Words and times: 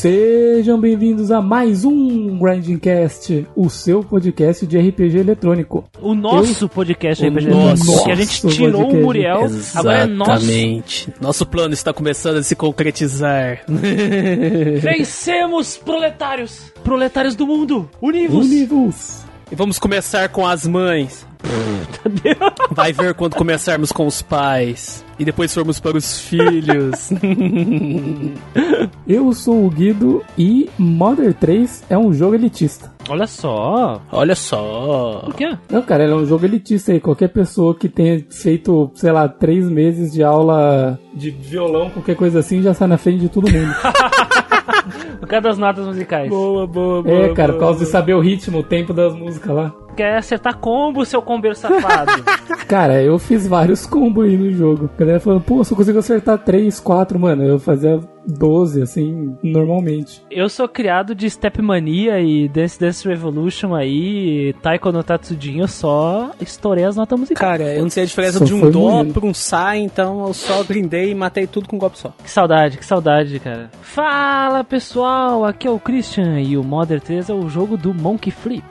Sejam 0.00 0.80
bem-vindos 0.80 1.30
a 1.30 1.42
mais 1.42 1.84
um 1.84 2.38
Grindcast, 2.38 3.46
o 3.54 3.68
seu 3.68 4.02
podcast 4.02 4.66
de 4.66 4.78
RPG 4.78 5.18
eletrônico. 5.18 5.84
O 6.00 6.14
nosso 6.14 6.70
podcast 6.70 7.22
O 7.22 7.28
RPG 7.28 7.48
nosso 7.48 7.82
eletrônico, 7.82 8.04
que 8.04 8.10
a 8.10 8.14
gente 8.14 8.48
tirou 8.48 8.80
podcast. 8.80 8.96
o 8.96 9.04
Muriel, 9.04 9.50
agora 9.74 9.98
é 9.98 10.06
nosso. 10.06 10.30
Exatamente. 10.30 11.14
Nosso 11.20 11.44
plano 11.44 11.74
está 11.74 11.92
começando 11.92 12.38
a 12.38 12.42
se 12.42 12.56
concretizar. 12.56 13.60
Vencemos, 14.80 15.76
proletários! 15.76 16.72
Proletários 16.82 17.34
do 17.34 17.46
mundo! 17.46 17.86
Univos! 18.00 18.46
Univos. 18.46 19.24
E 19.52 19.54
vamos 19.54 19.78
começar 19.78 20.30
com 20.30 20.46
as 20.46 20.66
mães. 20.66 21.26
Vai 22.70 22.92
ver 22.92 23.14
quando 23.14 23.34
começarmos 23.34 23.92
com 23.92 24.06
os 24.06 24.22
pais. 24.22 25.04
E 25.18 25.24
depois 25.24 25.52
formos 25.52 25.78
para 25.78 25.96
os 25.96 26.20
filhos. 26.20 27.10
Eu 29.06 29.32
sou 29.32 29.66
o 29.66 29.70
Guido 29.70 30.22
e 30.38 30.70
Modern 30.78 31.32
3 31.32 31.84
é 31.90 31.98
um 31.98 32.12
jogo 32.12 32.34
elitista. 32.34 32.90
Olha 33.08 33.26
só! 33.26 34.00
Olha 34.10 34.34
só. 34.34 35.22
Por 35.24 35.34
quê? 35.34 35.56
Não, 35.70 35.82
cara, 35.82 36.04
ele 36.04 36.12
é 36.12 36.16
um 36.16 36.24
jogo 36.24 36.44
elitista 36.46 36.92
aí. 36.92 37.00
Qualquer 37.00 37.28
pessoa 37.28 37.74
que 37.74 37.88
tenha 37.88 38.24
feito, 38.30 38.90
sei 38.94 39.12
lá, 39.12 39.28
três 39.28 39.68
meses 39.68 40.12
de 40.12 40.22
aula 40.22 40.98
de 41.12 41.30
violão, 41.30 41.90
qualquer 41.90 42.16
coisa 42.16 42.38
assim, 42.38 42.62
já 42.62 42.72
sai 42.72 42.88
na 42.88 42.96
frente 42.96 43.20
de 43.20 43.28
todo 43.28 43.50
mundo. 43.50 43.74
Por 45.20 45.28
causa 45.28 45.48
das 45.48 45.58
notas 45.58 45.86
musicais. 45.86 46.30
Boa, 46.30 46.66
boa, 46.66 47.02
boa. 47.02 47.16
é, 47.16 47.34
cara, 47.34 47.52
por 47.52 47.58
boa, 47.58 47.70
causa 47.70 47.84
de 47.84 47.90
saber 47.90 48.14
o 48.14 48.20
ritmo, 48.20 48.58
o 48.58 48.62
tempo 48.62 48.94
das 48.94 49.14
músicas 49.14 49.54
lá. 49.54 49.74
Quer 50.00 50.16
acertar 50.16 50.56
combo, 50.56 51.04
seu 51.04 51.20
combeiro 51.20 51.54
safado? 51.54 52.24
Cara, 52.66 53.02
eu 53.02 53.18
fiz 53.18 53.46
vários 53.46 53.84
combos 53.84 54.24
aí 54.24 54.34
no 54.34 54.50
jogo. 54.50 54.88
A 54.94 54.98
galera 54.98 55.20
falando, 55.20 55.42
pô, 55.42 55.62
só 55.62 55.76
consigo 55.76 55.98
acertar 55.98 56.38
3, 56.38 56.80
4, 56.80 57.18
mano. 57.18 57.44
Eu 57.44 57.58
fazia 57.58 58.00
12, 58.26 58.80
assim, 58.80 59.36
normalmente. 59.42 60.22
Eu 60.30 60.48
sou 60.48 60.66
criado 60.66 61.14
de 61.14 61.28
Step 61.28 61.60
Mania 61.60 62.18
e 62.18 62.48
Dance 62.48 62.80
Dance 62.80 63.06
Revolution 63.06 63.74
aí, 63.74 64.54
Taiko 64.62 64.90
no 64.90 65.04
Tatsujin, 65.04 65.58
eu 65.58 65.68
só 65.68 66.30
estourei 66.40 66.84
as 66.84 66.96
notas 66.96 67.20
musicais. 67.20 67.58
Cara, 67.58 67.74
eu 67.74 67.82
não 67.82 67.90
sei 67.90 68.04
a 68.04 68.06
diferença 68.06 68.38
Só 68.38 68.44
de 68.46 68.54
um 68.54 68.70
dó 68.70 69.04
pra 69.04 69.26
um 69.26 69.34
sai, 69.34 69.80
então 69.80 70.26
eu 70.26 70.32
só 70.32 70.64
grindei 70.64 71.10
e 71.10 71.14
matei 71.14 71.46
tudo 71.46 71.68
com 71.68 71.76
um 71.76 71.78
golpe 71.78 71.98
só. 71.98 72.14
Que 72.24 72.30
saudade, 72.30 72.78
que 72.78 72.86
saudade, 72.86 73.38
cara. 73.38 73.70
Fala 73.82 74.64
pessoal, 74.64 75.44
aqui 75.44 75.68
é 75.68 75.70
o 75.70 75.78
Christian 75.78 76.40
e 76.40 76.56
o 76.56 76.64
Modern 76.64 77.02
3 77.02 77.28
é 77.28 77.34
o 77.34 77.50
jogo 77.50 77.76
do 77.76 77.92
Monkey 77.92 78.30
Flip. 78.30 78.64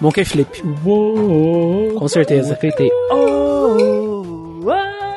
Monkey 0.00 0.24
Flip, 0.24 0.48
Uou! 0.84 1.94
com 1.94 2.08
certeza. 2.08 2.56
Feitei. 2.56 2.90
Oh, 3.10 4.68
ah, 4.70 5.13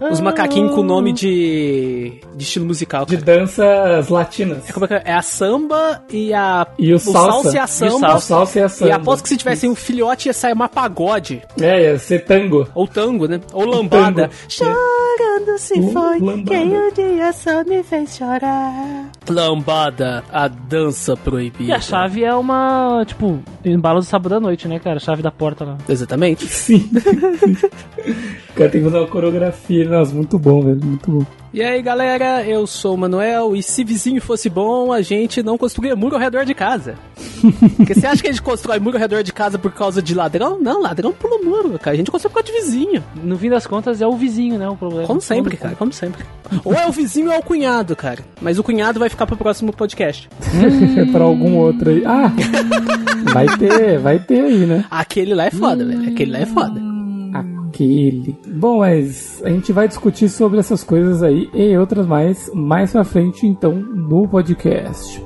Os 0.00 0.20
macaquinhos 0.20 0.74
com 0.74 0.82
nome 0.82 1.12
de, 1.12 2.20
de 2.34 2.44
estilo 2.44 2.66
musical, 2.66 3.06
De 3.06 3.16
cara. 3.16 3.38
danças 3.38 4.08
latinas. 4.08 4.68
É, 4.68 4.72
como 4.72 4.84
é, 4.84 4.88
que 4.88 4.94
é? 4.94 5.02
É 5.06 5.12
a 5.14 5.22
samba 5.22 6.02
e 6.12 6.34
a... 6.34 6.66
E 6.78 6.92
o 6.92 6.98
salsa 6.98 7.50
salsa. 7.52 7.56
e 7.56 7.58
a 7.58 7.62
E 7.62 7.64
o 7.64 7.68
samba. 7.68 8.14
O 8.16 8.20
salsa 8.20 8.58
e 8.58 8.62
a 8.62 8.66
E 8.66 8.68
samba. 8.68 8.94
aposto 8.96 9.22
que 9.22 9.28
se 9.30 9.36
tivesse 9.36 9.66
um 9.68 9.74
filhote 9.74 10.28
ia 10.28 10.32
sair 10.34 10.52
uma 10.52 10.68
pagode. 10.68 11.42
É, 11.60 11.82
ia 11.92 11.98
ser 11.98 12.24
tango. 12.24 12.68
Ou 12.74 12.86
tango, 12.86 13.26
né? 13.26 13.40
Ou 13.52 13.64
lambada. 13.64 14.28
tango. 14.28 14.34
Chorando 14.48 15.58
se 15.58 15.78
Uh, 15.80 15.92
foi 15.92 16.18
lambada. 16.20 16.42
quem 16.50 16.76
o 16.76 16.92
dia 16.92 17.32
só 17.32 17.64
me 17.64 17.82
fez 17.82 18.16
chorar. 18.16 19.10
Lambada, 19.28 20.24
a 20.32 20.48
dança 20.48 21.16
proibida. 21.16 21.64
E 21.70 21.72
a 21.72 21.80
chave 21.80 22.22
é 22.24 22.34
uma, 22.34 23.02
tipo, 23.06 23.40
embalo 23.64 24.00
do 24.00 24.04
sábado 24.04 24.34
à 24.34 24.40
noite, 24.40 24.68
né, 24.68 24.78
cara? 24.78 24.96
A 24.96 25.00
chave 25.00 25.22
da 25.22 25.30
porta 25.30 25.64
lá. 25.64 25.78
Exatamente. 25.88 26.46
Sim. 26.46 26.90
o 28.50 28.54
cara 28.54 28.70
tem 28.70 28.80
que 28.80 28.84
fazer 28.86 28.98
uma 28.98 29.06
coreografia. 29.06 29.85
Nossa, 29.88 30.14
muito 30.14 30.38
bom, 30.38 30.62
velho. 30.62 30.80
Muito 30.84 31.10
bom. 31.10 31.26
E 31.56 31.62
aí, 31.62 31.80
galera, 31.80 32.44
eu 32.46 32.66
sou 32.66 32.94
o 32.94 32.98
Manuel 32.98 33.56
e 33.56 33.62
se 33.62 33.82
vizinho 33.82 34.20
fosse 34.20 34.50
bom, 34.50 34.92
a 34.92 35.00
gente 35.00 35.42
não 35.42 35.56
construía 35.56 35.96
muro 35.96 36.14
ao 36.14 36.20
redor 36.20 36.44
de 36.44 36.52
casa. 36.52 36.96
Porque 37.78 37.94
você 37.94 38.06
acha 38.06 38.20
que 38.20 38.28
a 38.28 38.30
gente 38.30 38.42
constrói 38.42 38.78
muro 38.78 38.98
ao 38.98 39.00
redor 39.00 39.22
de 39.22 39.32
casa 39.32 39.58
por 39.58 39.72
causa 39.72 40.02
de 40.02 40.14
ladrão? 40.14 40.58
Não, 40.60 40.82
ladrão 40.82 41.14
pula 41.14 41.36
o 41.36 41.44
muro, 41.44 41.78
cara. 41.78 41.94
A 41.94 41.96
gente 41.96 42.10
constrói 42.10 42.30
por 42.30 42.42
causa 42.42 42.52
de 42.52 42.64
vizinho. 42.64 43.02
No 43.24 43.38
fim 43.38 43.48
das 43.48 43.66
contas, 43.66 44.02
é 44.02 44.06
o 44.06 44.14
vizinho, 44.16 44.58
né, 44.58 44.68
o 44.68 44.76
problema. 44.76 45.06
Como 45.06 45.18
sempre, 45.18 45.56
cara, 45.56 45.74
como 45.76 45.94
sempre. 45.94 46.26
Ou 46.62 46.74
é 46.74 46.86
o 46.86 46.92
vizinho 46.92 47.28
ou 47.28 47.32
é 47.32 47.38
o 47.38 47.42
cunhado, 47.42 47.96
cara. 47.96 48.20
Mas 48.38 48.58
o 48.58 48.62
cunhado 48.62 49.00
vai 49.00 49.08
ficar 49.08 49.26
pro 49.26 49.36
próximo 49.36 49.72
podcast. 49.72 50.28
É 50.98 51.04
pra 51.10 51.24
algum 51.24 51.56
outro 51.56 51.88
aí. 51.88 52.04
Ah! 52.04 52.30
vai 53.32 53.46
ter, 53.56 53.98
vai 53.98 54.18
ter 54.18 54.42
aí, 54.42 54.66
né? 54.66 54.84
Aquele 54.90 55.34
lá 55.34 55.46
é 55.46 55.50
foda, 55.50 55.86
velho. 55.86 56.06
Aquele 56.10 56.32
lá 56.32 56.38
é 56.40 56.46
foda. 56.46 56.95
Aquele. 57.76 58.34
Bom, 58.46 58.78
mas 58.78 59.42
a 59.44 59.50
gente 59.50 59.70
vai 59.70 59.86
discutir 59.86 60.30
sobre 60.30 60.58
essas 60.58 60.82
coisas 60.82 61.22
aí 61.22 61.50
e 61.52 61.76
outras 61.76 62.06
mais 62.06 62.50
mais 62.54 62.92
pra 62.92 63.04
frente, 63.04 63.46
então, 63.46 63.74
no 63.74 64.26
podcast. 64.26 65.22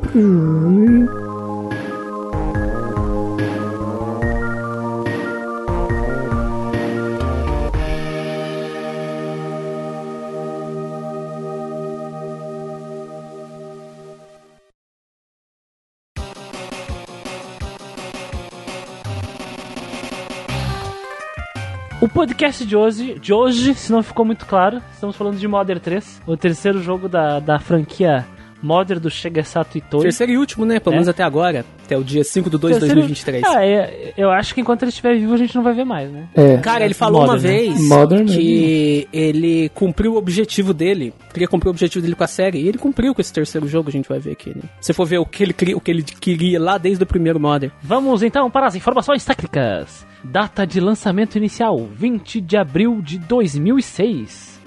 O 22.00 22.08
podcast 22.08 22.64
de 22.64 22.74
hoje, 22.74 23.18
de 23.18 23.30
hoje, 23.30 23.74
se 23.74 23.92
não 23.92 24.02
ficou 24.02 24.24
muito 24.24 24.46
claro, 24.46 24.80
estamos 24.90 25.14
falando 25.14 25.36
de 25.36 25.46
Modern 25.46 25.78
3, 25.78 26.22
o 26.26 26.34
terceiro 26.34 26.82
jogo 26.82 27.10
da, 27.10 27.40
da 27.40 27.58
franquia 27.58 28.26
Modern 28.62 29.00
do 29.00 29.10
Shigesato 29.10 29.78
Itoi. 29.78 30.02
Terceiro 30.02 30.32
e 30.32 30.38
último, 30.38 30.64
né? 30.66 30.78
Pelo 30.80 30.94
É. 30.94 30.96
menos 30.96 31.08
até 31.08 31.22
agora. 31.22 31.64
Até 31.84 31.96
o 31.96 32.04
dia 32.04 32.22
5 32.22 32.48
de 32.50 32.56
2 32.58 32.74
de 32.76 32.80
Terceiro- 32.80 33.00
2023. 33.00 33.44
Ah, 33.46 33.64
é, 33.64 34.12
eu 34.16 34.30
acho 34.30 34.54
que 34.54 34.60
enquanto 34.60 34.82
ele 34.82 34.90
estiver 34.90 35.16
vivo 35.18 35.34
a 35.34 35.36
gente 35.36 35.54
não 35.56 35.62
vai 35.62 35.74
ver 35.74 35.84
mais, 35.84 36.10
né? 36.10 36.28
É. 36.34 36.56
Cara, 36.58 36.84
ele 36.84 36.94
falou 36.94 37.22
uma 37.22 37.34
Modern, 37.34 37.52
né? 37.52 37.58
vez 37.58 37.88
Modern 37.88 38.26
que 38.26 39.08
ele 39.12 39.68
cumpriu 39.70 40.14
o 40.14 40.16
objetivo 40.16 40.72
dele. 40.72 41.12
Queria 41.32 41.48
cumprir 41.48 41.68
o 41.68 41.70
objetivo 41.70 42.02
dele 42.02 42.14
com 42.14 42.24
a 42.24 42.28
série. 42.28 42.60
E 42.60 42.68
ele 42.68 42.78
cumpriu 42.78 43.14
com 43.14 43.20
esse 43.20 43.32
terceiro 43.32 43.66
jogo, 43.66 43.88
a 43.88 43.92
gente 43.92 44.08
vai 44.08 44.18
ver 44.18 44.32
aqui, 44.32 44.50
né? 44.50 44.62
Se 44.80 44.92
for 44.92 45.06
ver 45.06 45.18
o 45.18 45.26
que 45.26 45.42
ele, 45.42 45.54
o 45.74 45.80
que 45.80 45.90
ele 45.90 46.02
queria 46.02 46.60
lá 46.60 46.78
desde 46.78 47.02
o 47.02 47.06
primeiro 47.06 47.40
Modern. 47.40 47.72
Vamos 47.82 48.22
então 48.22 48.50
para 48.50 48.66
as 48.66 48.74
informações 48.76 49.24
técnicas. 49.24 50.06
Data 50.22 50.66
de 50.66 50.78
lançamento 50.80 51.36
inicial: 51.36 51.88
20 51.96 52.40
de 52.40 52.56
abril 52.56 53.00
de 53.02 53.18
2006. 53.18 54.59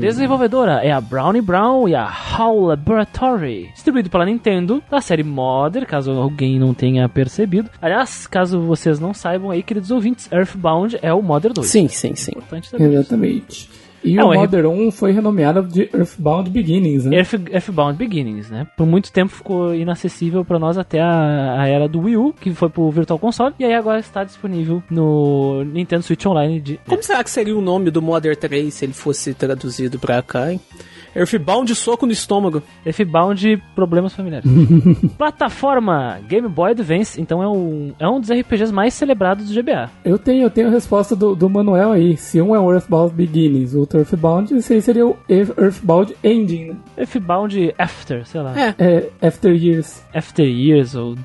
Desenvolvedora 0.00 0.80
é 0.82 0.90
a 0.90 1.00
Brownie 1.00 1.42
Brown 1.42 1.88
e 1.88 1.94
a 1.94 2.04
HAL 2.04 2.60
Laboratory. 2.60 3.70
Distribuído 3.74 4.08
pela 4.08 4.24
Nintendo, 4.24 4.82
da 4.90 5.00
série 5.00 5.22
Modern, 5.22 5.86
caso 5.86 6.12
alguém 6.12 6.58
não 6.58 6.72
tenha 6.72 7.08
percebido. 7.08 7.70
Aliás, 7.80 8.26
caso 8.26 8.60
vocês 8.60 8.98
não 8.98 9.12
saibam 9.12 9.50
aí, 9.50 9.62
queridos 9.62 9.90
ouvintes, 9.90 10.30
Earthbound 10.32 10.98
é 11.02 11.12
o 11.12 11.22
Modern 11.22 11.54
2. 11.54 11.66
Sim, 11.66 11.88
sim, 11.88 12.14
sim. 12.14 12.32
Importante 12.36 12.68
saber 12.68 13.42
isso. 13.48 13.83
E 14.04 14.18
É, 14.18 14.22
o 14.24 14.32
R- 14.32 14.38
Modern 14.40 14.66
1 14.66 14.90
foi 14.90 15.12
renomeado 15.12 15.62
de 15.62 15.88
Earthbound 15.94 16.50
Beginnings, 16.50 17.06
né? 17.06 17.16
Earth, 17.16 17.34
Earthbound 17.50 17.96
Beginnings, 17.96 18.50
né? 18.50 18.66
Por 18.76 18.86
muito 18.86 19.10
tempo 19.10 19.32
ficou 19.32 19.74
inacessível 19.74 20.44
pra 20.44 20.58
nós 20.58 20.76
até 20.76 21.00
a, 21.00 21.60
a 21.62 21.66
era 21.66 21.88
do 21.88 22.00
Wii 22.00 22.16
U, 22.18 22.32
que 22.38 22.52
foi 22.52 22.68
pro 22.68 22.90
Virtual 22.90 23.18
Console, 23.18 23.54
e 23.58 23.64
aí 23.64 23.72
agora 23.74 23.98
está 23.98 24.22
disponível 24.22 24.82
no 24.90 25.64
Nintendo 25.64 26.02
Switch 26.02 26.24
Online 26.26 26.60
de 26.60 26.78
Como 26.86 27.02
será 27.02 27.24
que 27.24 27.30
seria 27.30 27.56
o 27.56 27.62
nome 27.62 27.90
do 27.90 28.02
Modern 28.02 28.36
3 28.36 28.72
se 28.74 28.84
ele 28.84 28.92
fosse 28.92 29.32
traduzido 29.32 29.98
pra 29.98 30.20
cá, 30.22 30.52
hein? 30.52 30.60
Earthbound 31.14 31.74
soco 31.74 32.06
no 32.06 32.12
estômago. 32.12 32.62
Earthbound 32.84 33.62
Problemas 33.74 34.12
Familiares. 34.14 34.50
Plataforma 35.18 36.18
Game 36.28 36.48
Boy 36.48 36.72
Advance, 36.72 37.20
então 37.20 37.42
é 37.42 37.48
um, 37.48 37.92
é 37.98 38.08
um 38.08 38.20
dos 38.20 38.30
RPGs 38.30 38.72
mais 38.72 38.94
celebrados 38.94 39.48
do 39.48 39.54
GBA. 39.62 39.90
Eu 40.04 40.18
tenho, 40.18 40.42
eu 40.44 40.50
tenho 40.50 40.68
a 40.68 40.70
resposta 40.70 41.14
do, 41.14 41.34
do 41.34 41.48
Manuel 41.48 41.92
aí. 41.92 42.16
Se 42.16 42.40
um 42.40 42.54
é 42.54 42.60
o 42.60 42.72
Earthbound 42.72 43.14
Beginnings, 43.14 43.74
o 43.74 43.80
outro 43.80 43.98
Earthbound, 43.98 44.54
esse 44.54 44.72
aí 44.74 44.82
seria 44.82 45.06
o 45.06 45.16
Earth- 45.28 45.58
Earthbound 45.58 46.14
Ending, 46.22 46.64
né? 46.70 46.76
Earthbound 46.98 47.74
After, 47.78 48.26
sei 48.26 48.40
lá. 48.40 48.54
É. 48.58 48.74
É, 48.78 49.26
After 49.26 49.52
Years. 49.54 50.02
After 50.14 50.44
Years, 50.46 50.94
ou 50.94 51.12
uh, 51.12 51.16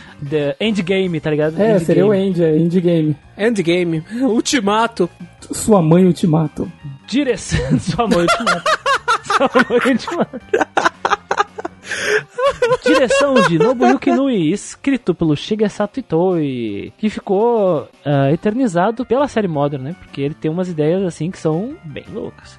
The 0.30 0.56
Endgame, 0.60 1.20
tá 1.20 1.30
ligado? 1.30 1.60
É, 1.60 1.78
seria 1.78 2.06
o 2.06 2.14
Endgame. 2.14 2.26
End, 2.26 2.42
é 2.42 2.58
Endgame. 2.58 3.16
Endgame. 3.38 4.02
Ultimato. 4.22 5.08
Sua 5.52 5.80
mãe 5.82 6.04
Ultimato. 6.06 6.70
Direção. 7.06 7.78
Sua 7.78 8.06
mãe 8.06 8.20
Ultimato. 8.22 8.85
Direção 12.84 13.34
de 13.48 13.58
Nobuyuki 13.58 14.10
Nui, 14.10 14.50
escrito 14.50 15.14
pelo 15.14 15.36
Shigesato 15.36 16.00
Itoi, 16.00 16.92
que 16.98 17.08
ficou 17.08 17.88
ah, 18.04 18.30
eternizado 18.32 19.04
pela 19.04 19.28
série 19.28 19.48
Modern, 19.48 19.82
né? 19.82 19.96
Porque 19.98 20.20
ele 20.20 20.34
tem 20.34 20.50
umas 20.50 20.68
ideias 20.68 21.02
assim 21.02 21.30
que 21.30 21.38
são 21.38 21.76
bem 21.84 22.04
loucas. 22.12 22.58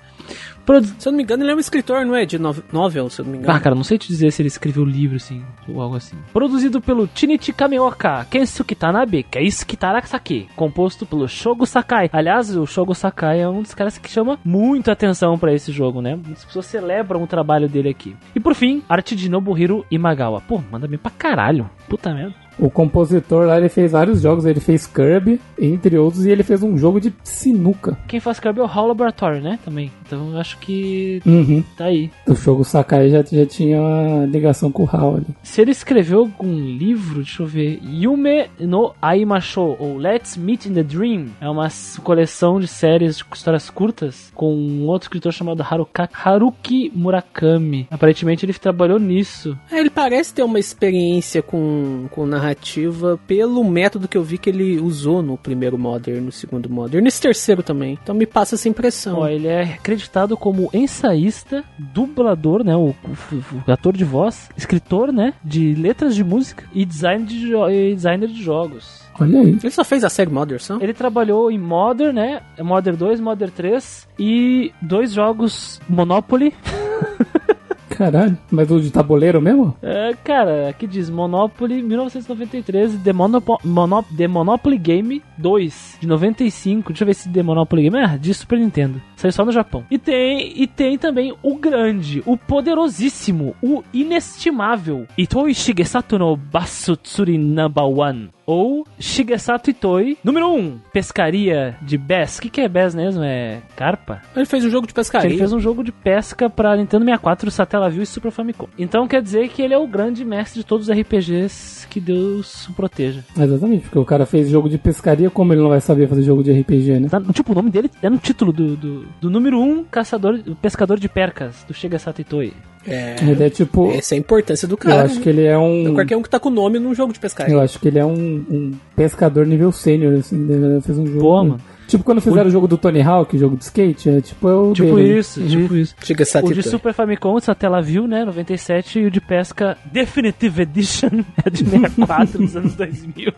Produ... 0.68 0.86
Se 1.00 1.08
eu 1.08 1.14
não 1.14 1.18
me 1.18 1.24
engano, 1.24 1.44
ele 1.44 1.52
é 1.54 1.56
um 1.56 1.60
escritor, 1.60 2.06
não 2.06 2.14
é? 2.14 2.26
De 2.26 2.38
novel, 2.38 3.10
se 3.10 3.22
eu 3.22 3.26
não 3.26 3.32
me 3.32 3.38
engano. 3.38 3.54
Ah, 3.56 3.60
cara, 3.60 3.74
não 3.74 3.86
sei 3.86 3.98
te 3.98 4.10
dizer 4.10 4.32
se 4.32 4.42
ele 4.42 4.50
escreveu 4.50 4.84
livro, 4.84 5.16
assim, 5.16 5.42
ou 5.66 5.82
algo 5.82 5.96
assim. 5.96 6.18
Produzido 6.34 6.82
pelo 6.82 7.10
Chinichi 7.16 7.54
Kameoka, 7.54 8.28
Kensuke 8.30 8.76
Tanabe, 8.76 9.24
Keisuke 9.24 9.78
Tarasaki, 9.78 10.50
composto 10.58 11.06
pelo 11.06 11.26
Shogo 11.26 11.66
Sakai. 11.66 12.10
Aliás, 12.12 12.56
o 12.58 12.66
Shogo 12.66 12.94
Sakai 12.94 13.40
é 13.40 13.48
um 13.48 13.62
dos 13.62 13.74
caras 13.74 13.98
que 13.98 14.10
chama 14.10 14.38
muita 14.44 14.92
atenção 14.92 15.40
para 15.40 15.54
esse 15.54 15.72
jogo, 15.72 16.02
né? 16.02 16.20
As 16.34 16.44
pessoas 16.44 16.66
celebram 16.66 17.24
o 17.24 17.28
trabalho 17.28 17.70
dele 17.70 17.88
aqui. 17.88 18.14
E 18.36 18.40
por 18.40 18.54
fim, 18.54 18.84
arte 18.90 19.16
de 19.16 19.30
Nobuhiro 19.30 19.86
Imagawa. 19.90 20.42
Pô, 20.42 20.62
manda 20.70 20.86
bem 20.86 21.00
pra 21.00 21.12
caralho. 21.12 21.70
Puta 21.88 22.14
merda. 22.14 22.47
O 22.60 22.70
compositor 22.70 23.46
lá, 23.46 23.58
ele 23.58 23.70
fez 23.70 23.92
vários 23.92 24.22
jogos, 24.22 24.46
ele 24.46 24.60
fez 24.60 24.88
Kirby, 24.88 25.40
entre 25.60 25.98
outros, 25.98 26.26
e 26.26 26.32
ele 26.32 26.44
fez 26.44 26.64
um 26.64 26.78
jogo 26.78 27.00
de 27.00 27.14
sinuca. 27.24 27.98
Quem 28.08 28.20
faz 28.20 28.40
Kirby 28.40 28.60
é 28.60 28.64
o 28.64 28.68
Hall 28.68 28.88
Laboratory, 28.88 29.42
né? 29.42 29.60
Também. 29.64 29.92
Então 30.06 30.32
eu 30.32 30.40
acho 30.40 30.58
que 30.58 31.22
uhum. 31.26 31.64
tá 31.76 31.86
aí. 31.86 32.10
O 32.28 32.34
jogo 32.34 32.64
Sakai 32.64 33.10
já, 33.10 33.22
já 33.24 33.46
tinha 33.46 33.80
uma 33.80 34.26
ligação 34.26 34.72
com 34.72 34.84
o 34.84 34.86
Hall 34.86 35.18
ali. 35.18 35.28
Se 35.44 35.62
ele 35.62 35.72
escreveu 35.72 36.20
algum 36.20 36.54
livro, 36.54 37.18
deixa 37.18 37.44
eu 37.44 37.48
ver. 37.48 37.80
Yume 37.84 38.50
no 38.60 38.94
Aimasho, 39.02 39.76
ou 39.80 39.98
Let's 39.98 40.36
Meet 40.36 40.66
in 40.66 40.74
the 40.74 40.84
Dream, 40.84 41.28
é 41.40 41.50
uma 41.50 41.68
coleção 42.04 42.60
de 42.60 42.68
séries 42.68 43.18
de 43.18 43.26
histórias 43.34 43.70
curtas 43.70 44.32
com 44.34 44.54
um 44.54 44.88
outro 44.88 45.06
escritor 45.06 45.32
chamado 45.32 45.62
Haruka, 45.62 46.10
Haruki 46.14 46.92
Murakami. 46.96 47.88
Aparentemente 47.92 48.46
ele 48.46 48.54
trabalhou 48.54 49.00
nisso. 49.00 49.58
É, 49.72 49.80
ele 49.80 49.90
parece 49.90 50.34
ter 50.34 50.44
uma 50.44 50.60
experiência 50.60 51.42
com, 51.42 52.08
com 52.12 52.26
narrativa 52.26 52.47
narrativa 52.48 53.20
pelo 53.28 53.64
método 53.64 54.08
que 54.08 54.18
eu 54.18 54.24
vi 54.24 54.38
que 54.38 54.50
ele 54.50 54.80
usou 54.80 55.22
no 55.22 55.38
primeiro 55.38 55.78
Modern, 55.78 56.24
no 56.24 56.32
segundo 56.32 56.70
Modern, 56.70 57.04
nesse 57.04 57.22
terceiro 57.22 57.62
também. 57.62 57.98
Então 58.02 58.16
me 58.16 58.26
passa 58.26 58.56
essa 58.56 58.70
impressão. 58.70 59.20
Ó, 59.20 59.28
ele 59.28 59.48
é 59.48 59.64
acreditado 59.64 60.38
como 60.38 60.70
ensaísta, 60.74 61.64
dublador, 61.78 62.64
né, 62.64 62.76
o, 62.76 62.90
o, 62.90 63.66
o 63.68 63.72
ator 63.72 63.96
de 63.96 64.04
voz, 64.04 64.50
escritor, 64.56 65.12
né, 65.12 65.34
de 65.44 65.74
letras 65.76 66.16
de 66.16 66.24
música 66.24 66.64
e 66.74 66.86
design 66.86 67.26
de 67.26 67.48
e 67.72 67.96
designer 67.96 68.30
de 68.30 68.42
jogos. 68.42 69.06
Olha 69.20 69.42
aí. 69.42 69.50
Ele 69.50 69.72
só 69.72 69.84
fez 69.84 70.04
a 70.04 70.10
série 70.10 70.30
Modern, 70.30 70.60
só? 70.60 70.78
Ele 70.80 70.94
trabalhou 70.94 71.50
em 71.50 71.58
Modern, 71.58 72.14
né? 72.14 72.42
Modern 72.60 72.96
2, 72.96 73.20
Modern 73.20 73.52
3 73.52 74.08
e 74.20 74.72
dois 74.80 75.12
jogos 75.12 75.82
Monopoly. 75.90 76.54
Caralho, 77.98 78.38
mas 78.52 78.70
o 78.70 78.80
de 78.80 78.92
tabuleiro 78.92 79.42
mesmo? 79.42 79.76
É, 79.82 80.14
cara, 80.24 80.70
aqui 80.70 80.86
diz 80.86 81.10
Monopoly 81.10 81.82
1993 81.82 83.00
The, 83.02 83.12
Monop 83.12 84.16
The 84.16 84.28
Monopoly 84.28 84.78
Game 84.78 85.24
2 85.36 85.98
de 86.00 86.06
95. 86.06 86.90
Deixa 86.90 87.04
eu 87.04 87.08
ver 87.08 87.16
se 87.16 87.28
The 87.28 87.42
Monopoly 87.42 87.90
Game. 87.90 87.98
Ah, 87.98 88.16
de 88.16 88.32
Super 88.36 88.60
Nintendo. 88.60 89.02
Saiu 89.16 89.32
só 89.32 89.44
no 89.44 89.52
Japão. 89.52 89.84
E 89.90 89.98
tem, 89.98 90.54
e 90.62 90.68
tem 90.68 90.96
também 90.96 91.34
o 91.42 91.56
grande, 91.56 92.22
o 92.24 92.38
poderosíssimo, 92.38 93.56
o 93.64 93.84
inestimável 93.92 95.08
Itoi 95.18 95.56
Shigesato 95.56 96.20
no 96.20 96.38
Basutsuri 96.38 97.36
Number 97.40 97.84
One 97.84 98.30
ou 98.48 98.88
Shigesato 98.98 99.70
Itoi. 99.70 100.18
Número 100.24 100.48
1, 100.48 100.58
um, 100.58 100.80
pescaria 100.94 101.76
de 101.82 101.98
Bass. 101.98 102.38
O 102.38 102.42
que, 102.42 102.50
que 102.50 102.62
é 102.62 102.70
Bass 102.70 102.96
mesmo? 102.96 103.22
É 103.22 103.60
carpa? 103.76 104.22
Ele 104.34 104.46
fez 104.46 104.64
um 104.64 104.70
jogo 104.70 104.88
de 104.88 104.94
pescaria. 104.94 105.30
Ele 105.30 105.38
fez 105.38 105.52
um 105.52 105.60
jogo 105.60 105.84
de 105.84 105.92
pesca 105.92 106.50
pra 106.50 106.78
Nintendo 106.78 107.04
64, 107.04 107.52
Satellaview 107.52 108.04
e 108.04 108.06
Super 108.06 108.32
Famicom. 108.32 108.68
Então 108.80 109.08
quer 109.08 109.22
dizer 109.22 109.50
que 109.50 109.62
ele 109.62 109.74
é 109.74 109.78
o 109.78 109.86
grande 109.86 110.24
mestre 110.24 110.62
de 110.62 110.66
todos 110.66 110.88
os 110.88 110.96
RPGs 110.98 111.86
que 111.90 112.00
Deus 112.00 112.68
o 112.70 112.74
proteja. 112.74 113.24
Exatamente, 113.38 113.84
porque 113.84 114.00
o 114.00 114.06
cara 114.06 114.26
fez 114.26 114.50
jogo 114.50 114.70
de 114.70 114.78
pescaria, 114.78 115.30
como 115.30 115.52
ele 115.52 115.62
não 115.62 115.70
vai 115.70 115.82
saber 115.82 116.08
fazer 116.08 116.22
jogo 116.22 116.42
de 116.42 116.58
RPG, 116.58 117.00
né? 117.00 117.10
Tá, 117.10 117.22
tipo, 117.34 117.52
o 117.52 117.56
nome 117.56 117.70
dele 117.70 117.92
é 118.02 118.10
no 118.10 118.18
título 118.18 118.54
do, 118.54 118.78
do, 118.78 119.06
do 119.20 119.30
número 119.30 119.60
1, 119.60 119.64
um, 119.64 119.84
caçador, 119.84 120.40
pescador 120.62 120.98
de 120.98 121.10
percas, 121.10 121.66
do 121.68 121.74
Shigesato 121.74 122.22
Itoi. 122.22 122.54
É, 122.88 123.16
ele 123.22 123.44
é 123.44 123.50
tipo. 123.50 123.92
Essa 123.92 124.16
é 124.16 124.18
a 124.18 124.20
importância 124.20 124.68
do 124.68 124.78
cara. 124.78 124.96
Eu 124.96 125.06
acho 125.06 125.16
né? 125.16 125.22
que 125.22 125.30
ele 125.30 125.44
é 125.44 125.58
um. 125.58 125.84
Não 125.84 125.94
qualquer 125.94 126.16
um 126.16 126.22
que 126.22 126.30
tá 126.30 126.40
com 126.40 126.50
nome 126.50 126.80
num 126.80 126.96
jogo 126.96 127.12
de 127.12 127.20
pescaria. 127.20 127.54
Eu 127.54 127.60
acho 127.60 127.80
que 127.80 127.88
ele 127.88 128.00
é 128.00 128.06
um, 128.06 128.46
um 128.50 128.72
pescador 128.96 129.46
nível 129.46 129.72
sênior, 129.72 130.20
assim. 130.20 130.36
Ele 130.50 130.82
fez 130.82 130.98
um 130.98 131.06
jogo. 131.06 131.20
Pô, 131.20 131.44
mano. 131.44 131.62
Tipo 131.88 132.04
quando 132.04 132.20
fizeram 132.20 132.46
o... 132.46 132.48
o 132.48 132.52
jogo 132.52 132.68
do 132.68 132.78
Tony 132.78 133.02
Hawk, 133.02 133.38
jogo 133.38 133.56
de 133.56 133.64
skate, 133.64 134.10
é 134.10 134.22
tipo 134.22 134.50
é 134.50 134.54
o 134.54 134.74
Tipo 134.74 134.98
dele. 134.98 135.20
isso, 135.20 135.40
uhum. 135.40 135.48
tipo 135.48 135.76
isso. 135.76 135.96
Chega 136.04 136.24
o 136.44 136.54
de 136.54 136.64
Super 136.64 136.94
Famicom, 136.94 137.38
essa 137.38 137.56
tela 137.56 137.82
viu, 137.82 138.06
né, 138.06 138.26
97, 138.26 139.00
e 139.00 139.06
o 139.06 139.12
de 139.12 139.22
pesca 139.22 139.78
Definitive 139.86 140.64
Edition 140.64 141.24
é 141.46 141.50
de 141.50 141.64
64 141.64 142.40
dos 142.40 142.56
anos 142.58 142.76
2000. 142.76 143.34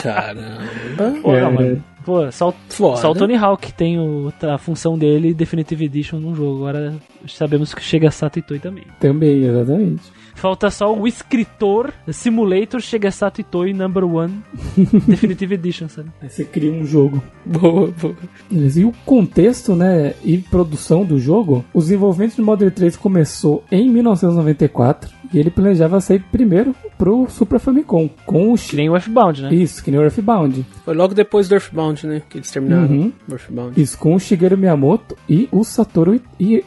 Caramba. 0.00 1.20
Porra, 1.20 1.36
é, 1.36 1.50
mano. 1.50 1.84
Pô, 2.08 2.32
só, 2.32 2.54
só 2.70 3.10
o 3.10 3.14
Tony 3.14 3.36
Hawk 3.36 3.70
tem 3.74 4.00
o, 4.00 4.32
a 4.40 4.56
função 4.56 4.96
dele 4.96 5.34
Definitive 5.34 5.84
Edition 5.84 6.18
num 6.18 6.34
jogo. 6.34 6.66
Agora 6.66 6.94
sabemos 7.26 7.74
que 7.74 7.82
chega 7.82 8.08
a 8.08 8.10
Sato 8.10 8.38
Itoi 8.38 8.58
também. 8.58 8.84
Também, 8.98 9.44
exatamente. 9.44 10.04
Falta 10.38 10.70
só 10.70 10.94
o 10.96 11.06
escritor 11.06 11.92
Simulator 12.10 12.80
Shigesato 12.80 13.40
Itoi 13.40 13.72
Number 13.72 14.04
One 14.04 14.42
Definitive 15.06 15.54
Edition, 15.54 15.88
sabe? 15.88 16.10
Aí 16.22 16.28
você 16.28 16.44
cria 16.44 16.72
um 16.72 16.84
jogo. 16.84 17.22
Boa, 17.44 17.92
boa. 18.00 18.14
E 18.50 18.84
o 18.84 18.92
contexto, 19.04 19.74
né, 19.74 20.14
e 20.24 20.38
produção 20.38 21.04
do 21.04 21.18
jogo, 21.18 21.64
o 21.74 21.80
desenvolvimento 21.80 22.36
de 22.36 22.42
Modern 22.42 22.70
3 22.70 22.96
começou 22.96 23.64
em 23.70 23.90
1994 23.90 25.10
e 25.32 25.38
ele 25.38 25.50
planejava 25.50 26.00
sair 26.00 26.20
primeiro 26.32 26.74
pro 26.96 27.28
Super 27.28 27.58
Famicom, 27.58 28.08
com 28.24 28.52
o... 28.52 28.56
Que 28.56 28.76
nem 28.76 28.88
o 28.88 28.94
Earthbound, 28.94 29.42
né? 29.42 29.54
Isso, 29.54 29.82
que 29.84 29.90
nem 29.90 30.00
o 30.00 30.02
Earthbound. 30.02 30.64
Foi 30.84 30.94
logo 30.94 31.14
depois 31.14 31.48
do 31.48 31.54
Earthbound, 31.54 32.06
né, 32.06 32.22
que 32.28 32.38
eles 32.38 32.50
terminaram 32.50 32.86
Uhum. 32.88 33.12
o 33.28 33.32
Earthbound. 33.32 33.80
Isso, 33.80 33.98
com 33.98 34.14
o 34.14 34.20
Shigeru 34.20 34.56
Miyamoto 34.56 35.16
e 35.28 35.48
o 35.52 35.64
Satoru 35.64 36.20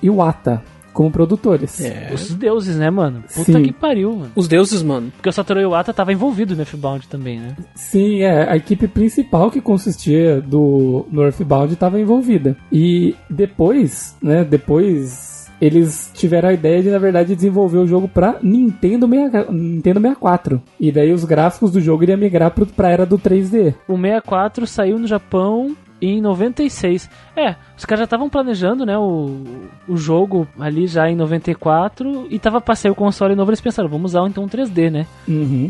Iwata 0.03 0.61
como 0.93 1.11
produtores. 1.11 1.79
É. 1.81 2.11
Os 2.13 2.33
deuses, 2.33 2.77
né, 2.77 2.89
mano? 2.89 3.23
Puta 3.33 3.53
Sim. 3.53 3.63
que 3.63 3.73
pariu, 3.73 4.15
mano. 4.15 4.31
Os 4.35 4.47
deuses, 4.47 4.83
mano. 4.83 5.11
Porque 5.11 5.29
o 5.29 5.33
Satoru 5.33 5.61
Iwata 5.61 5.93
tava 5.93 6.13
envolvido 6.13 6.55
no 6.55 6.61
Earthbound 6.61 7.07
também, 7.07 7.39
né? 7.39 7.55
Sim, 7.75 8.21
é, 8.21 8.49
a 8.49 8.55
equipe 8.55 8.87
principal 8.87 9.49
que 9.51 9.61
consistia 9.61 10.41
do 10.41 11.05
no 11.11 11.23
Earthbound 11.23 11.73
estava 11.73 11.99
envolvida. 11.99 12.55
E 12.71 13.15
depois, 13.29 14.15
né, 14.21 14.43
depois 14.43 15.31
eles 15.61 16.11
tiveram 16.15 16.49
a 16.49 16.53
ideia 16.53 16.81
de, 16.81 16.89
na 16.89 16.97
verdade, 16.97 17.35
desenvolver 17.35 17.77
o 17.77 17.87
jogo 17.87 18.07
pra 18.07 18.39
Nintendo, 18.41 19.07
6 19.07 19.31
Nintendo 19.51 20.01
64. 20.01 20.61
E 20.79 20.91
daí 20.91 21.13
os 21.13 21.23
gráficos 21.23 21.71
do 21.71 21.79
jogo 21.79 22.01
iriam 22.01 22.17
migrar 22.17 22.49
pro, 22.49 22.65
pra 22.65 22.89
era 22.89 23.05
do 23.05 23.19
3D. 23.19 23.75
O 23.87 23.95
64 23.95 24.65
saiu 24.65 24.97
no 24.97 25.05
Japão 25.05 25.75
em 26.01 26.19
96. 26.21 27.09
É, 27.35 27.55
os 27.77 27.85
caras 27.85 27.99
já 27.99 28.03
estavam 28.05 28.29
planejando, 28.29 28.85
né, 28.85 28.97
o, 28.97 29.43
o 29.87 29.95
jogo 29.97 30.47
ali 30.59 30.87
já 30.87 31.09
em 31.09 31.15
94 31.15 32.27
e 32.29 32.39
tava 32.39 32.61
sair 32.75 32.91
o 32.91 32.95
console 32.95 33.35
novo, 33.35 33.51
eles 33.51 33.61
pensaram, 33.61 33.87
vamos 33.89 34.11
usar 34.11 34.27
então 34.27 34.43
um 34.43 34.47
3D, 34.47 34.89
né? 34.89 35.05
Uhum. 35.27 35.67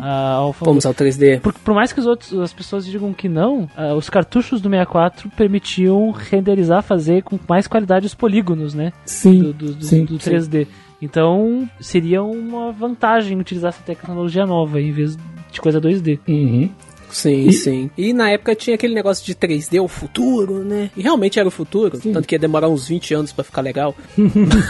Vamos 0.66 0.86
ao 0.86 0.94
3D. 0.94 1.40
por, 1.42 1.54
por 1.54 1.74
mais 1.74 1.92
que 1.92 2.00
os 2.00 2.06
outros, 2.06 2.34
as 2.40 2.54
pessoas 2.54 2.86
digam 2.86 3.14
que 3.14 3.28
não, 3.28 3.70
ah, 3.76 3.94
os 3.94 4.10
cartuchos 4.10 4.62
do 4.62 4.70
64 4.70 5.30
permitiam 5.32 6.12
renderizar, 6.12 6.82
fazer 6.84 7.24
com 7.24 7.38
mais 7.48 7.68
qualidade 7.68 8.06
os 8.06 8.16
polígonos, 8.16 8.74
né? 8.74 8.94
Sim, 9.06 9.40
Do, 9.42 9.54
do- 9.54 9.74
do- 9.76 9.86
sim, 9.86 10.06
do 10.06 10.16
3D. 10.18 10.68
Então, 11.02 11.68
seria 11.80 12.22
uma 12.24 12.72
vantagem 12.72 13.40
utilizar 13.40 13.70
essa 13.70 13.82
tecnologia 13.84 14.46
nova 14.46 14.80
em 14.80 14.92
vez 14.92 15.18
de 15.52 15.60
coisa 15.60 15.82
2D. 15.82 16.20
Uhum. 16.28 16.70
Sim, 17.12 17.48
E- 17.48 17.54
sim. 17.54 17.90
E 17.98 18.14
na 18.14 18.30
época 18.32 18.56
tinha 18.56 18.76
aquele 18.76 18.94
negócio 18.94 19.26
de 19.26 19.36
3D, 19.36 19.80
o 19.82 19.88
futuro, 19.88 20.64
né? 20.64 20.90
E 20.96 21.02
realmente 21.02 21.40
era 21.40 21.48
o 21.48 21.52
futuro. 21.52 22.00
Tanto 22.00 22.28
que 22.28 22.36
ia 22.36 22.40
demorar 22.40 22.70
uns 22.70 22.88
20 22.88 23.14
anos 23.14 23.32
pra 23.32 23.44
ficar 23.44 23.62
legal. 23.62 23.96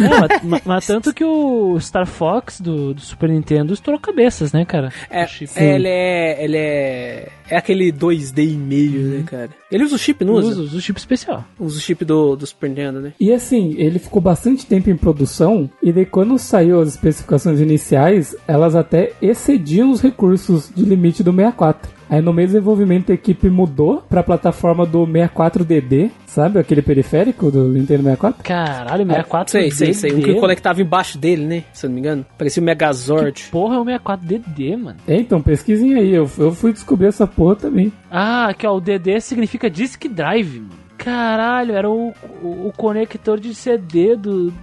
É, 0.02 0.20
mas, 0.20 0.44
mas- 0.44 0.62
mas 0.66 0.88
tanto 0.88 1.14
que 1.14 1.24
o 1.24 1.80
Star 1.80 2.06
Fox 2.08 2.60
do, 2.60 2.94
do 2.94 3.02
Super 3.02 3.30
Nintendo 3.30 3.74
estourou 3.74 4.00
cabeças, 4.00 4.52
né, 4.52 4.66
cara? 4.66 4.92
É, 5.10 5.26
chip. 5.28 5.52
ele 5.58 5.88
é. 5.88 6.44
Ele 6.44 6.58
é. 6.58 7.30
É 7.50 7.58
aquele 7.58 7.92
2D 7.92 8.46
e 8.54 8.56
meio, 8.58 9.02
né, 9.10 9.24
cara? 9.26 9.50
Ele 9.72 9.84
usa 9.84 9.96
o 9.96 10.00
chip, 10.00 10.24
não 10.24 10.34
usa? 10.34 10.50
Usa, 10.52 10.62
usa 10.62 10.78
o 10.78 10.82
chip 10.82 10.98
especial. 10.98 11.46
Usa 11.60 11.78
o 11.78 11.82
chip 11.82 12.04
do, 12.06 12.36
do 12.36 12.46
Super 12.48 12.70
Nintendo, 12.70 13.02
né? 13.02 13.14
E 13.20 13.32
assim, 13.34 13.76
ele 13.78 14.00
ficou 14.00 14.22
bastante 14.22 14.66
tempo 14.66 14.90
em 14.90 14.96
produção, 14.96 15.70
e 15.84 15.92
daí 15.92 16.06
quando 16.06 16.38
saiu 16.40 16.80
as 16.82 16.90
especificações 16.90 17.60
iniciais, 17.60 18.36
elas 18.48 18.74
até 18.76 19.12
excediam 19.22 19.92
os 19.92 20.02
recursos 20.02 20.72
de 20.74 20.84
limite 20.84 21.24
do 21.24 21.32
64. 21.32 21.92
Aí 22.12 22.22
no 22.22 22.34
meio 22.34 22.50
do 22.50 22.52
desenvolvimento 22.52 23.10
a 23.10 23.16
equipe 23.16 23.50
mudou 23.50 24.04
pra 24.10 24.22
plataforma 24.22 24.86
do 24.86 25.08
64DD, 25.08 26.12
sabe? 26.26 26.60
Aquele 26.60 26.82
periférico 26.82 27.50
do 27.50 27.70
Nintendo 27.70 28.04
64. 28.04 28.44
Caralho, 28.44 29.06
64 29.06 29.52
Sei, 29.52 29.72
sei, 29.72 29.94
sei. 29.94 30.14
Um 30.14 30.22
que 30.22 30.36
conectava 30.36 30.82
embaixo 30.82 31.18
dele, 31.18 31.46
né? 31.46 31.64
Se 31.72 31.86
eu 31.86 31.90
não 31.90 31.96
me 31.96 32.02
engano. 32.02 32.26
Parecia 32.38 32.62
o 32.62 32.66
Megazord. 32.66 33.46
Porra, 33.50 33.76
é 33.76 33.80
o 33.80 33.86
64 33.86 34.28
DD, 34.28 34.76
mano. 34.76 34.98
É, 35.08 35.16
então, 35.16 35.42
pesquisem 35.42 35.96
aí, 35.96 36.14
eu, 36.14 36.30
eu 36.38 36.52
fui 36.52 36.74
descobrir 36.74 37.08
essa 37.08 37.26
porra 37.26 37.56
também. 37.56 37.94
Ah, 38.12 38.48
aqui 38.50 38.68
ó, 38.68 38.76
o 38.76 38.82
DD 38.82 39.22
significa 39.22 39.70
Disk 39.70 40.06
Drive, 40.10 40.60
mano. 40.60 40.82
Caralho, 40.98 41.74
era 41.74 41.90
o, 41.90 42.14
o, 42.44 42.68
o 42.68 42.74
conector 42.76 43.40
de 43.40 43.56
CD 43.56 44.18
do. 44.18 44.54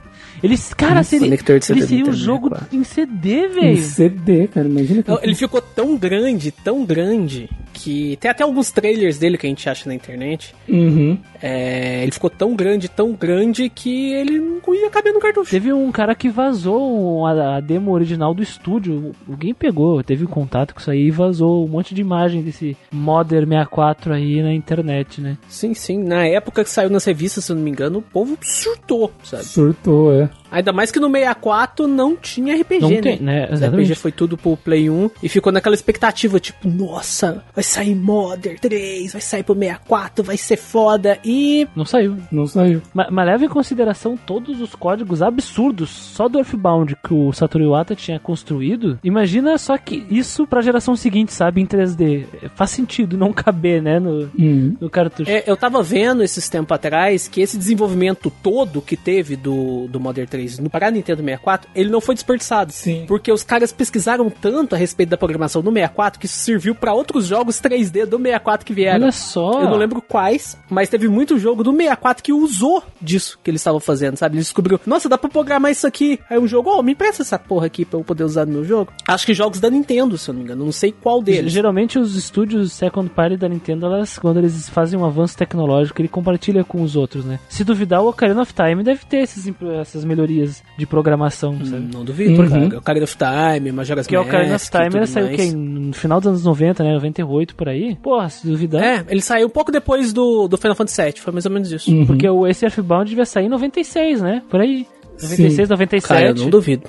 Eles, 0.42 0.72
cara, 0.74 1.00
Isso, 1.00 1.10
seria, 1.10 1.26
ele 1.26 1.86
seria 1.86 2.04
um 2.04 2.12
jogo 2.12 2.48
64. 2.48 2.76
em 2.78 2.84
CD, 2.84 3.30
Em 3.46 3.48
velho. 3.48 3.82
CD, 3.82 4.46
cara, 4.48 4.68
imagina 4.68 5.02
que 5.02 5.10
ele 5.22 5.34
ficou 5.34 5.60
tão 5.60 5.96
grande, 5.96 6.50
tão 6.50 6.84
grande, 6.84 7.48
que 7.72 8.16
tem 8.20 8.30
até 8.30 8.42
alguns 8.42 8.70
trailers 8.70 9.18
dele 9.18 9.36
que 9.38 9.46
a 9.46 9.50
gente 9.50 9.68
acha 9.68 9.88
na 9.88 9.94
internet. 9.94 10.54
Uhum. 10.68 11.18
É, 11.42 12.02
ele 12.02 12.12
ficou 12.12 12.30
tão 12.30 12.54
grande, 12.54 12.88
tão 12.88 13.12
grande 13.12 13.68
que 13.68 14.12
ele 14.12 14.38
não 14.38 14.74
ia 14.74 14.90
caber 14.90 15.12
no 15.12 15.20
cartucho. 15.20 15.50
Teve 15.50 15.72
um 15.72 15.90
cara 15.92 16.14
que 16.14 16.28
vazou 16.28 17.26
a, 17.26 17.56
a 17.56 17.60
demo 17.60 17.92
original 17.92 18.34
do 18.34 18.42
estúdio. 18.42 19.12
Alguém 19.28 19.54
pegou, 19.54 20.02
teve 20.02 20.26
contato 20.26 20.74
com 20.74 20.80
isso 20.80 20.90
aí 20.90 21.06
e 21.06 21.10
vazou 21.10 21.64
um 21.64 21.68
monte 21.68 21.94
de 21.94 22.00
imagem 22.00 22.42
desse 22.42 22.76
Modern 22.92 23.48
64 23.48 24.14
aí 24.14 24.42
na 24.42 24.52
internet, 24.52 25.20
né? 25.20 25.36
Sim, 25.48 25.74
sim. 25.74 26.02
Na 26.02 26.26
época 26.26 26.64
que 26.64 26.70
saiu 26.70 26.90
nas 26.90 27.04
revistas, 27.04 27.44
se 27.44 27.52
eu 27.52 27.56
não 27.56 27.62
me 27.62 27.70
engano, 27.70 27.98
o 27.98 28.02
povo 28.02 28.36
surtou, 28.42 29.12
sabe? 29.22 29.44
Surtou, 29.44 30.12
é. 30.12 30.28
Ainda 30.50 30.72
mais 30.72 30.90
que 30.90 30.98
no 31.00 31.10
64 31.10 31.86
não 31.86 32.16
tinha 32.16 32.54
RPG, 32.60 32.80
Não 32.80 32.90
né? 32.90 33.00
tem, 33.00 33.18
né? 33.20 33.44
RPG 33.46 33.94
foi 33.94 34.12
tudo 34.12 34.36
pro 34.36 34.56
Play 34.56 34.88
1 34.90 35.10
e 35.22 35.28
ficou 35.28 35.52
naquela 35.52 35.74
expectativa, 35.74 36.38
tipo, 36.40 36.68
nossa, 36.68 37.42
vai 37.54 37.62
sair 37.64 37.94
Modern 37.94 38.56
3, 38.58 39.12
vai 39.12 39.20
sair 39.20 39.42
pro 39.42 39.54
64, 39.54 40.24
vai 40.24 40.36
ser 40.36 40.56
foda. 40.56 41.18
E 41.24 41.66
Não 41.76 41.84
saiu. 41.84 42.16
Não 42.30 42.46
saiu. 42.46 42.80
Mas, 42.94 43.08
mas 43.10 43.26
leva 43.26 43.44
em 43.44 43.48
consideração 43.48 44.16
todos 44.16 44.60
os 44.60 44.74
códigos 44.74 45.22
absurdos 45.22 45.90
só 45.90 46.28
do 46.28 46.38
Earthbound 46.38 46.96
que 47.04 47.12
o 47.14 47.32
Satoru 47.32 47.64
Iwata 47.64 47.94
tinha 47.94 48.18
construído. 48.18 48.98
Imagina 49.04 49.56
só 49.58 49.76
que 49.76 50.06
isso 50.10 50.46
pra 50.46 50.60
geração 50.62 50.96
seguinte, 50.96 51.32
sabe, 51.32 51.60
em 51.60 51.66
3D. 51.66 52.24
Faz 52.54 52.70
sentido 52.70 53.16
não 53.16 53.32
caber, 53.32 53.82
né, 53.82 53.98
no, 53.98 54.28
Uhum. 54.38 54.76
no 54.80 54.90
cartucho. 54.90 55.30
É, 55.30 55.44
eu 55.46 55.56
tava 55.56 55.82
vendo 55.82 56.22
esses 56.22 56.48
tempos 56.48 56.74
atrás 56.74 57.28
que 57.28 57.40
esse 57.40 57.56
desenvolvimento 57.58 58.30
todo 58.42 58.80
que 58.82 58.96
teve 58.96 59.36
do, 59.36 59.86
do 59.88 59.98
Modern 60.00 60.26
3 60.28 60.37
no 60.60 60.70
para 60.70 60.90
Nintendo 60.90 61.22
64, 61.22 61.70
ele 61.74 61.90
não 61.90 62.00
foi 62.00 62.14
desperdiçado. 62.14 62.72
Sim. 62.72 63.04
Porque 63.06 63.30
os 63.32 63.42
caras 63.42 63.72
pesquisaram 63.72 64.30
tanto 64.30 64.74
a 64.74 64.78
respeito 64.78 65.10
da 65.10 65.16
programação 65.16 65.62
do 65.62 65.72
64 65.72 66.20
que 66.20 66.26
isso 66.26 66.38
serviu 66.38 66.74
pra 66.74 66.94
outros 66.94 67.26
jogos 67.26 67.60
3D 67.60 68.06
do 68.06 68.18
64 68.18 68.66
que 68.66 68.72
vieram. 68.72 69.02
Olha 69.02 69.12
só. 69.12 69.62
Eu 69.62 69.70
não 69.70 69.76
lembro 69.76 70.02
quais, 70.02 70.56
mas 70.68 70.88
teve 70.88 71.08
muito 71.08 71.38
jogo 71.38 71.62
do 71.62 71.72
64 71.72 72.22
que 72.22 72.32
usou 72.32 72.82
disso 73.00 73.38
que 73.42 73.50
eles 73.50 73.60
estavam 73.60 73.80
fazendo, 73.80 74.16
sabe? 74.16 74.36
Eles 74.36 74.46
descobriram, 74.46 74.80
nossa, 74.86 75.08
dá 75.08 75.18
pra 75.18 75.30
programar 75.30 75.70
isso 75.70 75.86
aqui. 75.86 76.18
Aí 76.28 76.38
um 76.38 76.46
jogo, 76.46 76.70
ó, 76.70 76.82
me 76.82 76.92
empresta 76.92 77.22
essa 77.22 77.38
porra 77.38 77.66
aqui 77.66 77.84
pra 77.84 77.98
eu 77.98 78.04
poder 78.04 78.24
usar 78.24 78.46
no 78.46 78.52
meu 78.52 78.64
jogo. 78.64 78.92
Acho 79.06 79.26
que 79.26 79.34
jogos 79.34 79.60
da 79.60 79.70
Nintendo, 79.70 80.16
se 80.18 80.30
eu 80.30 80.32
não 80.34 80.40
me 80.40 80.44
engano. 80.44 80.64
Não 80.64 80.72
sei 80.72 80.92
qual 80.92 81.22
deles. 81.22 81.52
Geralmente 81.52 81.98
os 81.98 82.16
estúdios 82.16 82.72
second 82.72 83.08
party 83.10 83.36
da 83.36 83.48
Nintendo, 83.48 83.86
elas, 83.86 84.18
quando 84.18 84.38
eles 84.38 84.68
fazem 84.68 84.98
um 84.98 85.04
avanço 85.04 85.36
tecnológico, 85.36 86.00
ele 86.00 86.08
compartilha 86.08 86.64
com 86.64 86.82
os 86.82 86.96
outros, 86.96 87.24
né? 87.24 87.38
Se 87.48 87.64
duvidar, 87.64 88.02
o 88.02 88.08
Ocarina 88.08 88.42
of 88.42 88.52
Time 88.52 88.82
deve 88.82 89.04
ter 89.06 89.18
esses, 89.18 89.52
essas 89.80 90.04
melhorias 90.04 90.27
de 90.76 90.86
programação, 90.86 91.64
sabe? 91.64 91.88
Não 91.92 92.04
duvido, 92.04 92.40
Uhum. 92.42 92.48
cara. 92.68 92.78
Ocarina 92.78 93.04
of 93.04 93.16
Time, 93.16 93.72
Majora's 93.72 94.06
Porque 94.06 94.16
o 94.16 94.20
Ocarina 94.22 94.54
of 94.56 94.64
Mask 94.64 94.74
e 94.74 94.88
Time 94.90 95.06
saiu 95.06 95.24
o 95.26 95.28
mais. 95.28 95.40
quê? 95.40 95.56
No 95.56 95.92
final 95.92 96.20
dos 96.20 96.28
anos 96.28 96.44
90, 96.44 96.84
né? 96.84 96.92
98 96.94 97.54
por 97.54 97.68
aí. 97.68 97.96
Porra, 98.02 98.28
se 98.28 98.46
duvidar. 98.46 98.82
É, 98.82 99.04
ele 99.08 99.20
saiu 99.22 99.46
um 99.46 99.50
pouco 99.50 99.72
depois 99.72 100.12
do, 100.12 100.46
do 100.48 100.56
Final 100.56 100.74
Fantasy 100.76 101.02
VII, 101.02 101.12
foi 101.20 101.32
mais 101.32 101.46
ou 101.46 101.52
menos 101.52 101.70
isso. 101.72 101.90
Uhum. 101.90 102.06
Porque 102.06 102.28
o 102.28 102.46
esse 102.46 102.64
Earthbound 102.64 103.08
devia 103.08 103.24
sair 103.24 103.46
em 103.46 103.48
96, 103.48 104.20
né? 104.22 104.42
Por 104.48 104.60
aí. 104.60 104.86
96, 105.22 105.54
Sim. 105.54 105.72
97. 105.72 106.08
Cara, 106.08 106.28
eu 106.30 106.34
não 106.34 106.50
duvido. 106.50 106.88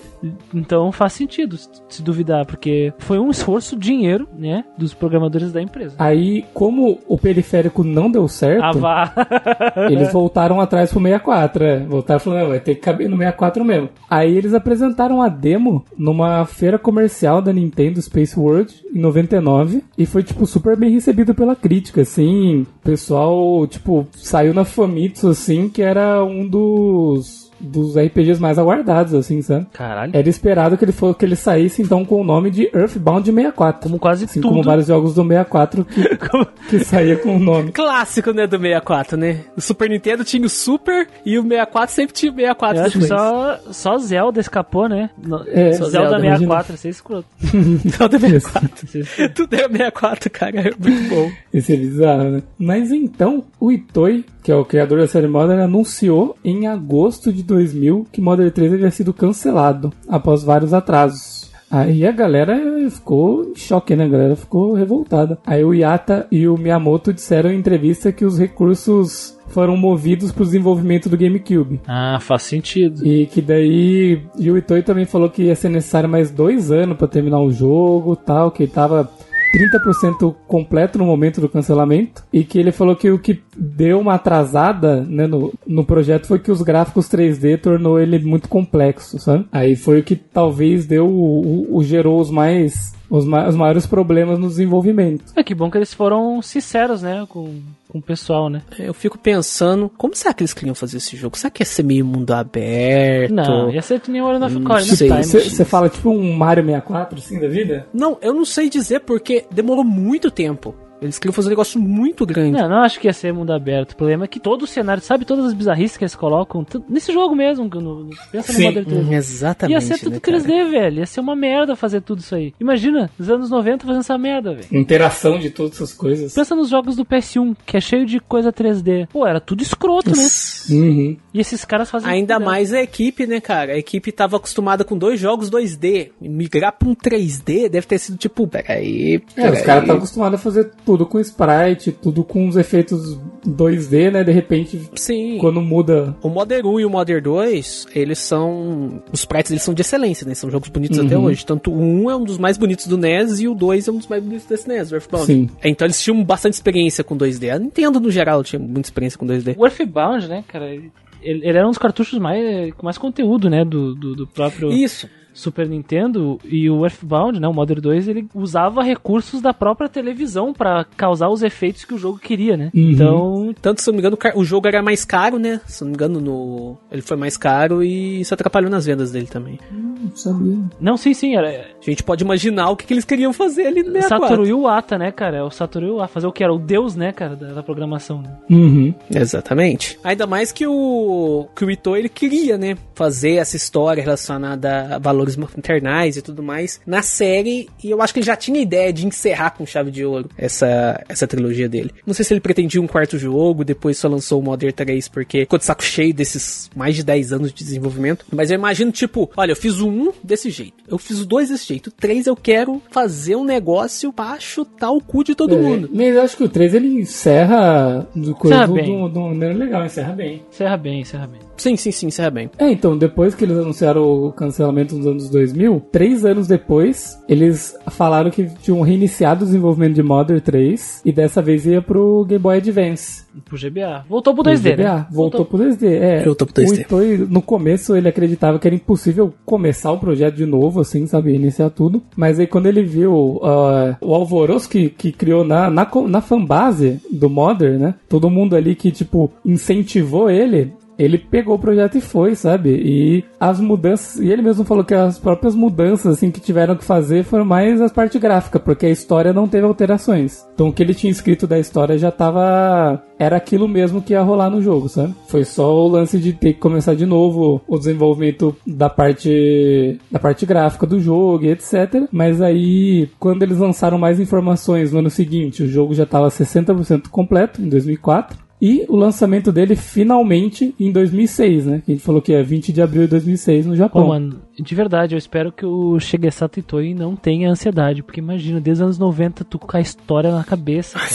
Então 0.54 0.92
faz 0.92 1.14
sentido 1.14 1.58
se- 1.58 2.02
duvidar, 2.02 2.46
porque 2.46 2.94
foi 3.00 3.18
um 3.20 3.30
esforço, 3.30 3.76
dinheiro, 3.78 4.28
né? 4.38 4.64
Dos 4.78 4.94
programadores 4.94 5.52
da 5.52 5.62
empresa. 5.62 5.96
Aí, 6.00 6.46
como 6.54 7.00
o 7.08 7.18
periférico 7.18 7.84
não 7.84 8.10
deu 8.12 8.28
certo, 8.28 8.64
Ah, 8.64 8.72
vá. 8.72 9.14
eles 9.90 10.12
voltaram 10.12 10.60
atrás 10.62 10.92
pro 10.92 11.02
64, 11.02 11.64
é. 11.64 11.80
Voltaram 11.86 12.20
falando, 12.20 12.42
"Não, 12.42 12.50
vai 12.50 12.60
ter 12.60 12.76
que 12.76 12.82
caber 12.82 13.10
no 13.10 13.18
64 13.18 13.64
mesmo. 13.66 13.90
Aí 14.10 14.36
eles 14.38 14.54
apresentaram 14.54 15.22
a 15.22 15.30
demo 15.30 15.84
numa 15.98 16.46
feira 16.46 16.78
comercial 16.78 17.42
da 17.42 17.52
Nintendo 17.54 18.02
Space 18.02 18.40
World 18.40 18.74
em 18.94 19.00
99 19.00 19.84
e 19.98 20.06
foi, 20.06 20.24
tipo, 20.24 20.46
super 20.46 20.76
bem 20.78 20.92
recebido 20.92 21.34
pela 21.34 21.56
crítica, 21.56 22.02
assim. 22.02 22.62
O 22.62 22.68
pessoal, 22.84 23.66
tipo, 23.68 24.08
saiu 24.14 24.54
na 24.54 24.64
Famitsu, 24.66 25.30
assim, 25.30 25.70
que 25.70 25.82
era 25.82 26.24
um 26.24 26.48
dos 26.48 27.39
dos 27.60 27.98
RPGs 27.98 28.40
mais 28.42 28.58
aguardados, 28.58 29.14
assim, 29.14 29.42
sabe? 29.42 29.68
Caralho. 29.74 30.12
Era 30.16 30.30
esperado 30.30 30.78
que 30.78 30.86
ele, 30.86 30.92
for, 30.92 31.16
que 31.16 31.26
ele 31.26 31.36
saísse, 31.36 31.82
então, 31.82 32.04
com 32.06 32.22
o 32.22 32.24
nome 32.24 32.50
de 32.52 32.70
Earthbound 32.74 33.30
64. 33.32 33.82
Como 33.82 34.00
quase 34.00 34.26
Assim 34.26 34.42
tudo. 34.42 34.50
como 34.52 34.64
vários 34.64 34.88
jogos 34.88 35.14
do 35.16 35.22
64 35.24 35.86
que, 35.86 36.02
que 36.70 36.80
saía 36.84 37.18
com 37.18 37.36
o 37.36 37.40
nome. 37.40 37.72
Clássico, 37.72 38.32
né, 38.32 38.46
do 38.48 38.58
64, 38.58 39.18
né? 39.18 39.42
O 39.58 39.62
Super 39.62 39.90
Nintendo 39.90 40.24
tinha 40.24 40.46
o 40.46 40.50
Super 40.50 41.08
e 41.26 41.38
o 41.38 41.44
64 41.44 41.96
sempre 41.96 42.14
tinha 42.14 42.32
o 42.32 42.36
64 42.36 42.78
Eu 42.78 42.86
acho 42.86 43.00
que 43.00 43.06
só, 43.08 43.60
só 43.72 43.98
Zelda 43.98 44.40
escapou, 44.40 44.88
né? 44.88 45.10
No- 45.22 45.44
É, 45.48 45.74
só 45.74 45.86
Zelda, 45.90 46.10
Zelda 46.10 46.20
64, 46.22 46.76
isso 46.76 46.88
é 46.88 46.90
escroto. 46.90 47.26
Todo 47.98 48.20
64. 48.20 48.86
Isso 48.86 49.22
é. 49.22 49.28
Tudo 49.30 49.54
é 49.56 49.68
64, 49.68 50.30
cara. 50.30 50.60
É 50.60 50.64
muito 50.80 51.10
bom. 51.10 51.32
Esse 51.54 51.74
é 51.74 51.78
bizarro, 51.78 52.24
né? 52.32 52.44
Mas 52.58 52.92
então, 52.92 53.44
o 53.60 53.72
Itoi, 53.72 54.24
que 54.44 54.52
é 54.52 54.56
o 54.56 54.66
criador 54.66 55.00
da 55.00 55.08
série 55.08 55.28
Modern, 55.28 55.60
anunciou 55.62 56.36
em 56.44 56.68
agosto 56.68 57.32
de 57.32 57.44
2000 57.50 58.08
que 58.12 58.22
Modern 58.22 58.50
3 58.50 58.74
havia 58.74 58.92
sido 58.92 59.14
cancelado 59.14 59.92
após 60.08 60.44
vários 60.44 60.74
atrasos. 60.74 61.50
Aí 61.72 62.06
a 62.06 62.12
galera 62.12 62.58
ficou 62.90 63.44
em 63.44 63.56
choque, 63.56 63.96
né? 63.96 64.06
A 64.06 64.10
galera 64.10 64.36
ficou 64.36 64.74
revoltada. 64.74 65.38
Aí 65.46 65.64
o 65.64 65.74
Yata 65.74 66.26
e 66.32 66.48
o 66.48 66.58
Miyamoto 66.58 67.14
disseram 67.14 67.52
em 67.52 67.60
entrevista 67.60 68.12
que 68.12 68.26
os 68.26 68.40
recursos 68.40 69.38
foram 69.50 69.78
movidos 69.78 70.32
para 70.32 70.42
o 70.42 70.46
desenvolvimento 70.46 71.10
do 71.10 71.18
GameCube. 71.18 71.80
Ah, 71.88 72.18
faz 72.20 72.44
sentido. 72.44 73.06
E 73.06 73.28
que 73.28 73.42
daí. 73.42 74.20
E 74.38 74.50
o 74.50 74.58
Itoi 74.58 74.82
também 74.82 75.06
falou 75.06 75.30
que 75.30 75.44
ia 75.44 75.56
ser 75.56 75.70
necessário 75.70 76.10
mais 76.10 76.32
dois 76.32 76.72
anos 76.72 76.98
para 76.98 77.08
terminar 77.08 77.40
o 77.40 77.52
jogo 77.52 78.16
tal, 78.16 78.50
que 78.50 78.64
ele 78.64 78.72
tava 78.72 79.12
30% 79.54 80.36
completo 80.48 80.98
no 80.98 81.06
momento 81.06 81.42
do 81.42 81.50
cancelamento. 81.50 82.24
E 82.32 82.44
que 82.44 82.60
ele 82.60 82.72
falou 82.72 82.96
que 82.96 83.10
o 83.10 83.20
que 83.20 83.42
deu 83.58 84.00
uma 84.00 84.16
atrasada 84.16 85.02
né, 85.02 85.28
no, 85.28 85.54
no 85.66 85.84
projeto 85.84 86.28
foi 86.28 86.40
que 86.40 86.52
os 86.52 86.62
gráficos 86.62 87.08
3D 87.10 87.60
tornou 87.60 88.00
ele 88.00 88.20
muito 88.20 88.48
complexo, 88.50 89.20
sabe? 89.20 89.46
Aí 89.52 89.76
foi 89.76 90.00
o 90.00 90.04
que 90.04 90.16
talvez 90.16 90.86
deu 90.86 91.08
o, 91.08 91.42
o- 91.74 91.78
o 91.78 91.84
gerou 91.84 92.20
os 92.20 92.30
mais. 92.30 92.94
Os, 93.10 93.26
ma- 93.26 93.48
os 93.48 93.56
maiores 93.56 93.88
problemas 93.88 94.38
no 94.38 94.48
desenvolvimento. 94.48 95.34
É 95.36 95.44
que 95.44 95.56
bom 95.56 95.72
que 95.72 95.78
eles 95.80 95.94
foram 95.94 96.42
sinceros, 96.44 97.02
né? 97.02 97.26
Com, 97.28 97.56
com 97.90 97.98
o 97.98 98.02
pessoal, 98.02 98.50
né? 98.50 98.62
Eu 98.78 98.94
fico 98.94 99.18
pensando, 99.18 99.90
como 99.98 100.16
será 100.16 100.32
que 100.32 100.44
eles 100.44 100.54
queriam 100.54 100.76
fazer 100.76 100.98
esse 100.98 101.18
jogo? 101.18 101.36
Será 101.36 101.50
que 101.50 101.64
ia 101.64 101.66
ser 101.66 101.84
meio 101.84 102.06
mundo 102.06 102.32
aberto? 102.32 103.34
Não, 103.34 103.72
ia 103.72 103.82
ser 103.82 104.00
que 104.00 104.12
nem 104.12 104.22
Ocarina 104.22 104.94
of 104.94 104.96
sei. 104.96 105.10
Você 105.50 105.66
fala 105.66 105.90
tipo 105.90 106.12
um 106.12 106.38
Mario 106.38 106.64
64, 106.64 107.18
assim, 107.18 107.40
da 107.40 107.48
vida? 107.48 107.88
Não, 107.92 108.18
eu 108.22 108.34
não 108.34 108.46
sei 108.46 108.70
dizer 108.70 109.02
porque 109.02 109.46
demorou 109.52 109.84
muito 109.84 110.30
tempo. 110.30 110.76
Eles 111.02 111.18
queriam 111.18 111.34
fazer 111.34 111.48
um 111.48 111.52
negócio 111.52 111.80
muito 111.80 112.26
grande. 112.26 112.52
Não, 112.60 112.68
não 112.70 112.78
acho 112.82 113.00
que 113.00 113.08
ia 113.08 113.14
ser 113.14 113.34
mundo 113.34 113.52
aberto. 113.54 113.94
O 113.94 113.96
problema 113.96 114.26
é 114.26 114.28
que 114.28 114.40
todo 114.40 114.64
o 114.64 114.68
cenário, 114.68 115.02
sabe 115.02 115.26
todas 115.26 115.46
as 115.46 115.54
bizarrices 115.54 115.98
que 115.98 116.04
eles 116.04 116.16
colocam? 116.16 116.66
Nesse 116.90 117.14
jogo 117.14 117.36
mesmo, 117.36 117.66
no, 117.70 118.04
no- 118.04 118.10
pensa 118.32 118.52
Sim. 118.52 118.60
no 118.60 118.66
Modern 118.66 118.86
3. 118.86 119.08
Hum, 119.08 119.14
exatamente. 119.14 119.74
Ia 119.74 119.82
ser 119.82 119.98
tudo 120.00 120.14
né, 120.14 120.20
3D, 120.20 120.46
cara? 120.48 120.70
velho. 120.70 121.00
Ia 121.00 121.06
ser 121.06 121.20
uma 121.22 121.36
merda 121.36 121.76
fazer 121.76 122.02
tudo 122.02 122.20
isso 122.20 122.36
aí. 122.36 122.54
Imagina, 122.60 123.10
nos 123.18 123.30
anos 123.30 123.50
90 123.50 123.86
fazendo 123.86 124.02
essa 124.02 124.18
merda, 124.18 124.54
velho. 124.54 124.68
Interação 124.72 125.40
de 125.40 125.50
todas 125.50 125.74
essas 125.76 125.94
coisas. 125.94 126.34
Pensa 126.34 126.56
nos 126.56 126.70
jogos 126.70 126.96
do 126.96 127.06
PS1, 127.06 127.56
que 127.66 127.78
é 127.78 127.82
cheio 127.82 128.06
de 128.06 128.20
coisa 128.20 128.52
3D. 128.52 129.08
Pô, 129.08 129.26
era 129.26 129.40
tudo 129.40 129.62
escroto, 129.62 130.10
né? 130.12 130.28
Uhum. 130.70 131.18
E 131.34 131.40
esses 131.40 131.64
caras 131.64 131.90
fazem. 131.90 132.10
Ainda 132.10 132.36
tudo, 132.36 132.42
né? 132.42 132.46
mais 132.46 132.74
a 132.74 132.82
equipe, 132.82 133.26
né, 133.26 133.40
cara? 133.40 133.74
A 133.74 133.78
equipe 133.78 134.12
tava 134.12 134.38
acostumada 134.38 134.84
com 134.84 134.98
dois 134.98 135.20
jogos 135.20 135.50
2D. 135.50 136.10
Migrar 136.22 136.74
pra 136.78 136.90
um 136.90 136.96
3D 136.96 137.70
deve 137.70 137.88
ter 137.88 137.98
sido 138.00 138.18
tipo, 138.18 138.48
peraí. 138.48 139.16
É, 139.16 139.20
peraí. 139.36 139.54
os 139.54 139.62
caras 139.62 139.84
estão 139.84 139.98
acostumados 139.98 140.40
a 140.40 140.44
fazer 140.44 140.72
tudo 140.90 141.06
com 141.06 141.20
sprite, 141.20 141.92
tudo 141.92 142.24
com 142.24 142.48
os 142.48 142.58
efeitos 142.58 143.16
2D, 143.48 144.12
né? 144.12 144.24
De 144.24 144.32
repente, 144.32 144.90
Sim. 144.96 145.38
quando 145.38 145.62
muda. 145.62 146.16
O 146.24 146.30
Modern 146.30 146.66
1 146.66 146.80
e 146.80 146.86
o 146.86 146.90
Modern 146.90 147.22
2, 147.22 147.90
eles 147.94 148.18
são. 148.18 149.04
Os 149.12 149.20
sprites 149.20 149.52
eles 149.52 149.62
são 149.62 149.72
de 149.72 149.82
excelência, 149.82 150.28
né? 150.28 150.34
São 150.34 150.50
jogos 150.50 150.70
bonitos 150.70 150.98
até 150.98 151.16
hoje. 151.16 151.46
Tanto 151.46 151.72
o 151.72 151.80
1 151.80 152.10
é 152.10 152.16
um 152.16 152.24
dos 152.24 152.40
mais 152.40 152.58
bonitos 152.58 152.88
do 152.88 152.98
NES 152.98 153.40
e 153.40 153.48
o 153.48 153.54
2 153.54 153.88
é 153.88 153.92
um 153.92 153.98
dos 153.98 154.08
mais 154.08 154.24
bonitos 154.24 154.48
desse 154.48 154.68
NES, 154.68 154.92
o 154.92 154.96
Earthbound. 154.96 155.28
Sim. 155.28 155.48
Então 155.64 155.86
eles 155.86 156.02
tinham 156.02 156.24
bastante 156.24 156.56
experiência 156.56 157.04
com 157.04 157.16
2D. 157.16 157.54
A 157.54 157.60
Nintendo, 157.60 158.00
no 158.00 158.10
geral, 158.10 158.44
tinha 158.44 158.60
muita 158.60 158.88
experiência 158.88 159.20
com 159.20 159.28
2D. 159.28 159.54
O 159.60 159.68
Earthbound, 159.68 160.28
né, 160.28 160.44
cara? 160.48 160.74
Ele, 160.74 160.92
ele 161.22 161.48
era 161.48 161.68
um 161.68 161.70
dos 161.70 161.78
cartuchos 161.78 162.18
mais, 162.18 162.74
com 162.74 162.84
mais 162.84 162.98
conteúdo, 162.98 163.48
né? 163.48 163.64
Do, 163.64 163.94
do, 163.94 164.16
do 164.16 164.26
próprio. 164.26 164.72
Isso. 164.72 165.08
Super 165.40 165.68
Nintendo 165.68 166.40
e 166.44 166.70
o 166.70 166.84
Earthbound, 166.84 167.40
né, 167.40 167.48
o 167.48 167.54
Modern 167.54 167.82
2, 167.82 168.08
ele 168.08 168.28
usava 168.34 168.84
recursos 168.84 169.42
da 169.42 169.54
própria 169.54 169.90
televisão 169.90 170.54
pra 170.54 170.86
causar 170.98 171.30
os 171.30 171.44
efeitos 171.44 171.86
que 171.86 171.94
o 171.94 171.98
jogo 171.98 172.18
queria, 172.18 172.58
né? 172.58 172.72
Uhum. 172.74 172.92
Então, 172.92 173.56
Tanto, 173.62 173.82
se 173.82 173.90
eu 173.90 173.94
não 173.94 173.98
me 173.98 174.02
engano, 174.02 174.18
o 174.36 174.40
o 174.40 174.46
jogo 174.46 174.68
era 174.68 174.82
mais 174.82 175.04
caro, 175.04 175.38
né? 175.38 175.60
Se 175.68 175.84
eu 175.84 175.86
não 175.86 175.92
me 175.92 175.96
engano, 175.96 176.22
no... 176.22 176.78
ele 176.92 177.02
foi 177.02 177.18
mais 177.18 177.36
caro 177.36 177.84
e 177.84 178.22
isso 178.22 178.34
atrapalhou 178.34 178.72
nas 178.72 178.86
vendas 178.86 179.12
dele 179.12 179.28
também. 179.28 179.60
Não 179.72 180.16
sabia. 180.16 180.58
não, 180.80 180.98
sim, 180.98 181.14
sim, 181.14 181.36
era 181.36 181.50
A 181.50 181.86
gente 181.86 182.04
pode 182.04 182.24
imaginar 182.24 182.70
o 182.70 182.76
que, 182.76 182.86
que 182.86 182.94
eles 182.94 183.06
queriam 183.06 183.34
fazer 183.34 183.68
ali 183.68 183.84
no 183.84 183.92
64. 183.92 184.28
Satoru 184.28 184.48
Iwata, 184.48 184.98
né, 184.98 185.12
cara? 185.12 185.38
É 185.38 185.44
o 185.44 185.52
Satoru 185.52 185.88
Iwata, 185.88 186.08
fazer 186.08 186.28
o 186.28 186.32
que 186.32 186.44
era 186.44 186.54
o 186.54 186.58
deus, 186.58 186.96
né, 186.96 187.12
cara, 187.12 187.36
da, 187.36 187.54
da 187.54 187.64
programação, 187.64 188.22
né? 188.22 188.30
Uhum. 188.50 188.94
Exatamente. 189.14 190.00
Ainda 190.04 190.26
mais 190.26 190.52
que 190.52 190.66
o, 190.66 191.48
que 191.56 191.66
o 191.66 191.72
Ito, 191.72 191.96
ele 191.96 192.10
queria, 192.10 192.58
né? 192.58 192.78
Fazer 192.96 193.36
essa 193.36 193.58
história 193.58 194.02
relacionada 194.02 194.96
a 194.96 195.00
valores 195.00 195.29
maternais 195.36 196.18
e 196.18 196.22
tudo 196.22 196.42
mais 196.44 196.80
na 196.86 197.02
série. 197.02 197.70
E 197.84 197.90
eu 197.90 198.02
acho 198.02 198.14
que 198.14 198.20
ele 198.20 198.26
já 198.26 198.36
tinha 198.36 198.60
ideia 198.62 198.92
de 198.94 199.06
encerrar 199.06 199.52
com 199.52 199.66
chave 199.66 199.92
de 199.92 200.04
ouro 200.06 200.30
essa, 200.38 201.04
essa 201.10 201.28
trilogia 201.28 201.68
dele. 201.70 201.92
Não 202.06 202.14
sei 202.14 202.26
se 202.26 202.34
ele 202.34 202.42
pretendia 202.42 202.82
um 202.82 202.88
quarto 202.88 203.18
jogo, 203.18 203.64
depois 203.64 203.98
só 203.98 204.08
lançou 204.08 204.40
o 204.40 204.44
Modern 204.44 204.74
3 204.74 205.08
porque 205.08 205.42
ficou 205.42 205.60
de 205.60 205.66
saco 205.66 205.84
cheio 205.84 206.14
desses 206.14 206.70
mais 206.76 206.96
de 206.96 207.04
10 207.04 207.34
anos 207.34 207.54
de 207.54 207.64
desenvolvimento. 207.64 208.26
Mas 208.32 208.52
eu 208.52 208.56
imagino, 208.56 208.92
tipo, 208.92 209.30
olha, 209.36 209.52
eu 209.52 209.56
fiz 209.56 209.80
o 209.80 209.88
1 209.90 210.12
desse 210.24 210.50
jeito, 210.50 210.76
eu 210.88 210.98
fiz 210.98 211.20
o 211.20 211.26
2 211.26 211.50
desse 211.50 211.68
jeito, 211.68 211.88
o 211.88 211.92
3 211.92 212.28
eu 212.28 212.36
quero 212.36 212.82
fazer 212.92 213.36
um 213.36 213.44
negócio 213.44 214.12
pra 214.14 214.40
chutar 214.40 214.92
o 214.92 215.02
cu 215.02 215.24
de 215.24 215.36
todo 215.36 215.56
É, 215.56 215.58
mundo. 215.62 215.90
Mas 215.94 216.16
eu 216.16 216.22
acho 216.22 216.38
que 216.38 216.44
o 216.44 216.50
3 216.50 216.74
ele 216.74 216.88
encerra 217.00 218.08
do 218.16 218.34
coisa 218.36 218.66
do- 218.68 218.74
bem. 218.74 218.86
do- 218.86 219.10
de 219.10 219.18
uma 219.18 219.28
maneira 219.30 219.54
legal, 219.56 219.86
encerra 219.86 220.14
bem. 220.14 220.42
Encerra 220.52 220.78
bem, 220.78 221.02
encerra 221.02 221.28
bem. 221.28 221.40
Sim, 221.60 221.76
sim, 221.76 221.92
sim, 221.92 222.08
encerra 222.08 222.30
bem. 222.30 222.50
É, 222.58 222.72
então, 222.72 222.98
depois 222.98 223.36
que 223.36 223.44
eles 223.44 223.58
anunciaram 223.58 224.04
o 224.04 224.32
cancelamento 224.32 224.96
nos 224.96 225.06
anos 225.06 225.30
2000, 225.30 225.82
três 225.92 226.26
anos 226.26 226.48
depois, 226.48 227.20
eles 227.28 227.78
falaram 227.92 228.32
que 228.32 228.46
tinham 228.62 228.82
reiniciado 228.82 229.44
o 229.44 229.46
desenvolvimento 229.46 229.94
de 229.94 230.04
Modern 230.04 230.40
3 230.40 231.02
e 231.06 231.12
dessa 231.12 231.42
vez 231.42 231.66
ia 231.66 231.82
pro 231.82 232.26
Game 232.26 232.42
Boy 232.42 232.58
Advance. 232.58 233.30
Pro 233.46 233.58
GBA. 233.58 234.06
Voltou 234.10 234.34
pro 234.34 234.42
O 234.42 234.46
2D, 234.46 234.74
GBA, 234.74 234.84
né? 234.84 235.08
Voltou 235.12 235.46
pro 235.46 235.58
2D. 235.60 235.84
É, 235.84 236.24
Voltou 236.24 236.48
pro 236.48 236.64
2D. 236.64 236.70
O 236.70 236.74
Itoi, 236.74 237.18
no 237.30 237.42
começo, 237.42 237.96
ele 237.96 238.08
acreditava 238.08 238.58
que 238.58 238.68
era 238.68 238.76
impossível 238.76 239.34
começar 239.46 239.92
o 239.92 240.00
projeto 240.00 240.36
de 240.36 240.46
novo, 240.46 240.82
assim, 240.82 241.06
sabe? 241.06 241.34
Iniciar 241.34 241.70
tudo. 241.70 242.02
Mas 242.16 242.40
aí, 242.40 242.48
quando 242.48 242.66
ele 242.66 242.84
viu 242.84 243.40
ah, 243.44 243.98
o 244.02 244.14
alvoroço 244.14 244.70
que, 244.70 244.90
que 244.90 245.12
criou 245.12 245.44
na, 245.44 245.70
na, 245.70 245.88
na 246.08 246.22
fanbase 246.22 247.00
do 247.12 247.30
Modern, 247.30 247.78
né? 247.78 247.96
Todo 248.08 248.30
mundo 248.30 248.56
ali 248.56 248.76
que, 248.76 248.92
tipo, 248.92 249.32
incentivou 249.46 250.30
ele. 250.30 250.74
Ele 251.00 251.18
pegou 251.18 251.56
o 251.56 251.60
projeto 251.60 251.98
e 251.98 252.02
foi, 252.02 252.36
sabe? 252.36 252.72
E 252.72 253.24
as 253.40 253.60
mudanças. 253.60 254.20
E 254.20 254.30
ele 254.30 254.42
mesmo 254.42 254.66
falou 254.66 254.84
que 254.84 254.94
as 254.94 255.18
próprias 255.18 255.56
mudanças, 255.56 256.18
assim, 256.18 256.30
que 256.30 256.42
tiveram 256.42 256.76
que 256.76 256.84
fazer 256.84 257.24
foram 257.24 257.46
mais 257.46 257.82
as 257.82 257.92
partes 257.92 258.20
gráficas, 258.20 258.62
porque 258.62 258.86
a 258.86 258.90
história 258.90 259.32
não 259.32 259.48
teve 259.48 259.66
alterações. 259.66 260.46
Então 260.54 260.68
o 260.68 260.74
que 260.74 260.84
ele 260.84 260.94
tinha 260.94 261.10
escrito 261.10 261.48
da 261.48 261.58
história 261.58 261.98
já 261.98 262.12
tava. 262.12 263.02
Era 263.18 263.38
aquilo 263.38 263.68
mesmo 263.68 264.02
que 264.02 264.14
ia 264.14 264.22
rolar 264.22 264.50
no 264.50 264.62
jogo, 264.62 264.90
sabe? 264.90 265.14
Foi 265.28 265.44
só 265.46 265.74
o 265.74 265.88
lance 265.88 266.20
de 266.20 266.34
ter 266.34 266.54
que 266.54 266.60
começar 266.60 266.96
de 266.96 267.06
novo 267.06 267.62
o 267.68 267.78
desenvolvimento 267.78 268.56
da 268.68 268.90
parte. 268.90 269.98
da 270.12 270.20
parte 270.20 270.46
gráfica 270.46 270.86
do 270.86 271.00
jogo 271.00 271.46
e 271.46 271.50
etc. 271.50 272.08
Mas 272.12 272.42
aí, 272.42 273.10
quando 273.20 273.44
eles 273.44 273.58
lançaram 273.58 273.98
mais 273.98 274.20
informações 274.20 274.92
no 274.92 275.00
ano 275.00 275.10
seguinte, 275.10 275.64
o 275.64 275.68
jogo 275.68 275.94
já 275.94 276.06
tava 276.06 276.28
60% 276.28 277.08
completo, 277.10 277.62
em 277.62 277.70
2004. 277.70 278.49
E 278.62 278.86
o 278.90 278.96
lançamento 278.98 279.52
dele 279.54 279.76
finalmente 279.76 280.76
em 280.80 280.92
2006, 280.92 281.66
né? 281.66 281.82
A 281.88 281.92
gente 281.92 282.04
falou 282.04 282.22
que 282.22 282.34
é 282.34 282.44
20 282.44 282.74
de 282.74 282.82
abril 282.82 283.04
de 283.04 283.10
2006 283.10 283.66
no 283.68 283.76
Japão. 283.76 284.02
Pô, 284.04 284.08
mano, 284.10 284.42
de 284.60 284.76
verdade, 284.76 285.16
eu 285.16 285.18
espero 285.18 285.52
que 285.52 285.66
o 285.66 285.98
Shigesato 286.00 286.60
Itoi 286.60 286.94
não 286.94 287.16
tenha 287.16 287.50
ansiedade, 287.50 288.04
porque 288.04 288.20
imagina, 288.20 288.60
desde 288.60 288.84
os 288.84 288.88
anos 288.88 289.00
90 289.00 289.46
tu 289.46 289.58
com 289.58 289.78
a 289.78 289.80
história 289.80 290.32
na 290.32 290.44
cabeça, 290.44 291.00
cara. 291.00 291.10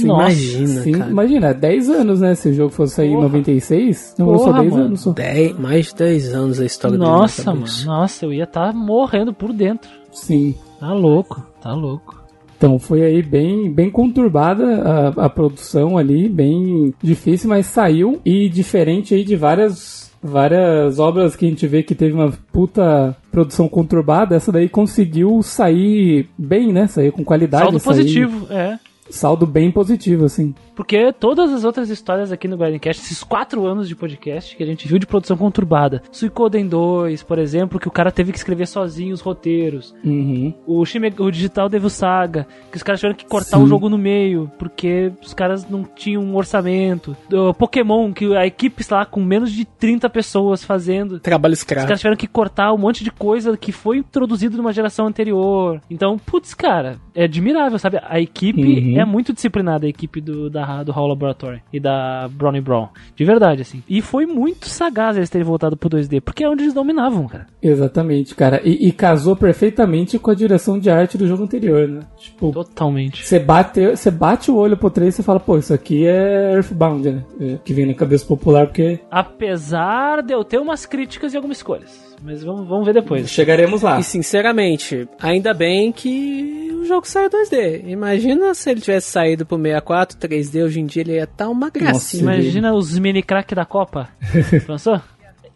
Nossa, 0.00 0.32
Imagina, 0.32 0.82
Sim, 0.82 0.92
cara. 0.92 1.10
imagina, 1.10 1.54
10 1.54 1.90
anos, 1.90 2.20
né? 2.20 2.34
Se 2.34 2.48
o 2.48 2.54
jogo 2.54 2.70
fosse 2.70 2.94
sair 2.94 3.08
em 3.10 3.14
Porra. 3.14 3.28
96, 3.28 4.14
demorou 4.16 4.38
só 4.38 4.46
Porra, 4.46 4.60
10 4.62 4.72
mano. 4.72 4.84
anos 4.86 5.00
só. 5.00 5.12
Dez, 5.12 5.58
mais 5.58 5.86
de 5.86 5.94
10 5.96 6.34
anos 6.34 6.60
a 6.60 6.64
história 6.64 6.96
Nossa, 6.98 7.54
mano, 7.54 7.66
nossa, 7.84 8.24
eu 8.24 8.32
ia 8.32 8.44
estar 8.44 8.72
morrendo 8.72 9.32
por 9.34 9.52
dentro. 9.52 9.90
Sim. 10.10 10.54
Tá 10.80 10.92
louco, 10.92 11.46
tá 11.60 11.72
louco. 11.74 12.21
Então 12.62 12.78
foi 12.78 13.02
aí 13.02 13.20
bem, 13.24 13.72
bem 13.72 13.90
conturbada 13.90 14.82
a, 14.84 15.24
a 15.24 15.28
produção 15.28 15.98
ali, 15.98 16.28
bem 16.28 16.94
difícil, 17.02 17.48
mas 17.48 17.66
saiu 17.66 18.20
e 18.24 18.48
diferente 18.48 19.12
aí 19.16 19.24
de 19.24 19.34
várias 19.34 20.12
várias 20.22 21.00
obras 21.00 21.34
que 21.34 21.44
a 21.44 21.48
gente 21.48 21.66
vê 21.66 21.82
que 21.82 21.96
teve 21.96 22.14
uma 22.14 22.32
puta 22.52 23.16
produção 23.32 23.68
conturbada, 23.68 24.36
essa 24.36 24.52
daí 24.52 24.68
conseguiu 24.68 25.42
sair 25.42 26.28
bem, 26.38 26.72
né? 26.72 26.86
Sair 26.86 27.10
com 27.10 27.24
qualidade. 27.24 27.64
Saldo 27.64 27.80
sair- 27.80 27.96
positivo, 27.96 28.46
é. 28.48 28.78
Saldo 29.10 29.46
bem 29.46 29.70
positivo, 29.70 30.24
assim. 30.24 30.54
Porque 30.74 31.12
todas 31.12 31.52
as 31.52 31.64
outras 31.64 31.90
histórias 31.90 32.32
aqui 32.32 32.48
no 32.48 32.56
Grindcast, 32.56 33.02
esses 33.02 33.22
quatro 33.22 33.66
anos 33.66 33.86
de 33.88 33.94
podcast 33.94 34.56
que 34.56 34.62
a 34.62 34.66
gente 34.66 34.88
viu 34.88 34.98
de 34.98 35.06
produção 35.06 35.36
conturbada, 35.36 36.02
Suicoden 36.10 36.66
2, 36.66 37.22
por 37.22 37.38
exemplo, 37.38 37.78
que 37.78 37.88
o 37.88 37.90
cara 37.90 38.10
teve 38.10 38.32
que 38.32 38.38
escrever 38.38 38.66
sozinho 38.66 39.12
os 39.12 39.20
roteiros, 39.20 39.94
Uhum. 40.02 40.54
o, 40.66 40.82
Shime, 40.86 41.12
o 41.18 41.30
Digital 41.30 41.68
Devil 41.68 41.90
Saga, 41.90 42.46
que 42.70 42.76
os 42.78 42.82
caras 42.82 43.00
tiveram 43.00 43.16
que 43.16 43.26
cortar 43.26 43.58
Sim. 43.58 43.64
o 43.64 43.66
jogo 43.66 43.88
no 43.90 43.98
meio, 43.98 44.50
porque 44.58 45.12
os 45.22 45.34
caras 45.34 45.68
não 45.68 45.84
tinham 45.84 46.22
um 46.22 46.34
orçamento. 46.36 47.14
O 47.30 47.52
Pokémon, 47.52 48.12
que 48.12 48.34
a 48.34 48.46
equipe 48.46 48.80
está 48.80 48.96
lá 48.98 49.04
com 49.04 49.22
menos 49.22 49.52
de 49.52 49.64
30 49.66 50.08
pessoas 50.08 50.64
fazendo. 50.64 51.20
Trabalho 51.20 51.52
Os 51.52 51.58
escravo. 51.60 51.86
caras 51.86 52.00
tiveram 52.00 52.16
que 52.16 52.26
cortar 52.26 52.72
um 52.72 52.78
monte 52.78 53.04
de 53.04 53.10
coisa 53.10 53.56
que 53.58 53.72
foi 53.72 53.98
introduzido 53.98 54.56
numa 54.56 54.72
geração 54.72 55.06
anterior. 55.06 55.80
Então, 55.90 56.16
putz, 56.18 56.54
cara, 56.54 56.96
é 57.14 57.24
admirável, 57.24 57.78
sabe? 57.78 57.98
A 58.02 58.18
equipe 58.20 58.62
Uhum. 58.62 58.91
É 58.98 59.04
muito 59.04 59.32
disciplinada, 59.32 59.86
a 59.86 59.88
equipe 59.88 60.20
do, 60.20 60.50
da, 60.50 60.82
do 60.82 60.92
Hall 60.92 61.08
Laboratory 61.08 61.62
e 61.72 61.80
da 61.80 62.28
Brownie 62.30 62.60
Brown. 62.60 62.88
De 63.14 63.24
verdade, 63.24 63.62
assim. 63.62 63.82
E 63.88 64.00
foi 64.00 64.26
muito 64.26 64.68
sagaz 64.68 65.16
eles 65.16 65.30
terem 65.30 65.46
voltado 65.46 65.76
pro 65.76 65.90
2D, 65.90 66.20
porque 66.20 66.44
é 66.44 66.48
onde 66.48 66.62
eles 66.62 66.74
dominavam, 66.74 67.26
cara. 67.26 67.46
Exatamente, 67.62 68.34
cara. 68.34 68.60
E, 68.64 68.88
e 68.88 68.92
casou 68.92 69.36
perfeitamente 69.36 70.18
com 70.18 70.30
a 70.30 70.34
direção 70.34 70.78
de 70.78 70.90
arte 70.90 71.18
do 71.18 71.26
jogo 71.26 71.44
anterior, 71.44 71.88
né? 71.88 72.00
Tipo, 72.16 72.52
Totalmente. 72.52 73.24
Você 73.24 73.38
bate, 73.38 73.88
você 73.88 74.10
bate 74.10 74.50
o 74.50 74.56
olho 74.56 74.76
pro 74.76 74.90
3 74.90 75.12
e 75.12 75.16
você 75.16 75.22
fala, 75.22 75.40
pô, 75.40 75.58
isso 75.58 75.72
aqui 75.72 76.06
é 76.06 76.54
Earthbound, 76.54 77.10
né? 77.10 77.24
É, 77.40 77.58
que 77.64 77.72
vem 77.72 77.86
na 77.86 77.94
cabeça 77.94 78.26
popular, 78.26 78.66
porque 78.66 79.00
Apesar 79.10 80.22
de 80.22 80.32
eu 80.32 80.44
ter 80.44 80.58
umas 80.58 80.86
críticas 80.86 81.32
e 81.32 81.36
algumas 81.36 81.58
escolhas. 81.58 82.11
Mas 82.22 82.42
vamos, 82.42 82.68
vamos 82.68 82.86
ver 82.86 82.94
depois. 82.94 83.28
chegaremos 83.30 83.82
lá. 83.82 83.98
E 83.98 84.04
sinceramente, 84.04 85.08
ainda 85.20 85.52
bem 85.52 85.90
que 85.90 86.70
o 86.80 86.84
jogo 86.84 87.06
saiu 87.06 87.28
2D. 87.28 87.84
Imagina 87.86 88.54
se 88.54 88.70
ele 88.70 88.80
tivesse 88.80 89.10
saído 89.10 89.44
pro 89.44 89.56
64, 89.56 90.18
3D, 90.18 90.64
hoje 90.64 90.80
em 90.80 90.86
dia 90.86 91.02
ele 91.02 91.14
ia 91.14 91.24
estar 91.24 91.48
uma 91.48 91.70
gracinha. 91.70 92.22
Imagina 92.22 92.72
os 92.74 92.98
mini 92.98 93.22
crack 93.22 93.54
da 93.54 93.64
Copa. 93.64 94.08
Pensou? 94.66 95.00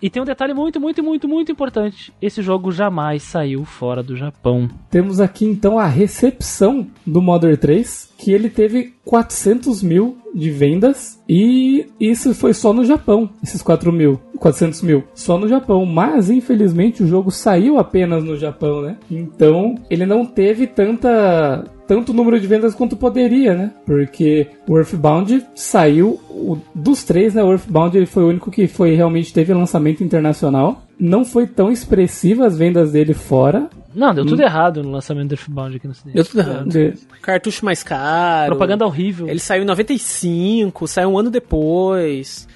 E 0.01 0.11
tem 0.11 0.23
um 0.23 0.27
detalhe 0.27 0.53
muito, 0.53 0.81
muito, 0.81 1.03
muito, 1.03 1.29
muito 1.29 1.53
importante. 1.53 2.13
Esse 2.21 2.43
jogo 2.43 2.71
jamais 2.71 3.23
saiu 3.23 3.65
fora 3.65 4.03
do 4.03 4.17
Japão. 4.17 4.69
Temos 4.91 5.21
aqui 5.21 5.45
então 5.45 5.79
a 5.79 5.87
recepção 5.87 6.87
do 7.07 7.23
Modern 7.23 7.57
3, 7.57 8.13
que 8.19 8.33
ele 8.33 8.49
teve 8.49 8.95
400 9.05 9.83
mil 9.83 10.19
de 10.35 10.51
vendas 10.51 11.23
e 11.29 11.87
isso 11.99 12.35
foi 12.35 12.53
só 12.53 12.73
no 12.73 12.85
Japão, 12.85 13.31
esses 13.43 13.63
4 13.63 13.91
mil, 13.91 14.21
400 14.39 14.83
mil, 14.83 15.05
só 15.15 15.39
no 15.39 15.49
Japão. 15.49 15.87
Mas 15.87 16.29
infelizmente 16.29 17.03
o 17.03 17.07
jogo 17.07 17.31
saiu 17.31 17.79
apenas 17.79 18.23
no 18.23 18.37
Japão, 18.37 18.83
né? 18.83 18.99
Então 19.11 19.77
ele 19.89 20.05
não 20.05 20.27
teve 20.27 20.67
tanta 20.67 21.65
tanto 21.87 22.13
número 22.13 22.39
de 22.41 22.47
vendas 22.47 22.75
quanto 22.75 22.97
poderia, 22.97 23.55
né? 23.55 23.71
Porque 23.85 24.49
o 24.69 24.77
Earthbound 24.77 25.45
saiu 25.55 26.21
o- 26.29 26.59
dos 26.75 27.05
três, 27.05 27.35
né? 27.35 27.43
O 27.43 27.53
Earthbound 27.53 27.97
ele 27.97 28.07
foi 28.07 28.25
o 28.25 28.29
único 28.29 28.51
que 28.51 28.67
foi 28.67 28.95
realmente 28.95 29.33
teve 29.33 29.53
lançamento 29.55 30.03
internacional. 30.03 30.83
Não 30.99 31.25
foi 31.25 31.47
tão 31.47 31.71
expressiva 31.71 32.47
as 32.47 32.57
vendas 32.57 32.93
dele 32.93 33.13
fora, 33.15 33.69
Não, 33.95 34.15
deu 34.15 34.27
tudo 34.27 34.43
errado 34.43 34.83
no 34.83 34.91
lançamento 34.91 35.29
do 35.29 35.35
Earthbound 35.35 35.77
aqui 35.77 35.89
no 35.89 35.95
cinema. 35.95 36.15
Deu 36.15 36.25
tudo 36.25 36.41
errado. 36.41 36.69
de- 36.69 36.95
Cartucho 37.23 37.65
mais 37.65 37.83
caro. 37.83 38.47
Propaganda 38.51 38.85
horrível. 38.87 39.27
Ele 39.29 39.39
saiu 39.41 39.63
em 39.63 39.67
95, 39.67 40.87
saiu 40.87 41.09
um 41.11 41.19
ano 41.19 41.31
depois. 41.31 42.47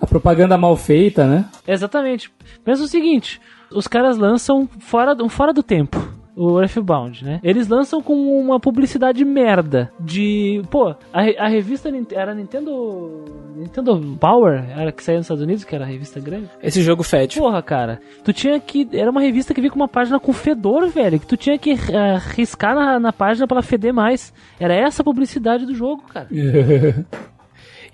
A 0.00 0.06
propaganda 0.06 0.56
mal 0.56 0.76
feita, 0.76 1.26
né? 1.26 1.44
Exatamente. 1.66 2.30
Pensa 2.64 2.82
o 2.82 2.88
seguinte: 2.88 3.40
os 3.72 3.86
caras 3.88 4.16
lançam 4.16 4.68
fora, 4.80 5.14
do- 5.14 5.28
fora 5.28 5.52
do 5.52 5.62
tempo. 5.62 5.98
O 6.38 6.60
Earthbound, 6.60 7.24
né? 7.24 7.40
Eles 7.42 7.66
lançam 7.66 8.00
com 8.00 8.14
uma 8.40 8.60
publicidade 8.60 9.24
merda. 9.24 9.90
De. 9.98 10.62
Pô, 10.70 10.94
a, 11.12 11.44
a 11.44 11.48
revista 11.48 11.90
era 12.12 12.34
Nintendo. 12.34 13.24
Nintendo 13.56 14.16
Power? 14.20 14.64
Era 14.70 14.92
que 14.92 15.02
saía 15.02 15.18
nos 15.18 15.24
Estados 15.24 15.42
Unidos, 15.42 15.64
que 15.64 15.74
era 15.74 15.84
a 15.84 15.88
revista 15.88 16.20
grande? 16.20 16.48
Esse 16.62 16.80
jogo 16.80 17.02
fede. 17.02 17.38
Porra, 17.38 17.60
cara. 17.60 18.00
Tu 18.22 18.32
tinha 18.32 18.60
que. 18.60 18.88
Era 18.92 19.10
uma 19.10 19.20
revista 19.20 19.52
que 19.52 19.60
vinha 19.60 19.70
com 19.70 19.80
uma 19.80 19.88
página 19.88 20.20
com 20.20 20.32
fedor, 20.32 20.88
velho. 20.88 21.18
Que 21.18 21.26
tu 21.26 21.36
tinha 21.36 21.58
que 21.58 21.72
eh, 21.72 22.18
riscar 22.34 22.74
na, 22.74 23.00
na 23.00 23.12
página 23.12 23.46
pra 23.46 23.56
ela 23.56 23.62
feder 23.62 23.92
mais. 23.92 24.32
Era 24.60 24.74
essa 24.74 25.02
a 25.02 25.04
publicidade 25.04 25.66
do 25.66 25.74
jogo, 25.74 26.02
cara. 26.04 26.28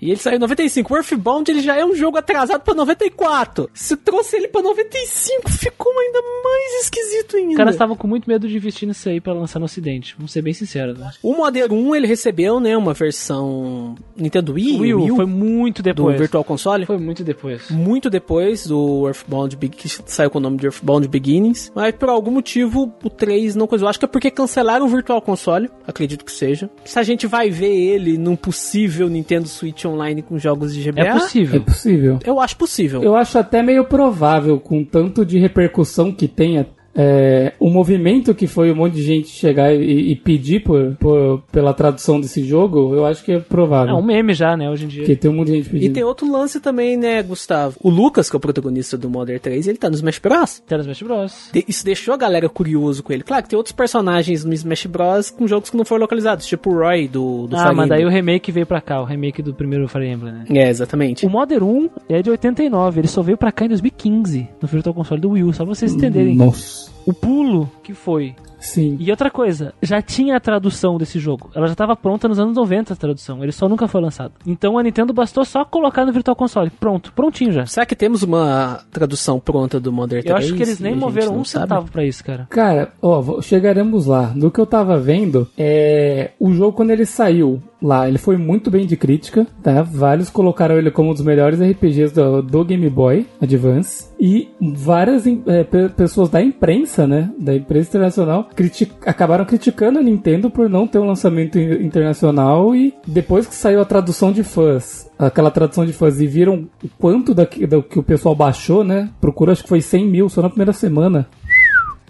E 0.05 0.11
ele 0.11 0.19
saiu 0.19 0.37
em 0.37 0.39
95. 0.39 0.93
O 0.93 0.97
Earthbound 0.97 1.49
ele 1.49 1.61
já 1.61 1.75
é 1.75 1.85
um 1.85 1.95
jogo 1.95 2.17
atrasado 2.17 2.61
pra 2.61 2.73
94. 2.73 3.69
Se 3.73 3.97
trouxe 3.97 4.35
ele 4.35 4.47
pra 4.47 4.61
95, 4.61 5.49
ficou 5.49 5.91
ainda 5.97 6.21
mais 6.43 6.83
esquisito 6.83 7.37
ainda. 7.37 7.51
Os 7.51 7.57
caras 7.57 7.75
estavam 7.75 7.95
com 7.95 8.07
muito 8.07 8.29
medo 8.29 8.47
de 8.47 8.55
investir 8.55 8.87
nisso 8.87 9.09
aí 9.09 9.19
pra 9.19 9.33
lançar 9.33 9.59
no 9.59 9.65
ocidente. 9.65 10.15
Vamos 10.17 10.31
ser 10.31 10.41
bem 10.41 10.53
sinceros, 10.53 10.97
né? 10.97 11.11
O 11.23 11.33
Modern 11.33 11.73
1 11.73 11.95
ele 11.95 12.07
recebeu, 12.07 12.59
né, 12.59 12.77
uma 12.77 12.93
versão 12.93 13.95
Nintendo 14.15 14.53
Wii, 14.53 14.79
Wii 14.79 14.93
Wii 14.93 15.15
foi 15.15 15.25
muito 15.25 15.81
do 15.81 15.85
depois. 15.85 16.19
Virtual 16.19 16.43
Console. 16.43 16.85
Foi 16.85 16.97
muito 16.97 17.23
depois. 17.23 17.69
Muito 17.69 18.09
depois 18.09 18.67
do 18.67 19.07
Earthbound 19.07 19.55
Big, 19.55 19.75
que 19.75 19.89
saiu 19.89 20.29
com 20.29 20.37
o 20.37 20.41
nome 20.41 20.57
de 20.57 20.67
Earthbound 20.67 21.07
Beginnings. 21.07 21.71
Mas 21.73 21.95
por 21.95 22.09
algum 22.09 22.31
motivo 22.31 22.93
o 23.03 23.09
3 23.09 23.55
não 23.55 23.67
coisa. 23.67 23.85
Eu 23.85 23.89
acho 23.89 23.99
que 23.99 24.05
é 24.05 24.07
porque 24.07 24.29
cancelaram 24.29 24.85
o 24.85 24.89
Virtual 24.89 25.21
Console. 25.21 25.69
Acredito 25.87 26.23
que 26.23 26.31
seja. 26.31 26.69
Se 26.83 26.99
a 26.99 27.03
gente 27.03 27.27
vai 27.27 27.49
ver 27.49 27.73
ele 27.73 28.17
num 28.17 28.35
possível 28.35 29.09
Nintendo 29.09 29.47
Switch 29.47 29.85
online 29.85 29.94
com 30.21 30.37
jogos 30.37 30.73
de 30.73 30.83
GBA? 30.91 31.01
É 31.01 31.07
É 31.07 31.13
possível. 31.13 31.61
possível. 31.61 32.19
Eu 32.25 32.39
acho 32.39 32.57
possível. 32.57 33.03
Eu 33.03 33.15
acho 33.15 33.37
até 33.37 33.61
meio 33.63 33.85
provável, 33.85 34.59
com 34.59 34.83
tanto 34.83 35.25
de 35.25 35.37
repercussão 35.39 36.11
que 36.11 36.27
tenha. 36.27 36.67
É, 36.97 37.53
o 37.59 37.69
movimento 37.69 38.33
que 38.33 38.47
foi 38.47 38.71
um 38.71 38.75
monte 38.75 38.93
de 38.95 39.03
gente 39.03 39.27
chegar 39.27 39.73
e, 39.73 40.11
e 40.11 40.15
pedir 40.15 40.61
por, 40.63 40.95
por- 40.95 41.41
pela 41.51 41.73
tradução 41.73 42.19
desse 42.21 42.43
jogo, 42.43 42.95
eu 42.95 43.05
acho 43.05 43.23
que 43.23 43.31
é 43.33 43.35
É 43.35 43.39
provável. 43.39 43.95
um 43.95 44.01
meme 44.01 44.33
já, 44.33 44.55
né, 44.55 44.69
hoje 44.69 44.85
em 44.85 44.87
dia. 44.87 45.01
Porque 45.01 45.15
tem 45.15 45.29
um 45.29 45.33
monte 45.35 45.47
de 45.47 45.55
gente 45.57 45.67
E 45.67 45.69
pedindo. 45.71 45.93
tem 45.93 46.03
outro 46.03 46.31
lance 46.31 46.59
também, 46.59 46.95
né, 46.95 47.21
Gustavo? 47.21 47.75
O 47.83 47.89
Lucas, 47.89 48.29
que 48.29 48.35
é 48.35 48.37
o 48.37 48.39
protagonista 48.39 48.97
do 48.97 49.09
Modern 49.09 49.39
3, 49.39 49.67
ele 49.67 49.77
tá 49.77 49.89
no 49.89 49.95
Smash 49.95 50.19
Bros. 50.19 50.63
Tem 50.65 50.77
no 50.77 50.83
Smash 50.83 51.01
Bros. 51.03 51.49
De- 51.53 51.65
Isso 51.67 51.83
deixou 51.83 52.13
a 52.13 52.17
galera 52.17 52.47
curioso 52.47 53.03
com 53.03 53.11
ele. 53.11 53.23
Claro 53.23 53.43
que 53.43 53.49
tem 53.49 53.57
outros 53.57 53.73
personagens 53.75 54.45
no 54.45 54.53
Smash 54.53 54.85
Bros. 54.85 55.29
com 55.31 55.47
jogos 55.47 55.69
que 55.69 55.77
não 55.77 55.83
foram 55.85 56.01
localizados, 56.01 56.45
tipo 56.45 56.69
o 56.71 56.77
Roy 56.79 57.07
do, 57.07 57.47
do 57.47 57.55
ah, 57.55 57.63
Fire 57.63 57.75
mas 57.75 57.89
daí 57.89 58.05
o 58.05 58.09
remake 58.09 58.51
veio 58.51 58.65
pra 58.65 58.79
cá, 58.79 59.01
o 59.01 59.05
remake 59.05 59.41
do 59.41 59.53
primeiro 59.53 59.87
Fire 59.87 60.07
Emblem, 60.07 60.33
né? 60.33 60.45
É, 60.49 60.69
exatamente. 60.69 61.25
O 61.25 61.29
Modern 61.29 61.63
1 61.65 61.89
é 62.09 62.21
de 62.21 62.29
89, 62.29 63.01
ele 63.01 63.07
só 63.07 63.21
veio 63.21 63.37
pra 63.37 63.51
cá 63.51 63.65
em 63.65 63.69
2015, 63.69 64.47
no 64.61 64.67
Virtual 64.67 64.93
Console 64.95 65.19
do 65.19 65.31
Wii 65.31 65.43
U, 65.43 65.53
só 65.53 65.65
pra 65.65 65.73
vocês 65.75 65.93
entenderem 65.93 66.35
Nossa. 66.35 66.84
O 67.05 67.13
pulo 67.13 67.69
que 67.83 67.93
foi. 67.93 68.35
Sim. 68.59 68.97
E 68.99 69.11
outra 69.11 69.29
coisa, 69.29 69.73
já 69.81 70.01
tinha 70.01 70.35
a 70.35 70.39
tradução 70.39 70.97
desse 70.97 71.19
jogo. 71.19 71.51
Ela 71.53 71.67
já 71.67 71.73
estava 71.73 71.95
pronta 71.95 72.27
nos 72.27 72.39
anos 72.39 72.55
90 72.55 72.93
a 72.93 72.95
tradução, 72.95 73.43
ele 73.43 73.51
só 73.51 73.69
nunca 73.69 73.87
foi 73.87 74.01
lançado. 74.01 74.33
Então 74.45 74.77
a 74.77 74.83
Nintendo 74.83 75.13
bastou 75.13 75.45
só 75.45 75.63
colocar 75.63 76.03
no 76.05 76.11
Virtual 76.11 76.35
Console. 76.35 76.71
Pronto, 76.71 77.13
prontinho 77.13 77.51
já. 77.51 77.65
Será 77.67 77.85
que 77.85 77.95
temos 77.95 78.23
uma 78.23 78.81
tradução 78.91 79.39
pronta 79.39 79.79
do 79.79 79.91
Modern 79.91 80.23
3? 80.23 80.31
Eu 80.31 80.37
acho 80.37 80.55
que 80.55 80.63
eles 80.63 80.79
nem 80.79 80.95
moveram 80.95 81.37
um 81.37 81.45
sabe? 81.45 81.63
centavo 81.63 81.91
pra 81.91 82.03
isso, 82.03 82.23
cara. 82.23 82.47
Cara, 82.49 82.91
ó, 83.01 83.39
chegaremos 83.41 84.07
lá. 84.07 84.33
Do 84.35 84.49
que 84.49 84.59
eu 84.59 84.65
tava 84.65 84.97
vendo, 84.97 85.47
é. 85.57 86.31
O 86.39 86.51
jogo, 86.51 86.73
quando 86.73 86.89
ele 86.89 87.05
saiu 87.05 87.61
lá, 87.85 88.07
ele 88.07 88.17
foi 88.17 88.37
muito 88.37 88.69
bem 88.71 88.85
de 88.85 88.97
crítica, 88.97 89.45
tá? 89.61 89.81
Vários 89.81 90.29
colocaram 90.29 90.77
ele 90.77 90.89
como 90.91 91.11
um 91.11 91.13
dos 91.13 91.21
melhores 91.23 91.59
RPGs 91.61 92.13
do, 92.13 92.41
do 92.41 92.65
Game 92.65 92.89
Boy 92.89 93.25
Advance. 93.41 94.05
E 94.19 94.49
várias 94.59 95.25
é, 95.27 95.63
pe- 95.63 95.89
pessoas 95.89 96.29
da 96.29 96.41
imprensa, 96.41 97.05
né? 97.05 97.31
Da 97.39 97.53
imprensa 97.53 97.89
internacional, 97.89 98.49
criti- 98.55 98.91
acabaram 99.05 99.45
criticando 99.45 99.99
a 99.99 100.03
Nintendo 100.03 100.49
por 100.49 100.69
não 100.69 100.87
ter 100.87 100.99
um 100.99 101.05
lançamento 101.07 101.59
in- 101.59 101.85
internacional. 101.85 102.75
E 102.75 102.93
depois 103.05 103.45
que 103.45 103.53
saiu 103.55 103.81
a 103.81 103.85
tradução 103.85 104.31
de 104.31 104.43
fãs, 104.43 105.09
aquela 105.19 105.51
tradução 105.51 105.85
de 105.85 105.93
fãs, 105.93 106.19
e 106.19 106.27
viram 106.27 106.67
o 106.83 106.87
quanto 106.97 107.33
daqui, 107.33 107.65
do 107.67 107.83
que 107.83 107.99
o 107.99 108.03
pessoal 108.03 108.35
baixou, 108.35 108.83
né? 108.83 109.09
Procura, 109.21 109.51
acho 109.51 109.63
que 109.63 109.69
foi 109.69 109.81
100 109.81 110.05
mil 110.07 110.29
só 110.29 110.41
na 110.41 110.49
primeira 110.49 110.73
semana 110.73 111.27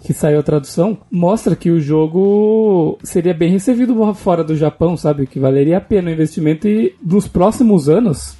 que 0.02 0.12
saiu 0.12 0.38
a 0.38 0.42
tradução, 0.42 0.98
mostra 1.10 1.56
que 1.56 1.70
o 1.70 1.80
jogo 1.80 2.98
seria 3.02 3.34
bem 3.34 3.50
recebido 3.50 4.14
fora 4.14 4.44
do 4.44 4.56
Japão, 4.56 4.96
sabe? 4.96 5.26
Que 5.26 5.40
valeria 5.40 5.78
a 5.78 5.80
pena 5.80 6.10
o 6.10 6.12
investimento 6.12 6.68
e 6.68 6.94
nos 7.02 7.26
próximos 7.26 7.88
anos 7.88 8.36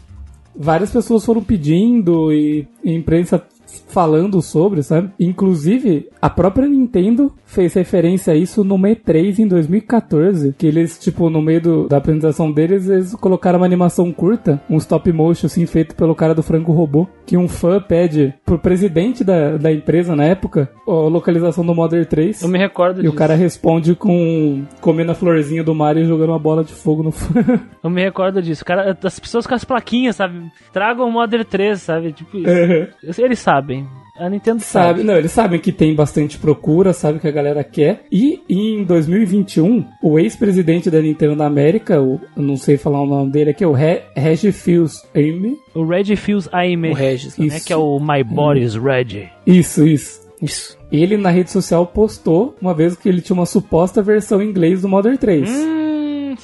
várias 0.55 0.91
pessoas 0.91 1.25
foram 1.25 1.43
pedindo 1.43 2.33
e 2.33 2.67
a 2.85 2.91
imprensa 2.91 3.43
falando 3.89 4.41
sobre, 4.43 4.83
sabe? 4.83 5.11
Inclusive, 5.19 6.09
a 6.21 6.29
própria 6.31 6.67
Nintendo 6.69 7.33
fez 7.45 7.75
referência 7.75 8.33
a 8.33 8.37
isso 8.37 8.65
no 8.65 8.77
E3 8.77 9.39
em 9.39 9.47
2014, 9.47 10.55
que 10.59 10.67
eles, 10.67 10.99
tipo, 10.99 11.31
no 11.31 11.41
meio 11.41 11.61
do- 11.61 11.89
da 11.89 11.97
apresentação 11.99 12.51
deles, 12.51 12.89
eles 12.89 13.15
colocaram 13.15 13.59
uma 13.59 13.67
animação 13.67 14.13
curta, 14.13 14.61
um 14.69 14.77
stop 14.79 15.11
motion, 15.13 15.47
assim, 15.47 15.65
feito 15.67 15.95
pelo 15.95 16.15
cara 16.15 16.35
do 16.35 16.43
Franco 16.43 16.73
Robô, 16.73 17.07
que 17.25 17.37
um 17.37 17.49
fã 17.49 17.81
pede 17.81 18.35
pro 18.45 18.59
presidente 18.59 19.23
da, 19.25 19.57
da 19.57 19.73
empresa 19.73 20.15
na 20.17 20.25
época, 20.25 20.69
a 20.87 20.91
localização 20.91 21.65
do 21.65 21.75
Modern 21.75 22.05
3. 22.05 22.43
Eu 22.43 22.49
me 22.49 22.59
recordo 22.59 22.99
E 23.01 23.03
disso. 23.03 23.15
o 23.15 23.17
cara 23.17 23.35
responde 23.35 23.95
com 23.95 24.65
comendo 24.81 25.13
a 25.13 25.15
florzinha 25.15 25.63
do 25.63 25.75
Mario 25.75 26.03
e 26.03 26.07
jogando 26.07 26.31
uma 26.31 26.39
bola 26.39 26.65
de 26.65 26.73
fogo 26.73 27.03
no 27.03 27.11
fã. 27.13 27.35
Eu 27.83 27.91
me 27.91 28.03
recordo 28.03 28.43
disso. 28.43 28.65
Cara, 28.65 28.97
as 29.03 29.21
pessoas 29.21 29.47
com 29.47 29.55
as 29.55 29.65
plaquinhas, 29.65 30.17
sabe? 30.17 30.51
Tragam 30.73 31.09
o 31.09 31.13
Modern 31.13 31.45
3, 31.45 31.81
sabe? 31.81 32.13
Tipo 32.13 32.37
isso. 32.39 33.23
Eles 33.23 33.39
sabem. 33.67 33.89
A 34.19 34.31
Nintendo 34.31 34.63
sabe. 34.63 34.87
Sabe, 34.87 35.03
não, 35.03 35.15
eles 35.15 35.33
sabem 35.33 35.61
que 35.61 35.71
tem 35.71 35.95
bastante 35.95 36.39
procura, 36.39 36.95
sabe 36.95 37.19
que 37.19 37.29
a 37.29 37.31
galera 37.31 37.63
quer. 37.63 38.05
E 38.11 38.41
em 38.49 38.83
2021, 38.83 39.85
o 40.03 40.19
ex-presidente 40.19 40.91
da 40.91 41.03
Nintendo 41.03 41.37
da 41.37 41.47
América, 41.47 42.01
o, 42.01 42.19
eu 42.35 42.43
não 42.43 42.57
sei 42.57 42.79
falar 42.79 43.03
o 43.03 43.07
nome 43.07 43.31
dele 43.31 43.51
aqui, 43.51 43.63
é 43.63 43.67
o 43.67 43.73
Re, 43.73 44.03
Reggie 44.17 44.53
Fils-Aimé. 44.53 45.57
O 45.75 45.85
Reggie 45.85 46.17
Fils 46.17 46.49
Aime. 46.51 46.91
O 46.91 46.95
Regis. 46.95 47.37
né? 47.37 47.47
Isso. 47.47 47.67
Que 47.67 47.73
é 47.75 47.77
o 47.77 47.99
My 48.01 48.25
Body's 48.25 48.75
Reggie. 48.75 49.29
Isso, 49.47 49.87
isso. 49.87 50.27
Isso. 50.41 50.79
Ele 50.91 51.17
na 51.17 51.31
rede 51.31 51.51
social 51.51 51.87
postou 51.87 52.55
uma 52.61 52.73
vez 52.73 52.97
que 52.97 53.09
ele 53.09 53.21
tinha 53.21 53.35
uma 53.35 53.47
suposta 53.47 54.03
versão 54.03 54.41
em 54.41 54.49
inglês 54.49 54.83
do 54.83 54.89
Modern 54.89 55.17
3. 55.17 55.49
Hum, 55.51 55.86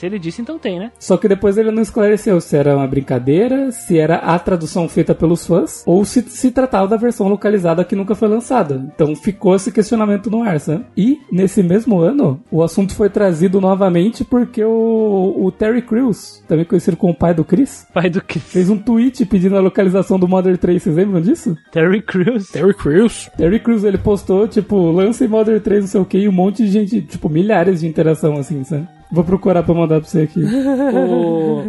se 0.03 0.07
ele 0.07 0.19
disse, 0.19 0.43
então 0.43 0.59
tem, 0.59 0.81
né? 0.81 0.91
Só 0.99 1.17
que 1.17 1.29
depois 1.29 1.57
ele 1.57 1.71
não 1.71 1.81
esclareceu 1.81 2.41
se 2.41 2.57
era 2.57 2.77
uma 2.77 2.89
brincadeira, 2.89 3.71
se 3.71 4.01
era 4.01 4.17
a 4.17 4.37
tradução 4.37 4.89
feita 4.89 5.15
pelos 5.15 5.47
fãs, 5.47 5.85
ou 5.87 6.05
se 6.05 6.23
se 6.23 6.51
tratava 6.51 6.89
da 6.89 6.97
versão 6.97 7.29
localizada 7.29 7.85
que 7.85 7.95
nunca 7.95 8.17
foi 8.17 8.27
lançada. 8.27 8.91
Então 8.93 9.15
ficou 9.15 9.55
esse 9.55 9.71
questionamento 9.71 10.29
no 10.29 10.43
ar, 10.43 10.59
sabe? 10.59 10.85
E 10.97 11.21
nesse 11.31 11.63
mesmo 11.63 12.01
ano, 12.01 12.43
o 12.51 12.65
assunto 12.65 12.97
foi 12.97 13.09
trazido 13.09 13.61
novamente 13.61 14.25
porque 14.25 14.65
o, 14.65 15.37
o 15.39 15.53
Terry 15.53 15.83
Crews, 15.83 16.43
também 16.49 16.65
conhecido 16.65 16.97
como 16.97 17.13
o 17.13 17.17
pai 17.17 17.33
do 17.33 17.45
Chris, 17.45 17.87
Pai 17.95 18.11
do 18.11 18.21
que? 18.21 18.41
fez 18.41 18.69
um 18.69 18.79
tweet 18.79 19.25
pedindo 19.25 19.57
a 19.57 19.61
localização 19.61 20.19
do 20.19 20.27
Modern 20.27 20.57
3. 20.57 20.83
Vocês 20.83 20.97
lembram 20.97 21.21
disso? 21.21 21.57
Terry 21.71 22.03
Crews. 22.03 22.51
Terry 22.51 22.75
Crews. 22.75 23.31
Terry 23.37 23.61
Crews, 23.61 23.85
ele 23.85 23.99
postou, 23.99 24.49
tipo, 24.49 24.91
lance 24.91 25.29
Modern 25.29 25.61
3, 25.61 25.83
não 25.83 25.89
sei 25.89 26.01
o 26.01 26.05
que, 26.05 26.19
e 26.19 26.29
um 26.29 26.33
monte 26.33 26.65
de 26.65 26.73
gente, 26.73 27.03
tipo, 27.03 27.29
milhares 27.29 27.83
de 27.83 27.87
interação, 27.87 28.37
assim, 28.37 28.65
sabe? 28.65 28.89
Vou 29.13 29.23
procurar 29.23 29.63
pra 29.63 29.75
mandar 29.75 30.01
pra 30.01 30.09
você 30.09 30.23
aqui. 30.23 30.43
O, 30.95 31.63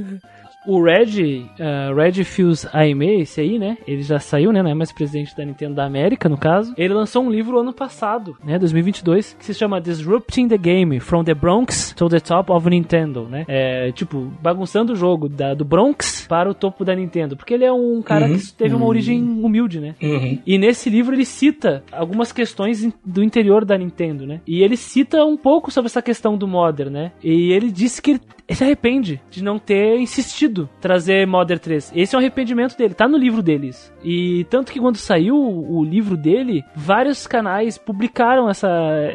o 0.65 0.81
Red, 0.81 1.45
uh, 1.59 1.95
Red 1.95 2.23
Fuse 2.23 2.67
Aime, 2.73 3.21
esse 3.21 3.41
aí, 3.41 3.59
né? 3.59 3.77
Ele 3.87 4.01
já 4.01 4.19
saiu, 4.19 4.51
né? 4.51 4.61
Não 4.63 4.69
é 4.71 4.73
mais 4.73 4.91
presidente 4.91 5.35
da 5.35 5.43
Nintendo 5.45 5.75
da 5.75 5.85
América, 5.85 6.29
no 6.29 6.37
caso. 6.37 6.73
Ele 6.77 6.93
lançou 6.93 7.23
um 7.23 7.29
livro 7.31 7.59
ano 7.59 7.73
passado, 7.73 8.35
né? 8.43 8.57
2022, 8.59 9.35
que 9.37 9.45
se 9.45 9.53
chama 9.53 9.81
Disrupting 9.81 10.47
the 10.47 10.57
Game, 10.57 10.99
From 10.99 11.23
the 11.23 11.33
Bronx 11.33 11.93
to 11.95 12.07
the 12.09 12.19
Top 12.19 12.51
of 12.51 12.69
Nintendo, 12.69 13.27
né? 13.29 13.45
É, 13.47 13.91
tipo, 13.91 14.31
bagunçando 14.41 14.93
o 14.93 14.95
jogo 14.95 15.27
da, 15.27 15.53
do 15.53 15.65
Bronx 15.65 16.25
para 16.27 16.49
o 16.49 16.53
topo 16.53 16.85
da 16.85 16.95
Nintendo. 16.95 17.35
Porque 17.35 17.53
ele 17.53 17.65
é 17.65 17.71
um 17.71 18.01
cara 18.01 18.27
Uhum. 18.27 18.37
que 18.37 18.53
teve 18.53 18.75
uma 18.75 18.85
origem 18.85 19.21
humilde, 19.21 19.79
né? 19.79 19.95
Uhum. 20.01 20.39
E 20.45 20.57
nesse 20.57 20.89
livro 20.89 21.13
ele 21.13 21.25
cita 21.25 21.83
algumas 21.91 22.31
questões 22.31 22.87
do 23.03 23.23
interior 23.23 23.65
da 23.65 23.77
Nintendo, 23.77 24.25
né? 24.25 24.39
E 24.47 24.61
ele 24.63 24.77
cita 24.77 25.23
um 25.25 25.35
pouco 25.35 25.71
sobre 25.71 25.87
essa 25.87 26.01
questão 26.01 26.37
do 26.37 26.47
Modern, 26.47 26.91
né? 26.91 27.11
E 27.23 27.51
ele 27.51 27.71
disse 27.71 28.01
que 28.01 28.11
ele 28.11 28.21
se 28.51 28.63
arrepende 28.63 29.21
de 29.31 29.43
não 29.43 29.57
ter 29.57 29.97
insistido 29.99 30.52
trazer 30.79 31.27
Modern 31.27 31.59
3. 31.59 31.91
Esse 31.95 32.15
é 32.15 32.17
um 32.17 32.21
arrependimento 32.21 32.77
dele, 32.77 32.93
tá 32.93 33.07
no 33.07 33.17
livro 33.17 33.41
deles. 33.41 33.93
E 34.03 34.45
tanto 34.49 34.71
que 34.71 34.79
quando 34.79 34.97
saiu 34.97 35.35
o 35.35 35.83
livro 35.83 36.15
dele, 36.15 36.63
vários 36.75 37.27
canais 37.27 37.77
publicaram 37.77 38.49
essa, 38.49 38.69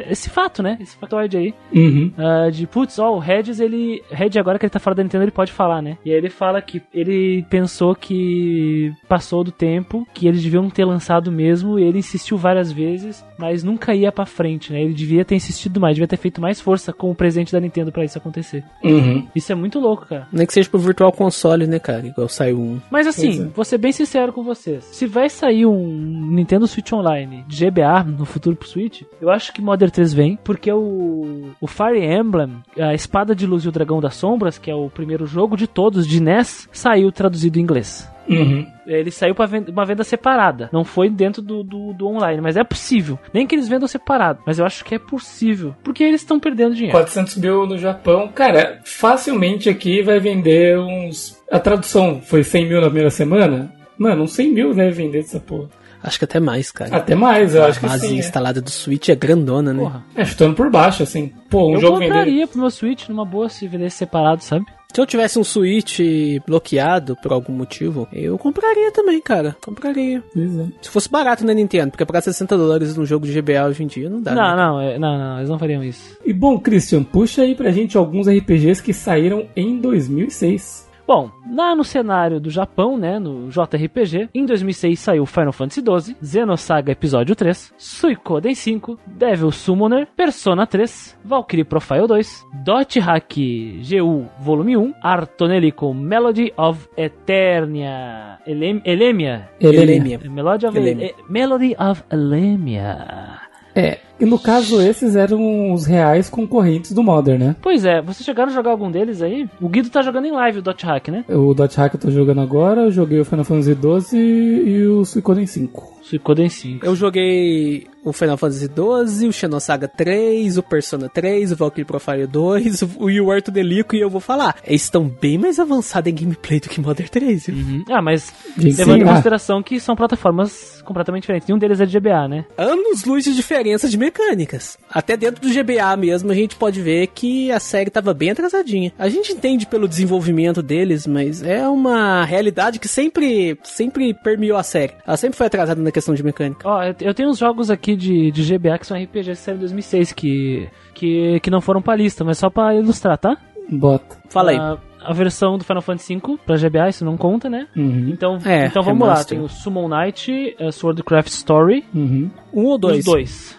esse 0.08 0.30
fato, 0.30 0.62
né? 0.62 0.76
Esse 0.80 0.96
factoide 0.96 1.36
aí. 1.36 1.54
Uhum. 1.74 2.12
Ah, 2.16 2.50
de 2.50 2.66
putz, 2.66 2.98
ó, 2.98 3.14
o 3.14 3.18
Regis, 3.18 3.60
ele. 3.60 4.02
Red, 4.10 4.38
agora 4.38 4.58
que 4.58 4.64
ele 4.64 4.70
tá 4.70 4.78
fora 4.78 4.96
da 4.96 5.02
Nintendo, 5.02 5.24
ele 5.24 5.30
pode 5.30 5.52
falar, 5.52 5.82
né? 5.82 5.98
E 6.04 6.10
aí 6.10 6.16
ele 6.16 6.30
fala 6.30 6.60
que 6.60 6.82
ele 6.92 7.44
pensou 7.50 7.94
que 7.94 8.92
passou 9.08 9.44
do 9.44 9.52
tempo, 9.52 10.06
que 10.12 10.26
eles 10.26 10.42
deviam 10.42 10.68
ter 10.70 10.84
lançado 10.84 11.30
mesmo, 11.30 11.78
e 11.78 11.84
ele 11.84 11.98
insistiu 11.98 12.36
várias 12.36 12.72
vezes, 12.72 13.24
mas 13.38 13.62
nunca 13.62 13.94
ia 13.94 14.10
pra 14.10 14.26
frente, 14.26 14.72
né? 14.72 14.82
Ele 14.82 14.92
devia 14.92 15.24
ter 15.24 15.36
insistido 15.36 15.80
mais, 15.80 15.94
devia 15.94 16.08
ter 16.08 16.16
feito 16.16 16.40
mais 16.40 16.60
força 16.60 16.92
com 16.92 17.10
o 17.10 17.14
presente 17.14 17.52
da 17.52 17.60
Nintendo 17.60 17.92
pra 17.92 18.04
isso 18.04 18.18
acontecer. 18.18 18.64
Uhum. 18.82 19.26
Isso 19.34 19.52
é 19.52 19.54
muito 19.54 19.78
louco, 19.78 20.06
cara. 20.06 20.26
Nem 20.32 20.46
que 20.46 20.52
seja 20.52 20.68
pro 20.68 20.78
Virtual 20.78 21.12
Console, 21.12 21.66
né, 21.66 21.78
cara? 21.78 22.06
Igual 22.06 22.28
saiu 22.28 22.60
um. 22.60 22.80
Mas 22.90 23.06
assim, 23.06 23.42
é. 23.42 23.48
vou 23.54 23.64
ser 23.64 23.78
bem 23.78 23.92
sincero 23.92 24.32
com 24.32 24.42
vocês. 24.42 24.84
Se 24.84 25.06
vai 25.06 25.28
sair 25.28 25.66
um 25.66 26.28
Nintendo 26.30 26.66
Switch 26.66 26.92
Online 26.92 27.44
de 27.46 27.64
GBA 27.64 28.04
no 28.04 28.24
futuro 28.24 28.56
pro 28.56 28.68
Switch, 28.68 29.02
eu 29.20 29.30
acho 29.30 29.52
que 29.52 29.62
Modern 29.62 29.90
3 29.90 30.12
vem, 30.12 30.38
porque 30.42 30.72
o, 30.72 31.50
o 31.60 31.66
Fire 31.66 32.04
Emblem, 32.04 32.62
a 32.78 32.94
Espada 32.94 33.34
de 33.34 33.46
Luz 33.46 33.64
e 33.64 33.68
o 33.68 33.72
Dragão 33.72 34.00
das 34.00 34.16
Sombras, 34.16 34.58
que 34.58 34.70
é 34.70 34.74
o 34.74 34.90
primeiro 34.90 35.26
jogo 35.26 35.56
de 35.56 35.66
todos 35.66 36.06
de 36.06 36.20
NES, 36.20 36.68
saiu 36.72 37.12
traduzido 37.12 37.58
em 37.58 37.62
inglês. 37.62 38.08
Uhum. 38.28 38.66
Ele 38.86 39.10
saiu 39.10 39.34
para 39.34 39.50
uma 39.70 39.84
venda 39.84 40.04
separada. 40.04 40.68
Não 40.72 40.84
foi 40.84 41.10
dentro 41.10 41.42
do, 41.42 41.62
do, 41.62 41.92
do 41.92 42.06
online, 42.06 42.40
mas 42.40 42.56
é 42.56 42.64
possível. 42.64 43.18
Nem 43.32 43.46
que 43.46 43.54
eles 43.54 43.68
vendam 43.68 43.88
separado, 43.88 44.40
mas 44.46 44.58
eu 44.58 44.66
acho 44.66 44.84
que 44.84 44.94
é 44.94 44.98
possível. 44.98 45.74
Porque 45.82 46.02
eles 46.04 46.20
estão 46.20 46.40
perdendo 46.40 46.74
dinheiro. 46.74 46.96
400 46.96 47.36
mil 47.36 47.66
no 47.66 47.78
Japão. 47.78 48.28
Cara, 48.34 48.80
facilmente 48.84 49.68
aqui 49.68 50.02
vai 50.02 50.18
vender 50.18 50.78
uns. 50.78 51.38
A 51.50 51.58
tradução 51.58 52.20
foi 52.20 52.42
100 52.44 52.66
mil 52.68 52.80
na 52.80 52.86
primeira 52.86 53.10
semana? 53.10 53.72
Mano, 53.96 54.24
uns 54.24 54.32
100 54.32 54.52
mil 54.52 54.74
deve 54.74 54.92
vender 54.92 55.20
essa 55.20 55.40
porra. 55.40 55.68
Acho 56.02 56.18
que 56.18 56.24
até 56.24 56.38
mais, 56.38 56.70
cara. 56.70 56.96
Até 56.96 57.14
mais, 57.14 57.54
eu 57.54 57.64
acho 57.64 57.78
a 57.78 57.80
que 57.80 57.86
base 57.88 58.06
sim. 58.06 58.16
é. 58.16 58.18
instalada 58.18 58.60
do 58.60 58.70
Switch 58.70 59.08
é 59.08 59.16
grandona, 59.16 59.72
né? 59.72 59.82
Porra. 59.82 60.04
É, 60.14 60.24
chutando 60.24 60.54
por 60.54 60.70
baixo, 60.70 61.02
assim. 61.02 61.32
Pô, 61.50 61.70
um 61.70 61.74
eu 61.74 61.80
jogo 61.80 61.98
vender. 61.98 62.12
compraria 62.12 62.46
pro 62.46 62.60
meu 62.60 62.70
Switch 62.70 63.08
numa 63.08 63.24
boa 63.24 63.48
se 63.48 63.66
vendesse 63.66 63.96
separado, 63.96 64.42
sabe? 64.42 64.64
Se 64.92 65.00
eu 65.02 65.06
tivesse 65.06 65.38
um 65.38 65.44
Switch 65.44 66.00
bloqueado 66.46 67.14
por 67.22 67.30
algum 67.30 67.52
motivo, 67.52 68.08
eu 68.10 68.38
compraria 68.38 68.90
também, 68.90 69.20
cara. 69.20 69.54
Compraria. 69.62 70.22
Pois 70.32 70.58
é. 70.58 70.64
Se 70.80 70.88
fosse 70.88 71.10
barato 71.10 71.44
na 71.44 71.52
Nintendo, 71.52 71.90
porque 71.90 72.06
pagar 72.06 72.22
60 72.22 72.56
dólares 72.56 72.96
num 72.96 73.04
jogo 73.04 73.26
de 73.26 73.38
GBA 73.38 73.66
hoje 73.66 73.84
em 73.84 73.86
dia 73.86 74.08
não 74.08 74.20
dá. 74.22 74.34
Não, 74.34 74.42
né? 74.50 74.56
não, 74.56 74.80
é- 74.80 74.98
não, 74.98 75.18
não, 75.18 75.36
eles 75.38 75.50
não 75.50 75.58
fariam 75.58 75.84
isso. 75.84 76.16
E 76.24 76.32
bom, 76.32 76.58
Christian, 76.58 77.04
puxa 77.04 77.42
aí 77.42 77.54
pra 77.54 77.70
gente 77.70 77.98
alguns 77.98 78.26
RPGs 78.28 78.82
que 78.82 78.94
saíram 78.94 79.46
em 79.54 79.78
2006. 79.78 80.87
Bom, 81.08 81.30
lá 81.50 81.74
no 81.74 81.84
cenário 81.84 82.38
do 82.38 82.50
Japão, 82.50 82.98
né, 82.98 83.18
no 83.18 83.48
JRPG, 83.48 84.28
em 84.34 84.44
2006 84.44 85.00
saiu 85.00 85.24
Final 85.24 85.54
Fantasy 85.54 85.80
XII, 85.80 86.16
Xenosaga 86.22 86.92
Episódio 86.92 87.34
3, 87.34 87.72
Suicoden 87.78 88.54
5, 88.54 88.98
Devil 89.06 89.50
Summoner, 89.50 90.06
Persona 90.14 90.66
3, 90.66 91.18
Valkyrie 91.24 91.64
Profile 91.64 92.06
2, 92.06 92.46
Dot 92.62 93.00
Hack 93.00 93.36
GU 93.36 94.26
Volume 94.38 94.76
1, 94.76 94.94
Artonelico 95.02 95.94
Melody 95.94 96.52
of 96.58 96.86
Eternia, 96.94 98.40
Elem 98.46 98.82
Elemia, 98.84 99.48
Elemia. 99.58 100.20
Melody 100.28 100.66
of, 100.66 100.76
Elemia. 100.76 101.14
Melody 101.26 101.76
of 101.78 102.04
Elemia. 102.12 103.40
É, 103.74 103.98
e 104.20 104.24
no 104.24 104.38
caso 104.38 104.80
esses 104.80 105.16
eram 105.16 105.72
os 105.72 105.86
reais 105.86 106.28
concorrentes 106.28 106.92
do 106.92 107.02
Modern, 107.02 107.38
né? 107.38 107.56
Pois 107.60 107.84
é, 107.84 108.00
vocês 108.00 108.24
chegaram 108.24 108.50
a 108.50 108.54
jogar 108.54 108.70
algum 108.70 108.90
deles 108.90 109.22
aí? 109.22 109.48
O 109.60 109.68
Guido 109.68 109.90
tá 109.90 110.02
jogando 110.02 110.26
em 110.26 110.32
live 110.32 110.58
o 110.58 110.62
Dot 110.62 110.84
Hack, 110.84 111.08
né? 111.08 111.24
O 111.28 111.54
Dot 111.54 111.76
Hack 111.76 111.94
eu 111.94 112.00
tô 112.00 112.10
jogando 112.10 112.40
agora, 112.40 112.82
eu 112.82 112.90
joguei 112.90 113.20
o 113.20 113.24
Final 113.24 113.44
Fantasy 113.44 113.74
XII 113.74 114.20
e 114.20 114.86
o 114.86 115.04
Suicoden 115.04 115.46
5. 115.46 115.98
Suicoden 116.08 116.48
5. 116.48 116.86
Eu 116.86 116.96
joguei 116.96 117.86
o 118.02 118.12
Final 118.12 118.38
Fantasy 118.38 118.66
XII, 118.66 119.28
o 119.28 119.32
Xenosaga 119.32 119.86
3, 119.86 120.56
o 120.56 120.62
Persona 120.62 121.08
3, 121.08 121.52
o 121.52 121.56
Valkyrie 121.56 121.84
Profile 121.84 122.26
2 122.26 122.82
o, 122.98 123.10
e 123.10 123.20
o 123.20 123.30
Arto 123.30 123.50
Delico, 123.50 123.94
e 123.94 124.00
eu 124.00 124.08
vou 124.08 124.20
falar, 124.20 124.56
eles 124.64 124.82
estão 124.82 125.06
bem 125.06 125.36
mais 125.36 125.58
avançados 125.58 126.10
em 126.10 126.14
gameplay 126.14 126.60
do 126.60 126.68
que 126.68 126.80
Modern 126.80 127.08
3, 127.08 127.46
viu? 127.46 127.56
Uhum. 127.56 127.84
Ah, 127.90 128.00
mas 128.00 128.32
levando 128.56 129.02
em 129.02 129.02
ah. 129.02 129.12
consideração 129.12 129.62
que 129.62 129.78
são 129.78 129.94
plataformas 129.94 130.80
completamente 130.82 131.22
diferentes. 131.22 131.46
Nenhum 131.46 131.58
deles 131.58 131.80
é 131.80 131.86
de 131.86 131.98
GBA, 131.98 132.28
né? 132.28 132.44
Anos 132.56 133.04
luz 133.04 133.24
de 133.24 133.34
diferença 133.34 133.88
de 133.88 133.98
mecânicas. 134.08 134.78
Até 134.90 135.16
dentro 135.16 135.40
do 135.42 135.52
GBA 135.52 135.96
mesmo, 135.96 136.30
a 136.30 136.34
gente 136.34 136.56
pode 136.56 136.80
ver 136.80 137.06
que 137.08 137.50
a 137.52 137.60
série 137.60 137.90
tava 137.90 138.14
bem 138.14 138.30
atrasadinha. 138.30 138.92
A 138.98 139.08
gente 139.08 139.32
entende 139.32 139.66
pelo 139.66 139.86
desenvolvimento 139.88 140.62
deles, 140.62 141.06
mas 141.06 141.42
é 141.42 141.66
uma 141.68 142.24
realidade 142.24 142.78
que 142.78 142.88
sempre, 142.88 143.58
sempre 143.62 144.14
permeou 144.14 144.56
a 144.58 144.62
série. 144.62 144.92
Ela 145.06 145.16
sempre 145.16 145.36
foi 145.36 145.46
atrasada 145.46 145.80
na 145.82 145.92
questão 145.92 146.14
de 146.14 146.22
mecânica. 146.22 146.66
Ó, 146.68 146.82
eu- 146.82 146.94
eu 147.00 147.14
tenho 147.14 147.28
uns 147.28 147.38
jogos 147.38 147.70
aqui 147.70 147.94
de, 147.96 148.30
de 148.30 148.42
GBA 148.42 148.78
que 148.78 148.86
são 148.86 148.96
RPGs 148.96 149.30
de 149.32 149.36
série 149.36 149.58
2006 149.58 150.12
que, 150.12 150.68
que, 150.94 151.40
que 151.40 151.50
não 151.50 151.60
foram 151.60 151.82
pra 151.82 151.94
lista, 151.96 152.24
mas 152.24 152.38
só 152.38 152.48
pra 152.50 152.74
ilustrar, 152.74 153.18
tá? 153.18 153.36
Bota. 153.70 154.16
Fala 154.30 154.50
aí. 154.52 154.56
A, 154.56 154.78
a 155.02 155.12
versão 155.12 155.58
do 155.58 155.64
Final 155.64 155.82
Fantasy 155.82 156.16
V 156.16 156.38
pra 156.46 156.56
GBA, 156.56 156.88
isso 156.88 157.04
não 157.04 157.16
conta, 157.16 157.50
né? 157.50 157.66
Uhum. 157.76 158.08
Então, 158.08 158.38
É, 158.44 158.66
então 158.66 158.82
vamos 158.82 159.00
lá. 159.06 159.14
remaster. 159.14 159.36
Tem 159.38 159.44
o 159.44 159.48
Summon 159.48 159.88
Knight, 159.88 160.56
a 160.58 160.72
Swordcraft 160.72 161.28
Story, 161.28 161.84
Uhum. 161.94 162.30
Um 162.52 162.64
ou 162.64 162.78
dois? 162.78 162.98
os 163.00 163.04
dois. 163.04 163.57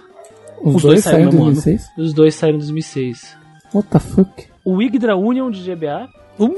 Os, 0.61 0.75
Os 0.75 0.81
dois 0.81 0.83
dois 0.83 1.03
saíram 1.03 1.19
em 1.19 1.31
saíram 1.31 1.43
ano. 1.45 1.53
2006? 1.53 1.91
Os 1.97 2.13
dois 2.13 2.35
saíram 2.35 2.55
em 2.55 2.59
2006. 2.59 3.37
What 3.73 3.87
the 3.89 3.99
fuck? 3.99 4.47
O 4.65 4.81
Yggdra 4.81 5.15
Union 5.15 5.49
de 5.49 5.61
GBA, 5.63 6.09
Uh, 6.39 6.53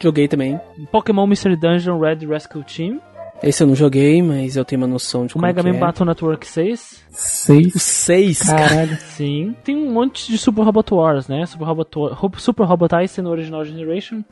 joguei 0.00 0.26
também. 0.28 0.58
Pokémon 0.90 1.26
Mystery 1.26 1.56
Dungeon 1.56 1.98
Red 1.98 2.26
Rescue 2.26 2.64
Team, 2.64 3.00
Esse 3.42 3.62
eu 3.62 3.66
não 3.66 3.74
joguei, 3.74 4.22
mas 4.22 4.56
eu 4.56 4.64
tenho 4.64 4.80
uma 4.80 4.86
noção 4.88 5.26
de 5.26 5.32
o 5.32 5.34
como 5.34 5.46
Mega 5.46 5.62
que 5.62 5.68
Man 5.70 5.76
é. 5.76 5.78
Battle 5.80 6.06
Network 6.06 6.46
6, 6.46 7.04
O 7.10 7.12
Seis? 7.12 7.72
6, 7.74 8.42
cara. 8.44 8.68
Caralho. 8.68 8.96
Sim. 8.96 9.54
Tem 9.62 9.76
um 9.76 9.92
monte 9.92 10.30
de 10.32 10.38
Super 10.38 10.62
Robot 10.62 10.94
Wars, 10.94 11.28
né? 11.28 11.44
Super 11.44 11.66
Robot, 11.66 11.90
Super 12.38 12.64
Robot 12.64 12.94
Ice 13.04 13.20
no 13.20 13.28
Original 13.30 13.62
Generation. 13.62 14.22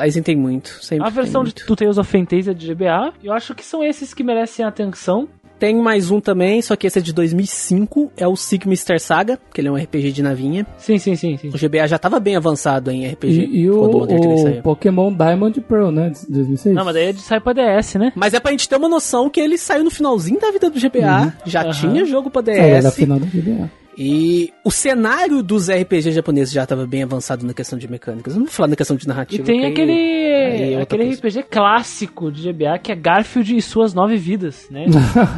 Aí 0.00 0.22
tem 0.22 0.34
muito. 0.34 0.68
Sempre 0.82 1.06
A 1.06 1.10
versão 1.10 1.44
tem 1.44 1.52
de, 1.52 1.60
muito. 1.60 1.66
do 1.66 1.76
Tales 1.76 1.98
of 1.98 2.10
Fantasia 2.10 2.54
de 2.54 2.74
GBA. 2.74 3.12
Eu 3.22 3.34
acho 3.34 3.54
que 3.54 3.64
são 3.64 3.84
esses 3.84 4.14
que 4.14 4.24
merecem 4.24 4.64
atenção. 4.64 5.28
Tem 5.58 5.74
mais 5.76 6.10
um 6.10 6.20
também, 6.20 6.60
só 6.60 6.76
que 6.76 6.86
esse 6.86 6.98
é 6.98 7.02
de 7.02 7.12
2005. 7.12 8.12
É 8.16 8.26
o 8.26 8.36
Sigma 8.36 8.74
Star 8.76 8.98
Saga, 9.00 9.38
que 9.52 9.60
ele 9.60 9.68
é 9.68 9.70
um 9.70 9.76
RPG 9.76 10.12
de 10.12 10.22
navinha. 10.22 10.66
Sim, 10.76 10.98
sim, 10.98 11.14
sim, 11.16 11.36
sim. 11.36 11.48
O 11.48 11.58
GBA 11.58 11.86
já 11.86 11.98
tava 11.98 12.18
bem 12.20 12.36
avançado 12.36 12.90
em 12.90 13.06
RPG. 13.08 13.32
E, 13.46 13.60
e 13.60 13.70
o, 13.70 13.82
o 13.82 13.92
Modern 13.92 14.20
3 14.20 14.40
o 14.40 14.42
saiu. 14.42 14.62
Pokémon 14.62 15.12
Diamond 15.12 15.58
e 15.58 15.62
Pearl, 15.62 15.90
né? 15.90 16.10
De 16.10 16.32
2006. 16.32 16.74
Não, 16.74 16.84
mas 16.84 16.94
daí 16.94 17.04
é 17.06 17.12
de 17.12 17.20
sai 17.20 17.40
pra 17.40 17.52
DS, 17.52 17.94
né? 17.94 18.12
Mas 18.14 18.34
é 18.34 18.40
pra 18.40 18.50
gente 18.50 18.68
ter 18.68 18.76
uma 18.76 18.88
noção 18.88 19.30
que 19.30 19.40
ele 19.40 19.56
saiu 19.56 19.84
no 19.84 19.90
finalzinho 19.90 20.38
da 20.40 20.50
vida 20.50 20.68
do 20.68 20.78
GBA, 20.78 21.34
já 21.46 21.62
Aham. 21.62 21.70
tinha 21.72 22.04
jogo 22.04 22.30
pra 22.30 22.42
É, 22.52 22.70
era 22.70 22.78
a 22.78 22.90
DS. 22.90 22.94
final 22.96 23.18
da 23.18 23.26
GBA. 23.26 23.70
E 23.96 24.52
o 24.64 24.70
cenário 24.70 25.42
dos 25.42 25.68
RPG 25.68 26.12
japoneses 26.12 26.52
já 26.52 26.66
tava 26.66 26.86
bem 26.86 27.02
avançado 27.02 27.46
na 27.46 27.52
questão 27.54 27.78
de 27.78 27.88
mecânicas. 27.90 28.34
Não 28.34 28.44
vou 28.44 28.52
falar 28.52 28.68
na 28.68 28.76
questão 28.76 28.96
de 28.96 29.04
E 29.04 29.08
narrativa. 29.08 29.44
tem 29.44 29.60
que 29.60 29.66
aí- 29.66 29.72
aquele, 29.72 29.92
aí 29.92 30.74
é 30.74 30.78
outra 30.80 30.96
aquele 30.96 31.16
coisa. 31.16 31.40
RPG 31.40 31.42
clássico 31.50 32.30
de 32.32 32.42
GBA 32.52 32.78
que 32.78 32.92
é 32.92 32.94
Garfield 32.96 33.56
e 33.56 33.62
suas 33.62 33.94
nove 33.94 34.16
vidas, 34.16 34.66
né? 34.70 34.86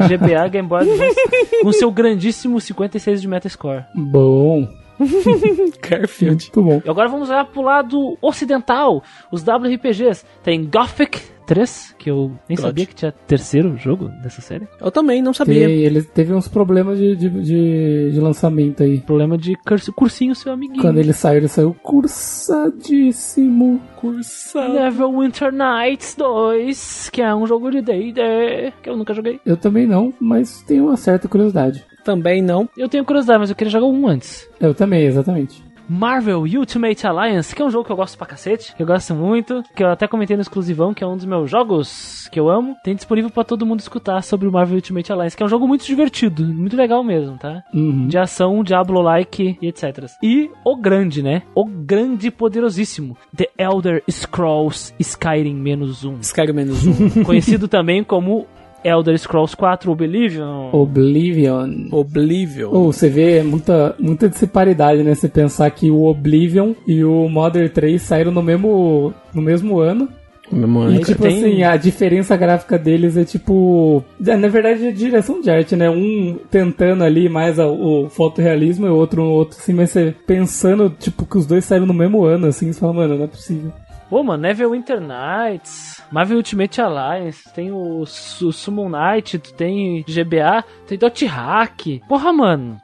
GBA 0.08 0.48
Game 0.48 0.68
Boy 0.68 0.82
Advance 0.82 1.16
com 1.62 1.72
seu 1.72 1.90
grandíssimo 1.90 2.60
56 2.60 3.20
de 3.20 3.28
Metascore. 3.28 3.84
Bom. 3.94 4.66
Garfield. 5.88 6.50
Muito 6.54 6.62
bom. 6.62 6.82
E 6.84 6.88
agora 6.90 7.08
vamos 7.08 7.28
lá 7.28 7.44
pro 7.44 7.62
lado 7.62 8.16
ocidental, 8.22 9.02
os 9.30 9.42
WRPGs. 9.46 10.24
Tem 10.42 10.64
Gothic 10.64 11.20
3, 11.46 11.94
que 11.96 12.10
eu 12.10 12.32
nem 12.48 12.56
God. 12.56 12.66
sabia 12.66 12.86
que 12.86 12.94
tinha 12.94 13.12
terceiro 13.12 13.76
jogo 13.76 14.08
dessa 14.22 14.40
série. 14.40 14.66
Eu 14.80 14.90
também 14.90 15.22
não 15.22 15.32
sabia. 15.32 15.66
Tem, 15.68 15.76
ele 15.78 16.02
teve 16.02 16.32
uns 16.34 16.48
problemas 16.48 16.98
de, 16.98 17.14
de, 17.14 17.30
de, 17.30 18.10
de 18.12 18.20
lançamento 18.20 18.82
aí. 18.82 18.98
Problema 19.00 19.38
de 19.38 19.54
curso- 19.64 19.92
cursinho 19.92 20.34
seu 20.34 20.52
amiguinho. 20.52 20.80
Quando 20.82 20.98
ele 20.98 21.12
saiu, 21.12 21.36
ele 21.38 21.46
saiu 21.48 21.72
cursadíssimo. 21.82 23.80
Cursa. 23.96 24.68
Neverwinter 24.68 25.52
Nights 25.52 26.14
2, 26.16 27.10
que 27.10 27.22
é 27.22 27.34
um 27.34 27.46
jogo 27.46 27.70
de 27.70 27.80
D&D, 27.80 28.72
que 28.82 28.90
eu 28.90 28.96
nunca 28.96 29.14
joguei. 29.14 29.40
Eu 29.46 29.56
também 29.56 29.86
não, 29.86 30.12
mas 30.20 30.62
tenho 30.62 30.86
uma 30.86 30.96
certa 30.96 31.28
curiosidade. 31.28 31.84
Também 32.06 32.40
não. 32.40 32.68
Eu 32.76 32.88
tenho 32.88 33.04
curiosidade, 33.04 33.40
mas 33.40 33.50
eu 33.50 33.56
queria 33.56 33.72
jogar 33.72 33.86
um 33.86 34.06
antes. 34.06 34.48
Eu 34.60 34.72
também, 34.72 35.04
exatamente. 35.04 35.60
Marvel 35.88 36.42
Ultimate 36.42 37.06
Alliance, 37.06 37.54
que 37.54 37.60
é 37.60 37.64
um 37.64 37.70
jogo 37.70 37.84
que 37.84 37.90
eu 37.92 37.96
gosto 37.96 38.16
pra 38.16 38.26
cacete, 38.26 38.74
que 38.74 38.82
eu 38.82 38.86
gosto 38.86 39.12
muito, 39.14 39.62
que 39.74 39.82
eu 39.82 39.88
até 39.88 40.06
comentei 40.06 40.36
no 40.36 40.42
exclusivão, 40.42 40.94
que 40.94 41.02
é 41.02 41.06
um 41.06 41.16
dos 41.16 41.24
meus 41.24 41.50
jogos 41.50 42.28
que 42.30 42.38
eu 42.38 42.48
amo. 42.48 42.76
Tem 42.84 42.94
disponível 42.94 43.28
pra 43.30 43.42
todo 43.42 43.66
mundo 43.66 43.80
escutar 43.80 44.22
sobre 44.22 44.46
o 44.46 44.52
Marvel 44.52 44.76
Ultimate 44.76 45.12
Alliance, 45.12 45.36
que 45.36 45.42
é 45.42 45.46
um 45.46 45.48
jogo 45.48 45.66
muito 45.66 45.84
divertido, 45.84 46.44
muito 46.44 46.76
legal 46.76 47.02
mesmo, 47.02 47.36
tá? 47.38 47.64
Uhum. 47.74 48.06
De 48.06 48.18
ação, 48.18 48.62
Diablo-like 48.62 49.58
e 49.60 49.66
etc. 49.66 50.06
E 50.22 50.48
o 50.64 50.76
grande, 50.76 51.22
né? 51.22 51.42
O 51.54 51.64
grande 51.64 52.28
e 52.28 52.30
poderosíssimo. 52.30 53.16
The 53.36 53.48
Elder 53.58 54.02
Scrolls 54.10 54.94
Skyrim 54.98 55.54
menos 55.54 56.04
um. 56.04 56.18
Skyrim 56.20 56.52
menos 56.52 56.86
um. 56.86 57.22
Conhecido 57.24 57.66
também 57.68 58.02
como 58.02 58.46
Elder 58.84 59.18
Scrolls 59.18 59.56
4 59.56 59.90
Oblivion. 59.90 60.70
Oblivion. 60.72 61.88
Oblivion. 61.90 62.70
Ou 62.72 62.92
você 62.92 63.08
vê 63.08 63.42
muita, 63.42 63.94
muita 63.98 64.28
disparidade, 64.28 65.02
né? 65.02 65.14
Você 65.14 65.28
pensar 65.28 65.70
que 65.70 65.90
o 65.90 66.04
Oblivion 66.04 66.72
e 66.86 67.02
o 67.04 67.28
Modern 67.28 67.68
3 67.68 68.00
saíram 68.00 68.30
no 68.32 68.42
mesmo, 68.42 69.12
no 69.34 69.42
mesmo 69.42 69.78
ano. 69.78 70.08
E, 70.52 70.98
Aí 70.98 70.98
tipo 71.04 71.22
tem- 71.22 71.38
assim, 71.38 71.62
a 71.64 71.76
diferença 71.76 72.36
gráfica 72.36 72.78
deles 72.78 73.16
é 73.16 73.24
tipo. 73.24 74.04
é, 74.24 74.36
Na 74.36 74.46
verdade, 74.46 74.86
é 74.86 74.92
direção 74.92 75.40
de 75.40 75.50
arte, 75.50 75.74
né? 75.74 75.90
Um 75.90 76.38
tentando 76.48 77.02
ali 77.02 77.28
mais 77.28 77.58
a- 77.58 77.66
o 77.66 78.08
fotorrealismo 78.08 78.86
e 78.86 78.90
o 78.90 78.94
outro, 78.94 79.22
o 79.24 79.28
outro 79.32 79.58
assim, 79.58 79.72
mas 79.72 79.90
você 79.90 80.14
pensando, 80.24 80.88
tipo, 80.88 81.26
que 81.26 81.36
os 81.36 81.46
dois 81.46 81.64
saíram 81.64 81.84
no 81.86 81.92
mesmo 81.92 82.22
ano, 82.24 82.46
assim, 82.46 82.72
você 82.72 82.78
fala, 82.78 82.92
mano, 82.92 83.16
não 83.16 83.24
é 83.24 83.26
possível. 83.26 83.72
Pô, 84.08 84.22
mano, 84.22 84.42
Neverwinter 84.42 85.00
Nights, 85.00 86.00
Marvel 86.12 86.36
Ultimate 86.36 86.80
Alliance, 86.80 87.42
tem 87.54 87.72
o, 87.72 88.04
Su- 88.06 88.52
Summon 88.52 88.88
Knight, 88.90 89.38
tu 89.38 89.52
tem 89.52 90.04
GBA, 90.08 90.64
tem 90.86 90.96
Dot 90.96 91.24
Hack. 91.26 92.00
Porra, 92.08 92.32
mano. 92.32 92.80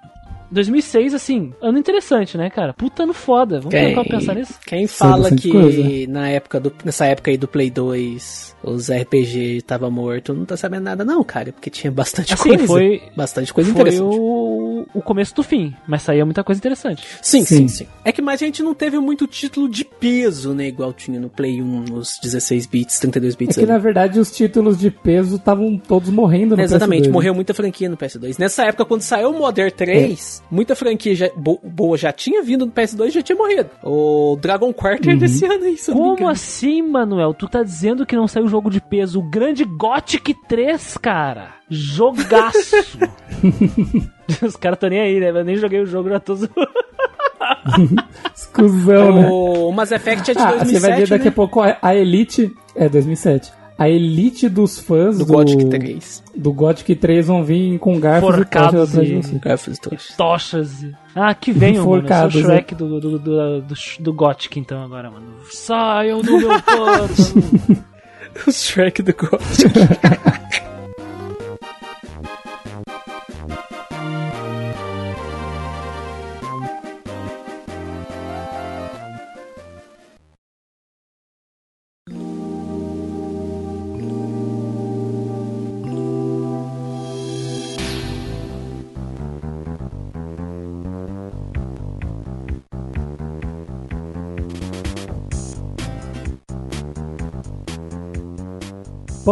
2006, 0.51 1.15
assim, 1.15 1.51
ano 1.63 1.79
interessante, 1.79 2.37
né, 2.37 2.51
cara? 2.51 2.75
Puta 2.75 3.05
ano 3.05 3.15
foda. 3.15 3.59
Vamos 3.59 3.71
Quem- 3.71 3.95
pra 3.95 4.05
pensar 4.05 4.35
nisso? 4.35 4.59
Quem 4.67 4.87
fala 4.87 5.31
que 5.35 5.51
coisa. 5.51 5.83
na 6.09 6.29
época 6.29 6.61
do, 6.61 6.71
nessa 6.85 7.07
época 7.07 7.31
aí 7.31 7.39
do 7.39 7.49
Play 7.49 7.71
2 7.71 8.55
os 8.63 8.91
RPG 8.91 9.63
tava 9.67 9.91
morto, 9.91 10.35
não 10.35 10.45
tá 10.45 10.55
sabendo 10.55 10.83
nada 10.85 11.07
não, 11.07 11.25
cara, 11.25 11.53
porque 11.53 11.71
tinha 11.71 11.91
bastante 11.91 12.35
Assim, 12.35 12.51
coisa. 12.51 12.67
foi- 12.67 13.03
bastante 13.17 13.53
coisa 13.55 13.73
Foi 13.73 13.81
interessante. 13.81 14.15
o, 14.15 14.52
o 14.95 15.03
começo 15.03 15.35
do 15.35 15.43
fim, 15.43 15.75
mas 15.87 16.03
saía 16.03 16.25
muita 16.25 16.43
coisa 16.45 16.59
interessante. 16.59 17.05
Sim, 17.21 17.45
sim, 17.45 17.69
Sim. 17.69 17.69
sim, 17.69 17.87
É 18.05 18.13
que 18.13 18.21
mais 18.23 18.43
a 18.43 18.47
gente 18.47 18.63
não 18.63 18.75
teve 18.75 18.99
muito 18.99 19.27
título 19.27 19.69
de 19.69 19.85
peso, 19.85 20.53
né, 20.55 20.67
igual 20.69 20.93
tinha 20.93 21.19
no 21.21 21.29
Play 21.29 21.61
1, 21.63 21.65
nos 21.91 22.19
16 22.23 22.67
bits, 22.67 22.99
32 22.99 23.35
É 23.35 23.37
bits. 23.37 23.57
que 23.57 23.63
ali. 23.63 23.71
na 23.73 23.79
verdade 23.79 24.19
os 24.21 24.31
títulos 24.31 24.79
de 24.79 24.91
peso 24.91 25.37
estavam 25.37 25.77
todos 25.79 26.11
morrendo 26.11 26.57
no 26.57 26.63
Exatamente, 26.63 27.03
PS2, 27.05 27.07
né? 27.07 27.13
morreu 27.13 27.35
muita 27.35 27.55
franquia 27.55 27.89
no 27.89 27.97
PS2. 27.97 28.39
Nessa 28.39 28.65
época, 28.65 28.85
quando 28.85 29.03
saiu 29.03 29.31
o 29.31 29.39
Modern 29.39 29.71
3, 29.71 30.43
muita 30.51 30.75
franquia 30.75 31.15
já- 31.15 31.31
bo- 31.37 31.61
boa 31.63 31.97
já 31.97 32.13
tinha 32.13 32.43
vindo 32.43 32.67
no 32.67 32.73
PS2 32.73 33.07
e 33.09 33.11
já 33.11 33.23
tinha 33.23 33.37
morrido. 33.37 33.71
O 33.83 34.37
Dragon 34.41 34.73
Quarter 34.73 35.17
desse 35.19 35.45
ano 35.45 35.65
me 35.65 35.77
Como 35.79 36.29
assim, 36.29 36.83
Manuel? 36.83 37.35
Tu 37.35 37.49
tá 37.49 37.63
dizendo 37.63 38.05
que 38.07 38.17
não 38.17 38.27
saiu 38.29 38.49
jogo 38.49 38.71
de 38.71 38.81
peso? 38.81 39.21
O 39.21 39.23
grande 39.23 39.65
Gothic 39.65 40.35
3, 40.49 40.97
cara. 40.99 41.55
Jogaço. 41.73 42.77
Os 44.45 44.57
caras 44.57 44.79
tão 44.79 44.89
nem 44.91 45.01
aí, 45.01 45.19
né? 45.21 45.31
Eu 45.31 45.45
nem 45.45 45.57
joguei 45.57 45.81
o 45.81 45.87
jogo, 45.87 46.09
já 46.09 46.21
tô 46.21 46.35
zoando. 46.35 46.55
Exclusão, 48.35 49.15
né? 49.15 49.29
O 49.31 49.73
Mass 49.73 49.93
Effect 49.93 50.31
é 50.31 50.35
de 50.35 50.41
Ah, 50.41 50.53
2007, 50.53 50.71
você 50.71 50.81
vai 50.81 50.99
ver 51.01 51.09
daqui 51.09 51.25
né? 51.25 51.29
a 51.31 51.33
pouco 51.33 51.61
a, 51.61 51.77
a 51.81 51.95
Elite. 51.95 52.55
É, 52.75 52.89
2007. 52.89 53.53
a 53.79 53.89
elite 53.89 54.49
dos 54.49 54.79
fãs 54.79 55.19
Do 55.19 55.27
Gothic 55.27 55.65
3. 55.67 56.23
do 56.37 56.53
Gothic 56.53 56.95
3 56.95 57.27
vão 57.27 57.45
vir 57.45 57.79
com 57.79 57.99
garfos 58.01 58.35
Forcados 58.35 58.71
e 58.73 58.77
tochas 58.77 58.89
atrás 58.91 59.09
e- 59.09 59.11
de 59.11 59.27
você. 59.27 59.39
Garfos 59.39 59.79
trouxas. 59.79 60.17
Tochas. 60.17 60.87
Ah, 61.15 61.35
que 61.35 61.53
venham, 61.53 61.87
mano. 61.89 62.09
Eu 62.09 62.31
sou 62.31 62.41
o 62.41 62.45
Shrek 62.45 62.75
do, 62.75 63.01
do, 63.01 63.19
do, 63.19 63.19
do, 63.19 63.65
do 64.01 64.13
Gothic, 64.15 64.59
então, 64.59 64.83
agora, 64.83 65.11
mano. 65.11 65.27
Saiam 65.51 66.23
do 66.23 66.39
meu 66.39 66.49
pântano. 66.63 67.85
O 68.47 68.51
Shrek 68.51 69.03
do 69.03 69.13
Gothic. 69.15 69.69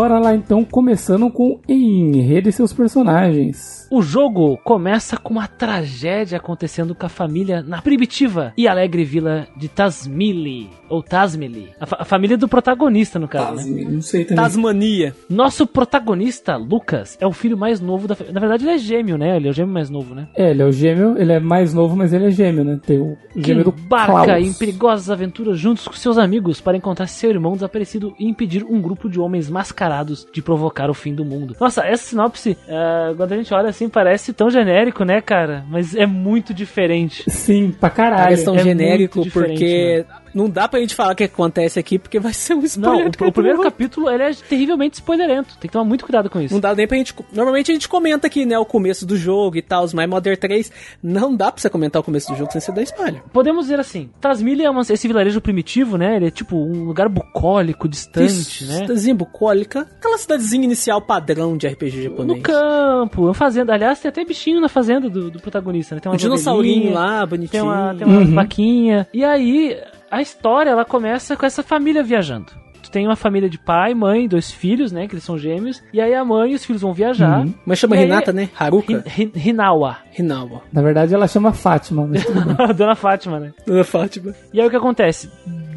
Bora 0.00 0.18
lá 0.18 0.34
então, 0.34 0.64
começando 0.64 1.30
com 1.30 1.60
enredo 1.68 2.48
e 2.48 2.52
seus 2.52 2.72
personagens. 2.72 3.79
O 3.90 4.02
jogo 4.02 4.56
começa 4.62 5.16
com 5.16 5.34
uma 5.34 5.48
tragédia 5.48 6.38
acontecendo 6.38 6.94
com 6.94 7.04
a 7.06 7.08
família 7.08 7.60
na 7.60 7.82
primitiva 7.82 8.52
e 8.56 8.68
alegre 8.68 9.02
vila 9.04 9.48
de 9.56 9.68
Tasmili, 9.68 10.70
ou 10.88 11.02
Tasmili. 11.02 11.70
A, 11.80 11.86
fa- 11.86 11.96
a 12.00 12.04
família 12.04 12.38
do 12.38 12.46
protagonista, 12.46 13.18
no 13.18 13.26
caso, 13.26 13.68
né? 13.68 13.84
Não 13.90 14.00
sei 14.00 14.24
também. 14.24 14.36
Tasmania. 14.44 15.14
Nosso 15.28 15.66
protagonista, 15.66 16.56
Lucas, 16.56 17.18
é 17.20 17.26
o 17.26 17.32
filho 17.32 17.58
mais 17.58 17.80
novo 17.80 18.06
da 18.06 18.14
família. 18.14 18.32
Na 18.34 18.40
verdade, 18.40 18.64
ele 18.64 18.74
é 18.74 18.78
gêmeo, 18.78 19.18
né? 19.18 19.36
Ele 19.36 19.48
é 19.48 19.50
o 19.50 19.54
gêmeo 19.54 19.74
mais 19.74 19.90
novo, 19.90 20.14
né? 20.14 20.28
É, 20.36 20.50
ele 20.50 20.62
é 20.62 20.64
o 20.64 20.70
gêmeo, 20.72 21.18
ele 21.18 21.32
é 21.32 21.40
mais 21.40 21.74
novo, 21.74 21.96
mas 21.96 22.12
ele 22.12 22.26
é 22.26 22.30
gêmeo, 22.30 22.64
né? 22.64 22.78
Tem 22.86 23.00
o 23.00 23.16
Que 23.34 23.42
gêmeo 23.42 23.64
do 23.64 23.74
embarca 23.76 24.24
Klaus. 24.24 24.44
em 24.46 24.52
perigosas 24.52 25.10
aventuras 25.10 25.58
juntos 25.58 25.88
com 25.88 25.94
seus 25.94 26.16
amigos 26.16 26.60
para 26.60 26.76
encontrar 26.76 27.08
seu 27.08 27.30
irmão 27.30 27.54
desaparecido 27.54 28.14
e 28.20 28.28
impedir 28.28 28.64
um 28.64 28.80
grupo 28.80 29.08
de 29.10 29.18
homens 29.18 29.50
mascarados 29.50 30.26
de 30.32 30.40
provocar 30.40 30.88
o 30.88 30.94
fim 30.94 31.12
do 31.12 31.24
mundo. 31.24 31.56
Nossa, 31.60 31.84
essa 31.84 32.04
sinopse, 32.10 32.56
eh, 32.68 33.14
quando 33.16 33.32
a 33.32 33.36
gente 33.36 33.52
olha 33.52 33.68
assim, 33.68 33.79
parece 33.88 34.32
tão 34.32 34.50
genérico, 34.50 35.04
né, 35.04 35.20
cara? 35.20 35.64
Mas 35.68 35.94
é 35.94 36.06
muito 36.06 36.52
diferente. 36.52 37.28
Sim, 37.30 37.74
pra 37.78 37.90
caralho. 37.90 38.22
Parece 38.24 38.44
tão 38.44 38.56
é 38.56 38.62
genérico 38.62 39.28
porque 39.30 40.04
não 40.34 40.48
dá 40.48 40.66
pra 40.68 40.80
gente 40.80 40.94
falar 40.94 41.12
o 41.12 41.16
que 41.16 41.24
acontece 41.24 41.78
aqui 41.78 41.98
porque 41.98 42.18
vai 42.20 42.32
ser 42.32 42.54
um 42.54 42.58
Não, 42.58 42.64
spoiler. 42.64 43.06
o, 43.20 43.24
o 43.26 43.32
primeiro 43.32 43.60
capítulo 43.62 44.10
ele 44.10 44.22
é 44.22 44.34
terrivelmente 44.34 44.94
spoilerento. 44.94 45.50
Tem 45.58 45.68
que 45.68 45.72
tomar 45.72 45.84
muito 45.84 46.04
cuidado 46.04 46.28
com 46.30 46.40
isso. 46.40 46.54
Não 46.54 46.60
dá 46.60 46.74
nem 46.74 46.86
pra 46.86 46.96
gente. 46.96 47.14
Normalmente 47.32 47.70
a 47.70 47.74
gente 47.74 47.88
comenta 47.88 48.26
aqui, 48.26 48.44
né, 48.44 48.58
o 48.58 48.64
começo 48.64 49.04
do 49.06 49.16
jogo 49.16 49.56
e 49.56 49.62
tal, 49.62 49.84
os 49.84 49.94
My 49.94 50.06
Mother 50.06 50.36
3. 50.38 50.70
Não 51.02 51.34
dá 51.34 51.50
pra 51.50 51.60
você 51.60 51.68
comentar 51.70 52.00
o 52.00 52.04
começo 52.04 52.30
do 52.32 52.36
jogo 52.38 52.52
sem 52.52 52.60
você 52.60 52.72
dar 52.72 52.82
spoiler. 52.82 53.22
Podemos 53.32 53.64
dizer 53.66 53.80
assim, 53.80 54.10
Tasmilha 54.20 54.64
é 54.66 54.70
uma- 54.70 54.82
esse 54.82 55.06
vilarejo 55.08 55.40
primitivo, 55.40 55.96
né? 55.96 56.16
Ele 56.16 56.26
é 56.26 56.30
tipo 56.30 56.56
um 56.56 56.84
lugar 56.84 57.08
bucólico, 57.08 57.88
distante, 57.88 58.64
né? 58.64 58.74
Cidadezinha 58.80 59.14
bucólica. 59.14 59.80
Aquela 59.98 60.18
cidadezinha 60.18 60.64
inicial 60.64 61.00
padrão 61.00 61.56
de 61.56 61.66
RPG 61.66 62.02
japonês. 62.04 62.36
No 62.38 62.42
campo, 62.42 63.22
uma 63.22 63.34
fazenda. 63.34 63.72
Aliás, 63.74 64.00
tem 64.00 64.08
até 64.08 64.24
bichinho 64.24 64.60
na 64.60 64.68
fazenda 64.68 65.08
do, 65.08 65.30
do 65.30 65.40
protagonista, 65.40 65.94
né? 65.94 66.00
Tem 66.00 66.10
Um 66.12 66.16
dinossaurinho 66.16 66.92
lá, 66.92 67.24
bonitinho. 67.26 67.50
Tem 67.50 67.60
uma, 67.62 67.94
tem 67.94 68.06
uma 68.06 68.18
Uhum. 68.20 68.34
vaquinha. 68.34 69.06
E 69.12 69.24
aí, 69.24 69.76
a 70.10 70.20
história, 70.22 70.70
ela 70.70 70.84
começa 70.84 71.36
com 71.36 71.46
essa 71.46 71.62
família 71.62 72.02
viajando. 72.02 72.52
Tu 72.82 72.90
tem 72.90 73.06
uma 73.06 73.14
família 73.14 73.48
de 73.48 73.58
pai, 73.58 73.94
mãe, 73.94 74.26
dois 74.26 74.50
filhos, 74.50 74.90
né? 74.90 75.06
Que 75.06 75.14
eles 75.14 75.22
são 75.24 75.38
gêmeos. 75.38 75.82
E 75.92 76.00
aí 76.00 76.14
a 76.14 76.24
mãe 76.24 76.52
e 76.52 76.54
os 76.54 76.64
filhos 76.64 76.80
vão 76.82 76.92
viajar. 76.94 77.40
Uhum. 77.40 77.54
Mas 77.64 77.78
chama 77.78 77.94
E 77.94 77.98
aí- 78.00 78.04
Renata, 78.06 78.32
né? 78.32 78.48
Haruka? 78.58 78.92
Hin- 78.92 79.02
Hin- 79.24 79.32
Hinawa. 79.50 79.98
Hinawa. 80.18 80.62
Na 80.72 80.80
verdade, 80.82 81.14
ela 81.14 81.28
chama 81.28 81.52
Fátima. 81.52 82.06
Mas 82.06 82.24
tudo 82.24 82.40
bem. 82.44 82.56
A 82.58 82.72
Dona 82.72 82.94
Fátima, 82.96 83.38
né? 83.38 83.52
Dona 83.66 83.84
Fátima. 83.84 84.34
E 84.52 84.60
aí 84.60 84.66
o 84.66 84.70
que 84.70 84.76
acontece? 84.76 85.30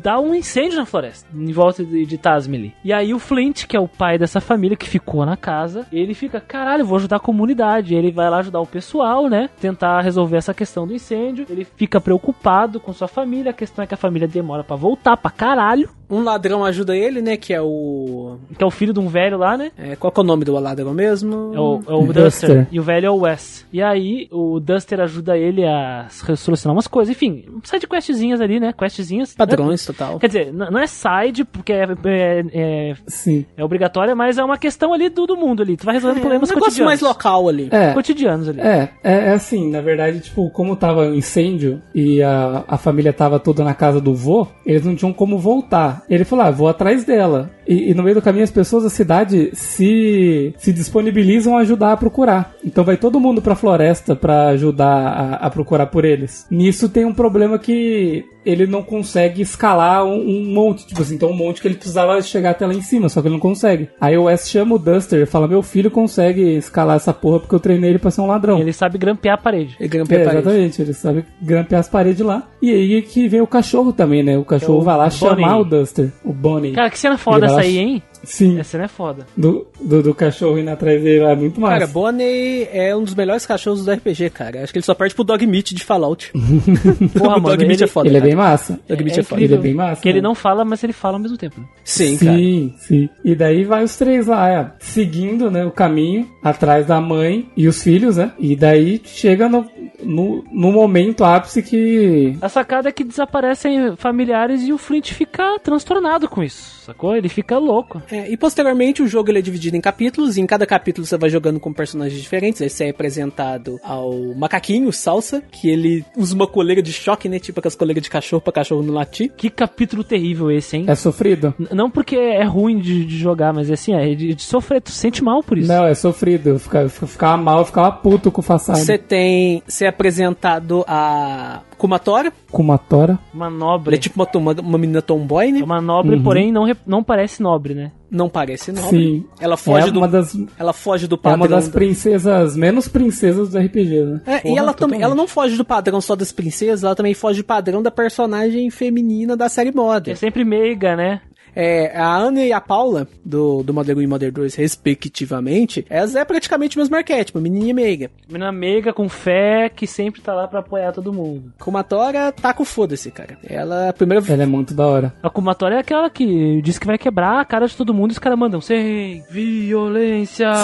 Dá 0.04 0.20
um 0.20 0.36
incêndio 0.36 0.78
na 0.78 0.86
floresta, 0.86 1.30
em 1.34 1.54
volta 1.54 1.82
de, 1.82 2.06
de 2.06 2.18
Tasmili. 2.18 2.76
E 2.84 2.92
aí 2.92 3.14
o 3.14 3.20
Flint, 3.20 3.66
que 3.66 3.78
é 3.78 3.80
o 3.80 3.88
pai 3.88 4.18
dessa 4.18 4.42
família 4.42 4.76
que 4.76 4.90
ficou 4.90 5.26
na 5.26 5.38
casa, 5.38 5.88
ele 5.94 6.14
fica, 6.14 6.42
caralho, 6.42 6.86
vou 6.86 6.98
ajudar 6.98 7.16
a 7.16 7.22
comunidade. 7.22 7.96
Ele 7.96 8.12
vai 8.12 8.30
lá 8.30 8.40
ajudar 8.40 8.60
o 8.60 8.68
pessoal, 8.68 9.30
né? 9.30 9.50
Tentar 9.62 10.02
resolver 10.02 10.36
essa 10.36 10.54
questão 10.54 10.86
do 10.86 10.94
incêndio. 10.94 11.46
Ele 11.50 11.64
fica 11.64 12.02
preocupado 12.02 12.82
com 12.82 12.92
sua 12.92 13.08
família. 13.08 13.52
A 13.52 13.54
questão 13.54 13.82
é 13.82 13.88
que 13.88 13.94
a 13.94 13.98
família 13.98 14.28
demora 14.28 14.62
pra 14.62 14.76
voltar 14.76 15.16
pra 15.16 15.32
caralho. 15.32 15.90
Um 16.10 16.22
ladrão 16.24 16.64
ajuda 16.64 16.96
ele, 16.96 17.22
né? 17.22 17.38
Que 17.38 17.54
é 17.54 17.62
o. 17.62 18.38
Que 18.58 18.64
é 18.64 18.68
o 18.68 18.72
filho 18.72 18.94
de 18.94 19.00
um 19.00 19.08
velho 19.08 19.38
lá, 19.38 19.58
né? 19.58 19.72
é, 19.78 19.96
qual 19.96 20.12
que 20.12 20.20
é 20.20 20.24
o 20.24 20.26
nome 20.26 20.46
do 20.46 20.54
ladrão 20.54 20.94
mesmo? 20.94 21.52
É 21.56 21.60
o, 21.60 21.80
é 21.88 21.94
o 21.94 22.02
Duster. 22.06 22.24
Duster. 22.24 22.68
E 22.72 22.80
o 22.80 22.84
velho 22.84 23.06
é 23.06 23.10
o 23.10 23.18
Wes. 23.22 23.66
E 23.72 23.82
aí, 23.82 24.28
o 24.32 24.60
Duster 24.60 25.00
ajuda 25.00 25.38
ele 25.38 25.66
a 25.66 26.08
solucionar 26.10 26.76
umas 26.76 26.88
coisas. 26.88 27.16
Enfim, 27.16 27.46
precisa 27.60 27.80
de 27.80 27.88
questzinhas 27.88 28.42
ali, 28.42 28.60
né? 28.60 28.74
Questzinhas. 28.74 29.34
Padrões, 29.34 29.86
total. 29.86 30.20
Quer 30.20 30.28
dizer, 30.28 30.54
não 30.54 30.78
é 30.80 30.88
side, 30.88 31.44
porque 31.46 31.74
é, 31.74 31.84
é, 32.06 32.46
é, 32.54 32.94
Sim. 33.08 33.46
é 33.58 33.64
obrigatória, 33.64 34.16
mas 34.16 34.38
é 34.38 34.44
uma 34.44 34.58
questão 34.58 34.94
ali 34.94 35.10
do, 35.10 35.26
do 35.26 35.36
mundo 35.38 35.64
ali. 35.64 35.78
Tu 35.78 35.86
vai 35.86 35.96
resolvendo 35.96 36.18
É, 36.18 36.20
um 36.20 36.22
problemas 36.24 36.50
negócio 36.50 36.66
cotidianos. 36.70 36.90
mais 36.90 37.02
local 37.02 37.50
ali. 37.50 37.70
É, 37.72 37.94
Cotidianos 37.94 38.50
ali. 38.50 38.62
É, 38.62 38.90
é, 39.04 39.14
é 39.14 39.30
assim, 39.32 39.70
na 39.70 39.82
verdade, 39.82 40.20
tipo, 40.20 40.50
como 40.52 40.76
tava 40.76 41.02
um 41.08 41.14
incêndio 41.14 41.82
e 41.96 42.22
a, 42.22 42.64
a 42.68 42.78
família 42.78 43.12
tava 43.14 43.40
toda 43.40 43.64
na 43.64 43.74
casa 43.74 44.00
do 44.00 44.14
vô, 44.14 44.48
eles 44.66 44.86
não 44.86 44.96
tinham 44.96 45.14
como 45.14 45.38
voltar. 45.38 45.93
Ele 46.10 46.24
falou, 46.24 46.46
ah, 46.46 46.52
vou 46.52 46.68
atrás 46.68 47.04
dela. 47.04 47.50
E, 47.68 47.92
e 47.92 47.94
no 47.94 48.04
meio 48.04 48.16
do 48.16 48.22
caminho 48.22 48.44
as 48.44 48.52
pessoas 48.52 48.84
da 48.84 48.90
cidade 48.90 49.50
se, 49.54 50.54
se 50.58 50.74
disponibilizam 50.74 51.58
a 51.58 51.62
ajudar 51.62 51.94
a 51.94 51.98
procurar. 51.98 52.54
Então 52.66 52.84
vai 52.84 52.98
todo 52.98 53.20
mundo 53.20 53.42
pra 53.42 53.56
floresta 53.56 54.16
pra 54.16 54.50
ajudar 54.50 54.86
a, 55.08 55.36
a 55.36 55.50
procurar 55.50 55.88
por 55.88 56.06
eles. 56.06 56.46
Nisso 56.50 56.90
tem 56.90 57.06
um 57.06 57.14
problema 57.14 57.58
que 57.60 58.26
ele 58.46 58.68
não 58.68 58.84
consegue 58.84 59.42
escalar 59.42 60.04
um, 60.04 60.20
um 60.20 60.44
monte, 60.54 60.86
tipo 60.86 61.02
assim, 61.02 61.16
então 61.16 61.30
um 61.30 61.36
monte 61.36 61.62
que 61.62 61.68
ele 61.68 61.76
precisava 61.76 62.22
chegar 62.22 62.50
até 62.50 62.66
lá 62.68 62.74
em 62.74 62.82
cima, 62.82 63.08
só 63.08 63.22
que 63.22 63.28
ele 63.28 63.36
não 63.36 63.40
consegue. 63.40 63.88
Aí 64.02 64.18
o 64.18 64.24
Wes 64.24 64.50
chama 64.50 64.76
o 64.76 64.80
Duster 64.80 65.22
e 65.22 65.26
fala, 65.26 65.48
meu 65.48 65.62
filho 65.64 65.90
consegue 65.90 66.42
escalar 66.58 66.98
essa 66.98 67.14
porra 67.14 67.40
porque 67.40 67.56
eu 67.56 67.60
treinei 67.60 67.92
ele 67.92 68.00
pra 68.00 68.12
ser 68.12 68.20
um 68.20 68.28
ladrão. 68.28 68.60
Ele 68.60 68.74
sabe 68.74 68.98
grampear 68.98 69.36
a 69.36 69.42
parede. 69.42 69.78
Ele 69.80 69.88
grampeia 69.88 70.20
É, 70.20 70.22
a 70.24 70.26
parede. 70.26 70.42
exatamente, 70.48 70.82
ele 70.82 70.94
sabe 70.94 71.26
grampear 71.42 71.80
as 71.80 71.88
paredes 71.88 72.20
lá. 72.20 72.44
E 72.62 72.70
aí 72.70 73.02
que 73.02 73.30
vem 73.30 73.40
o 73.40 73.48
cachorro 73.48 73.94
também, 73.94 74.22
né? 74.24 74.38
O 74.38 74.44
cachorro 74.44 74.80
É 74.80 74.82
o 74.82 74.84
vai 74.84 74.98
lá 74.98 75.04
Bonnie. 75.08 75.18
chamar 75.20 75.58
o 75.60 75.64
Duster, 75.64 76.12
o 76.26 76.34
Bonnie. 76.34 76.74
Cara, 76.74 76.90
que 76.90 77.00
cena 77.00 77.18
foda 77.18 77.48
essa 77.54 77.62
aí, 77.62 77.78
hein? 77.78 78.04
Sim, 78.24 78.60
Essa 78.60 78.72
cena 78.72 78.86
é 78.86 78.88
foda. 78.88 79.26
do, 79.36 79.68
do, 79.82 80.02
do 80.02 80.14
cachorro 80.16 80.58
indo 80.58 80.70
atrás 80.70 81.02
dele 81.02 81.24
lá, 81.24 81.32
é 81.32 81.36
muito 81.36 81.60
massa. 81.60 81.74
Cara, 81.80 81.88
Bonnie 81.88 82.68
é 82.72 82.96
um 82.96 83.04
dos 83.04 83.16
melhores 83.16 83.46
cachorros 83.46 83.84
do 83.86 83.92
RPG, 83.92 84.30
cara. 84.30 84.64
Acho 84.64 84.72
que 84.72 84.80
ele 84.80 84.86
só 84.86 84.94
perde 84.94 85.14
pro 85.14 85.24
Dog 85.24 85.46
Meat 85.46 85.74
de 85.76 85.84
Fallout. 85.84 86.32
Porra, 87.18 87.38
o 87.38 87.42
mano, 87.42 87.50
Dog 87.50 87.66
Meat 87.66 87.80
ele- 87.82 87.84
é 87.84 87.88
foda. 87.88 88.08
ele 88.08 88.18
é 88.18 88.20
cara. 88.20 88.30
bem 88.30 88.36
massa. 88.38 88.80
Dog 88.88 89.04
Meat 89.04 89.20
é, 89.20 89.24
foda. 89.24 89.42
Ele 89.42 89.54
é 89.54 89.58
bem 89.58 89.74
massa, 89.74 90.02
Que 90.02 90.10
ele 90.10 90.22
né? 90.22 90.28
não 90.28 90.36
fala, 90.36 90.64
mas 90.66 90.84
ele 90.84 90.94
fala 90.94 91.16
ao 91.18 91.22
mesmo 91.22 91.38
tempo. 91.38 91.60
né? 91.60 91.68
Sim, 91.84 92.18
cara. 92.18 92.38
Sim, 92.38 92.74
sim. 92.78 93.10
E 93.24 93.36
daí 93.36 93.64
vai 93.64 93.84
os 93.84 93.96
três 93.98 94.28
lá, 94.28 94.50
é, 94.50 94.72
seguindo 94.80 95.52
né, 95.52 95.66
o 95.66 95.72
caminho, 95.72 96.30
atrás 96.44 96.86
da 96.86 97.00
mãe 97.02 97.50
e 97.58 97.68
os 97.68 97.82
filhos, 97.84 98.18
né? 98.18 98.32
E 98.40 98.56
daí 98.56 99.02
chega 99.04 99.50
no, 99.50 99.66
no, 100.02 100.44
no 100.52 100.72
momento 100.72 101.24
ápice 101.24 101.62
que. 101.62 102.38
A 102.42 102.50
sacada 102.50 102.90
é 102.90 102.92
que 102.92 103.04
desaparecem 103.04 103.96
familiares 103.98 104.62
e 104.64 104.72
o 104.74 104.78
Flint 104.78 105.12
fica 105.12 105.58
transtornado 105.64 106.28
com 106.30 106.44
isso, 106.44 106.82
sacou? 106.86 107.16
Ele 107.16 107.30
fica 107.30 107.58
louco. 107.58 108.02
É, 108.14 108.30
e 108.32 108.38
posteriormente 108.38 109.02
o 109.02 109.08
jogo 109.08 109.32
ele 109.32 109.40
é 109.40 109.42
dividido 109.42 109.76
em 109.76 109.82
capítulos, 109.82 110.38
e 110.38 110.42
em 110.42 110.46
cada 110.46 110.66
capítulo 110.66 111.06
você 111.08 111.18
vai 111.18 111.30
jogando 111.30 111.60
com 111.60 111.74
personagens 111.74 112.22
diferentes. 112.22 112.62
Aí 112.62 112.70
você 112.70 112.86
é 112.86 112.90
apresentado 112.90 113.80
ao 113.84 114.14
macaquinho, 114.36 114.92
Salsa, 114.92 115.42
que 115.52 115.70
ele 115.70 116.06
usa 116.18 116.36
uma 116.36 116.48
coleira 116.48 116.82
de 116.82 116.92
choque, 116.94 117.28
né? 117.28 117.40
Tipo 117.40 117.60
aquelas 117.60 117.76
coleiras 117.76 118.04
de 118.04 118.10
cachorro 118.10 118.42
pra 118.42 118.54
cachorro 118.54 118.84
não 118.84 118.94
latir. 118.94 119.32
Que 119.36 119.50
capítulo 119.50 120.04
terrível 120.04 120.52
esse, 120.52 120.78
hein? 120.78 120.86
É 120.88 120.96
sofrido? 120.96 121.54
N- 121.60 121.70
Não 121.74 121.90
porque 121.90 122.16
é 122.16 122.44
ruim 122.44 122.80
de, 122.80 123.04
de 123.06 123.18
jogar, 123.18 123.52
mas 123.54 123.70
é 123.70 123.74
assim, 123.74 123.94
é 123.94 124.14
de, 124.14 124.34
de 124.36 124.42
sofrer, 124.44 124.82
tu 124.82 124.92
se 124.92 124.98
sente 124.98 125.24
mal 125.24 125.42
por 125.44 125.58
isso. 125.58 125.68
Não, 125.68 125.86
é 125.86 125.96
sofrido. 125.96 126.50
Eu 126.50 126.60
ficava, 126.60 126.86
eu 126.86 126.90
ficava 127.08 127.38
mal, 127.38 127.60
eu 127.60 127.66
ficava 127.66 127.92
puto 127.92 128.32
com 128.32 128.42
o 128.42 128.44
Fassado. 128.44 128.80
Você 128.80 128.98
tem. 128.98 129.64
Você 129.68 129.86
é 129.86 129.88
apresentado 129.88 130.84
a 130.88 131.62
Kumatora. 131.88 132.32
Com 132.52 133.38
uma 133.38 133.50
nobre. 133.50 133.96
é 133.96 134.00
tipo 134.00 134.22
uma, 134.22 134.28
uma, 134.54 134.62
uma 134.62 134.78
menina 134.78 135.02
tomboy, 135.02 135.52
né? 135.52 135.60
É 135.60 135.64
uma 135.64 135.82
nobre, 135.82 136.16
Uhum. 136.16 136.24
porém 136.24 136.52
não, 136.52 136.66
não 136.88 137.04
parece 137.04 137.42
nobre, 137.42 137.74
né? 137.74 137.92
Não 138.10 138.30
parece 138.30 138.72
nobre. 138.72 138.90
Sim. 138.90 139.26
Ela 139.40 139.58
foge 139.58 139.90
é 139.90 139.92
do. 139.92 140.08
das, 140.08 140.38
Ela 140.58 140.72
foge 140.72 141.08
do 141.08 141.16
é 141.16 141.18
padrão. 141.18 141.42
uma 141.42 141.48
das 141.48 141.68
da- 141.68 141.74
princesas, 141.74 142.56
menos 142.56 142.88
princesas 142.88 143.50
do 143.50 143.58
RPG, 143.58 144.04
né? 144.04 144.22
É, 144.26 144.38
e 144.38 144.42
Porra, 144.44 144.60
ela 144.60 144.74
também, 144.74 145.02
ela 145.02 145.16
não 145.16 145.28
foge 145.28 145.58
do 145.58 145.66
padrão 145.66 146.00
só 146.00 146.16
das 146.16 146.32
princesas, 146.32 146.84
ela 146.84 146.96
também 146.96 147.14
foge 147.14 147.42
do 147.42 147.46
padrão 147.46 147.82
da 147.82 147.92
personagem 147.92 148.70
feminina 148.70 149.36
da 149.36 149.50
série 149.50 149.70
É 149.70 149.74
Modern. 149.74 150.16
sempre 150.18 150.46
meiga, 150.46 150.96
né? 150.96 151.22
É, 151.56 151.96
a 151.98 152.16
Ana 152.16 152.44
e 152.44 152.54
a 152.54 152.62
Paula, 152.62 153.08
do, 153.24 153.64
do 153.64 153.74
Modern 153.74 154.00
1 154.00 154.02
e 154.02 154.08
Modern 154.08 154.34
2, 154.34 154.56
respectivamente, 154.56 155.86
elas 155.90 156.16
é 156.16 156.24
praticamente 156.26 156.78
o 156.78 156.80
mesmo 156.80 156.96
arquétipo, 156.96 157.40
menininha 157.40 157.74
meiga. 157.74 158.12
Menina 158.28 158.52
meiga, 158.52 158.94
com 158.94 159.08
fé, 159.10 159.70
que 159.70 159.86
sempre 159.88 160.22
tá 160.22 160.34
lá 160.34 160.48
pra 160.48 160.60
apoiar 160.60 160.92
todo 160.92 161.14
mundo. 161.14 161.54
Kumatora 161.60 162.32
tá 162.32 162.54
com 162.54 162.66
foda-se, 162.66 163.12
cara. 163.12 163.38
Ela, 163.44 163.90
a 163.90 163.94
primeira 163.94 164.24
Ela 164.28 164.44
é 164.44 164.46
muito 164.46 164.74
da 164.74 164.86
hora. 164.86 165.14
A 165.22 165.30
Kumatora 165.30 165.76
é 165.76 165.80
aquela 165.80 166.10
que 166.10 166.62
diz 166.62 166.78
que 166.78 166.88
vai 166.88 166.98
quebrar 166.98 167.40
a 167.40 167.46
cara 167.46 167.68
de 167.68 167.76
todo 167.76 167.94
mundo 167.94 168.12
e 168.12 168.14
os 168.14 168.20
caras 168.20 168.38
mandam 168.38 168.62
sem 168.62 169.24
violência. 169.30 170.52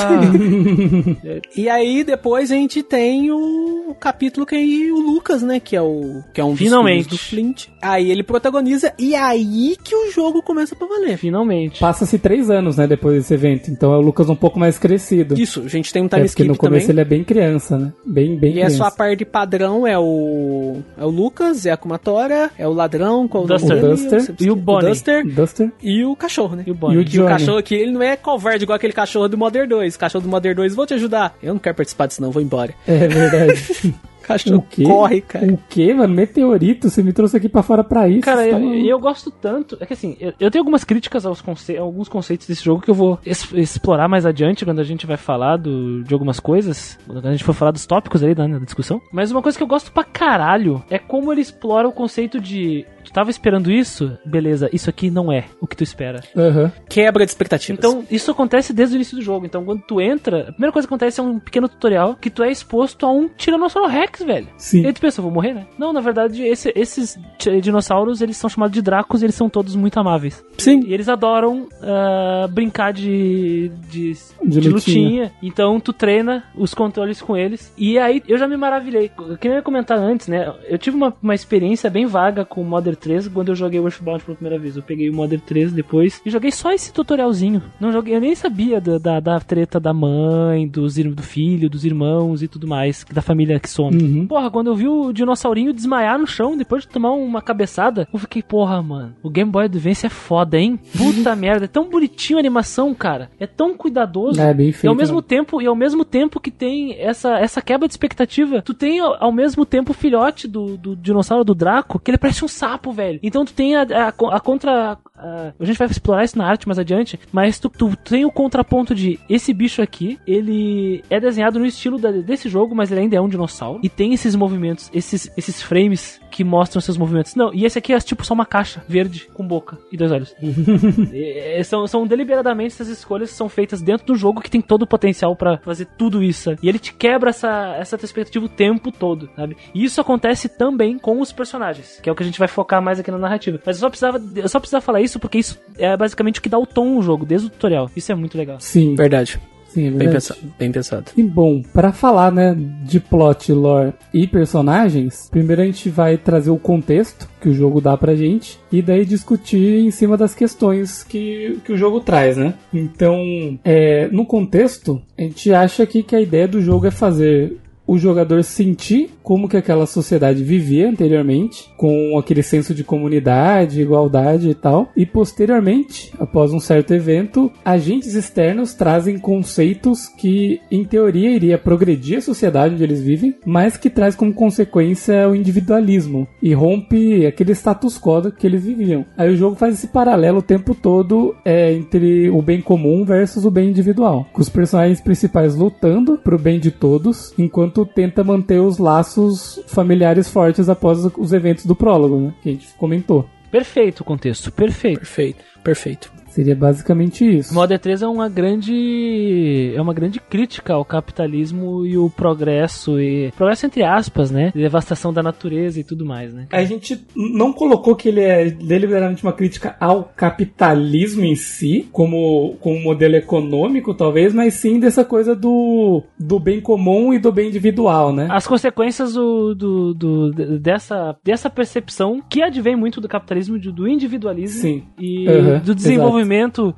E 1.56 1.68
aí 1.70 2.04
depois 2.04 2.52
a 2.52 2.56
gente 2.56 2.82
tem 2.84 3.32
o, 3.32 3.90
o 3.90 3.96
capítulo 3.96 4.46
que 4.46 4.56
é 4.56 4.92
o 4.92 5.00
Lucas, 5.00 5.42
né? 5.42 5.60
Que 5.60 5.76
é 5.76 5.82
o 5.82 6.24
que 6.34 6.40
é 6.40 6.44
um 6.44 6.56
Finalmente. 6.56 7.10
do 7.10 7.18
Flint. 7.18 7.68
Aí 7.82 8.10
ele 8.12 8.24
protagoniza 8.24 8.94
e 8.98 9.16
aí 9.16 9.76
que 9.84 9.96
o 9.96 10.12
jogo 10.12 10.42
começa 10.42 10.76
pra 10.80 10.88
valer. 10.88 11.18
Finalmente. 11.18 11.80
Passa-se 11.80 12.18
três 12.18 12.50
anos, 12.50 12.78
né, 12.78 12.88
depois 12.88 13.16
desse 13.18 13.34
evento. 13.34 13.70
Então 13.70 13.94
é 13.94 13.98
o 13.98 14.02
Lucas 14.02 14.30
um 14.30 14.36
pouco 14.36 14.58
mais 14.60 14.78
crescido. 14.80 15.40
Isso, 15.40 15.62
a 15.66 15.68
gente 15.68 15.92
tem 15.94 16.02
um 16.02 16.06
É 16.06 16.10
time 16.10 16.22
porque 16.28 16.44
no 16.44 16.54
skip 16.54 16.58
também. 16.58 16.58
começo 16.58 16.92
ele 16.92 17.02
é 17.02 17.06
bem 17.06 17.24
criança, 17.24 17.78
né? 17.78 17.94
Bem, 18.06 18.36
bem 18.38 18.50
E 18.52 18.54
a 18.54 18.66
criança. 18.66 18.78
sua 18.78 18.92
parte 18.92 19.24
padrão 19.26 19.86
é 19.86 19.98
o 20.00 20.78
é 20.98 21.06
o 21.06 21.10
Lucas, 21.10 21.66
é 21.66 21.72
a 21.72 21.78
Kumatora, 21.78 22.50
é 22.58 22.68
o 22.68 22.74
ladrão, 22.74 23.28
qual 23.28 23.46
Duster. 23.46 23.78
O 23.84 23.90
Duster. 23.90 24.14
Eu 24.14 24.20
sempre 24.22 24.46
E 24.46 24.52
o. 24.52 24.56
Bonnie. 24.56 24.90
Duster 24.90 25.26
Duster. 25.28 25.72
e 25.84 26.04
o 26.04 26.16
cachorro, 26.16 26.56
né? 26.56 26.64
E 26.66 26.72
o 26.72 26.76
Bonnie. 26.76 26.96
E 26.98 27.00
o 27.00 27.16
E 27.16 27.20
o 27.22 27.26
cachorro 27.28 27.58
aqui, 27.58 27.76
ele 27.76 27.92
não 27.92 28.02
é 28.02 28.16
covarde 28.16 28.64
igual 28.64 28.76
aquele 28.76 28.94
cachorro 28.94 29.28
do 29.28 29.38
Modern 29.38 29.68
2. 29.68 29.98
Cachorro 29.98 30.24
do 30.24 30.30
Modern 30.30 30.56
2, 30.56 30.74
vou 30.76 30.86
te 30.86 30.94
ajudar. 30.94 31.36
Eu 31.44 31.54
não 31.54 31.60
quero 31.60 31.76
participar 31.76 32.08
disso 32.08 32.22
não, 32.22 32.32
vou 32.32 32.42
embora. 32.42 32.74
É 32.88 33.08
verdade. 33.08 33.94
Cachorro 34.24 34.58
O 34.58 34.62
quê? 34.62 34.84
corre, 34.84 35.22
cara. 35.22 35.46
o 35.54 35.58
quê, 35.70 35.94
mano? 35.94 36.14
Meteorito? 36.14 36.90
Você 36.90 37.02
me 37.02 37.12
trouxe 37.14 37.38
aqui 37.38 37.50
pra 37.50 37.64
fora 37.64 37.84
pra 37.84 38.08
isso? 38.08 38.22
Cara, 38.22 38.42
tá 38.42 38.48
eu, 38.48 38.60
maluco? 38.60 38.76
eu 38.76 39.00
gosto 39.00 39.32
tanto. 39.32 39.78
É 39.80 39.86
que 39.86 39.94
assim, 39.94 40.16
eu, 40.20 40.34
eu 40.40 40.52
tenho 40.52 40.62
algumas 40.62 40.84
críticas 40.84 41.26
aos 41.26 41.42
conce 41.42 41.76
alguns 41.78 42.08
conceitos 42.10 42.46
desse 42.48 42.64
jogo 42.64 42.82
que 42.82 42.90
eu 42.92 42.96
vou 42.96 43.20
es- 43.26 43.52
explorar 43.54 44.08
mais 44.08 44.26
adiante 44.26 44.66
quando 44.66 44.80
a 44.80 44.84
gente 44.84 45.06
vai 45.06 45.18
falar 45.18 45.58
do, 45.58 46.04
de 46.04 46.14
algumas 46.14 46.40
coisas. 46.40 46.98
Quando 47.08 47.26
a 47.26 47.32
gente 47.32 47.44
for 47.44 47.54
falar 47.54 47.72
dos 47.72 47.86
tópicos 47.86 48.24
aí 48.24 48.36
da, 48.36 48.46
da 48.48 48.60
discussão. 48.60 49.02
Mas 49.12 49.32
uma 49.32 49.42
coisa 49.42 49.58
que 49.58 49.64
eu 49.64 49.68
gosto 49.68 49.92
pra 49.92 50.04
caralho 50.04 50.84
é 50.90 51.00
como 51.00 51.32
ele 51.32 51.42
explora 51.42 51.88
o 51.88 51.92
conceito 51.92 52.40
de. 52.40 52.86
Tu 53.10 53.14
tava 53.14 53.30
esperando 53.32 53.72
isso? 53.72 54.18
Beleza, 54.24 54.70
isso 54.72 54.90
aqui 54.90 55.10
não 55.10 55.32
é 55.32 55.46
o 55.60 55.66
que 55.66 55.76
tu 55.76 55.84
espera. 55.84 56.22
Aham. 56.38 56.72
Quebra 56.88 57.26
de 57.26 57.32
expectativas. 57.32 57.78
Então, 57.80 58.04
isso 58.12 58.30
acontece 58.30 58.72
desde 58.72 58.96
o 58.96 58.98
início 58.98 59.18
do 59.18 59.24
jogo. 59.24 59.46
Então, 59.48 59.66
quando 59.66 59.82
tu 59.82 60.00
entra, 60.00 60.42
a 60.50 60.52
primeira 60.52 60.72
coisa 60.72 60.88
que 60.88 60.94
acontece 60.94 61.20
é 61.20 61.24
um 61.24 61.40
pequeno 61.40 61.68
tutorial 61.68 62.16
que 62.16 62.30
tu 62.30 62.44
é 62.44 62.52
exposto 62.52 63.06
a 63.06 63.12
um 63.12 63.28
Tiranossauro 63.28 63.90
Rex, 63.90 64.22
velho. 64.24 64.48
Sim. 64.58 64.82
E 64.84 64.88
aí 64.88 64.94
tu 64.94 65.02
pensa, 65.02 65.20
eu 65.20 65.24
vou 65.24 65.32
morrer, 65.32 65.54
né? 65.54 65.66
Não, 65.78 65.92
na 65.92 66.02
verdade, 66.02 66.44
esse- 66.44 66.72
esses 66.76 67.18
dinossauros, 67.62 68.22
eles 68.22 68.38
são 68.38 68.50
chamados 68.50 68.74
de 68.74 68.82
Dracos 68.82 69.22
e 69.22 69.26
eles 69.26 69.36
são 69.36 69.50
todos 69.50 69.76
muito 69.76 70.00
amáveis. 70.00 70.44
sim. 70.58 70.84
E 70.86 70.94
eles 70.94 71.10
adoram 71.10 71.68
ah, 71.82 72.48
brincar 72.50 72.94
de, 72.94 73.72
de, 73.90 74.14
De 74.44 74.60
de 74.62 74.70
lutinha. 74.70 74.72
lutinha. 74.72 75.32
Então 75.42 75.80
tu 75.80 75.92
treina 75.94 76.44
os 76.56 76.74
controles 76.74 77.22
com 77.22 77.36
eles. 77.36 77.74
E 77.78 77.98
aí 77.98 78.22
eu 78.28 78.38
já 78.38 78.48
me 78.48 78.56
maravilhei. 78.58 79.12
Eu 79.44 79.52
ia 79.54 79.62
comentar 79.62 79.98
antes, 79.98 80.28
né? 80.28 80.54
Eu 80.68 80.78
tive 80.78 80.96
uma, 80.96 81.14
uma 81.22 81.34
experiência 81.36 81.90
bem 81.90 82.06
vaga 82.06 82.46
com 82.46 82.62
o 82.62 82.66
Modern 82.66 82.96
3 83.00 83.28
quando 83.30 83.50
eu 83.50 83.56
joguei 83.56 83.80
o 83.80 83.86
Earthbound 83.86 84.24
pela 84.24 84.36
primeira 84.36 84.60
vez. 84.60 84.76
Eu 84.76 84.84
peguei 84.84 85.10
o 85.10 85.14
Modern 85.14 85.42
3 85.42 85.72
depois 85.72 86.22
e 86.26 86.30
joguei 86.30 86.52
só 86.52 86.72
esse 86.72 86.92
tutorialzinho. 86.94 87.62
Não 87.80 87.92
joguei, 87.92 88.16
eu 88.16 88.22
nem 88.22 88.36
sabia 88.36 88.80
da, 88.82 88.98
da, 88.98 89.20
da 89.20 89.40
treta 89.40 89.80
da 89.80 89.94
mãe, 89.94 90.68
dos, 90.68 90.96
do 90.96 91.24
filho, 91.24 91.70
dos 91.70 91.86
irmãos 91.86 92.44
e 92.44 92.48
tudo 92.48 92.68
mais, 92.68 93.06
da 93.12 93.22
família 93.22 93.60
que 93.60 93.70
some. 93.70 93.96
Uhum. 94.02 94.28
Porra, 94.28 94.52
quando 94.52 94.68
eu 94.68 94.76
vi 94.76 94.88
o 94.88 95.12
dinossaurinho 95.12 95.74
desmaiar 95.74 96.20
no 96.20 96.28
chão 96.28 96.58
depois 96.58 96.84
de 96.84 96.90
tomar 96.90 97.12
uma 97.12 97.42
cabeçada, 97.42 98.08
eu 98.12 98.20
fiquei, 98.20 98.42
porra, 98.44 98.82
mano, 98.82 99.16
o 99.24 99.30
Game 99.30 99.50
Boy 99.52 99.66
Advance 99.66 100.06
é 100.06 100.10
foda, 100.10 100.58
hein? 100.58 100.80
Puta 100.98 101.36
merda, 101.38 101.66
é 101.66 101.68
tão 101.68 101.90
bonitinho 101.90 102.38
a 102.38 102.42
animação, 102.42 102.94
cara. 102.94 103.30
É 103.40 103.48
tão 103.48 103.76
cuidadoso. 103.76 104.40
É, 104.40 104.54
bem 104.54 104.68
E 104.68 104.70
ao 104.70 104.74
feito. 104.74 104.96
mesmo 104.96 105.18
né? 105.18 105.26
tempo, 105.28 105.62
e 105.62 105.68
ao 105.68 105.76
mesmo 105.76 106.04
tempo 106.04 106.40
que 106.40 106.52
tem 106.52 107.00
essa, 107.00 107.38
essa 107.40 107.62
quebra 107.62 107.88
de 107.88 107.94
expectativa, 107.94 108.62
tu 108.62 108.74
tem 108.74 109.00
ao, 109.00 109.24
ao 109.24 109.32
mesmo 109.32 109.66
tempo 109.66 109.92
o 109.92 109.96
filhote 109.96 110.48
do, 110.48 110.78
do 110.78 110.96
dinossauro 110.96 111.44
do 111.44 111.56
Draco, 111.56 112.00
que 112.00 112.12
ele 112.12 112.18
parece 112.18 112.44
um 112.44 112.48
sapo, 112.48 112.89
velho. 112.92 113.20
Então 113.24 113.46
tu 113.46 113.54
tem 113.54 113.76
a, 113.76 113.82
a, 113.82 114.08
a 114.08 114.40
contra. 114.40 114.98
A- 115.20 115.54
a 115.60 115.66
gente 115.66 115.78
vai 115.78 115.88
explorar 115.88 116.24
isso 116.24 116.38
na 116.38 116.46
arte 116.48 116.68
mais 116.68 116.80
adiante, 116.80 117.20
mas 117.32 117.60
tu, 117.60 117.70
tu 117.70 117.96
tem 117.98 118.26
o 118.26 118.32
contraponto 118.32 118.94
de 118.96 119.20
esse 119.30 119.54
bicho 119.54 119.82
aqui, 119.82 120.20
ele 120.26 121.04
é 121.10 121.20
desenhado 121.20 121.60
no 121.60 121.66
estilo 121.66 121.98
da- 122.00 122.12
desse 122.12 122.48
jogo, 122.50 122.74
mas 122.76 122.92
ele 122.92 123.02
ainda 123.02 123.16
é 123.16 123.22
um 123.22 123.30
dinossauro. 123.30 123.80
E 123.84 123.90
tem 123.90 124.14
esses 124.14 124.36
movimentos, 124.36 124.90
esses, 124.94 125.32
esses 125.38 125.62
frames 125.62 126.20
que 126.32 126.44
mostram 126.44 126.80
seus 126.82 126.98
movimentos. 126.98 127.36
Não, 127.36 127.54
e 127.54 127.66
esse 127.66 127.78
aqui 127.80 127.92
é 127.94 128.00
tipo 128.00 128.24
só 128.26 128.34
uma 128.34 128.46
caixa 128.46 128.84
verde 128.88 129.28
com 129.34 129.46
boca 129.46 129.78
e 129.92 129.98
dois 129.98 130.12
olhos. 130.12 130.36
É, 131.12 131.62
são, 131.64 131.86
são 131.88 132.06
deliberadamente 132.06 132.74
essas 132.74 132.88
escolhas 132.88 133.30
que 133.32 133.36
são 133.36 133.50
feitas 133.50 133.82
dentro 133.82 134.06
do 134.08 134.16
jogo 134.16 134.42
que 134.42 134.50
tem 134.50 134.62
todo 134.62 134.84
o 134.84 134.88
potencial 134.88 135.36
pra 135.36 135.58
fazer 135.58 135.86
tudo 135.98 136.22
isso. 136.24 136.56
E 136.62 136.70
ele 136.70 136.80
te 136.80 136.94
quebra 136.94 137.30
essa, 137.30 137.76
essa 137.78 137.98
perspectiva 137.98 138.46
o 138.46 138.50
tempo 138.50 138.92
todo, 138.92 139.30
sabe? 139.36 139.58
E 139.74 139.84
isso 139.84 140.00
acontece 140.00 140.48
também 140.50 140.98
com 140.98 141.20
os 141.20 141.32
personagens, 141.32 142.00
que 142.02 142.10
é 142.10 142.12
o 142.12 142.16
que 142.16 142.24
a 142.24 142.26
gente 142.26 142.40
vai 142.40 142.48
focar 142.48 142.82
mais 142.82 143.00
aqui 143.00 143.12
na 143.12 143.18
narrativa. 143.18 143.60
Mas 143.66 143.78
eu 143.78 143.82
só 143.82 143.90
precisava, 143.90 144.22
eu 144.36 144.50
só 144.50 144.60
precisava 144.60 144.82
falar 144.82 145.02
isso 145.02 145.09
porque 145.18 145.38
isso 145.38 145.58
é 145.78 145.96
basicamente 145.96 146.40
o 146.40 146.44
que 146.44 146.50
dá 146.50 146.60
o 146.60 146.66
tom 146.66 146.96
no 146.96 147.02
jogo, 147.02 147.26
desde 147.26 147.48
o 147.48 147.50
tutorial. 147.50 147.90
Isso 147.96 148.12
é 148.12 148.16
muito 148.16 148.38
legal. 148.38 148.60
Sim, 148.60 148.96
Verdade. 148.96 149.40
sim, 149.70 149.88
é 149.88 149.90
Bem 149.90 149.98
verdade. 150.00 150.14
pensado. 150.16 150.40
Bem 150.60 150.72
pensado. 150.72 151.06
E 151.16 151.24
bom, 151.24 151.62
pra 151.62 151.92
falar, 151.94 152.32
né, 152.32 152.56
de 152.84 153.00
plot, 153.00 153.54
lore 153.54 153.94
e 154.14 154.28
personagens, 154.28 155.30
primeiro 155.32 155.62
a 155.62 155.66
gente 155.66 155.90
vai 155.90 156.18
trazer 156.18 156.50
o 156.50 156.58
contexto 156.58 157.30
que 157.40 157.48
o 157.50 157.54
jogo 157.54 157.80
dá 157.80 157.96
pra 157.96 158.16
gente 158.16 158.60
e 158.72 158.82
daí 158.82 159.06
discutir 159.06 159.80
em 159.80 159.92
cima 159.92 160.18
das 160.18 160.36
questões 160.36 161.04
que, 161.04 161.60
que 161.64 161.72
o 161.72 161.78
jogo 161.78 162.02
traz, 162.02 162.36
né? 162.36 162.54
Então, 162.74 163.18
é, 163.64 164.08
no 164.12 164.26
contexto, 164.26 165.02
a 165.18 165.22
gente 165.22 165.54
acha 165.54 165.84
aqui 165.84 166.04
que 166.04 166.16
a 166.16 166.22
ideia 166.22 166.48
do 166.48 166.62
jogo 166.62 166.88
é 166.88 166.92
fazer 166.92 167.58
o 167.90 167.98
jogador 167.98 168.44
sentir 168.44 169.10
como 169.24 169.50
que 169.50 169.58
aquela 169.58 169.88
sociedade 169.88 170.44
vivia 170.44 170.88
anteriormente, 170.88 171.72
com 171.76 172.18
aquele 172.20 172.44
senso 172.44 172.74
de 172.74 172.84
comunidade, 172.84 173.82
igualdade 173.82 174.48
e 174.48 174.54
tal. 174.54 174.90
E 174.96 175.08
posteriormente, 175.08 176.12
após 176.20 176.54
um 176.54 176.60
certo 176.60 176.94
evento, 176.94 177.52
agentes 177.66 178.14
externos 178.14 178.76
trazem 178.76 179.18
conceitos 179.18 180.08
que, 180.08 180.62
em 180.70 180.84
teoria, 180.84 181.32
iria 181.32 181.58
progredir 181.58 182.20
a 182.20 182.22
sociedade 182.22 182.76
onde 182.76 182.84
eles 182.84 183.02
vivem, 183.02 183.36
mas 183.44 183.76
que 183.76 183.90
traz 183.90 184.16
como 184.16 184.34
consequência 184.34 185.28
o 185.28 185.36
individualismo 185.36 186.28
e 186.44 186.54
rompe 186.54 187.26
aquele 187.26 187.54
status 187.54 188.00
quo 188.00 188.32
que 188.32 188.46
eles 188.46 188.66
viviam. 188.66 189.06
Aí 189.18 189.32
o 189.32 189.38
jogo 189.38 189.56
faz 189.56 189.74
esse 189.76 189.88
paralelo 189.88 190.40
o 190.40 190.44
tempo 190.44 190.76
todo 190.76 191.36
é, 191.44 191.74
entre 191.74 192.30
o 192.30 192.42
bem 192.42 192.62
comum 192.62 193.04
versus 193.04 193.46
o 193.46 193.52
bem 193.52 193.70
individual, 193.70 194.28
com 194.32 194.42
os 194.42 194.50
personagens 194.50 195.02
principais 195.02 195.56
lutando 195.56 196.20
pro 196.24 196.38
bem 196.38 196.60
de 196.60 196.72
todos, 196.72 197.34
enquanto 197.38 197.79
tenta 197.86 198.24
manter 198.24 198.60
os 198.60 198.78
laços 198.78 199.62
familiares 199.68 200.30
fortes 200.30 200.70
após 200.70 201.06
os 201.18 201.34
eventos 201.34 201.66
do 201.66 201.76
prólogo, 201.76 202.20
né, 202.20 202.34
que 202.42 202.50
a 202.50 202.52
gente 202.52 202.68
comentou. 202.78 203.28
Perfeito 203.52 204.02
o 204.02 204.04
contexto, 204.04 204.52
perfeito. 204.52 205.00
Perfeito. 205.00 205.44
Perfeito. 205.64 206.19
Seria 206.30 206.56
basicamente 206.56 207.26
isso. 207.26 207.54
Modern 207.54 207.80
3 207.80 208.02
é 208.04 208.08
uma 208.08 208.30
grande 208.30 209.74
é 209.76 209.82
uma 209.82 209.94
grande 209.94 210.20
crítica 210.20 210.74
ao 210.74 210.86
capitalismo 210.86 211.86
e 211.86 211.98
o 211.98 212.10
progresso 212.10 213.00
e 213.00 213.32
progresso 213.36 213.66
entre 213.66 213.84
aspas, 213.84 214.32
né? 214.32 214.52
Devastação 214.54 215.12
da 215.12 215.24
natureza 215.24 215.80
e 215.80 215.84
tudo 215.84 216.06
mais, 216.06 216.34
né? 216.34 216.48
A 216.52 216.64
gente 216.64 217.00
não 217.16 217.52
colocou 217.52 217.96
que 217.96 218.10
ele 218.10 218.22
é 218.22 218.50
deliberadamente 218.50 219.24
uma 219.24 219.34
crítica 219.34 219.76
ao 219.80 220.04
capitalismo 220.16 221.24
em 221.26 221.36
si, 221.36 221.88
como, 221.92 222.56
como 222.60 222.76
um 222.78 222.84
modelo 222.84 223.16
econômico, 223.16 223.94
talvez, 223.94 224.34
mas 224.34 224.54
sim 224.54 224.80
dessa 224.80 225.04
coisa 225.04 225.36
do, 225.36 226.04
do 226.18 226.40
bem 226.40 226.62
comum 226.62 227.14
e 227.14 227.20
do 227.20 227.32
bem 227.32 227.50
individual, 227.50 228.14
né? 228.14 228.28
As 228.30 228.46
consequências 228.48 229.14
do, 229.14 229.56
do, 229.56 229.94
do- 229.94 230.60
dessa, 230.60 231.16
dessa 231.24 231.50
percepção 231.50 232.22
que 232.30 232.42
advém 232.42 232.76
muito 232.76 233.02
do 233.02 233.08
capitalismo, 233.08 233.58
do 233.60 233.88
individualismo 233.88 234.62
Sim. 234.62 234.84
e 235.00 235.28
Aham, 235.28 235.60
do 235.60 235.74
desenvolvimento 235.76 236.19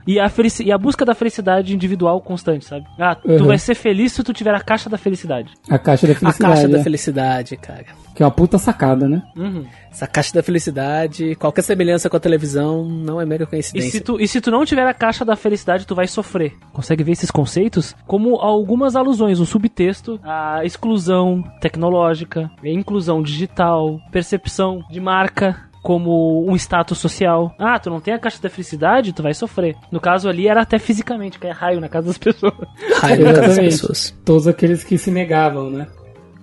e 0.08 0.20
a, 0.20 0.30
felici- 0.30 0.64
e 0.64 0.72
a 0.72 0.78
busca 0.78 1.04
da 1.06 1.14
felicidade 1.14 1.74
individual 1.76 2.20
constante, 2.22 2.66
sabe? 2.66 2.86
Ah, 3.00 3.16
tu 3.16 3.30
Aham. 3.32 3.46
vai 3.48 3.58
ser 3.58 3.76
feliz 3.76 4.12
se 4.14 4.24
tu 4.24 4.34
tiver 4.34 4.54
a 4.54 4.60
caixa 4.60 4.90
da 4.90 4.98
felicidade. 4.98 5.54
A 5.70 5.78
caixa 5.80 6.08
da 6.08 6.14
A 6.14 6.16
felicidade. 6.16 6.54
caixa 6.54 6.68
da 6.68 6.78
é. 6.80 6.84
felicidade, 6.84 7.58
cara. 7.58 7.86
Que 8.14 8.22
é 8.22 8.26
uma 8.26 8.32
puta 8.32 8.58
sacada, 8.58 9.08
né? 9.08 9.22
Uhum. 9.38 9.66
Essa 9.90 10.06
caixa 10.06 10.34
da 10.34 10.44
felicidade, 10.44 11.36
qualquer 11.36 11.62
semelhança 11.62 12.10
com 12.10 12.18
a 12.18 12.20
televisão 12.20 12.84
não 12.86 13.22
é 13.22 13.26
mera 13.26 13.44
E 13.44 13.48
coincidência. 13.48 13.92
se, 13.92 14.02
tu, 14.02 14.20
e 14.20 14.28
se 14.28 14.42
tu 14.42 14.52
não 14.52 14.66
tiver 14.66 14.86
a 14.86 14.94
caixa 14.94 15.24
da 15.24 15.36
felicidade, 15.36 15.88
tu 15.88 15.96
vai 15.96 16.08
sofrer. 16.08 16.54
Consegue 16.74 17.04
ver 17.04 17.14
esses 17.14 17.32
conceitos 17.32 17.96
como 18.06 18.36
algumas 18.36 18.96
alusões, 18.96 19.40
um 19.40 19.46
subtexto, 19.46 20.20
a 20.24 20.64
exclusão 20.66 21.42
tecnológica, 21.62 22.52
a 22.64 22.68
inclusão 22.70 23.22
digital, 23.24 24.00
percepção 24.12 24.84
de 24.92 25.00
marca 25.00 25.71
como 25.82 26.50
um 26.50 26.56
status 26.56 26.98
social. 26.98 27.54
Ah, 27.58 27.80
tu 27.80 27.90
não 27.90 28.00
tem 28.00 28.14
a 28.14 28.20
caixa 28.20 28.42
da 28.42 28.50
felicidade, 28.50 29.14
tu 29.14 29.24
vai 29.24 29.34
sofrer. 29.34 29.76
No 29.92 30.00
caso 30.00 30.30
ali 30.30 30.48
era 30.48 30.62
até 30.62 30.78
fisicamente, 30.78 31.40
que 31.40 31.48
é 31.48 31.52
raio 31.52 31.80
na 31.80 31.90
casa 31.90 32.08
das 32.08 32.18
pessoas. 32.20 32.54
Raiva 33.00 33.24
na 33.24 33.34
cara 33.34 33.48
das 33.48 33.60
pessoas. 33.60 34.16
Todos 34.24 34.48
aqueles 34.48 34.84
que 34.84 34.98
se 34.98 35.12
negavam, 35.12 35.70
né? 35.70 35.88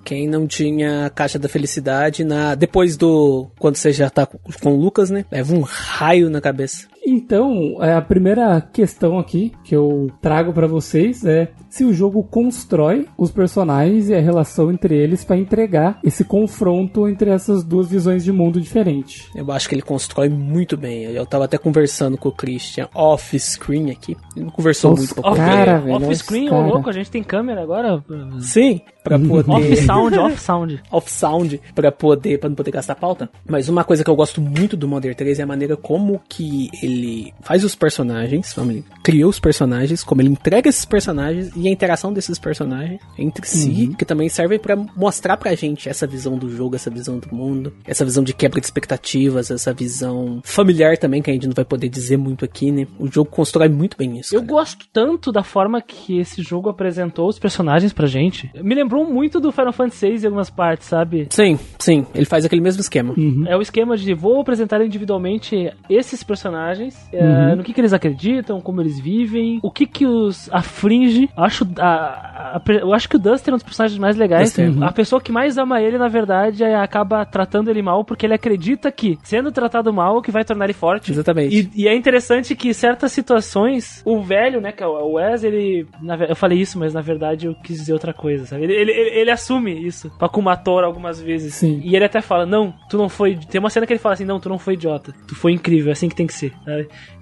Quem 0.05 0.27
não 0.27 0.47
tinha 0.47 1.07
a 1.07 1.11
caixa 1.11 1.39
da 1.39 1.49
felicidade 1.49 2.25
na 2.25 2.55
depois 2.55 2.97
do 2.97 3.51
quando 3.59 3.77
você 3.77 3.93
já 3.93 4.09
tá 4.09 4.25
com 4.25 4.39
com 4.63 4.73
o 4.73 4.81
Lucas, 4.81 5.11
né? 5.11 5.25
Leva 5.31 5.55
um 5.55 5.61
raio 5.61 6.31
na 6.31 6.41
cabeça. 6.41 6.89
Então, 7.09 7.77
é, 7.83 7.95
a 7.95 8.03
primeira 8.03 8.61
questão 8.61 9.19
aqui 9.19 9.53
que 9.65 9.75
eu 9.75 10.11
trago 10.21 10.53
pra 10.53 10.67
vocês 10.67 11.25
é 11.25 11.49
se 11.71 11.85
o 11.85 11.93
jogo 11.93 12.23
constrói 12.23 13.07
os 13.17 13.31
personagens 13.31 14.09
e 14.09 14.15
a 14.15 14.21
relação 14.21 14.71
entre 14.71 14.97
eles 14.97 15.25
pra 15.25 15.37
entregar 15.37 15.99
esse 16.05 16.25
confronto 16.25 17.09
entre 17.09 17.31
essas 17.31 17.63
duas 17.65 17.89
visões 17.89 18.25
de 18.25 18.33
mundo 18.33 18.61
diferentes. 18.61 19.29
Eu 19.35 19.51
acho 19.53 19.69
que 19.69 19.75
ele 19.75 19.83
constrói 19.83 20.29
muito 20.29 20.77
bem. 20.77 21.05
Eu 21.05 21.25
tava 21.27 21.45
até 21.45 21.57
conversando 21.59 22.17
com 22.19 22.29
o 22.29 22.33
Christian 22.33 22.89
off-screen 22.95 23.91
aqui. 23.91 24.17
Ele 24.37 24.45
não 24.47 24.53
conversou 24.53 24.93
Off- 24.93 25.01
muito 25.01 25.15
pra 25.15 25.31
Off, 25.31 25.41
poder- 25.41 25.49
Cara, 25.51 25.79
velho, 25.79 25.97
off-screen, 25.97 26.51
ô 26.51 26.61
louco, 26.61 26.89
a 26.91 26.93
gente 26.93 27.11
tem 27.11 27.23
câmera 27.23 27.63
agora. 27.63 28.03
Sim, 28.41 28.81
pra 29.05 29.19
poder... 29.19 29.51
Off-sound, 29.51 30.19
off-sound. 30.19 30.83
off-sound 30.91 31.61
pra 31.75 31.91
poder 31.93 32.39
para 32.39 32.49
não 32.49 32.57
poder 32.57 32.71
gastar 32.71 32.95
pauta. 32.95 33.29
Mas 33.49 33.69
uma 33.69 33.85
coisa 33.85 34.03
que 34.05 34.11
eu 34.11 34.17
gosto 34.17 34.41
muito 34.41 34.77
do 34.77 34.89
Modern 34.89 35.15
3 35.15 35.39
é 35.39 35.43
a 35.43 35.47
maneira 35.47 35.77
como 35.77 36.21
que 36.29 36.69
ele 36.83 36.98
faz 37.41 37.65
os 37.65 37.75
personagens, 37.75 38.53
como 38.53 38.73
ele 38.73 38.85
criou 39.03 39.31
os 39.31 39.39
personagens, 39.39 40.03
como 40.03 40.21
ele 40.21 40.31
entrega 40.31 40.69
esses 40.69 40.85
personagens 40.85 41.51
e 41.57 41.69
a 41.69 41.71
interação 41.71 42.13
desses 42.13 42.39
personagens 42.39 43.01
entre 43.19 43.47
si, 43.47 43.95
que 43.99 44.05
também 44.05 44.29
serve 44.29 44.59
pra 44.59 44.77
mostrar 44.77 45.37
pra 45.37 45.55
gente 45.55 45.89
essa 45.89 46.07
visão 46.07 46.37
do 46.37 46.49
jogo, 46.51 46.77
essa 46.77 46.91
visão 46.91 47.19
do 47.19 47.35
mundo, 47.35 47.73
essa 47.87 48.05
visão 48.05 48.23
de 48.23 48.33
quebra 48.33 48.61
de 48.61 48.67
expectativas, 48.67 49.51
essa 49.51 49.73
visão 49.73 50.41
familiar 50.45 50.97
também 50.97 51.23
que 51.23 51.31
a 51.31 51.35
gente 51.35 51.47
não 51.47 51.55
vai 51.55 51.65
poder 51.65 51.89
dizer 51.89 52.17
muito 52.17 52.45
aqui, 52.45 52.71
né? 52.71 52.87
O 52.99 53.07
jogo 53.07 53.31
constrói 53.31 53.69
muito 53.69 53.97
bem 53.97 54.19
isso. 54.19 54.35
Eu 54.35 54.41
cara. 54.41 54.53
gosto 54.53 54.87
tanto 54.93 55.33
da 55.33 55.43
forma 55.43 55.81
que 55.81 56.19
esse 56.19 56.43
jogo 56.43 56.69
apresentou 56.69 57.29
os 57.29 57.39
personagens 57.39 57.93
pra 57.93 58.07
gente. 58.07 58.51
Me 58.63 58.75
lembrou 58.75 59.05
muito 59.05 59.41
do 59.41 59.53
Final 59.53 59.73
Fantasy 59.73 60.11
VI 60.11 60.23
em 60.23 60.27
algumas 60.27 60.51
partes, 60.51 60.89
sabe? 60.89 61.27
Sim, 61.31 61.59
sim, 61.79 62.07
ele 62.15 62.27
faz 62.27 62.45
aquele 62.45 62.61
mesmo 62.61 62.81
esquema. 62.81 63.15
É 63.47 63.57
o 63.57 63.63
esquema 63.63 63.97
de 63.97 64.15
vou 64.15 64.41
apresentar 64.41 64.85
individualmente 64.85 65.73
esses 65.89 66.23
personagens, 66.23 66.88
é, 67.13 67.55
no 67.55 67.63
que, 67.63 67.73
que 67.73 67.81
eles 67.81 67.93
acreditam, 67.93 68.61
como 68.61 68.81
eles 68.81 68.99
vivem, 69.01 69.59
o 69.63 69.71
que 69.71 69.87
que 69.87 70.07
os 70.07 70.49
afringe. 70.53 71.29
Acho, 71.37 71.67
a, 71.79 72.57
a- 72.57 72.63
eu 72.73 72.93
acho 72.93 73.09
que 73.09 73.17
o 73.17 73.19
Duster 73.19 73.53
é 73.53 73.55
um 73.55 73.57
dos 73.59 73.63
personagens 73.65 73.99
mais 73.99 74.17
legais. 74.17 74.49
Duster. 74.51 74.83
A 74.83 74.93
pessoa 74.93 75.21
que 75.21 75.33
mais 75.33 75.59
ama 75.59 75.81
ele, 75.81 75.99
na 75.99 76.09
verdade, 76.09 76.63
é- 76.65 76.75
acaba 76.77 77.25
tratando 77.25 77.71
ele 77.71 77.83
mal 77.83 78.05
porque 78.05 78.27
ele 78.27 78.35
acredita 78.35 78.91
que, 78.93 79.19
sendo 79.23 79.51
tratado 79.53 79.93
mal, 79.93 80.21
que 80.23 80.31
vai 80.31 80.45
tornar 80.45 80.65
ele 80.67 80.73
forte. 80.73 81.11
Exatamente. 81.13 81.71
E, 81.75 81.83
e 81.85 81.89
é 81.89 81.95
interessante 81.95 82.55
que 82.55 82.73
certas 82.75 83.13
situações, 83.13 84.03
o 84.05 84.21
velho, 84.21 84.61
né, 84.61 84.73
que 84.73 84.83
é 84.83 84.87
o 84.87 85.13
Wes, 85.15 85.45
ele. 85.45 85.87
na 86.01 86.17
eu 86.29 86.37
falei 86.37 86.59
isso, 86.59 86.79
mas 86.79 86.93
na 86.93 87.01
verdade 87.01 87.47
eu 87.47 87.55
quis 87.55 87.79
dizer 87.79 87.93
outra 87.93 88.13
coisa, 88.13 88.45
sabe? 88.47 88.65
Ele, 88.65 88.73
ele, 88.75 88.91
ele- 88.93 89.21
ele 89.21 89.31
assume 89.31 89.73
isso 89.87 90.11
pra 90.19 90.29
Kumatora 90.29 90.87
algumas 90.87 91.21
vezes. 91.21 91.55
Sim. 91.55 91.81
E 91.85 91.95
ele 91.97 92.05
até 92.05 92.21
fala: 92.21 92.45
Não, 92.47 92.75
tu 92.89 92.97
não 92.99 93.09
foi. 93.09 93.37
Tem 93.37 93.59
uma 93.59 93.71
cena 93.71 93.87
que 93.87 93.93
ele 93.93 94.01
fala 94.01 94.15
assim: 94.15 94.25
Não, 94.25 94.41
tu 94.41 94.49
não 94.49 94.59
foi 94.59 94.75
idiota. 94.75 95.15
Tu 95.27 95.35
foi 95.35 95.53
incrível, 95.53 95.91
é 95.91 95.93
assim 95.93 96.09
que 96.09 96.15
tem 96.17 96.27
que 96.27 96.35
ser. 96.35 96.53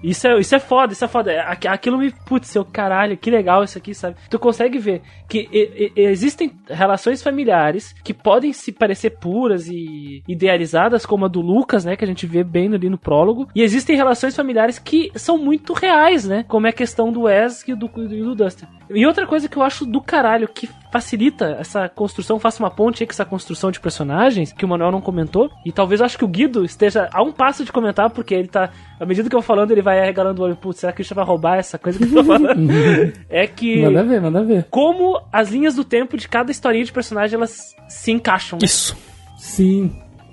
Isso, 0.03 0.27
é, 0.27 0.39
isso 0.39 0.55
é 0.55 0.59
foda, 0.59 0.93
isso 0.93 1.03
é 1.05 1.07
foda. 1.07 1.31
É, 1.31 1.39
aqu- 1.39 1.67
Aquilo 1.67 1.97
me. 1.97 2.11
Putz, 2.25 2.47
seu 2.49 2.63
caralho, 2.65 3.17
que 3.17 3.29
legal 3.31 3.63
isso 3.63 3.77
aqui, 3.77 3.93
sabe? 3.93 4.15
Tu 4.29 4.37
consegue 4.39 4.77
ver 4.77 5.01
que 5.29 5.47
e- 5.51 5.91
e- 5.95 6.01
existem 6.01 6.51
relações 6.69 7.21
familiares 7.23 7.93
que 8.03 8.13
podem 8.13 8.53
se 8.53 8.71
parecer 8.71 9.11
puras 9.11 9.67
e 9.67 10.23
idealizadas, 10.27 11.05
como 11.05 11.25
a 11.25 11.27
do 11.27 11.41
Lucas, 11.41 11.85
né? 11.85 11.95
Que 11.95 12.03
a 12.03 12.07
gente 12.07 12.25
vê 12.25 12.43
bem 12.43 12.73
ali 12.73 12.89
no 12.89 12.97
prólogo. 12.97 13.47
E 13.55 13.61
existem 13.61 13.95
relações 13.95 14.35
familiares 14.35 14.79
que 14.79 15.11
são 15.15 15.37
muito 15.37 15.73
reais, 15.73 16.25
né? 16.27 16.43
Como 16.47 16.67
é 16.67 16.69
a 16.69 16.73
questão 16.73 17.11
do 17.11 17.21
Wes 17.23 17.63
e 17.67 17.73
do, 17.75 17.85
e 17.97 18.23
do 18.23 18.35
Duster. 18.35 18.67
E 18.89 19.05
outra 19.05 19.27
coisa 19.27 19.49
que 19.49 19.57
eu 19.57 19.63
acho 19.63 19.85
do 19.85 20.01
caralho, 20.01 20.47
que 20.47 20.69
facilita 20.91 21.57
essa 21.59 21.89
construção, 21.89 22.39
faça 22.39 22.63
uma 22.63 22.71
ponte 22.71 23.03
aí 23.03 23.07
com 23.07 23.11
essa 23.11 23.25
construção 23.25 23.69
de 23.69 23.79
personagens, 23.79 24.53
que 24.53 24.63
o 24.63 24.67
Manuel 24.67 24.91
não 24.91 25.01
comentou. 25.01 25.49
E 25.65 25.71
talvez 25.71 25.99
eu 25.99 26.05
acho 26.05 26.17
que 26.17 26.25
o 26.25 26.27
Guido 26.27 26.63
esteja 26.63 27.09
a 27.11 27.21
um 27.21 27.31
passo 27.31 27.65
de 27.65 27.71
comentar, 27.71 28.09
porque 28.09 28.33
ele 28.33 28.47
tá. 28.47 28.71
À 28.99 29.05
medida 29.05 29.29
que 29.29 29.35
eu 29.35 29.39
vou 29.39 29.45
falando, 29.45 29.71
ele 29.71 29.81
vai 29.81 29.99
regalando 29.99 30.41
o 30.41 30.45
olho. 30.45 30.55
Putz, 30.55 30.79
será 30.79 30.91
que 30.91 30.95
o 30.95 30.97
Christian 30.97 31.15
vai 31.15 31.25
roubar 31.25 31.57
essa 31.57 31.77
coisa 31.77 31.99
que 31.99 32.05
eu 32.05 32.13
tô 32.13 32.23
falando? 32.23 32.71
é 33.29 33.45
que. 33.45 33.81
Manda 33.81 34.03
ver, 34.03 34.21
manda 34.21 34.43
ver. 34.43 34.65
Como 34.69 35.21
as 35.31 35.49
linhas 35.49 35.75
do 35.75 35.83
tempo 35.83 36.17
de 36.17 36.27
cada 36.27 36.51
historinha 36.51 36.85
de 36.85 36.91
personagem 36.91 37.35
elas 37.35 37.75
se 37.87 38.11
encaixam. 38.11 38.59
Isso. 38.61 38.95
Sim, 39.37 39.91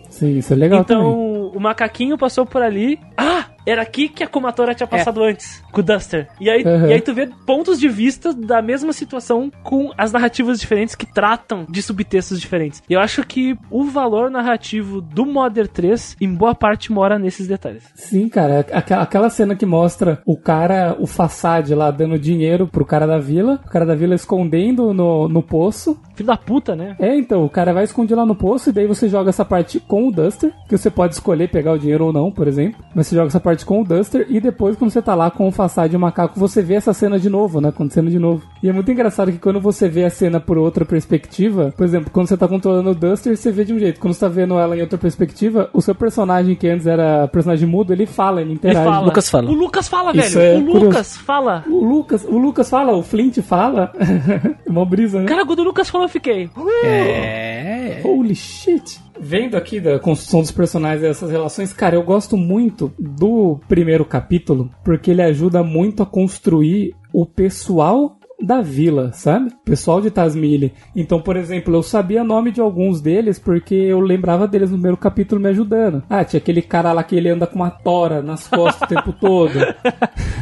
sim, 0.09 0.39
isso 0.39 0.53
é 0.53 0.57
legal 0.57 0.85
também. 0.85 1.05
Então, 1.05 1.49
o 1.49 1.61
macaquinho 1.61 2.17
passou 2.17 2.47
por 2.47 2.63
ali. 2.63 2.99
Ah! 3.17 3.54
Era 3.67 3.83
aqui 3.83 4.09
que 4.09 4.23
a 4.23 4.27
Kumatora 4.29 4.75
tinha 4.75 4.87
passado 4.87 5.23
antes, 5.23 5.63
com 5.73 5.81
o 5.81 5.85
Duster. 5.85 6.29
E 6.41 6.51
aí, 6.51 6.63
Uhum. 6.65 6.89
e 6.89 6.93
aí 6.93 7.01
tu 7.01 7.15
vê 7.15 7.27
pontos 7.47 7.79
de 7.81 7.89
vista 7.89 8.33
da 8.33 8.61
mesma 8.61 8.93
situação 8.93 9.51
com 9.63 9.91
as 9.97 10.13
narrativas 10.13 10.61
diferentes 10.61 10.95
que 10.95 11.07
tratam 11.07 11.67
de 11.69 11.81
subtextos 11.83 12.41
diferentes. 12.41 12.83
E 12.89 12.93
eu 12.95 13.01
acho 13.01 13.25
que 13.27 13.57
o 13.71 13.85
valor 13.85 14.31
narrativo 14.31 15.01
do 15.01 15.25
Modern 15.25 15.69
3, 15.69 16.17
em 16.21 16.33
boa 16.35 16.55
parte, 16.55 16.93
mora 16.93 17.19
nesses 17.19 17.47
detalhes. 17.47 17.85
Sim, 17.95 18.29
cara, 18.29 18.61
aquela, 18.73 19.03
aquela 19.03 19.31
cena 19.31 19.55
que 19.57 19.65
mostra 19.67 20.21
o 20.27 20.37
cara, 20.37 20.97
o 20.99 21.07
façade 21.07 21.75
lá 21.75 21.91
dando 21.91 22.19
dinheiro 22.19 22.67
pro 22.67 22.85
cara 22.85 23.07
da 23.07 23.19
vila, 23.19 23.61
o 23.65 23.71
cara 23.71 23.87
da 23.87 23.95
vila 23.95 24.15
escondendo 24.15 24.93
no, 24.93 25.29
no 25.29 25.43
poço. 25.43 25.99
Filho 26.15 26.27
da 26.27 26.37
puta, 26.37 26.77
né? 26.77 26.97
É, 26.99 27.17
então, 27.17 27.45
o 27.45 27.49
cara 27.51 27.73
vai 27.73 27.85
esconder 27.85 28.15
lá 28.15 28.27
no 28.27 28.35
poço 28.37 28.71
e 28.71 28.73
daí 28.73 28.87
você 28.87 29.09
joga 29.09 29.31
essa 29.31 29.45
parte 29.45 29.81
com 29.81 30.09
o 30.09 30.13
Duster, 30.13 30.53
que 30.69 30.77
você 30.77 30.91
pode 30.91 31.15
escolher 31.15 31.49
pegar 31.51 31.73
o 31.73 31.79
dinheiro 31.79 32.07
ou 32.07 32.13
não, 32.13 32.31
por 32.31 32.47
exemplo. 32.49 32.83
Mas 32.95 33.07
você 33.07 33.15
joga 33.17 33.29
essa 33.29 33.41
parte 33.41 33.54
com 33.63 33.83
o 33.83 33.85
Duster 33.85 34.27
e 34.31 34.41
depois, 34.41 34.75
quando 34.77 34.91
você 34.91 35.03
tá 35.03 35.15
lá 35.15 35.31
com 35.31 35.47
o 35.47 35.53
façade 35.53 35.93
e 35.93 35.97
o 35.97 36.01
macaco, 36.01 36.41
você 36.41 36.63
vê 36.63 36.75
essa 36.75 36.95
cena 36.95 37.19
de 37.19 37.29
novo, 37.29 37.61
né? 37.61 37.69
Acontecendo 37.69 38.11
de 38.11 38.19
novo. 38.19 38.43
E 38.63 38.69
é 38.71 38.73
muito 38.73 38.91
engraçado 38.91 39.31
que 39.31 39.39
quando 39.39 39.61
você 39.61 39.87
vê 39.89 40.05
a 40.05 40.11
cena 40.11 40.41
por 40.41 40.57
outra 40.57 40.85
perspectiva, 40.87 41.75
por 41.77 41.85
exemplo, 41.85 42.11
quando 42.11 42.27
você 42.29 42.37
tá 42.39 42.49
controlando 42.49 42.91
o 42.91 42.95
Duster, 42.95 43.37
você 43.37 43.53
vê 43.53 43.65
de 43.67 43.75
um 43.75 43.79
jeito. 43.79 44.01
Quando 44.01 44.15
você 44.15 44.21
tá 44.21 44.29
vendo 44.29 44.59
ela 44.59 44.75
em 44.77 44.81
outra 44.81 44.97
perspectiva, 44.97 45.69
o 45.75 45.83
seu 45.83 45.95
personagem, 45.95 46.55
que 46.55 46.67
antes 46.67 46.87
era 46.87 47.29
personagem 47.29 47.69
mudo, 47.69 47.93
ele 47.93 48.07
fala, 48.07 48.41
ele 48.41 48.51
Ele 48.51 48.55
interage. 48.55 48.85
fala. 48.85 49.05
Lucas 49.05 49.29
fala. 49.29 49.51
O 49.51 49.55
Lucas 49.55 49.89
fala, 49.89 50.17
Isso 50.17 50.39
velho. 50.39 50.57
é 50.57 50.59
o 50.59 50.65
curioso. 50.65 50.87
Lucas 50.87 51.17
fala. 51.19 51.65
O 51.69 51.85
Lucas, 51.85 52.25
o 52.25 52.39
Lucas 52.39 52.71
fala, 52.71 52.93
o 52.97 53.03
Flint 53.03 53.39
fala. 53.43 53.93
Uma 54.67 54.85
brisa, 54.87 55.21
né? 55.21 55.27
Cara, 55.27 55.45
quando 55.45 55.59
o 55.59 55.65
Lucas 55.65 55.91
falou, 55.91 56.07
eu 56.07 56.11
fiquei. 56.11 56.49
É. 56.85 58.01
Holy 58.05 58.35
shit! 58.35 59.01
Vendo 59.19 59.57
aqui 59.57 59.81
da 59.81 59.99
construção 59.99 60.41
dos 60.41 60.51
personagens 60.51 61.03
e 61.03 61.07
essas 61.07 61.31
relações, 61.31 61.73
cara, 61.73 61.95
eu 61.95 62.03
gosto 62.03 62.37
muito 62.37 62.93
do 62.99 63.61
primeiro 63.69 64.05
capítulo, 64.05 64.71
porque 64.85 65.11
ele 65.11 65.23
ajuda 65.23 65.63
muito 65.63 66.03
a 66.03 66.07
construir 66.07 66.95
o 67.13 67.25
pessoal 67.25 68.19
da 68.43 68.61
vila, 68.61 69.11
sabe? 69.13 69.49
O 69.49 69.65
pessoal 69.65 70.01
de 70.01 70.11
Tasmile. 70.11 70.73
Então, 70.95 71.21
por 71.21 71.37
exemplo, 71.37 71.75
eu 71.75 71.83
sabia 71.83 72.23
nome 72.25 72.51
de 72.51 72.61
alguns 72.61 73.01
deles 73.01 73.39
porque 73.39 73.75
eu 73.75 74.01
lembrava 74.01 74.47
deles 74.47 74.71
no 74.71 74.77
primeiro 74.77 74.97
capítulo 74.97 75.41
me 75.41 75.49
ajudando. 75.49 76.03
Ah, 76.11 76.25
tinha 76.25 76.39
aquele 76.39 76.61
cara 76.61 76.93
lá 76.93 77.03
que 77.05 77.17
ele 77.17 77.29
anda 77.29 77.47
com 77.47 77.57
uma 77.57 77.71
tora 77.71 78.21
nas 78.23 78.47
costas 78.49 78.83
o 78.91 78.95
tempo 78.95 79.13
todo. 79.13 79.53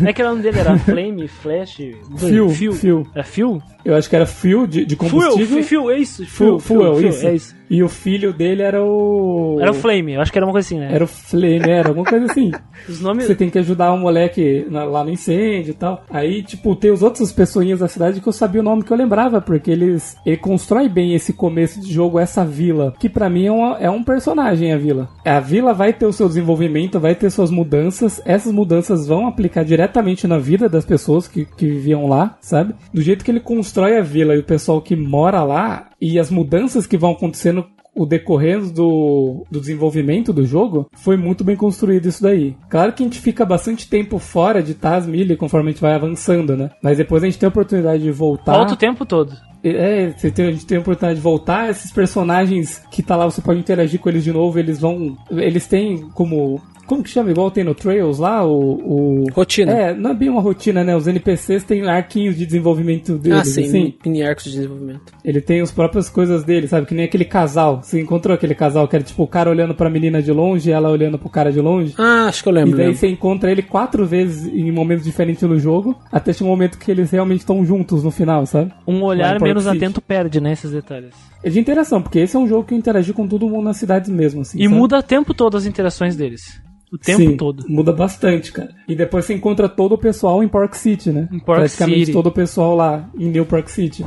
É 0.04 0.12
que 0.12 0.22
o 0.22 0.26
nome 0.26 0.42
dele 0.42 0.58
era 0.58 0.76
Flame, 0.80 1.28
Flash, 1.28 1.76
Fio, 2.16 2.48
Fio. 2.48 2.72
Fio. 2.72 3.06
É 3.14 3.22
Fio? 3.22 3.62
Eu 3.84 3.94
acho 3.94 4.08
que 4.08 4.16
era 4.16 4.24
fio 4.26 4.66
de, 4.66 4.84
de 4.86 4.96
combustível. 4.96 5.46
Fio, 5.58 5.64
Fio, 5.64 5.90
é 5.90 5.98
isso. 5.98 6.24
Fuel, 6.26 6.58
fuel, 6.58 7.00
isso. 7.08 7.26
É 7.26 7.34
isso. 7.34 7.54
E 7.68 7.82
o 7.82 7.88
filho 7.88 8.32
dele 8.32 8.62
era 8.62 8.82
o. 8.82 9.58
Era 9.60 9.70
o 9.70 9.74
Flame, 9.74 10.14
eu 10.14 10.20
acho 10.20 10.30
que 10.32 10.38
era 10.38 10.46
uma 10.46 10.52
coisa 10.52 10.66
assim, 10.66 10.78
né? 10.78 10.88
Era 10.92 11.04
o 11.04 11.06
Flame, 11.06 11.68
era 11.68 11.88
alguma 11.88 12.06
coisa 12.06 12.26
assim. 12.26 12.50
Os 12.88 13.00
nomes. 13.00 13.26
Você 13.26 13.34
tem 13.34 13.50
que 13.50 13.58
ajudar 13.58 13.92
o 13.92 13.98
moleque 13.98 14.66
na- 14.70 14.84
lá 14.84 15.04
no 15.04 15.10
incêndio 15.10 15.70
e 15.72 15.74
tal. 15.74 16.04
Aí, 16.10 16.42
tipo, 16.42 16.74
tem 16.76 16.90
os 16.90 17.02
outros 17.02 17.32
pessoinhas 17.32 17.81
da 17.82 17.88
cidade 17.88 18.20
que 18.20 18.26
eu 18.28 18.32
sabia 18.32 18.60
o 18.60 18.64
nome 18.64 18.82
que 18.82 18.92
eu 18.92 18.96
lembrava, 18.96 19.40
porque 19.40 19.70
eles. 19.70 20.16
Ele 20.24 20.36
constrói 20.36 20.88
bem 20.88 21.14
esse 21.14 21.32
começo 21.32 21.80
de 21.80 21.92
jogo, 21.92 22.18
essa 22.18 22.44
vila, 22.44 22.94
que 22.98 23.08
pra 23.08 23.28
mim 23.28 23.46
é, 23.46 23.52
uma- 23.52 23.76
é 23.78 23.90
um 23.90 24.02
personagem, 24.02 24.72
a 24.72 24.78
vila. 24.78 25.08
A 25.24 25.40
vila 25.40 25.74
vai 25.74 25.92
ter 25.92 26.06
o 26.06 26.12
seu 26.12 26.28
desenvolvimento, 26.28 26.98
vai 27.00 27.14
ter 27.14 27.30
suas 27.30 27.50
mudanças. 27.50 28.20
Essas 28.24 28.52
mudanças 28.52 29.06
vão 29.06 29.26
aplicar 29.26 29.64
diretamente 29.64 30.26
na 30.26 30.38
vida 30.38 30.68
das 30.68 30.84
pessoas 30.84 31.28
que, 31.28 31.44
que 31.44 31.66
viviam 31.66 32.06
lá, 32.06 32.36
sabe? 32.40 32.74
Do 32.92 33.02
jeito 33.02 33.24
que 33.24 33.30
ele 33.30 33.40
constrói 33.40 33.98
a 33.98 34.02
vila 34.02 34.34
e 34.34 34.38
o 34.38 34.44
pessoal 34.44 34.80
que 34.80 34.94
mora 34.96 35.42
lá, 35.42 35.88
e 36.00 36.18
as 36.18 36.30
mudanças 36.30 36.86
que 36.86 36.96
vão 36.96 37.12
acontecendo 37.12 37.64
o 37.94 38.06
decorrer 38.06 38.60
do, 38.72 39.44
do 39.50 39.60
desenvolvimento 39.60 40.32
do 40.32 40.46
jogo, 40.46 40.88
foi 40.94 41.16
muito 41.16 41.44
bem 41.44 41.56
construído 41.56 42.06
isso 42.06 42.22
daí. 42.22 42.56
Claro 42.68 42.92
que 42.92 43.02
a 43.02 43.06
gente 43.06 43.20
fica 43.20 43.44
bastante 43.44 43.88
tempo 43.88 44.18
fora 44.18 44.62
de 44.62 44.74
Tasmilha 44.74 45.36
conforme 45.36 45.70
a 45.70 45.72
gente 45.72 45.82
vai 45.82 45.94
avançando, 45.94 46.56
né? 46.56 46.70
Mas 46.82 46.98
depois 46.98 47.22
a 47.22 47.26
gente 47.26 47.38
tem 47.38 47.46
a 47.46 47.50
oportunidade 47.50 48.02
de 48.02 48.10
voltar. 48.10 48.56
Volta 48.56 48.74
o 48.74 48.76
tempo 48.76 49.04
todo. 49.04 49.36
É, 49.64 50.10
você 50.16 50.30
tem- 50.30 50.46
a 50.48 50.50
gente 50.52 50.66
tem 50.66 50.78
a 50.78 50.80
oportunidade 50.80 51.16
de 51.16 51.22
voltar. 51.22 51.70
Esses 51.70 51.90
personagens 51.92 52.82
que 52.90 53.02
tá 53.02 53.16
lá, 53.16 53.24
você 53.26 53.40
pode 53.40 53.60
interagir 53.60 54.00
com 54.00 54.08
eles 54.08 54.24
de 54.24 54.32
novo. 54.32 54.58
Eles 54.58 54.80
vão. 54.80 55.16
Eles 55.30 55.66
têm 55.66 55.98
como. 56.14 56.60
Como 56.84 57.02
que 57.02 57.08
chama? 57.10 57.30
Igual 57.30 57.50
tem 57.50 57.62
no 57.64 57.74
Trails 57.76 58.18
lá, 58.18 58.44
o. 58.44 59.22
o... 59.22 59.24
Rotina. 59.32 59.72
É, 59.72 59.94
não 59.94 60.10
é 60.10 60.14
bem 60.14 60.28
uma 60.28 60.42
rotina, 60.42 60.82
né? 60.82 60.94
Os 60.94 61.06
NPCs 61.06 61.62
têm 61.62 61.88
arquinhos 61.88 62.36
de 62.36 62.44
desenvolvimento 62.44 63.16
deles, 63.16 63.38
ah, 63.38 63.44
sim, 63.44 63.64
assim. 63.64 63.94
mini 64.04 64.22
arcos 64.22 64.44
de 64.44 64.50
desenvolvimento. 64.50 65.12
Ele 65.24 65.40
tem 65.40 65.60
as 65.60 65.70
próprias 65.70 66.10
coisas 66.10 66.42
dele, 66.44 66.66
sabe? 66.66 66.86
Que 66.86 66.94
nem 66.94 67.04
aquele 67.04 67.24
casal. 67.24 67.80
Você 67.82 68.00
encontrou 68.00 68.34
aquele 68.34 68.54
casal 68.54 68.86
que 68.88 68.96
era 68.96 69.04
tipo 69.04 69.22
o 69.22 69.26
cara 69.28 69.48
olhando 69.48 69.74
pra 69.74 69.88
menina 69.88 70.20
de 70.20 70.32
longe 70.32 70.68
e 70.68 70.72
ela 70.72 70.90
olhando 70.90 71.18
pro 71.18 71.30
cara 71.30 71.52
de 71.52 71.60
longe? 71.60 71.94
Ah, 71.96 72.26
acho 72.26 72.42
que 72.42 72.48
eu 72.48 72.52
E 72.52 72.56
lembro. 72.56 72.76
daí 72.76 72.86
lembro. 72.86 72.98
você 72.98 73.08
encontra 73.08 73.50
ele 73.50 73.62
quatro 73.62 74.04
vezes 74.04 74.52
em 74.52 74.70
momentos 74.72 75.04
diferentes 75.04 75.42
no 75.44 75.58
jogo, 75.58 75.96
até 76.10 76.32
um 76.42 76.46
momento 76.46 76.78
que 76.78 76.90
eles 76.90 77.10
realmente 77.12 77.40
estão 77.40 77.64
juntos 77.64 78.02
no 78.02 78.10
final, 78.10 78.44
sabe? 78.44 78.72
Um 78.86 79.02
olhar 79.04 79.38
Park 79.38 79.51
menos 79.54 79.66
atento 79.66 80.00
perde, 80.00 80.40
né, 80.40 80.52
esses 80.52 80.70
detalhes. 80.70 81.14
É 81.42 81.50
de 81.50 81.58
interação, 81.58 82.02
porque 82.02 82.18
esse 82.18 82.36
é 82.36 82.38
um 82.38 82.46
jogo 82.46 82.64
que 82.64 82.74
eu 82.74 82.78
interagi 82.78 83.12
com 83.12 83.26
todo 83.26 83.48
mundo 83.48 83.64
nas 83.64 83.76
cidades 83.76 84.10
mesmo, 84.10 84.42
assim. 84.42 84.58
E 84.58 84.64
sabe? 84.64 84.74
muda 84.74 84.98
o 84.98 85.02
tempo 85.02 85.34
todo 85.34 85.56
as 85.56 85.66
interações 85.66 86.16
deles. 86.16 86.60
O 86.92 86.98
tempo 86.98 87.22
Sim, 87.22 87.36
todo. 87.38 87.64
Muda 87.68 87.90
bastante, 87.90 88.52
cara. 88.52 88.70
E 88.86 88.94
depois 88.94 89.24
você 89.24 89.32
encontra 89.32 89.66
todo 89.66 89.92
o 89.92 89.98
pessoal 89.98 90.42
em 90.42 90.48
Park 90.48 90.74
City, 90.74 91.10
né? 91.10 91.26
Em 91.32 91.38
Park 91.38 91.60
Praticamente 91.60 92.00
City. 92.00 92.12
todo 92.12 92.26
o 92.26 92.32
pessoal 92.32 92.76
lá 92.76 93.10
em 93.18 93.30
New 93.30 93.46
Park 93.46 93.68
City. 93.68 94.04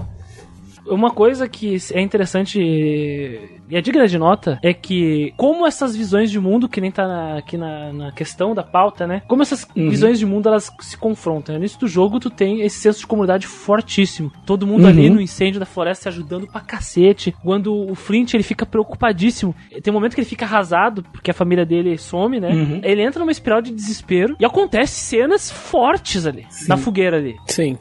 Uma 0.87 1.11
coisa 1.11 1.47
que 1.47 1.77
é 1.93 2.01
interessante 2.01 2.59
e 2.61 3.75
é 3.75 3.81
digna 3.81 4.07
de 4.07 4.17
nota 4.17 4.59
é 4.61 4.73
que, 4.73 5.33
como 5.37 5.65
essas 5.65 5.95
visões 5.95 6.29
de 6.29 6.39
mundo, 6.39 6.69
que 6.69 6.79
nem 6.79 6.91
tá 6.91 7.07
na- 7.07 7.37
aqui 7.37 7.57
na, 7.57 7.91
na 7.91 8.11
questão 8.11 8.53
da 8.53 8.61
pauta, 8.63 9.07
né? 9.07 9.21
Como 9.27 9.41
essas 9.41 9.65
Uhum. 9.75 9.89
visões 9.89 10.19
de 10.19 10.25
mundo 10.25 10.47
elas 10.47 10.71
se 10.81 10.95
confrontam. 10.97 11.53
No 11.55 11.59
início 11.61 11.79
do 11.79 11.87
jogo, 11.87 12.19
tu 12.19 12.29
tem 12.29 12.61
esse 12.61 12.77
senso 12.79 12.99
de 12.99 13.07
comunidade 13.07 13.47
fortíssimo. 13.47 14.31
Todo 14.45 14.67
mundo 14.67 14.83
Uhum. 14.83 14.89
ali 14.89 15.09
no 15.09 15.19
incêndio 15.21 15.59
da 15.59 15.65
floresta 15.65 16.03
se 16.03 16.09
ajudando 16.09 16.47
pra 16.47 16.61
cacete. 16.61 17.35
Quando 17.43 17.73
o 17.73 17.95
Flint 17.95 18.33
ele 18.33 18.43
fica 18.43 18.65
preocupadíssimo, 18.65 19.55
tem 19.81 19.91
um 19.91 19.95
momento 19.95 20.13
que 20.13 20.21
ele 20.21 20.27
fica 20.29 20.45
arrasado 20.45 21.03
porque 21.11 21.31
a 21.31 21.33
família 21.33 21.65
dele 21.65 21.97
some, 21.97 22.39
né? 22.39 22.49
Uhum. 22.49 22.81
Ele 22.83 23.01
entra 23.01 23.19
numa 23.19 23.31
espiral 23.31 23.61
de 23.61 23.71
desespero 23.73 24.35
e 24.39 24.45
acontece 24.45 24.99
cenas 24.99 25.49
fortes 25.49 26.25
ali, 26.27 26.45
na 26.67 26.77
fogueira 26.77 27.17
ali. 27.17 27.35
Sim. 27.47 27.77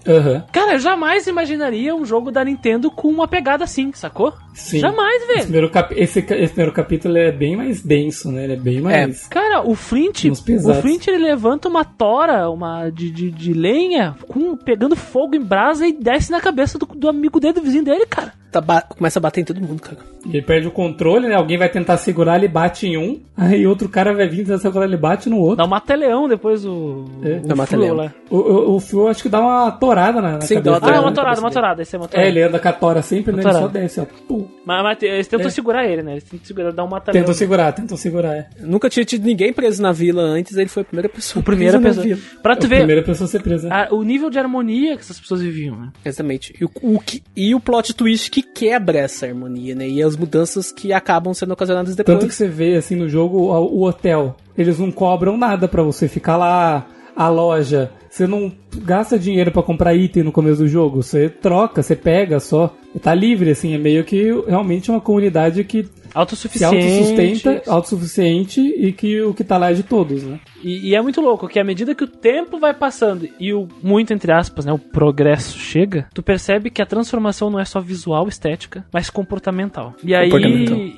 Cara, 0.53 0.73
eu 0.75 0.79
jamais 0.79 1.27
imaginaria 1.27 1.95
um 1.95 2.05
jogo 2.05 2.31
da 2.31 2.45
Nintendo 2.45 2.91
com 2.95 3.09
uma 3.09 3.29
pegada 3.29 3.65
assim, 3.65 3.93
sacou? 3.93 4.33
Sim. 4.55 4.79
Jamais, 4.79 5.17
Esse 5.17 5.27
velho. 5.27 5.43
primeiro, 5.43 5.71
cap- 5.71 5.95
esse, 5.97 6.21
esse 6.21 6.53
primeiro 6.53 6.73
capítulo 6.73 7.17
é 7.17 7.33
bem 7.33 7.57
mais 7.57 7.83
denso, 7.83 8.31
né? 8.31 8.45
Ele 8.45 8.53
é 8.53 8.57
bem 8.57 8.81
mais. 8.81 9.27
Cara, 9.27 9.63
o 9.69 9.75
Flint, 9.75 10.25
o. 10.27 10.75
Flint 10.75 11.09
ele 11.09 11.19
levanta 11.19 11.69
uma 11.69 11.85
tora, 11.85 12.49
uma 12.49 12.89
de, 12.91 13.11
de, 13.11 13.31
de 13.31 13.53
lenha, 13.53 14.15
com, 14.29 14.57
pegando 14.57 14.95
fogo 14.95 15.35
em 15.35 15.41
brasa 15.43 15.87
e 15.87 15.93
desce 15.93 16.31
na 16.31 16.41
cabeça 16.41 16.79
do, 16.79 16.87
do 16.87 17.09
amigo 17.09 17.41
dele, 17.41 17.55
do 17.55 17.63
vizinho 17.63 17.85
dele, 17.85 18.07
cara. 18.07 18.33
Tá 18.53 18.61
ba- 18.61 18.83
começa 18.83 19.19
a 19.19 19.23
bater 19.23 19.41
em 19.41 19.45
todo 19.45 19.61
mundo, 19.61 19.83
cara. 19.83 19.99
Ele 20.25 20.41
perde 20.41 20.69
o 20.69 20.71
controle, 20.71 21.27
né? 21.27 21.35
Alguém 21.35 21.59
vai 21.59 21.69
tentar 21.69 21.97
segurar, 21.97 22.37
ele 22.37 22.47
bate 22.47 22.87
em 22.87 22.97
um. 22.97 23.21
Aí 23.37 23.67
outro 23.67 23.89
cara 23.89 24.15
vai 24.15 24.29
vir 24.29 24.45
tentar 24.47 24.59
segurar, 24.59 24.85
ele 24.87 24.97
bate 24.97 25.29
no 25.29 25.39
outro. 25.39 25.57
Dá 25.57 25.65
um 25.65 25.69
mata-leão 25.69 26.29
depois 26.29 26.65
o. 26.65 27.05
É, 27.25 27.39
o 27.39 27.49
dá 27.49 27.57
mata-leão. 27.57 27.97
Lá. 27.97 28.13
O, 28.31 28.37
o, 28.37 28.77
o 28.77 28.81
Phil 28.81 29.09
acho 29.09 29.25
que 29.25 29.29
dá 29.29 29.41
uma 29.41 29.73
torada 29.73 30.23
na, 30.23 30.33
na 30.35 30.41
Sim, 30.43 30.55
cabeça 30.55 30.63
dá 30.63 30.71
uma 30.71 30.77
Ah, 30.77 30.81
dele, 30.81 30.97
é 30.97 31.01
uma 31.01 31.11
né? 31.11 31.17
torada, 31.17 31.41
uma 31.41 31.51
torada, 31.51 31.83
esse 31.83 31.97
é 31.97 31.99
uma 31.99 32.05
É, 32.05 32.09
torada. 32.09 32.29
ele 32.29 32.43
anda 32.43 32.59
com 32.61 32.69
a 32.69 32.73
tora 32.87 33.03
sempre, 33.03 33.33
né? 33.35 33.43
Ele 33.43 33.53
só 33.53 33.69
desce, 33.69 34.01
ó. 34.01 34.07
Pum. 34.29 34.47
Mas, 34.65 34.83
mas 34.83 35.03
eles 35.03 35.27
tentam 35.29 35.47
É. 35.47 35.51
segurar 35.51 35.85
ele, 35.87 36.03
né? 36.03 36.13
Eles 36.13 36.25
tentam 36.25 36.47
segurar, 36.47 36.71
dar 36.73 36.85
um. 36.85 36.89
Tentam 37.13 37.35
segurar, 37.35 37.73
tentam 37.73 37.97
segurar. 37.97 38.35
É. 38.37 38.47
Nunca 38.61 38.89
tinha 38.89 39.05
tido 39.05 39.25
ninguém 39.25 39.53
preso 39.53 39.83
na 39.83 39.93
vila 39.93 40.23
antes, 40.23 40.57
ele 40.57 40.69
foi 40.69 40.83
a 40.83 40.87
primeira 40.87 41.09
pessoa. 41.09 41.41
O 41.41 41.45
primeira 41.45 41.81
pessoa. 41.81 42.05
vila. 42.05 42.19
Pra 42.43 42.57
tu 42.57 42.67
a 42.67 42.69
ver 42.69 42.77
primeira 42.79 43.03
pessoa 43.03 43.27
a 43.27 43.31
ser 43.31 43.43
presa. 43.43 43.69
a- 43.73 43.89
o 43.95 44.03
nível 44.03 44.31
de 44.31 44.39
harmonia 44.39 44.95
que 44.97 45.03
essas 45.03 45.19
pessoas 45.21 45.41
viviam, 45.43 45.77
né? 45.77 45.89
Exatamente. 46.05 46.55
E 46.61 46.65
o, 46.65 46.71
o 46.83 46.99
que- 47.01 47.23
e 47.37 47.55
o 47.55 47.61
plot 47.61 47.95
twist 47.95 48.31
que 48.31 48.43
quebra 48.43 48.99
essa 48.99 49.27
harmonia, 49.27 49.75
né? 49.75 49.89
E 49.89 50.03
as 50.03 50.17
mudanças 50.17 50.73
que 50.73 50.93
acabam 50.93 51.35
sendo 51.35 51.53
ocasionadas 51.53 51.95
depois. 51.97 52.19
Tanto 52.19 52.29
que 52.29 52.35
você 52.35 52.49
vê, 52.49 52.77
assim, 52.77 52.97
no 52.97 53.09
jogo, 53.09 53.39
o, 53.39 53.79
o 53.81 53.87
hotel. 53.87 54.37
Eles 54.57 54.79
não 54.79 54.91
cobram 54.91 55.37
nada 55.37 55.67
pra 55.67 55.83
você 55.83 56.07
ficar 56.09 56.37
lá, 56.37 56.87
a 57.17 57.29
loja. 57.29 57.91
Você 58.09 58.27
não 58.27 58.53
gasta 58.83 59.19
dinheiro 59.19 59.51
pra 59.51 59.63
comprar 59.63 59.95
item 59.95 60.23
no 60.23 60.33
começo 60.33 60.63
do 60.63 60.69
jogo. 60.69 61.03
Você 61.03 61.29
troca, 61.29 61.83
você 61.83 61.97
pega 61.97 62.41
só. 62.41 62.75
Tá 63.03 63.15
livre, 63.15 63.51
assim. 63.51 63.75
É 63.75 63.79
meio 63.79 64.05
que 64.05 64.31
realmente 64.47 64.91
uma 64.91 65.01
comunidade 65.01 65.65
que 65.65 65.89
se 66.15 66.19
Autossuficiente. 66.19 66.77
autossustenta, 66.77 67.71
autossuficiente 67.71 68.61
e 68.61 68.93
que 68.93 69.21
o 69.21 69.35
que 69.35 69.43
tá 69.43 69.59
lá 69.59 69.73
é 69.73 69.75
de 69.75 69.83
todos, 69.83 70.23
né? 70.23 70.39
E, 70.63 70.91
e 70.91 70.95
é 70.95 71.03
muito 71.03 71.21
louco 71.21 71.49
que 71.49 71.59
à 71.59 71.65
medida 71.65 71.95
que 71.95 72.05
o 72.05 72.09
tempo 72.09 72.59
vai 72.59 72.73
passando 72.73 73.29
e 73.39 73.53
o 73.53 73.69
muito 73.83 74.15
entre 74.15 74.33
aspas, 74.33 74.65
né, 74.65 74.73
o 74.73 74.79
progresso 74.79 75.59
chega, 75.59 76.09
tu 76.15 76.23
percebe 76.23 76.71
que 76.71 76.81
a 76.81 76.87
transformação 76.87 77.51
não 77.51 77.59
é 77.59 77.65
só 77.65 77.81
visual, 77.81 78.29
estética, 78.29 78.87
mas 78.93 79.11
comportamental. 79.11 79.95
E 80.05 80.15
aí 80.15 80.31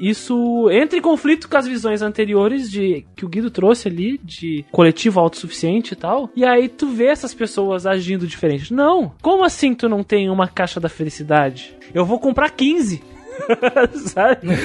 isso 0.01 0.69
entra 0.71 0.99
em 0.99 1.03
conflito 1.03 1.49
com 1.49 1.57
as 1.57 1.67
visões 1.67 2.03
anteriores 2.03 2.71
de 2.71 3.07
que 3.17 3.25
o 3.25 3.29
Guido 3.29 3.51
trouxe 3.51 3.89
ali 3.89 4.21
de 4.23 4.65
coletivo 4.71 5.19
autossuficiente 5.19 5.95
e 5.95 5.97
tal. 5.97 6.31
E 6.37 6.45
aí 6.45 6.69
tu 6.69 6.89
vê 6.89 7.07
essas 7.07 7.33
pessoas 7.33 7.66
agindo 7.73 8.27
diferente. 8.27 8.73
Não. 8.73 9.13
Como 9.23 9.45
assim 9.45 9.75
tu 9.75 9.89
não 9.89 10.03
tem 10.03 10.29
uma 10.31 10.47
caixa 10.49 10.79
da 10.79 10.89
felicidade? 10.89 11.75
Eu 11.95 12.05
vou 12.05 12.19
comprar 12.19 12.51
15. 12.51 13.03
Sabe? 14.07 14.39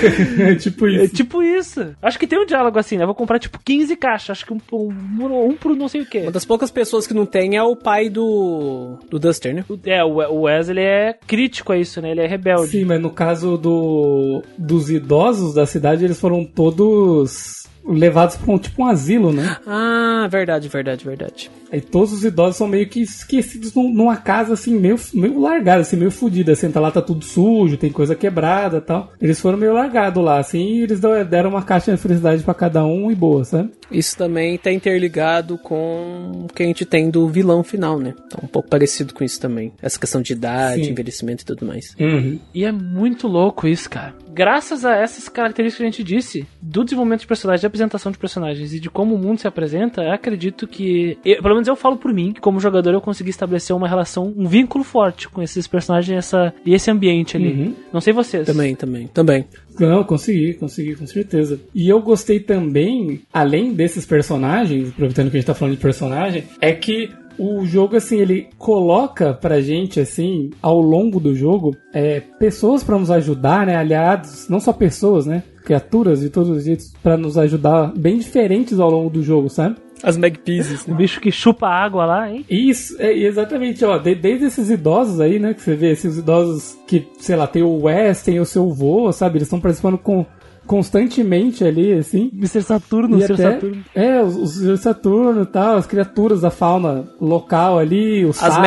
É 0.41 0.55
tipo 0.55 0.87
É 0.87 1.03
isso. 1.03 1.13
tipo 1.15 1.43
isso. 1.43 1.93
Acho 2.01 2.17
que 2.17 2.25
tem 2.25 2.39
um 2.39 2.45
diálogo 2.45 2.79
assim, 2.79 2.97
né? 2.97 3.05
Vou 3.05 3.13
comprar 3.13 3.37
tipo 3.37 3.59
15 3.63 3.95
caixas. 3.97 4.29
Acho 4.31 4.45
que 4.45 4.53
um, 4.53 4.61
um, 4.71 5.49
um 5.49 5.55
pro 5.55 5.75
não 5.75 5.87
sei 5.87 6.01
o 6.01 6.05
quê. 6.05 6.19
Uma 6.21 6.31
das 6.31 6.45
poucas 6.45 6.71
pessoas 6.71 7.05
que 7.05 7.13
não 7.13 7.25
tem 7.25 7.57
é 7.57 7.63
o 7.63 7.75
pai 7.75 8.09
do, 8.09 8.97
do 9.09 9.19
Duster, 9.19 9.53
né? 9.53 9.65
É, 9.85 10.03
o 10.03 10.21
o 10.31 10.41
Wesley 10.43 10.83
é 10.85 11.13
crítico 11.27 11.73
a 11.73 11.77
isso, 11.77 12.01
né? 12.01 12.11
Ele 12.11 12.21
é 12.21 12.27
rebelde. 12.27 12.69
Sim, 12.71 12.85
mas 12.85 13.01
no 13.01 13.09
caso 13.09 13.57
do, 13.57 14.41
dos 14.57 14.89
idosos 14.89 15.53
da 15.53 15.65
cidade, 15.65 16.05
eles 16.05 16.19
foram 16.19 16.45
todos 16.45 17.60
levados 17.85 18.35
pra 18.37 18.53
um, 18.53 18.57
tipo 18.57 18.83
um 18.83 18.85
asilo, 18.85 19.31
né? 19.33 19.57
Ah, 19.65 20.27
verdade, 20.29 20.67
verdade, 20.67 21.03
verdade. 21.05 21.51
Aí 21.71 21.79
todos 21.81 22.11
os 22.11 22.23
idosos 22.23 22.57
são 22.57 22.67
meio 22.67 22.87
que 22.87 23.01
esquecidos 23.01 23.73
num- 23.73 23.93
numa 23.93 24.17
casa 24.17 24.53
assim, 24.53 24.77
meio, 24.77 24.97
meio 25.13 25.39
largada, 25.39 25.81
assim, 25.81 25.95
meio 25.95 26.11
fodida. 26.11 26.51
Assim, 26.51 26.69
tá 26.69 26.79
lá, 26.79 26.91
tá 26.91 27.01
tudo 27.01 27.23
sujo, 27.23 27.77
tem 27.77 27.91
coisa 27.91 28.13
quebrada 28.13 28.77
e 28.77 28.81
tal. 28.81 29.11
Eles 29.21 29.39
foram 29.39 29.57
meio 29.57 29.73
largados 29.73 30.23
lá, 30.23 30.37
assim, 30.39 30.59
e 30.75 30.81
eles 30.81 30.99
deram 31.29 31.49
uma 31.49 31.63
caixa 31.63 31.91
de 31.91 31.97
felicidade 31.97 32.43
pra 32.43 32.53
cada 32.53 32.83
um 32.85 33.09
e 33.11 33.15
boa, 33.15 33.43
sabe? 33.45 33.69
Isso 33.89 34.17
também 34.17 34.57
tá 34.57 34.71
interligado 34.71 35.57
com 35.57 36.45
o 36.45 36.47
que 36.53 36.63
a 36.63 36.65
gente 36.65 36.85
tem 36.85 37.09
do 37.09 37.27
vilão 37.29 37.63
final, 37.63 37.97
né? 37.99 38.13
Tá 38.29 38.39
um 38.43 38.47
pouco 38.47 38.69
parecido 38.69 39.13
com 39.13 39.23
isso 39.23 39.39
também. 39.39 39.71
Essa 39.81 39.99
questão 39.99 40.21
de 40.21 40.33
idade, 40.33 40.85
Sim. 40.85 40.91
envelhecimento 40.91 41.43
e 41.43 41.45
tudo 41.45 41.65
mais. 41.65 41.95
Uhum. 41.99 42.37
E 42.53 42.63
é 42.65 42.71
muito 42.71 43.27
louco 43.27 43.67
isso, 43.67 43.89
cara. 43.89 44.13
Graças 44.33 44.85
a 44.85 44.95
essas 44.95 45.27
características 45.27 45.77
que 45.77 45.83
a 45.83 45.91
gente 45.91 46.03
disse, 46.03 46.45
do 46.61 46.83
desenvolvimento 46.83 47.21
de 47.21 47.27
personagens, 47.27 47.61
de 47.61 47.67
apresentação 47.67 48.11
de 48.11 48.17
personagens 48.17 48.73
e 48.73 48.79
de 48.79 48.89
como 48.89 49.15
o 49.15 49.17
mundo 49.17 49.39
se 49.39 49.47
apresenta, 49.47 50.01
eu 50.03 50.11
acredito 50.11 50.67
que. 50.67 51.17
eu- 51.25 51.41
pelo 51.41 51.55
menos 51.55 51.67
eu 51.67 51.75
falo 51.75 51.97
por 51.97 52.13
mim, 52.13 52.31
que 52.33 52.39
como 52.41 52.59
jogador 52.59 52.93
eu 52.93 53.01
consegui 53.01 53.29
estabelecer 53.29 53.75
uma 53.75 53.87
relação, 53.87 54.33
um 54.37 54.47
vínculo 54.47 54.83
forte 54.83 55.27
com 55.27 55.41
esses 55.41 55.67
personagens 55.67 56.13
e 56.15 56.17
essa, 56.17 56.53
e 56.65 56.73
esse 56.73 56.89
ambiente 56.89 57.35
ali. 57.35 57.51
Uhum. 57.51 57.75
Não 57.91 58.01
sei 58.01 58.13
vocês. 58.13 58.45
Também, 58.45 58.75
também, 58.75 59.07
também. 59.07 59.45
Não, 59.79 60.03
consegui, 60.03 60.53
consegui, 60.53 60.95
com 60.95 61.07
certeza. 61.07 61.59
E 61.73 61.89
eu 61.89 62.01
gostei 62.01 62.39
também, 62.39 63.21
além 63.33 63.73
desses 63.73 64.05
personagens, 64.05 64.89
aproveitando 64.89 65.29
que 65.31 65.37
a 65.37 65.39
gente 65.39 65.47
tá 65.47 65.53
falando 65.53 65.75
de 65.75 65.81
personagem, 65.81 66.43
é 66.59 66.71
que 66.73 67.09
o 67.37 67.65
jogo, 67.65 67.95
assim, 67.95 68.17
ele 68.19 68.47
coloca 68.57 69.33
pra 69.33 69.61
gente, 69.61 69.99
assim, 69.99 70.49
ao 70.61 70.79
longo 70.81 71.19
do 71.19 71.35
jogo, 71.35 71.75
é, 71.93 72.19
pessoas 72.39 72.83
pra 72.83 72.97
nos 72.97 73.11
ajudar, 73.11 73.65
né? 73.65 73.75
Aliados, 73.75 74.47
não 74.49 74.59
só 74.59 74.71
pessoas, 74.73 75.25
né? 75.25 75.43
Criaturas 75.65 76.21
de 76.21 76.29
todos 76.29 76.49
os 76.49 76.63
jeitos 76.63 76.91
pra 77.03 77.15
nos 77.17 77.37
ajudar, 77.37 77.93
bem 77.95 78.17
diferentes 78.17 78.79
ao 78.79 78.89
longo 78.89 79.09
do 79.09 79.21
jogo, 79.23 79.49
sabe? 79.49 79.75
As 80.03 80.17
Magpieces, 80.17 80.87
O 80.87 80.95
bicho 80.95 81.21
que 81.21 81.31
chupa 81.31 81.67
água 81.67 82.05
lá, 82.05 82.31
hein? 82.31 82.43
Isso, 82.49 82.95
é, 82.99 83.13
exatamente, 83.15 83.85
ó, 83.85 83.99
de- 83.99 84.15
desde 84.15 84.45
esses 84.45 84.69
idosos 84.71 85.19
aí, 85.19 85.37
né, 85.37 85.53
que 85.53 85.61
você 85.61 85.75
vê, 85.75 85.91
esses 85.91 86.17
idosos 86.17 86.75
que, 86.87 87.07
sei 87.19 87.35
lá, 87.35 87.45
tem 87.45 87.61
o 87.61 87.83
Wes, 87.83 88.23
tem 88.23 88.39
o 88.39 88.45
seu 88.45 88.67
vô, 88.71 89.11
sabe, 89.11 89.37
eles 89.37 89.43
estão 89.47 89.59
participando 89.59 89.99
com, 89.99 90.25
constantemente 90.65 91.63
ali, 91.63 91.93
assim. 91.93 92.29
Mr. 92.33 92.61
Saturno, 92.61 93.19
Sr. 93.21 93.33
até, 93.33 93.51
Saturno. 93.53 93.83
é, 93.93 94.21
os, 94.21 94.35
os 94.35 94.61
de 94.61 94.77
Saturno 94.77 95.41
e 95.43 95.45
tal, 95.45 95.75
as 95.77 95.85
criaturas 95.85 96.41
da 96.41 96.49
fauna 96.49 97.05
local 97.19 97.77
ali, 97.79 98.23
os 98.25 98.41
As 98.41 98.53
sapos, 98.53 98.57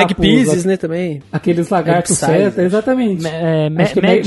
a- 0.64 0.68
né, 0.68 0.76
também. 0.76 1.22
aqueles 1.32 1.68
lagartos 1.70 2.16
seta, 2.16 2.62
exatamente. 2.62 3.22
Ma- 3.22 3.28
É, 3.30 3.70
ma- 3.70 3.82
é. 3.82 4.18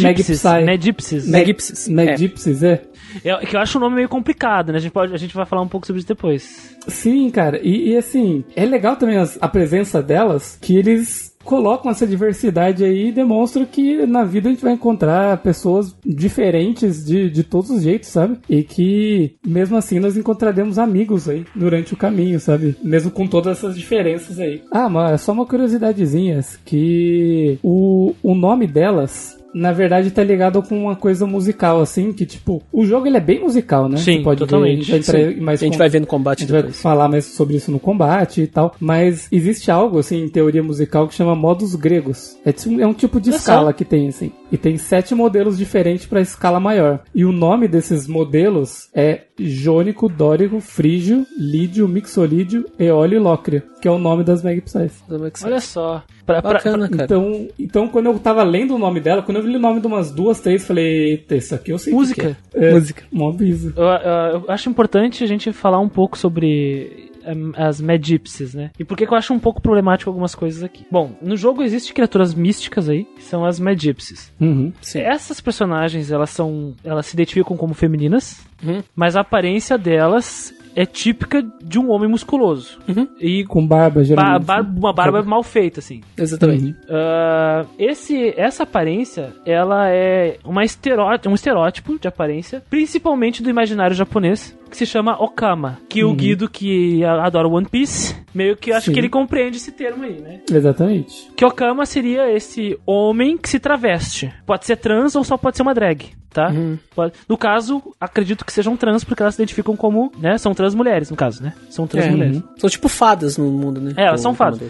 Magipsies. 0.65 1.28
Magpieces. 1.30 1.88
Magipsies, 1.88 2.63
é. 2.63 2.82
É, 3.24 3.36
que 3.45 3.55
eu 3.55 3.59
acho 3.59 3.78
o 3.78 3.82
nome 3.82 3.95
meio 3.95 4.09
complicado, 4.09 4.72
né? 4.72 4.78
A 4.78 4.82
gente, 4.82 4.91
pode, 4.91 5.13
a 5.13 5.18
gente 5.18 5.34
vai 5.36 5.45
falar 5.45 5.61
um 5.61 5.68
pouco 5.68 5.88
sobre 5.88 5.99
isso 5.99 6.07
depois. 6.07 6.76
Sim, 6.88 7.30
cara, 7.30 7.59
e, 7.63 7.89
e 7.91 7.97
assim, 7.97 8.43
é 8.55 8.65
legal 8.65 8.95
também 8.95 9.18
as- 9.18 9.38
a 9.41 9.47
presença 9.47 10.01
delas, 10.01 10.57
que 10.61 10.76
eles 10.78 11.26
colocam 11.47 11.89
essa 11.89 12.05
diversidade 12.05 12.83
aí 12.83 13.07
e 13.07 13.11
demonstram 13.11 13.65
que 13.65 14.05
na 14.05 14.25
vida 14.25 14.49
a 14.49 14.51
gente 14.51 14.63
vai 14.63 14.73
encontrar 14.73 15.37
pessoas 15.37 15.95
diferentes 16.05 17.05
de, 17.05 17.29
de 17.29 17.41
todos 17.41 17.69
os 17.69 17.81
jeitos, 17.81 18.09
sabe? 18.09 18.37
E 18.49 18.63
que 18.63 19.37
mesmo 19.45 19.77
assim 19.77 19.97
nós 19.97 20.17
encontraremos 20.17 20.77
amigos 20.77 21.29
aí 21.29 21.45
durante 21.55 21.93
o 21.93 21.97
caminho, 21.97 22.37
sabe? 22.37 22.75
Mesmo 22.83 23.09
com 23.11 23.25
todas 23.25 23.57
essas 23.57 23.77
diferenças 23.77 24.37
aí. 24.39 24.61
Ah, 24.69 24.89
mas 24.89 25.21
só 25.21 25.31
uma 25.31 25.45
curiosidadezinha, 25.45 26.41
que 26.65 27.57
o, 27.63 28.13
o 28.21 28.35
nome 28.35 28.67
delas 28.67 29.36
na 29.57 29.71
verdade 29.71 30.11
tá 30.11 30.23
ligado 30.23 30.61
com 30.61 30.77
uma 30.83 30.95
coisa 30.95 31.25
musical, 31.25 31.81
assim, 31.81 32.13
que 32.13 32.25
tipo, 32.25 32.61
o 32.71 32.85
jogo 32.85 33.07
ele 33.07 33.17
é 33.17 33.21
bem 33.21 33.39
musical, 33.41 33.89
né? 33.89 33.97
Sim, 33.97 34.23
pode 34.23 34.39
totalmente. 34.39 34.85
Ver, 34.85 34.93
a 34.93 34.97
gente 34.97 35.11
vai 35.11 35.33
Sim. 35.33 35.41
mais 35.41 35.61
a 35.61 35.65
gente 35.65 35.73
com- 35.73 35.77
vai 35.79 35.89
ver 35.89 35.99
no 35.99 36.05
a 36.05 36.09
combate 36.09 36.39
gente 36.41 36.51
vai 36.51 36.61
depois. 36.61 36.81
falar 36.81 37.07
mais 37.07 37.25
sobre 37.25 37.55
isso 37.57 37.71
no 37.71 37.79
combate 37.79 38.41
e 38.41 38.47
tal. 38.47 38.75
Mas 38.79 39.27
existe 39.31 39.69
algo, 39.71 39.99
assim, 39.99 40.23
em 40.23 40.29
teoria 40.29 40.63
musical 40.63 41.07
que 41.07 41.13
chama 41.15 41.35
modos 41.35 41.75
gregos. 41.75 42.37
É, 42.45 42.51
tipo- 42.51 42.79
é 42.79 42.87
um 42.87 42.93
tipo 42.93 43.19
de 43.19 43.29
Olha 43.29 43.37
escala 43.37 43.65
só. 43.71 43.73
que 43.73 43.85
tem, 43.85 44.07
assim. 44.07 44.31
E 44.51 44.57
tem 44.57 44.77
sete 44.77 45.13
modelos 45.15 45.57
diferentes 45.57 46.05
para 46.05 46.21
escala 46.21 46.59
maior. 46.59 46.99
E 47.13 47.25
o 47.25 47.31
nome 47.31 47.67
desses 47.67 48.07
modelos 48.07 48.89
é 48.93 49.21
Jônico, 49.39 50.09
Dórico, 50.09 50.59
Frígio, 50.59 51.25
Lídio, 51.38 51.88
Mixolídio, 51.88 52.65
Eólio 52.79 53.17
e 53.17 53.19
Lócria, 53.19 53.63
que 53.81 53.88
é 53.88 53.91
o 53.91 53.99
nome 53.99 54.23
das 54.23 54.41
Megapsies. 54.43 55.03
Olha 55.43 55.59
só. 55.61 56.03
Pra, 56.25 56.41
pra- 56.41 56.53
Bacana, 56.53 56.89
cara. 56.89 57.03
Então, 57.05 57.47
então, 57.57 57.88
quando 57.88 58.07
eu 58.07 58.19
tava 58.19 58.43
lendo 58.43 58.75
o 58.75 58.79
nome 58.79 58.99
dela, 58.99 59.21
quando 59.21 59.38
eu 59.38 59.43
vi 59.43 59.55
o 59.55 59.59
nome 59.59 59.79
de 59.79 59.88
umas 59.88 60.11
duas, 60.11 60.39
três, 60.41 60.65
falei, 60.65 61.11
eita, 61.11 61.35
isso 61.35 61.55
aqui 61.55 61.71
eu 61.71 61.77
sei. 61.79 61.93
o 61.93 61.95
que 61.95 61.99
Música. 62.01 62.38
que 62.51 62.57
é. 62.57 62.69
É, 62.69 62.73
Música. 62.73 63.03
Mó 63.11 63.31
brisa. 63.31 63.73
Eu, 63.77 63.83
eu- 63.85 64.41
eu 64.41 64.45
acho 64.49 64.69
importante 64.69 65.23
a 65.23 65.27
gente 65.27 65.53
falar 65.53 65.79
um 65.79 65.88
pouco 65.89 66.17
sobre 66.17 67.06
as 67.55 67.82
Mad 67.82 68.03
Gypsies, 68.05 68.53
né? 68.53 68.71
E 68.80 68.84
por 68.84 68.97
que 68.97 69.05
que 69.05 69.13
eu 69.13 69.17
acho 69.17 69.34
um 69.34 69.39
pouco 69.39 69.61
problemático 69.61 70.09
algumas 70.09 70.34
coisas 70.36 70.63
aqui. 70.63 70.86
Bom, 70.91 71.15
no 71.21 71.36
jogo 71.38 71.63
existem 71.63 71.93
criaturas 71.93 72.34
místicas 72.34 72.88
aí, 72.89 73.03
que 73.03 73.23
são 73.23 73.45
as 73.45 73.59
Mad 73.59 73.80
Gypsies. 73.80 74.32
Uhum. 74.39 74.71
Essas 74.95 75.39
personagens, 75.41 76.11
elas 76.11 76.30
são. 76.30 76.73
Elas 76.84 77.05
se 77.07 77.15
identificam 77.15 77.55
como 77.57 77.73
femininas, 77.73 78.45
Uhum. 78.63 78.82
mas 78.95 79.15
a 79.15 79.21
aparência 79.21 79.78
delas 79.78 80.53
é 80.78 80.86
típica 80.86 81.43
de 81.63 81.80
um 81.80 81.89
homem 81.89 82.07
musculoso. 82.07 82.78
Uhum. 82.88 83.07
E 83.19 83.43
Com 83.45 83.65
barba, 83.65 83.99
ba- 83.99 84.03
geralmente. 84.05 84.45
bar- 84.45 84.61
uma 84.78 84.93
barba 84.93 85.23
mal 85.23 85.41
feita, 85.41 85.80
assim. 85.80 86.01
Exatamente. 86.15 86.65
Uhum. 86.65 86.75
Ah, 86.88 87.65
esse, 87.80 88.32
essa 88.38 88.61
aparência, 88.61 89.34
ela 89.43 89.89
é 89.89 90.38
uma 90.45 90.63
esteró 90.63 91.09
um 91.28 91.34
estereótipo 91.34 91.97
de 91.99 92.07
aparência, 92.07 92.61
principalmente 92.69 93.41
do 93.41 93.49
imaginário 93.49 93.95
japonês, 93.95 94.55
que 94.69 94.78
se 94.78 94.86
chama 94.86 95.19
Okama. 95.19 95.80
Que 95.89 96.03
o 96.03 96.13
Guido, 96.13 96.47
que 96.47 97.03
adora 97.03 97.47
One 97.47 97.65
Piece, 97.67 98.15
meio 98.34 98.55
que 98.55 98.71
acho 98.71 98.88
Sim. 98.88 98.93
que 98.93 98.99
ele 98.99 99.09
compreende 99.09 99.57
esse 99.57 99.71
termo 99.71 100.03
aí, 100.03 100.19
né? 100.21 100.41
Exatamente. 100.51 101.32
Que 101.36 101.43
Okama 101.43 101.86
seria 101.88 102.30
esse 102.32 102.78
homem 102.86 103.36
que 103.36 103.49
se 103.49 103.59
traveste. 103.59 104.32
Pode 104.45 104.65
ser 104.65 104.75
trans 104.75 105.15
ou 105.15 105.23
só 105.23 105.38
pode 105.38 105.57
ser 105.57 105.63
uma 105.63 105.73
drag, 105.73 106.11
tá? 106.38 106.53
Pode- 106.93 107.13
No 107.27 107.35
caso, 107.35 107.81
acredito 107.99 108.45
que 108.45 108.53
sejam 108.53 108.77
trans 108.77 109.03
porque 109.03 109.23
elas 109.23 109.33
se 109.33 109.41
identificam 109.41 109.75
como, 109.75 110.11
né? 110.19 110.38
São 110.38 110.53
trans 110.53 110.75
mulheres, 110.75 111.09
no 111.09 111.17
caso, 111.17 111.41
né? 111.41 111.53
São 111.69 111.88
trans 111.88 112.05
É. 112.05 112.11
mulheres. 112.11 112.43
São 112.57 112.69
tipo 112.69 112.88
fadas 112.88 113.38
no 113.39 113.49
mundo, 113.51 113.81
né? 113.81 113.93
É, 113.97 114.03
elas 114.05 114.21
são 114.21 114.35
fadas. 114.35 114.61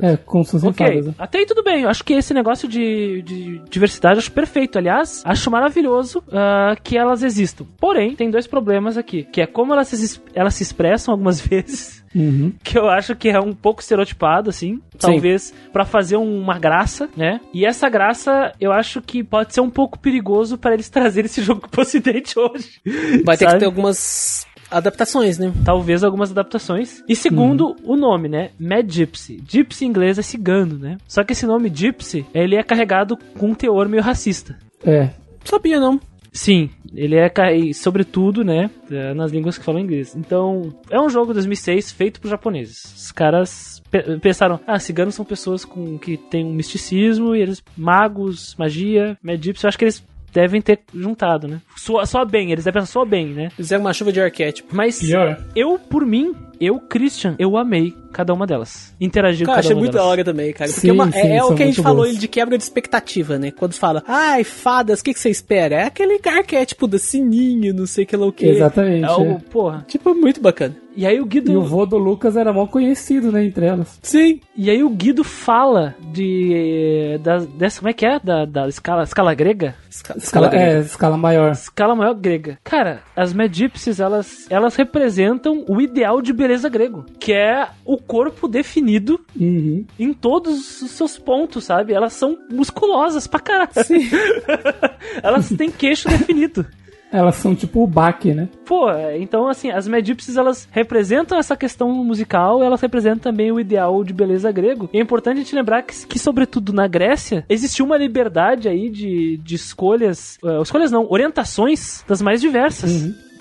É, 0.00 0.16
como 0.16 0.44
se 0.44 0.52
fossem 0.52 0.70
Ok, 0.70 0.86
fadas, 0.86 1.06
né? 1.08 1.14
até 1.18 1.38
aí 1.38 1.46
tudo 1.46 1.62
bem. 1.62 1.82
Eu 1.82 1.90
acho 1.90 2.02
que 2.02 2.14
esse 2.14 2.32
negócio 2.32 2.66
de, 2.66 3.20
de 3.22 3.58
diversidade 3.68 4.14
eu 4.16 4.20
acho 4.20 4.32
perfeito. 4.32 4.78
Aliás, 4.78 5.22
acho 5.26 5.50
maravilhoso 5.50 6.22
ah, 6.32 6.74
que 6.82 6.96
elas 6.96 7.22
existam. 7.22 7.66
Porém, 7.78 8.16
tem 8.16 8.30
dois 8.30 8.46
problemas 8.46 8.96
aqui. 8.96 9.24
Que 9.24 9.42
é 9.42 9.46
como 9.46 9.72
elas 9.74 9.88
se, 9.88 10.20
elas 10.34 10.54
se 10.54 10.62
expressam 10.62 11.12
algumas 11.12 11.38
vezes. 11.46 12.02
Uhum. 12.14 12.52
Que 12.62 12.78
eu 12.78 12.88
acho 12.88 13.14
que 13.16 13.28
é 13.28 13.40
um 13.40 13.52
pouco 13.52 13.80
estereotipado, 13.80 14.48
assim. 14.50 14.80
Talvez 14.98 15.52
pra 15.72 15.84
fazer 15.84 16.16
uma 16.16 16.58
graça, 16.58 17.08
né? 17.16 17.40
E 17.52 17.66
essa 17.66 17.88
graça, 17.88 18.52
eu 18.60 18.72
acho 18.72 19.02
que 19.02 19.24
pode 19.24 19.52
ser 19.52 19.60
um 19.60 19.70
pouco 19.70 19.98
perigoso 19.98 20.56
para 20.56 20.74
eles 20.74 20.88
trazerem 20.90 21.26
esse 21.26 21.42
jogo 21.42 21.68
pro 21.68 21.82
ocidente 21.82 22.38
hoje. 22.38 22.80
Vai 23.24 23.36
ter 23.36 23.44
Sabe? 23.46 23.54
que 23.54 23.58
ter 23.60 23.64
algumas 23.66 24.46
adaptações, 24.70 25.38
né? 25.38 25.52
Talvez 25.64 26.02
algumas 26.02 26.30
adaptações. 26.30 27.02
E 27.08 27.14
segundo, 27.14 27.68
Uhum. 27.84 27.94
o 27.94 27.96
nome, 27.96 28.28
né? 28.28 28.50
Mad 28.58 28.90
Gypsy. 28.90 29.42
Gypsy 29.46 29.84
em 29.84 29.88
inglês 29.88 30.18
é 30.18 30.22
cigano, 30.22 30.78
né? 30.78 30.96
Só 31.06 31.22
que 31.22 31.32
esse 31.32 31.46
nome 31.46 31.70
Gypsy, 31.72 32.24
ele 32.34 32.56
é 32.56 32.62
carregado 32.62 33.16
com 33.38 33.48
um 33.50 33.54
teor 33.54 33.88
meio 33.88 34.02
racista. 34.02 34.56
É. 34.84 35.10
Sabia, 35.44 35.78
não. 35.78 36.00
Sim, 36.36 36.68
ele 36.92 37.14
é, 37.16 37.32
sobretudo, 37.72 38.42
né, 38.44 38.68
é, 38.90 39.14
nas 39.14 39.30
línguas 39.30 39.56
que 39.56 39.64
falam 39.64 39.80
inglês. 39.80 40.16
Então, 40.16 40.74
é 40.90 41.00
um 41.00 41.08
jogo 41.08 41.32
2006 41.32 41.92
feito 41.92 42.20
por 42.20 42.28
japoneses. 42.28 42.82
Os 42.96 43.12
caras 43.12 43.80
pe- 43.88 44.18
pensaram, 44.18 44.58
ah, 44.66 44.78
ciganos 44.80 45.14
são 45.14 45.24
pessoas 45.24 45.64
com 45.64 45.96
que 45.96 46.16
têm 46.16 46.44
um 46.44 46.52
misticismo, 46.52 47.36
e 47.36 47.40
eles, 47.40 47.62
magos, 47.76 48.56
magia, 48.58 49.16
Gypsy, 49.40 49.64
eu 49.64 49.68
acho 49.68 49.78
que 49.78 49.84
eles 49.84 50.04
devem 50.32 50.60
ter 50.60 50.80
juntado, 50.92 51.46
né? 51.46 51.60
Soa, 51.76 52.04
soa 52.04 52.24
bem, 52.24 52.50
eles 52.50 52.64
devem 52.64 52.80
pensar 52.80 52.92
soa 52.92 53.06
bem, 53.06 53.28
né? 53.28 53.50
Fizeram 53.50 53.84
uma 53.84 53.92
chuva 53.92 54.10
de 54.12 54.20
arquétipo. 54.20 54.74
Mas 54.74 54.98
Pior. 54.98 55.40
eu, 55.54 55.78
por 55.78 56.04
mim, 56.04 56.34
eu, 56.64 56.78
Christian, 56.80 57.34
eu 57.38 57.56
amei 57.56 57.94
cada 58.12 58.32
uma 58.32 58.46
delas. 58.46 58.94
Interagir 59.00 59.44
Cara, 59.46 59.56
com 59.56 59.62
cada 59.62 59.66
achei 59.66 59.74
uma 59.74 59.80
muito 59.80 59.92
delas. 59.92 60.06
da 60.06 60.10
hora 60.10 60.24
também, 60.24 60.52
cara. 60.52 60.70
Porque 60.70 60.80
Sim, 60.80 60.88
é, 60.90 60.92
uma- 60.92 61.10
sim, 61.12 61.18
é- 61.18 61.36
é 61.36 61.44
o 61.44 61.54
que 61.54 61.62
a 61.62 61.66
gente 61.66 61.82
falou 61.82 62.06
de 62.12 62.28
quebra 62.28 62.56
de 62.56 62.62
expectativa, 62.62 63.38
né? 63.38 63.50
Quando 63.50 63.74
fala, 63.74 64.02
ai, 64.06 64.44
fadas, 64.44 65.00
o 65.00 65.04
que, 65.04 65.12
que 65.14 65.18
você 65.20 65.30
espera? 65.30 65.76
É 65.76 65.82
aquele 65.84 66.20
arquétipo 66.24 66.86
da 66.86 66.98
sininho, 66.98 67.74
não 67.74 67.86
sei 67.86 68.06
que 68.06 68.16
lá 68.16 68.26
o 68.26 68.32
que. 68.32 68.46
Exatamente. 68.46 69.04
É 69.04 69.10
o, 69.10 69.32
é. 69.32 69.38
porra. 69.50 69.84
Tipo, 69.88 70.14
muito 70.14 70.40
bacana. 70.40 70.76
E 70.96 71.04
aí 71.04 71.20
o 71.20 71.26
Guido. 71.26 71.50
E 71.50 71.56
o 71.56 71.62
vô 71.62 71.84
do 71.84 71.98
Lucas 71.98 72.36
era 72.36 72.52
mal 72.52 72.68
conhecido, 72.68 73.32
né, 73.32 73.44
entre 73.44 73.66
elas. 73.66 73.98
Sim. 74.00 74.40
E 74.56 74.70
aí 74.70 74.80
o 74.84 74.88
Guido 74.88 75.24
fala 75.24 75.92
de. 76.12 77.18
Da, 77.20 77.38
dessa. 77.38 77.80
Como 77.80 77.90
é 77.90 77.92
que 77.92 78.06
é? 78.06 78.20
Da, 78.22 78.44
da 78.44 78.68
escala, 78.68 79.02
escala 79.02 79.34
grega? 79.34 79.74
Escala, 79.90 80.18
Escala, 80.20 80.48
grega. 80.48 80.64
é, 80.64 80.78
escala 80.80 81.16
maior. 81.16 81.50
Escala 81.50 81.96
maior 81.96 82.14
grega. 82.14 82.58
Cara, 82.62 83.00
as 83.16 83.32
Mad 83.32 83.52
Gypsies, 83.52 83.98
elas, 83.98 84.46
elas 84.48 84.76
representam 84.76 85.64
o 85.68 85.80
ideal 85.80 86.22
de 86.22 86.32
beleza 86.32 86.53
grego. 86.62 87.04
Que 87.18 87.32
é 87.32 87.68
o 87.84 87.96
corpo 87.96 88.46
definido 88.48 89.20
Uhum. 89.38 89.84
em 89.98 90.12
todos 90.12 90.82
os 90.82 90.90
seus 90.92 91.18
pontos, 91.18 91.64
sabe? 91.64 91.92
Elas 91.92 92.12
são 92.12 92.36
musculosas 92.50 93.26
pra 93.26 93.40
caralho. 93.40 93.70
elas 95.22 95.48
têm 95.48 95.70
queixo 95.70 96.08
definido. 96.08 96.66
Elas 97.12 97.36
são 97.36 97.54
tipo 97.54 97.80
o 97.80 97.86
baque, 97.86 98.34
né? 98.34 98.48
Pô, 98.64 98.90
então 99.16 99.46
assim, 99.46 99.70
as 99.70 99.86
Mad 99.86 100.04
Gypsies, 100.04 100.36
elas 100.36 100.68
representam 100.72 101.38
essa 101.38 101.56
questão 101.56 101.88
musical, 102.04 102.60
elas 102.60 102.80
representam 102.80 103.20
também 103.30 103.52
o 103.52 103.60
ideal 103.60 104.02
de 104.02 104.12
beleza 104.12 104.50
grego. 104.50 104.90
E 104.92 104.98
é 104.98 105.00
importante 105.00 105.36
a 105.36 105.40
gente 105.42 105.54
lembrar 105.54 105.82
que, 105.82 106.06
que, 106.08 106.18
sobretudo 106.18 106.72
na 106.72 106.88
Grécia, 106.88 107.44
existiu 107.48 107.84
uma 107.86 107.96
liberdade 107.96 108.68
aí 108.68 108.90
de, 108.90 109.36
de 109.36 109.54
escolhas, 109.54 110.38
eh, 110.44 110.60
escolhas 110.60 110.90
não, 110.90 111.06
orientações 111.08 112.02
das 112.08 112.20
mais 112.20 112.40
diversas. 112.40 112.90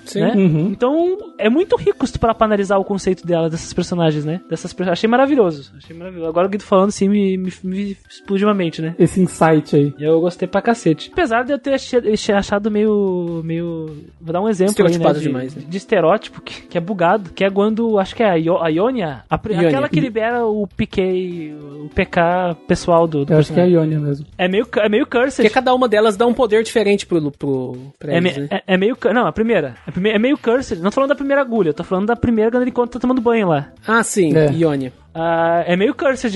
Sim. 0.06 0.22
Né? 0.22 0.34
Uhum. 0.36 0.68
Então, 0.72 1.18
é 1.38 1.49
muito 1.49 1.76
rico 1.76 2.06
se 2.06 2.14
tu 2.14 2.20
parar 2.20 2.34
pra 2.36 2.45
analisar 2.45 2.78
o 2.78 2.84
conceito 2.84 3.26
dela, 3.26 3.49
dessas 3.49 3.74
personagens, 3.74 4.26
né? 4.26 4.41
Dessas, 4.49 4.74
per- 4.74 4.89
achei 4.89 5.10
maravilhoso. 5.10 5.72
Achei 5.78 5.95
maravilhoso. 5.95 6.30
Agora 6.30 6.47
o 6.47 6.49
Guido 6.49 6.64
falando 6.64 6.89
assim 6.89 7.08
me, 7.10 7.38
me, 7.38 7.51
me 7.64 7.97
explodiu 8.10 8.47
uma 8.47 8.54
mente, 8.54 8.82
né? 8.82 8.95
Esse 8.99 9.22
insight 9.22 9.76
aí. 9.76 9.93
Eu 9.99 10.20
gostei 10.22 10.47
pra 10.47 10.62
cacete. 10.62 11.10
Apesar 11.14 11.43
de 11.43 11.51
eu 11.54 11.60
ter 11.60 11.74
ach- 11.74 12.30
achado 12.36 12.70
meio. 12.72 13.41
meio. 13.43 13.95
Vou 14.22 14.34
dar 14.34 14.41
um 14.41 14.49
exemplo 14.49 14.86
aí, 14.86 14.97
né? 14.97 15.14
De, 15.14 15.20
demais, 15.22 15.56
né? 15.56 15.64
de 15.68 15.78
estereótipo 15.78 16.41
que, 16.41 16.62
que 16.64 16.78
é 16.78 16.82
bugado. 16.82 17.30
Que 17.32 17.43
é 17.43 17.49
quando. 17.49 17.97
Acho 17.99 18.16
que 18.16 18.24
é 18.24 18.30
a, 18.30 18.38
Io, 18.38 18.58
a 18.58 18.68
Ionia. 18.70 19.24
a 19.30 19.39
Ionia. 19.47 19.68
Aquela 19.70 19.89
que 19.89 19.99
libera 19.99 20.45
o 20.45 20.68
PK. 20.68 21.54
O 21.86 21.89
PK 21.93 22.56
pessoal 22.68 23.08
do. 23.08 23.26
do 23.26 23.34
Eu 23.34 23.39
acho 23.39 23.54
que 23.54 23.60
é 23.60 23.64
a. 23.64 23.68
Ionia 23.68 23.99
mesmo. 23.99 24.26
é 24.38 24.47
meio, 24.47 24.68
é 24.78 24.89
meio 24.89 25.06
cursed. 25.06 25.38
Porque 25.43 25.49
cada 25.54 25.74
uma 25.74 25.88
delas 25.88 26.16
dá 26.18 26.26
um 26.26 26.34
poder 26.34 26.64
diferente 26.64 27.06
pro, 27.06 27.32
pro, 27.32 27.78
É, 28.06 28.18
eles, 28.18 28.36
me- 28.38 28.41
né? 28.43 28.47
é- 28.51 28.64
é 28.74 28.78
meio. 28.78 28.97
Não, 29.14 29.26
a 29.28 29.32
primeira. 29.32 29.76
A 29.86 29.91
primeira 29.91 29.93
é 30.06 30.20
meio 30.20 30.38
cursed. 30.38 30.82
Não 30.82 30.89
tô 30.89 30.96
falando 30.96 31.10
da 31.10 31.16
primeira 31.16 31.41
agulha, 31.41 31.70
eu 31.70 31.74
tô 31.74 31.84
falando 31.84 32.08
da 32.08 32.16
primeira 32.16 32.52
quando 32.52 32.64
ele 32.64 32.72
conta 32.72 32.94
tá 32.94 33.00
tomando 33.00 33.22
banho 33.22 33.48
lá. 33.48 33.70
Ah, 33.88 34.04
sim, 34.04 34.36
É. 34.36 34.52
Ionia. 34.52 34.91
Ah, 35.14 35.64
é 35.66 35.76
meio 35.76 35.93
cursed. 35.93 36.34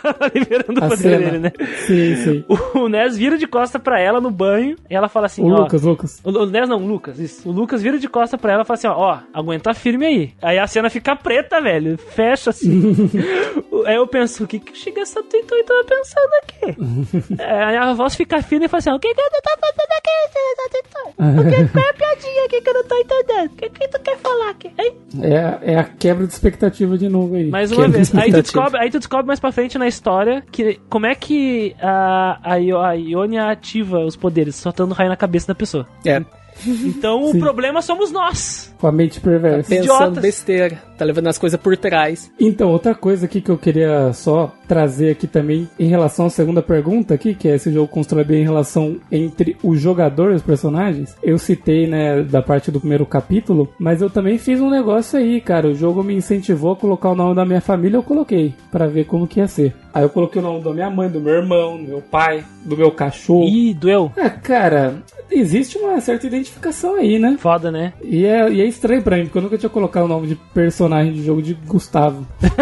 liberando 0.34 0.72
o 0.72 0.88
poder 0.88 0.96
cena. 0.96 1.18
dele, 1.18 1.38
né? 1.38 1.52
Sim, 1.86 2.16
sim. 2.16 2.44
O 2.74 2.88
Ness 2.88 3.16
vira 3.16 3.36
de 3.36 3.46
costa 3.46 3.78
pra 3.78 4.00
ela 4.00 4.20
no 4.20 4.30
banho 4.30 4.76
e 4.88 4.94
ela 4.94 5.08
fala 5.08 5.26
assim: 5.26 5.42
O 5.42 5.52
ó. 5.52 5.60
Lucas, 5.60 5.82
Lucas. 5.82 6.20
O, 6.24 6.30
o 6.30 6.46
Ness 6.46 6.68
não, 6.68 6.78
o 6.78 6.86
Lucas, 6.86 7.18
isso. 7.18 7.48
O 7.48 7.52
Lucas 7.52 7.82
vira 7.82 7.98
de 7.98 8.08
costa 8.08 8.38
pra 8.38 8.52
ela 8.52 8.62
e 8.62 8.66
fala 8.66 8.78
assim: 8.78 8.86
ó, 8.86 8.94
ó, 8.96 9.18
aguenta 9.32 9.74
firme 9.74 10.06
aí. 10.06 10.34
Aí 10.40 10.58
a 10.58 10.66
cena 10.66 10.88
fica 10.88 11.14
preta, 11.16 11.60
velho. 11.60 11.98
Fecha 11.98 12.50
assim. 12.50 12.94
aí 13.86 13.96
eu 13.96 14.06
penso: 14.06 14.44
o 14.44 14.46
que 14.46 14.58
que 14.58 14.72
o 14.72 14.76
Shigesato 14.76 15.36
Itoi 15.36 15.62
tava 15.64 15.84
pensando 15.84 16.30
aqui? 16.42 17.42
É, 17.42 17.64
aí 17.64 17.76
a 17.76 17.92
voz 17.92 18.14
fica 18.14 18.42
fina 18.42 18.64
e 18.64 18.68
fala 18.68 18.78
assim: 18.78 18.90
o 18.90 18.98
que 18.98 19.14
que 19.14 19.22
tu 19.22 19.42
tá 19.42 19.58
fazendo 19.60 19.92
aqui, 19.98 20.10
Shigesato 20.32 20.76
Itoi? 20.78 21.10
O 21.20 21.66
que, 21.66 21.72
qual 21.72 21.84
é 21.84 21.90
a 21.90 21.94
piadinha 21.94 22.44
aqui 22.46 22.60
que 22.60 22.70
eu 22.70 22.74
não 22.74 22.84
tô 22.84 22.94
entendendo? 22.96 23.52
O 23.52 23.56
que 23.56 23.70
que 23.70 23.88
tu 23.88 24.00
quer 24.00 24.16
falar 24.18 24.50
aqui? 24.50 24.70
Hein? 24.78 24.96
É, 25.22 25.72
é 25.72 25.78
a 25.78 25.84
quebra 25.84 26.26
de 26.26 26.32
expectativa 26.32 26.96
de 26.96 27.08
novo 27.08 27.34
aí. 27.34 27.46
Mais 27.46 27.72
uma 27.72 27.88
vez. 27.88 27.99
Aí 28.14 28.30
tu, 28.32 28.42
descobre, 28.42 28.80
aí 28.80 28.90
tu 28.90 28.98
descobre 28.98 29.26
mais 29.26 29.40
pra 29.40 29.52
frente 29.52 29.78
na 29.78 29.86
história 29.88 30.42
que 30.50 30.80
como 30.88 31.06
é 31.06 31.14
que 31.14 31.74
a, 31.80 32.38
a, 32.42 32.88
a 32.88 32.92
Ionia 32.92 33.50
ativa 33.50 34.00
os 34.00 34.16
poderes, 34.16 34.56
soltando 34.56 34.94
raio 34.94 35.08
na 35.08 35.16
cabeça 35.16 35.48
da 35.48 35.54
pessoa. 35.54 35.86
É. 36.04 36.22
Então 36.66 37.24
o 37.24 37.38
problema 37.38 37.80
somos 37.82 38.10
nós. 38.10 38.69
Com 38.80 38.86
a 38.86 38.92
mente 38.92 39.20
perversa. 39.20 39.68
Pensando 39.68 39.84
Idiotas. 39.84 40.22
besteira. 40.22 40.78
Tá 40.96 41.04
levando 41.04 41.26
as 41.28 41.38
coisas 41.38 41.58
por 41.58 41.76
trás. 41.76 42.30
Então, 42.38 42.70
outra 42.70 42.94
coisa 42.94 43.26
aqui 43.26 43.40
que 43.40 43.50
eu 43.50 43.58
queria 43.58 44.12
só 44.12 44.54
trazer 44.68 45.10
aqui 45.10 45.26
também 45.26 45.68
em 45.78 45.88
relação 45.88 46.26
à 46.26 46.30
segunda 46.30 46.62
pergunta 46.62 47.14
aqui, 47.14 47.34
que 47.34 47.48
é 47.48 47.54
esse 47.56 47.72
jogo 47.72 47.88
constrói 47.88 48.24
bem 48.24 48.40
em 48.42 48.44
relação 48.44 48.96
entre 49.10 49.56
o 49.62 49.74
jogador 49.76 50.32
e 50.32 50.36
os 50.36 50.42
personagens. 50.42 51.16
Eu 51.22 51.38
citei, 51.38 51.86
né, 51.86 52.22
da 52.22 52.40
parte 52.42 52.70
do 52.70 52.80
primeiro 52.80 53.04
capítulo, 53.06 53.68
mas 53.78 54.00
eu 54.00 54.08
também 54.10 54.38
fiz 54.38 54.60
um 54.60 54.70
negócio 54.70 55.18
aí, 55.18 55.40
cara. 55.40 55.68
O 55.68 55.74
jogo 55.74 56.02
me 56.02 56.14
incentivou 56.14 56.72
a 56.72 56.76
colocar 56.76 57.10
o 57.10 57.14
nome 57.14 57.34
da 57.34 57.44
minha 57.44 57.60
família, 57.60 57.96
eu 57.96 58.02
coloquei, 58.02 58.54
pra 58.70 58.86
ver 58.86 59.04
como 59.04 59.26
que 59.26 59.40
ia 59.40 59.48
ser. 59.48 59.74
Aí 59.92 60.02
eu 60.04 60.10
coloquei 60.10 60.40
o 60.40 60.44
nome 60.44 60.62
da 60.62 60.72
minha 60.72 60.90
mãe, 60.90 61.08
do 61.08 61.20
meu 61.20 61.34
irmão, 61.34 61.76
do 61.76 61.88
meu 61.88 62.00
pai, 62.00 62.44
do 62.64 62.76
meu 62.76 62.90
cachorro. 62.90 63.48
Ih, 63.48 63.74
doeu. 63.74 64.12
Ah, 64.16 64.30
cara, 64.30 65.02
existe 65.30 65.76
uma 65.78 66.00
certa 66.00 66.26
identificação 66.26 66.94
aí, 66.94 67.18
né? 67.18 67.36
Foda, 67.40 67.70
né? 67.72 67.92
E 68.02 68.24
é, 68.24 68.50
e 68.52 68.60
é 68.60 68.66
estranho 68.70 69.02
pra 69.02 69.16
mim, 69.16 69.24
porque 69.24 69.38
eu 69.38 69.42
nunca 69.42 69.58
tinha 69.58 69.70
colocado 69.70 70.04
o 70.04 70.08
nome 70.08 70.26
de 70.28 70.36
personagem 70.54 71.12
de 71.12 71.24
jogo 71.24 71.42
de 71.42 71.54
Gustavo. 71.54 72.26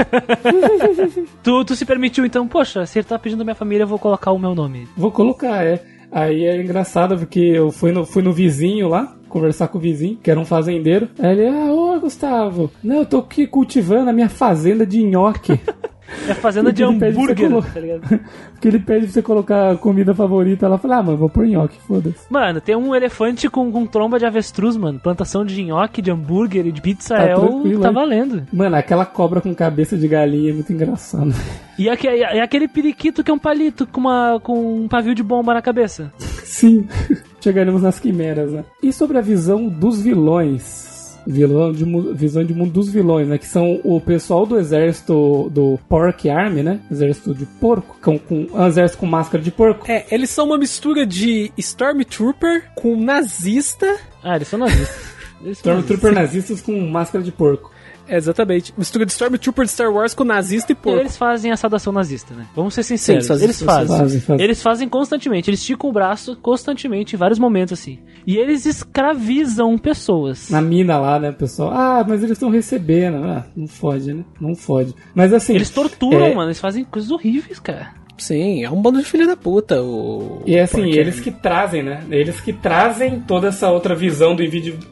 Tu, 1.43 1.65
tu 1.65 1.77
se 1.77 1.85
permitiu, 1.85 2.27
então, 2.27 2.47
poxa, 2.47 2.85
se 2.85 2.99
ele 2.99 3.07
tá 3.07 3.19
pedindo 3.19 3.41
a 3.41 3.45
minha 3.45 3.55
família, 3.55 3.85
eu 3.85 3.89
vou 3.89 3.99
colocar 3.99 4.33
o 4.33 4.39
meu 4.39 4.55
nome. 4.55 4.87
Vou 4.97 5.11
colocar, 5.11 5.65
é. 5.65 5.83
Aí 6.11 6.45
é 6.45 6.61
engraçado 6.61 7.17
porque 7.17 7.41
eu 7.41 7.71
fui 7.71 7.93
no, 7.93 8.05
fui 8.05 8.23
no 8.23 8.33
vizinho 8.33 8.89
lá, 8.89 9.17
conversar 9.29 9.69
com 9.69 9.79
o 9.79 9.81
vizinho, 9.81 10.19
que 10.23 10.31
era 10.31 10.41
um 10.41 10.45
fazendeiro. 10.45 11.09
Aí 11.19 11.33
ele, 11.33 11.47
ah, 11.47 11.73
ô 11.73 12.01
Gustavo, 12.01 12.71
não, 12.83 12.97
eu 12.97 13.07
tô 13.07 13.19
aqui 13.19 13.47
cultivando 13.47 14.11
a 14.11 14.13
minha 14.13 14.29
fazenda 14.29 14.87
de 14.87 15.03
nhoque. 15.03 15.61
É 16.29 16.35
fazenda 16.35 16.73
de 16.73 16.83
hambúrguer, 16.83 17.37
colo- 17.51 17.63
tá 17.63 17.81
ligado? 17.81 18.01
Porque 18.53 18.69
ele 18.69 18.79
pede 18.79 19.05
pra 19.05 19.13
você 19.13 19.23
colocar 19.23 19.73
a 19.73 19.77
comida 19.77 20.15
favorita 20.15 20.67
lá. 20.67 20.79
Falei, 20.79 20.97
ah, 20.99 21.03
mano, 21.03 21.19
vou 21.19 21.29
pôr 21.29 21.47
nhoque, 21.47 21.79
foda-se. 21.87 22.27
Mano, 22.31 22.61
tem 22.61 22.75
um 22.77 22.95
elefante 22.95 23.49
com, 23.49 23.71
com 23.71 23.87
tromba 23.87 24.19
de 24.19 24.25
avestruz, 24.27 24.77
mano. 24.77 24.99
Plantação 24.99 25.45
de 25.45 25.63
nhoque, 25.63 26.01
de 26.03 26.11
hambúrguer 26.11 26.67
e 26.67 26.73
de 26.73 26.81
pizza 26.81 27.15
Tá 27.15 27.23
é 27.23 27.37
o. 27.37 27.79
Tá 27.81 27.91
valendo. 27.91 28.43
Mano, 28.53 28.77
aquela 28.77 29.05
cobra 29.07 29.41
com 29.41 29.55
cabeça 29.55 29.97
de 29.97 30.09
galinha 30.09 30.51
é 30.51 30.55
muito 30.55 30.73
engraçado. 30.73 31.33
E, 31.79 31.89
aque- 31.89 32.09
e 32.09 32.41
aquele 32.41 32.67
periquito 32.67 33.23
que 33.23 33.31
é 33.31 33.35
um 33.35 33.39
palito 33.39 33.87
com, 33.87 34.01
uma, 34.01 34.41
com 34.43 34.83
um 34.83 34.89
pavio 34.89 35.15
de 35.15 35.23
bomba 35.23 35.55
na 35.55 35.63
cabeça. 35.63 36.13
Sim, 36.19 36.89
chegaremos 37.41 37.83
nas 37.83 38.01
quimeras, 38.01 38.51
né? 38.51 38.65
E 38.83 38.93
sobre 38.93 39.19
a 39.19 39.21
visão 39.21 39.69
dos 39.69 40.01
vilões? 40.03 40.88
Vilão 41.31 41.71
de, 41.71 41.85
visão 42.15 42.43
de 42.43 42.55
mundo 42.55 42.73
dos 42.73 42.89
vilões, 42.89 43.29
né? 43.29 43.37
Que 43.37 43.47
são 43.47 43.79
o 43.85 44.01
pessoal 44.01 44.47
do 44.47 44.59
exército 44.59 45.51
do 45.51 45.79
Pork 45.87 46.29
Army, 46.31 46.63
né? 46.63 46.81
Exército 46.91 47.35
de 47.35 47.45
porco, 47.45 47.99
com, 48.03 48.19
com 48.19 48.47
um 48.51 48.67
exército 48.67 49.01
com 49.01 49.07
máscara 49.07 49.45
de 49.45 49.51
porco. 49.51 49.85
É, 49.91 50.07
eles 50.11 50.31
são 50.31 50.47
uma 50.47 50.57
mistura 50.57 51.05
de 51.05 51.53
Stormtrooper 51.59 52.71
com 52.75 52.97
nazista. 52.97 53.99
Ah, 54.23 54.37
eles 54.37 54.49
são 54.49 54.59
nazistas. 54.59 55.19
Stormtrooper 55.53 56.13
nazistas 56.15 56.63
com 56.63 56.81
máscara 56.89 57.23
de 57.23 57.31
porco. 57.31 57.71
É, 58.09 58.17
exatamente. 58.17 58.73
Mistura 58.77 59.05
de 59.05 59.13
Stormtrooper 59.13 59.65
de 59.65 59.71
Star 59.71 59.93
Wars 59.93 60.15
com 60.15 60.25
nazista 60.25 60.73
e 60.73 60.75
E 60.75 60.77
porco. 60.77 60.99
Eles 61.01 61.17
fazem 61.17 61.53
a 61.53 61.57
saudação 61.57 61.93
nazista, 61.93 62.35
né? 62.35 62.47
Vamos 62.57 62.73
ser 62.75 62.83
sinceros. 62.83 63.25
Sim, 63.25 63.29
fazem- 63.29 63.45
eles 63.45 63.63
fazem. 63.63 63.99
fazem, 63.99 64.21
fazem. 64.21 64.45
Eles 64.45 64.63
fazem 64.63 64.89
constantemente. 64.89 65.51
Eles 65.51 65.61
esticam 65.61 65.91
o 65.91 65.93
braço 65.93 66.35
constantemente 66.37 67.15
em 67.15 67.19
vários 67.19 67.39
momentos, 67.39 67.73
assim. 67.79 67.99
E 68.27 68.37
eles 68.37 68.65
escravizam 68.67 69.77
pessoas. 69.79 70.51
Na 70.51 70.61
mina 70.61 70.99
lá, 70.99 71.19
né, 71.21 71.33
pessoal? 71.33 71.71
Ah, 71.73 72.05
mas 72.07 72.21
eles 72.23 72.33
estão 72.33 72.51
recebendo. 72.51 73.17
Ah, 73.25 73.47
não 73.57 73.67
fode, 73.67 74.13
né? 74.13 74.25
Não 74.41 74.55
fode. 74.55 74.95
Mas 75.15 75.33
assim. 75.33 75.55
Eles 75.55 75.71
torturam, 75.71 76.25
É. 76.27 76.35
mano. 76.35 76.49
Eles 76.49 76.61
fazem 76.61 76.85
coisas 76.85 77.11
horríveis, 77.11 77.59
cara. 77.59 77.93
Sim, 78.19 78.65
é 78.65 78.71
um 78.71 78.81
bando 78.83 78.99
de 78.99 79.05
filho 79.05 79.27
da 79.27 79.37
puta. 79.37 79.81
O... 79.83 80.43
E 80.45 80.57
é 80.57 80.63
assim, 80.63 80.83
Pork 80.83 80.99
eles 80.99 81.21
que 81.21 81.31
trazem, 81.31 81.83
né? 81.83 82.03
Eles 82.11 82.41
que 82.41 82.53
trazem 82.53 83.21
toda 83.21 83.49
essa 83.49 83.71
outra 83.71 83.95
visão 83.95 84.35
do, 84.35 84.43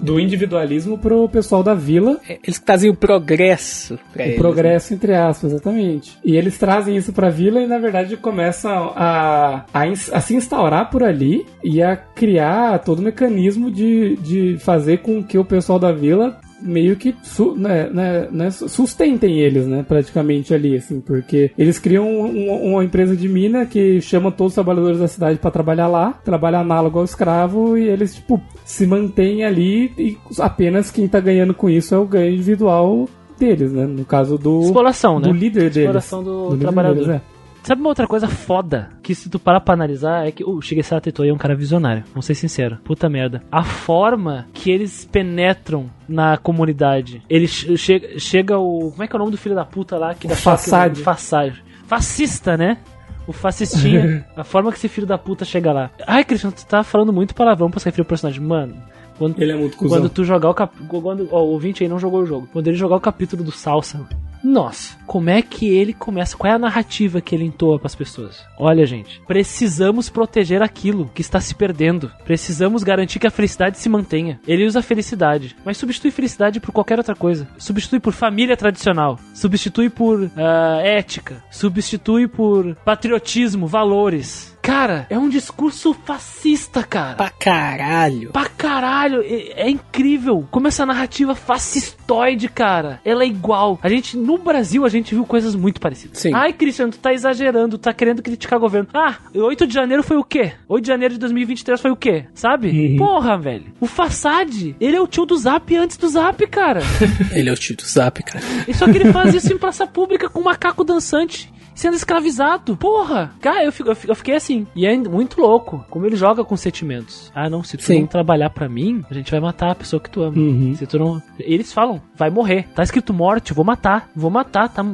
do 0.01 0.21
individualismo 0.21 0.97
pro 0.97 1.29
pessoal 1.29 1.63
da 1.63 1.75
vila. 1.75 2.19
É, 2.29 2.39
Eles 2.43 2.59
trazem 2.59 2.91
o 2.91 2.95
progresso 2.95 3.99
pra 4.13 4.25
O 4.25 4.27
eles. 4.29 4.39
progresso, 4.39 4.95
entre 4.95 5.15
aspas, 5.15 5.53
exatamente. 5.53 6.17
E 6.25 6.37
eles 6.37 6.57
trazem 6.57 6.97
isso 6.97 7.13
pra 7.13 7.29
vila 7.29 7.61
e, 7.61 7.67
na 7.67 7.79
verdade, 7.79 8.17
começam 8.17 8.93
a, 8.95 9.65
a, 9.75 9.83
a 10.13 10.21
se 10.21 10.35
instaurar 10.35 10.91
por 10.91 11.03
ali 11.03 11.45
e 11.63 11.83
a 11.83 11.97
criar 11.97 12.79
todo 12.81 13.01
o 13.01 13.03
mecanismo 13.03 13.71
de, 13.71 14.17
de 14.17 14.57
fazer 14.61 14.99
com 14.99 15.23
que 15.23 15.37
o 15.37 15.45
pessoal 15.45 15.79
da 15.79 15.93
vila 15.93 16.39
meio 16.61 16.97
que 16.97 17.15
né, 17.57 17.89
né, 17.93 18.29
né, 18.31 18.51
sustentem 18.51 19.39
eles, 19.41 19.67
né, 19.67 19.85
praticamente 19.87 20.55
ali, 20.55 20.77
assim, 20.77 21.01
porque 21.01 21.51
eles 21.57 21.79
criam 21.79 22.09
um- 22.09 22.27
um- 22.51 22.73
uma 22.73 22.85
empresa 22.85 23.15
de 23.17 23.29
mina 23.29 23.67
que 23.67 24.01
chama 24.01 24.31
todos 24.33 24.53
os 24.53 24.55
trabalhadores 24.55 24.99
da 24.99 25.09
cidade 25.09 25.39
pra 25.39 25.51
trabalhar 25.51 25.87
lá, 25.87 26.13
trabalha 26.25 26.59
análogo 26.61 26.99
ao 26.99 27.05
escravo 27.05 27.77
e 27.77 27.89
eles, 27.89 28.15
tipo, 28.15 28.41
se 28.65 28.87
mantêm 28.87 29.45
ali 29.45 29.93
e 29.99 30.17
apenas 30.39 30.91
quem 30.91 31.07
tá 31.07 31.21
ganhando 31.21 31.53
com 31.55 31.69
isso 31.69 31.95
é 31.95 31.99
o 31.99 32.07
ganho 32.07 32.33
individual 32.35 33.07
deles, 33.39 33.71
né, 33.73 33.85
no 33.85 34.05
caso 34.05 34.39
do, 34.39 34.61
Exploração, 34.63 35.21
né? 35.21 35.29
do 35.29 35.35
líder 35.35 35.65
deles. 35.71 35.77
Exploração 35.77 36.25
do 36.25 36.45
líder 36.53 36.59
trabalhador. 36.61 37.05
deles, 37.05 37.09
é. 37.11 37.36
Sabe 37.67 37.81
uma 37.81 37.89
outra 37.89 38.07
coisa 38.07 38.29
foda? 38.29 38.91
Que 39.03 39.13
se 39.13 39.29
tu 39.29 39.41
parar 39.41 39.59
pra 39.59 39.75
analisar 39.75 40.25
é 40.25 40.31
que 40.31 40.45
o 40.45 40.61
Shigesato 40.63 41.09
Itoi 41.09 41.31
é 41.31 41.33
um 41.35 41.37
cara 41.37 41.53
visionário. 41.57 42.05
Vamos 42.11 42.25
ser 42.25 42.37
sincero. 42.37 42.79
Puta 42.85 43.09
merda. 43.09 43.43
A 43.51 43.65
forma 43.65 44.47
que 44.55 44.71
eles 44.71 45.05
penetram 45.05 45.87
na 46.09 46.37
comunidade. 46.37 47.25
Ele 47.29 47.49
che- 47.49 48.21
chega, 48.21 48.57
o. 48.57 48.93
Como 48.93 49.03
é 49.03 49.09
que 49.09 49.15
é 49.15 49.17
o 49.17 49.19
nome 49.19 49.33
do 49.33 49.37
filho 49.37 49.57
da 49.57 49.65
puta 49.65 49.99
lá? 49.99 50.15
Que 50.15 50.29
no- 50.29 50.37
Fassade. 50.37 51.03
Fassade. 51.03 51.65
Fascista, 51.89 52.57
né? 52.57 52.79
O 53.27 53.33
fascistinha. 53.33 54.25
a 54.37 54.45
forma 54.45 54.71
que 54.71 54.79
esse 54.79 54.89
filho 54.89 55.07
da 55.09 55.19
puta 55.19 55.45
chega 55.45 55.73
lá. 55.73 55.91
Ai, 56.07 56.23
Cristiano, 56.25 56.55
tu 56.57 56.65
tá 56.65 56.85
falando 56.85 57.13
muito 57.13 57.35
palavrão 57.35 57.69
pra 57.69 57.81
se 57.81 57.87
referir 57.87 58.03
ao 58.03 58.07
personagem. 58.09 58.41
Mano. 58.41 58.77
Quando, 59.19 59.43
Ele 59.43 59.51
é 59.51 59.57
muito 59.57 59.77
cuzão. 59.77 59.99
quando 59.99 60.09
tu 60.11 60.23
jogar 60.25 60.51
o 60.51 60.55
cap... 60.55 60.73
quando 60.87 61.27
ó, 61.33 61.41
o 61.43 61.49
ouvinte 61.49 61.83
aí 61.83 61.89
não 61.89 61.99
jogou 61.99 62.21
o 62.21 62.27
jogo. 62.27 62.47
Quando 62.53 62.69
ele 62.69 62.77
jogar 62.77 62.97
o 62.97 63.01
capítulo 63.01 63.43
do 63.43 63.51
Salsa, 63.51 64.07
nossa, 64.47 64.97
como 65.07 65.29
é 65.29 65.43
que 65.43 65.67
ele 65.67 65.93
começa? 65.93 66.37
Qual 66.37 66.53
é 66.53 66.55
a 66.55 66.59
narrativa 66.59 67.21
que 67.21 67.35
ele 67.35 67.45
entoa 67.45 67.81
pras 67.81 67.97
pessoas? 67.97 68.45
Olha, 68.57 68.87
gente, 68.87 69.21
precisamos 69.27 70.09
proteger 70.09 70.63
aquilo 70.63 71.11
que 71.13 71.21
está 71.21 71.41
se 71.41 71.53
perdendo. 71.53 72.13
Precisamos 72.25 72.85
garantir 72.85 73.19
que 73.19 73.27
a 73.27 73.31
felicidade 73.31 73.77
se 73.77 73.89
mantenha. 73.89 74.41
Ele 74.47 74.65
usa 74.65 74.81
felicidade, 74.83 75.57
mas 75.65 75.77
substitui 75.77 76.13
felicidade 76.13 76.61
por 76.61 76.71
qualquer 76.71 76.97
outra 76.97 77.17
coisa. 77.17 77.49
Substitui 77.59 77.99
por 77.99 78.13
família 78.13 78.57
tradicional, 78.57 79.19
substitui 79.35 79.91
por 79.91 80.31
ah, 80.37 80.81
ética, 80.81 81.43
substitui 81.51 82.29
por 82.29 82.77
patriotismo, 82.77 83.67
valores. 83.67 84.56
Cara, 84.67 85.07
é 85.09 85.17
um 85.17 85.29
discurso 85.29 85.95
fascista, 85.95 86.83
cara. 86.83 87.15
Pra 87.15 87.31
caralho. 87.31 88.33
Pra 88.33 88.47
caralho, 88.47 89.23
é, 89.23 89.63
é 89.63 89.71
incrível 89.71 90.45
como 90.51 90.67
essa 90.67 90.85
narrativa 90.85 91.37
fascistoide, 91.37 92.49
cara, 92.49 93.01
ela 93.05 93.23
é 93.23 93.29
igual. 93.29 93.79
A 93.81 93.89
gente, 93.89 94.17
no 94.17 94.37
Brasil, 94.37 94.85
a 94.85 94.89
gente 94.89 95.15
viu 95.15 95.25
coisas 95.25 95.55
muito 95.55 95.81
parecidas. 95.81 96.19
Sim. 96.19 96.35
Ai, 96.35 96.53
Cristiano, 96.53 96.91
tu 96.91 96.99
tá 96.99 97.15
exagerando, 97.15 97.79
tu 97.79 97.83
tá 97.83 97.93
querendo 97.93 98.21
criticar 98.21 98.59
o 98.59 98.61
governo. 98.61 98.89
Ah, 98.93 99.15
8 99.33 99.69
de 99.69 99.73
janeiro 99.73 100.03
foi 100.03 100.17
o 100.17 100.25
quê? 100.25 100.55
8 100.69 100.83
de 100.83 100.89
janeiro 100.89 101.15
de 101.15 101.21
2023 101.21 101.81
foi 101.81 101.93
o 101.93 101.97
quê? 101.97 102.25
Sabe? 102.35 102.69
Uhum. 102.71 102.97
Porra, 102.97 103.39
velho. 103.39 103.67
O 103.81 103.87
Fassade, 103.87 104.75
ele 104.81 104.97
é 104.97 105.01
o 105.01 105.07
tio 105.07 105.25
do 105.25 105.37
Zap 105.37 105.77
antes 105.77 105.97
do 105.97 106.09
Zap, 106.09 106.45
cara. 106.49 106.81
Ele 107.33 107.49
é 107.49 107.53
o 107.53 107.57
tio 107.57 107.77
do 107.77 107.85
Zap, 107.85 108.21
cara. 108.23 108.45
E 108.67 108.75
só 108.75 108.87
que 108.87 108.99
ele 108.99 109.13
faz 109.13 109.33
isso 109.33 109.53
em 109.53 109.59
praça 109.59 109.87
pública 109.87 110.29
com 110.29 110.41
um 110.41 110.45
macaco 110.45 110.83
dançante. 110.83 111.53
Sendo 111.77 111.95
escravizado. 111.95 112.77
Porra! 112.77 113.31
Cara, 113.41 113.65
eu, 113.65 113.71
fico- 113.71 113.91
eu 113.91 113.95
fico- 113.95 114.11
eu 114.11 114.17
fiquei 114.17 114.35
assim. 114.35 114.67
E 114.75 114.85
é 114.87 114.97
muito 114.97 115.41
louco 115.41 115.85
como 115.89 116.05
ele 116.07 116.17
joga 116.17 116.43
com 116.45 116.57
sentimentos. 116.57 117.31
Ah, 117.35 117.49
não, 117.49 117.63
se 117.63 117.77
tu 117.77 117.85
Sim. 117.85 118.01
não 118.01 118.07
trabalhar 118.09 118.51
pra 118.51 118.69
mim, 118.69 119.05
a 119.09 119.15
gente 119.15 119.31
vai 119.31 119.39
matar 119.39 119.71
a 119.71 119.75
pessoa 119.75 120.01
que 120.01 120.11
tu 120.11 120.23
ama. 120.23 120.37
Uhum. 120.37 120.75
Se 120.75 120.87
tu 120.87 120.99
não. 120.99 121.23
Eles 121.39 121.73
falam, 121.73 122.01
vai 122.17 122.31
morrer. 122.31 122.67
Tá 122.75 122.83
escrito 122.83 123.13
morte, 123.15 123.53
vou 123.55 123.65
matar. 123.65 124.09
Vou 124.17 124.31
matar, 124.31 124.69
tá? 124.71 124.85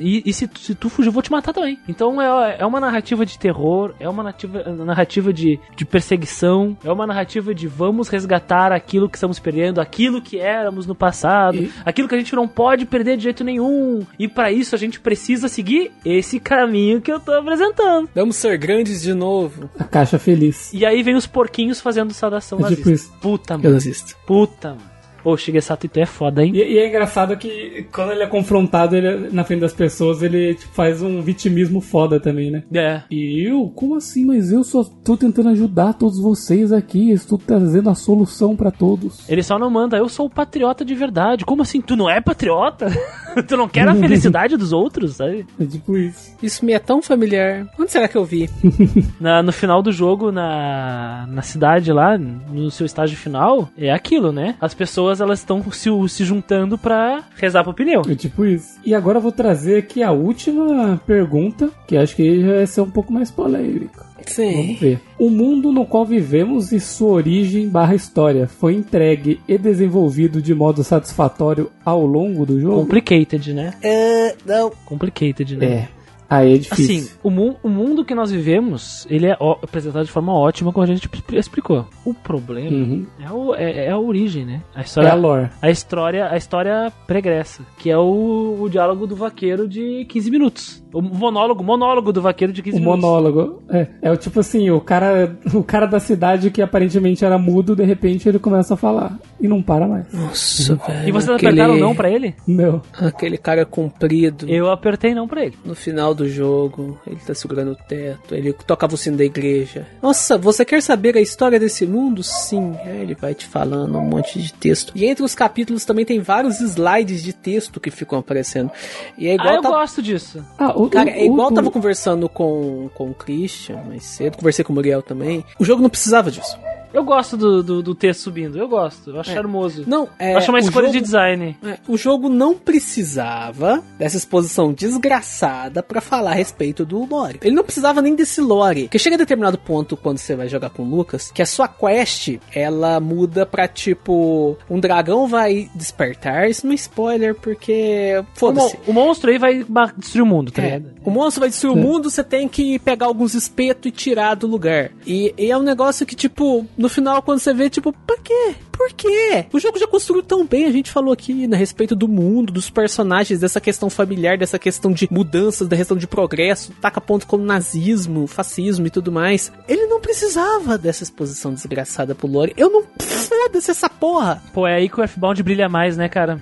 E, 0.00 0.22
e 0.26 0.32
se, 0.32 0.46
tu- 0.48 0.58
se 0.58 0.74
tu 0.74 0.88
fugir, 0.90 1.08
eu 1.08 1.12
vou 1.12 1.22
te 1.22 1.30
matar 1.30 1.52
também. 1.52 1.78
Então 1.88 2.20
é, 2.20 2.56
é 2.58 2.66
uma 2.66 2.80
narrativa 2.80 3.24
de 3.24 3.38
terror, 3.38 3.94
é 4.00 4.08
uma 4.08 4.22
narrativa, 4.24 4.62
narrativa 4.84 5.32
de, 5.32 5.60
de 5.76 5.84
perseguição, 5.84 6.76
é 6.84 6.90
uma 6.90 7.06
narrativa 7.06 7.54
de 7.54 7.66
vamos 7.68 8.08
resgatar 8.08 8.72
aquilo 8.72 9.08
que 9.08 9.16
estamos 9.16 9.38
perdendo, 9.38 9.80
aquilo 9.80 10.20
que 10.20 10.38
éramos 10.38 10.86
no 10.86 10.94
passado, 10.94 11.58
E- 11.58 11.70
aquilo 11.84 12.08
que 12.08 12.14
a 12.14 12.18
gente 12.18 12.34
não 12.34 12.48
pode 12.48 12.84
perder 12.86 13.16
de 13.16 13.24
jeito 13.24 13.44
nenhum. 13.44 14.04
E 14.18 14.26
pra 14.26 14.50
isso 14.50 14.74
a 14.74 14.78
gente 14.78 14.98
precisa 14.98 15.48
seguir 15.48 15.92
esse 16.16 16.40
caminho 16.40 17.00
que 17.00 17.12
eu 17.12 17.20
tô 17.20 17.32
apresentando. 17.32 18.08
Vamos 18.14 18.36
ser 18.36 18.56
grandes 18.58 19.02
de 19.02 19.14
novo. 19.14 19.70
A 19.78 19.84
caixa 19.84 20.18
feliz. 20.18 20.72
E 20.72 20.84
aí 20.84 21.02
vem 21.02 21.14
os 21.14 21.26
porquinhos 21.26 21.80
fazendo 21.80 22.12
saudação 22.12 22.58
É 22.58 22.62
nazista. 22.62 22.82
tipo 22.82 22.94
isso. 22.94 23.12
Puta, 23.20 23.54
Eu 23.54 23.58
mano. 23.58 23.74
nazisto. 23.74 24.16
Puta, 24.26 24.68
mano. 24.70 24.95
Ô, 25.26 25.36
Shigesato 25.36 25.86
Ito 25.86 25.98
é 25.98 26.06
foda, 26.06 26.44
hein? 26.44 26.52
E, 26.54 26.58
e 26.58 26.78
é 26.78 26.88
engraçado 26.88 27.36
que 27.36 27.86
quando 27.92 28.12
ele 28.12 28.22
é 28.22 28.26
confrontado 28.28 28.94
ele, 28.96 29.28
na 29.32 29.42
frente 29.42 29.60
das 29.60 29.72
pessoas, 29.72 30.22
ele 30.22 30.54
tipo, 30.54 30.72
faz 30.72 31.02
um 31.02 31.20
vitimismo 31.20 31.80
foda 31.80 32.20
também, 32.20 32.50
né? 32.50 32.62
É. 32.72 33.02
E 33.10 33.42
eu? 33.48 33.68
Como 33.74 33.96
assim? 33.96 34.24
Mas 34.24 34.52
eu 34.52 34.62
só 34.62 34.84
tô 34.84 35.16
tentando 35.16 35.48
ajudar 35.48 35.94
todos 35.94 36.20
vocês 36.20 36.72
aqui. 36.72 37.10
Estou 37.10 37.38
trazendo 37.38 37.90
a 37.90 37.94
solução 37.94 38.54
pra 38.54 38.70
todos. 38.70 39.28
Ele 39.28 39.42
só 39.42 39.58
não 39.58 39.68
manda, 39.68 39.96
eu 39.96 40.08
sou 40.08 40.26
o 40.26 40.30
patriota 40.30 40.84
de 40.84 40.94
verdade. 40.94 41.44
Como 41.44 41.62
assim? 41.62 41.80
Tu 41.80 41.96
não 41.96 42.08
é 42.08 42.20
patriota? 42.20 42.86
tu 43.48 43.56
não 43.56 43.68
quer 43.68 43.88
a 43.88 43.94
felicidade 43.94 44.56
dos 44.56 44.72
outros, 44.72 45.16
sabe? 45.16 45.44
É 45.58 45.64
tipo 45.64 45.96
isso. 45.96 46.36
Isso 46.42 46.64
me 46.64 46.72
é 46.72 46.78
tão 46.78 47.02
familiar. 47.02 47.66
Onde 47.78 47.90
será 47.90 48.06
que 48.06 48.16
eu 48.16 48.24
vi? 48.24 48.48
Na- 49.20 49.42
no 49.42 49.52
final 49.52 49.82
do 49.82 49.90
jogo, 49.90 50.30
na, 50.32 51.26
na 51.28 51.42
cidade 51.42 51.92
lá, 51.92 52.16
no 52.16 52.70
seu 52.70 52.86
estágio 52.86 53.16
final, 53.16 53.68
é 53.76 53.90
aquilo, 53.92 54.30
né? 54.32 54.54
As 54.60 54.74
pessoas, 54.74 55.15
elas 55.20 55.40
estão 55.40 55.62
se, 55.70 55.88
se 56.08 56.24
juntando 56.24 56.76
pra 56.78 57.24
rezar 57.36 57.64
pro 57.64 57.74
pneu. 57.74 58.02
É 58.08 58.14
tipo 58.14 58.44
isso. 58.44 58.78
E 58.84 58.94
agora 58.94 59.18
eu 59.18 59.22
vou 59.22 59.32
trazer 59.32 59.78
aqui 59.78 60.02
a 60.02 60.12
última 60.12 61.00
pergunta, 61.06 61.70
que 61.86 61.96
acho 61.96 62.16
que 62.16 62.40
já 62.40 62.54
vai 62.54 62.66
ser 62.66 62.80
um 62.80 62.90
pouco 62.90 63.12
mais 63.12 63.30
polêmica. 63.30 64.06
Vamos 64.36 64.80
ver. 64.80 65.00
O 65.18 65.30
mundo 65.30 65.70
no 65.70 65.86
qual 65.86 66.04
vivemos 66.04 66.72
e 66.72 66.80
sua 66.80 67.12
origem 67.12 67.68
barra 67.68 67.94
história 67.94 68.48
foi 68.48 68.74
entregue 68.74 69.40
e 69.46 69.56
desenvolvido 69.56 70.42
de 70.42 70.54
modo 70.54 70.82
satisfatório 70.82 71.70
ao 71.84 72.04
longo 72.04 72.44
do 72.44 72.60
jogo? 72.60 72.80
Complicated, 72.80 73.54
né? 73.54 73.74
É, 73.82 74.34
não. 74.44 74.72
Complicated, 74.84 75.56
né? 75.56 75.66
É. 75.66 75.95
Aí 76.28 76.54
é 76.54 76.58
difícil. 76.58 76.96
Assim, 76.96 77.10
o, 77.22 77.30
mu 77.30 77.56
o 77.62 77.68
mundo 77.68 78.04
que 78.04 78.14
nós 78.14 78.30
vivemos, 78.30 79.06
ele 79.08 79.26
é 79.26 79.36
apresentado 79.62 80.04
de 80.04 80.10
forma 80.10 80.32
ótima, 80.32 80.72
como 80.72 80.82
a 80.84 80.86
gente 80.86 81.08
explicou. 81.32 81.86
O 82.04 82.12
problema 82.12 82.70
Uhum. 82.76 83.06
é, 83.20 83.30
o- 83.30 83.54
é- 83.54 83.86
é 83.86 83.90
a 83.90 83.98
origem, 83.98 84.44
né? 84.44 84.62
A 84.74 84.80
É 84.80 84.84
história, 84.84 85.12
a 85.12 85.14
lore. 85.14 85.48
a 85.62 85.70
história, 85.70 86.28
a 86.30 86.36
história 86.36 86.92
pregressa, 87.06 87.62
que 87.78 87.90
é 87.90 87.96
o, 87.98 88.56
o 88.60 88.68
diálogo 88.68 89.06
do 89.06 89.14
vaqueiro 89.14 89.68
de 89.68 90.04
15 90.08 90.30
minutos. 90.30 90.84
O 90.98 91.02
monólogo, 91.02 91.62
monólogo 91.62 92.12
do 92.12 92.22
vaqueiro 92.22 92.52
de 92.52 92.62
15 92.62 92.76
O 92.78 92.80
minutos. 92.80 93.00
monólogo. 93.02 93.62
É, 93.68 93.86
é 94.02 94.10
o 94.10 94.16
tipo 94.16 94.40
assim, 94.40 94.70
o 94.70 94.80
cara, 94.80 95.36
o 95.52 95.62
cara 95.62 95.84
da 95.86 96.00
cidade 96.00 96.50
que 96.50 96.62
aparentemente 96.62 97.24
era 97.24 97.36
mudo, 97.36 97.76
de 97.76 97.84
repente 97.84 98.26
ele 98.28 98.38
começa 98.38 98.74
a 98.74 98.76
falar. 98.76 99.18
E 99.38 99.46
não 99.46 99.60
para 99.62 99.86
mais. 99.86 100.10
Nossa, 100.12 100.74
velho. 100.76 101.08
E 101.08 101.12
vocês 101.12 101.28
aquele, 101.36 101.60
apertaram 101.60 101.76
não 101.78 101.94
pra 101.94 102.10
ele? 102.10 102.34
Não. 102.46 102.80
Aquele 102.98 103.36
cara 103.36 103.66
comprido. 103.66 104.48
Eu 104.48 104.70
apertei 104.70 105.14
não 105.14 105.28
pra 105.28 105.44
ele. 105.44 105.54
No 105.64 105.74
final 105.74 106.14
do 106.14 106.26
jogo, 106.26 106.98
ele 107.06 107.16
tá 107.26 107.34
segurando 107.34 107.72
o 107.72 107.76
teto, 107.76 108.34
ele 108.34 108.52
tocava 108.54 108.94
o 108.94 108.96
sino 108.96 109.18
da 109.18 109.24
igreja. 109.24 109.86
Nossa, 110.02 110.38
você 110.38 110.64
quer 110.64 110.80
saber 110.80 111.14
a 111.16 111.20
história 111.20 111.60
desse 111.60 111.86
mundo? 111.86 112.22
Sim. 112.22 112.74
Aí 112.84 113.02
ele 113.02 113.14
vai 113.14 113.34
te 113.34 113.46
falando 113.46 113.98
um 113.98 114.04
monte 114.04 114.40
de 114.40 114.52
texto. 114.54 114.92
E 114.96 115.04
entre 115.04 115.22
os 115.22 115.34
capítulos 115.34 115.84
também 115.84 116.06
tem 116.06 116.20
vários 116.20 116.58
slides 116.60 117.22
de 117.22 117.34
texto 117.34 117.78
que 117.78 117.90
ficam 117.90 118.18
aparecendo. 118.18 118.70
E 119.18 119.28
é 119.28 119.34
igual 119.34 119.50
ah, 119.50 119.56
eu 119.56 119.62
tá- 119.62 119.68
gosto 119.68 120.00
disso. 120.02 120.42
Ah, 120.58 120.72
o, 120.74 120.85
Cara, 120.90 121.10
o- 121.10 121.12
é 121.12 121.24
igual 121.24 121.48
o- 121.48 121.50
eu 121.50 121.54
tava 121.54 121.70
conversando 121.70 122.28
com, 122.28 122.88
com 122.94 123.10
o 123.10 123.14
Christian 123.14 123.82
mais 123.86 124.04
cedo, 124.04 124.36
conversei 124.36 124.64
com 124.64 124.72
o 124.72 124.74
Muriel 124.76 125.02
também. 125.02 125.44
O 125.58 125.64
jogo 125.64 125.82
não 125.82 125.90
precisava 125.90 126.30
disso. 126.30 126.56
Eu 126.96 127.04
gosto 127.04 127.36
do, 127.36 127.62
do, 127.62 127.82
do 127.82 127.94
texto 127.94 128.20
subindo, 128.22 128.56
eu 128.58 128.66
gosto, 128.66 129.10
eu 129.10 129.20
acho 129.20 129.30
É. 129.30 129.34
charmoso. 129.34 129.84
Não, 129.86 130.08
é. 130.18 130.32
eu 130.32 130.38
acho 130.38 130.50
uma 130.50 130.56
o 130.58 130.60
escolha 130.62 130.86
jogo- 130.86 130.98
de 130.98 131.04
design. 131.04 131.56
É, 131.62 131.78
o 131.86 131.96
jogo 131.98 132.28
não 132.30 132.54
precisava 133.00 133.82
dessa 133.98 134.16
exposição 134.16 134.72
desgraçada 134.72 135.82
pra 135.82 136.00
falar 136.00 136.30
a 136.30 136.34
respeito 136.34 136.84
do 136.86 137.04
lore. 137.04 137.38
Ele 137.42 137.54
não 137.54 137.62
precisava 137.64 138.00
nem 138.00 138.14
desse 138.14 138.40
lore. 138.40 138.84
Porque 138.84 138.98
chega 138.98 139.16
a 139.16 139.18
determinado 139.18 139.58
ponto 139.58 139.96
quando 139.96 140.18
você 140.18 140.34
vai 140.34 140.48
jogar 140.48 140.70
com 140.70 140.82
o 140.84 140.88
Lucas, 140.88 141.30
que 141.30 141.42
a 141.42 141.46
sua 141.46 141.68
quest, 141.68 142.38
ela 142.54 142.98
muda 142.98 143.44
pra 143.44 143.68
tipo, 143.68 144.56
um 144.70 144.80
dragão 144.80 145.26
vai 145.26 145.68
despertar. 145.74 146.48
Isso 146.48 146.64
não 146.66 146.72
é 146.72 146.76
spoiler, 146.76 147.34
porque 147.34 148.14
O, 148.34 148.38
foda-se. 148.38 148.78
o 148.86 148.92
monstro 148.92 149.30
aí 149.30 149.38
vai 149.38 149.64
destruir 149.98 150.22
o 150.22 150.26
mundo, 150.26 150.50
tá 150.50 150.62
É, 150.62 150.78
ligado? 150.78 150.94
o 151.04 151.10
monstro 151.10 151.40
vai 151.40 151.48
destruir 151.50 151.72
o 151.74 151.76
mundo, 151.76 152.10
você 152.10 152.24
tem 152.24 152.48
que 152.48 152.78
pegar 152.78 153.06
alguns 153.06 153.34
espetos 153.34 153.86
e 153.86 153.90
tirar 153.90 154.34
do 154.34 154.46
lugar. 154.46 154.90
E, 155.06 155.34
e 155.36 155.50
é 155.50 155.56
um 155.58 155.62
negócio 155.62 156.06
que, 156.06 156.14
tipo, 156.14 156.66
no 156.86 156.88
final, 156.88 157.20
quando 157.20 157.40
você 157.40 157.52
vê, 157.52 157.68
tipo, 157.68 157.92
pra 157.92 158.16
quê? 158.18 158.54
Por 158.70 158.92
quê? 158.92 159.46
O 159.52 159.58
jogo 159.58 159.76
já 159.76 159.88
construiu 159.88 160.22
tão 160.22 160.46
bem, 160.46 160.66
a 160.66 160.70
gente 160.70 160.88
falou 160.88 161.12
aqui 161.12 161.48
né, 161.48 161.56
a 161.56 161.58
respeito 161.58 161.96
do 161.96 162.06
mundo, 162.06 162.52
dos 162.52 162.70
personagens, 162.70 163.40
dessa 163.40 163.60
questão 163.60 163.90
familiar, 163.90 164.38
dessa 164.38 164.56
questão 164.56 164.92
de 164.92 165.08
mudanças, 165.10 165.66
da 165.66 165.76
questão 165.76 165.96
de 165.96 166.06
progresso, 166.06 166.72
taca 166.80 167.00
ponto 167.00 167.26
como 167.26 167.44
nazismo, 167.44 168.28
fascismo 168.28 168.86
e 168.86 168.90
tudo 168.90 169.10
mais. 169.10 169.52
Ele 169.66 169.86
não 169.86 170.00
precisava 170.00 170.78
dessa 170.78 171.02
exposição 171.02 171.52
desgraçada 171.52 172.14
pro 172.14 172.28
lore. 172.28 172.54
Eu 172.56 172.70
não. 172.70 172.84
Foda-se 173.00 173.72
essa 173.72 173.90
porra! 173.90 174.40
Pô, 174.54 174.64
é 174.64 174.76
aí 174.76 174.88
que 174.88 175.00
o 175.00 175.02
F-Bound 175.02 175.42
brilha 175.42 175.68
mais, 175.68 175.96
né, 175.96 176.08
cara? 176.08 176.40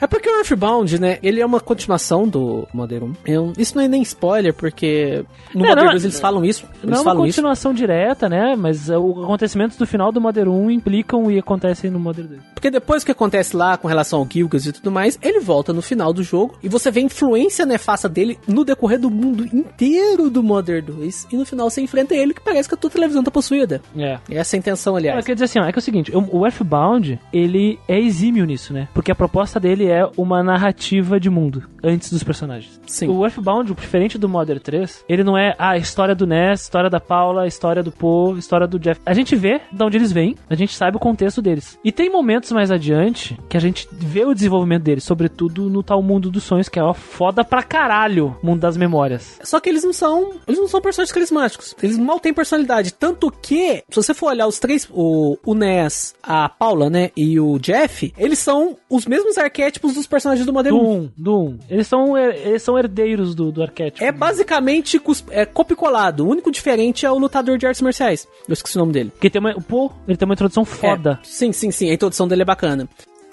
É 0.00 0.06
porque 0.06 0.28
o 0.28 0.36
Earthbound, 0.38 0.98
né, 1.00 1.18
ele 1.22 1.40
é 1.40 1.46
uma 1.46 1.60
continuação 1.60 2.26
do 2.26 2.66
Modern 2.72 3.04
1. 3.04 3.14
Eu- 3.26 3.52
isso 3.58 3.76
não 3.76 3.82
é 3.84 3.88
nem 3.88 4.02
spoiler, 4.02 4.54
porque 4.54 5.24
no 5.54 5.64
É, 5.64 5.68
Modern 5.68 5.84
não, 5.86 5.92
2 5.92 6.04
eles 6.04 6.20
falam 6.20 6.44
isso. 6.44 6.64
Eles 6.82 6.84
Não 6.84 6.94
é 6.94 6.98
uma 6.98 7.04
falam 7.04 7.26
isso. 7.26 7.36
continuação 7.36 7.74
direta, 7.74 8.28
né? 8.28 8.54
Mas 8.56 8.88
os 8.88 9.24
acontecimentos 9.24 9.76
do 9.76 9.86
final 9.86 10.10
do 10.10 10.20
Modern 10.20 10.48
1 10.50 10.70
implicam 10.70 11.30
e 11.30 11.38
acontecem 11.38 11.90
no 11.90 11.98
Modern 12.00 12.28
2. 12.28 12.40
Porque 12.54 12.70
depois 12.70 13.04
que 13.04 13.10
acontece 13.12 13.56
lá 13.56 13.76
com 13.76 13.88
relação 13.88 14.20
ao 14.20 14.28
Gilgas 14.30 14.66
e 14.66 14.72
tudo 14.72 14.90
mais, 14.90 15.18
ele 15.22 15.40
volta 15.40 15.72
no 15.72 15.82
final 15.82 16.12
do 16.12 16.22
jogo 16.22 16.56
e 16.62 16.68
você 16.68 16.90
vê 16.90 17.00
a 17.00 17.04
influência 17.04 17.66
nefasta 17.66 18.08
dele 18.08 18.38
no 18.46 18.64
decorrer 18.64 18.98
do 18.98 19.10
mundo 19.10 19.44
inteiro 19.52 20.30
do 20.30 20.42
Modern 20.42 20.84
2. 20.84 21.26
E 21.32 21.36
no 21.36 21.44
final 21.44 21.68
você 21.70 21.80
enfrenta 21.80 22.14
ele 22.14 22.34
que 22.34 22.40
parece 22.40 22.68
que 22.68 22.74
a 22.74 22.78
tua 22.78 22.90
televisão 22.90 23.22
tá 23.22 23.30
possuída. 23.30 23.80
É. 23.96 24.18
Essa 24.30 24.56
é 24.56 24.58
a 24.58 24.60
intenção, 24.60 24.92
Não, 24.92 24.98
aliás. 24.98 25.24
quer 25.24 25.34
dizer 25.34 25.44
assim, 25.46 25.58
ó, 25.60 25.64
é 25.64 25.72
que 25.72 25.78
é 25.78 25.80
o 25.80 25.82
seguinte, 25.82 26.12
o, 26.14 26.38
o 26.38 26.46
Earthbound, 26.46 27.18
ele 27.32 27.78
é 27.88 27.98
exímio 28.00 28.44
nisso, 28.44 28.72
né? 28.72 28.88
Porque 28.94 29.10
a 29.10 29.14
proposta 29.14 29.58
dele 29.60 29.86
é 29.90 30.08
uma 30.16 30.42
narrativa 30.42 31.18
de 31.18 31.28
mundo, 31.28 31.64
antes 31.82 32.10
dos 32.10 32.22
personagens. 32.22 32.80
Sim. 32.86 33.08
O 33.08 33.24
Earthbound, 33.24 33.74
diferente 33.74 34.18
do 34.18 34.28
Modern 34.28 34.60
3, 34.60 35.04
ele 35.08 35.24
não 35.24 35.36
é 35.36 35.54
ah, 35.58 35.70
a 35.70 35.78
história 35.78 36.14
do 36.14 36.26
Ness, 36.26 36.62
história 36.62 36.90
da 36.90 37.00
Paula, 37.00 37.46
história 37.46 37.82
do 37.82 37.92
Poe, 37.92 38.38
história 38.38 38.66
do 38.66 38.78
Jeff. 38.78 39.00
A 39.04 39.14
gente 39.14 39.34
vê 39.36 39.60
de 39.72 39.82
onde 39.82 39.96
eles 39.96 40.12
vêm, 40.12 40.36
a 40.48 40.54
gente 40.54 40.74
sabe 40.74 40.96
o 40.96 41.00
contexto 41.00 41.42
deles. 41.42 41.78
E 41.84 41.92
tem 41.92 42.10
momentos 42.10 42.52
mais 42.52 42.70
adiante 42.70 43.38
que 43.48 43.56
a 43.56 43.60
gente 43.60 43.88
vê 43.92 44.24
o 44.24 44.34
desenvolvimento 44.34 44.82
deles, 44.82 45.04
sobretudo 45.04 45.68
no 45.68 45.82
tal 45.82 46.02
mundo 46.02 46.30
dos 46.30 46.44
sonhos, 46.44 46.68
que 46.68 46.78
é 46.78 46.82
ó, 46.82 46.92
foda 46.94 47.44
pra 47.44 47.62
caralho, 47.62 48.36
mundo 48.42 48.60
das 48.60 48.76
memórias. 48.76 49.38
Só 49.42 49.60
que 49.60 49.68
eles 49.68 49.84
não 49.84 49.92
são. 49.92 50.32
Eles 50.46 50.60
não 50.60 50.68
são 50.68 50.80
personagens 50.80 51.12
carismáticos. 51.12 51.74
Eles 51.82 51.98
mal 51.98 52.20
têm 52.20 52.34
personalidade. 52.34 52.92
Tanto 52.92 53.30
que, 53.30 53.82
se 53.88 53.96
você 53.96 54.14
for 54.14 54.28
olhar 54.28 54.46
os 54.46 54.58
três, 54.58 54.88
o, 54.90 55.36
o 55.44 55.54
Ness, 55.54 56.14
a 56.22 56.48
Paula, 56.48 56.90
né? 56.90 57.10
E 57.16 57.38
o 57.38 57.58
Jeff, 57.58 58.12
eles 58.16 58.38
são 58.38 58.76
os 58.88 59.06
mesmmos 59.06 59.38
arquétipos 59.38 59.79
dos 59.80 60.06
personagens 60.06 60.46
do 60.46 60.52
Modern 60.52 60.76
Do 60.76 60.82
1. 60.82 60.92
1, 60.92 61.10
do 61.16 61.38
1. 61.40 61.58
Eles 61.70 61.86
são, 61.86 62.16
eles 62.16 62.62
são 62.62 62.78
herdeiros 62.78 63.34
do, 63.34 63.50
do 63.50 63.62
arquétipo. 63.62 64.04
É 64.04 64.12
basicamente 64.12 64.98
cus- 64.98 65.24
é, 65.30 65.44
copia 65.44 65.74
e 65.74 65.76
colado. 65.76 66.20
O 66.26 66.28
único 66.28 66.50
diferente 66.50 67.04
é 67.06 67.10
o 67.10 67.18
lutador 67.18 67.58
de 67.58 67.66
artes 67.66 67.80
marciais. 67.82 68.26
Eu 68.48 68.52
esqueci 68.52 68.76
o 68.76 68.80
nome 68.80 68.92
dele. 68.92 69.10
Porque 69.10 69.30
tem 69.30 69.40
uma, 69.40 69.54
Poe, 69.60 69.90
ele 70.06 70.16
tem 70.16 70.26
uma 70.26 70.34
introdução 70.34 70.64
foda. 70.64 71.18
É, 71.22 71.24
sim, 71.26 71.52
sim, 71.52 71.70
sim. 71.70 71.90
A 71.90 71.94
introdução 71.94 72.26
dele 72.28 72.42
é 72.42 72.44
bacana. 72.44 72.88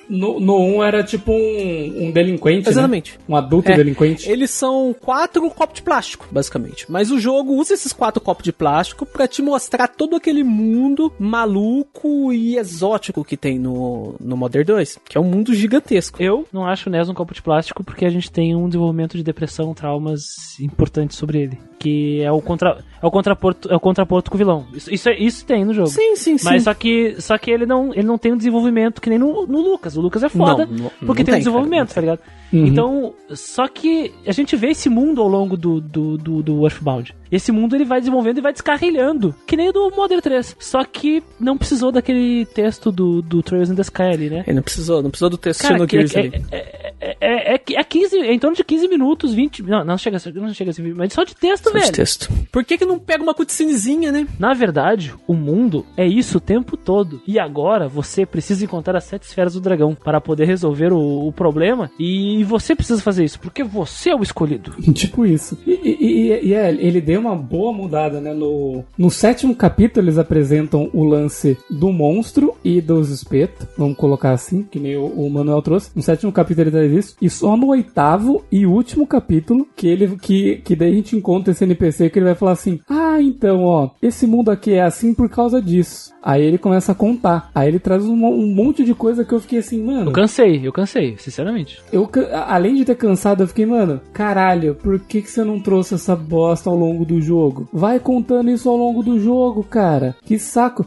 No, 0.10 0.39
no 0.39 0.58
1 0.58 0.84
era 0.84 1.03
tipo 1.03 1.32
um, 1.32 2.05
um 2.08 2.12
delinquente, 2.12 2.70
Exatamente. 2.70 3.14
né? 3.14 3.26
Um 3.28 3.36
adulto 3.36 3.72
É, 3.72 3.76
delinquente. 3.76 4.30
Eles 4.30 4.49
são 4.51 4.95
quatro 4.99 5.49
copos 5.49 5.76
de 5.76 5.82
plástico, 5.82 6.26
basicamente. 6.32 6.86
Mas 6.89 7.12
o 7.12 7.20
jogo 7.20 7.53
usa 7.53 7.74
esses 7.74 7.91
quatro 7.93 8.22
copos 8.22 8.43
de 8.43 8.51
plástico 8.53 9.05
pra 9.05 9.28
te 9.28 9.41
mostrar 9.41 9.88
todo 9.88 10.16
aquele 10.16 10.43
mundo 10.43 11.12
maluco 11.20 12.32
e 12.34 12.58
exótico 12.58 13.24
que 13.24 13.36
tem 13.38 13.58
no, 13.60 14.16
no 14.20 14.38
Modern 14.38 14.66
2, 14.66 14.99
que 15.08 15.18
é 15.18 15.22
um 15.22 15.24
mundo 15.26 15.53
gigantesco. 15.53 16.22
Eu 16.22 16.45
não 16.51 16.66
acho 16.66 16.89
o 16.89 16.91
Ness 16.91 17.10
um 17.10 17.14
copo 17.14 17.34
de 17.34 17.41
plástico 17.41 17.84
porque 17.84 18.05
a 18.05 18.10
gente 18.10 18.32
tem 18.32 18.55
um 18.55 18.68
desenvolvimento 18.68 19.18
de 19.18 19.24
depressão, 19.24 19.74
traumas 19.74 20.60
importantes 20.60 21.18
sobre 21.18 21.41
ele. 21.41 21.58
Que 21.80 22.22
é 22.22 22.32
o, 22.32 22.41
contra, 22.41 22.84
é 23.01 23.05
o 23.05 23.12
contraponto, 23.12 23.72
é 23.72 23.76
o 23.76 23.80
contraponto 23.80 24.32
com 24.32 24.36
o 24.36 24.38
vilão. 24.38 24.66
Isso, 24.74 24.93
isso, 24.93 25.10
é- 25.10 25.18
isso 25.18 25.45
tem 25.45 25.64
no 25.64 25.74
jogo. 25.74 25.89
Sim, 25.89 26.16
sim, 26.16 26.38
sim. 26.38 26.45
Mas 26.45 26.64
só 26.64 26.74
que, 26.74 27.16
só 27.22 27.38
que 27.38 27.51
ele 27.51 27.66
não, 27.66 27.93
ele 27.93 28.03
não 28.08 28.18
tem 28.18 28.34
um 28.34 28.38
desenvolvimento 28.38 28.99
que 29.01 29.10
nem 29.10 29.20
no, 29.20 29.45
no 29.45 29.62
Lucas. 29.62 29.95
O 29.98 30.02
Lucas 30.02 30.24
é 30.24 30.30
foda 30.30 30.66
Não, 30.66 30.74
não- 30.84 30.89
porque 30.89 31.06
não 31.08 31.16
tem, 31.16 31.26
tem, 31.26 31.38
desenvolvimento, 31.39 31.93
tá 31.93 32.02
ligado? 32.02 32.20
Uhum. 32.52 32.66
Então, 32.68 33.14
só 33.32 33.68
que 33.68 34.14
a 34.26 34.32
gente 34.32 34.56
vê 34.56 34.70
esse 34.70 34.89
mundo 34.89 35.22
ao 35.22 35.28
longo 35.28 35.58
do, 35.58 35.82
do, 35.82 36.18
do, 36.18 36.41
do 36.43 36.64
Earthbound. 36.66 37.14
Esse 37.30 37.52
mundo 37.52 37.76
ele 37.76 37.84
vai 37.84 38.00
desenvolvendo 38.00 38.38
e 38.38 38.41
vai 38.41 38.54
descarrilhando, 38.54 39.36
que 39.45 39.58
nem 39.58 39.68
o 39.70 39.74
do 39.74 39.91
Modern 39.95 40.22
3. 40.22 40.56
Só 40.60 40.82
que 40.86 41.22
não 41.38 41.58
precisou 41.58 41.91
daquele 41.91 42.45
texto 42.45 42.89
do, 42.89 43.22
do 43.22 43.43
Trails 43.43 43.70
in 43.70 43.76
the 43.76 43.82
Sky 43.82 44.04
ali, 44.04 44.30
né? 44.30 44.43
Ele 44.48 44.56
não 44.56 44.64
precisou, 44.64 45.04
não 45.04 45.10
precisou 45.10 45.30
do 45.30 45.38
texto 45.38 45.62
Cara, 45.64 45.78
no 45.78 45.86
que- 45.86 45.98
Gears 46.08 46.16
é, 46.16 46.20
ali. 46.20 46.45
é, 46.52 46.88
é, 47.02 47.18
é, 47.20 47.56
é, 47.56 47.62
é 47.80 47.84
15, 47.84 48.18
é 48.18 48.34
em 48.34 48.39
torno 48.39 48.56
de 48.56 48.64
15 48.64 48.88
minutos, 48.88 49.34
20. 49.34 49.62
Não, 49.64 49.84
não 49.84 49.98
chega, 49.98 50.18
não 50.36 50.54
chega 50.54 50.72
a 50.72 50.74
ser, 50.74 50.95
mas 50.95 51.12
só 51.12 51.26
de 51.26 51.36
texto, 51.36 51.66
Só 51.66 51.72
de 51.72 51.80
velho. 51.82 51.91
texto. 51.93 52.30
Por 52.50 52.64
que 52.64 52.78
que 52.78 52.86
não 52.86 52.98
pega 52.98 53.22
uma 53.22 53.34
cutscenezinha, 53.34 54.10
né? 54.10 54.26
Na 54.39 54.54
verdade, 54.54 55.14
o 55.28 55.34
mundo 55.34 55.86
é 55.98 56.08
isso 56.08 56.38
o 56.38 56.41
tempo 56.41 56.78
todo. 56.78 57.22
E 57.28 57.38
agora 57.38 57.89
você 57.89 58.26
precisa 58.26 58.64
encontrar 58.64 58.98
as 58.98 59.04
sete 59.04 59.24
esferas 59.24 59.54
do 59.54 59.60
dragão 59.60 59.93
para 59.93 60.22
poder 60.22 60.45
resolver 60.45 60.93
o, 60.93 61.28
o 61.28 61.32
problema. 61.34 61.91
E 62.00 62.36
você 62.43 62.75
precisa 62.75 63.01
fazer 63.01 63.23
isso, 63.23 63.39
porque 63.39 63.63
você 63.63 64.09
é 64.11 64.15
o 64.15 64.21
escolhido. 64.23 64.71
Tipo 64.93 65.25
isso. 65.25 65.57
E, 65.65 65.71
e- 65.71 65.97
e- 66.01 66.47
e 66.47 66.53
é, 66.53 66.69
ele 66.71 66.99
deu 67.01 67.19
uma 67.19 67.35
boa 67.35 67.71
mudada, 67.73 68.19
né? 68.19 68.33
No, 68.33 68.83
no 68.97 69.09
sétimo 69.11 69.55
capítulo, 69.55 70.05
eles 70.05 70.17
apresentam 70.17 70.89
o 70.93 71.03
lance 71.03 71.57
do 71.69 71.91
monstro 71.91 72.53
e 72.63 72.81
dos 72.81 73.09
espetos. 73.09 73.67
Vamos 73.77 73.97
colocar 73.97 74.31
assim, 74.31 74.63
que 74.63 74.79
nem 74.79 74.95
o, 74.97 75.05
o 75.05 75.29
Manuel 75.29 75.61
trouxe. 75.61 75.91
No 75.95 76.01
sétimo 76.01 76.31
capítulo 76.31 76.63
ele 76.69 76.71
traz 76.71 76.91
isso. 76.91 77.15
E 77.21 77.29
só 77.29 77.55
no 77.57 77.67
oitavo 77.67 78.43
e 78.51 78.65
último 78.65 79.05
capítulo 79.07 79.67
que 79.75 79.88
ele 79.88 80.07
que, 80.17 80.57
que 80.57 80.75
daí 80.75 80.91
a 80.91 80.95
gente 80.95 81.15
encontra 81.15 81.51
esse 81.51 81.63
NPC 81.63 82.09
que 82.09 82.19
ele 82.19 82.25
vai 82.25 82.35
falar 82.35 82.51
assim: 82.53 82.79
Ah, 82.89 83.21
então, 83.21 83.63
ó, 83.63 83.89
esse 84.01 84.25
mundo 84.27 84.49
aqui 84.51 84.73
é 84.73 84.81
assim 84.81 85.13
por 85.13 85.29
causa 85.29 85.61
disso. 85.61 86.11
Aí 86.21 86.43
ele 86.43 86.57
começa 86.57 86.91
a 86.91 86.95
contar. 86.95 87.49
Aí 87.55 87.67
ele 87.69 87.79
traz 87.79 88.03
um, 88.05 88.13
um 88.25 88.47
monte 88.53 88.83
de 88.83 88.93
coisa 88.93 89.23
que 89.23 89.33
eu 89.33 89.39
fiquei 89.39 89.59
assim, 89.59 89.81
mano. 89.83 90.09
Eu 90.09 90.13
cansei, 90.13 90.61
eu 90.63 90.73
cansei, 90.73 91.15
sinceramente. 91.17 91.79
Eu, 91.91 92.09
além 92.32 92.75
de 92.75 92.86
ter 92.86 92.95
cansado, 92.95 93.43
eu 93.43 93.47
fiquei, 93.47 93.65
mano, 93.65 94.01
caralho, 94.13 94.75
por 94.75 94.99
que, 94.99 95.21
que 95.21 95.30
você 95.30 95.43
não 95.43 95.59
trouxe 95.59 95.95
essa 95.95 96.15
bosta 96.15 96.69
ao 96.69 96.75
longo 96.75 97.05
do 97.05 97.21
jogo? 97.21 97.67
Vai 97.71 97.99
contando 97.99 98.49
isso 98.49 98.69
ao 98.69 98.78
longo 98.78 99.03
do 99.03 99.19
jogo, 99.19 99.63
cara. 99.63 100.15
Que 100.23 100.38
saco. 100.38 100.86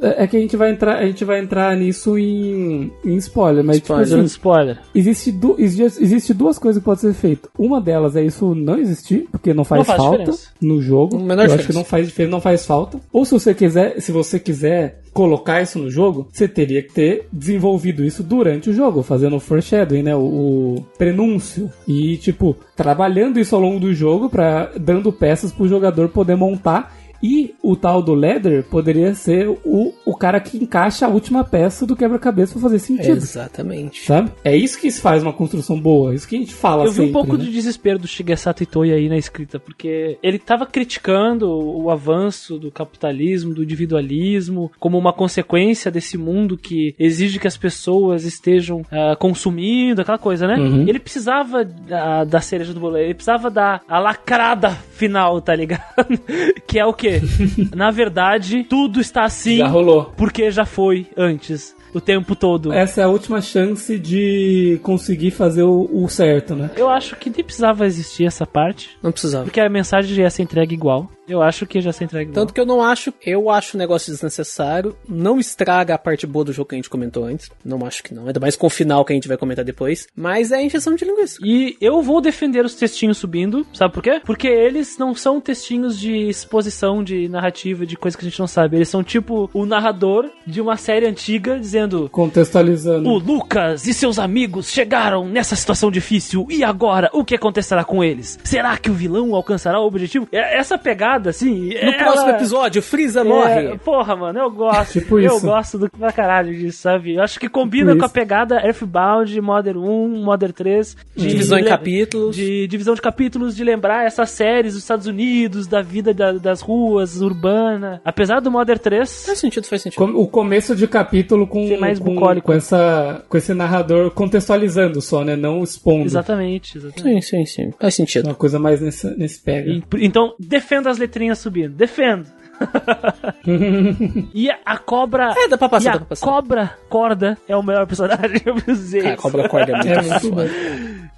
É 0.00 0.24
é 0.24 0.26
que 0.26 0.36
a 0.36 0.40
gente 0.40 0.56
vai 0.56 0.70
entrar, 0.70 0.96
a 0.98 1.06
gente 1.06 1.24
vai 1.24 1.38
entrar 1.40 1.76
nisso 1.76 2.16
em, 2.18 2.90
em 3.04 3.16
spoiler, 3.16 3.62
mas 3.64 3.76
Spoiler. 3.76 4.06
tipo 4.06 4.16
assim, 4.18 4.26
Spoiler. 4.26 4.78
existe 4.94 5.30
du- 5.32 5.56
existe, 5.58 6.02
existe 6.02 6.32
duas 6.34 6.58
coisas 6.58 6.80
que 6.80 6.84
podem 6.84 7.00
ser 7.00 7.12
feitas. 7.14 7.50
Uma 7.58 7.80
delas 7.80 8.16
é 8.16 8.24
isso 8.24 8.54
não 8.54 8.78
existir, 8.78 9.26
porque 9.30 9.52
não 9.52 9.64
faz, 9.64 9.80
Não 9.80 9.84
faz 9.84 9.98
falta 10.00 10.18
diferença. 10.18 10.48
no 10.60 10.80
jogo. 10.80 11.18
Menor 11.18 11.32
Eu 11.32 11.34
acho 11.34 11.44
diferença. 11.48 11.66
que 11.66 11.74
não 11.74 11.84
faz 11.84 12.06
diferença, 12.06 12.30
não 12.30 12.40
faz 12.40 12.64
falta. 12.66 12.98
Ou 13.12 13.24
se 13.24 13.32
você 13.32 13.54
quiser, 13.54 14.00
se 14.00 14.12
você 14.12 14.38
quiser 14.40 15.00
colocar 15.12 15.62
isso 15.62 15.78
no 15.78 15.90
jogo, 15.90 16.28
você 16.32 16.46
teria 16.46 16.82
que 16.82 16.92
ter 16.92 17.26
desenvolvido 17.32 18.04
isso 18.04 18.22
durante 18.22 18.68
o 18.70 18.72
jogo, 18.72 19.02
fazendo 19.02 19.36
o 19.36 19.40
foreshadowing, 19.40 20.02
né, 20.02 20.14
o, 20.14 20.18
o 20.20 20.86
prenúncio 20.98 21.70
e 21.88 22.16
tipo 22.18 22.54
trabalhando 22.74 23.38
isso 23.40 23.54
ao 23.54 23.60
longo 23.62 23.80
do 23.80 23.94
jogo 23.94 24.28
para 24.28 24.72
dando 24.78 25.10
peças 25.10 25.50
pro 25.52 25.66
jogador 25.68 26.10
poder 26.10 26.36
montar 26.36 26.94
e 27.22 27.54
o 27.62 27.76
tal 27.76 28.02
do 28.02 28.14
Leather 28.14 28.64
poderia 28.64 29.14
ser 29.14 29.48
o, 29.48 29.94
o 30.04 30.16
cara 30.16 30.40
que 30.40 30.56
encaixa 30.56 31.06
a 31.06 31.08
última 31.08 31.44
peça 31.44 31.86
do 31.86 31.96
quebra-cabeça 31.96 32.52
pra 32.52 32.62
fazer 32.62 32.78
sentido. 32.78 33.16
Exatamente. 33.16 34.04
Sabe? 34.04 34.30
É 34.44 34.56
isso 34.56 34.78
que 34.78 34.90
faz 34.90 35.22
uma 35.22 35.32
construção 35.32 35.80
boa. 35.80 36.14
Isso 36.14 36.28
que 36.28 36.36
a 36.36 36.38
gente 36.38 36.54
fala 36.54 36.84
Eu 36.84 36.90
vi 36.90 36.96
sempre, 36.96 37.10
um 37.10 37.12
pouco 37.12 37.36
né? 37.36 37.44
de 37.44 37.50
desespero 37.50 37.98
do 37.98 38.06
Shigesato 38.06 38.62
Itoi 38.62 38.92
aí 38.92 39.08
na 39.08 39.16
escrita, 39.16 39.58
porque 39.58 40.18
ele 40.22 40.38
tava 40.38 40.66
criticando 40.66 41.48
o 41.48 41.90
avanço 41.90 42.58
do 42.58 42.70
capitalismo, 42.70 43.54
do 43.54 43.62
individualismo, 43.62 44.70
como 44.78 44.98
uma 44.98 45.12
consequência 45.12 45.90
desse 45.90 46.16
mundo 46.16 46.56
que 46.56 46.94
exige 46.98 47.38
que 47.38 47.46
as 47.46 47.56
pessoas 47.56 48.24
estejam 48.24 48.82
ah, 48.90 49.16
consumindo, 49.18 50.00
aquela 50.00 50.18
coisa, 50.18 50.46
né? 50.46 50.56
Uhum. 50.56 50.86
Ele 50.88 50.98
precisava 50.98 51.64
da, 51.64 52.24
da 52.24 52.40
cereja 52.40 52.72
do 52.72 52.80
bolo, 52.80 52.96
ele 52.96 53.14
precisava 53.14 53.50
da 53.50 53.80
a 53.88 53.98
lacrada 53.98 54.70
final, 54.70 55.40
tá 55.40 55.54
ligado? 55.54 55.82
que 56.66 56.78
é 56.78 56.84
o 56.84 56.92
quê? 57.06 57.20
Na 57.74 57.90
verdade, 57.90 58.64
tudo 58.68 59.00
está 59.00 59.24
assim 59.24 59.58
Já 59.58 59.66
rolou. 59.68 60.12
porque 60.16 60.50
já 60.50 60.64
foi 60.64 61.06
antes, 61.16 61.74
o 61.96 62.00
tempo 62.00 62.36
todo. 62.36 62.72
Essa 62.72 63.00
é 63.00 63.04
a 63.04 63.08
última 63.08 63.40
chance 63.40 63.98
de 63.98 64.78
conseguir 64.82 65.30
fazer 65.30 65.62
o, 65.62 65.88
o 65.90 66.08
certo, 66.08 66.54
né? 66.54 66.70
Eu 66.76 66.90
acho 66.90 67.16
que 67.16 67.30
nem 67.30 67.42
precisava 67.42 67.86
existir 67.86 68.26
essa 68.26 68.46
parte. 68.46 68.90
Não 69.02 69.10
precisava. 69.10 69.44
Porque 69.44 69.60
a 69.60 69.68
mensagem 69.68 70.14
já 70.14 70.22
ia 70.22 70.30
ser 70.30 70.42
entregue 70.42 70.74
igual. 70.74 71.10
Eu 71.28 71.42
acho 71.42 71.66
que 71.66 71.80
já 71.80 71.92
ser 71.92 72.04
entregue 72.04 72.30
igual. 72.30 72.44
Tanto 72.44 72.54
que 72.54 72.60
eu 72.60 72.66
não 72.66 72.82
acho, 72.82 73.12
eu 73.24 73.50
acho 73.50 73.76
o 73.76 73.78
negócio 73.78 74.12
desnecessário, 74.12 74.96
não 75.08 75.40
estraga 75.40 75.94
a 75.94 75.98
parte 75.98 76.26
boa 76.26 76.44
do 76.44 76.52
jogo 76.52 76.68
que 76.68 76.74
a 76.74 76.78
gente 76.78 76.90
comentou 76.90 77.24
antes, 77.24 77.50
não 77.64 77.84
acho 77.84 78.02
que 78.02 78.14
não, 78.14 78.26
ainda 78.26 78.38
mais 78.38 78.54
com 78.54 78.66
o 78.66 78.70
final 78.70 79.04
que 79.04 79.12
a 79.12 79.16
gente 79.16 79.26
vai 79.26 79.36
comentar 79.36 79.64
depois, 79.64 80.06
mas 80.14 80.52
é 80.52 80.62
injeção 80.62 80.94
de 80.94 81.04
linguiça. 81.04 81.38
E 81.42 81.76
eu 81.80 82.00
vou 82.00 82.20
defender 82.20 82.64
os 82.64 82.74
textinhos 82.74 83.18
subindo, 83.18 83.66
sabe 83.72 83.92
por 83.92 84.02
quê? 84.02 84.20
Porque 84.24 84.46
eles 84.46 84.98
não 84.98 85.14
são 85.14 85.40
textinhos 85.40 85.98
de 85.98 86.28
exposição, 86.28 87.02
de 87.02 87.28
narrativa, 87.28 87.84
de 87.84 87.96
coisa 87.96 88.16
que 88.16 88.24
a 88.24 88.28
gente 88.28 88.38
não 88.38 88.46
sabe. 88.46 88.76
Eles 88.76 88.88
são 88.88 89.02
tipo 89.02 89.50
o 89.52 89.66
narrador 89.66 90.30
de 90.46 90.60
uma 90.60 90.76
série 90.76 91.06
antiga 91.06 91.58
dizendo: 91.58 91.85
Contextualizando. 92.10 93.08
O 93.08 93.18
Lucas 93.18 93.86
e 93.86 93.94
seus 93.94 94.18
amigos 94.18 94.68
chegaram 94.70 95.26
nessa 95.28 95.54
situação 95.56 95.90
difícil 95.90 96.46
e 96.50 96.62
agora 96.64 97.10
o 97.12 97.24
que 97.24 97.34
acontecerá 97.34 97.84
com 97.84 98.02
eles? 98.02 98.38
Será 98.44 98.76
que 98.76 98.90
o 98.90 98.94
vilão 98.94 99.34
alcançará 99.34 99.80
o 99.80 99.86
objetivo? 99.86 100.28
É- 100.32 100.58
Essa 100.58 100.76
pegada, 100.78 101.30
assim. 101.30 101.70
No 101.84 101.92
próximo 101.94 102.30
episódio, 102.30 102.82
Freeza 102.82 103.22
morre. 103.24 103.76
Porra, 103.78 104.16
mano, 104.16 104.38
eu 104.38 104.50
gosto. 104.50 104.92
Tipo 105.00 105.18
eu 105.18 105.36
isso. 105.36 105.46
gosto 105.46 105.78
do 105.78 105.90
pra 105.90 106.10
caralho 106.12 106.54
disso, 106.54 106.78
sabe? 106.78 107.14
Eu 107.14 107.22
acho 107.22 107.38
que 107.38 107.48
combina 107.48 107.92
Tipo 107.92 107.98
com 107.98 108.04
a 108.04 108.06
isso. 108.06 108.14
pegada 108.14 108.56
Earthbound, 108.64 109.40
Modern 109.40 109.78
1, 109.78 110.22
Modern 110.24 110.52
3. 110.52 110.96
De 111.14 111.26
Divisão 111.28 111.58
em 111.58 111.62
lem- 111.62 111.70
capítulos. 111.70 112.34
De 112.36 112.66
divisão 112.66 112.94
de 112.94 113.02
capítulos, 113.02 113.54
de 113.56 113.62
lembrar 113.64 114.04
essas 114.06 114.30
séries 114.30 114.74
dos 114.74 114.82
Estados 114.82 115.06
Unidos, 115.06 115.66
da 115.66 115.82
vida 115.82 116.12
da- 116.14 116.32
das 116.32 116.60
ruas, 116.60 117.20
urbana. 117.20 118.00
Apesar 118.04 118.40
do 118.40 118.50
Modern 118.50 118.78
3. 118.78 119.26
Faz 119.26 119.38
sentido, 119.38 119.66
faz 119.66 119.82
sentido. 119.82 120.02
O 120.18 120.26
começo 120.26 120.74
de 120.74 120.86
capítulo 120.88 121.46
com, 121.46 121.65
Ser 121.68 121.78
mais 121.78 121.98
com, 121.98 122.14
bucólico. 122.14 122.46
com, 122.46 122.52
essa, 122.52 123.24
com 123.28 123.36
esse 123.36 123.52
narrador 123.54 124.10
contextualizando 124.10 125.00
só, 125.00 125.24
né? 125.24 125.36
Não 125.36 125.62
expondo. 125.62 126.04
Exatamente, 126.04 126.78
exatamente. 126.78 127.24
Sim, 127.26 127.44
sim, 127.44 127.64
sim. 127.64 127.70
Faz 127.80 127.94
sentido. 127.94 128.26
Uma 128.26 128.34
coisa 128.34 128.58
mais 128.58 128.80
nesse, 128.80 129.06
nesse 129.16 129.40
pega. 129.40 129.70
E- 129.70 129.82
Então, 130.00 130.34
defenda 130.38 130.90
as 130.90 130.98
letrinhas 130.98 131.38
subindo. 131.38 131.74
Defendo. 131.74 132.26
e 134.34 134.50
a, 134.50 134.58
a 134.64 134.78
cobra. 134.78 135.34
É, 135.36 135.48
dá 135.48 135.58
pra 135.58 135.68
passar, 135.68 135.88
e 135.90 135.92
dá 135.92 135.96
a 135.96 135.98
pra 135.98 136.06
passar. 136.06 136.26
cobra 136.26 136.70
corda 136.88 137.36
é 137.48 137.56
o 137.56 137.62
melhor 137.62 137.86
personagem. 137.86 138.40
Eu 138.46 138.54
preciso 138.54 138.80
dizer 138.82 139.02
Cara, 139.02 139.14
isso. 139.14 139.22
cobra 139.22 139.48
corda 139.48 139.72
é 139.72 139.74
muito 139.74 139.88
É 139.88 140.02
muito 140.02 140.20
foda. 140.30 140.50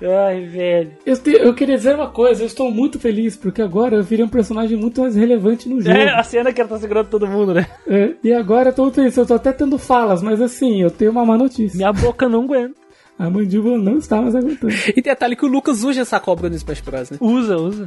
Ai, 0.01 0.45
velho. 0.47 0.93
Eu, 1.05 1.17
te- 1.19 1.31
eu 1.33 1.53
queria 1.55 1.77
dizer 1.77 1.95
uma 1.97 2.09
coisa, 2.09 2.43
eu 2.43 2.47
estou 2.47 2.71
muito 2.71 3.01
feliz, 3.01 3.37
porque 3.37 3.61
agora 3.61 3.97
eu 3.97 4.03
virei 4.03 4.25
um 4.25 4.29
personagem 4.29 4.77
muito 4.77 5.01
mais 5.01 5.17
relevante 5.17 5.69
no 5.69 5.81
jogo. 5.81 5.97
É, 5.97 6.11
a 6.15 6.23
cena 6.23 6.53
que 6.53 6.61
ela 6.61 6.71
tá 6.71 6.79
segurando 6.79 7.09
todo 7.09 7.27
mundo, 7.27 7.53
né? 7.53 7.67
É, 7.87 8.11
e 8.23 8.33
agora 8.33 8.69
eu 8.69 8.73
tô 8.75 8.91
feliz, 8.93 9.17
eu 9.17 9.27
tô 9.27 9.35
até 9.35 9.53
tendo 9.53 9.77
falas, 9.77 10.23
mas 10.23 10.41
assim, 10.41 10.81
eu 10.83 10.91
tenho 10.91 11.11
uma 11.11 11.25
má 11.25 11.37
notícia. 11.37 11.77
Minha 11.77 11.93
boca 11.93 12.29
não 12.29 12.45
aguenta. 12.45 12.75
A 13.19 13.29
mandíbula 13.29 13.77
não 13.79 13.99
está 13.99 14.23
mais 14.23 14.37
aguentando. 14.37 14.73
E 14.97 15.03
detalhe 15.03 15.35
que 15.35 15.45
o 15.45 15.49
Lucas 15.49 15.83
usa 15.83 16.03
essa 16.03 16.21
cobra 16.21 16.49
no 16.49 16.55
Smash 16.55 16.81
Bros, 16.81 17.11
né? 17.11 17.19
Usa, 17.21 17.57
usa. 17.57 17.87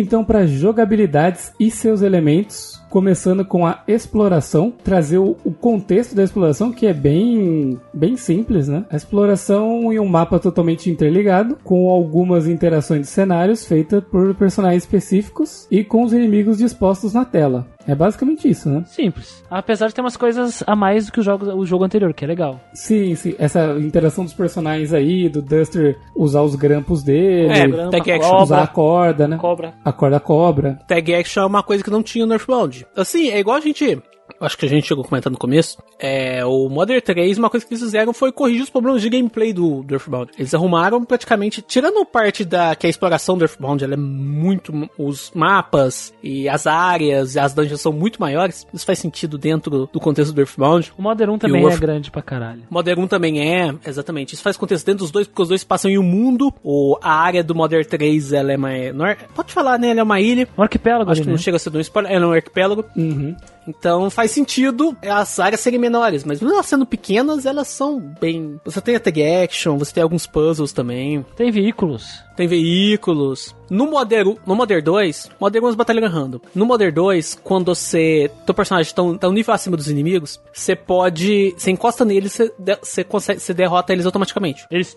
Então 0.00 0.24
para 0.24 0.46
jogabilidades 0.46 1.52
e 1.58 1.70
seus 1.70 2.02
elementos, 2.02 2.80
começando 2.88 3.44
com 3.44 3.66
a 3.66 3.82
exploração, 3.86 4.72
trazer 4.82 5.18
o, 5.18 5.34
contexto 5.60 6.14
da 6.14 6.24
exploração, 6.24 6.72
que 6.72 6.86
é 6.86 6.92
bem, 6.92 7.78
bem 7.92 8.16
simples, 8.16 8.66
né? 8.68 8.84
A 8.90 8.96
exploração 8.96 9.92
em 9.92 9.98
um 9.98 10.06
mapa 10.06 10.38
totalmente 10.38 10.90
interligado, 10.90 11.56
com 11.62 11.88
algumas 11.88 12.48
interações 12.48 13.02
de 13.02 13.06
cenários 13.06 13.64
feitas 13.64 14.02
por 14.02 14.34
personagens 14.34 14.82
específicos 14.82 15.66
e 15.70 15.84
com 15.84 16.02
os 16.02 16.12
inimigos 16.12 16.58
dispostos 16.58 17.14
na 17.14 17.24
tela. 17.24 17.66
É 17.86 17.94
basicamente 17.94 18.48
isso, 18.48 18.68
né? 18.68 18.82
Simples. 18.86 19.42
Apesar 19.50 19.88
de 19.88 19.94
ter 19.94 20.00
umas 20.00 20.16
coisas 20.16 20.62
a 20.66 20.76
mais 20.76 21.06
do 21.06 21.12
que 21.12 21.20
o 21.20 21.22
jogo, 21.22 21.46
o 21.54 21.64
jogo 21.66 21.84
anterior, 21.84 22.12
que 22.12 22.24
é 22.24 22.28
legal. 22.28 22.60
Sim, 22.74 23.14
sim. 23.14 23.34
Essa 23.38 23.74
interação 23.78 24.24
dos 24.24 24.34
personagens 24.34 24.92
aí, 24.92 25.28
do 25.28 25.40
Duster 25.42 25.98
usar 26.14 26.42
os 26.42 26.54
grampos 26.54 27.02
dele, 27.02 27.48
É, 27.52 27.66
Grampa, 27.66 27.90
tag 27.90 28.12
action. 28.12 28.30
cobra, 28.30 28.42
usar 28.44 28.62
a 28.62 28.66
corda, 28.66 29.28
né? 29.28 29.36
Cobra. 29.38 29.74
A 29.84 29.92
corda 29.92 30.20
cobra. 30.20 30.78
Tag 30.86 31.14
action 31.14 31.42
é 31.42 31.46
uma 31.46 31.62
coisa 31.62 31.82
que 31.82 31.90
não 31.90 32.02
tinha 32.02 32.26
no 32.26 32.34
Earthbound. 32.34 32.86
Assim, 32.96 33.30
é 33.30 33.38
igual 33.40 33.56
a 33.56 33.60
gente. 33.60 34.00
Acho 34.40 34.56
que 34.56 34.64
a 34.66 34.68
gente 34.68 34.86
chegou 34.86 35.04
a 35.04 35.06
comentar 35.08 35.30
no 35.30 35.38
começo. 35.38 35.76
É, 35.98 36.44
o 36.44 36.68
Modern 36.68 37.00
3, 37.00 37.36
uma 37.38 37.50
coisa 37.50 37.66
que 37.66 37.72
eles 37.74 37.82
fizeram 37.82 38.12
foi 38.14 38.32
corrigir 38.32 38.62
os 38.62 38.70
problemas 38.70 39.02
de 39.02 39.10
gameplay 39.10 39.52
do, 39.52 39.82
do 39.82 39.94
Earthbound. 39.94 40.32
Eles 40.38 40.54
arrumaram 40.54 41.04
praticamente, 41.04 41.60
tirando 41.62 42.04
parte 42.06 42.44
da 42.44 42.74
que 42.74 42.86
a 42.86 42.90
exploração 42.90 43.36
do 43.36 43.44
Earthbound 43.44 43.84
ela 43.84 43.94
é 43.94 43.96
muito. 43.98 44.72
Os 44.98 45.30
mapas 45.34 46.12
e 46.22 46.48
as 46.48 46.66
áreas 46.66 47.34
e 47.34 47.38
as 47.38 47.52
dungeons 47.52 47.80
são 47.80 47.92
muito 47.92 48.20
maiores. 48.20 48.66
Isso 48.72 48.86
faz 48.86 48.98
sentido 48.98 49.36
dentro 49.36 49.88
do 49.92 50.00
contexto 50.00 50.32
do 50.32 50.40
Earthbound. 50.40 50.92
O 50.96 51.02
Modern 51.02 51.32
1 51.32 51.38
também 51.38 51.62
o 51.64 51.68
é 51.68 51.70
Earth- 51.72 51.80
grande 51.80 52.10
pra 52.10 52.22
caralho. 52.22 52.62
Modern 52.70 53.00
1 53.02 53.06
também 53.08 53.40
é, 53.40 53.74
exatamente. 53.86 54.34
Isso 54.34 54.42
faz 54.42 54.56
contexto 54.56 54.86
dentro 54.86 55.00
dos 55.04 55.10
dois, 55.10 55.26
porque 55.26 55.42
os 55.42 55.48
dois 55.48 55.64
passam 55.64 55.90
em 55.90 55.98
um 55.98 56.02
mundo. 56.02 56.52
O, 56.64 56.96
a 57.02 57.12
área 57.12 57.42
do 57.44 57.54
Modern 57.54 57.84
3 57.84 58.32
ela 58.32 58.52
é 58.52 58.56
menor. 58.56 59.16
Pode 59.34 59.52
falar, 59.52 59.78
né? 59.78 59.90
Ela 59.90 60.00
é 60.00 60.02
uma 60.02 60.20
ilha. 60.20 60.48
Um 60.56 60.62
arquipélago 60.62 61.10
Acho 61.10 61.20
que 61.20 61.26
né? 61.26 61.32
não 61.32 61.38
chega 61.38 61.56
a 61.56 61.60
ser 61.60 61.74
um 61.76 61.80
spoiler, 61.80 62.12
é 62.12 62.18
um 62.26 62.32
arquipélago. 62.32 62.84
Uhum. 62.96 63.36
Então 63.68 64.08
faz 64.10 64.29
sentido 64.30 64.96
as 65.02 65.38
áreas 65.38 65.60
serem 65.60 65.78
menores, 65.78 66.24
mas 66.24 66.40
elas 66.42 66.66
sendo 66.66 66.86
pequenas, 66.86 67.46
elas 67.46 67.68
são 67.68 68.00
bem. 68.20 68.60
Você 68.64 68.80
tem 68.80 68.96
a 68.96 69.00
tag 69.00 69.22
action, 69.22 69.76
você 69.78 69.92
tem 69.94 70.02
alguns 70.02 70.26
puzzles 70.26 70.72
também, 70.72 71.24
Tem 71.36 71.50
veículos. 71.50 72.22
tem 72.36 72.46
veículos. 72.48 73.54
No 73.70 73.86
Modern, 73.88 74.34
no 74.46 74.56
Modern 74.56 74.82
2, 74.82 75.30
Modern 75.40 75.64
1 75.66 75.68
é 75.70 75.76
batalha 75.76 76.08
random. 76.08 76.40
No 76.54 76.66
Modern 76.66 76.92
2, 76.92 77.38
quando 77.44 77.74
você. 77.74 78.30
Teu 78.44 78.54
personagem 78.54 78.92
tá 78.92 79.02
um, 79.02 79.16
tá 79.16 79.28
um 79.28 79.32
nível 79.32 79.54
acima 79.54 79.76
dos 79.76 79.88
inimigos, 79.88 80.40
você 80.52 80.74
pode. 80.74 81.54
Você 81.56 81.70
encosta 81.70 82.04
neles, 82.04 82.32
você, 82.32 82.52
você 82.82 83.04
consegue. 83.04 83.40
Você 83.40 83.54
derrota 83.54 83.92
eles 83.92 84.06
automaticamente. 84.06 84.66
Eles. 84.70 84.96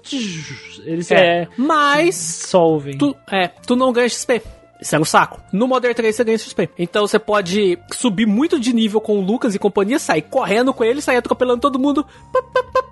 Eles 0.86 1.11
é. 1.11 1.47
Mas 1.57 2.15
solvem. 2.15 2.97
tu, 2.97 3.15
é, 3.31 3.49
tu 3.65 3.75
não 3.75 3.93
ganha 3.93 4.09
XP. 4.09 4.41
Isso 4.84 4.97
é 4.97 4.99
um 4.99 5.05
saco. 5.05 5.39
No 5.49 5.65
Modern 5.65 5.93
3 5.93 6.13
você 6.13 6.23
ganha 6.25 6.38
XP. 6.38 6.69
Então 6.77 7.07
você 7.07 7.17
pode 7.17 7.79
subir 7.93 8.25
muito 8.25 8.59
de 8.59 8.73
nível 8.73 8.99
com 8.99 9.17
o 9.17 9.21
Lucas 9.21 9.55
e 9.55 9.59
companhia, 9.59 9.97
sair 9.97 10.23
correndo 10.23 10.73
com 10.73 10.84
ele, 10.84 11.01
sair 11.01 11.15
atropelando 11.15 11.61
todo 11.61 11.79
mundo. 11.79 12.05
Pá, 12.34 12.43
pá, 12.43 12.63
pá. 12.63 12.82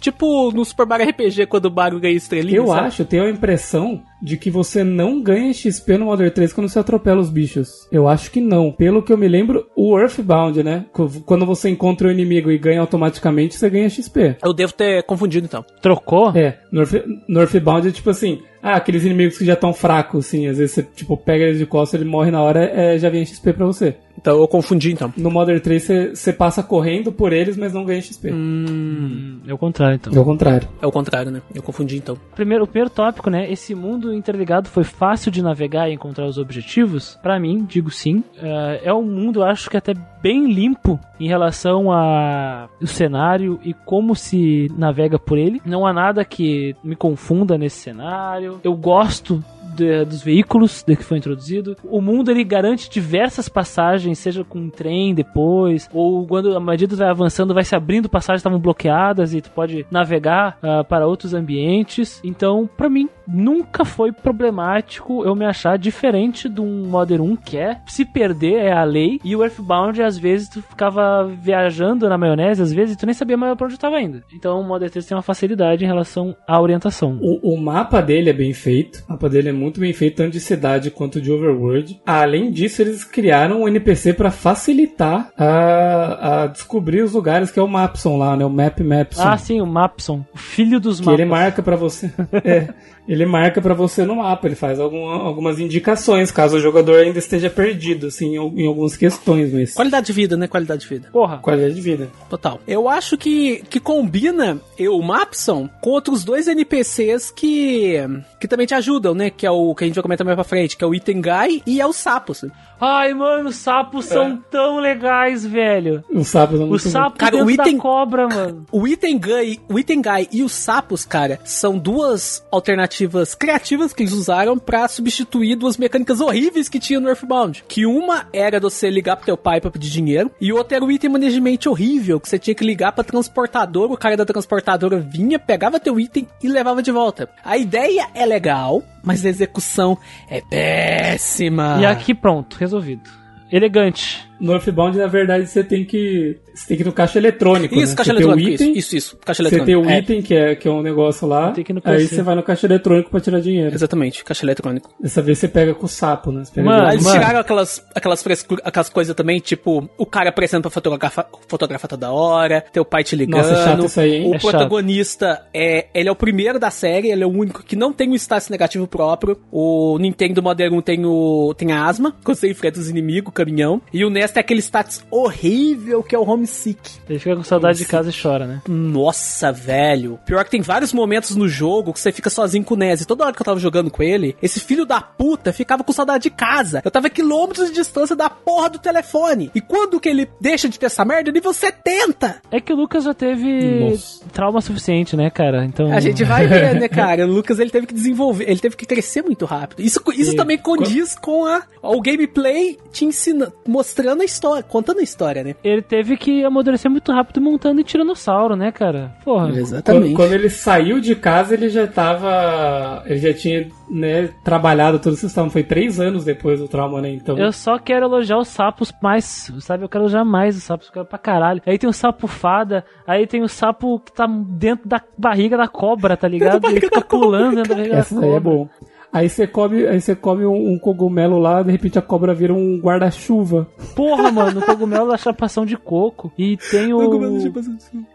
Tipo 0.00 0.50
no 0.52 0.64
Super 0.66 0.86
Mario 0.86 1.08
RPG, 1.08 1.46
quando 1.46 1.66
o 1.66 1.70
Mario 1.70 1.98
ganha 1.98 2.14
estrelinha. 2.14 2.58
Eu 2.58 2.66
sabe? 2.66 2.86
acho, 2.88 3.04
tenho 3.06 3.24
a 3.24 3.30
impressão 3.30 4.02
de 4.20 4.36
que 4.36 4.50
você 4.50 4.84
não 4.84 5.22
ganha 5.22 5.52
XP 5.52 5.96
no 5.96 6.06
Modern 6.06 6.30
3 6.30 6.52
quando 6.52 6.68
você 6.68 6.78
atropela 6.78 7.20
os 7.22 7.30
bichos. 7.30 7.88
Eu 7.90 8.06
acho 8.06 8.30
que 8.30 8.38
não. 8.40 8.70
Pelo 8.70 9.02
que 9.02 9.10
eu 9.12 9.16
me 9.16 9.26
lembro, 9.28 9.66
o 9.74 9.98
Earthbound, 9.98 10.62
né? 10.62 10.84
Qu- 10.92 11.22
Quando 11.24 11.46
você 11.46 11.70
encontra 11.70 12.08
o 12.08 12.10
inimigo 12.10 12.50
e 12.50 12.58
ganha 12.58 12.80
automaticamente, 12.80 13.54
você 13.54 13.70
ganha 13.70 13.88
XP. 13.88 14.36
Eu 14.44 14.52
devo 14.52 14.74
ter 14.74 15.02
confundido 15.04 15.46
então. 15.46 15.64
Trocou? 15.80 16.32
É, 16.36 16.58
no, 16.70 16.82
Earth, 16.82 17.04
no 17.26 17.40
Earthbound 17.40 17.88
é 17.88 17.90
tipo 17.90 18.10
assim, 18.10 18.40
Ah, 18.62 18.76
aqueles 18.76 19.04
inimigos 19.04 19.38
que 19.38 19.44
já 19.44 19.52
estão 19.54 19.72
fracos, 19.72 20.26
assim. 20.26 20.46
Às 20.48 20.56
vezes 20.58 20.72
você, 20.74 20.82
tipo, 20.82 21.16
pega 21.16 21.44
eles 21.44 21.58
de 21.58 21.66
costas, 21.66 21.98
ele 22.00 22.08
morre 22.10 22.30
na 22.30 22.42
hora, 22.42 22.64
é, 22.64 22.98
já 22.98 23.08
vem 23.10 23.24
XP 23.24 23.52
pra 23.54 23.66
você. 23.66 23.96
Então 24.16 24.38
eu 24.38 24.48
confundi 24.48 24.92
então. 24.92 25.12
No 25.16 25.30
Modern 25.30 25.60
3 25.60 26.14
você, 26.14 26.32
passa 26.32 26.62
correndo 26.62 27.12
por 27.12 27.32
eles, 27.32 27.56
mas 27.56 27.72
não 27.72 27.84
ganha 27.84 28.00
XP. 28.00 28.32
Hum, 28.32 29.40
é 29.46 29.52
o 29.52 29.58
contrário, 29.58 29.96
então. 29.96 30.12
É 30.12 30.18
o 30.18 30.24
contrário. 30.24 30.68
É 30.80 30.86
o 30.86 30.92
contrário, 30.92 31.30
né? 31.30 31.42
Eu 31.54 31.62
confundi 31.62 31.96
então. 31.96 32.16
Primeiro, 32.34 32.64
o 32.64 32.66
primeiro 32.66 32.90
tópico, 32.90 33.30
né? 33.30 33.50
Esse 33.50 33.74
mundo 33.74 34.14
interligado 34.14 34.68
foi 34.68 34.84
fácil 34.84 35.30
de 35.30 35.42
navegar 35.42 35.88
e 35.88 35.94
encontrar 35.94 36.26
os 36.26 36.38
objetivos? 36.38 37.18
Pra 37.22 37.38
mim, 37.38 37.64
digo 37.68 37.90
sim. 37.90 38.22
É, 38.36 38.82
é 38.84 38.94
um 38.94 39.02
mundo, 39.02 39.40
eu 39.40 39.44
acho 39.44 39.68
que 39.68 39.76
até 39.76 39.94
bem 40.22 40.50
limpo 40.50 40.98
em 41.20 41.28
relação 41.28 41.92
a 41.92 42.68
o 42.80 42.86
cenário 42.86 43.60
e 43.62 43.74
como 43.74 44.14
se 44.14 44.70
navega 44.76 45.18
por 45.18 45.38
ele. 45.38 45.60
Não 45.64 45.86
há 45.86 45.92
nada 45.92 46.24
que 46.24 46.74
me 46.82 46.96
confunda 46.96 47.58
nesse 47.58 47.78
cenário. 47.78 48.60
Eu 48.64 48.74
gosto 48.74 49.44
de- 49.74 50.04
dos 50.04 50.22
veículos 50.22 50.82
de 50.86 50.96
que 50.96 51.02
foi 51.04 51.18
introduzido. 51.18 51.76
O 51.84 52.00
mundo 52.00 52.30
ele 52.30 52.44
garante 52.44 52.88
diversas 52.90 53.48
passagens, 53.48 54.18
seja 54.18 54.44
com 54.44 54.58
um 54.60 54.70
trem 54.70 55.14
depois, 55.14 55.88
ou 55.92 56.26
quando 56.26 56.56
a 56.56 56.60
medida 56.60 56.94
vai 56.96 57.08
avançando, 57.08 57.54
vai 57.54 57.64
se 57.64 57.74
abrindo 57.74 58.08
passagens 58.08 58.40
estavam 58.40 58.58
bloqueadas 58.58 59.34
e 59.34 59.40
tu 59.40 59.50
pode 59.50 59.86
navegar 59.90 60.58
ah, 60.62 60.84
para 60.84 61.06
outros 61.06 61.34
ambientes. 61.34 62.20
Então, 62.24 62.68
pra 62.76 62.88
mim, 62.88 63.08
nunca 63.26 63.84
foi 63.84 64.12
problemático 64.12 65.24
eu 65.24 65.34
me 65.34 65.44
achar 65.44 65.76
diferente 65.78 66.48
de 66.48 66.60
um 66.60 66.86
Modern 66.86 67.22
1 67.22 67.36
que 67.36 67.56
é 67.56 67.78
se 67.86 68.04
perder 68.04 68.56
é 68.66 68.72
a 68.72 68.84
lei 68.84 69.18
e 69.24 69.34
o 69.34 69.42
Earthbound 69.42 70.02
às 70.02 70.18
vezes 70.18 70.48
tu 70.48 70.60
ficava 70.62 71.24
viajando 71.26 72.08
na 72.08 72.18
maionese 72.18 72.62
às 72.62 72.72
vezes 72.72 72.96
tu 72.96 73.06
nem 73.06 73.14
sabia 73.14 73.36
mais 73.36 73.56
pra 73.56 73.66
onde 73.66 73.76
tu 73.76 73.80
tava 73.80 74.00
indo. 74.00 74.22
Então 74.34 74.60
o 74.60 74.64
Modern 74.64 74.90
3 74.90 75.06
tem 75.06 75.16
uma 75.16 75.22
facilidade 75.22 75.84
em 75.84 75.86
relação 75.86 76.36
à 76.46 76.60
orientação. 76.60 77.18
O, 77.20 77.54
o 77.54 77.60
mapa 77.60 78.00
dele 78.02 78.30
é 78.30 78.32
bem 78.32 78.52
feito. 78.52 79.02
O 79.08 79.12
mapa 79.12 79.28
dele 79.28 79.48
é 79.48 79.52
muito 79.52 79.63
bem 79.80 79.92
feito, 79.92 80.16
tanto 80.16 80.32
de 80.32 80.40
cidade 80.40 80.90
quanto 80.90 81.20
de 81.20 81.30
overworld. 81.30 82.00
Além 82.04 82.50
disso, 82.50 82.82
eles 82.82 83.04
criaram 83.04 83.62
um 83.62 83.68
NPC 83.68 84.12
pra 84.12 84.30
facilitar 84.30 85.30
a, 85.36 86.42
a 86.42 86.46
descobrir 86.46 87.02
os 87.02 87.12
lugares, 87.12 87.50
que 87.50 87.58
é 87.58 87.62
o 87.62 87.68
Mapson 87.68 88.16
lá, 88.16 88.36
né? 88.36 88.44
O 88.44 88.50
Map 88.50 88.80
Mapson. 88.80 89.22
Ah, 89.22 89.36
sim, 89.36 89.60
o 89.60 89.66
Mapson, 89.66 90.24
o 90.34 90.38
filho 90.38 90.80
dos 90.80 91.00
que 91.00 91.06
mapas. 91.06 91.20
ele 91.20 91.28
marca 91.28 91.62
pra 91.62 91.76
você. 91.76 92.10
é, 92.44 92.68
ele 93.08 93.26
marca 93.26 93.60
pra 93.60 93.74
você 93.74 94.04
no 94.04 94.16
mapa. 94.16 94.46
Ele 94.46 94.54
faz 94.54 94.80
algum- 94.80 95.06
algumas 95.08 95.58
indicações, 95.60 96.30
caso 96.30 96.56
o 96.56 96.60
jogador 96.60 96.96
ainda 97.00 97.18
esteja 97.18 97.50
perdido, 97.50 98.06
assim, 98.08 98.36
em, 98.36 98.62
em 98.62 98.66
algumas 98.66 98.96
questões, 98.96 99.52
mas. 99.52 99.74
Qualidade 99.74 100.06
de 100.06 100.12
vida, 100.12 100.36
né? 100.36 100.46
Qualidade 100.46 100.82
de 100.82 100.88
vida. 100.88 101.08
Porra, 101.12 101.38
Qualidade 101.38 101.74
de 101.74 101.80
vida. 101.80 102.08
Total. 102.30 102.60
Eu 102.66 102.88
acho 102.88 103.16
que, 103.18 103.62
que 103.68 103.78
combina 103.80 104.58
eu, 104.78 104.96
o 104.96 105.02
Mapson 105.02 105.68
com 105.80 105.90
outros 105.90 106.24
dois 106.24 106.48
NPCs 106.48 107.30
que, 107.30 107.96
que 108.40 108.48
também 108.48 108.66
te 108.66 108.74
ajudam, 108.74 109.14
né? 109.14 109.30
Que 109.30 109.46
é 109.46 109.50
o 109.50 109.74
que 109.74 109.84
a 109.84 109.86
gente 109.86 109.96
vai 109.96 110.02
comentar 110.02 110.24
mais 110.24 110.34
pra 110.36 110.44
frente, 110.44 110.76
que 110.76 110.84
é 110.84 110.86
o 110.86 110.94
Item 110.94 111.20
Guy 111.20 111.62
e 111.66 111.80
é 111.80 111.86
o 111.86 111.92
Sapos. 111.92 112.44
Ai, 112.80 113.14
mano, 113.14 113.48
os 113.48 113.56
sapos 113.56 114.04
são 114.06 114.36
tão 114.50 114.78
legais, 114.78 115.44
velho. 115.46 116.02
Os 116.12 116.28
sapos 116.28 116.56
são 116.58 116.66
O 116.66 116.70
muito 116.70 116.88
sapo 116.88 117.18
Cara, 117.18 117.36
o 117.44 117.50
item- 117.50 117.76
da 117.76 117.82
cobra, 117.82 118.28
mano. 118.28 118.66
O 118.70 118.86
Item 118.86 119.18
Guy, 119.18 119.60
o 119.68 119.78
Item 119.78 120.02
Guy 120.02 120.28
e 120.32 120.42
os 120.42 120.52
Sapos, 120.52 121.04
cara, 121.04 121.38
são 121.44 121.78
duas 121.78 122.44
alternativas 122.50 123.34
criativas 123.34 123.92
que 123.92 124.02
eles 124.02 124.12
usaram 124.12 124.58
pra 124.58 124.88
substituir 124.88 125.56
duas 125.56 125.76
mecânicas 125.76 126.20
horríveis 126.20 126.68
que 126.68 126.78
tinha 126.78 126.98
no 127.00 127.08
Earthbound. 127.08 127.64
Que 127.68 127.86
uma 127.86 128.26
era 128.32 128.58
você 128.60 128.90
ligar 128.90 129.16
pro 129.16 129.26
teu 129.26 129.36
pai 129.36 129.60
pra 129.60 129.70
pedir 129.70 129.90
dinheiro, 129.90 130.30
e 130.40 130.52
outra 130.52 130.76
era 130.76 130.84
o 130.84 130.90
item 130.90 131.10
management 131.10 131.58
horrível, 131.68 132.18
que 132.20 132.28
você 132.28 132.38
tinha 132.38 132.54
que 132.54 132.64
ligar 132.64 132.92
pra 132.92 133.04
transportadora, 133.04 133.92
o 133.92 133.96
cara 133.96 134.16
da 134.16 134.24
transportadora 134.24 134.98
vinha, 134.98 135.38
pegava 135.38 135.78
teu 135.80 135.98
item 136.00 136.26
e 136.42 136.48
levava 136.48 136.82
de 136.82 136.90
volta. 136.90 137.28
A 137.44 137.56
ideia 137.56 138.08
é 138.14 138.24
legal, 138.26 138.82
mas 139.04 139.24
a 139.24 139.28
execução 139.28 139.98
é 140.28 140.40
péssima. 140.40 141.78
E 141.80 141.86
aqui 141.86 142.14
pronto, 142.14 142.56
resolvido. 142.56 143.10
Elegante. 143.50 144.28
No 144.40 144.52
Earthbound, 144.52 144.98
na 144.98 145.06
verdade, 145.06 145.46
você 145.46 145.62
tem 145.62 145.84
que. 145.84 146.36
Você 146.54 146.68
tem 146.68 146.76
que 146.76 146.82
ir 146.82 146.86
no 146.86 146.92
caixa 146.92 147.18
eletrônico. 147.18 147.74
Isso, 147.74 147.90
né? 147.92 147.96
caixa 147.96 148.12
você 148.12 148.18
tem 148.18 148.26
o 148.26 148.32
eletrônico, 148.32 148.54
item, 148.62 148.70
isso, 148.78 148.78
isso, 148.78 148.96
isso, 148.96 149.16
caixa 149.24 149.42
Você 149.42 149.48
eletrônico. 149.56 149.82
tem 149.82 149.92
o 149.92 149.94
É, 149.94 149.98
item, 149.98 150.22
que 150.22 150.34
é, 150.34 150.54
que 150.54 150.68
é 150.68 150.70
um 150.70 150.82
negócio 150.82 151.26
lá. 151.26 151.52
Aí 151.84 152.06
você 152.06 152.22
vai 152.22 152.34
no 152.36 152.42
caixa 152.42 152.66
eletrônico 152.66 153.10
pra 153.10 153.20
tirar 153.20 153.40
dinheiro. 153.40 153.74
Exatamente, 153.74 154.22
caixa 154.24 154.44
eletrônico. 154.44 154.90
Dessa 155.00 155.20
vez 155.20 155.38
você 155.38 155.48
pega 155.48 155.74
com 155.74 155.86
o 155.86 155.88
sapo, 155.88 156.30
né? 156.30 156.44
Você 156.44 156.62
Mano, 156.62 156.90
eles 156.92 157.02
mano. 157.04 157.16
tiraram 157.18 157.40
aquelas, 157.40 157.84
aquelas, 157.94 158.24
aquelas 158.64 158.88
coisas 158.88 159.14
também, 159.16 159.40
tipo, 159.40 159.88
o 159.98 160.06
cara 160.06 160.28
aparecendo 160.30 160.62
pra 160.62 160.70
fotografar, 160.70 161.26
fotografar 161.48 161.88
toda 161.88 162.12
hora, 162.12 162.64
teu 162.72 162.84
pai 162.84 163.02
te 163.02 163.16
ligando. 163.16 163.42
Nossa, 163.42 163.54
é 163.54 163.64
chato 163.64 163.84
isso 163.86 164.00
aí, 164.00 164.14
hein? 164.14 164.30
O 164.30 164.34
É 164.34 164.38
chato. 164.38 164.50
protagonista, 164.50 165.42
é, 165.52 165.86
ele 165.94 166.08
é 166.08 166.12
o 166.12 166.16
primeiro 166.16 166.58
da 166.58 166.70
série, 166.70 167.10
ele 167.10 167.22
é 167.24 167.26
o 167.26 167.30
único 167.30 167.64
que 167.64 167.74
não 167.76 167.92
tem 167.92 168.08
um 168.10 168.14
status 168.14 168.48
negativo 168.48 168.86
próprio. 168.86 169.38
O 169.50 169.98
Nintendo 169.98 170.42
Modern 170.42 170.74
1 170.76 170.82
tem, 170.82 171.04
o, 171.04 171.52
tem 171.56 171.72
a 171.72 171.84
asma, 171.86 172.14
quando 172.22 172.36
você 172.36 172.50
enfrenta 172.50 172.78
os 172.78 172.88
inimigos, 172.88 173.30
o 173.30 173.32
caminhão. 173.32 173.80
E 173.92 174.04
o 174.04 174.10
NES 174.24 174.32
tem 174.32 174.40
aquele 174.40 174.60
status 174.60 175.04
horrível 175.10 176.02
que 176.02 176.14
é 176.14 176.18
o 176.18 176.28
Homesick. 176.28 176.78
Ele 177.08 177.18
fica 177.18 177.36
com 177.36 177.44
saudade 177.44 177.78
de 177.78 177.84
casa 177.84 178.10
e 178.10 178.12
chora, 178.12 178.46
né? 178.46 178.62
Nossa, 178.68 179.52
velho. 179.52 180.18
Pior 180.24 180.44
que 180.44 180.50
tem 180.50 180.62
vários 180.62 180.92
momentos 180.92 181.36
no 181.36 181.48
jogo 181.48 181.92
que 181.92 182.00
você 182.00 182.10
fica 182.10 182.30
sozinho 182.30 182.64
com 182.64 182.74
o 182.74 182.76
Ness. 182.76 183.02
E 183.02 183.06
toda 183.06 183.24
hora 183.24 183.34
que 183.34 183.40
eu 183.40 183.44
tava 183.44 183.60
jogando 183.60 183.90
com 183.90 184.02
ele, 184.02 184.36
esse 184.42 184.60
filho 184.60 184.86
da 184.86 185.00
puta 185.00 185.52
ficava 185.52 185.84
com 185.84 185.92
saudade 185.92 186.24
de 186.24 186.30
casa. 186.30 186.80
Eu 186.84 186.90
tava 186.90 187.08
a 187.08 187.10
quilômetros 187.10 187.68
de 187.68 187.74
distância 187.74 188.16
da 188.16 188.30
porra 188.30 188.70
do 188.70 188.78
telefone. 188.78 189.50
E 189.54 189.60
quando 189.60 190.00
que 190.00 190.08
ele 190.08 190.28
deixa 190.40 190.68
de 190.68 190.78
ter 190.78 190.86
essa 190.86 191.04
merda? 191.04 191.30
Nível 191.30 191.52
70. 191.52 192.42
É 192.50 192.60
que 192.60 192.72
o 192.72 192.76
Lucas 192.76 193.04
já 193.04 193.14
teve 193.14 193.90
Nossa. 193.90 194.24
trauma 194.32 194.60
suficiente, 194.60 195.16
né, 195.16 195.30
cara? 195.30 195.64
Então. 195.64 195.92
A 195.92 196.00
gente 196.00 196.24
vai 196.24 196.46
ver, 196.48 196.74
né, 196.74 196.88
cara? 196.88 197.26
O 197.26 197.30
Lucas, 197.30 197.58
ele 197.58 197.70
teve 197.70 197.86
que 197.86 197.94
desenvolver, 197.94 198.48
ele 198.48 198.60
teve 198.60 198.76
que 198.76 198.86
crescer 198.86 199.22
muito 199.22 199.44
rápido. 199.44 199.82
Isso, 199.82 200.00
isso 200.14 200.34
também 200.36 200.58
condiz 200.58 201.16
com 201.16 201.44
a, 201.46 201.62
o 201.82 202.00
gameplay 202.00 202.78
te 202.92 203.04
ensina, 203.04 203.52
mostrando 203.66 204.13
a 204.22 204.24
história, 204.24 204.62
contando 204.62 205.00
a 205.00 205.02
história, 205.02 205.42
né? 205.44 205.54
Ele 205.62 205.82
teve 205.82 206.16
que 206.16 206.44
amadurecer 206.44 206.90
muito 206.90 207.12
rápido 207.12 207.40
montando 207.40 207.80
em 207.80 207.84
Tiranossauro, 207.84 208.56
né, 208.56 208.70
cara? 208.72 209.14
Porra. 209.24 209.50
Quando, 209.84 210.14
quando 210.14 210.32
ele 210.32 210.50
saiu 210.50 211.00
de 211.00 211.14
casa, 211.14 211.54
ele 211.54 211.68
já 211.68 211.86
tava. 211.86 213.02
Ele 213.06 213.18
já 213.18 213.34
tinha, 213.34 213.68
né, 213.88 214.30
trabalhado 214.42 214.98
todo 214.98 215.12
esse 215.12 215.22
sistema. 215.22 215.50
Foi 215.50 215.62
três 215.62 216.00
anos 216.00 216.24
depois 216.24 216.60
do 216.60 216.68
trauma, 216.68 217.00
né? 217.00 217.10
Então. 217.10 217.38
Eu 217.38 217.52
só 217.52 217.78
quero 217.78 218.06
elogiar 218.06 218.38
os 218.38 218.48
sapos 218.48 218.92
mais, 219.02 219.52
sabe? 219.60 219.84
Eu 219.84 219.88
quero 219.88 220.04
elogiar 220.04 220.24
mais 220.24 220.56
os 220.56 220.62
sapos, 220.62 220.86
eu 220.88 220.92
quero 220.92 221.06
pra 221.06 221.18
caralho. 221.18 221.62
Aí 221.66 221.78
tem 221.78 221.88
o 221.88 221.92
sapo 221.92 222.26
fada, 222.26 222.84
aí 223.06 223.26
tem 223.26 223.42
o 223.42 223.48
sapo 223.48 223.98
que 224.00 224.12
tá 224.12 224.26
dentro 224.26 224.88
da 224.88 225.00
barriga 225.16 225.56
da 225.56 225.68
cobra, 225.68 226.16
tá 226.16 226.28
ligado? 226.28 226.66
Ele 226.68 226.80
fica 226.80 227.00
pulando 227.00 227.56
dentro 227.56 227.70
da 227.70 227.74
barriga 227.76 227.94
da 227.94 228.00
Essa 228.00 228.14
daí 228.20 228.30
é 228.30 228.32
cobra. 228.32 228.40
bom. 228.50 228.68
Aí 229.14 229.28
você 229.28 229.46
come, 229.46 229.86
aí 229.86 230.00
você 230.00 230.16
come 230.16 230.44
um, 230.44 230.72
um 230.72 230.76
cogumelo 230.76 231.38
lá, 231.38 231.62
de 231.62 231.70
repente 231.70 231.96
a 231.96 232.02
cobra 232.02 232.34
vira 232.34 232.52
um 232.52 232.80
guarda-chuva. 232.80 233.68
Porra, 233.94 234.32
mano, 234.32 234.58
o 234.58 234.66
cogumelo 234.66 235.06
da 235.06 235.16
chapação 235.16 235.64
de 235.64 235.76
coco. 235.76 236.32
E 236.36 236.56
tem 236.56 236.92
o. 236.92 236.98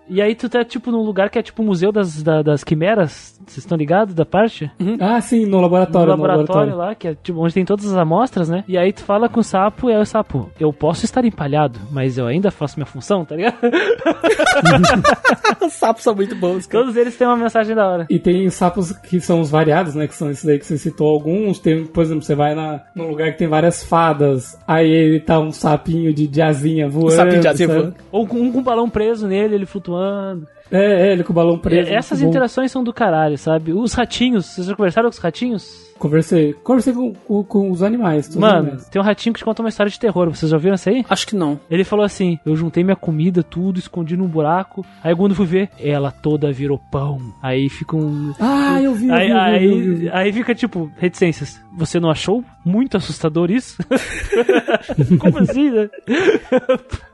E 0.09 0.21
aí 0.21 0.33
tu 0.35 0.49
tá, 0.49 0.63
tipo, 0.65 0.91
num 0.91 1.03
lugar 1.03 1.29
que 1.29 1.37
é 1.37 1.43
tipo 1.43 1.61
o 1.61 1.65
museu 1.65 1.91
das, 1.91 2.21
da- 2.23 2.41
das 2.41 2.63
quimeras. 2.63 3.39
Vocês 3.45 3.59
estão 3.59 3.77
ligados 3.77 4.13
da 4.13 4.25
parte? 4.25 4.69
Ah, 4.99 5.19
sim, 5.21 5.45
no 5.45 5.57
No 5.57 5.61
laboratório. 5.61 6.07
No 6.07 6.11
laboratório 6.23 6.71
laboratório. 6.71 6.77
lá, 6.77 6.95
que 6.95 7.07
é 7.09 7.15
tipo 7.15 7.39
onde 7.39 7.53
tem 7.53 7.65
todas 7.65 7.85
as 7.85 7.97
amostras, 7.97 8.49
né? 8.49 8.63
E 8.67 8.77
aí 8.77 8.91
tu 8.93 9.03
fala 9.03 9.27
com 9.29 9.39
o 9.39 9.43
sapo 9.43 9.89
e 9.89 9.93
aí 9.93 10.01
o 10.01 10.05
sapo, 10.05 10.49
eu 10.59 10.71
posso 10.73 11.05
estar 11.05 11.23
empalhado, 11.25 11.79
mas 11.91 12.17
eu 12.17 12.25
ainda 12.27 12.51
faço 12.51 12.77
minha 12.77 12.85
função, 12.85 13.23
tá 13.25 13.35
ligado? 13.35 13.55
Os 15.65 15.73
sapos 15.73 16.03
são 16.03 16.15
muito 16.15 16.35
bons, 16.35 16.65
cara. 16.65 16.83
Todos 16.83 16.97
eles 16.97 17.15
têm 17.17 17.27
uma 17.27 17.37
mensagem 17.37 17.75
da 17.75 17.87
hora. 17.87 18.05
E 18.09 18.19
tem 18.19 18.49
sapos 18.49 18.91
que 18.91 19.19
são 19.19 19.39
os 19.41 19.49
variados, 19.49 19.95
né? 19.95 20.07
Que 20.07 20.15
são 20.15 20.29
esses 20.29 20.43
daí 20.45 20.59
que 20.59 20.65
você 20.65 20.77
citou 20.77 21.07
alguns. 21.07 21.59
Tem, 21.59 21.85
por 21.85 22.01
exemplo, 22.03 22.23
você 22.23 22.35
vai 22.35 22.55
na, 22.55 22.81
num 22.95 23.07
lugar 23.09 23.31
que 23.31 23.37
tem 23.39 23.47
várias 23.47 23.83
fadas. 23.83 24.57
Aí 24.67 24.89
ele 24.89 25.19
tá 25.19 25.39
um 25.39 25.51
sapinho 25.51 26.13
de, 26.13 26.41
asinha 26.41 26.87
voando. 26.89 27.11
sapinho 27.11 27.41
de 27.41 27.43
sabe? 27.43 27.65
voando. 27.67 27.95
Ou 28.11 28.27
com 28.27 28.37
um 28.39 28.51
com 28.51 28.59
um 28.59 28.63
balão 28.63 28.89
preso 28.89 29.27
nele, 29.27 29.55
ele 29.55 29.65
flutuando. 29.65 29.98
嗯 29.99 30.47
É, 30.71 31.09
é, 31.09 31.11
ele 31.13 31.23
com 31.23 31.31
o 31.31 31.35
balão 31.35 31.57
preso. 31.57 31.89
É, 31.89 31.93
Essas 31.95 32.21
interações 32.21 32.71
são 32.71 32.83
do 32.83 32.93
caralho, 32.93 33.37
sabe? 33.37 33.73
Os 33.73 33.93
ratinhos, 33.93 34.45
vocês 34.45 34.67
já 34.67 34.75
conversaram 34.75 35.09
com 35.09 35.13
os 35.13 35.19
ratinhos? 35.19 35.89
Conversei. 35.99 36.53
Conversei 36.53 36.93
com, 36.93 37.13
com, 37.13 37.43
com 37.43 37.71
os 37.71 37.83
animais. 37.83 38.29
os 38.29 38.35
Mano, 38.37 38.59
animais. 38.59 38.87
tem 38.87 39.01
um 39.01 39.03
ratinho 39.03 39.33
que 39.33 39.39
te 39.39 39.43
conta 39.43 39.61
uma 39.61 39.67
história 39.67 39.91
de 39.91 39.99
terror, 39.99 40.29
vocês 40.29 40.49
já 40.49 40.55
ouviram 40.55 40.75
isso 40.75 40.87
aí? 40.87 41.05
Acho 41.09 41.27
que 41.27 41.35
não. 41.35 41.59
Ele 41.69 41.83
falou 41.83 42.05
assim: 42.05 42.39
Eu 42.45 42.55
juntei 42.55 42.83
minha 42.85 42.95
comida, 42.95 43.43
tudo, 43.43 43.79
escondi 43.79 44.15
num 44.15 44.27
buraco. 44.27 44.85
Aí 45.03 45.13
quando 45.13 45.35
fui 45.35 45.45
ver, 45.45 45.69
ela 45.77 46.09
toda 46.09 46.51
virou 46.53 46.79
pão. 46.89 47.19
Aí 47.43 47.67
fica 47.67 47.97
um. 47.97 48.33
Ah, 48.39 48.81
eu 48.81 48.93
vi, 48.93 49.09
eu 49.09 49.13
vi, 49.15 49.19
Aí, 49.19 49.29
eu 49.29 49.35
vi, 49.35 49.39
aí, 49.39 49.65
eu 49.65 49.77
vi, 49.77 49.87
eu 49.89 49.95
vi. 49.97 50.09
aí 50.13 50.31
fica 50.31 50.55
tipo, 50.55 50.89
reticências. 50.97 51.59
Você 51.77 51.99
não 51.99 52.09
achou 52.09 52.43
muito 52.65 52.95
assustador 52.95 53.51
isso? 53.51 53.77
Como 55.19 55.37
assim, 55.39 55.69
né? 55.69 55.89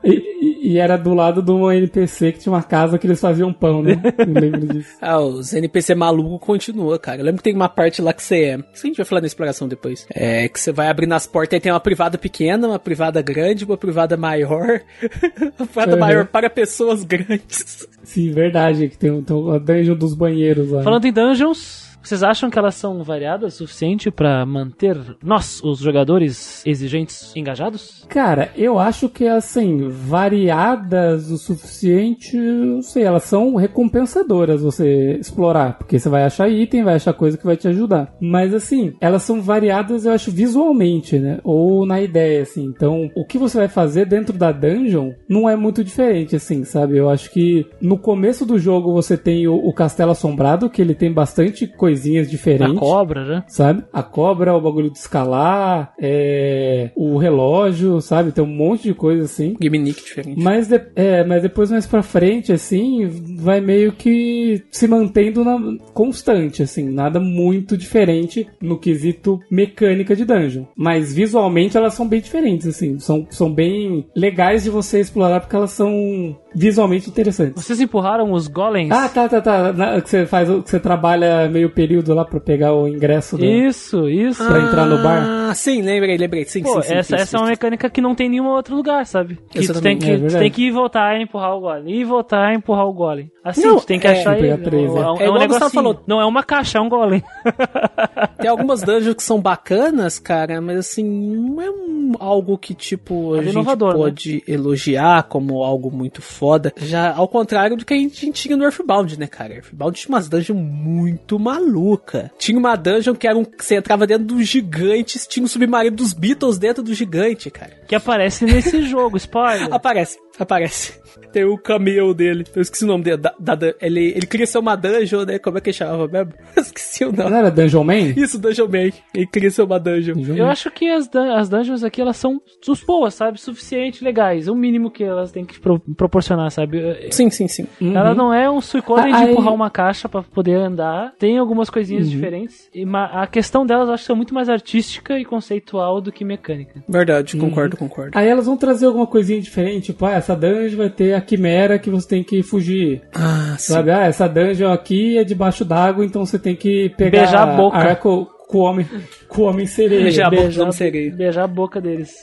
E, 0.04 0.10
e- 0.12 0.72
e 0.72 0.78
era 0.78 0.96
do 0.96 1.14
lado 1.14 1.42
de 1.42 1.50
uma 1.50 1.74
NPC 1.74 2.32
que 2.32 2.38
tinha 2.40 2.52
uma 2.52 2.62
casa 2.62 2.98
que 2.98 3.06
eles 3.06 3.20
faziam 3.20 3.45
pão, 3.52 3.82
né? 3.82 4.00
Eu 4.18 4.32
lembro 4.40 4.66
disso. 4.68 4.96
Ah, 5.00 5.20
os 5.20 5.52
NPC 5.52 5.94
maluco 5.94 6.38
continua, 6.38 6.98
cara. 6.98 7.20
Eu 7.20 7.24
lembro 7.24 7.38
que 7.38 7.44
tem 7.44 7.54
uma 7.54 7.68
parte 7.68 8.00
lá 8.02 8.12
que 8.12 8.22
você. 8.22 8.58
Isso 8.72 8.84
a 8.84 8.86
gente 8.86 8.96
vai 8.96 9.06
falar 9.06 9.20
na 9.20 9.26
exploração 9.26 9.68
depois. 9.68 10.06
É 10.14 10.48
que 10.48 10.58
você 10.60 10.72
vai 10.72 10.88
abrindo 10.88 11.12
as 11.12 11.26
portas 11.26 11.56
e 11.56 11.60
tem 11.60 11.72
uma 11.72 11.80
privada 11.80 12.16
pequena, 12.18 12.68
uma 12.68 12.78
privada 12.78 13.20
grande, 13.22 13.64
uma 13.64 13.76
privada 13.76 14.16
maior. 14.16 14.80
uma 15.58 15.66
privada 15.66 15.92
Uhum. 15.94 15.98
maior 16.00 16.26
para 16.26 16.50
pessoas 16.50 17.04
grandes. 17.04 17.86
Sim, 18.02 18.30
verdade. 18.32 18.88
Que 18.88 18.98
tem, 18.98 19.22
tem 19.22 19.54
a 19.54 19.58
dungeon 19.58 19.94
dos 19.96 20.14
banheiros 20.14 20.70
lá. 20.70 20.82
Falando 20.82 21.04
em 21.06 21.12
dungeons, 21.12 21.85
Vocês 22.06 22.22
acham 22.22 22.48
que 22.48 22.56
elas 22.56 22.76
são 22.76 23.02
variadas 23.02 23.54
o 23.54 23.58
suficiente 23.58 24.12
pra 24.12 24.46
manter 24.46 24.96
nós, 25.20 25.60
os 25.64 25.80
jogadores 25.80 26.64
exigentes, 26.64 27.34
engajados? 27.34 28.06
Cara, 28.08 28.52
eu 28.56 28.78
acho 28.78 29.08
que 29.08 29.26
assim, 29.26 29.88
variadas 29.88 31.32
o 31.32 31.36
suficiente, 31.36 32.36
não 32.36 32.80
sei, 32.80 33.02
elas 33.02 33.24
são 33.24 33.56
recompensadoras 33.56 34.62
você 34.62 35.16
explorar, 35.18 35.78
porque 35.78 35.98
você 35.98 36.08
vai 36.08 36.22
achar 36.22 36.48
item, 36.48 36.84
vai 36.84 36.94
achar 36.94 37.12
coisa 37.12 37.36
que 37.36 37.44
vai 37.44 37.56
te 37.56 37.66
ajudar. 37.66 38.14
Mas 38.20 38.54
assim, 38.54 38.94
elas 39.00 39.24
são 39.24 39.42
variadas, 39.42 40.06
eu 40.06 40.12
acho, 40.12 40.30
visualmente, 40.30 41.18
né? 41.18 41.40
Ou 41.42 41.84
na 41.84 42.00
ideia, 42.00 42.42
assim. 42.42 42.66
Então, 42.66 43.10
o 43.16 43.26
que 43.26 43.36
você 43.36 43.58
vai 43.58 43.68
fazer 43.68 44.06
dentro 44.06 44.38
da 44.38 44.52
dungeon 44.52 45.10
não 45.28 45.50
é 45.50 45.56
muito 45.56 45.82
diferente, 45.82 46.36
assim, 46.36 46.62
sabe? 46.62 46.96
Eu 46.96 47.10
acho 47.10 47.32
que 47.32 47.66
no 47.80 47.98
começo 47.98 48.46
do 48.46 48.60
jogo 48.60 48.92
você 48.92 49.16
tem 49.16 49.48
o, 49.48 49.56
o 49.56 49.72
Castelo 49.74 50.12
Assombrado, 50.12 50.70
que 50.70 50.80
ele 50.80 50.94
tem 50.94 51.12
bastante 51.12 51.66
coisinhas 51.96 52.30
diferentes. 52.30 52.76
A 52.76 52.80
cobra, 52.80 53.24
né? 53.24 53.44
Sabe? 53.48 53.82
A 53.92 54.02
cobra, 54.02 54.54
o 54.54 54.60
bagulho 54.60 54.90
de 54.90 54.98
escalar, 54.98 55.92
é, 55.98 56.90
o 56.94 57.16
relógio, 57.16 58.00
sabe? 58.00 58.32
Tem 58.32 58.44
um 58.44 58.46
monte 58.46 58.84
de 58.84 58.94
coisa 58.94 59.24
assim. 59.24 59.56
Gimmick 59.60 60.02
diferente. 60.02 60.42
Mas, 60.42 60.68
de- 60.68 60.80
é, 60.94 61.24
mas 61.24 61.42
depois 61.42 61.70
mais 61.70 61.86
pra 61.86 62.02
frente, 62.02 62.52
assim, 62.52 63.06
vai 63.38 63.60
meio 63.60 63.92
que 63.92 64.62
se 64.70 64.86
mantendo 64.86 65.44
na, 65.44 65.58
constante, 65.94 66.62
assim, 66.62 66.84
nada 66.88 67.18
muito 67.18 67.76
diferente 67.76 68.46
no 68.60 68.78
quesito 68.78 69.40
mecânica 69.50 70.14
de 70.14 70.24
dungeon. 70.24 70.64
Mas 70.76 71.14
visualmente 71.14 71.76
elas 71.76 71.94
são 71.94 72.06
bem 72.06 72.20
diferentes, 72.20 72.66
assim, 72.66 72.98
são, 72.98 73.26
são 73.30 73.52
bem 73.52 74.06
legais 74.14 74.64
de 74.64 74.70
você 74.70 75.00
explorar 75.00 75.40
porque 75.40 75.56
elas 75.56 75.70
são 75.72 76.36
visualmente 76.54 77.08
interessantes. 77.08 77.62
Vocês 77.62 77.80
empurraram 77.80 78.32
os 78.32 78.48
golems? 78.48 78.90
Ah, 78.90 79.08
tá, 79.08 79.28
tá, 79.28 79.40
tá. 79.40 79.72
Na- 79.72 80.00
que 80.00 80.08
você 80.10 80.26
faz, 80.26 80.48
que 80.48 80.70
você 80.70 80.80
trabalha 80.80 81.48
meio 81.48 81.70
período 81.70 81.85
lá 82.14 82.24
pra 82.24 82.40
pegar 82.40 82.74
o 82.74 82.88
ingresso 82.88 83.36
do. 83.36 83.44
Isso, 83.44 84.08
isso. 84.08 84.44
Pra 84.44 84.60
entrar 84.60 84.86
no 84.86 85.02
bar? 85.02 85.45
Ah, 85.48 85.54
sim, 85.54 85.82
lembrei, 85.82 86.16
lembrei. 86.16 86.44
Sim, 86.44 86.62
Pô, 86.62 86.80
sim, 86.82 86.88
sim, 86.88 86.94
essa, 86.94 87.16
sim, 87.16 87.22
essa 87.22 87.36
é 87.36 87.40
uma 87.40 87.48
mecânica 87.48 87.88
que 87.90 88.00
não 88.00 88.14
tem 88.14 88.26
em 88.26 88.30
nenhum 88.30 88.46
outro 88.46 88.74
lugar, 88.74 89.04
sabe? 89.06 89.38
Que 89.50 89.66
tu 89.66 89.80
tem 89.80 89.98
que, 89.98 90.10
é 90.10 90.18
tu 90.18 90.38
tem 90.38 90.50
que 90.50 90.70
voltar 90.70 91.16
e 91.18 91.22
empurrar 91.22 91.56
o 91.56 91.60
golem. 91.60 91.94
E 92.00 92.04
voltar 92.04 92.52
e 92.52 92.56
empurrar 92.56 92.86
o 92.86 92.92
golem. 92.92 93.30
Assim, 93.44 93.62
Não, 93.64 93.76
tu 93.78 93.86
tem 93.86 94.00
que 94.00 94.06
é- 94.08 94.10
achar 94.10 94.36
ele. 94.38 94.56
três, 94.58 94.92
é, 94.92 94.98
é. 94.98 95.00
um- 95.00 95.00
É 95.00 95.02
é 95.02 95.10
um 95.10 95.14
igual 95.14 95.28
o 95.28 95.32
Gustavo 95.32 95.48
negocinho. 95.48 95.70
falou. 95.70 96.00
Não 96.06 96.20
é 96.20 96.24
uma 96.26 96.42
caixa, 96.42 96.78
é 96.78 96.80
um 96.80 96.88
golem. 96.88 97.22
Tem 98.38 98.50
algumas 98.50 98.82
dungeons 98.82 99.14
que 99.14 99.22
são 99.22 99.40
bacanas, 99.40 100.18
cara, 100.18 100.60
mas 100.60 100.78
assim, 100.78 101.04
não 101.04 101.62
é 101.62 101.70
um- 101.70 102.12
algo 102.18 102.56
que, 102.58 102.74
tipo, 102.74 103.32
a 103.32 103.36
Nada 103.36 103.42
gente 103.44 103.52
inovador, 103.52 103.92
né? 103.92 103.98
pode 103.98 104.42
elogiar 104.48 105.22
como 105.24 105.62
algo 105.62 105.90
muito 105.90 106.20
foda. 106.22 106.72
Já 106.76 107.14
ao 107.14 107.28
contrário 107.28 107.76
do 107.76 107.84
que 107.84 107.94
a 107.94 107.96
gente 107.96 108.30
tinha 108.32 108.56
no 108.56 108.64
Earthbound, 108.64 109.18
né, 109.18 109.26
cara? 109.26 109.54
Earthbound 109.54 109.96
tinha 109.98 110.14
umas 110.14 110.28
dungeons 110.28 110.58
muito 110.58 111.38
maluca. 111.38 112.30
Tinha 112.38 112.58
uma 112.58 112.74
dungeon 112.76 113.14
que 113.14 113.26
era 113.28 113.38
um. 113.38 113.44
que 113.44 113.64
Você 113.64 113.76
entrava 113.76 114.06
dentro 114.06 114.24
dos 114.24 114.46
gigantes, 114.46 115.26
tinha 115.26 115.45
um 115.46 115.48
submarino 115.48 115.96
dos 115.96 116.12
Beatles 116.12 116.58
dentro 116.58 116.82
do 116.82 116.92
gigante, 116.92 117.50
cara. 117.50 117.80
Que 117.86 117.94
aparece 117.94 118.44
nesse 118.44 118.82
jogo, 118.90 119.16
spoiler. 119.16 119.72
Aparece, 119.72 120.18
aparece. 120.38 121.00
Tem 121.32 121.44
o 121.44 121.56
cameo 121.56 122.12
dele. 122.12 122.44
Eu 122.54 122.62
esqueci 122.62 122.84
o 122.84 122.86
nome 122.88 123.04
dele. 123.04 123.16
da- 123.16 123.34
da- 123.38 123.74
ele, 123.80 124.08
ele 124.08 124.26
queria 124.26 124.46
ser 124.46 124.58
uma 124.58 124.76
dungeon, 124.76 125.24
né? 125.24 125.38
Como 125.38 125.56
é 125.58 125.60
que 125.60 125.72
chamava 125.72 126.06
mesmo? 126.06 126.32
Eu 126.56 126.62
esqueci 126.62 127.04
o 127.04 127.12
nome. 127.12 127.30
Não 127.30 127.38
era 127.38 127.50
Dungeon 127.50 127.84
Man? 127.84 128.12
Isso, 128.16 128.38
Dungeon 128.38 128.66
Man. 128.68 128.90
Ele 129.14 129.26
queria 129.26 129.50
ser 129.50 129.62
uma 129.62 129.78
dungeon. 129.80 130.14
Dungeon 130.14 130.36
Eu 130.36 130.44
Man. 130.46 130.50
acho 130.52 130.70
que 130.70 130.88
as, 130.90 131.08
as 131.14 131.48
dungeons 131.48 131.82
aqui, 131.82 132.00
elas 132.00 132.16
são 132.16 132.40
boas, 132.86 133.14
sabe? 133.14 133.40
Suficiente, 133.40 134.04
legais. 134.04 134.48
O 134.48 134.54
mínimo 134.54 134.90
que 134.90 135.02
elas 135.04 135.32
têm 135.32 135.44
que 135.44 135.58
pro- 135.58 135.80
proporcionar, 135.96 136.50
sabe? 136.50 136.80
Sim, 137.10 137.30
sim, 137.30 137.48
sim. 137.48 137.66
Ela 137.80 138.14
não 138.14 138.32
é 138.32 138.50
um 138.50 138.60
Suicoden 138.60 139.12
Ah, 139.12 139.24
de 139.24 139.30
empurrar 139.32 139.54
uma 139.54 139.70
caixa 139.70 140.08
pra 140.08 140.22
poder 140.22 140.56
andar. 140.56 141.12
Tem 141.18 141.38
algumas 141.38 141.70
coisinhas 141.70 142.08
diferentes. 142.10 142.68
E 142.74 142.84
a 143.12 143.26
questão 143.26 143.64
delas 143.66 143.88
eu 143.88 143.94
acho 143.94 144.06
que 144.06 144.12
é 144.12 144.14
muito 144.14 144.34
mais 144.34 144.48
artística 144.48 145.18
e 145.18 145.24
conceitual 145.24 146.00
do 146.00 146.12
que 146.12 146.24
mecânica. 146.24 146.82
Verdade, 146.88 147.36
concordo, 147.36 147.76
concordo. 147.76 148.16
Aí 148.18 148.28
elas 148.28 148.46
vão 148.46 148.56
trazer 148.56 148.86
alguma 148.86 149.06
coisinha 149.06 149.40
diferente, 149.40 149.86
tipo, 149.92 150.04
ah, 150.04 150.20
essa 150.26 150.34
dungeon 150.34 150.76
vai 150.76 150.90
ter 150.90 151.14
a 151.14 151.20
quimera 151.20 151.78
que 151.78 151.88
você 151.88 152.08
tem 152.08 152.24
que 152.24 152.42
fugir. 152.42 153.02
Ah, 153.14 153.54
sim. 153.58 153.72
Sabe? 153.72 153.90
Ah, 153.92 154.06
essa 154.06 154.28
dungeon 154.28 154.72
aqui 154.72 155.16
é 155.16 155.22
debaixo 155.24 155.64
d'água, 155.64 156.04
então 156.04 156.26
você 156.26 156.38
tem 156.38 156.56
que 156.56 156.88
pegar 156.96 157.20
Beijar 157.22 157.48
a 157.48 157.56
boca. 157.56 157.76
arco 157.76 158.28
com 158.48 158.58
o 158.58 158.62
homem, 158.62 158.86
com 159.28 159.42
o 159.42 159.44
homem 159.44 159.66
sereia. 159.66 160.02
Beijar 160.02 160.26
a 160.26 160.30
boca 160.30 160.42
Beijar, 160.42 160.66
do 160.66 160.72
sereia. 160.72 161.14
beijar 161.14 161.44
a 161.44 161.48
boca 161.48 161.80
deles. 161.80 162.14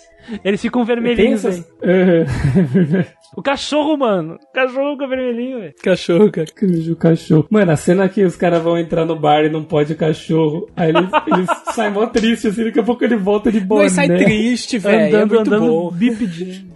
Eles 0.44 0.62
ficam 0.62 0.86
vermelhinhos, 0.86 1.44
essas... 1.44 1.66
velho. 1.82 2.26
Aham. 2.26 3.06
O 3.36 3.42
cachorro, 3.42 3.98
mano. 3.98 4.36
O 4.36 4.54
cachorro 4.54 4.92
fica 4.94 5.08
vermelhinho, 5.08 5.60
velho. 5.60 5.74
Cachorro, 5.84 6.32
cara. 6.32 6.48
o 6.92 6.96
cachorro. 6.96 7.48
Mano, 7.50 7.72
a 7.72 7.76
cena 7.76 8.08
que 8.08 8.24
os 8.24 8.36
caras 8.36 8.62
vão 8.62 8.78
entrar 8.78 9.06
no 9.06 9.20
bar 9.20 9.44
e 9.44 9.50
não 9.50 9.64
pode 9.64 9.94
o 9.94 9.98
cachorro. 9.98 10.70
Aí 10.76 10.90
eles, 10.90 11.10
eles 11.28 11.50
saem 11.74 11.92
mó 11.92 12.06
triste, 12.06 12.48
assim, 12.48 12.66
daqui 12.66 12.80
a 12.80 12.84
pouco 12.84 13.04
ele 13.04 13.16
volta 13.18 13.52
de 13.52 13.60
boné. 13.60 13.84
Não, 13.84 13.90
sai 13.90 14.08
triste, 14.08 14.78
velho. 14.78 14.98
É 14.98 15.08
andando, 15.08 15.34
muito 15.36 15.54
andando 15.54 15.68
bom. 15.68 15.92
bípede. 15.92 16.73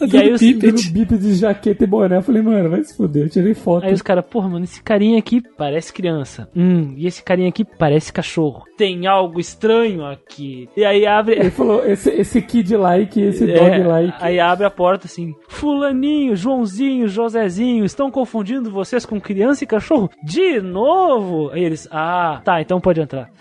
E 0.00 0.16
aí 0.16 0.32
os- 0.32 0.40
bípede. 0.40 0.92
De 1.24 1.34
jaqueta 1.34 1.84
e 1.84 1.86
boné. 1.86 2.16
Eu 2.16 2.22
falei, 2.22 2.42
mano, 2.42 2.68
vai 2.70 2.82
se 2.82 2.96
fuder. 2.96 3.24
Eu 3.24 3.28
tirei 3.30 3.54
foto. 3.54 3.84
Aí 3.86 3.92
os 3.92 4.02
caras, 4.02 4.24
porra, 4.28 4.48
mano, 4.48 4.64
esse 4.64 4.82
carinha 4.82 5.18
aqui 5.18 5.40
parece 5.56 5.92
criança. 5.92 6.48
Hum, 6.54 6.94
e 6.96 7.06
esse 7.06 7.22
carinha 7.22 7.48
aqui 7.48 7.64
parece 7.64 8.12
cachorro. 8.12 8.64
Tem 8.76 9.06
algo 9.06 9.38
estranho 9.38 10.04
aqui. 10.04 10.68
E 10.76 10.84
aí 10.84 11.06
abre. 11.06 11.36
Ele 11.36 11.50
falou, 11.50 11.84
esse, 11.86 12.10
esse 12.10 12.42
kid 12.42 12.76
like, 12.76 13.20
esse 13.20 13.50
É, 13.50 13.54
dog 13.58 13.82
like. 13.88 14.14
Aí 14.20 14.40
abre 14.40 14.66
a 14.66 14.70
porta 14.70 15.06
assim: 15.06 15.34
Fulaninho, 15.48 16.34
Joãozinho, 16.34 17.06
Josézinho, 17.08 17.84
estão 17.84 18.10
confundindo 18.10 18.70
vocês 18.70 19.06
com 19.06 19.20
criança 19.20 19.64
e 19.64 19.66
cachorro? 19.66 20.10
De 20.24 20.60
novo? 20.60 21.50
Aí 21.50 21.62
eles, 21.64 21.88
ah, 21.90 22.40
tá, 22.44 22.60
então 22.60 22.80
pode 22.80 23.00
entrar. 23.00 23.30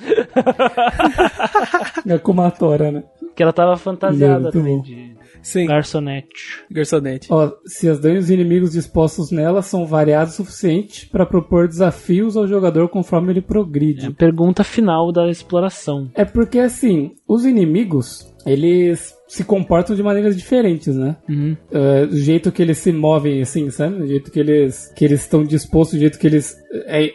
É 2.08 2.18
com 2.18 2.32
uma 2.32 2.52
tora, 2.52 2.92
né? 2.92 3.04
Que 3.36 3.42
ela 3.42 3.54
tava 3.54 3.76
fantasiada 3.78 4.52
também 4.52 4.82
de 4.82 5.13
Sim, 5.44 5.66
garçonete. 5.68 6.64
garçonete. 6.72 7.28
Ó, 7.30 7.52
se 7.66 7.88
as 7.88 8.00
dungeons 8.00 8.30
e 8.30 8.34
inimigos 8.34 8.72
dispostos 8.72 9.30
nela 9.30 9.62
são 9.62 9.86
variados 9.86 10.34
o 10.34 10.38
suficiente 10.38 11.08
para 11.10 11.26
propor 11.26 11.68
desafios 11.68 12.36
ao 12.36 12.48
jogador 12.48 12.90
conforme 12.90 13.32
ele 13.32 13.40
É 13.40 13.44
a 13.44 13.46
progride. 13.46 14.12
pergunta 14.14 14.64
final 14.64 15.12
da 15.12 15.30
exploração. 15.30 16.10
É 16.16 16.26
porque 16.26 16.58
assim, 16.60 17.12
os 17.28 17.46
inimigos, 17.46 18.34
eles 18.46 19.14
se 19.28 19.44
comportam 19.44 19.96
de 19.96 20.04
maneiras 20.04 20.36
diferentes, 20.38 20.96
né? 20.96 21.16
Uhum. 21.28 21.58
É, 21.72 22.04
o 22.06 22.16
jeito 22.16 22.52
que 22.52 22.62
eles 22.62 22.78
se 22.78 22.92
movem, 22.92 23.42
assim, 23.42 23.70
sabe? 23.70 24.02
O 24.04 24.08
jeito 24.08 24.32
que 24.32 24.40
eles 24.40 24.92
que 24.96 25.04
eles 25.06 25.22
estão 25.22 25.44
dispostos, 25.44 25.98
o 25.98 26.00
jeito 26.00 26.20
que 26.20 26.28
eles 26.28 26.56
é, 26.86 27.14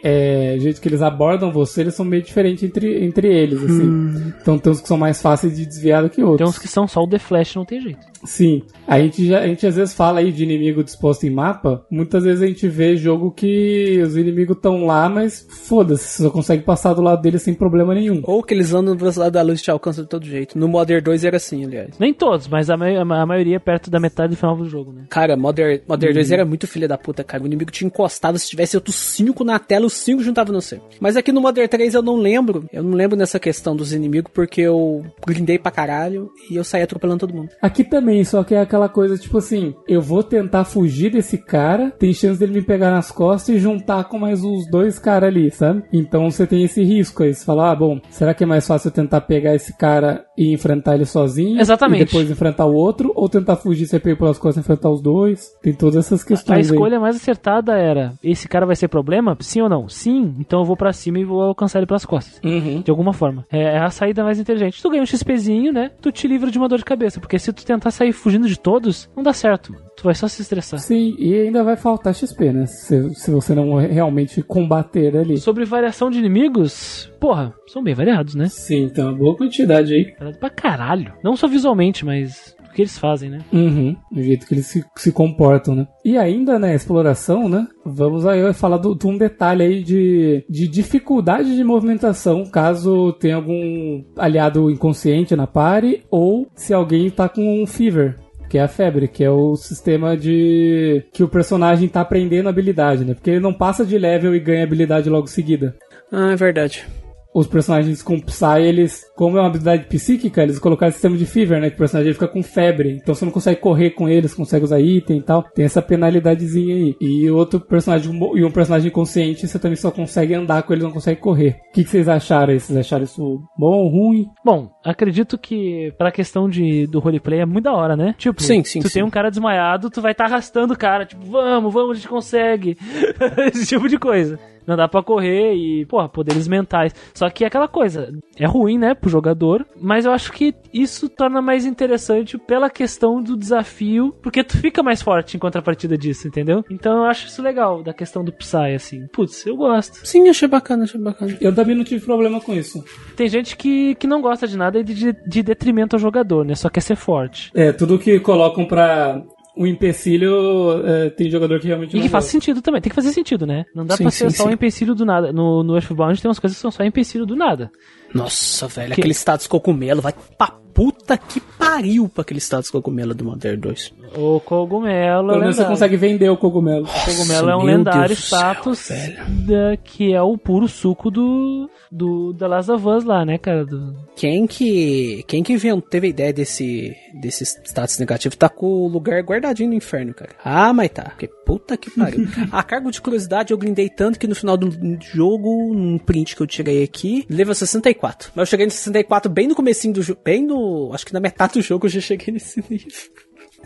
é, 0.53 0.55
o 0.57 0.59
jeito 0.61 0.79
que 0.81 0.87
eles 0.87 1.01
abordam 1.01 1.51
você, 1.51 1.81
eles 1.81 1.95
são 1.95 2.05
meio 2.05 2.23
diferentes 2.23 2.63
entre, 2.63 3.03
entre 3.03 3.27
eles, 3.27 3.61
assim. 3.63 4.33
Então 4.41 4.57
tem 4.57 4.71
uns 4.71 4.81
que 4.81 4.87
são 4.87 4.97
mais 4.97 5.21
fáceis 5.21 5.55
de 5.57 5.65
desviar 5.65 6.03
do 6.03 6.09
que 6.09 6.21
outros. 6.23 6.37
Tem 6.37 6.47
uns 6.47 6.57
que 6.57 6.67
são 6.67 6.87
só 6.87 7.01
o 7.03 7.07
The 7.07 7.19
Flash, 7.19 7.55
não 7.55 7.65
tem 7.65 7.81
jeito. 7.81 7.99
Sim. 8.23 8.63
A 8.87 8.99
gente, 8.99 9.25
já, 9.25 9.39
a 9.39 9.47
gente 9.47 9.65
às 9.65 9.75
vezes 9.75 9.93
fala 9.93 10.19
aí 10.19 10.31
de 10.31 10.43
inimigo 10.43 10.83
disposto 10.83 11.25
em 11.25 11.29
mapa. 11.29 11.85
Muitas 11.89 12.23
vezes 12.23 12.41
a 12.41 12.47
gente 12.47 12.67
vê 12.67 12.95
jogo 12.97 13.31
que 13.31 14.01
os 14.03 14.17
inimigos 14.17 14.57
estão 14.57 14.85
lá, 14.85 15.07
mas 15.07 15.45
foda-se, 15.49 16.03
você 16.07 16.23
só 16.23 16.29
consegue 16.29 16.63
passar 16.63 16.93
do 16.93 17.01
lado 17.01 17.21
deles 17.21 17.41
sem 17.41 17.53
problema 17.53 17.93
nenhum. 17.93 18.21
Ou 18.23 18.43
que 18.43 18.53
eles 18.53 18.73
andam 18.73 18.93
na 18.93 18.99
velocidade 18.99 19.31
da 19.31 19.41
luz 19.41 19.59
e 19.61 19.63
te 19.63 19.71
alcançam 19.71 20.03
de 20.03 20.09
todo 20.09 20.25
jeito. 20.25 20.57
No 20.59 20.67
Modern 20.67 21.01
2 21.03 21.23
era 21.23 21.37
assim, 21.37 21.63
aliás. 21.65 21.91
Nem 21.97 22.13
todos, 22.13 22.47
mas 22.47 22.69
a, 22.69 22.75
mai- 22.75 22.97
a 22.97 23.05
maioria 23.05 23.55
é 23.55 23.59
perto 23.59 23.89
da 23.89 23.99
metade 23.99 24.31
do 24.33 24.37
final 24.37 24.55
do 24.57 24.65
jogo, 24.67 24.91
né? 24.91 25.03
Cara, 25.09 25.37
Modern, 25.37 25.79
Modern 25.87 26.13
2 26.13 26.31
era 26.31 26.43
muito 26.45 26.67
filha 26.67 26.87
da 26.87 26.97
puta, 26.97 27.23
cara. 27.23 27.41
O 27.43 27.45
inimigo 27.45 27.71
te 27.71 27.85
encostava, 27.85 28.37
se 28.37 28.49
tivesse 28.49 28.75
outros 28.75 28.95
5 28.95 29.43
na 29.49 29.59
tela, 29.59 29.85
os 29.85 29.93
5 29.93 30.23
juntavam 30.23 30.53
no 30.53 30.61
você. 30.61 30.79
Mas 30.99 31.17
aqui 31.17 31.31
no 31.31 31.41
Modern 31.41 31.67
3 31.67 31.93
eu 31.93 32.01
não 32.01 32.15
lembro. 32.15 32.65
Eu 32.71 32.83
não 32.83 32.91
lembro 32.93 33.17
nessa 33.17 33.39
questão 33.39 33.75
dos 33.75 33.93
inimigos, 33.93 34.31
porque 34.33 34.61
eu 34.61 35.03
grindei 35.25 35.57
pra 35.57 35.71
caralho 35.71 36.29
e 36.49 36.55
eu 36.55 36.63
saí 36.63 36.81
atropelando 36.83 37.19
todo 37.19 37.33
mundo. 37.33 37.49
Aqui 37.61 37.83
também, 37.83 38.23
só 38.23 38.43
que 38.43 38.55
é 38.55 38.61
aquela 38.61 38.87
coisa 38.89 39.17
tipo 39.17 39.37
assim: 39.37 39.73
eu 39.87 40.01
vou 40.01 40.23
tentar 40.23 40.63
fugir 40.63 41.11
desse 41.11 41.37
cara, 41.37 41.91
tem 41.91 42.13
chance 42.13 42.39
dele 42.39 42.53
me 42.53 42.61
pegar 42.61 42.91
nas 42.91 43.11
costas 43.11 43.55
e 43.55 43.59
juntar 43.59 44.03
com 44.05 44.19
mais 44.19 44.43
uns 44.43 44.69
dois 44.69 44.99
caras 44.99 45.29
ali, 45.29 45.49
sabe? 45.51 45.83
Então 45.91 46.29
você 46.29 46.45
tem 46.45 46.63
esse 46.63 46.83
risco 46.83 47.23
aí. 47.23 47.33
Você 47.33 47.43
fala, 47.45 47.71
ah, 47.71 47.75
bom, 47.75 47.99
será 48.09 48.33
que 48.33 48.43
é 48.43 48.47
mais 48.47 48.65
fácil 48.67 48.89
eu 48.89 48.93
tentar 48.93 49.21
pegar 49.21 49.55
esse 49.55 49.75
cara 49.77 50.25
e 50.37 50.53
enfrentar 50.53 50.95
ele 50.95 51.05
sozinho? 51.05 51.59
Exatamente. 51.59 52.01
E 52.01 52.05
depois 52.05 52.29
enfrentar 52.29 52.65
o 52.65 52.73
outro? 52.73 53.11
Ou 53.15 53.27
tentar 53.29 53.55
fugir, 53.55 53.87
você 53.87 53.99
pega 53.99 54.15
pelas 54.17 54.37
costas 54.37 54.57
e 54.57 54.59
enfrentar 54.59 54.89
os 54.89 55.01
dois? 55.01 55.49
Tem 55.61 55.73
todas 55.73 55.95
essas 56.05 56.21
A 56.23 56.25
questões 56.25 56.69
aí. 56.69 56.75
escolha 56.75 56.99
mais 56.99 57.15
acertada 57.15 57.73
era: 57.77 58.13
esse 58.23 58.47
cara 58.47 58.65
vai 58.65 58.75
ser 58.75 58.87
problema? 58.87 59.35
Sim 59.39 59.61
ou 59.61 59.69
não? 59.69 59.87
Sim, 59.87 60.35
então 60.39 60.59
eu 60.59 60.65
vou 60.65 60.75
pra 60.75 60.91
cima 60.93 61.19
e 61.19 61.23
vou 61.23 61.41
alcançar 61.41 61.79
ele 61.79 61.85
pelas 61.87 62.05
costas. 62.05 62.39
Uhum. 62.43 62.81
De 62.81 62.91
alguma 62.91 63.13
forma. 63.13 63.45
É 63.51 63.69
é 63.69 63.77
a 63.77 63.89
saída 63.89 64.23
mais 64.23 64.39
inteligente. 64.39 64.81
Tu 64.81 64.89
ganha 64.89 65.03
um 65.03 65.05
XPzinho, 65.05 65.71
né? 65.71 65.91
Tu 66.01 66.11
te 66.11 66.27
livra 66.27 66.49
de 66.49 66.57
uma 66.57 66.67
dor 66.67 66.79
de 66.79 66.85
cabeça. 66.85 67.19
Porque 67.19 67.37
se 67.37 67.53
tu 67.53 67.65
tentar 67.65 67.91
sair 67.91 68.11
fugindo 68.11 68.47
de 68.47 68.59
todos, 68.59 69.09
não 69.15 69.23
dá 69.23 69.31
certo. 69.31 69.71
mano. 69.71 69.85
Tu 69.95 70.03
vai 70.03 70.15
só 70.15 70.27
se 70.27 70.41
estressar. 70.41 70.79
Sim, 70.79 71.15
e 71.19 71.33
ainda 71.35 71.63
vai 71.63 71.75
faltar 71.75 72.15
XP, 72.15 72.51
né? 72.51 72.65
Se, 72.65 73.13
se 73.15 73.29
você 73.31 73.53
não 73.53 73.75
realmente 73.75 74.41
combater 74.41 75.15
ali. 75.15 75.37
Sobre 75.37 75.65
variação 75.65 76.09
de 76.09 76.19
inimigos, 76.19 77.11
porra, 77.19 77.53
são 77.67 77.83
bem 77.83 77.93
variados, 77.93 78.33
né? 78.33 78.47
Sim, 78.47 78.83
então 78.85 79.09
uma 79.09 79.17
boa 79.17 79.35
quantidade 79.35 79.93
aí. 79.93 80.13
Variado 80.17 80.39
pra 80.39 80.49
caralho. 80.49 81.13
Não 81.23 81.35
só 81.35 81.47
visualmente, 81.47 82.05
mas 82.05 82.55
o 82.69 82.73
que 82.73 82.81
eles 82.83 82.97
fazem, 82.97 83.29
né? 83.29 83.39
Uhum, 83.51 83.95
o 84.11 84.21
jeito 84.21 84.45
que 84.45 84.53
eles 84.53 84.67
se, 84.67 84.83
se 84.95 85.11
comportam, 85.11 85.75
né? 85.75 85.87
E 86.05 86.17
ainda 86.17 86.59
na 86.59 86.73
exploração, 86.73 87.49
né? 87.49 87.67
Vamos 87.85 88.25
aí 88.25 88.53
falar 88.53 88.77
de 88.77 89.07
um 89.07 89.17
detalhe 89.17 89.63
aí 89.63 89.83
de, 89.83 90.45
de 90.49 90.67
dificuldade 90.67 91.55
de 91.55 91.63
movimentação 91.63 92.45
caso 92.45 93.13
tenha 93.13 93.35
algum 93.35 94.03
aliado 94.17 94.69
inconsciente 94.69 95.35
na 95.35 95.47
pare 95.47 96.03
ou 96.09 96.47
se 96.55 96.73
alguém 96.73 97.09
tá 97.09 97.27
com 97.27 97.61
um 97.61 97.65
fever, 97.65 98.17
que 98.49 98.57
é 98.57 98.61
a 98.61 98.67
febre, 98.67 99.07
que 99.07 99.23
é 99.23 99.31
o 99.31 99.55
sistema 99.55 100.15
de 100.15 101.03
que 101.11 101.23
o 101.23 101.29
personagem 101.29 101.89
tá 101.89 102.01
aprendendo 102.01 102.49
habilidade, 102.49 103.03
né? 103.03 103.13
Porque 103.13 103.31
ele 103.31 103.39
não 103.39 103.53
passa 103.53 103.85
de 103.85 103.97
level 103.97 104.35
e 104.35 104.39
ganha 104.39 104.63
habilidade 104.63 105.09
logo 105.09 105.27
seguida. 105.27 105.75
Ah, 106.11 106.31
é 106.31 106.35
verdade 106.35 106.85
os 107.33 107.47
personagens 107.47 108.01
com 108.01 108.19
Psy, 108.19 108.61
eles, 108.61 109.03
como 109.15 109.37
é 109.37 109.41
uma 109.41 109.47
habilidade 109.47 109.85
psíquica, 109.85 110.41
eles 110.41 110.59
colocaram 110.59 110.91
sistema 110.91 111.15
de 111.15 111.25
Fever, 111.25 111.61
né? 111.61 111.69
Que 111.69 111.75
o 111.75 111.79
personagem 111.79 112.13
fica 112.13 112.27
com 112.27 112.41
febre. 112.41 112.99
Então 113.01 113.13
você 113.13 113.25
não 113.25 113.31
consegue 113.31 113.61
correr 113.61 113.91
com 113.91 114.09
eles, 114.09 114.33
consegue 114.33 114.65
usar 114.65 114.79
item 114.79 115.17
e 115.17 115.21
tal. 115.21 115.43
Tem 115.43 115.65
essa 115.65 115.81
penalidadezinha 115.81 116.75
aí. 116.75 116.95
E 116.99 117.29
outro 117.29 117.59
personagem, 117.59 118.11
e 118.35 118.43
um 118.43 118.51
personagem 118.51 118.91
consciente, 118.91 119.47
você 119.47 119.59
também 119.59 119.75
só 119.75 119.91
consegue 119.91 120.33
andar 120.33 120.63
com 120.63 120.73
eles, 120.73 120.83
não 120.83 120.91
consegue 120.91 121.19
correr. 121.21 121.59
O 121.69 121.73
que, 121.73 121.83
que 121.83 121.89
vocês 121.89 122.09
acharam 122.09 122.53
aí? 122.53 122.59
Vocês 122.59 122.77
acharam 122.77 123.03
isso 123.03 123.41
bom, 123.57 123.87
ruim? 123.89 124.27
Bom, 124.43 124.71
acredito 124.83 125.37
que 125.37 125.93
pra 125.97 126.11
questão 126.11 126.49
de, 126.49 126.87
do 126.87 126.99
roleplay 126.99 127.41
é 127.41 127.45
muito 127.45 127.65
da 127.65 127.73
hora, 127.73 127.95
né? 127.95 128.15
Tipo, 128.17 128.41
sim, 128.41 128.63
sim, 128.63 128.79
tu 128.79 128.87
sim. 128.87 128.95
tem 128.95 129.03
um 129.03 129.09
cara 129.09 129.29
desmaiado, 129.29 129.89
tu 129.89 130.01
vai 130.01 130.13
estar 130.13 130.25
tá 130.25 130.31
arrastando 130.31 130.73
o 130.73 130.77
cara. 130.77 131.05
Tipo, 131.05 131.25
vamos, 131.25 131.73
vamos, 131.73 131.91
a 131.91 131.93
gente 131.95 132.07
consegue. 132.07 132.77
Esse 133.53 133.67
tipo 133.67 133.87
de 133.87 133.97
coisa 133.97 134.39
não 134.69 134.77
dá 134.77 134.87
para 134.87 135.03
correr 135.03 135.55
e, 135.55 135.85
porra, 135.85 136.07
poderes 136.07 136.47
mentais. 136.47 136.93
Só 137.13 137.29
que 137.29 137.43
é 137.43 137.47
aquela 137.47 137.67
coisa, 137.67 138.13
é 138.37 138.45
ruim, 138.45 138.77
né, 138.77 138.93
pro 138.93 139.09
jogador, 139.09 139.65
mas 139.81 140.05
eu 140.05 140.11
acho 140.11 140.31
que 140.31 140.53
isso 140.73 141.09
torna 141.09 141.41
mais 141.41 141.65
interessante 141.65 142.37
pela 142.37 142.69
questão 142.69 143.21
do 143.21 143.35
desafio, 143.35 144.15
porque 144.21 144.43
tu 144.43 144.57
fica 144.57 144.83
mais 144.83 145.01
forte 145.01 145.35
em 145.35 145.39
contrapartida 145.39 145.97
disso, 145.97 146.27
entendeu? 146.27 146.63
Então 146.69 146.97
eu 146.97 147.05
acho 147.05 147.27
isso 147.27 147.41
legal, 147.41 147.83
da 147.83 147.93
questão 147.93 148.23
do 148.23 148.31
Psy, 148.31 148.75
assim. 148.75 149.07
Putz, 149.11 149.45
eu 149.45 149.57
gosto. 149.57 150.05
Sim, 150.07 150.29
achei 150.29 150.47
bacana, 150.47 150.83
achei 150.83 151.01
bacana. 151.01 151.35
Eu 151.41 151.53
também 151.53 151.75
não 151.75 151.83
tive 151.83 152.05
problema 152.05 152.39
com 152.39 152.53
isso. 152.53 152.83
Tem 153.15 153.27
gente 153.27 153.57
que, 153.57 153.95
que 153.95 154.07
não 154.07 154.21
gosta 154.21 154.47
de 154.47 154.57
nada 154.57 154.83
de, 154.83 155.13
de 155.13 155.43
detrimento 155.43 155.95
ao 155.95 155.99
jogador, 155.99 156.45
né? 156.45 156.55
Só 156.55 156.69
quer 156.69 156.81
ser 156.81 156.95
forte. 156.95 157.51
É, 157.53 157.71
tudo 157.71 157.97
que 157.97 158.19
colocam 158.19 158.65
pra 158.65 159.23
o 159.55 159.67
empecilho 159.67 160.85
é, 160.85 161.09
tem 161.09 161.29
jogador 161.29 161.59
que 161.59 161.67
realmente 161.67 161.97
E 161.97 162.01
que 162.01 162.09
faz 162.09 162.25
sentido 162.25 162.61
também, 162.61 162.81
tem 162.81 162.89
que 162.89 162.95
fazer 162.95 163.11
sentido, 163.11 163.45
né? 163.45 163.65
Não 163.75 163.85
dá 163.85 163.97
sim, 163.97 164.03
pra 164.03 164.11
ser 164.11 164.29
sim, 164.31 164.37
só 164.37 164.43
sim. 164.43 164.49
um 164.49 164.53
empecilho 164.53 164.95
do 164.95 165.05
nada. 165.05 165.33
No, 165.33 165.63
no 165.63 165.75
Earthbound 165.75 166.21
tem 166.21 166.29
umas 166.29 166.39
coisas 166.39 166.57
que 166.57 166.61
são 166.61 166.71
só 166.71 166.83
empecilho 166.83 167.25
do 167.25 167.35
nada. 167.35 167.71
Nossa, 168.13 168.67
velho, 168.67 168.93
que... 168.93 169.01
aquele 169.01 169.13
status 169.13 169.47
cogumelo 169.47 170.01
vai 170.01 170.13
pra 170.37 170.58
puta 170.79 171.17
que 171.17 171.41
pariu 171.41 172.07
pra 172.07 172.21
aquele 172.21 172.39
status 172.39 172.71
cogumelo 172.71 173.13
do 173.13 173.25
Modern 173.25 173.59
2. 173.59 173.93
O 174.15 174.39
cogumelo. 174.39 175.27
Pelo 175.27 175.41
menos 175.41 175.57
você 175.57 175.65
consegue 175.65 175.97
vender 175.97 176.29
o 176.29 176.37
cogumelo. 176.37 176.85
o 176.85 177.05
cogumelo 177.05 177.49
é 177.49 177.55
um 177.57 177.63
lendário 177.63 178.15
status 178.15 178.79
céu, 178.79 179.25
da, 179.27 179.75
que 179.75 180.13
é 180.13 180.21
o 180.21 180.37
puro 180.37 180.69
suco 180.69 181.11
do, 181.11 181.69
do 181.91 182.33
The 182.33 182.47
Last 182.47 182.71
of 182.71 182.87
Us 182.87 183.03
lá, 183.03 183.25
né, 183.25 183.37
cara? 183.37 183.65
Do... 183.65 183.93
Quem 184.15 184.47
que 184.47 185.25
quem 185.27 185.43
que 185.43 185.51
inventou, 185.51 185.81
teve 185.81 186.07
a 186.07 186.09
ideia 186.11 186.31
desse, 186.31 186.95
desse 187.13 187.43
status 187.43 187.99
negativo 187.99 188.37
tá 188.37 188.47
com 188.47 188.65
o 188.65 188.87
lugar 188.87 189.21
guardadinho 189.21 189.71
no 189.71 189.75
inferno, 189.75 190.13
cara. 190.13 190.31
Ah, 190.41 190.71
mas 190.71 190.91
tá. 190.91 191.09
Porque 191.09 191.29
puta 191.49 191.75
que 191.75 191.89
pariu. 191.89 192.27
a 192.51 192.61
cargo 192.61 192.91
de 192.91 193.01
curiosidade 193.01 193.51
eu 193.51 193.57
grindei 193.57 193.89
tanto 193.89 194.19
que 194.19 194.27
no 194.27 194.35
final 194.35 194.55
do 194.55 194.69
jogo, 195.01 195.73
um 195.73 195.97
print 195.97 196.35
que 196.35 196.43
eu 196.43 196.47
tirei 196.47 196.83
aqui, 196.83 197.25
leva 197.27 197.55
64. 197.55 198.31
Mas 198.35 198.47
eu 198.47 198.51
cheguei 198.51 198.67
no 198.67 198.71
64 198.71 199.31
bem 199.31 199.47
no 199.47 199.55
comecinho 199.55 199.95
do 199.95 200.03
jogo, 200.03 200.21
bem 200.23 200.45
no 200.45 200.91
Acho 200.93 201.07
que 201.07 201.13
na 201.13 201.19
metade 201.19 201.53
do 201.53 201.61
jogo 201.61 201.87
eu 201.87 201.89
já 201.89 201.99
cheguei 201.99 202.31
nesse 202.31 202.63
nível. 202.69 202.87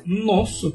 Nossa! 0.05 0.71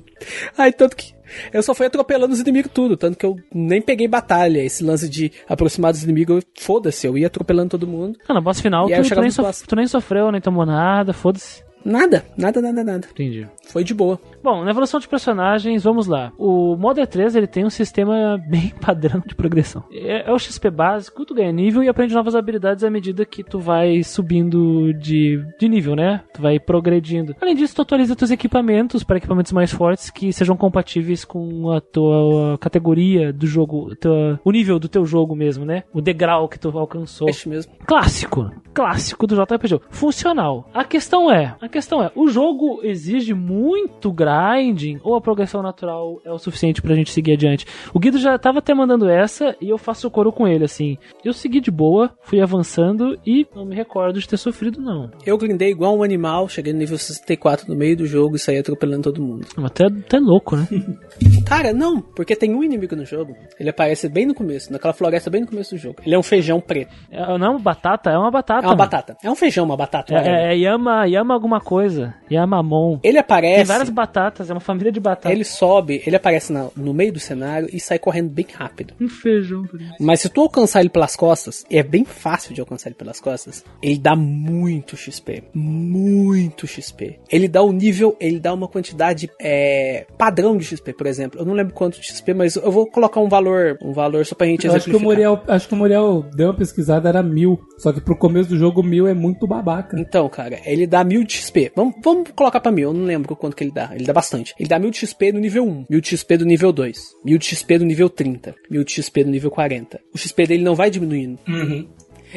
Aí, 0.56 0.72
tanto 0.72 0.96
que 0.96 1.14
eu 1.52 1.62
só 1.62 1.74
fui 1.74 1.86
atropelando 1.86 2.32
os 2.32 2.40
inimigos 2.40 2.70
tudo, 2.72 2.96
tanto 2.96 3.18
que 3.18 3.24
eu 3.24 3.36
nem 3.54 3.80
peguei 3.80 4.08
batalha. 4.08 4.62
Esse 4.62 4.84
lance 4.84 5.08
de 5.08 5.32
aproximar 5.48 5.92
dos 5.92 6.02
inimigos, 6.02 6.44
foda-se, 6.58 7.06
eu 7.06 7.16
ia 7.16 7.26
atropelando 7.26 7.70
todo 7.70 7.86
mundo. 7.86 8.18
Ah, 8.28 8.34
no 8.34 8.42
boss 8.42 8.60
final 8.60 8.86
tu, 8.86 9.02
tu, 9.02 9.20
nem 9.20 9.30
sof 9.30 9.66
tu, 9.66 9.76
nem 9.76 9.86
sofreu, 9.86 10.30
nem 10.30 10.40
tomou 10.40 10.64
nada, 10.64 11.12
foda-se. 11.12 11.62
Nada, 11.84 12.24
nada, 12.36 12.60
nada, 12.60 12.84
nada. 12.84 13.08
Entendi. 13.10 13.46
Foi 13.68 13.84
de 13.84 13.94
boa. 13.94 14.18
Bom, 14.42 14.64
na 14.64 14.70
evolução 14.70 15.00
de 15.00 15.08
personagens, 15.08 15.82
vamos 15.82 16.06
lá. 16.06 16.32
O 16.38 16.76
Modern 16.76 17.06
3 17.06 17.36
ele 17.36 17.46
tem 17.46 17.64
um 17.64 17.70
sistema 17.70 18.38
bem 18.48 18.72
padrão 18.80 19.22
de 19.26 19.34
progressão. 19.34 19.84
É, 19.92 20.28
é, 20.28 20.32
o 20.32 20.38
XP 20.38 20.70
básico, 20.70 21.24
tu 21.24 21.34
ganha 21.34 21.52
nível 21.52 21.82
e 21.82 21.88
aprende 21.88 22.14
novas 22.14 22.34
habilidades 22.34 22.84
à 22.84 22.90
medida 22.90 23.24
que 23.24 23.42
tu 23.42 23.58
vai 23.58 24.02
subindo 24.02 24.92
de, 24.94 25.42
de 25.58 25.68
nível, 25.68 25.94
né? 25.94 26.22
Tu 26.32 26.40
vai 26.40 26.58
progredindo. 26.58 27.34
Além 27.40 27.54
disso, 27.54 27.74
tu 27.74 27.82
atualiza 27.82 28.16
teus 28.16 28.30
equipamentos 28.30 29.02
para 29.02 29.18
equipamentos 29.18 29.52
mais 29.52 29.72
fortes 29.72 30.10
que 30.10 30.32
sejam 30.32 30.56
compatíveis 30.56 31.24
com 31.24 31.70
a 31.72 31.80
tua 31.80 32.58
categoria 32.58 33.32
do 33.32 33.46
jogo, 33.46 33.94
tua, 33.96 34.40
o 34.44 34.50
nível 34.50 34.78
do 34.78 34.88
teu 34.88 35.04
jogo 35.04 35.34
mesmo, 35.34 35.64
né? 35.64 35.84
O 35.92 36.00
degrau 36.00 36.48
que 36.48 36.58
tu 36.58 36.76
alcançou. 36.76 37.28
Este 37.28 37.48
mesmo. 37.48 37.72
Clássico. 37.86 38.50
Clássico 38.72 39.26
do 39.26 39.34
JRPG. 39.34 39.80
Funcional. 39.90 40.68
A 40.72 40.84
questão 40.84 41.30
é, 41.30 41.56
a 41.60 41.68
questão 41.68 41.77
é, 42.02 42.10
o 42.14 42.28
jogo 42.28 42.80
exige 42.82 43.34
muito 43.34 44.12
grinding 44.12 44.98
ou 45.02 45.14
a 45.14 45.20
progressão 45.20 45.62
natural 45.62 46.20
é 46.24 46.32
o 46.32 46.38
suficiente 46.38 46.82
pra 46.82 46.94
gente 46.94 47.10
seguir 47.10 47.32
adiante? 47.32 47.66
O 47.92 47.98
Guido 47.98 48.18
já 48.18 48.38
tava 48.38 48.58
até 48.58 48.74
mandando 48.74 49.08
essa 49.08 49.56
e 49.60 49.68
eu 49.68 49.78
faço 49.78 50.06
o 50.06 50.10
coro 50.10 50.32
com 50.32 50.46
ele, 50.46 50.64
assim. 50.64 50.98
Eu 51.24 51.32
segui 51.32 51.60
de 51.60 51.70
boa, 51.70 52.10
fui 52.22 52.40
avançando 52.40 53.18
e 53.26 53.46
não 53.54 53.64
me 53.64 53.74
recordo 53.74 54.18
de 54.20 54.28
ter 54.28 54.36
sofrido, 54.36 54.80
não. 54.80 55.10
Eu 55.24 55.38
grindei 55.38 55.70
igual 55.70 55.96
um 55.96 56.02
animal, 56.02 56.48
cheguei 56.48 56.72
no 56.72 56.78
nível 56.78 56.98
64 56.98 57.68
no 57.68 57.76
meio 57.76 57.96
do 57.96 58.06
jogo 58.06 58.36
e 58.36 58.38
saí 58.38 58.58
atropelando 58.58 59.04
todo 59.04 59.22
mundo. 59.22 59.46
Até, 59.64 59.86
até 59.86 60.18
louco, 60.18 60.56
né? 60.56 60.66
Cara, 61.46 61.72
não, 61.72 62.00
porque 62.00 62.36
tem 62.36 62.54
um 62.54 62.62
inimigo 62.62 62.94
no 62.94 63.04
jogo. 63.04 63.34
Ele 63.58 63.70
aparece 63.70 64.08
bem 64.08 64.26
no 64.26 64.34
começo, 64.34 64.72
naquela 64.72 64.92
floresta 64.92 65.30
bem 65.30 65.42
no 65.42 65.46
começo 65.46 65.74
do 65.74 65.78
jogo. 65.78 65.96
Ele 66.04 66.14
é 66.14 66.18
um 66.18 66.22
feijão 66.22 66.60
preto. 66.60 66.94
É, 67.10 67.38
não 67.38 67.46
é 67.46 67.50
uma 67.50 67.58
batata, 67.58 68.10
é 68.10 68.18
uma 68.18 68.30
batata. 68.30 68.66
É 68.66 68.68
uma 68.68 68.76
batata. 68.76 69.16
É 69.22 69.30
um 69.30 69.34
feijão, 69.34 69.64
uma 69.64 69.76
batata. 69.76 70.14
É, 70.14 70.28
é, 70.28 70.52
é 70.52 70.56
Yama, 70.56 71.06
Yama 71.06 71.34
alguma 71.34 71.57
coisa. 71.60 72.14
Yamamon. 72.30 72.98
Ele 73.02 73.18
aparece. 73.18 73.56
Tem 73.56 73.64
várias 73.64 73.90
batatas, 73.90 74.50
é 74.50 74.52
uma 74.52 74.60
família 74.60 74.92
de 74.92 75.00
batatas. 75.00 75.32
Ele 75.32 75.44
sobe, 75.44 76.02
ele 76.06 76.16
aparece 76.16 76.52
na, 76.52 76.68
no 76.76 76.92
meio 76.94 77.12
do 77.12 77.20
cenário 77.20 77.68
e 77.72 77.80
sai 77.80 77.98
correndo 77.98 78.30
bem 78.30 78.46
rápido. 78.52 78.94
Um 79.00 79.08
feijão. 79.08 79.64
Mas 80.00 80.20
se 80.20 80.28
tu 80.28 80.42
alcançar 80.42 80.80
ele 80.80 80.88
pelas 80.88 81.16
costas, 81.16 81.64
é 81.70 81.82
bem 81.82 82.04
fácil 82.04 82.54
de 82.54 82.60
alcançar 82.60 82.88
ele 82.88 82.96
pelas 82.96 83.20
costas, 83.20 83.64
ele 83.82 83.98
dá 83.98 84.14
muito 84.14 84.96
XP. 84.96 85.44
Muito 85.54 86.66
XP. 86.66 87.18
Ele 87.30 87.48
dá 87.48 87.62
o 87.62 87.70
um 87.70 87.72
nível, 87.72 88.16
ele 88.20 88.38
dá 88.38 88.52
uma 88.52 88.68
quantidade 88.68 89.30
é, 89.40 90.06
padrão 90.16 90.56
de 90.56 90.64
XP, 90.64 90.92
por 90.92 91.06
exemplo. 91.06 91.40
Eu 91.40 91.44
não 91.44 91.54
lembro 91.54 91.74
quanto 91.74 92.00
de 92.00 92.06
XP, 92.06 92.34
mas 92.34 92.56
eu 92.56 92.70
vou 92.70 92.86
colocar 92.86 93.20
um 93.20 93.28
valor, 93.28 93.78
um 93.82 93.92
valor 93.92 94.24
só 94.24 94.34
pra 94.34 94.46
gente 94.46 94.66
eu 94.66 94.74
acho 94.74 94.90
que 94.90 94.96
o 94.96 95.00
Muriel, 95.00 95.40
acho 95.48 95.68
que 95.68 95.74
o 95.74 95.76
Muriel 95.76 96.24
deu 96.34 96.48
uma 96.48 96.54
pesquisada, 96.54 97.08
era 97.08 97.22
mil. 97.22 97.60
Só 97.78 97.92
que 97.92 98.00
pro 98.00 98.16
começo 98.16 98.48
do 98.48 98.58
jogo, 98.58 98.82
mil 98.82 99.06
é 99.06 99.14
muito 99.14 99.46
babaca. 99.46 99.98
Então, 99.98 100.28
cara, 100.28 100.58
ele 100.64 100.86
dá 100.86 101.02
mil 101.04 101.24
de 101.24 101.32
XP. 101.48 101.72
Vamos, 101.74 101.94
vamos 102.02 102.30
colocar 102.34 102.60
pra 102.60 102.72
mil, 102.72 102.90
eu 102.90 102.94
não 102.94 103.04
lembro 103.04 103.34
quanto 103.36 103.56
que 103.56 103.64
ele 103.64 103.72
dá. 103.72 103.90
Ele 103.94 104.04
dá 104.04 104.12
bastante. 104.12 104.54
Ele 104.58 104.68
dá 104.68 104.78
mil 104.78 104.90
de 104.90 104.98
XP 104.98 105.32
no 105.32 105.40
nível 105.40 105.64
1, 105.64 105.86
mil 105.90 106.00
de 106.00 106.08
XP 106.08 106.36
do 106.36 106.44
nível 106.44 106.72
2, 106.72 106.98
mil 107.24 107.38
de 107.38 107.46
XP 107.46 107.78
do 107.78 107.84
nível 107.84 108.08
30, 108.08 108.54
mil 108.70 108.84
de 108.84 108.92
XP 108.92 109.24
do 109.24 109.30
nível 109.30 109.50
40. 109.50 110.00
O 110.14 110.18
XP 110.18 110.46
dele 110.46 110.62
não 110.62 110.74
vai 110.74 110.90
diminuindo. 110.90 111.38
Uhum 111.48 111.86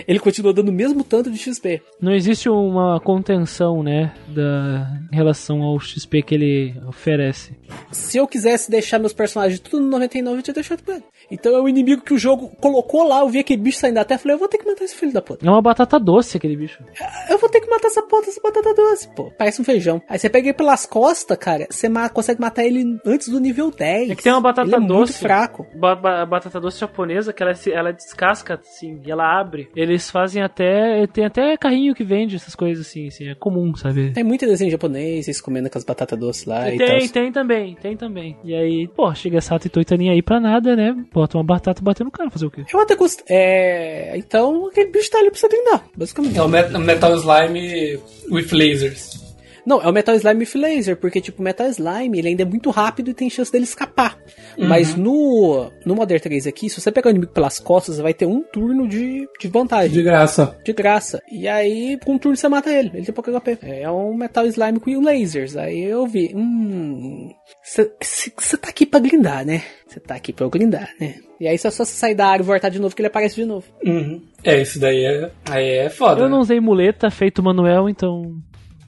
ele 0.08 0.20
continua 0.20 0.54
dando 0.54 0.70
o 0.70 0.74
mesmo 0.74 1.04
tanto 1.04 1.30
de 1.32 1.38
XP. 1.38 1.82
Não 2.00 2.14
existe 2.14 2.50
uma 2.50 3.00
contenção, 3.00 3.84
né, 3.84 4.14
da 4.28 4.88
em 5.12 5.16
relação 5.16 5.62
ao 5.62 5.80
XP 5.80 6.22
que 6.22 6.36
ele 6.36 6.76
oferece. 6.88 7.56
Se 7.92 8.18
eu 8.18 8.28
quisesse 8.28 8.72
deixar 8.72 9.00
meus 9.00 9.14
personagens 9.14 9.60
tudo 9.60 9.84
no 9.84 9.90
99, 9.90 10.38
eu 10.38 10.44
tinha 10.44 10.54
deixado 10.54 10.84
pra 10.84 10.96
ele. 10.96 11.04
Então 11.32 11.56
é 11.56 11.62
o 11.62 11.70
inimigo 11.70 12.02
que 12.02 12.14
o 12.14 12.18
jogo 12.18 12.52
colocou 12.60 13.08
lá, 13.08 13.22
eu 13.22 13.30
vi 13.30 13.40
aquele 13.40 13.62
bicho 13.62 13.80
saindo 13.80 13.96
da 13.96 14.06
terra, 14.06 14.20
falei, 14.20 14.36
eu 14.36 14.40
vou 14.40 14.48
ter 14.48 14.58
que 14.58 14.66
matar 14.66 14.84
esse 14.84 14.96
filho 14.96 15.14
da 15.14 15.22
puta. 15.22 15.46
É 15.46 15.50
uma 15.50 15.62
batata 15.62 16.00
doce 16.00 16.38
aquele 16.38 16.56
bicho. 16.56 16.84
Eu 17.30 17.38
vou 17.38 17.50
ter 17.50 17.62
que 17.62 17.70
matar 17.70 17.88
essa 17.88 18.02
puta, 18.02 18.30
essa 18.30 18.42
batata 18.42 18.74
doce, 18.74 19.08
pô. 19.16 19.32
Parece 19.38 19.62
um 19.62 19.66
feijão. 19.66 20.02
Aí 20.08 20.20
você 20.20 20.30
pega 20.30 20.48
ele 20.48 20.54
pelas 20.54 20.86
costas, 20.86 21.38
cara, 21.38 21.68
você 21.70 21.88
ma 21.88 22.10
consegue 22.10 22.42
matar 22.42 22.64
ele 22.64 22.84
antes 23.06 23.30
do 23.30 23.40
nível 23.40 23.72
10. 23.72 24.12
É 24.12 24.16
que 24.16 24.24
tem 24.24 24.32
uma 24.32 24.42
batata 24.42 24.68
ele 24.68 24.76
é 24.76 24.80
doce. 24.80 24.94
muito 24.94 25.14
fraco. 25.14 25.66
Ba 25.76 25.96
ba 25.96 26.26
batata 26.26 26.60
doce 26.60 26.80
japonesa 26.80 27.32
que 27.34 27.42
ela, 27.42 27.54
ela 27.72 27.92
descasca, 27.92 28.56
assim, 28.56 29.00
e 29.06 29.12
ela 29.12 29.40
abre. 29.40 29.70
Eles 29.76 30.10
fazem 30.10 30.42
até. 30.44 31.08
Tem 31.08 31.26
até 31.26 31.56
carrinho 31.58 31.96
que 31.96 32.04
vende 32.04 32.36
essas 32.36 32.56
coisas 32.56 32.88
assim, 32.88 33.08
assim, 33.08 33.30
é 33.30 33.36
comum, 33.36 33.76
sabe? 33.76 34.12
Tem 34.12 34.24
muito 34.24 34.46
desenho 34.46 34.72
japonês, 34.72 35.28
eles 35.28 35.42
comendo 35.42 35.70
com 35.70 35.78
as 35.78 35.84
batatas 35.84 36.18
doces 36.18 36.46
lá 36.46 36.70
e, 36.70 36.76
e 36.76 36.78
Tem, 36.78 37.08
tem 37.08 37.32
também, 37.32 37.76
tem 37.76 37.96
também. 37.96 38.38
E 38.44 38.54
aí, 38.54 38.88
pô, 38.88 39.14
chega 39.14 39.42
Sato 39.42 39.68
e 39.68 39.70
Toita 39.70 39.96
nem 39.96 40.10
aí 40.10 40.22
pra 40.22 40.40
nada, 40.40 40.76
né? 40.76 40.96
Bota 41.22 41.38
uma 41.38 41.44
batata 41.44 41.84
batendo 41.84 42.06
no 42.06 42.12
cara, 42.12 42.32
fazer 42.32 42.48
o 42.48 42.50
quê? 42.50 42.66
Eu 42.74 42.80
até 42.80 42.96
gosto. 42.96 43.24
É. 43.30 44.18
Então, 44.18 44.66
aquele 44.66 44.90
bicho 44.90 45.12
tá 45.12 45.20
ali 45.20 45.30
pra 45.30 45.40
você 45.40 45.48
grindar, 45.48 45.86
basicamente. 45.96 46.36
É 46.36 46.42
o 46.42 46.48
Metal 46.48 47.16
Slime 47.16 48.00
with 48.32 48.48
lasers. 48.52 49.31
Não, 49.66 49.82
é 49.82 49.88
o 49.88 49.92
Metal 49.92 50.16
Slime 50.16 50.40
with 50.40 50.60
Laser, 50.60 50.98
porque, 50.98 51.22
tipo, 51.22 51.42
o 51.42 51.44
Metal 51.44 51.68
Slime, 51.68 52.18
ele 52.18 52.30
ainda 52.30 52.44
é 52.44 52.46
muito 52.46 52.70
rápido 52.70 53.10
e 53.10 53.14
tem 53.14 53.30
chance 53.30 53.52
dele 53.52 53.64
escapar. 53.64 54.18
Uhum. 54.58 54.68
Mas 54.68 54.96
no, 54.96 55.72
no 55.86 55.96
Modern 55.96 56.20
3 56.22 56.48
aqui, 56.48 56.70
se 56.70 56.80
você 56.80 56.92
pegar 56.92 57.10
o 57.10 57.12
inimigo 57.12 57.32
pelas 57.32 57.60
costas, 57.60 58.00
vai 58.00 58.14
ter 58.14 58.26
um 58.26 58.42
turno 58.42 58.88
de, 58.88 59.28
de 59.40 59.48
vantagem. 59.48 59.92
De 59.92 60.04
graça. 60.04 60.58
De 60.64 60.74
graça. 60.74 61.22
E 61.32 61.48
aí, 61.48 62.00
com 62.04 62.14
um 62.14 62.18
turno 62.18 62.36
você 62.36 62.48
mata 62.48 62.72
ele. 62.72 62.92
Ele 62.94 63.06
tem 63.06 63.14
pouco 63.14 63.32
HP. 63.32 63.60
É 63.62 63.90
um 63.90 64.14
Metal 64.16 64.46
Slime 64.46 64.80
com 64.80 65.02
lasers. 65.02 65.56
Aí 65.56 65.84
eu 65.84 66.06
vi, 66.08 66.32
hum. 66.36 67.30
Você 67.64 68.58
tá 68.58 68.70
aqui 68.70 68.86
pra 68.86 69.00
grindar, 69.00 69.46
né? 69.46 69.64
Você 69.88 70.00
tá 70.00 70.16
aqui 70.16 70.34
pra 70.34 70.46
eu 70.46 70.50
grindar, 70.50 70.90
né? 71.00 71.16
E 71.40 71.48
aí, 71.48 71.58
se 71.58 71.68
é 71.68 71.72
só 71.72 71.84
você 71.84 71.94
sair 71.94 72.16
da 72.16 72.28
área 72.28 72.44
e 72.44 72.46
voltar 72.46 72.70
de 72.70 72.80
novo, 72.80 72.96
que 72.96 73.02
ele 73.02 73.08
aparece 73.08 73.36
de 73.36 73.46
novo. 73.46 73.66
Uhum. 73.84 74.22
É, 74.44 74.62
isso 74.62 74.80
daí 74.80 75.04
é, 75.04 75.32
aí 75.50 75.70
é 75.70 75.90
foda. 75.90 76.22
Eu 76.22 76.30
não 76.30 76.40
usei 76.40 76.60
muleta, 76.60 77.10
feito 77.10 77.42
manuel, 77.42 77.90
então. 77.90 78.36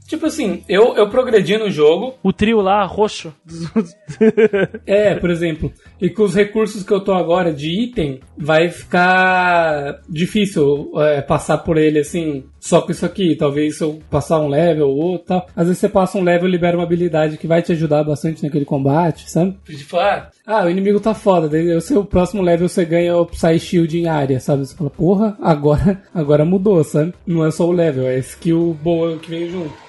Tipo 0.07 0.25
assim, 0.25 0.63
eu, 0.67 0.95
eu 0.95 1.09
progredi 1.09 1.57
no 1.57 1.69
jogo. 1.69 2.15
O 2.21 2.33
trio 2.33 2.61
lá, 2.61 2.85
roxo. 2.85 3.33
é, 4.85 5.15
por 5.15 5.29
exemplo. 5.29 5.71
E 5.99 6.09
com 6.09 6.23
os 6.23 6.35
recursos 6.35 6.83
que 6.83 6.91
eu 6.91 6.99
tô 6.99 7.13
agora 7.13 7.53
de 7.53 7.69
item, 7.69 8.19
vai 8.37 8.69
ficar 8.69 10.01
difícil 10.09 10.91
é, 10.97 11.21
passar 11.21 11.59
por 11.59 11.77
ele 11.77 11.99
assim, 11.99 12.43
só 12.59 12.81
com 12.81 12.91
isso 12.91 13.05
aqui. 13.05 13.35
Talvez 13.35 13.77
se 13.77 13.83
eu 13.83 13.99
passar 14.09 14.39
um 14.39 14.49
level 14.49 14.89
ou 14.89 14.97
outro 14.97 15.27
tal. 15.27 15.47
Às 15.55 15.67
vezes 15.67 15.79
você 15.79 15.89
passa 15.89 16.17
um 16.17 16.23
level 16.23 16.47
e 16.47 16.51
libera 16.51 16.77
uma 16.77 16.83
habilidade 16.83 17.37
que 17.37 17.47
vai 17.47 17.61
te 17.61 17.71
ajudar 17.71 18.03
bastante 18.03 18.43
naquele 18.43 18.65
combate, 18.65 19.29
sabe? 19.29 19.57
Tipo, 19.65 19.97
ah, 19.97 20.29
ah 20.45 20.65
o 20.65 20.69
inimigo 20.69 20.99
tá 20.99 21.13
foda. 21.13 21.47
Daí 21.47 21.73
o 21.75 21.81
seu 21.81 22.03
próximo 22.03 22.41
level 22.41 22.67
você 22.67 22.83
ganha 22.83 23.15
o 23.15 23.25
Psy 23.25 23.59
Shield 23.59 23.97
em 23.97 24.07
área, 24.07 24.39
sabe? 24.39 24.65
Você 24.65 24.75
fala, 24.75 24.89
porra, 24.89 25.37
agora, 25.41 26.01
agora 26.13 26.45
mudou, 26.45 26.83
sabe? 26.83 27.13
Não 27.25 27.45
é 27.45 27.51
só 27.51 27.65
o 27.65 27.71
level, 27.71 28.05
é 28.05 28.17
skill 28.19 28.77
boa 28.83 29.17
que 29.17 29.29
vem 29.29 29.49
junto. 29.49 29.83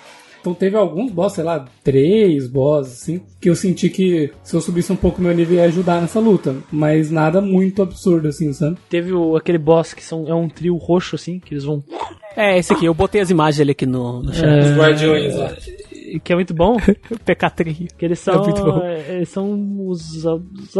Então 0.44 0.52
teve 0.52 0.76
alguns 0.76 1.10
boss, 1.10 1.32
sei 1.32 1.42
lá, 1.42 1.64
três 1.82 2.46
boss, 2.46 2.86
assim, 2.88 3.22
que 3.40 3.48
eu 3.48 3.54
senti 3.54 3.88
que 3.88 4.30
se 4.42 4.54
eu 4.54 4.60
subisse 4.60 4.92
um 4.92 4.96
pouco 4.96 5.22
meu 5.22 5.34
nível 5.34 5.56
ia 5.56 5.64
ajudar 5.64 6.02
nessa 6.02 6.20
luta. 6.20 6.54
Mas 6.70 7.10
nada 7.10 7.40
muito 7.40 7.80
absurdo, 7.80 8.28
assim, 8.28 8.52
sabe? 8.52 8.76
Teve 8.90 9.14
o, 9.14 9.36
aquele 9.36 9.56
boss 9.56 9.94
que 9.94 10.04
são, 10.04 10.28
é 10.28 10.34
um 10.34 10.46
trio 10.46 10.76
roxo, 10.76 11.16
assim, 11.16 11.38
que 11.38 11.54
eles 11.54 11.64
vão. 11.64 11.82
É, 12.36 12.58
esse 12.58 12.74
aqui, 12.74 12.84
eu 12.84 12.92
botei 12.92 13.22
as 13.22 13.30
imagens 13.30 13.56
dele 13.56 13.70
aqui 13.70 13.86
no, 13.86 14.22
no 14.22 14.34
chat. 14.34 14.44
É... 14.44 14.60
Os 14.60 14.76
guardiões 14.76 15.34
lá. 15.34 15.56
Que 16.22 16.34
é 16.34 16.36
muito 16.36 16.52
bom. 16.52 16.76
PK3. 17.26 17.88
Que 17.96 18.04
eles 18.04 18.18
são. 18.18 18.44
É 18.84 19.16
eles 19.16 19.30
são 19.30 19.88
os, 19.88 20.26
os 20.26 20.76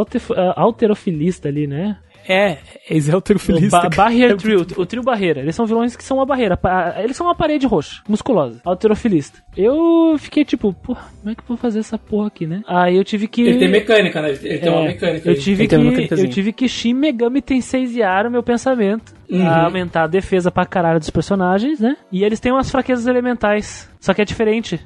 alterofilistas 0.57 1.51
ali, 1.51 1.67
né? 1.67 1.97
É, 2.29 2.59
eles 2.89 3.09
é 3.09 3.17
o 3.17 3.21
trio 3.21 3.39
filista. 3.39 3.81
Ba 3.81 3.89
barrier 3.89 4.33
é 4.33 4.37
Trio, 4.37 4.67
o 4.77 4.87
trio 4.87 5.03
barreira. 5.03 5.41
Eles 5.41 5.55
são 5.55 5.67
vilões 5.67 5.97
que 5.97 6.05
são 6.05 6.19
uma 6.19 6.27
barreira. 6.27 6.59
Eles 7.03 7.17
são 7.17 7.27
uma 7.27 7.35
parede 7.35 7.67
roxa, 7.67 8.03
musculosa, 8.09 8.61
alterofilista. 8.65 9.43
Eu 9.57 10.17
fiquei 10.19 10.45
tipo, 10.45 10.73
porra, 10.73 11.05
como 11.21 11.31
é 11.31 11.35
que 11.35 11.41
eu 11.41 11.47
vou 11.47 11.57
fazer 11.57 11.81
essa 11.81 11.99
porra 11.99 12.29
aqui, 12.29 12.47
né? 12.47 12.63
Aí 12.67 12.97
eu 12.97 13.05
tive 13.05 13.29
que. 13.29 13.43
Ele 13.43 13.59
tem 13.59 13.71
mecânica, 13.71 14.23
né? 14.23 14.31
Ele 14.31 14.59
tem 14.59 14.71
uma 14.71 14.83
mecânica. 14.85 15.29
Eu 15.29 15.39
tive 15.39 15.69
que, 15.69 15.75
eu 15.75 16.29
tive 16.29 16.53
que 16.53 16.69
Shin 16.69 16.95
Megami 16.95 17.41
Tenseiziar 17.41 18.27
o 18.27 18.31
meu 18.31 18.43
pensamento. 18.43 19.15
Uhum. 19.29 19.47
A 19.47 19.65
aumentar 19.65 20.05
a 20.05 20.07
defesa 20.07 20.51
pra 20.51 20.67
caralho 20.67 20.99
dos 20.99 21.09
personagens, 21.09 21.81
né? 21.81 21.97
E 22.13 22.23
eles 22.23 22.41
têm 22.41 22.53
umas 22.53 22.71
fraquezas 22.71 23.07
elementais. 23.07 23.91
Só 23.99 24.13
que 24.13 24.21
é 24.21 24.25
diferente. 24.25 24.79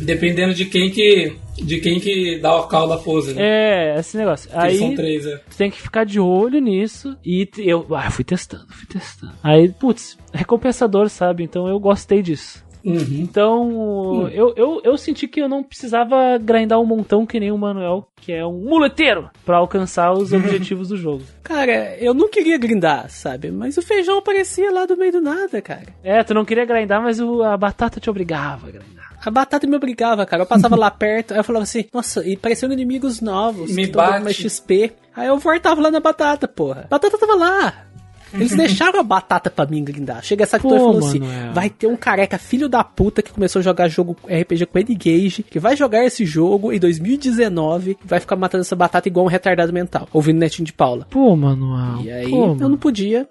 Dependendo 0.00 0.54
de 0.54 0.64
quem 0.64 0.90
que 0.90 1.36
de 1.56 1.78
quem 1.78 2.00
que 2.00 2.38
dá 2.38 2.56
o 2.56 2.68
call 2.68 2.88
da 2.88 2.96
pose, 2.96 3.34
né? 3.34 3.42
É, 3.42 4.00
esse 4.00 4.16
negócio. 4.16 4.50
Aí 4.52 4.78
são 4.78 4.94
três, 4.94 5.26
é. 5.26 5.40
Você 5.48 5.58
tem 5.58 5.70
que 5.70 5.80
ficar 5.80 6.04
de 6.04 6.18
olho 6.18 6.58
nisso 6.58 7.16
e 7.24 7.48
eu, 7.58 7.86
ah, 7.94 8.10
fui 8.10 8.24
testando, 8.24 8.66
fui 8.70 8.86
testando. 8.86 9.34
Aí, 9.42 9.68
putz, 9.68 10.16
recompensador, 10.32 11.08
sabe? 11.08 11.44
Então 11.44 11.68
eu 11.68 11.78
gostei 11.78 12.22
disso. 12.22 12.64
Uhum. 12.84 13.18
Então, 13.20 13.68
uhum. 13.68 14.28
eu, 14.28 14.54
eu, 14.56 14.80
eu 14.82 14.96
senti 14.96 15.28
que 15.28 15.40
eu 15.40 15.48
não 15.48 15.62
precisava 15.62 16.38
grindar 16.38 16.80
um 16.80 16.86
montão 16.86 17.26
que 17.26 17.38
nem 17.38 17.52
o 17.52 17.58
Manuel, 17.58 18.08
que 18.16 18.32
é 18.32 18.44
um 18.44 18.58
muleteiro, 18.60 19.30
para 19.44 19.58
alcançar 19.58 20.12
os 20.12 20.32
objetivos 20.34 20.88
do 20.88 20.96
jogo. 20.96 21.22
Cara, 21.42 21.96
eu 21.98 22.14
não 22.14 22.28
queria 22.28 22.58
grindar, 22.58 23.10
sabe? 23.10 23.50
Mas 23.50 23.76
o 23.76 23.82
feijão 23.82 24.18
aparecia 24.18 24.72
lá 24.72 24.86
do 24.86 24.96
meio 24.96 25.12
do 25.12 25.20
nada, 25.20 25.60
cara. 25.60 25.86
É, 26.02 26.22
tu 26.24 26.34
não 26.34 26.44
queria 26.44 26.64
grindar, 26.64 27.02
mas 27.02 27.20
o, 27.20 27.42
a 27.42 27.56
batata 27.56 28.00
te 28.00 28.08
obrigava 28.08 28.68
a 28.68 28.70
grindar. 28.70 28.99
A 29.24 29.30
batata 29.30 29.66
me 29.66 29.76
obrigava, 29.76 30.24
cara. 30.24 30.42
Eu 30.42 30.46
passava 30.46 30.76
lá 30.76 30.90
perto, 30.90 31.32
aí 31.32 31.38
eu 31.40 31.44
falava 31.44 31.64
assim, 31.64 31.84
nossa, 31.92 32.26
e 32.26 32.36
pareciam 32.36 32.72
inimigos 32.72 33.20
novos. 33.20 33.70
Me 33.70 33.86
bate. 33.86 34.24
mais 34.24 34.36
XP. 34.36 34.92
Aí 35.14 35.28
eu 35.28 35.38
voltava 35.38 35.80
lá 35.80 35.90
na 35.90 36.00
batata, 36.00 36.48
porra. 36.48 36.82
A 36.84 36.88
batata 36.88 37.18
tava 37.18 37.34
lá. 37.34 37.86
Eles 38.32 38.54
deixaram 38.54 39.00
a 39.00 39.02
batata 39.02 39.50
pra 39.50 39.66
mim 39.66 39.82
grindar. 39.82 40.22
Chega 40.22 40.44
essa 40.44 40.58
que 40.58 40.66
e 40.66 40.70
falou 40.70 40.98
assim: 40.98 41.20
vai 41.52 41.70
ter 41.70 41.86
um 41.86 41.96
careca 41.96 42.38
filho 42.38 42.68
da 42.68 42.82
puta 42.84 43.22
que 43.22 43.32
começou 43.32 43.60
a 43.60 43.62
jogar 43.62 43.88
jogo 43.88 44.16
RPG 44.24 44.66
com 44.66 44.78
N-Gage, 44.78 45.42
que 45.42 45.58
vai 45.58 45.76
jogar 45.76 46.04
esse 46.04 46.24
jogo 46.24 46.72
em 46.72 46.78
2019 46.78 47.98
e 48.02 48.06
vai 48.06 48.20
ficar 48.20 48.36
matando 48.36 48.62
essa 48.62 48.76
batata 48.76 49.08
igual 49.08 49.26
um 49.26 49.28
retardado 49.28 49.72
mental, 49.72 50.08
ouvindo 50.12 50.38
netinho 50.38 50.66
de 50.66 50.72
Paula. 50.72 51.06
Pô, 51.10 51.34
Manuel. 51.36 52.02
E 52.02 52.10
aí 52.10 52.30
Pô, 52.30 52.56
eu 52.60 52.68
não 52.68 52.76
podia. 52.76 53.28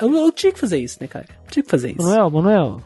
Eu, 0.00 0.16
eu, 0.16 0.32
tinha 0.32 0.52
que 0.52 0.58
fazer 0.58 0.78
isso, 0.78 0.98
né, 1.00 1.06
cara? 1.06 1.26
Eu 1.46 1.50
tinha 1.50 1.62
que 1.62 1.70
fazer 1.70 1.90
isso. 1.90 2.02
Manuel, 2.02 2.30
Manuel, 2.30 2.82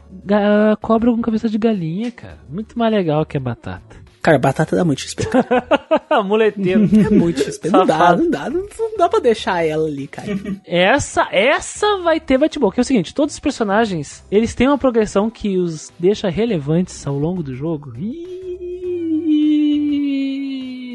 cobra 0.81 1.11
com 1.11 1.21
cabeça 1.21 1.49
de 1.49 1.57
galinha, 1.57 2.11
cara. 2.11 2.39
Muito 2.49 2.77
mais 2.77 2.93
legal 2.93 3.25
que 3.25 3.37
a 3.37 3.39
batata. 3.39 4.04
Cara, 4.25 4.39
batata 4.39 4.75
dá 4.75 4.83
muito 4.83 5.01
XP. 5.01 5.23
Muleteiro. 6.25 6.89
É 7.05 7.09
muito 7.11 7.41
XP. 7.41 7.69
Não 7.69 7.85
dá, 7.85 8.17
não 8.17 8.27
dá, 8.27 8.49
não, 8.49 8.65
dá 8.97 9.07
pra 9.07 9.19
deixar 9.19 9.63
ela 9.63 9.87
ali, 9.87 10.07
cara. 10.07 10.29
Essa, 10.65 11.27
essa 11.31 11.99
vai 11.99 12.19
ter 12.19 12.39
Batball, 12.39 12.71
que 12.71 12.79
é 12.79 12.81
o 12.81 12.83
seguinte, 12.83 13.13
todos 13.13 13.35
os 13.35 13.39
personagens, 13.39 14.25
eles 14.31 14.55
têm 14.55 14.67
uma 14.67 14.79
progressão 14.79 15.29
que 15.29 15.59
os 15.59 15.93
deixa 15.99 16.27
relevantes 16.27 17.05
ao 17.05 17.15
longo 17.19 17.43
do 17.43 17.53
jogo. 17.53 17.93
E... 17.99 18.17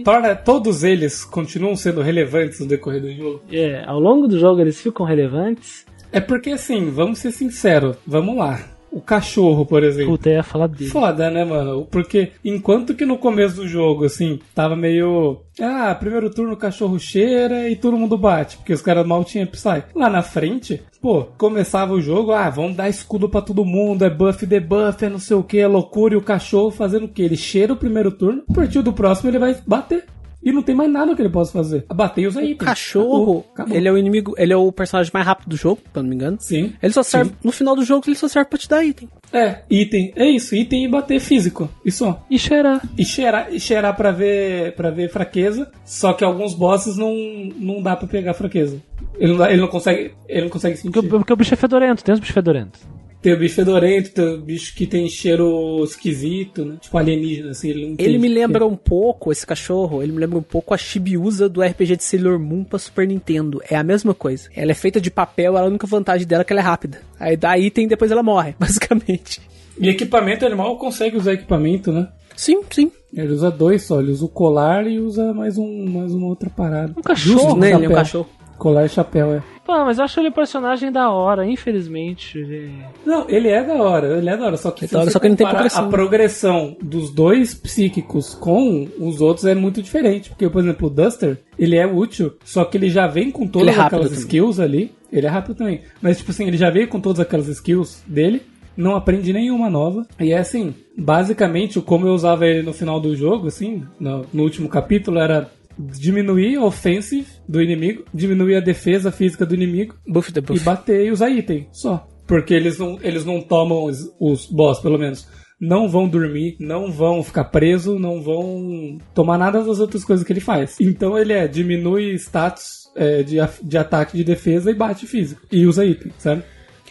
Torna 0.05 0.35
todos 0.35 0.82
eles 0.82 1.24
continuam 1.24 1.77
sendo 1.77 2.02
relevantes 2.02 2.59
no 2.59 2.66
decorrer 2.66 3.01
do 3.01 3.12
jogo. 3.12 3.43
É, 3.52 3.85
ao 3.86 4.01
longo 4.01 4.27
do 4.27 4.40
jogo 4.40 4.61
eles 4.61 4.81
ficam 4.81 5.07
relevantes. 5.07 5.86
É 6.11 6.19
porque 6.19 6.51
assim, 6.51 6.90
vamos 6.90 7.20
ser 7.20 7.31
sinceros, 7.31 7.97
vamos 8.05 8.36
lá 8.36 8.59
o 8.90 9.00
cachorro, 9.00 9.64
por 9.64 9.82
exemplo. 9.82 10.12
Puta, 10.12 10.30
ia 10.30 10.42
falar 10.42 10.66
dele. 10.66 10.90
Foda, 10.90 11.30
né, 11.30 11.44
mano? 11.44 11.86
Porque 11.90 12.32
enquanto 12.44 12.94
que 12.94 13.06
no 13.06 13.18
começo 13.18 13.56
do 13.56 13.68
jogo, 13.68 14.04
assim, 14.04 14.40
tava 14.54 14.74
meio. 14.74 15.40
Ah, 15.60 15.94
primeiro 15.94 16.30
turno 16.30 16.54
o 16.54 16.56
cachorro 16.56 16.98
cheira 16.98 17.68
e 17.68 17.76
todo 17.76 17.96
mundo 17.96 18.16
bate, 18.16 18.56
porque 18.56 18.72
os 18.72 18.82
caras 18.82 19.06
mal 19.06 19.22
tinham 19.24 19.46
Psy. 19.46 19.84
Lá 19.94 20.08
na 20.08 20.22
frente, 20.22 20.82
pô, 21.00 21.24
começava 21.36 21.92
o 21.92 22.00
jogo, 22.00 22.32
ah, 22.32 22.48
vamos 22.48 22.76
dar 22.76 22.88
escudo 22.88 23.28
para 23.28 23.42
todo 23.42 23.64
mundo, 23.64 24.04
é 24.04 24.10
buff, 24.10 24.46
debuff, 24.46 25.04
é 25.04 25.08
não 25.08 25.18
sei 25.18 25.36
o 25.36 25.42
que, 25.42 25.58
é 25.58 25.66
loucura, 25.66 26.14
e 26.14 26.16
o 26.16 26.22
cachorro 26.22 26.70
fazendo 26.70 27.04
o 27.04 27.08
que? 27.08 27.22
Ele 27.22 27.36
cheira 27.36 27.74
o 27.74 27.76
primeiro 27.76 28.10
turno, 28.10 28.42
a 28.48 28.54
partir 28.54 28.82
do 28.82 28.92
próximo 28.92 29.28
ele 29.28 29.38
vai 29.38 29.54
bater. 29.66 30.06
E 30.42 30.52
não 30.52 30.62
tem 30.62 30.74
mais 30.74 30.90
nada 30.90 31.14
que 31.14 31.20
ele 31.20 31.28
possa 31.28 31.52
fazer. 31.52 31.84
Bater 31.94 32.26
os 32.26 32.36
aí. 32.36 32.54
O 32.54 32.56
cachorro, 32.56 33.44
acabou. 33.52 33.76
ele 33.76 33.88
é 33.88 33.92
o 33.92 33.98
inimigo, 33.98 34.34
ele 34.38 34.52
é 34.52 34.56
o 34.56 34.72
personagem 34.72 35.10
mais 35.12 35.26
rápido 35.26 35.50
do 35.50 35.56
jogo, 35.56 35.80
se 35.82 36.00
não 36.00 36.08
me 36.08 36.14
engano. 36.14 36.38
Sim. 36.40 36.72
Ele 36.82 36.92
só 36.92 37.02
serve, 37.02 37.30
sim. 37.30 37.36
no 37.44 37.52
final 37.52 37.76
do 37.76 37.84
jogo, 37.84 38.04
ele 38.06 38.16
só 38.16 38.28
serve 38.28 38.48
pra 38.48 38.58
te 38.58 38.68
dar 38.68 38.84
item. 38.84 39.08
É, 39.32 39.62
item. 39.70 40.12
É 40.16 40.28
isso, 40.28 40.54
item 40.54 40.84
e 40.84 40.88
bater 40.88 41.20
físico. 41.20 41.68
E 41.84 41.92
só. 41.92 42.24
E 42.30 42.38
cheirar. 42.38 42.82
E 42.98 43.04
cheirar, 43.04 43.52
e 43.52 43.60
cheirar 43.60 43.94
pra 43.96 44.10
ver, 44.10 44.74
pra 44.74 44.90
ver 44.90 45.10
fraqueza. 45.10 45.70
Só 45.84 46.12
que 46.12 46.24
alguns 46.24 46.54
bosses 46.54 46.96
não, 46.96 47.14
não 47.56 47.82
dá 47.82 47.94
pra 47.94 48.08
pegar 48.08 48.34
fraqueza. 48.34 48.80
Ele 49.18 49.35
não, 49.35 49.47
ele 49.47 49.60
não 49.60 49.68
consegue. 49.68 50.12
Ele 50.28 50.43
não 50.43 50.48
consegue 50.48 50.77
sentir. 50.77 50.93
Porque, 50.93 51.09
porque 51.09 51.32
o 51.32 51.36
bicho 51.36 51.55
é 51.55 51.56
fedorento, 51.56 52.05
tem 52.05 52.14
os 52.14 52.20
bichos 52.20 52.35
fedorentos. 52.35 52.81
Tem 53.22 53.35
o 53.35 53.39
bicho 53.39 53.55
fedorento, 53.55 54.12
tem 54.12 54.24
o 54.24 54.40
bicho 54.40 54.74
que 54.74 54.86
tem 54.86 55.06
cheiro 55.06 55.85
esquisito, 55.85 56.64
né? 56.64 56.77
Tipo 56.81 56.97
alienígena, 56.97 57.51
assim. 57.51 57.68
Ele, 57.68 57.94
ele 57.98 58.18
me 58.18 58.28
lembra 58.28 58.66
um 58.66 58.77
pouco, 58.77 59.31
esse 59.31 59.47
cachorro, 59.47 60.02
ele 60.02 60.12
me 60.12 60.18
lembra 60.18 60.39
um 60.39 60.43
pouco 60.43 60.72
a 60.72 60.78
Chibiusa 60.78 61.47
do 61.47 61.60
RPG 61.60 61.97
de 61.97 62.05
Sailor 62.05 62.39
Moon 62.39 62.64
pra 62.64 62.78
Super 62.78 63.06
Nintendo. 63.06 63.60
É 63.68 63.77
a 63.77 63.82
mesma 63.82 64.14
coisa. 64.14 64.48
Ela 64.56 64.70
é 64.70 64.74
feita 64.74 64.98
de 64.98 65.10
papel, 65.10 65.59
a 65.59 65.64
única 65.64 65.86
vantagem 65.86 66.27
dela 66.27 66.40
é 66.40 66.44
que 66.44 66.52
ela 66.52 66.62
é 66.62 66.64
rápida. 66.64 67.02
Aí 67.18 67.36
dá 67.36 67.59
item 67.59 67.85
e 67.85 67.89
depois 67.89 68.10
ela 68.10 68.22
morre, 68.22 68.55
basicamente. 68.59 69.43
E 69.78 69.89
equipamento, 69.90 70.44
o 70.44 70.48
animal 70.48 70.78
consegue 70.78 71.18
usar 71.18 71.35
equipamento, 71.35 71.93
né? 71.93 72.09
Sim, 72.35 72.62
sim. 72.70 72.90
Ele 73.12 73.32
usa 73.35 73.51
dois 73.51 73.82
só, 73.82 74.01
ele 74.01 74.12
usa 74.12 74.24
o 74.24 74.28
colar 74.28 74.86
e 74.86 74.98
usa 74.98 75.35
mais, 75.35 75.59
um, 75.59 75.86
mais 75.90 76.14
uma 76.14 76.27
outra 76.27 76.48
parada. 76.48 76.94
Um 76.97 77.02
cachorro, 77.02 77.40
Justo, 77.40 77.56
né? 77.56 77.72
Ele 77.72 77.85
é 77.85 77.89
um 77.89 77.93
cachorro. 77.93 78.28
Colar 78.61 78.85
e 78.85 78.91
chapéu, 78.91 79.32
é. 79.32 79.43
Pô, 79.65 79.73
mas 79.87 79.97
eu 79.97 80.05
acho 80.05 80.20
ele 80.20 80.28
um 80.28 80.32
personagem 80.32 80.93
da 80.93 81.11
hora, 81.11 81.47
infelizmente. 81.47 82.39
Ele... 82.39 82.74
Não, 83.07 83.24
ele 83.27 83.49
é 83.49 83.65
da 83.65 83.73
hora, 83.73 84.19
ele 84.19 84.28
é 84.28 84.37
da 84.37 84.45
hora, 84.45 84.57
só 84.59 84.70
que, 84.70 84.85
hora, 84.95 85.11
só 85.11 85.19
que 85.19 85.27
ele 85.27 85.37
tem 85.37 85.49
progressão. 85.49 85.85
a 85.85 85.89
progressão 85.89 86.77
dos 86.82 87.11
dois 87.11 87.55
psíquicos 87.55 88.35
com 88.35 88.87
os 88.99 89.23
outros 89.23 89.47
é 89.47 89.55
muito 89.55 89.82
diferente. 89.82 90.28
Porque, 90.28 90.47
por 90.51 90.61
exemplo, 90.61 90.89
o 90.89 90.91
Duster, 90.91 91.39
ele 91.59 91.77
é 91.77 91.87
útil, 91.87 92.35
só 92.45 92.62
que 92.66 92.77
ele 92.77 92.91
já 92.91 93.07
vem 93.07 93.31
com 93.31 93.47
todas 93.47 93.74
é 93.74 93.81
aquelas 93.81 94.09
também. 94.09 94.19
skills 94.19 94.61
ali. 94.61 94.95
Ele 95.11 95.27
é 95.27 95.31
rápido 95.31 95.55
também. 95.55 95.81
Mas, 96.03 96.19
tipo 96.19 96.31
assim, 96.31 96.47
ele 96.47 96.59
já 96.59 96.69
veio 96.69 96.87
com 96.87 97.01
todas 97.01 97.19
aquelas 97.19 97.49
skills 97.49 98.05
dele 98.07 98.43
não 98.77 98.95
aprende 98.95 99.32
nenhuma 99.32 99.69
nova. 99.69 100.07
E 100.19 100.32
é 100.32 100.39
assim, 100.39 100.74
basicamente, 100.97 101.81
como 101.81 102.07
eu 102.07 102.15
usava 102.15 102.47
ele 102.47 102.62
no 102.62 102.73
final 102.73 103.01
do 103.01 103.15
jogo, 103.15 103.49
assim, 103.49 103.85
no, 103.99 104.24
no 104.32 104.43
último 104.43 104.69
capítulo, 104.69 105.19
era 105.19 105.51
diminuir 105.98 106.57
a 106.57 106.65
offensive 106.65 107.27
do 107.48 107.62
inimigo, 107.62 108.05
diminuir 108.12 108.57
a 108.57 108.61
defesa 108.61 109.11
física 109.11 109.47
do 109.47 109.55
inimigo 109.55 109.94
buff 110.07 110.32
the 110.32 110.40
buff. 110.40 110.61
e 110.61 110.65
bater 110.65 111.07
e 111.07 111.11
usar 111.11 111.31
item, 111.31 111.69
só. 111.73 112.07
Porque 112.27 112.55
eles 112.55 112.78
não, 112.78 112.98
eles 113.02 113.24
não 113.24 113.40
tomam 113.40 113.85
os, 113.85 113.98
os 114.20 114.47
boss, 114.47 114.78
pelo 114.81 114.98
menos, 114.98 115.27
não 115.61 115.89
vão 115.89 116.09
dormir, 116.09 116.57
não 116.59 116.90
vão 116.90 117.23
ficar 117.23 117.44
preso, 117.44 117.98
não 117.98 118.23
vão 118.23 118.98
tomar 119.15 119.36
nada 119.36 119.62
das 119.62 119.78
outras 119.78 120.05
coisas 120.05 120.24
que 120.24 120.32
ele 120.32 120.40
faz. 120.40 120.77
Então 120.81 121.19
ele 121.19 121.32
é 121.32 121.47
diminui 121.47 122.15
status 122.15 122.89
é, 122.97 123.23
de, 123.23 123.36
de 123.62 123.78
ataque 123.78 124.16
de 124.16 124.24
defesa 124.24 124.70
e 124.70 124.74
bate 124.74 125.07
físico. 125.07 125.43
E 125.52 125.66
usa 125.66 125.85
item, 125.85 126.12
sabe? 126.19 126.43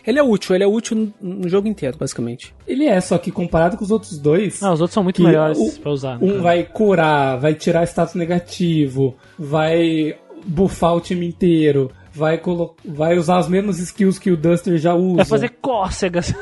Ele 0.05 0.19
é 0.19 0.23
útil, 0.23 0.55
ele 0.55 0.63
é 0.63 0.67
útil 0.67 1.13
no 1.21 1.47
jogo 1.49 1.67
inteiro, 1.67 1.97
basicamente. 1.97 2.53
Ele 2.67 2.85
é, 2.85 2.99
só 3.01 3.17
que 3.17 3.31
comparado 3.31 3.77
com 3.77 3.84
os 3.84 3.91
outros 3.91 4.17
dois. 4.17 4.61
Ah, 4.61 4.73
os 4.73 4.81
outros 4.81 4.93
são 4.93 5.03
muito 5.03 5.21
melhores 5.21 5.57
o, 5.57 5.80
pra 5.80 5.91
usar. 5.91 6.17
Um 6.21 6.41
vai 6.41 6.63
curar, 6.63 7.38
vai 7.38 7.53
tirar 7.53 7.84
status 7.84 8.15
negativo, 8.15 9.15
vai 9.38 10.15
bufar 10.45 10.95
o 10.95 11.01
time 11.01 11.27
inteiro, 11.27 11.91
vai, 12.13 12.41
vai 12.85 13.17
usar 13.17 13.38
as 13.38 13.47
mesmas 13.47 13.80
skills 13.80 14.19
que 14.19 14.31
o 14.31 14.38
Duster 14.38 14.77
já 14.77 14.93
usa. 14.93 15.17
Vai 15.17 15.26
fazer 15.26 15.49
cócegas. 15.61 16.34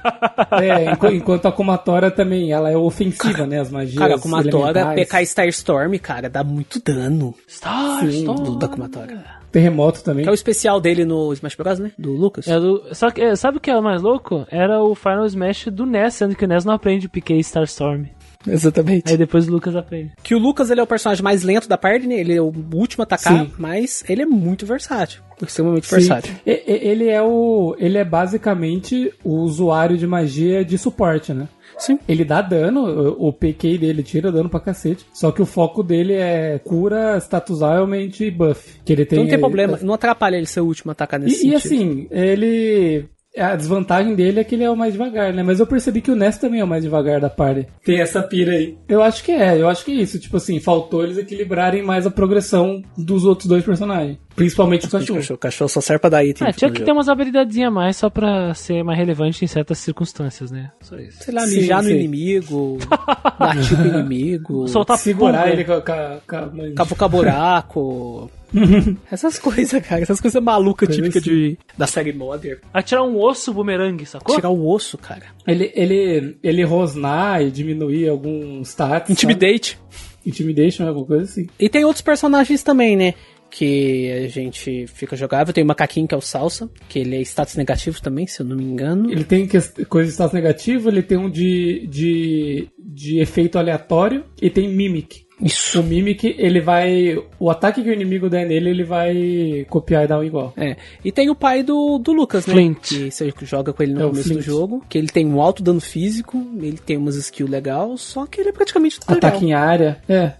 é, 0.52 1.14
enquanto 1.14 1.46
a 1.46 1.52
Kumatora 1.52 2.10
também, 2.10 2.52
ela 2.52 2.70
é 2.70 2.76
ofensiva, 2.76 3.32
cara, 3.32 3.46
né? 3.46 3.60
As 3.60 3.70
magias. 3.70 3.98
Cara, 3.98 4.14
a 4.16 4.18
Kumatora, 4.18 4.94
PK 4.94 5.22
Starstorm, 5.22 5.98
cara, 5.98 6.28
dá 6.28 6.42
muito 6.42 6.80
dano. 6.82 7.34
Starstorm. 7.46 8.58
Da 8.58 8.68
Kumatora. 8.68 9.24
Terremoto 9.56 10.04
também. 10.04 10.22
Que 10.22 10.28
é 10.28 10.32
o 10.32 10.34
especial 10.34 10.78
dele 10.78 11.06
no 11.06 11.32
Smash 11.32 11.54
Bros, 11.54 11.78
né? 11.78 11.90
Do 11.96 12.12
Lucas. 12.12 12.46
É 12.46 12.60
do, 12.60 12.94
só 12.94 13.10
que, 13.10 13.22
é, 13.22 13.34
sabe 13.34 13.56
o 13.56 13.60
que 13.60 13.70
é 13.70 13.80
mais 13.80 14.02
louco? 14.02 14.46
Era 14.50 14.82
o 14.82 14.94
Final 14.94 15.24
Smash 15.24 15.68
do 15.72 15.86
NES, 15.86 16.12
sendo 16.12 16.36
que 16.36 16.44
o 16.44 16.48
NES 16.48 16.66
não 16.66 16.74
aprende 16.74 17.08
PK 17.08 17.38
Starstorm. 17.38 18.04
Exatamente. 18.46 19.10
Aí 19.10 19.16
depois 19.16 19.48
o 19.48 19.50
Lucas 19.52 19.76
aprende. 19.76 20.12
Que 20.22 20.34
o 20.34 20.38
Lucas 20.38 20.70
ele 20.70 20.80
é 20.80 20.82
o 20.82 20.86
personagem 20.86 21.22
mais 21.22 21.42
lento 21.42 21.68
da 21.68 21.78
parte, 21.78 22.06
né? 22.06 22.18
Ele 22.18 22.34
é 22.34 22.40
o 22.40 22.52
último 22.72 23.02
a 23.02 23.04
atacar, 23.04 23.44
Sim. 23.44 23.52
mas 23.58 24.04
ele 24.08 24.22
é 24.22 24.26
muito 24.26 24.66
versátil. 24.66 25.22
Extremamente 25.42 25.86
Sim. 25.86 25.96
versátil. 25.96 26.34
Ele 26.46 27.08
é 27.08 27.22
o. 27.22 27.76
Ele 27.78 27.98
é 27.98 28.04
basicamente 28.04 29.12
o 29.22 29.36
usuário 29.40 29.98
de 29.98 30.06
magia 30.06 30.64
de 30.64 30.78
suporte, 30.78 31.34
né? 31.34 31.46
Sim. 31.78 31.98
Ele 32.08 32.24
dá 32.24 32.40
dano, 32.40 33.16
o 33.18 33.30
PK 33.32 33.76
dele 33.76 34.02
tira 34.02 34.32
dano 34.32 34.48
pra 34.48 34.60
cacete. 34.60 35.04
Só 35.12 35.30
que 35.30 35.42
o 35.42 35.46
foco 35.46 35.82
dele 35.82 36.14
é 36.14 36.58
cura 36.58 37.18
statusalmente 37.18 38.30
buff. 38.30 38.80
Que 38.82 38.94
ele 38.94 39.04
tem. 39.04 39.16
Então 39.16 39.24
não 39.24 39.30
tem 39.30 39.38
problema, 39.38 39.78
não 39.82 39.94
atrapalha 39.94 40.36
ele 40.36 40.46
ser 40.46 40.60
o 40.60 40.66
último 40.66 40.90
a 40.90 40.92
atacar 40.92 41.20
nesse 41.20 41.36
e, 41.36 41.38
sentido. 41.38 41.52
E 41.52 41.56
assim, 41.56 42.06
ele 42.10 43.08
a 43.36 43.54
desvantagem 43.54 44.14
dele 44.14 44.40
é 44.40 44.44
que 44.44 44.54
ele 44.54 44.64
é 44.64 44.70
o 44.70 44.76
mais 44.76 44.92
devagar, 44.92 45.32
né? 45.32 45.42
Mas 45.42 45.60
eu 45.60 45.66
percebi 45.66 46.00
que 46.00 46.10
o 46.10 46.16
Ness 46.16 46.38
também 46.38 46.60
é 46.60 46.64
o 46.64 46.68
mais 46.68 46.82
devagar 46.82 47.20
da 47.20 47.30
party. 47.30 47.66
Tem 47.84 48.00
essa 48.00 48.22
pira 48.22 48.52
aí. 48.52 48.76
Eu 48.88 49.02
acho 49.02 49.22
que 49.22 49.32
é, 49.32 49.60
eu 49.60 49.68
acho 49.68 49.84
que 49.84 49.92
é 49.92 49.94
isso. 49.94 50.18
Tipo 50.18 50.36
assim, 50.36 50.58
faltou 50.60 51.04
eles 51.04 51.18
equilibrarem 51.18 51.82
mais 51.82 52.06
a 52.06 52.10
progressão 52.10 52.82
dos 52.96 53.24
outros 53.24 53.48
dois 53.48 53.64
personagens. 53.64 54.18
Principalmente 54.36 54.86
o 54.86 54.90
cachorro. 54.90 55.20
O 55.30 55.38
cachorro 55.38 55.68
só 55.68 55.80
serve 55.80 56.00
pra 56.00 56.10
dar 56.10 56.24
item. 56.24 56.46
Ah, 56.46 56.52
tinha 56.52 56.70
que 56.70 56.82
ter 56.82 56.92
umas 56.92 57.08
habilidades 57.08 57.58
a 57.58 57.70
mais 57.70 57.96
só 57.96 58.10
pra 58.10 58.52
ser 58.54 58.84
mais 58.84 58.98
relevante 58.98 59.42
em 59.42 59.48
certas 59.48 59.78
circunstâncias, 59.78 60.50
né? 60.50 60.70
Só 60.82 60.96
isso. 60.98 61.24
Sei 61.24 61.34
lá, 61.34 61.46
mijar 61.46 61.82
sim, 61.82 61.88
no 61.88 61.94
sim. 61.94 62.04
inimigo, 62.04 62.78
dar 63.40 63.62
tipo 63.62 63.82
inimigo, 63.82 64.68
soltar 64.68 64.98
segurar 64.98 65.50
ele 65.50 65.64
com 65.64 65.72
a, 65.72 65.82
com 66.26 67.04
a 67.04 67.08
buraco. 67.08 68.30
essas 69.10 69.38
coisas, 69.38 69.82
cara. 69.84 70.02
Essas 70.02 70.20
coisas 70.20 70.42
malucas 70.42 70.94
típicas 70.94 71.22
de, 71.22 71.58
da 71.76 71.86
série 71.86 72.12
Modern. 72.12 72.58
Atirar 72.72 73.04
um 73.04 73.18
osso 73.18 73.52
bumerangue, 73.52 74.06
sacou? 74.06 74.36
Tirar 74.36 74.50
o 74.50 74.68
osso, 74.68 74.98
cara. 74.98 75.24
Ele, 75.46 75.72
ele, 75.74 76.36
ele 76.42 76.62
rosnar 76.64 77.42
e 77.42 77.50
diminuir 77.50 78.08
alguns 78.08 78.68
status. 78.68 79.10
Intimidate. 79.10 79.78
Sabe? 79.90 80.06
Intimidation, 80.26 80.88
alguma 80.88 81.06
coisa 81.06 81.24
assim. 81.24 81.46
E 81.58 81.68
tem 81.68 81.84
outros 81.84 82.02
personagens 82.02 82.62
também, 82.62 82.96
né? 82.96 83.14
Que 83.50 84.10
a 84.12 84.28
gente 84.28 84.86
fica 84.86 85.16
jogável. 85.16 85.52
Tem 85.52 85.64
o 85.64 85.66
macaquinho 85.66 86.06
que 86.06 86.14
é 86.14 86.18
o 86.18 86.20
Salsa, 86.20 86.70
que 86.88 86.98
ele 86.98 87.16
é 87.16 87.20
status 87.20 87.56
negativo 87.56 88.00
também, 88.00 88.26
se 88.26 88.40
eu 88.40 88.46
não 88.46 88.56
me 88.56 88.64
engano. 88.64 89.10
Ele 89.10 89.24
tem 89.24 89.48
coisa 89.88 90.08
de 90.08 90.12
status 90.14 90.34
negativo, 90.34 90.88
ele 90.88 91.02
tem 91.02 91.18
um 91.18 91.30
de, 91.30 91.86
de, 91.88 92.68
de 92.78 93.20
efeito 93.20 93.58
aleatório 93.58 94.24
e 94.40 94.50
tem 94.50 94.68
Mimic. 94.68 95.26
Isso. 95.40 95.80
O 95.80 95.82
Mimic, 95.82 96.34
ele 96.38 96.60
vai. 96.60 97.22
O 97.38 97.50
ataque 97.50 97.82
que 97.82 97.90
o 97.90 97.92
inimigo 97.92 98.30
der 98.30 98.46
nele, 98.46 98.70
ele 98.70 98.84
vai 98.84 99.66
copiar 99.68 100.04
e 100.04 100.08
dar 100.08 100.18
um 100.18 100.24
igual. 100.24 100.54
É. 100.56 100.76
E 101.04 101.12
tem 101.12 101.28
o 101.28 101.34
pai 101.34 101.62
do, 101.62 101.98
do 101.98 102.12
Lucas, 102.12 102.46
né? 102.46 102.54
Flint. 102.54 102.88
Que 102.88 103.10
você 103.10 103.32
joga 103.42 103.72
com 103.72 103.82
ele 103.82 103.92
no 103.92 104.00
é 104.00 104.08
começo 104.08 104.32
do 104.32 104.40
jogo. 104.40 104.82
Que 104.88 104.96
ele 104.96 105.08
tem 105.08 105.26
um 105.26 105.40
alto 105.40 105.62
dano 105.62 105.80
físico, 105.80 106.42
ele 106.58 106.78
tem 106.78 106.96
umas 106.96 107.16
skills 107.16 107.50
legais, 107.50 108.00
só 108.00 108.24
que 108.26 108.40
ele 108.40 108.48
é 108.48 108.52
praticamente 108.52 108.98
tutorial. 108.98 109.18
Ataque 109.18 109.44
em 109.44 109.52
área. 109.52 110.00
É, 110.08 110.32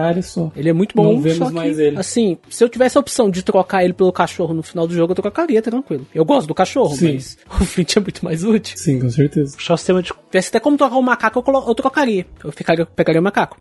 área 0.00 0.22
só. 0.22 0.50
Ele 0.56 0.68
é 0.68 0.72
muito 0.72 0.94
bom, 0.94 1.14
Não 1.14 1.20
vemos 1.20 1.50
mais 1.50 1.78
ele. 1.78 1.98
Assim, 1.98 2.38
se 2.48 2.62
eu 2.62 2.68
tivesse 2.68 2.96
a 2.96 3.00
opção 3.00 3.30
de 3.30 3.42
trocar 3.42 3.84
ele 3.84 3.92
pelo 3.92 4.12
cachorro 4.12 4.54
no 4.54 4.62
final 4.62 4.86
do 4.86 4.94
jogo, 4.94 5.12
eu 5.12 5.16
trocaria, 5.16 5.60
tranquilo. 5.62 6.06
Eu 6.14 6.24
gosto 6.24 6.46
do 6.46 6.54
cachorro, 6.54 6.94
Sim. 6.96 7.14
mas 7.14 7.38
o 7.60 7.64
Flint 7.64 7.96
é 7.96 8.00
muito 8.00 8.24
mais 8.24 8.44
útil. 8.44 8.76
Sim, 8.76 9.00
com 9.00 9.10
certeza. 9.10 9.56
Puxar 9.56 9.74
o 9.74 9.76
sistema 9.76 10.02
de. 10.02 10.08
Se 10.08 10.14
tivesse 10.30 10.48
até 10.48 10.60
como 10.60 10.76
trocar 10.76 10.96
o 10.96 11.02
macaco, 11.02 11.38
eu, 11.38 11.42
colo... 11.42 11.64
eu 11.66 11.74
trocaria. 11.74 12.26
Eu 12.42 12.52
ficaria, 12.52 12.86
pegaria 12.86 13.20
o 13.20 13.24
macaco. 13.24 13.58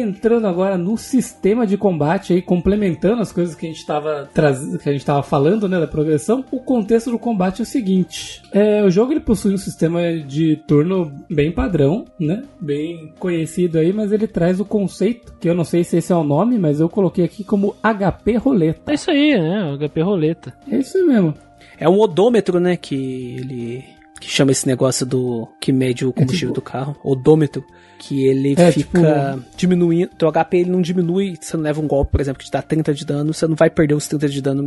Entrando 0.00 0.46
agora 0.46 0.76
no 0.76 0.96
sistema 0.96 1.66
de 1.66 1.76
combate 1.76 2.32
aí, 2.32 2.42
complementando 2.42 3.22
as 3.22 3.32
coisas 3.32 3.54
que 3.54 3.66
a 3.66 3.68
gente 3.68 3.78
estava 3.78 4.28
trazendo, 4.32 4.78
que 4.78 4.88
a 4.88 4.92
gente 4.92 5.02
estava 5.02 5.22
falando, 5.22 5.68
né, 5.68 5.78
da 5.78 5.86
progressão. 5.86 6.44
O 6.50 6.60
contexto 6.60 7.10
do 7.10 7.18
combate 7.18 7.60
é 7.60 7.62
o 7.62 7.66
seguinte: 7.66 8.42
é, 8.52 8.82
o 8.82 8.90
jogo 8.90 9.12
ele 9.12 9.20
possui 9.20 9.54
um 9.54 9.58
sistema 9.58 10.12
de 10.18 10.56
turno 10.66 11.12
bem 11.30 11.52
padrão, 11.52 12.04
né, 12.18 12.42
bem 12.60 13.12
conhecido 13.18 13.78
aí, 13.78 13.92
mas 13.92 14.12
ele 14.12 14.26
traz 14.26 14.60
o 14.60 14.64
conceito 14.64 15.34
que 15.40 15.48
eu 15.48 15.54
não 15.54 15.64
sei 15.64 15.84
se 15.84 15.96
esse 15.96 16.12
é 16.12 16.16
o 16.16 16.24
nome, 16.24 16.58
mas 16.58 16.80
eu 16.80 16.88
coloquei 16.88 17.24
aqui 17.24 17.44
como 17.44 17.74
HP 17.82 18.36
roleta. 18.36 18.92
É 18.92 18.94
isso 18.94 19.10
aí, 19.10 19.38
né, 19.38 19.76
HP 19.78 20.02
roleta. 20.02 20.54
É 20.70 20.78
isso 20.78 21.04
mesmo. 21.06 21.34
É 21.78 21.88
um 21.88 21.98
odômetro, 21.98 22.58
né, 22.58 22.76
que 22.76 23.36
ele 23.38 23.96
que 24.20 24.30
chama 24.30 24.50
esse 24.50 24.66
negócio 24.66 25.04
do 25.04 25.46
que 25.60 25.72
mede 25.72 26.06
o 26.06 26.12
combustível 26.12 26.48
é 26.48 26.54
tipo... 26.54 26.60
do 26.60 26.62
carro, 26.62 26.96
odômetro 27.04 27.64
que 27.98 28.26
ele 28.26 28.54
é, 28.56 28.70
fica 28.70 29.34
tipo... 29.34 29.56
diminuindo, 29.56 30.10
teu 30.16 30.30
HP 30.30 30.58
ele 30.58 30.70
não 30.70 30.80
diminui, 30.80 31.36
você 31.40 31.56
não 31.56 31.64
leva 31.64 31.80
um 31.80 31.86
golpe, 31.86 32.12
por 32.12 32.20
exemplo, 32.20 32.38
que 32.38 32.46
te 32.46 32.50
dá 32.50 32.62
30 32.62 32.94
de 32.94 33.04
dano, 33.04 33.34
você 33.34 33.46
não 33.46 33.56
vai 33.56 33.70
perder 33.70 33.94
os 33.94 34.06
30 34.06 34.28
de 34.28 34.42
dano 34.42 34.64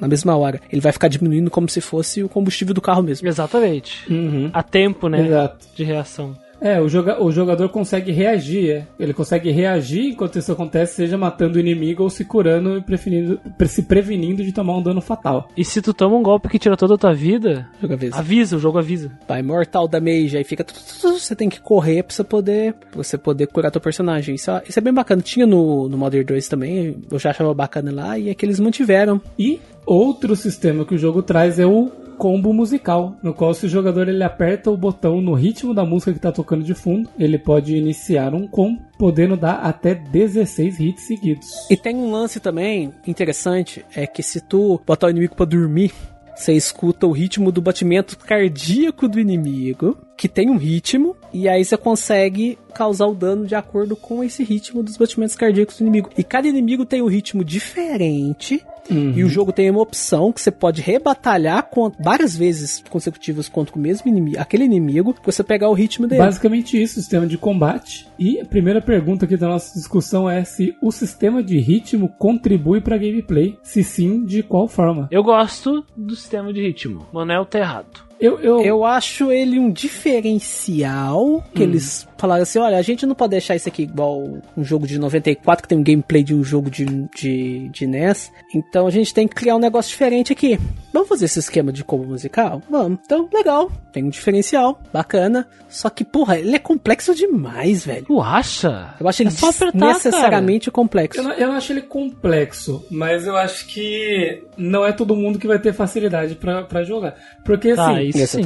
na 0.00 0.08
mesma 0.08 0.36
hora. 0.36 0.60
Ele 0.70 0.80
vai 0.80 0.92
ficar 0.92 1.08
diminuindo 1.08 1.50
como 1.50 1.68
se 1.68 1.80
fosse 1.80 2.22
o 2.22 2.28
combustível 2.28 2.74
do 2.74 2.80
carro 2.80 3.02
mesmo. 3.02 3.26
Exatamente. 3.28 4.10
Uhum. 4.12 4.50
A 4.52 4.62
tempo, 4.62 5.08
né, 5.08 5.26
Exato. 5.26 5.66
de 5.74 5.84
reação. 5.84 6.36
É, 6.60 6.80
o, 6.80 6.88
joga 6.88 7.22
o 7.22 7.30
jogador 7.30 7.68
consegue 7.68 8.10
reagir, 8.12 8.70
é. 8.70 8.86
Ele 8.98 9.12
consegue 9.12 9.50
reagir 9.50 10.10
enquanto 10.10 10.38
isso 10.38 10.52
acontece, 10.52 10.94
seja 10.94 11.16
matando 11.16 11.56
o 11.56 11.60
inimigo 11.60 12.02
ou 12.02 12.10
se 12.10 12.24
curando 12.24 12.78
e 12.78 12.80
prevenindo, 12.80 13.40
se 13.66 13.82
prevenindo 13.82 14.42
de 14.42 14.52
tomar 14.52 14.76
um 14.76 14.82
dano 14.82 15.00
fatal. 15.00 15.48
E 15.56 15.64
se 15.64 15.80
tu 15.80 15.94
toma 15.94 16.16
um 16.16 16.22
golpe 16.22 16.48
que 16.48 16.58
tira 16.58 16.76
toda 16.76 16.94
a 16.94 16.98
tua 16.98 17.14
vida, 17.14 17.68
avisa. 17.82 18.16
avisa, 18.16 18.56
o 18.56 18.60
jogo 18.60 18.78
avisa. 18.78 19.10
Vai 19.26 19.42
mortal 19.42 19.86
damage, 19.86 20.36
aí 20.36 20.44
fica. 20.44 20.64
Você 20.74 21.36
tem 21.36 21.48
que 21.48 21.60
correr 21.60 22.02
pra 22.02 22.14
você 22.14 22.24
poder, 22.24 22.74
pra 22.74 23.02
você 23.02 23.16
poder 23.16 23.46
curar 23.46 23.70
teu 23.70 23.80
personagem. 23.80 24.34
Isso, 24.34 24.50
é, 24.50 24.62
isso 24.68 24.78
é 24.78 24.82
bem 24.82 24.92
bacana. 24.92 25.22
Tinha 25.22 25.46
no, 25.46 25.88
no 25.88 25.96
Modern 25.96 26.26
2 26.26 26.48
também, 26.48 26.96
eu 27.10 27.18
já 27.18 27.30
achava 27.30 27.54
bacana 27.54 27.92
lá, 27.92 28.18
e 28.18 28.30
é 28.30 28.34
que 28.34 28.44
eles 28.44 28.60
mantiveram. 28.60 29.20
E 29.38 29.60
outro 29.86 30.34
sistema 30.34 30.84
que 30.84 30.94
o 30.94 30.98
jogo 30.98 31.22
traz 31.22 31.58
é 31.58 31.66
o 31.66 31.90
combo 32.18 32.52
musical, 32.52 33.16
no 33.22 33.32
qual 33.32 33.54
se 33.54 33.66
o 33.66 33.68
jogador 33.68 34.08
ele 34.08 34.24
aperta 34.24 34.70
o 34.70 34.76
botão 34.76 35.20
no 35.20 35.32
ritmo 35.32 35.72
da 35.72 35.84
música 35.84 36.10
que 36.10 36.18
está 36.18 36.32
tocando 36.32 36.64
de 36.64 36.74
fundo, 36.74 37.08
ele 37.16 37.38
pode 37.38 37.76
iniciar 37.76 38.34
um 38.34 38.46
combo, 38.46 38.82
podendo 38.98 39.36
dar 39.36 39.60
até 39.60 39.94
16 39.94 40.80
hits 40.80 41.02
seguidos. 41.04 41.48
E 41.70 41.76
tem 41.76 41.94
um 41.94 42.10
lance 42.10 42.40
também 42.40 42.92
interessante, 43.06 43.84
é 43.94 44.06
que 44.06 44.22
se 44.22 44.40
tu 44.40 44.80
botar 44.84 45.06
o 45.06 45.10
inimigo 45.10 45.36
para 45.36 45.46
dormir, 45.46 45.92
você 46.38 46.52
escuta 46.52 47.04
o 47.04 47.10
ritmo 47.10 47.50
do 47.50 47.60
batimento 47.60 48.16
cardíaco 48.16 49.08
do 49.08 49.18
inimigo, 49.18 49.98
que 50.16 50.28
tem 50.28 50.48
um 50.48 50.56
ritmo, 50.56 51.16
e 51.32 51.48
aí 51.48 51.64
você 51.64 51.76
consegue 51.76 52.56
causar 52.72 53.06
o 53.06 53.14
dano 53.14 53.44
de 53.44 53.56
acordo 53.56 53.96
com 53.96 54.22
esse 54.22 54.44
ritmo 54.44 54.82
dos 54.82 54.96
batimentos 54.96 55.34
cardíacos 55.34 55.78
do 55.78 55.82
inimigo. 55.82 56.10
E 56.16 56.22
cada 56.22 56.46
inimigo 56.46 56.84
tem 56.84 57.02
um 57.02 57.08
ritmo 57.08 57.44
diferente, 57.44 58.64
Uhum. 58.90 59.12
E 59.16 59.24
o 59.24 59.28
jogo 59.28 59.52
tem 59.52 59.70
uma 59.70 59.80
opção 59.80 60.32
que 60.32 60.40
você 60.40 60.50
pode 60.50 60.80
rebatalhar 60.80 61.64
com, 61.64 61.90
várias 62.00 62.36
vezes 62.36 62.82
consecutivas 62.88 63.48
contra 63.48 63.76
o 63.76 63.78
mesmo 63.78 64.08
inimigo, 64.08 64.38
aquele 64.38 64.64
inimigo, 64.64 65.14
pra 65.14 65.32
você 65.32 65.42
pegar 65.42 65.68
o 65.68 65.74
ritmo 65.74 66.06
dele. 66.06 66.22
Basicamente 66.22 66.80
isso, 66.80 66.94
sistema 66.94 67.26
de 67.26 67.36
combate. 67.38 68.08
E 68.18 68.40
a 68.40 68.44
primeira 68.44 68.80
pergunta 68.80 69.24
aqui 69.24 69.36
da 69.36 69.48
nossa 69.48 69.74
discussão 69.74 70.28
é 70.28 70.44
se 70.44 70.74
o 70.82 70.90
sistema 70.90 71.42
de 71.42 71.58
ritmo 71.58 72.08
contribui 72.18 72.80
pra 72.80 72.96
gameplay. 72.96 73.58
Se 73.62 73.84
sim, 73.84 74.24
de 74.24 74.42
qual 74.42 74.66
forma? 74.66 75.08
Eu 75.10 75.22
gosto 75.22 75.84
do 75.96 76.16
sistema 76.16 76.52
de 76.52 76.60
ritmo. 76.60 77.06
Manel 77.12 77.44
tá 77.44 77.58
errado. 77.58 78.08
Eu, 78.20 78.40
eu... 78.40 78.60
eu 78.62 78.84
acho 78.84 79.30
ele 79.30 79.58
um 79.58 79.70
diferencial 79.70 81.44
que 81.54 81.60
hum. 81.60 81.66
eles 81.66 82.07
falaram 82.18 82.42
assim: 82.42 82.58
olha, 82.58 82.76
a 82.76 82.82
gente 82.82 83.06
não 83.06 83.14
pode 83.14 83.30
deixar 83.30 83.56
isso 83.56 83.68
aqui 83.68 83.82
igual 83.82 84.22
um 84.56 84.64
jogo 84.64 84.86
de 84.86 84.98
94 84.98 85.62
que 85.62 85.68
tem 85.68 85.78
um 85.78 85.82
gameplay 85.82 86.22
de 86.22 86.34
um 86.34 86.42
jogo 86.44 86.70
de, 86.70 86.84
de, 87.14 87.68
de 87.68 87.86
NES. 87.86 88.30
Então 88.54 88.86
a 88.86 88.90
gente 88.90 89.14
tem 89.14 89.26
que 89.26 89.34
criar 89.34 89.56
um 89.56 89.60
negócio 89.60 89.90
diferente 89.90 90.32
aqui. 90.32 90.58
Vamos 90.92 91.08
fazer 91.08 91.26
esse 91.26 91.38
esquema 91.38 91.72
de 91.72 91.84
combo 91.84 92.04
musical? 92.04 92.62
Vamos. 92.68 92.98
Então, 93.04 93.28
legal. 93.32 93.70
Tem 93.92 94.02
um 94.04 94.08
diferencial. 94.08 94.80
Bacana. 94.92 95.46
Só 95.68 95.90
que, 95.90 96.04
porra, 96.04 96.38
ele 96.38 96.56
é 96.56 96.58
complexo 96.58 97.14
demais, 97.14 97.84
velho. 97.84 98.06
Tu 98.06 98.20
acha? 98.20 98.94
Eu 98.98 99.06
acho 99.06 99.22
ele 99.22 99.28
É 99.28 99.32
só 99.32 99.50
apertar, 99.50 99.86
necessariamente 99.86 100.70
complexo. 100.70 101.20
Eu 101.20 101.24
não, 101.24 101.32
eu 101.32 101.48
não 101.48 101.54
acho 101.54 101.72
ele 101.72 101.82
complexo, 101.82 102.84
mas 102.90 103.26
eu 103.26 103.36
acho 103.36 103.66
que 103.66 104.42
não 104.56 104.84
é 104.84 104.92
todo 104.92 105.14
mundo 105.14 105.38
que 105.38 105.46
vai 105.46 105.58
ter 105.58 105.72
facilidade 105.72 106.34
pra, 106.34 106.62
pra 106.64 106.82
jogar. 106.82 107.14
Porque 107.44 107.74
Tá, 107.74 107.92
assim, 107.92 108.08
isso 108.08 108.26
sim. 108.38 108.42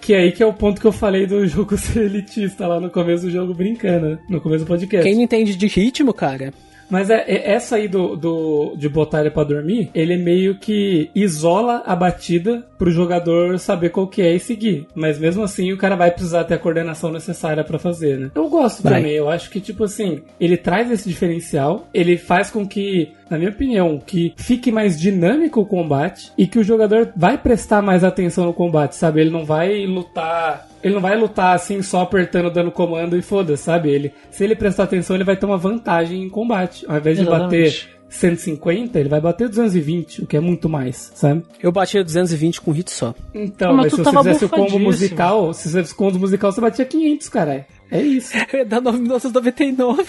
Que 0.00 0.14
é 0.14 0.20
aí 0.20 0.32
que 0.32 0.42
é 0.42 0.46
o 0.46 0.52
ponto 0.52 0.80
que 0.80 0.86
eu 0.86 0.92
falei 0.92 1.26
do 1.26 1.44
jogo 1.48 1.76
ser 1.76 2.06
elitista 2.06 2.66
lá 2.66 2.80
no 2.80 2.90
começo 2.90 3.24
do 3.24 3.30
jogo 3.30 3.54
brincando, 3.54 4.10
né? 4.10 4.18
no 4.28 4.40
começo 4.40 4.64
do 4.64 4.68
podcast. 4.68 5.04
Quem 5.04 5.14
não 5.14 5.22
entende 5.22 5.54
de 5.54 5.66
ritmo, 5.66 6.14
cara, 6.14 6.52
Mas 6.90 7.08
é, 7.10 7.24
é- 7.26 7.52
essa 7.52 7.76
aí 7.76 7.86
do, 7.88 8.16
do, 8.16 8.74
de 8.76 8.88
botar 8.88 9.20
ele 9.20 9.30
pra 9.30 9.44
dormir, 9.44 9.90
ele 9.94 10.16
meio 10.16 10.56
que 10.58 11.10
isola 11.14 11.82
a 11.86 11.94
batida 11.94 12.66
pro 12.78 12.90
jogador 12.90 13.58
saber 13.58 13.90
qual 13.90 14.08
que 14.08 14.22
é 14.22 14.34
e 14.34 14.40
seguir. 14.40 14.86
Mas 14.94 15.18
mesmo 15.18 15.42
assim, 15.42 15.72
o 15.72 15.76
cara 15.78 15.96
vai 15.96 16.10
precisar 16.10 16.44
ter 16.44 16.54
a 16.54 16.58
coordenação 16.58 17.12
necessária 17.12 17.62
pra 17.62 17.78
fazer, 17.78 18.18
né? 18.18 18.30
Eu 18.34 18.48
gosto 18.48 18.82
Vai. 18.82 18.94
também, 18.94 19.12
eu 19.12 19.28
acho 19.28 19.50
que, 19.50 19.60
tipo 19.60 19.84
assim, 19.84 20.22
ele 20.40 20.56
traz 20.56 20.90
esse 20.90 21.08
diferencial, 21.08 21.88
ele 21.92 22.16
faz 22.16 22.50
com 22.50 22.66
que, 22.66 23.12
na 23.30 23.38
minha 23.38 23.50
opinião, 23.50 23.98
que 24.04 24.32
fique 24.36 24.72
mais 24.72 24.98
dinâmico 24.98 25.60
o 25.60 25.66
combate 25.66 26.32
e 26.36 26.46
que 26.46 26.58
o 26.58 26.64
jogador 26.64 27.12
vai 27.14 27.38
prestar 27.38 27.82
mais 27.82 28.02
atenção 28.02 28.46
no 28.46 28.52
combate, 28.54 28.96
sabe? 28.96 29.20
Ele 29.20 29.30
não 29.30 29.44
vai 29.44 29.86
lutar 29.86 30.66
ele 30.82 30.94
não 30.94 31.00
vai 31.00 31.16
lutar 31.16 31.54
assim 31.54 31.82
só 31.82 32.02
apertando, 32.02 32.50
dando 32.50 32.70
comando 32.70 33.16
e 33.16 33.22
foda, 33.22 33.56
sabe? 33.56 33.90
Ele, 33.90 34.12
se 34.30 34.44
ele 34.44 34.56
prestar 34.56 34.84
atenção, 34.84 35.16
ele 35.16 35.24
vai 35.24 35.36
ter 35.36 35.46
uma 35.46 35.58
vantagem 35.58 36.22
em 36.22 36.28
combate. 36.28 36.84
Ao 36.88 36.96
invés 36.96 37.16
de 37.16 37.24
Exatamente. 37.24 37.86
bater 37.86 38.00
150, 38.10 38.98
ele 38.98 39.08
vai 39.08 39.20
bater 39.20 39.48
220, 39.48 40.22
o 40.22 40.26
que 40.26 40.36
é 40.36 40.40
muito 40.40 40.68
mais, 40.68 41.12
sabe? 41.14 41.44
eu 41.62 41.70
batia 41.70 42.02
220 42.02 42.60
com 42.60 42.72
hit 42.72 42.90
só. 42.90 43.14
Então, 43.32 43.72
Mas 43.72 43.84
mas 43.84 43.94
se 43.94 44.02
você 44.02 44.18
fizesse 44.18 44.44
o 44.44 44.48
combo 44.48 44.78
musical, 44.78 45.54
se 45.54 45.62
você 45.62 45.68
fizesse 45.68 45.92
o 45.92 45.96
combo 45.96 46.18
musical, 46.18 46.50
você 46.50 46.60
batia 46.60 46.84
500, 46.84 47.28
caralho. 47.28 47.64
É 47.90 48.02
isso. 48.02 48.32
Eu 48.52 48.58
ia 48.60 48.64
dar 48.64 48.80
999. 48.80 50.04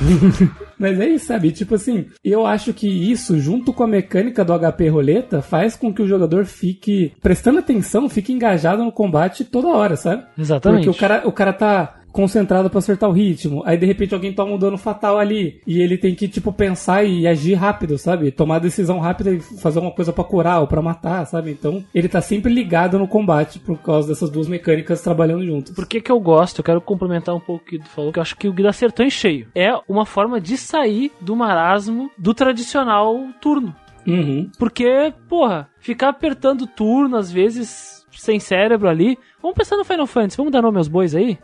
Mas 0.78 0.98
é 0.98 1.08
isso, 1.08 1.26
sabe? 1.26 1.52
Tipo 1.52 1.74
assim, 1.74 2.06
eu 2.24 2.46
acho 2.46 2.72
que 2.72 2.88
isso, 2.88 3.38
junto 3.38 3.72
com 3.72 3.84
a 3.84 3.88
mecânica 3.88 4.44
do 4.44 4.58
HP 4.58 4.88
roleta, 4.88 5.42
faz 5.42 5.76
com 5.76 5.92
que 5.92 6.00
o 6.00 6.06
jogador 6.06 6.46
fique 6.46 7.12
prestando 7.20 7.58
atenção, 7.58 8.08
fique 8.08 8.32
engajado 8.32 8.82
no 8.82 8.90
combate 8.90 9.44
toda 9.44 9.68
hora, 9.68 9.96
sabe? 9.96 10.24
Exatamente. 10.38 10.86
Porque 10.86 10.96
o 10.96 10.98
cara, 10.98 11.28
o 11.28 11.32
cara 11.32 11.52
tá 11.52 11.99
concentrado 12.12 12.68
pra 12.68 12.78
acertar 12.78 13.08
o 13.08 13.12
ritmo. 13.12 13.62
Aí 13.64 13.76
de 13.76 13.86
repente 13.86 14.14
alguém 14.14 14.32
toma 14.32 14.52
um 14.52 14.58
dano 14.58 14.76
fatal 14.76 15.18
ali. 15.18 15.60
E 15.66 15.80
ele 15.80 15.96
tem 15.96 16.14
que, 16.14 16.28
tipo, 16.28 16.52
pensar 16.52 17.04
e 17.04 17.26
agir 17.26 17.54
rápido, 17.54 17.96
sabe? 17.98 18.30
Tomar 18.30 18.58
decisão 18.58 18.98
rápida 18.98 19.32
e 19.32 19.40
fazer 19.40 19.78
uma 19.78 19.90
coisa 19.90 20.12
pra 20.12 20.24
curar 20.24 20.60
ou 20.60 20.66
pra 20.66 20.82
matar, 20.82 21.26
sabe? 21.26 21.50
Então 21.50 21.84
ele 21.94 22.08
tá 22.08 22.20
sempre 22.20 22.52
ligado 22.52 22.98
no 22.98 23.08
combate 23.08 23.58
por 23.58 23.78
causa 23.78 24.08
dessas 24.08 24.30
duas 24.30 24.48
mecânicas 24.48 25.02
trabalhando 25.02 25.44
juntas. 25.44 25.74
Por 25.74 25.86
que, 25.86 26.00
que 26.00 26.10
eu 26.10 26.20
gosto? 26.20 26.58
Eu 26.58 26.64
quero 26.64 26.80
complementar 26.80 27.34
um 27.34 27.40
pouco 27.40 27.64
o 27.64 27.66
que 27.66 27.78
tu 27.78 27.88
falou, 27.88 28.12
que 28.12 28.18
eu 28.18 28.22
acho 28.22 28.36
que 28.36 28.48
o 28.48 28.52
Guido 28.52 28.68
acertou 28.68 29.04
em 29.04 29.10
cheio. 29.10 29.48
É 29.54 29.72
uma 29.88 30.06
forma 30.06 30.40
de 30.40 30.56
sair 30.56 31.12
do 31.20 31.36
marasmo 31.36 32.10
do 32.16 32.34
tradicional 32.34 33.16
turno. 33.40 33.74
Uhum. 34.06 34.50
Porque, 34.58 35.12
porra, 35.28 35.68
ficar 35.78 36.08
apertando 36.08 36.66
turno, 36.66 37.16
às 37.16 37.30
vezes, 37.30 37.99
sem 38.20 38.38
cérebro 38.38 38.88
ali. 38.88 39.18
Vamos 39.42 39.56
pensar 39.56 39.76
no 39.78 39.84
Final 39.84 40.06
Fantasy, 40.06 40.36
vamos 40.36 40.52
dar 40.52 40.60
nome 40.60 40.76
aos 40.76 40.86
bois 40.88 41.14
aí? 41.14 41.38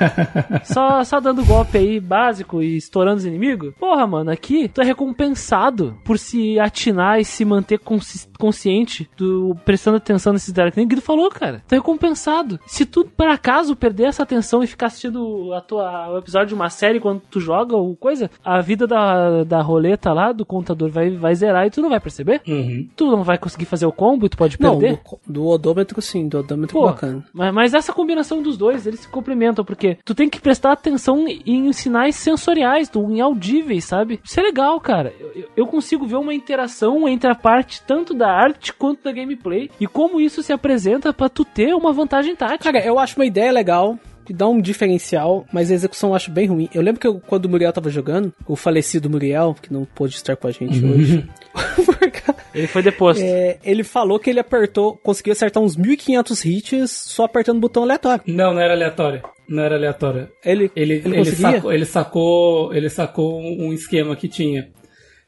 só, 0.64 1.02
só 1.04 1.20
dando 1.20 1.44
golpe 1.44 1.78
aí 1.78 1.98
básico 2.00 2.62
e 2.62 2.76
estourando 2.76 3.16
os 3.16 3.24
inimigos? 3.24 3.72
Porra, 3.78 4.06
mano, 4.06 4.30
aqui 4.30 4.68
tu 4.68 4.80
é 4.80 4.84
recompensado 4.84 5.96
por 6.04 6.18
se 6.18 6.58
atinar 6.60 7.18
e 7.18 7.24
se 7.24 7.44
manter 7.44 7.78
consci- 7.78 8.28
consciente, 8.38 9.08
do, 9.16 9.56
prestando 9.64 9.96
atenção 9.96 10.32
nesses 10.32 10.50
detalhes. 10.52 10.74
Que 10.74 10.80
o 10.82 10.86
Guido 10.86 11.00
falou, 11.00 11.30
cara. 11.30 11.62
Tu 11.66 11.74
é 11.74 11.78
recompensado. 11.78 12.60
Se 12.66 12.84
tu, 12.84 13.04
por 13.04 13.26
acaso, 13.28 13.74
perder 13.74 14.04
essa 14.04 14.22
atenção 14.22 14.62
e 14.62 14.66
ficar 14.66 14.86
assistindo 14.86 15.52
a 15.54 15.60
tua, 15.60 16.10
o 16.10 16.18
episódio 16.18 16.48
de 16.48 16.54
uma 16.54 16.68
série 16.68 17.00
quando 17.00 17.20
tu 17.30 17.40
joga 17.40 17.74
ou 17.76 17.96
coisa, 17.96 18.30
a 18.44 18.60
vida 18.60 18.86
da, 18.86 19.44
da 19.44 19.62
roleta 19.62 20.12
lá, 20.12 20.32
do 20.32 20.44
contador, 20.44 20.90
vai, 20.90 21.10
vai 21.10 21.34
zerar 21.34 21.66
e 21.66 21.70
tu 21.70 21.80
não 21.80 21.88
vai 21.90 22.00
perceber. 22.00 22.42
Uhum. 22.46 22.86
Tu 22.94 23.06
não 23.10 23.22
vai 23.22 23.38
conseguir 23.38 23.64
fazer 23.64 23.86
o 23.86 23.92
combo 23.92 24.26
e 24.26 24.28
tu 24.28 24.36
pode 24.36 24.60
Não, 24.60 24.78
perder. 24.78 25.00
do, 25.26 25.32
do 25.32 25.46
odômetro 25.46 25.94
sim, 26.10 26.28
do 26.28 26.38
odômetro 26.38 26.72
Pô, 26.78 26.86
bacana. 26.86 27.24
mas, 27.32 27.54
mas 27.54 27.74
essa 27.74 27.92
combinação 27.92 28.42
dos 28.42 28.56
dois, 28.56 28.86
eles 28.86 29.00
se 29.00 29.08
complementam, 29.08 29.64
porque 29.64 29.96
tu 30.04 30.14
tem 30.14 30.28
que 30.28 30.40
prestar 30.40 30.72
atenção 30.72 31.24
em 31.28 31.72
sinais 31.72 32.16
sensoriais, 32.16 32.88
do- 32.88 33.10
em 33.10 33.20
audíveis, 33.20 33.84
sabe? 33.84 34.20
Isso 34.24 34.38
é 34.38 34.42
legal, 34.42 34.80
cara. 34.80 35.12
Eu- 35.18 35.30
Eu, 35.34 35.48
eu 35.56 35.66
consigo 35.66 36.06
ver 36.06 36.16
uma 36.16 36.34
interação 36.34 37.08
entre 37.08 37.30
a 37.30 37.34
parte 37.34 37.82
tanto 37.86 38.12
da 38.12 38.28
arte 38.30 38.72
quanto 38.72 39.04
da 39.04 39.12
gameplay 39.12 39.70
e 39.80 39.86
como 39.86 40.20
isso 40.20 40.42
se 40.42 40.52
apresenta 40.52 41.12
pra 41.12 41.28
tu 41.28 41.44
ter 41.44 41.72
uma 41.74 41.92
vantagem 41.92 42.34
tática. 42.34 42.72
Cara, 42.72 42.84
eu 42.84 42.98
acho 42.98 43.16
uma 43.18 43.24
ideia 43.26 43.52
legal. 43.52 43.96
Que 44.24 44.32
dá 44.32 44.46
um 44.48 44.60
diferencial, 44.60 45.44
mas 45.52 45.70
a 45.70 45.74
execução 45.74 46.10
eu 46.10 46.14
acho 46.14 46.30
bem 46.30 46.46
ruim. 46.46 46.68
Eu 46.74 46.82
lembro 46.82 47.00
que 47.00 47.06
eu- 47.06 47.18
quando 47.20 47.46
o 47.46 47.48
Muriel 47.48 47.72
tava 47.72 47.90
jogando, 47.90 48.32
o 48.46 48.54
falecido 48.54 49.10
Muriel, 49.10 49.56
que 49.60 49.72
não 49.72 49.84
pôde 49.84 50.14
estar 50.14 50.36
com 50.36 50.46
a 50.46 50.50
gente 50.50 50.84
hoje, 50.84 51.28
Ele 52.54 52.66
foi 52.66 52.82
deposto. 52.82 53.22
é, 53.22 53.58
ele 53.64 53.84
falou 53.84 54.18
que 54.18 54.28
ele 54.28 54.40
apertou, 54.40 54.96
conseguiu 54.96 55.32
acertar 55.32 55.62
uns 55.62 55.76
1500 55.76 56.44
hits 56.44 56.90
só 56.90 57.24
apertando 57.24 57.58
o 57.58 57.60
botão 57.60 57.82
aleatório. 57.84 58.22
Não, 58.26 58.52
não 58.52 58.60
era 58.60 58.74
aleatório. 58.74 59.22
Não 59.48 59.62
era 59.62 59.76
aleatório. 59.76 60.28
Ele, 60.44 60.70
Ele, 60.74 60.94
ele, 61.04 61.16
ele, 61.16 61.24
sacou, 61.30 61.72
ele 61.72 61.84
sacou. 61.84 62.74
Ele 62.74 62.88
sacou 62.90 63.40
um 63.40 63.68
um 63.68 63.72
esquema 63.72 64.16
que 64.16 64.28
tinha. 64.28 64.68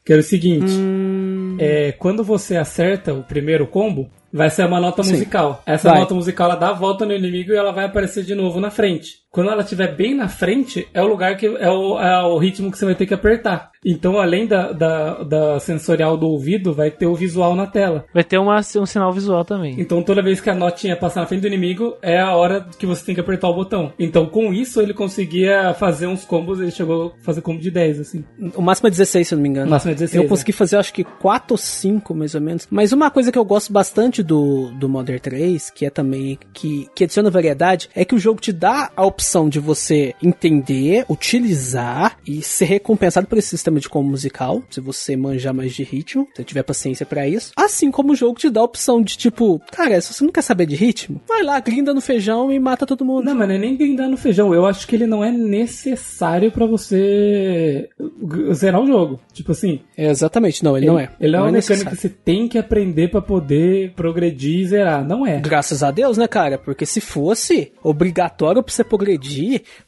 Que 0.05 0.11
era 0.11 0.19
o 0.19 0.23
seguinte: 0.23 0.71
Hum, 0.71 1.55
é, 1.59 1.93
quando 1.93 2.23
você 2.25 2.57
acerta 2.57 3.13
o 3.13 3.23
primeiro 3.23 3.65
combo, 3.67 4.09
vai 4.33 4.49
ser 4.49 4.65
uma 4.65 4.79
nota 4.79 5.03
musical. 5.03 5.61
Essa 5.65 5.91
Vai. 5.91 5.99
nota 5.99 6.15
musical 6.15 6.49
ela 6.49 6.59
dá 6.59 6.69
a 6.69 6.73
volta 6.73 7.05
no 7.05 7.13
inimigo 7.13 7.51
e 7.51 7.55
ela 7.55 7.71
vai 7.71 7.85
aparecer 7.85 8.23
de 8.23 8.33
novo 8.33 8.59
na 8.59 8.71
frente. 8.71 9.22
Quando 9.33 9.49
ela 9.49 9.63
estiver 9.63 9.95
bem 9.95 10.13
na 10.13 10.29
frente, 10.29 10.87
é 10.93 11.01
o 11.01 11.07
lugar 11.07 11.35
que 11.35 11.47
é 11.47 11.67
o, 11.67 11.99
é 11.99 12.23
o 12.23 12.37
ritmo 12.37 12.71
que 12.71 12.77
você 12.77 12.85
vai 12.85 12.93
ter 12.93 13.07
que 13.07 13.15
apertar. 13.15 13.71
Então, 13.83 14.19
além 14.19 14.45
da, 14.45 14.71
da, 14.71 15.23
da 15.23 15.59
sensorial 15.59 16.15
do 16.15 16.27
ouvido, 16.27 16.71
vai 16.71 16.91
ter 16.91 17.07
o 17.07 17.15
visual 17.15 17.55
na 17.55 17.65
tela. 17.65 18.05
Vai 18.13 18.23
ter 18.23 18.37
uma, 18.37 18.59
um 18.59 18.85
sinal 18.85 19.11
visual 19.11 19.43
também. 19.43 19.75
Então 19.79 20.03
toda 20.03 20.21
vez 20.21 20.39
que 20.39 20.51
a 20.51 20.55
notinha 20.55 20.95
passar 20.95 21.21
na 21.21 21.25
frente 21.25 21.41
do 21.41 21.47
inimigo, 21.47 21.97
é 21.99 22.19
a 22.19 22.35
hora 22.35 22.65
que 22.77 22.85
você 22.85 23.03
tem 23.03 23.15
que 23.15 23.21
apertar 23.21 23.49
o 23.49 23.55
botão. 23.55 23.91
Então 23.97 24.27
com 24.27 24.53
isso 24.53 24.79
ele 24.79 24.93
conseguia 24.93 25.73
fazer 25.73 26.05
uns 26.05 26.23
combos, 26.23 26.59
ele 26.59 26.69
chegou 26.69 27.15
a 27.19 27.23
fazer 27.23 27.41
combo 27.41 27.59
de 27.59 27.71
10, 27.71 27.99
assim. 28.01 28.23
o 28.55 28.61
máximo 28.61 28.87
é 28.87 28.91
16, 28.91 29.27
se 29.27 29.33
eu 29.33 29.37
não 29.37 29.43
me 29.43 29.49
engano. 29.49 29.67
O 29.67 29.71
máximo 29.71 29.91
é 29.91 29.95
16, 29.95 30.23
Eu 30.23 30.29
consegui 30.29 30.51
fazer 30.51 30.77
acho 30.77 30.93
que 30.93 31.03
4 31.03 31.53
ou 31.53 31.57
5, 31.57 32.13
mais 32.13 32.35
ou 32.35 32.41
menos. 32.41 32.67
Mas 32.69 32.93
uma 32.93 33.09
coisa 33.09 33.31
que 33.31 33.37
eu 33.37 33.43
gosto 33.43 33.73
bastante 33.73 34.21
do, 34.21 34.69
do 34.79 34.87
Modern 34.87 35.19
3, 35.19 35.71
que 35.71 35.87
é 35.87 35.89
também, 35.89 36.37
que, 36.53 36.87
que 36.93 37.03
adiciona 37.03 37.31
variedade, 37.31 37.89
é 37.95 38.05
que 38.05 38.13
o 38.13 38.19
jogo 38.19 38.39
te 38.39 38.53
dá 38.53 38.91
a 38.95 39.03
opção 39.03 39.22
de 39.49 39.59
você 39.59 40.13
entender, 40.21 41.05
utilizar 41.09 42.17
e 42.27 42.41
ser 42.41 42.65
recompensado 42.65 43.27
por 43.27 43.37
esse 43.37 43.49
sistema 43.49 43.79
de 43.79 43.89
combo 43.89 44.09
musical, 44.09 44.61
se 44.69 44.79
você 44.79 45.15
manjar 45.15 45.53
mais 45.53 45.73
de 45.73 45.83
ritmo, 45.83 46.27
se 46.35 46.43
tiver 46.43 46.63
paciência 46.63 47.05
pra 47.05 47.27
isso. 47.27 47.51
Assim 47.55 47.89
como 47.89 48.13
o 48.13 48.15
jogo 48.15 48.37
te 48.37 48.49
dá 48.49 48.61
a 48.61 48.65
opção 48.65 49.01
de 49.01 49.17
tipo, 49.17 49.59
cara, 49.71 49.99
se 50.01 50.13
você 50.13 50.23
não 50.23 50.31
quer 50.31 50.41
saber 50.41 50.65
de 50.65 50.75
ritmo, 50.75 51.21
vai 51.27 51.43
lá, 51.43 51.59
grinda 51.59 51.93
no 51.93 52.01
feijão 52.01 52.51
e 52.51 52.59
mata 52.59 52.85
todo 52.85 53.05
mundo. 53.05 53.25
Não, 53.25 53.35
mas 53.35 53.47
não 53.47 53.55
é 53.55 53.59
nem 53.59 53.75
grindar 53.77 54.09
no 54.09 54.17
feijão. 54.17 54.53
Eu 54.53 54.65
acho 54.65 54.87
que 54.87 54.95
ele 54.95 55.07
não 55.07 55.23
é 55.23 55.31
necessário 55.31 56.51
pra 56.51 56.65
você 56.65 57.89
zerar 58.53 58.81
o 58.81 58.87
jogo. 58.87 59.19
Tipo 59.31 59.51
assim, 59.51 59.81
É, 59.97 60.09
exatamente, 60.09 60.63
não, 60.63 60.77
ele, 60.77 60.85
não 60.85 60.99
é. 60.99 61.09
Ele 61.19 61.35
é 61.35 61.39
não 61.39 61.45
uma 61.45 61.49
é 61.49 61.53
mecânica 61.53 61.89
que 61.91 61.95
você 61.95 62.09
tem 62.09 62.47
que 62.47 62.57
aprender 62.57 63.09
pra 63.09 63.21
poder 63.21 63.93
progredir 63.95 64.59
e 64.59 64.67
zerar. 64.67 65.05
Não 65.07 65.25
é. 65.25 65.39
Graças 65.39 65.83
a 65.83 65.91
Deus, 65.91 66.17
né, 66.17 66.27
cara? 66.27 66.57
Porque 66.57 66.85
se 66.85 67.01
fosse 67.01 67.71
obrigatório 67.83 68.61
pra 68.63 68.73
você 68.73 68.83
progredir, 68.83 69.12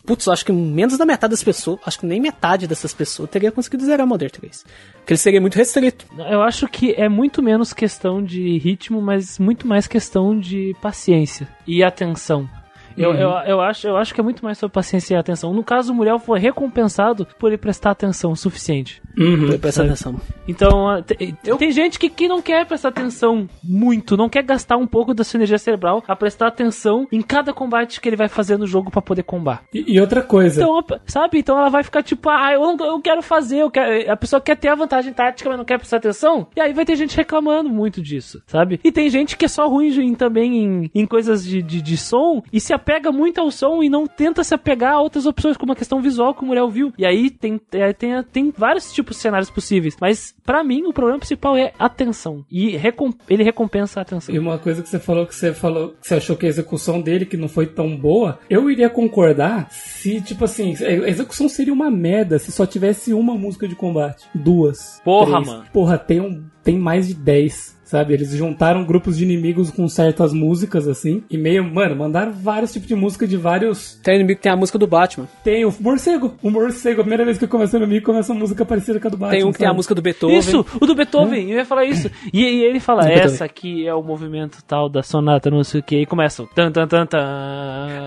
putz, 0.06 0.26
eu 0.26 0.34
acho 0.34 0.46
que 0.46 0.52
menos 0.52 0.98
da 0.98 1.06
metade 1.06 1.32
das 1.32 1.44
pessoas, 1.44 1.80
acho 1.86 2.00
que 2.00 2.06
nem 2.06 2.20
metade 2.20 2.68
dessas 2.68 2.94
pessoas 2.94 3.30
teria 3.30 3.52
conseguido 3.52 3.86
zerar 3.86 4.08
Modern 4.08 4.32
3. 4.32 4.66
Porque 4.98 5.14
ele 5.14 5.18
seria 5.18 5.42
muito 5.42 5.56
restrito. 5.56 6.06
Eu 6.18 6.42
acho 6.42 6.68
que 6.68 6.94
é 6.94 7.08
muito 7.08 7.42
menos 7.42 7.74
questão 7.74 8.24
de 8.24 8.58
ritmo, 8.58 9.02
mas 9.02 9.38
muito 9.40 9.68
mais 9.68 9.88
questão 9.88 10.38
de 10.38 10.76
paciência 10.82 11.48
e 11.68 11.84
atenção. 11.84 12.50
Eu, 12.98 13.10
Uhum. 13.12 13.16
eu, 13.18 13.30
eu, 13.46 13.62
acho, 13.62 13.88
eu 13.88 13.98
acho 13.98 14.14
que 14.14 14.20
é 14.22 14.24
muito 14.24 14.44
mais 14.44 14.58
sobre 14.58 14.74
paciência 14.74 15.16
e 15.16 15.18
atenção. 15.18 15.54
No 15.54 15.64
caso, 15.64 15.92
o 15.92 15.96
Muriel 15.96 16.20
foi 16.20 16.40
recompensado 16.40 17.28
por 17.40 17.48
ele 17.48 17.58
prestar 17.58 17.92
atenção 17.92 18.32
o 18.32 18.36
suficiente. 18.36 19.02
Uhum. 19.18 19.58
Presta 19.60 19.84
atenção. 19.84 20.16
Então, 20.48 20.88
a- 20.90 21.02
te- 21.02 21.36
tem 21.58 21.72
gente 21.72 21.98
que, 22.00 22.10
que 22.10 22.28
não 22.28 22.42
quer 22.42 22.66
prestar 22.66 22.90
atenção 22.90 23.48
muito, 23.64 24.16
não 24.18 24.30
quer 24.30 24.44
gastar 24.44 24.78
um 24.78 24.88
pouco 24.88 25.14
da 25.14 25.24
sua 25.24 25.38
energia 25.38 25.58
cerebral 25.58 26.04
a 26.08 26.16
prestar 26.16 26.48
atenção 26.48 27.08
em 27.12 27.22
cada 27.22 27.54
combate 27.54 28.00
que 28.02 28.08
ele 28.10 28.16
vai 28.16 28.28
fazer 28.28 28.58
no 28.58 28.68
jogo 28.68 28.92
pra 28.92 29.02
poder 29.02 29.24
combar. 29.24 29.64
E, 29.74 29.96
e 29.96 30.00
outra 30.00 30.22
coisa. 30.22 30.62
Então, 30.62 30.84
sabe? 31.06 31.40
Então 31.40 31.58
ela 31.58 31.70
vai 31.70 31.84
ficar 31.84 32.04
tipo, 32.04 32.30
ah, 32.30 32.52
eu, 32.54 32.62
não- 32.76 32.86
eu 32.86 33.02
quero 33.02 33.22
fazer, 33.22 33.60
eu 33.60 33.72
quero... 33.72 34.12
a 34.12 34.16
pessoa 34.18 34.42
quer 34.42 34.56
ter 34.58 34.68
a 34.70 34.76
vantagem 34.76 35.14
tática, 35.14 35.50
mas 35.50 35.58
não 35.58 35.66
quer 35.66 35.78
prestar 35.78 35.98
atenção. 35.98 36.48
E 36.56 36.60
aí 36.62 36.74
vai 36.74 36.86
ter 36.86 36.96
gente 36.96 37.16
reclamando 37.16 37.70
muito 37.70 38.02
disso, 38.02 38.42
sabe? 38.48 38.80
E 38.84 38.92
tem 38.92 39.10
gente 39.10 39.38
que 39.38 39.46
é 39.46 39.48
só 39.48 39.68
ruim 39.68 39.88
em- 40.02 40.16
também 40.16 40.58
em, 40.64 40.92
em 40.94 41.06
coisas 41.06 41.44
de, 41.46 41.62
de, 41.62 41.82
de 41.82 41.98
som 41.98 42.42
e 42.52 42.60
se, 42.60 42.74
a- 42.74 42.80
apega 42.86 43.12
muito 43.12 43.42
ao 43.42 43.50
som 43.50 43.82
e 43.82 43.90
não 43.90 44.06
tenta 44.06 44.44
se 44.44 44.54
apegar 44.54 44.94
a 44.94 45.02
outras 45.02 45.26
opções, 45.26 45.58
como 45.58 45.72
a 45.72 45.76
questão 45.76 46.00
visual 46.00 46.36
que 46.36 46.44
o 46.44 46.46
Muriel 46.46 46.70
viu. 46.70 46.94
E 46.98 47.06
aí 47.06 47.32
tem, 47.32 47.60
é, 47.72 47.92
tem, 47.92 48.24
tem 48.24 48.54
vários 48.56 48.94
tipos 48.94 49.18
de 49.18 49.24
cenários 49.24 49.50
possíveis. 49.50 49.98
Mas 50.00 50.36
para 50.46 50.64
mim 50.64 50.84
o 50.86 50.94
problema 50.94 51.18
principal 51.18 51.58
é 51.58 51.74
a 51.80 51.86
atenção. 51.86 52.46
E 52.50 52.78
recom 52.78 53.12
ele 53.28 53.44
recompensa 53.44 54.00
a 54.00 54.04
atenção. 54.04 54.34
E 54.34 54.38
uma 54.38 54.60
coisa 54.60 54.84
que 54.84 54.90
você 54.90 55.00
falou 55.00 55.26
que 55.26 55.34
você 55.34 55.52
falou 55.52 55.90
que 56.00 56.08
você 56.08 56.16
achou 56.16 56.36
que 56.36 56.46
a 56.46 56.50
execução 56.50 57.02
dele 57.02 57.26
que 57.26 57.36
não 57.36 57.50
foi 57.50 57.66
tão 57.66 57.98
boa, 57.98 58.40
eu 58.50 58.70
iria 58.70 58.90
concordar 58.90 59.68
se, 59.72 60.22
tipo 60.22 60.46
assim, 60.46 60.76
a 60.84 61.10
execução 61.10 61.50
seria 61.50 61.74
uma 61.74 61.90
merda 61.90 62.38
se 62.38 62.52
só 62.52 62.66
tivesse 62.66 63.14
uma 63.14 63.36
música 63.36 63.68
de 63.68 63.76
combate. 63.76 64.28
Duas. 64.36 65.02
Porra, 65.04 65.42
três. 65.42 65.48
mano. 65.48 65.66
Porra, 65.74 65.98
tem, 65.98 66.22
um, 66.22 66.46
tem 66.64 66.78
mais 66.78 67.08
de 67.08 67.16
dez. 67.16 67.75
Sabe, 67.86 68.16
eles 68.16 68.32
juntaram 68.32 68.84
grupos 68.84 69.16
de 69.18 69.24
inimigos 69.24 69.70
com 69.70 69.88
certas 69.88 70.34
músicas, 70.34 70.88
assim, 70.88 71.24
e 71.30 71.38
meio, 71.38 71.64
mano, 71.64 71.96
mandaram 71.96 72.32
vários 72.34 72.74
tipos 72.74 72.88
de 72.88 72.96
música 72.96 73.28
de 73.28 73.38
vários. 73.38 74.00
Tem 74.04 74.16
inimigo 74.16 74.38
que 74.38 74.44
tem 74.44 74.52
a 74.52 74.56
música 74.56 74.80
do 74.80 74.88
Batman. 74.88 75.28
Tem 75.44 75.64
o 75.66 75.74
morcego, 75.80 76.34
o 76.42 76.50
morcego, 76.50 77.02
a 77.02 77.04
primeira 77.04 77.24
vez 77.24 77.38
que 77.38 77.46
começa 77.46 77.78
o 77.78 77.84
inimigo 77.84 78.04
começa 78.04 78.34
uma 78.34 78.40
música 78.40 78.66
parecida 78.66 79.00
com 79.00 79.08
a 79.08 79.12
do 79.12 79.18
Batman. 79.18 79.38
Tem 79.38 79.46
um 79.46 79.52
que 79.52 79.60
tem 79.60 79.68
a 79.68 79.70
sabe? 79.70 79.78
música 79.78 79.94
do 79.94 80.02
Beethoven. 80.02 80.38
Isso, 80.38 80.66
o 80.82 80.86
do 80.86 80.96
Beethoven, 80.96 81.52
eu 81.52 81.58
ia 81.60 81.66
falar 81.66 81.86
isso. 81.86 82.10
E, 82.34 82.42
e 82.42 82.64
ele 82.64 82.80
fala, 82.80 83.04
Do 83.04 83.08
Beethoven. 83.08 83.34
essa 83.34 83.46
aqui 83.46 83.88
é 83.88 83.94
o 83.94 84.02
movimento 84.02 84.64
tal 84.68 84.90
da 84.90 85.04
sonata, 85.04 85.52
não 85.52 85.64
sei 85.64 85.80
o 85.82 85.84
que, 85.84 86.02
e 86.02 86.06
começa 86.08 86.42
o 86.42 86.48
tan 86.48 86.72
tan 86.72 86.88
tan 86.88 87.06
tan. 87.06 87.20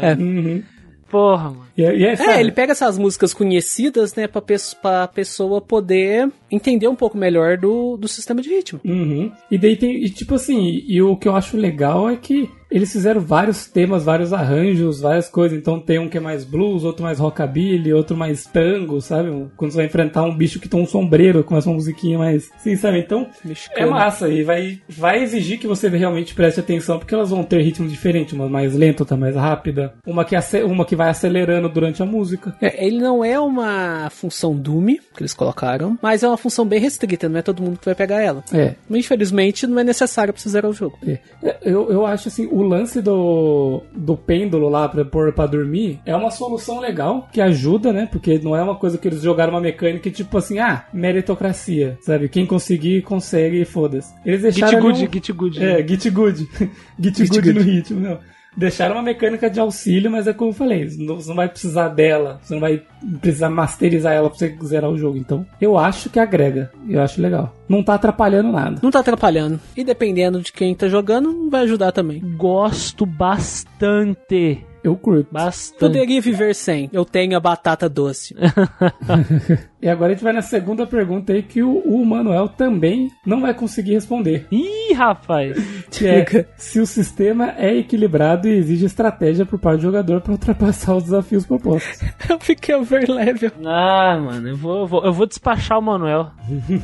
É. 0.02 0.14
Uhum. 0.14 0.62
Porra, 1.10 1.50
mano. 1.50 1.66
E, 1.76 1.82
e 1.82 2.04
é, 2.04 2.14
É, 2.14 2.40
ele 2.40 2.52
pega 2.52 2.72
essas 2.72 2.98
músicas 2.98 3.32
conhecidas, 3.32 4.14
né, 4.14 4.26
pra, 4.26 4.42
pe 4.42 4.56
pra 4.82 5.08
pessoa 5.08 5.60
poder 5.60 6.30
entender 6.50 6.88
um 6.88 6.96
pouco 6.96 7.16
melhor 7.16 7.56
do, 7.56 7.96
do 7.96 8.08
sistema 8.08 8.42
de 8.42 8.48
ritmo. 8.48 8.80
Uhum. 8.84 9.30
E 9.50 9.58
daí 9.58 9.76
tem, 9.76 10.04
e 10.04 10.10
tipo 10.10 10.34
assim, 10.34 10.82
e 10.86 11.00
o 11.00 11.16
que 11.16 11.28
eu 11.28 11.36
acho 11.36 11.56
legal 11.56 12.08
é 12.08 12.16
que 12.16 12.50
eles 12.70 12.92
fizeram 12.92 13.20
vários 13.20 13.66
temas, 13.66 14.04
vários 14.04 14.32
arranjos, 14.32 15.00
várias 15.00 15.28
coisas. 15.28 15.58
Então 15.58 15.80
tem 15.80 15.98
um 15.98 16.08
que 16.08 16.18
é 16.18 16.20
mais 16.20 16.44
blues, 16.44 16.84
outro 16.84 17.02
mais 17.02 17.18
rockabilly, 17.18 17.92
outro 17.92 18.16
mais 18.16 18.44
tango, 18.44 19.00
sabe? 19.00 19.30
Quando 19.56 19.70
você 19.70 19.78
vai 19.78 19.86
enfrentar 19.86 20.22
um 20.24 20.36
bicho 20.36 20.60
que 20.60 20.68
tem 20.68 20.80
um 20.80 20.86
sombreiro, 20.86 21.44
começa 21.44 21.68
uma 21.68 21.76
musiquinha 21.76 22.18
mais. 22.18 22.50
Sim, 22.58 22.76
sabe? 22.76 22.98
Então 22.98 23.26
é 23.74 23.86
massa 23.86 24.28
e 24.28 24.42
vai, 24.42 24.80
vai 24.88 25.22
exigir 25.22 25.58
que 25.58 25.66
você 25.66 25.88
realmente 25.88 26.34
preste 26.34 26.60
atenção, 26.60 26.98
porque 26.98 27.14
elas 27.14 27.30
vão 27.30 27.42
ter 27.42 27.60
ritmos 27.62 27.90
diferentes, 27.90 28.32
uma 28.32 28.48
mais 28.48 28.74
lenta, 28.74 29.02
outra 29.02 29.16
mais 29.16 29.34
rápida, 29.34 29.94
uma 30.06 30.24
que, 30.24 30.36
uma 30.64 30.84
que 30.84 30.96
vai 30.96 31.08
acelerando 31.08 31.68
durante 31.68 32.02
a 32.02 32.06
música. 32.06 32.54
É, 32.60 32.86
ele 32.86 32.98
não 32.98 33.24
é 33.24 33.38
uma 33.38 34.08
função 34.10 34.54
Doom 34.54 34.78
que 34.86 35.20
eles 35.22 35.34
colocaram, 35.34 35.98
mas 36.00 36.22
é 36.22 36.28
uma 36.28 36.36
função 36.36 36.64
bem 36.64 36.80
restrita, 36.80 37.28
não 37.28 37.38
é 37.38 37.42
todo 37.42 37.62
mundo 37.62 37.78
que 37.78 37.84
vai 37.84 37.94
pegar 37.94 38.20
ela. 38.20 38.44
É, 38.52 38.74
Mas, 38.88 38.98
Infelizmente, 39.00 39.66
não 39.66 39.78
é 39.78 39.84
necessário 39.84 40.32
pra 40.32 40.40
você 40.40 40.48
zerar 40.48 40.70
o 40.70 40.74
jogo. 40.74 40.98
É, 41.06 41.18
Eu, 41.62 41.90
eu 41.90 42.06
acho 42.06 42.28
assim, 42.28 42.46
o 42.58 42.62
lance 42.62 43.00
do, 43.02 43.82
do 43.94 44.16
pêndulo 44.16 44.68
lá 44.68 44.88
pra 44.88 45.04
pôr 45.04 45.32
pra 45.32 45.46
dormir 45.46 46.00
é 46.04 46.14
uma 46.16 46.30
solução 46.30 46.80
legal 46.80 47.28
que 47.32 47.40
ajuda, 47.40 47.92
né? 47.92 48.08
Porque 48.10 48.38
não 48.38 48.56
é 48.56 48.62
uma 48.62 48.74
coisa 48.76 48.98
que 48.98 49.06
eles 49.08 49.22
jogaram 49.22 49.52
uma 49.52 49.60
mecânica 49.60 50.10
tipo 50.10 50.36
assim, 50.38 50.58
ah, 50.58 50.84
meritocracia, 50.92 51.98
sabe? 52.00 52.28
Quem 52.28 52.46
conseguir, 52.46 53.02
consegue 53.02 53.60
e 53.60 53.64
foda-se. 53.64 54.12
Eles 54.24 54.42
deixaram. 54.42 54.72
Git 54.72 54.82
good, 54.82 55.04
um- 55.04 55.12
git 55.12 55.32
good. 55.32 55.64
É, 55.64 55.86
git 55.86 56.10
good. 56.10 56.48
git 57.00 57.16
Git 57.18 57.28
good 57.30 57.48
no 57.52 57.54
good. 57.60 57.70
ritmo, 57.70 58.00
não. 58.00 58.18
Deixaram 58.58 58.96
uma 58.96 59.02
mecânica 59.02 59.48
de 59.48 59.60
auxílio, 59.60 60.10
mas 60.10 60.26
é 60.26 60.32
como 60.32 60.50
eu 60.50 60.54
falei, 60.54 60.88
não- 60.98 61.14
você 61.20 61.28
não 61.28 61.36
vai 61.36 61.48
precisar 61.48 61.88
dela, 61.88 62.40
você 62.42 62.54
não 62.54 62.60
vai 62.60 62.82
precisar 63.20 63.48
masterizar 63.48 64.12
ela 64.12 64.28
pra 64.28 64.36
você 64.38 64.56
zerar 64.64 64.90
o 64.90 64.98
jogo. 64.98 65.16
Então, 65.16 65.46
eu 65.60 65.78
acho 65.78 66.10
que 66.10 66.18
agrega, 66.18 66.70
eu 66.88 67.00
acho 67.00 67.22
legal. 67.22 67.54
Não 67.68 67.84
tá 67.84 67.94
atrapalhando 67.94 68.50
nada. 68.50 68.80
Não 68.82 68.90
tá 68.90 68.98
atrapalhando. 68.98 69.60
E 69.76 69.84
dependendo 69.84 70.40
de 70.40 70.52
quem 70.52 70.74
tá 70.74 70.88
jogando, 70.88 71.48
vai 71.48 71.62
ajudar 71.62 71.92
também. 71.92 72.20
Gosto 72.36 73.06
bastante. 73.06 74.64
Eu 74.82 74.96
curto. 74.96 75.28
Bastante. 75.32 75.78
Poderia 75.80 76.20
viver 76.20 76.54
sem. 76.54 76.88
Eu 76.92 77.04
tenho 77.04 77.36
a 77.36 77.40
batata 77.40 77.88
doce. 77.88 78.34
E 79.80 79.88
agora 79.88 80.10
a 80.10 80.14
gente 80.14 80.24
vai 80.24 80.32
na 80.32 80.42
segunda 80.42 80.86
pergunta 80.86 81.32
aí 81.32 81.42
que 81.42 81.62
o, 81.62 81.78
o 81.78 82.04
Manuel 82.04 82.48
também 82.48 83.10
não 83.24 83.40
vai 83.40 83.54
conseguir 83.54 83.92
responder. 83.94 84.46
Ih, 84.50 84.92
rapaz. 84.94 85.56
Que 85.90 86.06
é 86.06 86.46
se 86.56 86.78
o 86.80 86.86
sistema 86.86 87.54
é 87.56 87.74
equilibrado 87.76 88.46
e 88.46 88.52
exige 88.56 88.84
estratégia 88.86 89.46
por 89.46 89.58
parte 89.58 89.78
do 89.78 89.82
jogador 89.84 90.20
para 90.20 90.32
ultrapassar 90.32 90.94
os 90.94 91.04
desafios 91.04 91.46
propostos. 91.46 92.00
Eu 92.28 92.38
fiquei 92.38 92.74
overlevel. 92.74 93.50
Ah, 93.64 94.18
mano, 94.22 94.48
eu 94.48 94.56
vou, 94.56 94.80
eu 94.80 94.86
vou, 94.86 95.04
eu 95.06 95.12
vou 95.12 95.26
despachar 95.26 95.78
o 95.78 95.82
Manuel. 95.82 96.30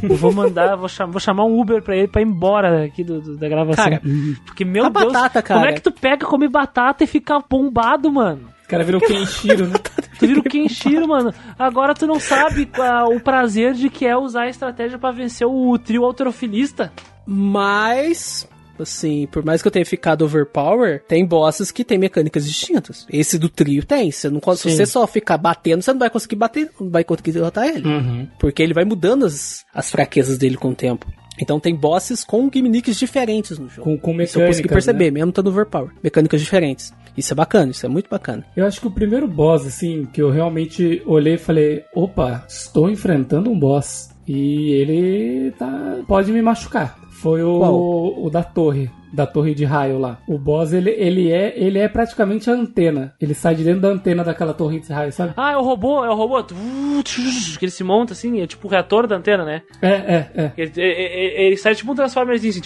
Eu 0.03 0.17
vou 0.17 0.33
mandar, 0.33 0.75
vou, 0.77 0.89
chamar, 0.89 1.13
vou 1.13 1.21
chamar 1.21 1.45
um 1.45 1.61
Uber 1.61 1.83
pra 1.83 1.97
ele 1.97 2.09
pra 2.09 2.23
ir 2.23 2.27
embora 2.27 2.85
aqui 2.85 3.05
do, 3.05 3.21
do- 3.21 3.37
da 3.37 3.49
gravação. 3.49 3.85
Cara, 3.85 4.01
Porque, 4.47 4.65
meu 4.65 4.87
a 4.87 4.89
Deus, 4.89 5.13
batata, 5.13 5.43
cara. 5.43 5.61
como 5.61 5.71
é 5.71 5.75
que 5.75 5.83
tu 5.83 5.93
pega, 5.93 6.25
come 6.27 6.49
batata 6.49 7.05
e 7.05 7.07
fica 7.07 7.39
bombado, 7.49 8.11
mano? 8.11 8.49
O 8.75 8.79
cara 8.79 8.85
virou 8.85 9.01
Kenshiro, 9.01 9.67
né? 9.69 9.75
Tu 10.19 10.27
vira 10.29 10.41
o 10.41 10.45
Kenshiro, 10.45 11.09
mano. 11.09 11.35
Agora 11.59 11.93
tu 11.95 12.07
não 12.07 12.21
sabe 12.21 12.67
qual- 12.67 13.13
o 13.15 13.21
prazer 13.21 13.75
de 13.75 13.91
que 13.91 14.07
é 14.07 14.17
usar 14.17 14.43
a 14.43 14.49
estratégia 14.49 14.99
pra 14.99 15.11
vencer 15.11 15.47
o 15.47 15.77
trio 15.79 16.05
alterofilista. 16.05 16.93
Mas, 17.27 18.49
assim, 18.79 19.27
por 19.31 19.45
mais 19.45 19.61
que 19.61 19.69
eu 19.69 19.73
tenha 19.73 19.85
ficado 19.85 20.25
overpower, 20.25 21.03
tem 21.09 21.25
bosses 21.27 21.71
que 21.71 21.85
tem 21.85 21.99
mecânicas 21.99 22.47
distintas. 22.47 23.07
Esse 23.11 23.39
do 23.39 23.49
trio 23.49 23.85
tem. 23.85 24.11
Você 24.11 24.29
não, 24.31 24.41
se 24.55 24.57
Sim. 24.71 24.77
você 24.77 24.87
só 24.87 25.07
ficar 25.07 25.37
batendo, 25.39 25.83
você 25.83 25.93
não 25.93 25.99
vai 25.99 26.11
conseguir 26.11 26.37
bater, 26.37 26.71
não 26.81 26.91
vai 26.91 27.03
conseguir 27.05 27.33
derrotar 27.33 27.67
ele. 27.67 27.87
Uhum. 27.89 28.29
Porque 28.39 28.63
ele 28.63 28.75
vai 28.75 28.85
mudando 28.85 29.25
as, 29.27 29.65
as 29.75 29.91
fraquezas 29.91 30.39
dele 30.39 30.57
com 30.57 30.71
o 30.71 30.75
tempo. 30.75 31.07
Então 31.41 31.59
tem 31.59 31.75
bosses 31.75 32.23
com 32.23 32.49
gimmicks 32.53 32.97
diferentes 32.97 33.59
no 33.59 33.69
jogo. 33.69 33.83
Com, 33.83 33.99
com 33.99 34.23
Isso 34.23 34.39
eu 34.41 34.47
consegui 34.47 34.69
mecânicas, 34.69 34.85
perceber, 34.87 35.05
né? 35.07 35.11
mesmo 35.11 35.31
estando 35.31 35.49
overpower. 35.49 35.91
Mecânicas 36.03 36.41
diferentes. 36.41 36.95
Isso 37.17 37.33
é 37.33 37.37
bacana, 37.37 37.71
isso 37.71 37.87
é 37.87 37.89
muito 37.89 38.09
bacana. 38.09 38.45
Eu 38.57 38.67
acho 38.67 38.81
que 38.81 38.87
o 38.87 38.91
primeiro 38.91 39.29
boss, 39.29 39.67
assim, 39.67 40.05
que 40.07 40.21
eu 40.21 40.31
realmente 40.31 41.03
olhei 41.07 41.35
e 41.35 41.39
falei, 41.39 41.85
opa, 41.95 42.45
estou 42.49 42.91
enfrentando 42.91 43.51
um 43.51 43.59
boss. 43.59 44.11
E 44.27 44.73
ele 44.73 45.53
tá. 45.53 45.99
pode 46.07 46.33
me 46.33 46.41
machucar. 46.41 46.99
Foi 47.11 47.43
o, 47.43 48.27
o 48.27 48.31
da 48.31 48.43
torre. 48.43 48.91
Da 49.15 49.27
torre 49.27 49.55
de 49.55 49.65
raio 49.65 49.99
lá. 49.99 50.19
O 50.29 50.39
boss, 50.39 50.73
ele, 50.73 50.91
ele, 50.91 51.31
é, 51.31 51.55
ele 51.57 51.79
é 51.79 51.89
praticamente 51.89 52.51
a 52.51 52.53
antena. 52.55 53.15
Ele 53.21 53.33
sai 53.35 53.55
de 53.55 53.63
dentro 53.65 53.81
da 53.83 53.89
antena 53.89 54.25
daquela 54.25 54.53
torre 54.53 54.81
de 54.81 54.93
raio, 54.93 55.13
sabe? 55.13 55.35
Ah, 55.37 55.53
é 55.53 55.57
o 55.57 55.63
robô, 55.63 56.05
é 56.05 56.11
o 56.11 56.15
robô. 56.15 56.43
Que 56.43 57.65
ele 57.65 57.71
se 57.71 57.85
monta 57.85 58.13
assim, 58.13 58.41
é 58.41 58.47
tipo 58.47 58.67
o 58.67 58.71
reator 58.71 59.07
da 59.07 59.17
antena, 59.17 59.45
né? 59.45 59.63
É, 59.81 59.89
é, 59.89 60.31
é. 60.35 60.53
Ele, 60.57 60.73
ele- 60.77 61.47
ele 61.47 61.57
sai 61.57 61.75
tipo 61.75 61.93
um 61.93 61.95
Transformerzinho 61.95 62.51
assim, 62.53 62.61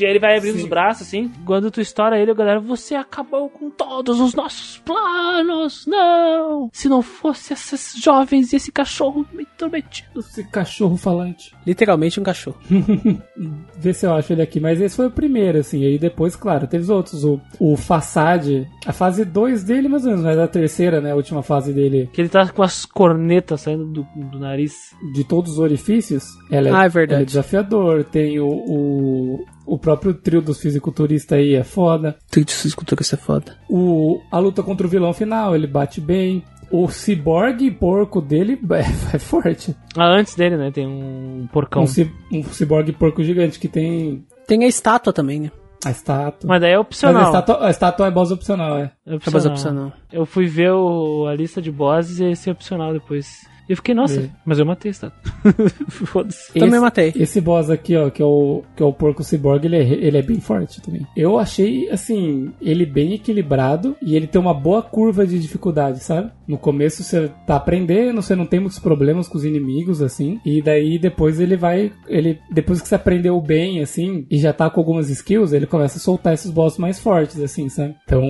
e 0.00 0.04
aí 0.04 0.10
ele 0.10 0.18
vai 0.18 0.36
abrindo 0.36 0.56
Sim. 0.56 0.62
os 0.64 0.68
braços 0.68 1.06
assim. 1.06 1.30
Quando 1.44 1.70
tu 1.70 1.80
estoura 1.80 2.18
ele, 2.18 2.30
a 2.30 2.34
galera, 2.34 2.60
você 2.60 2.94
acabou 2.94 3.48
com 3.48 3.70
todos 3.70 4.20
os 4.20 4.34
nossos 4.34 4.78
planos. 4.78 5.86
Não! 5.86 6.70
Se 6.72 6.88
não 6.88 7.02
fosse 7.02 7.52
esses 7.52 7.94
jovens 8.00 8.52
e 8.52 8.56
esse 8.56 8.70
cachorro 8.72 9.26
me 9.32 9.42
intrometido. 9.42 10.20
Esse 10.20 10.44
cachorro 10.44 10.96
falante. 10.96 11.52
Literalmente 11.66 12.20
um 12.20 12.22
cachorro. 12.22 12.58
Vê 13.78 13.92
se 13.92 14.06
eu 14.06 14.14
acho 14.14 14.32
ele 14.32 14.42
aqui. 14.42 14.60
Mas 14.60 14.80
esse 14.80 14.96
foi 14.96 15.06
o 15.06 15.10
primeiro, 15.10 15.55
assim. 15.60 15.80
E 15.80 15.86
aí 15.86 15.98
depois, 15.98 16.36
claro, 16.36 16.66
teve 16.66 16.84
os 16.84 16.90
outros. 16.90 17.24
O, 17.24 17.40
o 17.58 17.76
Façade. 17.76 18.66
A 18.86 18.92
fase 18.92 19.24
2 19.24 19.64
dele, 19.64 19.88
mais 19.88 20.04
ou 20.04 20.10
menos. 20.10 20.24
Mas 20.24 20.38
a 20.38 20.48
terceira, 20.48 21.00
né? 21.00 21.12
A 21.12 21.16
última 21.16 21.42
fase 21.42 21.72
dele. 21.72 22.08
Que 22.12 22.20
ele 22.22 22.28
tá 22.28 22.48
com 22.48 22.62
as 22.62 22.84
cornetas 22.84 23.60
saindo 23.62 23.84
do, 23.84 24.06
do 24.16 24.38
nariz. 24.38 24.94
De 25.12 25.24
todos 25.24 25.52
os 25.52 25.58
orifícios. 25.58 26.24
Ela 26.50 26.68
é, 26.68 26.72
Ah, 26.72 26.84
é 26.84 26.88
verdade. 26.88 27.14
ela 27.14 27.22
é 27.22 27.26
desafiador. 27.26 28.04
Tem 28.04 28.38
o, 28.40 28.46
o, 28.48 29.44
o 29.66 29.78
próprio 29.78 30.14
trio 30.14 30.40
dos 30.40 30.60
fisiculturistas 30.60 31.38
aí. 31.38 31.54
É 31.54 31.64
foda. 31.64 32.16
Trio 32.30 32.44
de 32.44 32.52
escultura, 32.52 33.02
isso 33.02 33.14
é 33.14 33.18
foda. 33.18 33.56
O, 33.68 34.20
a 34.30 34.38
luta 34.38 34.62
contra 34.62 34.86
o 34.86 34.90
vilão 34.90 35.12
final. 35.12 35.54
Ele 35.54 35.66
bate 35.66 36.00
bem. 36.00 36.42
O 36.68 36.88
ciborgue 36.88 37.70
porco 37.70 38.20
dele 38.20 38.58
é, 38.72 39.16
é 39.16 39.18
forte. 39.20 39.74
Ah, 39.96 40.08
antes 40.08 40.34
dele, 40.34 40.56
né? 40.56 40.70
Tem 40.72 40.84
um 40.86 41.46
porcão. 41.52 41.82
Um, 41.82 41.86
ci, 41.86 42.10
um 42.32 42.42
ciborgue 42.42 42.90
porco 42.92 43.22
gigante 43.22 43.58
que 43.58 43.68
tem 43.68 44.24
Tem 44.46 44.64
a 44.64 44.68
estátua 44.68 45.12
também, 45.12 45.40
né? 45.40 45.50
a 45.84 45.90
estátua. 45.90 46.48
Mas 46.48 46.60
daí 46.60 46.72
é 46.72 46.76
Mas 46.76 46.86
opcional. 46.86 47.22
a 47.22 47.26
estátua, 47.26 47.66
a 47.66 47.70
estátua 47.70 48.06
é 48.06 48.10
boss 48.10 48.30
opcional, 48.32 48.78
é. 48.78 48.90
É 49.06 49.14
É 49.14 49.30
mais 49.30 49.46
opcional. 49.46 49.92
Eu 50.12 50.26
fui 50.26 50.46
ver 50.46 50.72
o- 50.72 51.26
a 51.28 51.34
lista 51.34 51.62
de 51.62 51.70
bosses 51.70 52.18
e 52.18 52.24
esse 52.24 52.48
é 52.48 52.52
opcional 52.52 52.92
depois. 52.92 53.46
E 53.68 53.72
eu 53.72 53.76
fiquei, 53.76 53.94
nossa, 53.94 54.20
É. 54.20 54.30
mas 54.44 54.58
eu 54.58 54.66
matei 54.66 54.90
essa. 54.90 55.12
Foda-se. 55.88 56.52
Também 56.58 56.80
matei. 56.80 57.12
Esse 57.16 57.40
boss 57.40 57.70
aqui, 57.70 57.96
ó, 57.96 58.10
que 58.10 58.22
é 58.22 58.24
o, 58.24 58.62
que 58.76 58.82
é 58.82 58.86
o 58.86 58.92
porco 58.92 59.22
ciborgue, 59.24 59.66
ele 59.66 59.76
é, 59.76 59.82
ele 59.82 60.18
é 60.18 60.22
bem 60.22 60.40
forte 60.40 60.80
também. 60.80 61.06
Eu 61.16 61.38
achei, 61.38 61.88
assim, 61.90 62.52
ele 62.60 62.86
bem 62.86 63.12
equilibrado 63.14 63.96
e 64.02 64.14
ele 64.16 64.26
tem 64.26 64.40
uma 64.40 64.54
boa 64.54 64.82
curva 64.82 65.26
de 65.26 65.38
dificuldade, 65.38 66.00
sabe? 66.00 66.30
No 66.46 66.56
começo 66.58 67.02
você 67.02 67.30
tá 67.46 67.56
aprendendo, 67.56 68.22
você 68.22 68.34
não 68.36 68.46
tem 68.46 68.60
muitos 68.60 68.78
problemas 68.78 69.26
com 69.28 69.36
os 69.36 69.44
inimigos, 69.44 70.00
assim, 70.00 70.40
e 70.44 70.62
daí 70.62 70.98
depois 70.98 71.40
ele 71.40 71.56
vai, 71.56 71.92
ele, 72.08 72.38
depois 72.50 72.80
que 72.80 72.88
você 72.88 72.94
aprendeu 72.94 73.40
bem, 73.40 73.80
assim, 73.82 74.26
e 74.30 74.38
já 74.38 74.52
tá 74.52 74.70
com 74.70 74.80
algumas 74.80 75.10
skills, 75.10 75.52
ele 75.52 75.66
começa 75.66 75.98
a 75.98 76.00
soltar 76.00 76.34
esses 76.34 76.50
bosses 76.50 76.78
mais 76.78 77.00
fortes, 77.00 77.40
assim, 77.40 77.68
sabe? 77.68 77.94
Então, 78.04 78.22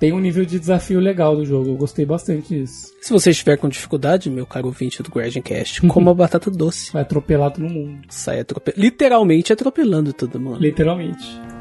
tem 0.00 0.12
um 0.12 0.18
nível 0.18 0.44
de 0.44 0.58
desafio 0.58 0.98
legal 0.98 1.36
do 1.36 1.44
jogo, 1.44 1.68
eu 1.70 1.76
gostei 1.76 2.04
bastante 2.04 2.48
disso. 2.56 2.88
Se 3.00 3.12
você 3.12 3.30
estiver 3.30 3.56
com 3.56 3.68
dificuldade, 3.68 4.28
meu 4.30 4.46
caro 4.46 4.71
ouvinte 4.72 5.02
do 5.02 5.10
Cast, 5.10 5.86
coma 5.86 6.14
batata 6.14 6.50
doce. 6.50 6.92
Vai 6.92 7.02
atropelar 7.02 7.50
todo 7.52 7.68
mundo, 7.68 8.00
Sai 8.08 8.40
atrope... 8.40 8.72
literalmente 8.76 9.52
atropelando 9.52 10.12
todo 10.12 10.40
mundo. 10.40 10.58
literalmente. 10.60 11.51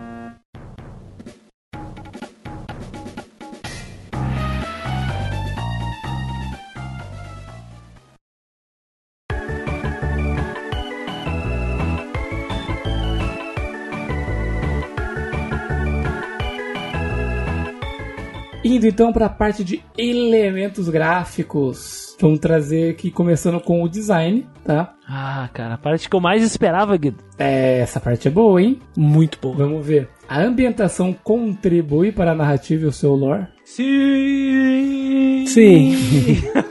Indo 18.71 18.87
então 18.87 19.11
para 19.11 19.25
a 19.25 19.29
parte 19.29 19.65
de 19.65 19.83
elementos 19.97 20.87
gráficos. 20.87 22.15
Vamos 22.21 22.39
trazer 22.39 22.91
aqui 22.91 23.11
começando 23.11 23.59
com 23.59 23.83
o 23.83 23.89
design, 23.89 24.47
tá? 24.63 24.93
Ah, 25.05 25.49
cara, 25.53 25.73
a 25.73 25.77
parte 25.77 26.09
que 26.09 26.15
eu 26.15 26.21
mais 26.21 26.41
esperava, 26.41 26.95
Guido. 26.95 27.21
É, 27.37 27.79
essa 27.79 27.99
parte 27.99 28.29
é 28.29 28.31
boa, 28.31 28.61
hein? 28.61 28.79
Muito 28.95 29.37
bom. 29.41 29.51
Vamos 29.53 29.85
ver. 29.85 30.07
A 30.25 30.39
ambientação 30.39 31.11
contribui 31.11 32.13
para 32.13 32.31
a 32.31 32.35
narrativa 32.35 32.85
e 32.85 32.87
o 32.87 32.93
seu 32.93 33.13
lore? 33.13 33.45
Sim! 33.65 35.43
Sim. 35.47 35.97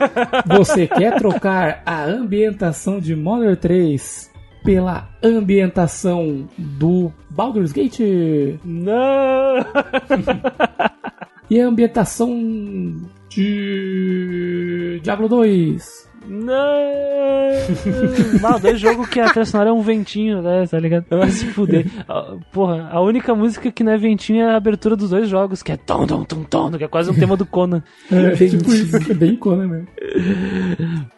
Você 0.57 0.87
quer 0.87 1.19
trocar 1.19 1.83
a 1.85 2.03
ambientação 2.03 2.99
de 2.99 3.15
Modern 3.15 3.55
3 3.57 4.31
pela 4.63 5.07
ambientação 5.21 6.49
do 6.57 7.13
Baldur's 7.29 7.71
Gate? 7.71 8.57
Não! 8.65 9.57
E 11.51 11.59
a 11.59 11.67
ambientação 11.67 12.31
de 13.27 15.01
Diablo 15.03 15.27
2? 15.27 16.09
Não! 16.27 16.51
Mal, 18.41 18.59
dois 18.59 18.79
jogos 18.79 19.07
que 19.07 19.19
a 19.19 19.29
trilha 19.29 19.45
sonora 19.45 19.69
é 19.69 19.73
um 19.73 19.81
ventinho, 19.81 20.41
né? 20.41 20.65
Tá 20.67 20.79
ligado? 20.79 21.05
Vai 21.09 21.29
se 21.29 21.45
fuder. 21.47 21.85
Porra, 22.51 22.89
a 22.91 23.01
única 23.01 23.33
música 23.33 23.71
que 23.71 23.83
não 23.83 23.91
é 23.91 23.97
ventinho 23.97 24.43
é 24.43 24.51
a 24.51 24.57
abertura 24.57 24.95
dos 24.95 25.09
dois 25.09 25.27
jogos, 25.27 25.63
que 25.63 25.71
é 25.71 25.77
tom, 25.77 26.05
tom, 26.05 26.23
tom, 26.23 26.43
tom, 26.43 26.71
que 26.71 26.83
é 26.83 26.87
quase 26.87 27.09
um 27.09 27.13
tema 27.13 27.35
do 27.35 27.45
Conan. 27.45 27.83
É, 28.11 28.31
tipo 28.35 28.71
isso, 28.71 28.95
é 28.97 29.13
bem 29.13 29.35
Conan 29.35 29.67
mesmo. 29.67 29.87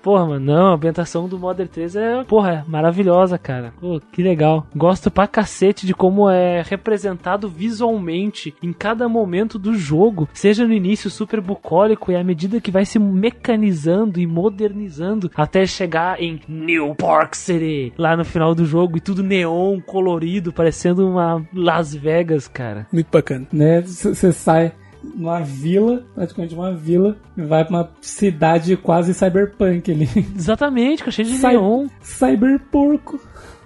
Porra, 0.01 0.25
mano, 0.25 0.45
não, 0.45 0.71
a 0.71 0.75
ambientação 0.75 1.27
do 1.27 1.37
Modern 1.37 1.69
3 1.69 1.95
é, 1.95 2.23
porra, 2.23 2.63
é 2.65 2.69
maravilhosa, 2.69 3.37
cara. 3.37 3.73
Pô, 3.79 3.99
que 4.11 4.23
legal. 4.23 4.65
Gosto 4.75 5.11
pra 5.11 5.27
cacete 5.27 5.85
de 5.85 5.93
como 5.93 6.29
é 6.29 6.61
representado 6.61 7.49
visualmente 7.49 8.53
em 8.61 8.71
cada 8.71 9.09
momento 9.09 9.59
do 9.59 9.75
jogo. 9.75 10.29
Seja 10.33 10.65
no 10.65 10.73
início 10.73 11.09
super 11.09 11.41
bucólico 11.41 12.11
e 12.11 12.15
à 12.15 12.23
medida 12.23 12.61
que 12.61 12.71
vai 12.71 12.85
se 12.85 12.99
mecanizando 12.99 14.19
e 14.19 14.27
modernizando 14.27 14.92
até 15.35 15.65
chegar 15.65 16.21
em 16.21 16.39
New 16.47 16.95
Park 16.95 17.35
City, 17.35 17.93
lá 17.97 18.15
no 18.17 18.25
final 18.25 18.53
do 18.53 18.65
jogo, 18.65 18.97
e 18.97 19.01
tudo 19.01 19.23
neon, 19.23 19.79
colorido, 19.81 20.51
parecendo 20.53 21.07
uma 21.07 21.45
Las 21.53 21.93
Vegas, 21.93 22.47
cara. 22.47 22.87
Muito 22.91 23.07
bacana. 23.11 23.47
Né? 23.51 23.81
Você 23.81 24.31
sai 24.31 24.71
numa 25.03 25.41
vila, 25.41 26.03
praticamente 26.15 26.55
uma 26.55 26.73
vila, 26.73 27.17
vai 27.35 27.65
pra 27.65 27.75
uma 27.75 27.91
cidade 28.01 28.77
quase 28.77 29.13
cyberpunk 29.13 29.91
ali. 29.91 30.07
Exatamente, 30.35 31.03
cheio 31.11 31.27
de 31.27 31.35
Cy- 31.35 31.47
neon. 31.47 31.87
Cyberporco. 32.01 33.19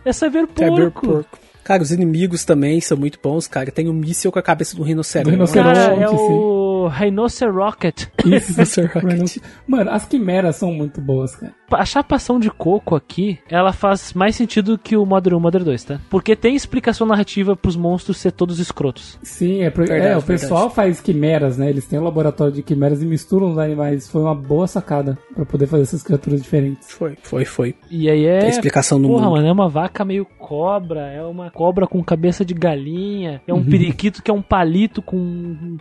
É 0.04 0.12
cyberporco. 0.14 0.76
Cyberporco. 0.76 1.40
Cara, 1.64 1.84
os 1.84 1.92
inimigos 1.92 2.46
também 2.46 2.80
são 2.80 2.98
muito 2.98 3.20
bons, 3.22 3.46
cara. 3.46 3.70
Tem 3.72 3.90
um 3.90 3.94
míssil 3.94 4.32
com 4.32 4.40
a 4.40 4.42
cabeça 4.42 4.76
do 4.76 4.84
rinoceronte. 4.84 5.26
Do 5.30 5.32
rinoceronte. 5.32 5.76
Cara, 5.76 5.92
é 5.92 5.96
Rinoceronte, 5.96 6.24
o 6.88 6.90
Rhinocerocket. 6.90 8.06
Isso, 8.26 8.58
Master 8.58 8.92
Rocket. 8.94 9.38
Mano, 9.68 9.92
as 9.92 10.06
quimeras 10.06 10.56
são 10.56 10.72
muito 10.74 11.00
boas, 11.02 11.36
cara. 11.36 11.54
A 11.74 11.84
chapação 11.86 12.40
de 12.40 12.50
coco 12.50 12.96
aqui, 12.96 13.40
ela 13.50 13.74
faz 13.74 14.14
mais 14.14 14.36
sentido 14.38 14.78
que 14.78 14.96
o 14.96 15.06
Modern 15.06 15.36
1 15.36 15.40
Modern 15.40 15.66
2, 15.66 15.84
tá? 15.84 16.00
Porque 16.10 16.34
tem 16.36 16.56
explicação 16.56 17.06
narrativa 17.06 17.58
pros 17.58 17.76
monstros 17.76 18.18
ser 18.18 18.32
todos 18.32 18.58
escrotos. 18.60 19.20
Sim, 19.22 19.64
é, 19.64 19.70
pro- 19.70 19.86
Verdade, 19.86 20.14
é, 20.14 20.18
o 20.18 20.22
pessoal 20.22 20.70
faz 20.70 21.02
quimeras, 21.02 21.58
né? 21.58 21.70
Eles 21.70 21.86
têm 21.86 22.00
um 22.00 22.04
laboratório 22.04 22.54
de 22.54 22.64
quimeras 22.64 23.02
e 23.02 23.06
misturam 23.06 23.52
os 23.52 23.58
animais. 23.58 24.10
Foi 24.10 24.22
uma 24.22 24.34
boa 24.36 24.66
sacada 24.66 25.18
pra 25.36 25.46
poder 25.46 25.68
fazer 25.68 25.84
essas 25.84 26.02
criaturas 26.04 26.42
diferentes. 26.42 26.90
Foi, 26.92 27.18
foi, 27.22 27.44
foi. 27.44 27.76
E 27.92 28.10
aí 28.10 28.26
é. 28.26 28.40
Tem 28.40 28.50
explicação 28.50 28.98
no 28.98 29.10
Porra, 29.10 29.26
mundo. 29.26 29.34
mano, 29.36 29.48
é 29.48 29.52
uma 29.52 29.68
vaca 29.68 30.06
meio 30.06 30.26
cobra, 30.26 31.02
é 31.12 31.22
uma 31.22 31.52
cobra 31.52 31.86
com 31.86 32.02
cabeça 32.02 32.46
de 32.46 32.54
galinha, 32.54 33.42
é 33.46 33.54
um 33.54 33.64
periquito 33.66 34.24
que 34.24 34.32
é 34.32 34.34
um 34.34 34.42
palito 34.42 35.02
com 35.02 35.76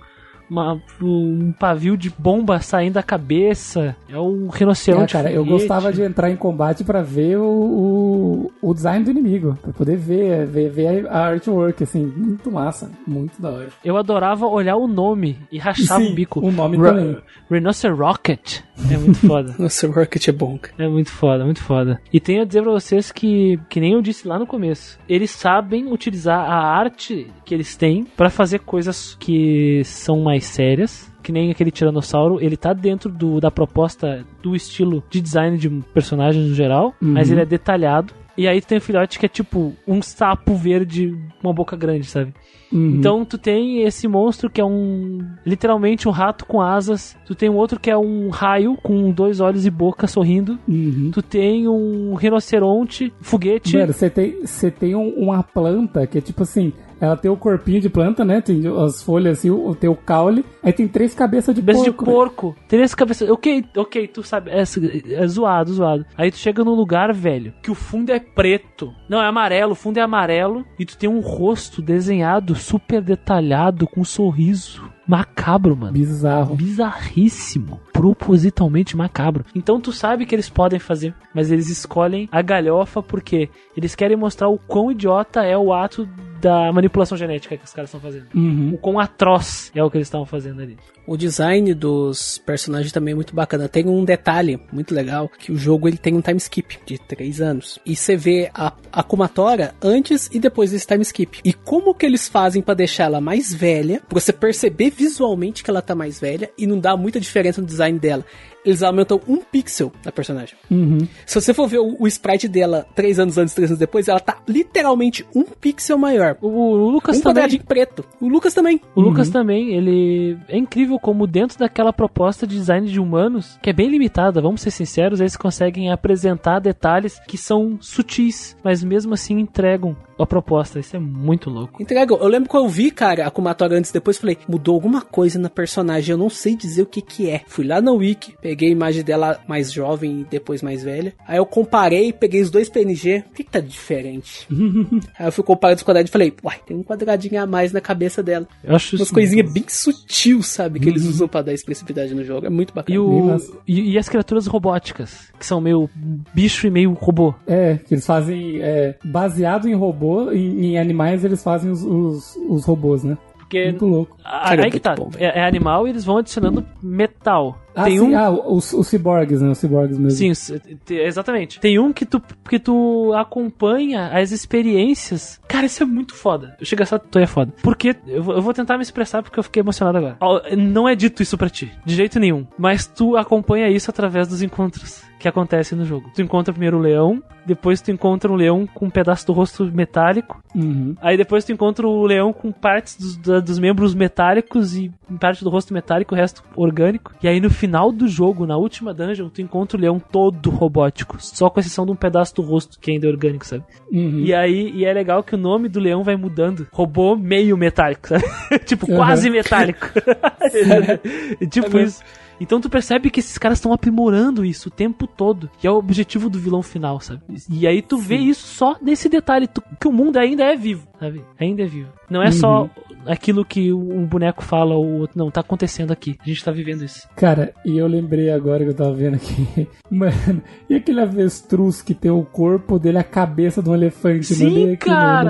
uma- 0.51 0.81
um 1.03 1.53
pavio 1.59 1.97
de 1.97 2.11
bomba 2.19 2.61
saindo 2.61 2.95
da 2.95 3.03
cabeça, 3.03 3.97
é 4.09 4.19
um 4.19 4.49
É, 4.53 4.59
rinoceronte. 4.59 5.13
cara, 5.13 5.31
eu 5.31 5.45
gostava 5.45 5.93
de 5.93 6.03
entrar 6.03 6.31
em 6.31 6.37
combate 6.37 6.85
pra 6.85 7.03
ver 7.03 7.37
o, 7.39 7.45
o, 7.45 8.53
o 8.71 8.75
design 8.75 9.05
do 9.05 9.11
inimigo. 9.11 9.59
Pra 9.63 9.73
poder 9.73 9.97
ver, 9.97 10.47
ver, 10.47 10.71
ver 10.71 11.07
a 11.09 11.19
artwork, 11.27 11.83
assim. 11.83 12.05
Muito 12.17 12.51
massa. 12.51 12.91
Muito 13.07 13.41
da 13.41 13.51
hora. 13.51 13.69
Eu 13.85 13.97
adorava 13.97 14.47
olhar 14.47 14.77
o 14.77 14.87
nome 14.87 15.39
e 15.51 15.59
rachar 15.59 15.99
Sim, 16.01 16.13
o 16.13 16.15
bico. 16.15 16.41
o 16.41 16.51
nome 16.53 16.77
Ra- 16.77 16.91
também. 16.93 17.17
Rhinocerocket. 17.51 18.61
É 18.91 18.97
muito 18.97 19.19
foda. 19.27 19.55
Nossa, 19.59 19.87
Rocket 19.89 20.29
é 20.29 20.33
bom. 20.33 20.59
É 20.79 20.87
muito 20.89 21.11
foda, 21.11 21.45
muito 21.45 21.63
foda. 21.63 22.01
E 22.13 22.21
tenho 22.21 22.43
a 22.43 22.45
dizer 22.45 22.63
pra 22.63 22.73
vocês 22.73 23.11
que, 23.11 23.59
que 23.69 23.81
nem 23.81 23.93
eu 23.95 24.03
disse 24.03 24.27
lá 24.29 24.39
no 24.39 24.47
começo, 24.47 24.99
eles 25.09 25.31
sabem 25.31 25.91
utilizar 25.91 26.39
a 26.41 26.57
arte 26.77 27.27
que 27.45 27.55
eles 27.55 27.77
têm 27.77 28.05
pra 28.17 28.29
fazer 28.31 28.61
coisas 28.61 29.17
que 29.19 29.83
são 29.85 30.21
mais 30.21 30.36
sérias. 30.41 31.13
Que 31.23 31.33
nem 31.33 31.51
aquele 31.51 31.73
Tiranossauro, 31.73 32.41
ele 32.41 32.57
tá 32.57 32.73
dentro 32.73 33.11
do, 33.11 33.41
da 33.41 33.51
proposta 33.51 34.25
do 34.43 34.55
estilo 34.55 35.03
de 35.11 35.21
design 35.21 35.59
de 35.59 35.69
personagens 35.93 36.49
no 36.49 36.55
geral, 36.55 36.95
mas 37.01 37.31
ele 37.33 37.41
é 37.41 37.45
detalhado. 37.45 38.15
E 38.37 38.47
aí 38.47 38.61
tem 38.61 38.79
o 38.79 38.81
filhote 38.81 39.19
que 39.19 39.27
é 39.27 39.29
tipo 39.29 39.73
um 39.87 40.03
sapo 40.03 40.55
verde, 40.55 41.17
uma 41.43 41.53
boca 41.53 41.77
grande, 41.77 42.07
sabe? 42.07 42.35
Uhum. 42.73 42.97
Então 42.97 43.25
tu 43.25 43.39
tem 43.39 43.83
esse 43.83 44.09
monstro 44.09 44.51
que 44.51 44.61
é 44.61 44.65
um. 44.65 45.19
literalmente 45.45 46.09
um 46.09 46.11
rato 46.11 46.45
com 46.45 46.61
asas. 46.61 47.17
Tu 47.25 47.35
tem 47.35 47.49
um 47.49 47.55
outro 47.55 47.79
que 47.79 47.91
é 47.91 47.97
um 47.97 48.29
raio 48.29 48.77
com 48.83 49.11
dois 49.13 49.41
olhos 49.41 49.65
e 49.65 49.71
boca 49.71 50.07
sorrindo. 50.07 50.59
Uhum. 50.69 51.11
Tu 51.13 51.23
tem 51.23 51.69
um 51.69 52.15
rinoceronte, 52.15 53.13
foguete. 53.21 53.77
Mano, 53.77 53.93
você 53.93 54.11
tem, 54.11 54.45
você 54.45 54.71
tem 54.71 54.95
um- 54.95 55.15
uma 55.15 55.43
planta 55.43 56.07
que 56.07 56.19
é 56.19 56.21
tipo 56.21 56.43
assim, 56.43 56.73
ela 57.01 57.17
tem 57.17 57.31
o 57.31 57.37
corpinho 57.37 57.81
de 57.81 57.89
planta, 57.89 58.25
né? 58.25 58.41
Tem 58.41 58.63
as 58.85 59.03
folhas 59.03 59.39
assim, 59.39 59.51
o, 59.51 59.75
tem 59.75 59.89
o 59.89 59.95
caule, 59.95 60.45
aí 60.63 60.73
tem 60.73 60.89
três 60.89 61.15
cabeças 61.15 61.55
de 61.55 61.61
Cabeça 61.61 61.85
porco. 61.85 62.05
de 62.05 62.11
porco, 62.11 62.57
três 62.69 62.95
cabeças. 62.95 63.31
Ok, 63.31 63.65
ok, 63.77 64.09
tu 64.09 64.23
sabe, 64.23 64.51
é, 64.51 64.63
é 64.63 65.27
zoado, 65.29 65.73
zoado. 65.73 66.05
Aí 66.17 66.31
tu 66.31 66.37
chega 66.39 66.65
num 66.65 66.75
lugar, 66.75 67.13
velho, 67.13 67.53
que 67.63 67.71
o 67.71 67.75
fundo 67.75 68.11
é 68.11 68.19
preto. 68.35 68.95
Não, 69.09 69.23
é 69.23 69.27
amarelo, 69.27 69.73
o 69.73 69.77
fundo 69.77 69.99
é 69.99 70.03
amarelo. 70.03 70.65
E 70.79 70.85
tu 70.85 70.97
tem 70.97 71.09
um 71.09 71.21
rosto 71.21 71.81
desenhado, 71.81 72.55
super 72.55 73.01
detalhado, 73.01 73.87
com 73.87 74.01
um 74.01 74.05
sorriso. 74.05 74.83
Macabro, 75.07 75.77
mano. 75.77 75.93
Bizarro. 75.93 76.57
bizarríssimo, 76.57 77.81
propositalmente 77.93 78.97
macabro. 78.97 79.45
Então 79.55 79.81
tu 79.81 79.93
sabe 79.93 80.27
que 80.27 80.35
eles 80.35 80.51
podem 80.51 80.81
fazer, 80.81 81.15
mas 81.33 81.51
eles 81.51 81.69
escolhem 81.69 82.29
a 82.33 82.43
galhofa 82.43 83.03
porque 83.03 83.49
eles 83.77 83.95
querem 83.95 84.17
mostrar 84.17 84.49
o 84.49 84.59
quão 84.59 84.91
idiota 84.91 85.45
é 85.45 85.57
o 85.57 85.73
ato 85.73 86.09
da 86.47 86.73
manipulação 86.73 87.19
genética 87.19 87.57
que 87.57 87.65
os 87.65 87.73
caras 87.73 87.89
estão 87.89 88.01
fazendo. 88.01 88.27
Uhum. 88.33 88.75
O 88.75 88.79
quão 88.79 89.01
atroz 89.01 89.73
é 89.75 89.83
o 89.83 89.91
que 89.91 89.97
eles 89.97 90.07
estavam 90.07 90.25
fazendo 90.25 90.63
ali. 90.63 90.77
O 91.05 91.17
design 91.17 91.75
dos 91.75 92.39
personagens 92.39 92.93
também 92.93 93.13
é 93.13 93.15
muito 93.15 93.35
bacana. 93.35 93.69
Tem 93.69 93.87
um 93.89 94.05
detalhe 94.05 94.61
muito 94.73 94.95
legal, 94.95 95.29
que 95.29 95.51
o 95.51 95.57
jogo 95.57 95.89
ele 95.89 95.97
tem 95.97 96.15
um 96.15 96.21
time 96.21 96.39
skip 96.39 96.79
de 96.87 96.99
3 96.99 97.41
anos. 97.41 97.79
E 97.85 97.97
você 97.97 98.17
vê 98.17 98.51
a 98.55 98.73
a 98.97 99.03
Kumatora 99.03 99.75
antes 99.83 100.31
e 100.33 100.39
depois 100.39 100.71
desse 100.71 100.87
time 100.87 101.03
skip. 101.03 101.41
E 101.45 101.53
como 101.53 101.95
que 101.95 102.07
eles 102.07 102.27
fazem 102.27 102.63
pra 102.63 102.73
deixar 102.73 103.05
ela 103.05 103.21
mais 103.21 103.53
velha, 103.53 104.01
pra 104.09 104.19
você 104.19 104.33
perceber 104.33 104.89
visualmente 104.89 105.63
que 105.63 105.69
ela 105.69 105.83
tá 105.83 105.95
mais 105.95 106.19
velha 106.19 106.51
e 106.57 106.67
não 106.67 106.81
dá 106.81 106.97
muita 106.97 107.21
diferença 107.21 107.61
no 107.61 107.67
design 107.67 107.99
dela. 107.99 108.25
Eles 108.67 108.83
aumentam 108.83 109.21
um 109.29 109.37
pixel 109.39 109.93
da 110.03 110.11
personagem. 110.13 110.57
Uhum. 110.71 110.99
Se 111.25 111.41
você 111.41 111.55
for 111.55 111.69
ver 111.69 111.79
o, 111.79 111.97
o 111.99 112.07
sprite 112.07 112.49
dela 112.49 112.85
3 112.95 113.21
anos 113.21 113.39
antes, 113.39 113.55
3 113.55 113.71
anos 113.71 113.79
depois, 113.79 114.09
ela 114.09 114.21
tá 114.21 114.39
literalmente 114.49 115.25
um 115.35 115.45
pixel 115.45 115.97
maior. 115.97 116.37
O, 116.43 116.49
o 116.49 116.91
Lucas 116.91 117.19
Um 117.19 117.21
também. 117.21 117.35
quadradinho 117.35 117.65
preto. 117.65 118.05
O 118.21 118.29
Lucas 118.29 118.53
também. 118.53 118.81
O 118.95 119.01
Lucas 119.01 119.31
também, 119.31 119.75
ele 119.75 120.37
é 120.49 120.59
incrível 120.59 120.99
como 120.99 121.27
dentro 121.27 121.59
daquela 121.59 121.93
proposta 121.93 122.47
de 122.47 122.57
design 122.57 122.89
de 122.89 122.99
humanos, 123.01 123.59
que 123.63 123.71
é 123.71 123.73
bem 123.73 123.89
limitada, 123.89 124.41
vamos 124.41 124.61
ser 124.61 124.71
sinceros, 124.71 125.21
eles 125.21 125.37
conseguem 125.37 125.91
apresentar 125.91 126.59
detalhes 126.61 127.21
que 127.29 127.39
são 127.39 127.79
sutis, 127.81 128.57
mas 128.65 128.83
mesmo 128.83 129.15
assim 129.15 129.39
entregam 129.39 129.97
a 130.19 130.27
proposta. 130.27 130.79
Isso 130.81 130.97
é 130.97 130.99
muito 130.99 131.51
louco. 131.51 131.83
Entrega. 131.83 132.15
Eu 132.15 132.29
lembro 132.29 132.49
que 132.49 132.57
eu 132.57 132.69
vi, 132.69 132.91
cara, 132.91 133.27
a 133.27 133.31
Kumatora 133.31 133.77
antes 133.77 133.91
e 133.91 133.93
depois, 133.95 134.17
falei, 134.19 134.39
mudou 134.49 134.75
alguma 134.75 135.03
coisa 135.03 135.39
na 135.39 135.51
personagem, 135.51 136.13
eu 136.13 136.19
não 136.19 136.31
sei 136.31 136.57
dizer 136.57 136.83
o 136.83 136.87
que 136.87 137.03
que 137.03 137.29
é. 137.29 137.43
Fui 137.47 137.67
lá 137.67 137.81
na 137.81 137.93
Wiki, 137.93 138.35
peguei 138.41 138.56
a 138.65 138.71
imagem 138.71 139.03
dela 139.05 139.39
mais 139.47 139.71
jovem 139.71 140.23
e 140.23 140.25
depois 140.25 140.63
mais 140.63 140.83
velha. 140.83 141.13
Aí 141.29 141.37
eu 141.37 141.45
comparei, 141.47 142.13
peguei 142.13 142.41
os 142.41 142.51
dois 142.51 142.69
PNG, 142.71 143.25
o 143.31 143.35
que 143.35 143.45
que 143.45 143.51
tá 143.51 143.61
diferente? 143.61 144.47
Aí 145.19 145.27
eu 145.27 145.33
fui 145.33 145.45
comparando 145.45 145.77
os 145.77 145.83
quadrados 145.83 146.09
e 146.09 146.13
falei, 146.13 146.33
uai, 146.43 146.59
tem 146.67 146.77
um 146.77 146.83
quadradinho 146.83 147.43
a 147.43 147.47
mais 147.47 147.73
na 147.73 147.81
cabeça 147.81 148.23
dela. 148.23 148.47
Eu 148.65 148.75
acho 148.75 148.97
Umas 148.97 149.11
coisinhas 149.11 149.53
bem 149.53 149.65
sutil, 149.69 150.43
sabe, 150.43 150.81
que 150.81 150.89
eles 150.89 151.05
usam 151.05 151.29
pra 151.29 151.43
dar 151.43 151.53
expressividade 151.53 152.15
no 152.15 152.25
jogo. 152.25 152.47
É 152.47 152.51
muito 152.51 152.73
bacana. 152.73 152.95
E, 152.95 152.99
o, 152.99 153.37
e, 153.67 153.93
e 153.93 153.99
as 153.99 154.09
criaturas 154.09 154.47
robóticas, 154.47 155.31
que 155.39 155.45
são 155.45 155.61
meio 155.61 155.89
bicho 156.35 156.67
e 156.67 156.71
meio 156.71 156.93
robô. 156.93 157.35
É, 157.47 157.77
que 157.87 157.95
eles 157.95 158.07
fazem. 158.07 158.61
É, 158.63 158.97
baseado 159.05 159.69
em 159.69 159.75
robô, 159.75 160.31
em, 160.33 160.67
em 160.73 160.79
animais, 160.79 161.25
eles 161.25 161.43
fazem 161.43 161.71
os, 161.71 161.83
os, 161.83 162.37
os 162.49 162.65
robôs, 162.65 163.03
né? 163.05 163.17
Porque 163.39 163.67
Muito 163.67 163.87
louco. 163.87 164.17
a- 164.25 164.49
Cara, 164.49 164.63
é 164.63 164.65
aí 164.65 164.71
que 164.71 164.81
tá. 164.81 164.95
é, 165.19 165.41
é 165.41 165.47
animal 165.47 165.87
e 165.87 165.91
eles 165.91 166.05
vão 166.05 166.19
adicionando 166.19 166.67
metal. 166.83 167.61
Ah, 167.77 167.85
Tem 167.85 167.99
sim, 167.99 168.05
um- 168.15 168.19
ah, 168.19 168.31
os, 168.31 168.73
os 168.73 168.87
ciborgues, 168.89 169.43
né? 169.43 169.51
Os 169.51 169.59
ciborgues 169.59 169.99
mesmo. 169.99 170.35
Sim, 170.35 170.55
exatamente. 170.89 171.61
Tem 171.61 171.79
um 171.79 171.93
que 171.93 172.07
tu, 172.07 172.23
que 172.49 172.59
tu 172.59 173.13
acompanha 173.15 174.09
as 174.09 174.33
experiências. 174.33 175.41
Cara, 175.47 175.67
isso 175.67 175.83
é 175.83 175.87
muito 175.87 176.15
foda. 176.15 176.57
Chega 176.63 176.83
essa 176.83 176.99
tu 176.99 177.19
é 177.19 177.27
foda. 177.27 177.53
Porque 177.63 177.95
eu, 178.07 178.23
vou- 178.23 178.35
eu 178.35 178.43
vou 178.43 178.53
tentar 178.55 178.77
me 178.77 178.83
expressar 178.83 179.23
porque 179.23 179.39
eu 179.39 179.43
fiquei 179.45 179.61
emocionado 179.61 179.99
agora. 179.99 180.17
Não 180.57 180.89
é 180.89 180.95
dito 180.95 181.23
isso 181.23 181.37
pra 181.39 181.49
ti, 181.49 181.71
de 181.85 181.95
jeito 181.95 182.19
nenhum. 182.19 182.47
Mas 182.59 182.87
tu 182.87 183.17
acompanha 183.17 183.69
isso 183.69 183.91
através 183.91 184.27
dos 184.29 184.43
encontros 184.43 185.03
que 185.19 185.27
acontecem 185.29 185.79
no 185.79 185.85
jogo. 185.85 186.11
Tu 186.15 186.21
encontra 186.21 186.53
primeiro 186.53 186.77
o 186.77 186.81
leão, 186.81 187.23
depois 187.47 187.81
tu 187.81 187.91
encontra 187.91 188.31
um 188.31 188.35
leão 188.37 188.67
com 188.67 188.87
um 188.87 188.91
pedaço 188.91 189.27
do 189.27 189.33
rosto 189.33 189.65
metálico, 189.73 190.43
Uhum. 190.55 190.95
Aí 191.03 191.19
depois 191.19 191.45
tu 191.45 191.53
encontra 191.53 191.87
o 191.87 192.07
leão 192.07 192.33
com 192.33 192.51
partes 192.51 192.97
dos, 192.97 193.43
dos 193.43 193.59
membros 193.59 193.95
metálicos 193.95 194.75
e 194.75 194.91
parte 195.21 195.45
do 195.45 195.51
rosto 195.51 195.75
metálico, 195.75 196.15
o 196.15 196.17
resto 196.17 196.43
orgânico. 196.57 197.13
E 197.23 197.29
aí 197.29 197.41
no 197.41 197.51
final 197.51 197.66
do 197.67 198.07
jogo, 198.09 198.47
na 198.47 198.57
última 198.57 198.93
dungeon, 198.95 199.29
tu 199.29 199.41
encontra 199.43 199.77
o 199.77 199.81
leão 199.81 199.99
todo 199.99 200.51
robótico, 200.51 201.17
só 201.21 201.49
com 201.51 201.61
exceção 201.61 201.85
de 201.87 201.93
um 201.93 201.97
pedaço 201.97 202.35
do 202.37 202.43
rosto 202.43 202.79
que 202.81 202.91
ainda 202.91 203.07
é 203.07 203.11
orgânico, 203.11 203.47
sabe? 203.47 203.65
Uhum. 203.93 204.21
E 204.21 204.33
aí 204.35 204.71
e 204.75 204.85
é 204.85 204.93
legal 204.93 205.23
que 205.23 205.35
o 205.35 205.39
nome 205.39 205.69
do 205.69 205.81
leão 205.81 206.03
vai 206.05 206.17
mudando. 206.17 206.67
Robô 206.73 207.17
meio 207.17 207.57
metálico, 207.57 208.09
sabe? 208.09 208.25
tipo, 208.65 208.91
Uhum. 208.91 208.97
quase 208.97 209.29
metálico. 209.31 209.89
tipo 211.51 211.79
isso. 211.79 212.03
Então 212.39 212.61
tu 212.61 212.69
percebe 212.69 213.09
que 213.09 213.19
esses 213.21 213.39
caras 213.39 213.57
estão 213.57 213.73
aprimorando 213.73 214.45
isso 214.45 214.69
o 214.69 214.71
tempo 214.71 215.07
todo. 215.07 215.49
E 215.63 215.67
é 215.67 215.71
o 215.71 215.77
objetivo 215.77 216.29
do 216.29 216.39
vilão 216.39 216.63
final, 216.63 217.01
sabe? 217.01 217.23
E 217.51 217.67
aí 217.67 217.81
tu 217.81 217.97
vê 217.97 218.17
isso 218.17 218.47
só 218.47 218.77
nesse 218.83 219.09
detalhe, 219.09 219.47
tu- 219.47 219.63
que 219.81 219.89
o 219.89 219.93
mundo 219.93 220.19
ainda 220.19 220.45
é 220.45 220.55
vivo, 220.55 220.87
sabe? 221.01 221.23
Ainda 221.41 221.63
é 221.63 221.67
vivo. 221.67 221.89
Não 222.11 222.23
é 222.23 222.31
só 222.31 222.63
Uhum. 222.65 222.69
aquilo 223.07 223.45
que 223.45 223.73
um 223.73 224.05
boneco 224.07 224.43
fala 224.43 224.75
ou 224.75 224.85
o 224.85 224.99
outro. 225.01 225.19
Não, 225.19 225.31
tá 225.31 225.41
acontecendo 225.41 225.93
aqui. 225.93 226.17
A 226.21 226.29
gente 226.29 226.45
tá 226.45 226.51
vivendo 226.53 226.85
isso. 226.85 227.09
Cara, 227.17 227.53
e 227.65 227.77
eu 227.79 227.87
lembrei 227.87 228.31
agora 228.31 228.65
que 228.65 228.71
eu 228.71 228.75
tava 228.75 228.93
vendo 228.95 229.15
aqui. 229.17 229.69
Mano, 229.91 230.43
e 230.69 230.75
aquele 230.75 231.01
avestruz 231.01 231.83
que 231.83 231.95
tem 231.95 232.11
o 232.11 232.23
corpo 232.25 232.79
dele, 232.79 232.99
a 232.99 233.05
cabeça 233.05 233.63
de 233.63 233.69
um 233.71 233.75
elefante? 233.75 234.27
Sim, 234.35 234.73
aqui 234.73 234.87
cara. 234.87 235.25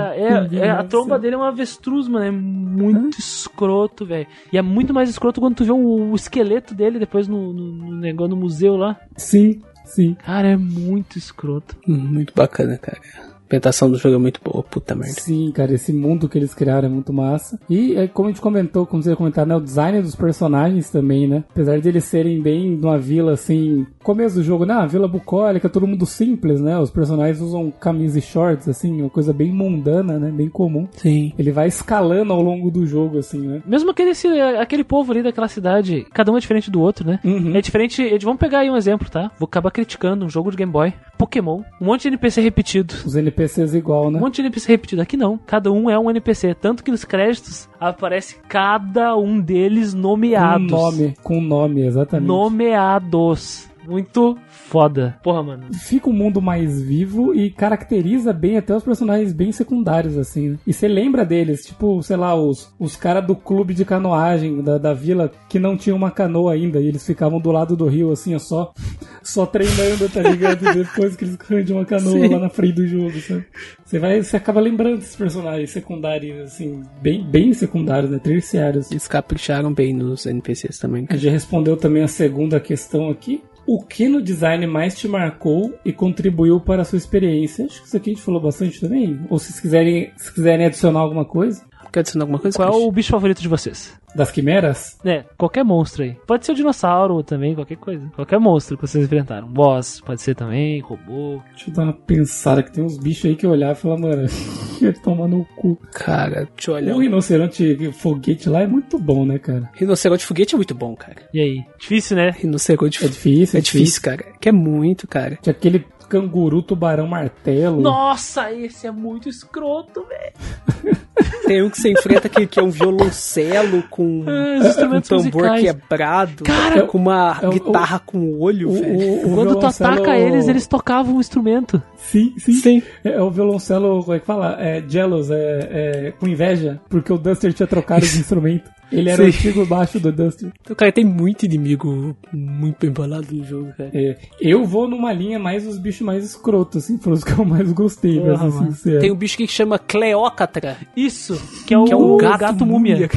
no 0.49 0.55
É, 0.55 0.65
é- 0.67 0.69
a 0.71 0.83
tromba 0.83 1.17
dele 1.19 1.35
é 1.35 1.37
um 1.37 1.43
avestruz, 1.43 2.07
mano. 2.07 2.25
É 2.25 2.31
muito 2.31 3.19
escroto, 3.19 4.05
velho. 4.05 4.27
E 4.51 4.57
é 4.57 4.61
muito 4.61 4.93
mais 4.93 5.09
escroto 5.09 5.39
quando 5.39 5.55
tu 5.55 5.65
vê 5.65 5.71
o, 5.71 6.11
o 6.11 6.15
esqueleto 6.15 6.73
dele 6.75 6.99
depois 6.99 7.27
no, 7.27 7.53
no, 7.53 7.71
no 7.71 7.95
negócio 7.95 8.29
no 8.35 8.41
museu 8.41 8.75
lá. 8.75 8.99
Sim, 9.15 9.61
sim. 9.85 10.15
Cara, 10.25 10.49
é 10.49 10.57
muito 10.57 11.17
escroto. 11.17 11.75
Hum, 11.87 11.95
Muito 11.97 12.33
bacana, 12.35 12.77
cara. 12.77 12.99
A 13.47 13.55
ambientação 13.55 13.89
do 13.89 13.97
jogo 13.97 14.15
é 14.15 14.17
muito 14.17 14.41
boa, 14.43 14.61
puta 14.61 14.93
merda. 14.93 15.21
Sim, 15.21 15.49
cara, 15.53 15.73
esse 15.73 15.93
mundo 15.93 16.27
que 16.27 16.37
eles 16.37 16.53
criaram 16.53 16.87
é 16.89 16.91
muito 16.91 17.13
massa. 17.13 17.57
E 17.69 17.95
é, 17.95 18.05
como 18.07 18.27
a 18.27 18.31
gente 18.31 18.41
comentou, 18.41 18.85
como 18.85 19.01
você 19.01 19.11
ia 19.11 19.15
comentar, 19.15 19.45
né, 19.45 19.55
o 19.55 19.61
design 19.61 20.01
dos 20.01 20.15
personagens 20.15 20.89
também, 20.89 21.27
né? 21.27 21.45
Apesar 21.51 21.79
de 21.79 21.87
eles 21.87 22.03
serem 22.03 22.41
bem 22.41 22.77
de 22.77 22.85
uma 22.85 22.97
vila 22.97 23.31
assim, 23.31 23.87
começo 24.03 24.35
do 24.35 24.43
jogo, 24.43 24.65
né? 24.65 24.73
Uma 24.75 24.87
vila 24.87 25.07
bucólica, 25.07 25.69
todo 25.69 25.87
mundo 25.87 26.05
simples, 26.05 26.59
né? 26.59 26.77
Os 26.77 26.91
personagens 26.91 27.39
usam 27.41 27.71
camisa 27.71 28.19
e 28.19 28.21
shorts, 28.21 28.67
assim, 28.67 28.99
uma 29.01 29.09
coisa 29.09 29.31
bem 29.31 29.53
mundana, 29.53 30.19
né? 30.19 30.29
Bem 30.29 30.49
comum. 30.49 30.85
Sim. 30.97 31.31
Ele 31.39 31.51
vai 31.51 31.69
escalando 31.69 32.33
ao 32.33 32.41
longo 32.41 32.69
do 32.69 32.85
jogo, 32.85 33.17
assim, 33.19 33.39
né? 33.47 33.61
Mesmo 33.65 33.91
aquele, 33.91 34.09
esse- 34.09 34.27
aquele 34.59 34.83
povo 34.83 35.13
ali 35.13 35.23
daquela 35.23 35.47
cidade, 35.47 36.05
cada 36.13 36.31
um 36.33 36.37
é 36.37 36.39
diferente 36.41 36.69
do 36.69 36.81
outro, 36.81 37.07
né? 37.07 37.19
Uhum. 37.23 37.55
É 37.55 37.61
diferente. 37.61 38.17
Vamos 38.23 38.39
pegar 38.39 38.59
aí 38.59 38.69
um 38.69 38.75
exemplo, 38.75 39.09
tá? 39.09 39.31
Vou 39.39 39.45
acabar 39.47 39.71
criticando 39.71 40.25
um 40.25 40.29
jogo 40.29 40.51
de 40.51 40.57
Game 40.57 40.71
Boy. 40.71 40.93
Pokémon. 41.17 41.61
Um 41.81 41.85
monte 41.85 42.03
de 42.03 42.07
NPC 42.09 42.41
repetido. 42.41 42.93
Os 43.05 43.15
NPCs 43.15 43.73
igual, 43.73 44.11
né? 44.11 44.17
Um 44.17 44.21
monte 44.21 44.35
de 44.35 44.41
NPC 44.41 44.67
repetido. 44.71 45.01
Aqui 45.01 45.17
não. 45.17 45.37
Cada 45.45 45.71
um 45.71 45.89
é 45.89 45.97
um 45.97 46.09
NPC. 46.09 46.53
Tanto 46.55 46.83
que 46.83 46.91
nos 46.91 47.03
créditos 47.03 47.67
aparece 47.79 48.35
cada 48.47 49.15
um 49.17 49.39
deles 49.39 49.93
Com 49.93 49.99
nomeados. 49.99 50.71
nome, 50.71 51.15
com 51.23 51.41
nome, 51.41 51.81
exatamente. 51.85 52.27
Nomeados. 52.27 53.66
Muito 53.87 54.37
foda. 54.49 55.17
Porra, 55.23 55.41
mano. 55.41 55.73
Fica 55.73 56.09
um 56.09 56.13
mundo 56.13 56.41
mais 56.41 56.81
vivo 56.81 57.33
e 57.33 57.49
caracteriza 57.49 58.33
bem 58.33 58.57
até 58.57 58.75
os 58.75 58.83
personagens 58.83 59.31
bem 59.31 59.51
secundários, 59.51 60.17
assim, 60.17 60.49
né? 60.49 60.57
E 60.67 60.73
você 60.73 60.87
lembra 60.87 61.23
deles, 61.23 61.65
tipo, 61.65 62.03
sei 62.03 62.17
lá, 62.17 62.35
os, 62.35 62.73
os 62.77 62.97
caras 62.97 63.25
do 63.25 63.35
clube 63.35 63.73
de 63.73 63.85
canoagem 63.85 64.61
da, 64.61 64.77
da 64.77 64.93
vila 64.93 65.31
que 65.47 65.57
não 65.57 65.77
tinham 65.77 65.97
uma 65.97 66.11
canoa 66.11 66.53
ainda 66.53 66.81
e 66.81 66.87
eles 66.87 67.05
ficavam 67.05 67.39
do 67.39 67.51
lado 67.51 67.77
do 67.77 67.87
rio, 67.87 68.11
assim, 68.11 68.35
ó, 68.35 68.39
só, 68.39 68.73
só 69.23 69.45
treinando, 69.45 70.09
tá 70.09 70.21
ligado? 70.21 70.67
E 70.67 70.73
depois 70.73 71.15
que 71.15 71.23
eles 71.23 71.37
arranjam 71.39 71.77
uma 71.77 71.85
canoa 71.85 72.11
Sim. 72.11 72.27
lá 72.27 72.39
na 72.39 72.49
frente 72.49 72.73
do 72.73 72.87
jogo, 72.87 73.17
sabe? 73.21 73.45
Você 73.85 73.99
vai, 73.99 74.21
você 74.21 74.35
acaba 74.35 74.59
lembrando 74.59 74.97
desses 74.97 75.15
personagens 75.15 75.69
secundários, 75.69 76.39
assim, 76.41 76.83
bem, 77.01 77.23
bem 77.23 77.53
secundários, 77.53 78.11
né? 78.11 78.19
Terciários. 78.19 78.91
Eles 78.91 79.07
capricharam 79.07 79.73
bem 79.73 79.93
nos 79.93 80.25
NPCs 80.25 80.77
também. 80.77 81.05
A 81.09 81.15
gente 81.15 81.31
respondeu 81.31 81.77
também 81.77 82.03
a 82.03 82.07
segunda 82.07 82.59
questão 82.59 83.09
aqui. 83.09 83.41
O 83.67 83.83
que 83.83 84.07
no 84.07 84.21
design 84.21 84.65
mais 84.65 84.97
te 84.97 85.09
marcou 85.09 85.77
e 85.83 85.91
contribuiu 85.91 86.57
para 86.57 86.83
a 86.83 86.85
sua 86.85 86.97
experiência? 86.97 87.65
Acho 87.65 87.81
que 87.81 87.87
isso 87.87 87.97
aqui 87.97 88.11
a 88.11 88.13
gente 88.13 88.23
falou 88.23 88.39
bastante 88.39 88.79
também. 88.79 89.19
Ou 89.29 89.37
se 89.37 89.47
vocês 89.47 89.59
quiserem, 89.59 90.11
se 90.15 90.33
quiserem 90.33 90.65
adicionar 90.65 91.01
alguma 91.01 91.25
coisa. 91.25 91.65
Quer 91.91 91.99
adicionar 91.99 92.23
alguma 92.23 92.39
coisa? 92.39 92.57
Qual 92.57 92.71
é 92.71 92.85
o 92.85 92.89
bicho 92.89 93.11
favorito 93.11 93.41
de 93.41 93.47
vocês? 93.49 93.93
Das 94.17 94.31
quimeras? 94.31 94.97
É, 95.05 95.23
qualquer 95.37 95.63
monstro 95.63 96.01
aí. 96.01 96.17
Pode 96.25 96.43
ser 96.43 96.53
o 96.53 96.55
dinossauro 96.55 97.21
também, 97.21 97.53
qualquer 97.53 97.77
coisa. 97.77 98.03
Qualquer 98.15 98.39
monstro 98.39 98.75
que 98.75 98.87
vocês 98.87 99.05
enfrentaram. 99.05 99.47
Boss, 99.47 100.01
pode 100.01 100.23
ser 100.23 100.33
também, 100.33 100.79
robô. 100.79 101.39
Deixa 101.51 101.69
eu 101.69 101.73
dar 101.75 101.83
uma 101.83 101.93
pensada 101.93 102.63
que 102.63 102.71
tem 102.71 102.83
uns 102.83 102.97
bichos 102.97 103.25
aí 103.25 103.35
que 103.35 103.45
eu 103.45 103.51
olhar 103.51 103.73
e 103.73 103.75
falar, 103.75 103.99
mano, 103.99 104.25
ia 104.81 104.91
tomar 104.91 105.27
no 105.27 105.45
cu. 105.55 105.77
Cara, 105.93 106.47
deixa 106.55 106.71
eu 106.71 106.75
olhar. 106.75 106.95
O 106.95 106.99
rinoceronte 106.99 107.91
foguete 107.93 108.49
lá 108.49 108.61
é 108.61 108.67
muito 108.67 108.97
bom, 108.97 109.23
né, 109.23 109.37
cara? 109.37 109.69
Rinoceronte 109.75 110.25
foguete 110.25 110.55
é 110.55 110.57
muito 110.57 110.73
bom, 110.73 110.95
cara. 110.95 111.17
E 111.31 111.39
aí? 111.39 111.63
Difícil, 111.77 112.17
né? 112.17 112.31
Rinoceronte 112.31 113.05
É 113.05 113.07
difícil, 113.07 113.59
É 113.59 113.61
difícil, 113.61 114.01
cara. 114.01 114.25
Que 114.41 114.49
é 114.49 114.51
muito, 114.51 115.07
cara. 115.07 115.37
Tinha 115.43 115.51
aquele 115.51 115.85
canguru, 116.07 116.61
tubarão, 116.61 117.07
martelo. 117.07 117.81
Nossa, 117.81 118.51
esse 118.51 118.87
é 118.87 118.91
muito 118.91 119.27
escroto, 119.29 120.05
velho. 120.07 120.97
Tem 121.47 121.63
um 121.63 121.69
que 121.69 121.79
você 121.79 121.91
enfrenta 121.91 122.27
que, 122.29 122.45
que 122.45 122.59
é 122.59 122.63
um 122.63 122.69
violoncelo 122.69 123.81
com 123.89 124.23
Ah, 124.27 124.31
um 124.31 124.67
instrumentos 124.67 125.09
tambor 125.09 125.23
musicais. 125.49 125.61
quebrado. 125.61 126.43
Cara, 126.43 126.83
com 126.85 126.97
uma 126.97 127.39
é 127.41 127.47
o- 127.47 127.51
guitarra 127.51 127.99
com 128.05 128.39
olho, 128.39 128.69
O, 128.69 128.73
velho. 128.73 128.97
o, 128.99 129.31
o 129.31 129.33
Quando 129.35 129.55
tu 129.59 129.65
ataca 129.65 130.17
eles, 130.17 130.47
eles 130.47 130.67
tocavam 130.67 131.15
um 131.15 131.19
instrumento. 131.19 131.81
Sim, 131.95 132.33
sim. 132.37 132.53
Sim. 132.53 132.83
É, 133.03 133.13
é 133.13 133.21
o 133.21 133.31
violoncelo, 133.31 134.03
como 134.03 134.15
é 134.15 134.19
que 134.19 134.25
fala? 134.25 134.57
É 134.59 134.83
jealous, 134.87 135.31
é, 135.31 136.07
é 136.07 136.13
com 136.19 136.27
inveja, 136.27 136.79
porque 136.89 137.11
o 137.11 137.17
Duster 137.17 137.53
tinha 137.53 137.67
trocado 137.67 138.05
de 138.05 138.19
instrumento. 138.19 138.69
Ele 138.91 139.09
era 139.09 139.21
o 139.23 139.31
Sim. 139.31 139.37
antigo 139.37 139.65
baixo 139.65 139.99
do 139.99 140.11
Duster. 140.11 140.51
Então, 140.61 140.75
cara, 140.75 140.91
tem 140.91 141.03
muito 141.03 141.45
inimigo 141.45 142.15
muito 142.31 142.77
bem 142.79 142.91
bolado 142.91 143.27
no 143.33 143.43
jogo, 143.43 143.73
cara. 143.77 143.91
É, 143.93 144.17
eu 144.39 144.65
vou 144.65 144.87
numa 144.87 145.11
linha 145.11 145.37
mais 145.39 145.67
os 145.67 145.77
bichos 145.77 146.01
mais 146.01 146.23
escrotos, 146.23 146.83
assim, 146.83 146.97
foram 146.97 147.15
os 147.15 147.23
que 147.23 147.31
eu 147.31 147.45
mais 147.45 147.71
gostei, 147.71 148.19
pra 148.19 148.37
ser 148.37 148.51
sincero. 148.51 148.99
Tem 148.99 149.11
um 149.11 149.15
bicho 149.15 149.37
que 149.37 149.47
chama 149.47 149.77
Cleócatra. 149.77 150.77
Isso, 150.95 151.39
que 151.65 151.73
é 151.73 151.77
o, 151.77 151.83
Que 151.85 151.93
é 151.93 151.95
um 151.97 152.17
gato 152.17 152.65
múmia. 152.65 152.95
múmia. 152.95 153.09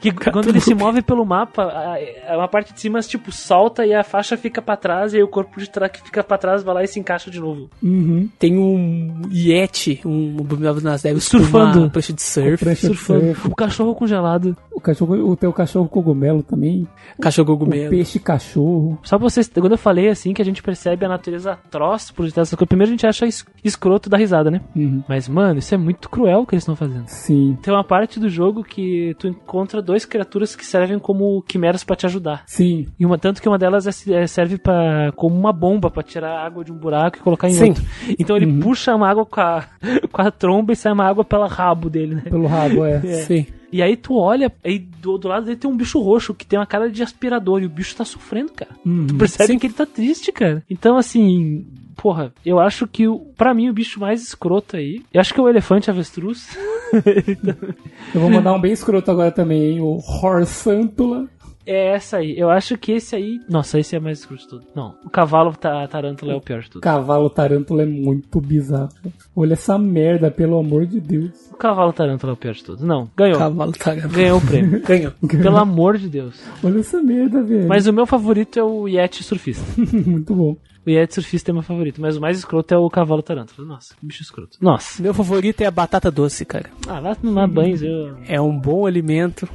Que 0.00 0.12
quando 0.12 0.48
ele 0.48 0.60
se 0.60 0.74
move 0.74 1.02
pelo 1.02 1.24
mapa, 1.24 1.62
a, 1.64 1.96
a- 2.32 2.36
uma 2.38 2.48
parte 2.48 2.72
de 2.72 2.80
cima, 2.80 3.00
tipo, 3.00 3.30
solta 3.32 3.84
e 3.86 3.94
a 3.94 4.02
faixa 4.04 4.36
fica 4.36 4.60
pra 4.62 4.76
trás, 4.76 5.12
e 5.12 5.16
aí 5.16 5.22
o 5.22 5.28
corpo 5.28 5.58
de 5.60 5.68
trás 5.68 5.90
que 5.92 6.02
fica 6.02 6.22
pra 6.22 6.38
trás 6.38 6.62
vai 6.62 6.74
lá 6.74 6.82
e 6.84 6.86
se 6.86 6.98
encaixa 7.00 7.30
de 7.30 7.40
novo. 7.40 7.68
Uhum. 7.82 8.28
Tem 8.38 8.56
um 8.58 9.22
Yeti, 9.32 10.00
um 10.04 10.36
abominável 10.40 10.82
nas 10.82 11.02
neves, 11.02 11.24
Surfando. 11.24 11.90
prancha 11.90 12.12
de 12.12 12.22
surf. 12.22 12.64
Prancha 12.64 12.80
de 12.88 12.94
Surfando. 12.96 13.24
surf. 13.34 13.48
O 13.48 13.54
cachorro 13.54 13.94
congelado. 13.94 14.56
O 14.72 14.80
cachorro, 14.80 15.14
o 15.30 15.36
teu 15.36 15.52
cachorro 15.52 15.88
cogumelo 15.88 16.42
também. 16.42 16.86
Cachorro 17.20 17.54
O 17.54 17.58
cogumelo. 17.58 17.90
peixe 17.90 18.18
cachorro. 18.18 18.98
Só 19.02 19.18
pra 19.18 19.28
vocês, 19.28 19.48
quando 19.48 19.72
eu 19.72 19.78
falei 19.78 20.08
assim, 20.08 20.32
que 20.32 20.42
a 20.42 20.44
gente 20.44 20.62
percebe 20.62 21.04
a 21.04 21.08
natureza 21.08 21.52
atroz 21.52 22.10
por 22.10 22.24
detrás 22.26 22.48
dessas 22.48 22.58
coisas, 22.58 22.68
primeiro 22.68 22.90
a 22.90 22.92
gente 22.94 23.06
acha 23.06 23.26
es- 23.26 23.44
escroto 23.64 24.08
da 24.08 24.16
risada, 24.16 24.50
né? 24.50 24.60
Uhum. 24.74 25.02
Mas, 25.08 25.28
mano, 25.28 25.58
isso 25.58 25.74
é 25.74 25.78
muito 25.78 26.08
cruel 26.08 26.40
o 26.40 26.46
que 26.46 26.54
eles 26.54 26.62
estão 26.62 26.76
fazendo. 26.76 27.06
Sim, 27.06 27.56
Tem 27.62 27.72
uma 27.72 27.84
parte 27.84 28.18
do 28.18 28.28
jogo 28.28 28.64
que 28.64 29.14
tu 29.18 29.28
encontra 29.28 29.71
duas 29.80 30.04
criaturas 30.04 30.54
que 30.56 30.66
servem 30.66 30.98
como 30.98 31.40
quimeras 31.42 31.84
pra 31.84 31.96
te 31.96 32.04
ajudar. 32.04 32.42
sim. 32.46 32.86
E 32.98 33.06
uma, 33.06 33.16
tanto 33.16 33.40
que 33.40 33.48
uma 33.48 33.58
delas 33.58 33.86
é- 33.86 34.22
é- 34.22 34.26
serve 34.26 34.58
para 34.58 35.12
como 35.16 35.34
uma 35.38 35.52
bomba 35.52 35.90
pra 35.90 36.02
tirar 36.02 36.44
água 36.44 36.64
de 36.64 36.72
um 36.72 36.76
buraco 36.76 37.16
e 37.18 37.20
colocar 37.20 37.48
em 37.48 37.52
Sim. 37.52 37.68
outro. 37.70 37.84
Então 38.18 38.36
ele 38.36 38.60
puxa 38.60 38.94
uma 38.94 39.08
água 39.08 39.24
com 39.24 39.40
a, 39.40 39.64
com 40.12 40.20
a 40.22 40.30
tromba 40.30 40.72
e 40.72 40.76
sai 40.76 40.92
uma 40.92 41.06
água 41.06 41.24
pelo 41.24 41.46
rabo 41.46 41.88
dele, 41.88 42.16
né? 42.16 42.22
Pelo 42.22 42.46
rabo, 42.46 42.84
é. 42.84 43.00
Sim. 43.24 43.46
E 43.72 43.80
aí 43.80 43.96
tu 43.96 44.16
olha, 44.18 44.52
aí 44.62 44.78
do, 44.78 45.16
do 45.16 45.28
lado 45.28 45.46
dele 45.46 45.56
tem 45.56 45.70
um 45.70 45.76
bicho 45.76 45.98
roxo 45.98 46.34
que 46.34 46.44
tem 46.44 46.58
uma 46.58 46.66
cara 46.66 46.90
de 46.90 47.02
aspirador 47.02 47.62
e 47.62 47.66
o 47.66 47.70
bicho 47.70 47.96
tá 47.96 48.04
sofrendo, 48.04 48.52
cara. 48.52 48.70
Uhum. 48.84 49.06
Tu 49.06 49.14
percebe 49.14 49.52
Sim. 49.54 49.58
que 49.58 49.66
ele 49.66 49.72
tá 49.74 49.86
triste, 49.86 50.30
cara. 50.30 50.62
Então, 50.68 50.98
assim, 50.98 51.64
porra, 51.96 52.32
eu 52.44 52.58
acho 52.58 52.86
que 52.86 53.06
o, 53.08 53.18
pra 53.36 53.54
mim 53.54 53.68
o 53.68 53.72
bicho 53.72 54.00
mais 54.00 54.22
escroto 54.22 54.76
aí, 54.76 55.02
eu 55.12 55.20
acho 55.20 55.32
que 55.32 55.40
é 55.40 55.42
o 55.42 55.48
elefante 55.48 55.90
avestruz. 55.90 56.56
Eu 58.14 58.20
vou 58.20 58.28
mandar 58.28 58.52
um 58.52 58.60
bem 58.60 58.72
escroto 58.72 59.10
agora 59.10 59.30
também, 59.30 59.62
hein? 59.62 59.80
O 59.80 59.98
Horsantula. 59.98 61.26
É 61.66 61.94
essa 61.94 62.18
aí. 62.18 62.38
Eu 62.38 62.50
acho 62.50 62.76
que 62.76 62.92
esse 62.92 63.14
aí. 63.16 63.40
Nossa, 63.48 63.78
esse 63.78 63.94
é 63.96 64.00
mais 64.00 64.18
escuro 64.20 64.38
de 64.40 64.48
tudo. 64.48 64.66
Não, 64.74 64.94
o 65.04 65.10
cavalo 65.10 65.52
ta- 65.54 65.86
tarântula 65.88 66.32
é 66.32 66.36
o 66.36 66.40
pior 66.40 66.60
de 66.62 66.70
tudo. 66.70 66.82
Cavalo 66.82 67.28
tarântula 67.30 67.82
é 67.82 67.86
muito 67.86 68.40
bizarro. 68.40 68.88
Olha 69.34 69.54
essa 69.54 69.78
merda, 69.78 70.30
pelo 70.30 70.58
amor 70.58 70.86
de 70.86 71.00
Deus. 71.00 71.30
O 71.52 71.56
cavalo 71.56 71.92
tarântula 71.92 72.32
é 72.32 72.34
o 72.34 72.36
pior 72.36 72.54
de 72.54 72.64
tudo. 72.64 72.84
Não, 72.84 73.08
ganhou. 73.16 73.38
Cavalo 73.38 73.72
tá 73.72 73.94
Ganhou 73.94 74.38
o 74.38 74.40
prêmio. 74.46 74.82
Ganhou. 74.86 75.12
Pelo 75.28 75.56
amor 75.56 75.98
de 75.98 76.08
Deus. 76.08 76.42
Olha 76.62 76.80
essa 76.80 77.02
merda, 77.02 77.42
velho. 77.42 77.68
Mas 77.68 77.86
o 77.86 77.92
meu 77.92 78.06
favorito 78.06 78.58
é 78.58 78.62
o 78.62 78.88
Yeti 78.88 79.22
surfista. 79.22 79.64
muito 80.06 80.34
bom. 80.34 80.56
O 80.84 80.90
Yeti 80.90 81.14
surfista 81.14 81.50
é 81.50 81.54
meu 81.54 81.62
favorito, 81.62 82.00
mas 82.00 82.16
o 82.16 82.20
mais 82.20 82.36
escroto 82.36 82.74
é 82.74 82.76
o 82.76 82.90
cavalo 82.90 83.22
tarântula. 83.22 83.66
Nossa, 83.68 83.94
que 83.94 84.04
bicho 84.04 84.22
escroto. 84.22 84.58
Nossa. 84.60 85.00
Meu 85.00 85.14
favorito 85.14 85.60
é 85.60 85.66
a 85.66 85.70
batata 85.70 86.10
doce, 86.10 86.44
cara. 86.44 86.70
Ah, 86.88 86.98
lá 86.98 87.16
no 87.22 87.30
Mar 87.30 87.46
Banhos 87.46 87.80
eu. 87.82 88.16
É 88.26 88.40
um 88.40 88.58
bom 88.58 88.84
alimento. 88.84 89.48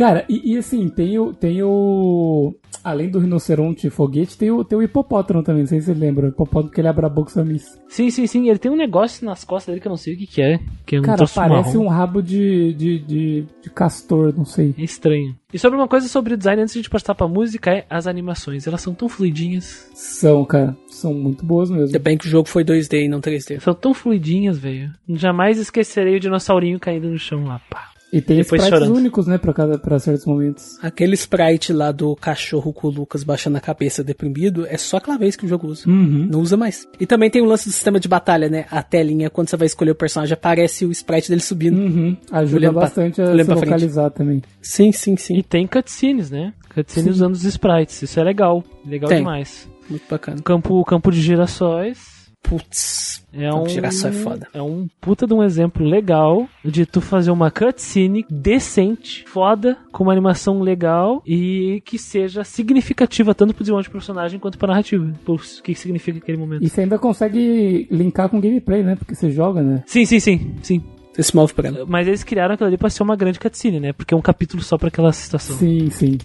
Cara, 0.00 0.24
e, 0.30 0.54
e 0.54 0.56
assim, 0.56 0.88
tem 0.88 1.18
o, 1.18 1.34
tem 1.34 1.62
o. 1.62 2.54
Além 2.82 3.10
do 3.10 3.18
rinoceronte 3.18 3.90
foguete, 3.90 4.38
tem 4.38 4.50
o, 4.50 4.64
tem 4.64 4.78
o 4.78 4.82
hipopótamo 4.82 5.42
também. 5.42 5.60
Não 5.60 5.68
sei 5.68 5.78
se 5.78 5.88
você 5.88 5.92
lembra. 5.92 6.24
O 6.24 6.28
hipopótamo 6.30 6.72
que 6.72 6.80
ele 6.80 6.88
abre 6.88 7.04
a 7.04 7.08
boca 7.10 7.28
e 7.28 7.32
sua 7.34 7.44
miss. 7.44 7.78
Sim, 7.86 8.08
sim, 8.08 8.26
sim. 8.26 8.48
Ele 8.48 8.58
tem 8.58 8.72
um 8.72 8.76
negócio 8.76 9.26
nas 9.26 9.44
costas 9.44 9.66
dele 9.66 9.80
que 9.82 9.86
eu 9.86 9.90
não 9.90 9.98
sei 9.98 10.14
o 10.14 10.16
que, 10.16 10.26
que 10.26 10.40
é. 10.40 10.58
Que 10.86 10.96
é 10.96 11.00
um 11.00 11.02
Cara, 11.02 11.26
parece 11.26 11.76
marrom. 11.76 11.84
um 11.84 11.88
rabo 11.88 12.22
de, 12.22 12.72
de, 12.72 12.98
de, 13.00 13.46
de 13.62 13.70
castor, 13.74 14.32
não 14.34 14.46
sei. 14.46 14.74
É 14.78 14.82
estranho. 14.82 15.36
E 15.52 15.58
sobre 15.58 15.78
uma 15.78 15.86
coisa 15.86 16.08
sobre 16.08 16.34
design, 16.34 16.62
antes 16.62 16.72
de 16.72 16.78
a 16.78 16.82
gente 16.82 16.90
passar 16.90 17.14
pra 17.14 17.28
música, 17.28 17.70
é 17.70 17.84
as 17.90 18.06
animações. 18.06 18.66
Elas 18.66 18.80
são 18.80 18.94
tão 18.94 19.06
fluidinhas. 19.06 19.90
São, 19.92 20.46
cara. 20.46 20.74
São 20.88 21.12
muito 21.12 21.44
boas 21.44 21.68
mesmo. 21.68 21.84
Ainda 21.84 21.98
bem 21.98 22.16
que 22.16 22.26
o 22.26 22.30
jogo 22.30 22.48
foi 22.48 22.64
2D 22.64 23.04
e 23.04 23.08
não 23.08 23.20
3D. 23.20 23.60
São 23.60 23.74
tão 23.74 23.92
fluidinhas, 23.92 24.56
velho. 24.56 24.90
Jamais 25.10 25.58
esquecerei 25.58 26.16
o 26.16 26.20
dinossaurinho 26.20 26.80
caindo 26.80 27.10
no 27.10 27.18
chão 27.18 27.44
lá, 27.44 27.60
pá. 27.68 27.90
E 28.12 28.20
tem 28.20 28.38
Depois 28.38 28.60
sprites 28.62 28.68
chorando. 28.80 28.96
únicos, 28.96 29.26
né, 29.28 29.38
pra, 29.38 29.52
cada, 29.52 29.78
pra 29.78 29.98
certos 30.00 30.26
momentos. 30.26 30.76
Aquele 30.82 31.14
sprite 31.14 31.72
lá 31.72 31.92
do 31.92 32.16
cachorro 32.16 32.72
com 32.72 32.88
o 32.88 32.90
Lucas 32.90 33.22
baixando 33.22 33.56
a 33.56 33.60
cabeça 33.60 34.02
deprimido 34.02 34.66
é 34.66 34.76
só 34.76 34.96
aquela 34.96 35.16
vez 35.16 35.36
que 35.36 35.44
o 35.44 35.48
jogo 35.48 35.68
usa. 35.68 35.88
Uhum. 35.88 36.28
Não 36.30 36.40
usa 36.40 36.56
mais. 36.56 36.88
E 36.98 37.06
também 37.06 37.30
tem 37.30 37.40
o 37.40 37.44
lance 37.44 37.68
do 37.68 37.72
sistema 37.72 38.00
de 38.00 38.08
batalha, 38.08 38.48
né? 38.48 38.66
A 38.70 38.82
telinha, 38.82 39.30
quando 39.30 39.48
você 39.48 39.56
vai 39.56 39.66
escolher 39.66 39.92
o 39.92 39.94
personagem, 39.94 40.34
aparece 40.34 40.84
o 40.84 40.90
sprite 40.90 41.28
dele 41.28 41.40
subindo. 41.40 41.78
Uhum. 41.78 42.16
Ajuda 42.32 42.56
Olhando 42.56 42.72
pra- 42.72 42.82
bastante 42.82 43.22
a 43.22 43.26
se 43.26 43.32
pra 43.44 43.44
frente. 43.44 43.64
localizar 43.64 44.10
também. 44.10 44.42
Sim, 44.60 44.90
sim, 44.90 45.16
sim. 45.16 45.36
E 45.38 45.42
tem 45.44 45.66
cutscenes, 45.66 46.30
né? 46.32 46.52
Cutscenes 46.74 47.14
usando 47.16 47.34
os 47.34 47.44
sprites. 47.44 48.02
Isso 48.02 48.18
é 48.18 48.24
legal. 48.24 48.64
Legal 48.84 49.08
Tem. 49.08 49.18
demais. 49.18 49.68
Muito 49.88 50.04
bacana. 50.10 50.40
Campo, 50.42 50.84
campo 50.84 51.10
de 51.12 51.20
girassóis. 51.20 52.19
Putz. 52.42 53.24
É 53.32 53.52
um, 53.54 53.68
girassol 53.68 54.10
é 54.10 54.12
foda. 54.12 54.48
É 54.52 54.60
um 54.60 54.88
puta 55.00 55.26
de 55.26 55.32
um 55.32 55.42
exemplo 55.42 55.86
legal 55.86 56.48
de 56.64 56.84
tu 56.84 57.00
fazer 57.00 57.30
uma 57.30 57.50
cutscene 57.50 58.26
decente, 58.28 59.24
foda, 59.28 59.78
com 59.92 60.02
uma 60.02 60.12
animação 60.12 60.60
legal 60.60 61.22
e 61.24 61.80
que 61.84 61.96
seja 61.96 62.42
significativa 62.42 63.34
tanto 63.34 63.54
pro 63.54 63.62
desenvolvimento 63.62 63.90
do 63.90 63.92
personagem 63.92 64.40
quanto 64.40 64.58
pra 64.58 64.68
narrativa. 64.68 65.12
Por 65.24 65.36
o 65.36 65.62
que 65.62 65.74
significa 65.74 66.18
aquele 66.18 66.38
momento. 66.38 66.64
E 66.64 66.68
você 66.68 66.80
ainda 66.80 66.98
consegue 66.98 67.86
linkar 67.90 68.28
com 68.28 68.40
gameplay, 68.40 68.82
né? 68.82 68.96
Porque 68.96 69.14
você 69.14 69.30
joga, 69.30 69.62
né? 69.62 69.84
Sim, 69.86 70.04
sim, 70.04 70.18
sim, 70.18 70.54
sim. 70.62 70.82
Você 71.12 71.22
se 71.22 71.36
move 71.36 71.52
por 71.52 71.64
ela. 71.64 71.84
Mas 71.86 72.08
eles 72.08 72.24
criaram 72.24 72.54
aquilo 72.54 72.68
ali 72.68 72.76
pra 72.76 72.90
ser 72.90 73.02
uma 73.02 73.16
grande 73.16 73.38
cutscene, 73.38 73.78
né? 73.78 73.92
Porque 73.92 74.14
é 74.14 74.16
um 74.16 74.22
capítulo 74.22 74.62
só 74.62 74.76
pra 74.76 74.88
aquela 74.88 75.12
situação. 75.12 75.56
Sim, 75.56 75.90
sim. 75.90 76.18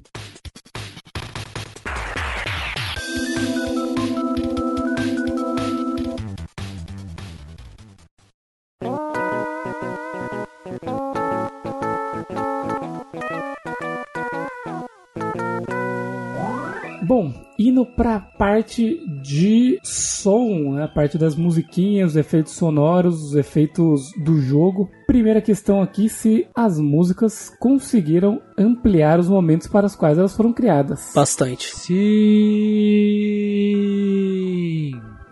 Bom, 17.05 17.31
indo 17.59 17.85
pra 17.85 18.19
parte 18.19 18.99
de 19.21 19.79
som, 19.83 20.73
né? 20.73 20.85
a 20.85 20.87
parte 20.87 21.19
das 21.19 21.35
musiquinhas, 21.35 22.11
os 22.11 22.17
efeitos 22.17 22.53
sonoros, 22.53 23.21
os 23.21 23.35
efeitos 23.35 24.11
do 24.23 24.39
jogo. 24.39 24.89
Primeira 25.05 25.39
questão 25.39 25.81
aqui, 25.81 26.09
se 26.09 26.47
as 26.55 26.79
músicas 26.79 27.55
conseguiram 27.59 28.41
ampliar 28.57 29.19
os 29.19 29.29
momentos 29.29 29.67
para 29.67 29.85
os 29.85 29.95
quais 29.95 30.17
elas 30.17 30.35
foram 30.35 30.51
criadas. 30.51 31.11
Bastante. 31.13 31.75
Sim. 31.75 31.95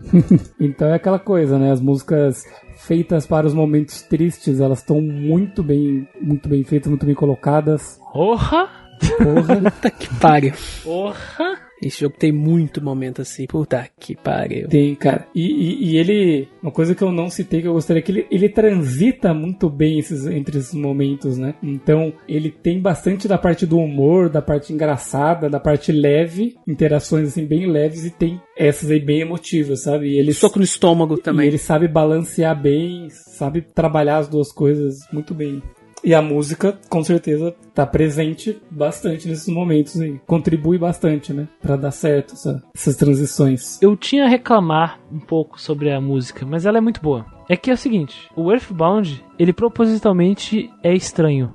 Então 0.59 0.89
é 0.89 0.93
aquela 0.93 1.17
coisa, 1.17 1.57
né? 1.57 1.71
As 1.71 1.81
músicas 1.81 2.45
feitas 2.77 3.25
para 3.25 3.47
os 3.47 3.53
momentos 3.53 4.03
tristes, 4.03 4.59
elas 4.59 4.79
estão 4.79 5.01
muito 5.01 5.63
bem, 5.63 6.07
muito 6.21 6.47
bem 6.47 6.63
feitas, 6.63 6.89
muito 6.89 7.05
bem 7.05 7.15
colocadas. 7.15 7.99
Porra! 8.11 8.69
Porra. 9.17 9.61
Puta 9.71 9.89
que 9.89 10.13
pariu. 10.15 10.53
Porra! 10.83 11.62
Esse 11.87 12.01
jogo 12.01 12.15
tem 12.17 12.31
muito 12.31 12.83
momento 12.83 13.21
assim. 13.21 13.45
Puta 13.47 13.87
que 13.99 14.15
pariu. 14.15 14.67
Tem, 14.67 14.93
cara. 14.95 15.27
E, 15.35 15.41
e- 15.45 15.91
e 15.91 15.97
ele. 15.97 16.47
Uma 16.61 16.71
coisa 16.71 16.95
que 16.95 17.01
eu 17.03 17.11
não 17.11 17.29
citei 17.29 17.61
que 17.61 17.67
eu 17.67 17.73
gostaria 17.73 18.01
que 18.01 18.11
ele, 18.11 18.27
ele 18.31 18.49
transita 18.49 19.33
muito 19.33 19.69
bem 19.69 19.99
esses, 19.99 20.25
entre 20.27 20.57
esses 20.57 20.73
momentos, 20.73 21.37
né? 21.37 21.55
Então, 21.61 22.13
ele 22.27 22.49
tem 22.49 22.79
bastante 22.81 23.27
da 23.27 23.37
parte 23.37 23.65
do 23.65 23.77
humor, 23.77 24.29
da 24.29 24.41
parte 24.41 24.71
engraçada, 24.73 25.49
da 25.49 25.59
parte 25.59 25.91
leve, 25.91 26.55
interações 26.67 27.29
assim 27.29 27.45
bem 27.45 27.65
leves, 27.67 28.05
e 28.05 28.09
tem 28.11 28.41
essas 28.57 28.89
aí 28.91 28.99
bem 28.99 29.21
emotivas, 29.21 29.81
sabe? 29.83 30.09
E 30.09 30.17
ele, 30.17 30.33
Soco 30.33 30.59
no 30.59 30.65
estômago 30.65 31.17
também. 31.17 31.47
ele 31.47 31.57
sabe 31.57 31.87
balancear 31.87 32.59
bem, 32.59 33.07
sabe 33.09 33.61
trabalhar 33.61 34.17
as 34.17 34.27
duas 34.27 34.51
coisas 34.51 34.99
muito 35.11 35.33
bem. 35.33 35.61
E 36.03 36.13
a 36.13 36.21
música, 36.21 36.77
com 36.89 37.01
certeza, 37.03 37.55
tá 37.73 37.85
presente 37.85 38.61
bastante 38.69 39.27
nesses 39.27 39.47
momentos 39.47 39.99
aí. 40.01 40.19
Contribui 40.27 40.77
bastante, 40.77 41.31
né? 41.31 41.47
Pra 41.61 41.75
dar 41.77 41.91
certo 41.91 42.33
essa- 42.33 42.61
essas 42.75 42.95
transições. 42.97 43.81
Eu 43.81 43.95
tinha 43.95 44.25
a 44.25 44.27
reclamar 44.27 44.99
um 45.11 45.19
pouco 45.19 45.61
sobre 45.61 45.91
a 45.91 46.01
música, 46.01 46.45
mas 46.45 46.65
ela 46.65 46.77
é 46.77 46.81
muito 46.81 47.01
boa. 47.01 47.25
É 47.49 47.55
que 47.55 47.71
é 47.71 47.73
o 47.73 47.77
seguinte, 47.77 48.29
o 48.35 48.51
Earthbound, 48.51 49.23
ele 49.39 49.53
propositalmente 49.53 50.69
é 50.83 50.93
estranho 50.93 51.53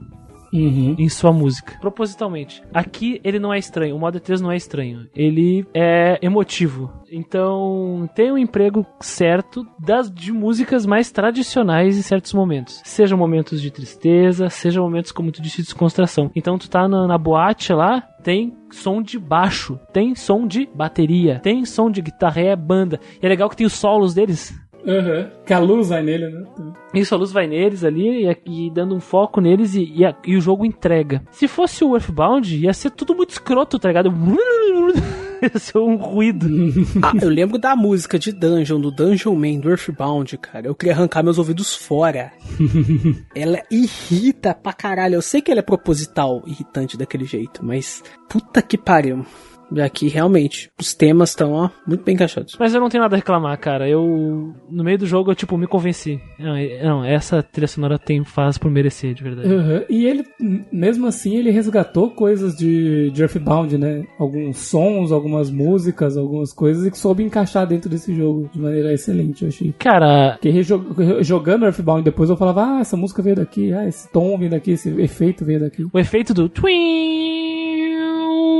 Uhum. 0.53 0.95
em 0.99 1.09
sua 1.09 1.33
música. 1.33 1.79
Propositalmente. 1.81 2.63
Aqui 2.73 3.21
ele 3.25 3.39
não 3.39 3.53
é 3.53 3.59
estranho, 3.59 3.97
o 3.97 3.99
modo 3.99 4.21
3 4.21 4.41
não 4.41 4.51
é 4.51 4.57
estranho. 4.57 5.07
Ele 5.15 5.67
é 5.75 6.19
emotivo. 6.23 6.91
Então, 7.11 8.09
tem 8.15 8.31
um 8.31 8.39
emprego 8.39 8.87
certo 9.01 9.67
das 9.79 10.11
de 10.11 10.33
músicas 10.33 10.85
mais 10.85 11.11
tradicionais 11.11 11.97
em 11.97 12.03
certos 12.03 12.35
momentos. 12.35 12.81
Seja 12.85 13.17
momentos 13.17 13.61
de 13.61 13.71
tristeza, 13.71 14.51
seja 14.51 14.81
momentos 14.81 15.13
como 15.13 15.33
tu 15.33 15.41
disse 15.41 15.59
de 15.59 15.65
descontração. 15.65 16.31
Então 16.35 16.59
tu 16.59 16.69
tá 16.69 16.87
na, 16.89 17.07
na 17.07 17.19
boate 17.19 17.73
lá, 17.73 18.03
tem 18.23 18.57
som 18.71 19.01
de 19.03 19.19
baixo, 19.19 19.79
tem 19.93 20.15
som 20.15 20.47
de 20.47 20.69
bateria, 20.75 21.41
tem 21.41 21.65
som 21.65 21.91
de 21.91 22.03
guitarra, 22.03 22.41
é 22.41 22.57
banda. 22.57 23.01
E 23.23 23.27
é 23.27 23.29
legal 23.29 23.49
que 23.49 23.57
tem 23.57 23.67
os 23.67 23.73
solos 23.73 24.15
deles. 24.15 24.55
Uhum. 24.89 25.31
Que 25.45 25.53
a 25.53 25.59
luz 25.59 25.91
vai 25.91 26.03
nele, 26.03 26.29
né? 26.31 26.45
Isso, 26.95 27.15
a 27.15 27.19
luz 27.19 27.31
vai 27.31 27.47
neles 27.47 27.85
ali 27.85 28.27
e, 28.27 28.67
e 28.67 28.71
dando 28.71 28.95
um 28.95 29.01
foco 29.01 29.39
neles 29.41 29.75
e, 29.75 29.85
e 29.95 30.05
a- 30.05 30.17
e 30.27 30.35
o 30.35 30.41
jogo 30.41 30.65
entrega. 30.65 31.23
Se 31.31 31.47
fosse 31.47 31.85
o 31.85 31.95
Earthbound, 31.95 32.57
ia 32.57 32.73
ser 32.73 32.91
tudo 32.93 33.15
muito 33.15 33.31
escroto, 33.31 33.79
tá 33.79 33.89
ligado? 33.89 34.11
ia 35.43 35.59
ser 35.59 35.79
um 35.79 35.97
ruído. 35.97 36.47
Ah, 37.03 37.13
eu 37.21 37.29
lembro 37.29 37.59
da 37.59 37.77
música 37.77 38.19
de 38.19 38.33
Dungeon, 38.33 38.81
do 38.81 38.91
Dungeon 38.91 39.35
Man, 39.35 39.61
do 39.61 39.69
Earthbound, 39.71 40.37
cara. 40.39 40.67
Eu 40.67 40.75
queria 40.75 40.95
arrancar 40.95 41.23
meus 41.23 41.39
ouvidos 41.39 41.75
fora. 41.77 42.33
ela 43.37 43.61
irrita 43.71 44.55
pra 44.55 44.73
caralho. 44.73 45.15
Eu 45.17 45.23
sei 45.23 45.41
que 45.41 45.51
ela 45.51 45.61
é 45.61 45.63
proposital, 45.63 46.43
irritante 46.47 46.97
daquele 46.97 47.25
jeito, 47.25 47.65
mas 47.65 48.03
puta 48.29 48.61
que 48.63 48.77
pariu. 48.79 49.25
Aqui, 49.83 50.09
realmente, 50.09 50.71
os 50.81 50.95
temas 50.95 51.31
estão, 51.31 51.53
ó, 51.53 51.71
muito 51.87 52.05
bem 52.05 52.15
encaixados. 52.15 52.57
Mas 52.59 52.75
eu 52.75 52.81
não 52.81 52.89
tenho 52.89 53.03
nada 53.03 53.17
a 53.17 53.19
reclamar, 53.19 53.59
cara. 53.59 53.89
Eu, 53.89 54.55
no 54.71 54.85
meio 54.85 54.99
do 54.99 55.07
jogo, 55.07 55.31
eu, 55.31 55.35
tipo, 55.35 55.57
me 55.59 55.67
convenci. 55.67 56.21
Não, 56.39 56.55
não, 56.83 57.05
essa 57.05 57.43
trilha 57.43 57.69
sonora 57.69 57.99
tem 57.99 58.25
faz 58.25 58.59
por 58.59 58.71
merecer, 58.71 59.15
de 59.15 59.23
verdade. 59.23 59.49
Uhum. 59.49 59.85
E 59.89 60.07
ele, 60.07 60.25
mesmo 60.73 61.07
assim, 61.07 61.37
ele 61.37 61.51
resgatou 61.51 62.11
coisas 62.11 62.57
de, 62.57 63.11
de 63.11 63.23
Earthbound, 63.23 63.77
né? 63.77 64.05
Alguns 64.19 64.59
sons, 64.59 65.13
algumas 65.13 65.51
músicas, 65.51 66.17
algumas 66.17 66.53
coisas, 66.53 66.87
e 66.87 66.91
que 66.91 66.99
soube 66.99 67.23
encaixar 67.23 67.67
dentro 67.67 67.91
desse 67.91 68.15
jogo 68.15 68.49
de 68.53 68.61
maneira 68.61 68.93
excelente, 68.93 69.43
eu 69.43 69.49
achei. 69.49 69.75
Cara, 69.79 70.39
Porque 70.41 70.63
jogando 71.23 71.65
Earthbound 71.65 72.03
depois 72.03 72.31
eu 72.31 72.37
falava, 72.37 72.65
ah, 72.65 72.81
essa 72.81 72.97
música 72.97 73.23
veio 73.23 73.37
daqui, 73.37 73.73
ah, 73.73 73.87
esse 73.87 74.11
tom 74.11 74.37
veio 74.39 74.51
daqui, 74.51 74.73
esse 74.73 74.89
efeito 75.01 75.45
veio 75.45 75.61
daqui. 75.61 75.87
o 75.93 75.99
efeito 75.99 76.33
do 76.33 76.49
twin, 76.49 77.48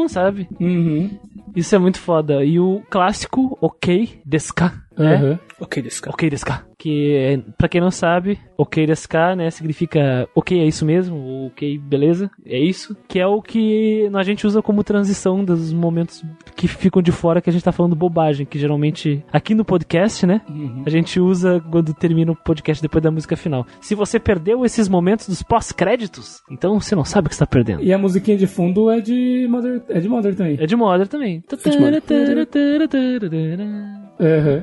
sabe? 0.09 0.49
Uhum. 0.61 1.19
Isso 1.55 1.75
é 1.75 1.79
muito 1.79 1.99
foda. 1.99 2.45
E 2.45 2.59
o 2.61 2.83
clássico, 2.91 3.57
ok, 3.61 4.21
desca. 4.25 4.75
né? 4.97 5.15
Aham. 5.15 5.39
Ok, 5.61 5.83
desse 5.83 6.01
cara. 6.01 6.15
Ok, 6.15 6.31
Deska. 6.31 6.68
Que, 6.79 7.17
é, 7.17 7.39
pra 7.59 7.69
quem 7.69 7.81
não 7.81 7.91
sabe, 7.91 8.39
ok, 8.57 8.87
Deska, 8.87 9.35
né, 9.35 9.51
significa 9.51 10.29
ok, 10.33 10.61
é 10.61 10.65
isso 10.65 10.87
mesmo, 10.87 11.17
ou 11.17 11.47
ok, 11.49 11.77
beleza, 11.77 12.31
é 12.47 12.57
isso. 12.59 12.97
Que 13.09 13.19
é 13.19 13.27
o 13.27 13.43
que 13.43 14.09
a 14.15 14.23
gente 14.23 14.47
usa 14.47 14.63
como 14.63 14.85
transição 14.85 15.45
dos 15.45 15.73
momentos 15.73 16.23
que 16.55 16.69
ficam 16.69 17.03
de 17.03 17.11
fora 17.11 17.41
que 17.41 17.51
a 17.51 17.53
gente 17.53 17.65
tá 17.65 17.73
falando 17.73 17.97
bobagem, 17.97 18.47
que 18.47 18.59
geralmente 18.61 19.25
aqui 19.33 19.57
no 19.57 19.65
podcast, 19.65 20.25
né, 20.25 20.41
a 20.87 20.91
gente 20.91 21.19
usa 21.19 21.61
quando 21.69 21.93
termina 21.93 22.31
o 22.31 22.37
podcast 22.37 22.81
depois 22.81 23.03
da 23.03 23.11
música 23.11 23.37
final. 23.37 23.67
Se 23.81 23.97
você 23.97 24.21
perdeu 24.21 24.65
esses 24.65 24.89
momentos 24.89 25.29
dos 25.29 25.43
pós-créditos, 25.43 26.43
então 26.49 26.79
você 26.81 26.95
não 26.95 27.05
sabe 27.05 27.27
o 27.27 27.29
que 27.29 27.35
está 27.35 27.47
perdendo. 27.47 27.83
E 27.83 27.93
a 27.93 27.99
musiquinha 27.99 28.37
de 28.37 28.47
fundo 28.47 28.89
é 28.89 29.01
de 29.01 29.49
Mother, 29.51 29.83
é 29.89 29.99
de 29.99 30.09
Mother 30.09 30.37
também. 30.37 30.57
É 30.61 30.67
de 30.67 30.77
Mother 30.77 31.09
também. 31.09 31.43
Aham. 34.21 34.63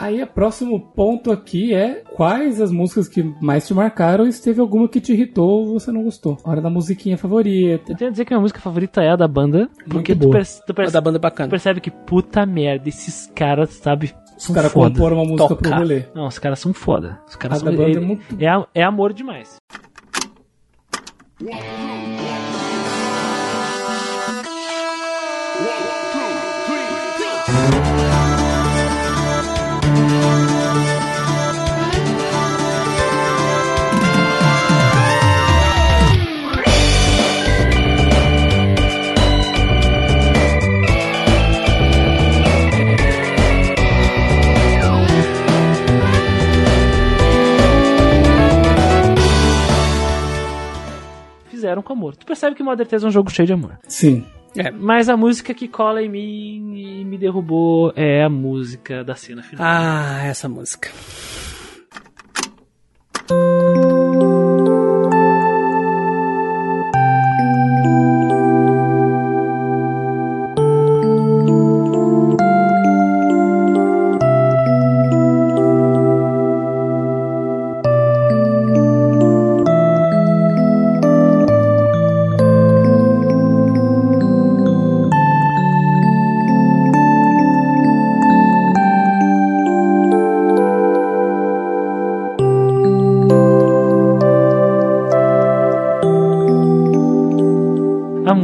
Aí 0.00 0.22
o 0.22 0.26
próximo 0.26 0.80
ponto 0.80 1.30
aqui 1.30 1.74
é 1.74 2.02
quais 2.14 2.58
as 2.58 2.72
músicas 2.72 3.06
que 3.06 3.22
mais 3.40 3.66
te 3.66 3.74
marcaram 3.74 4.26
e 4.26 4.32
se 4.32 4.42
teve 4.42 4.58
alguma 4.58 4.88
que 4.88 4.98
te 4.98 5.12
irritou 5.12 5.46
ou 5.66 5.78
você 5.78 5.92
não 5.92 6.02
gostou. 6.02 6.38
Hora 6.42 6.60
da 6.62 6.70
musiquinha 6.70 7.18
favorita. 7.18 7.92
Eu 7.92 7.96
tenho 7.98 8.08
a 8.08 8.10
dizer 8.10 8.24
que 8.24 8.32
minha 8.32 8.40
música 8.40 8.60
favorita 8.60 9.02
é 9.02 9.10
a 9.10 9.16
da 9.16 9.28
banda, 9.28 9.68
porque 9.90 10.16
tu, 10.16 10.30
perce- 10.30 10.64
tu 10.64 10.72
A 10.72 10.74
perce- 10.74 10.92
da 10.94 11.00
banda 11.02 11.18
é 11.18 11.20
tu 11.20 11.22
bacana. 11.22 11.50
percebe 11.50 11.80
que 11.82 11.90
puta 11.90 12.46
merda, 12.46 12.88
esses 12.88 13.30
caras, 13.34 13.70
sabe, 13.74 14.14
Os 14.38 14.46
caras 14.48 14.72
comporam 14.72 15.18
uma 15.18 15.24
música 15.26 15.48
pro 15.54 15.56
Tocar. 15.56 15.78
rolê. 15.80 16.04
Não, 16.14 16.26
os 16.28 16.38
caras 16.38 16.58
são 16.60 16.72
foda. 16.72 17.20
Os 17.28 17.36
caras 17.36 17.58
A 17.58 17.60
são 17.60 17.70
da 17.70 17.76
banda 17.76 17.88
é 17.88 17.90
ele- 17.92 18.00
muito- 18.00 18.24
é, 18.42 18.48
a- 18.48 18.66
é 18.74 18.82
amor 18.82 19.12
demais. 19.12 19.58
Fizeram 51.70 51.82
com 51.82 51.92
amor. 51.92 52.16
Tu 52.16 52.26
percebe 52.26 52.56
que 52.56 52.62
Mother 52.64 52.84
Teresa 52.84 53.06
é 53.06 53.08
um 53.08 53.12
jogo 53.12 53.30
cheio 53.30 53.46
de 53.46 53.52
amor. 53.52 53.78
Sim. 53.86 54.24
Mas 54.74 55.08
a 55.08 55.16
música 55.16 55.54
que 55.54 55.68
cola 55.68 56.02
em 56.02 56.08
mim 56.08 56.74
e 56.76 57.04
me 57.04 57.16
derrubou 57.16 57.92
é 57.94 58.24
a 58.24 58.28
música 58.28 59.04
da 59.04 59.14
cena 59.14 59.40
final. 59.40 59.64
Ah, 59.64 60.24
essa 60.24 60.48
música. 60.48 60.90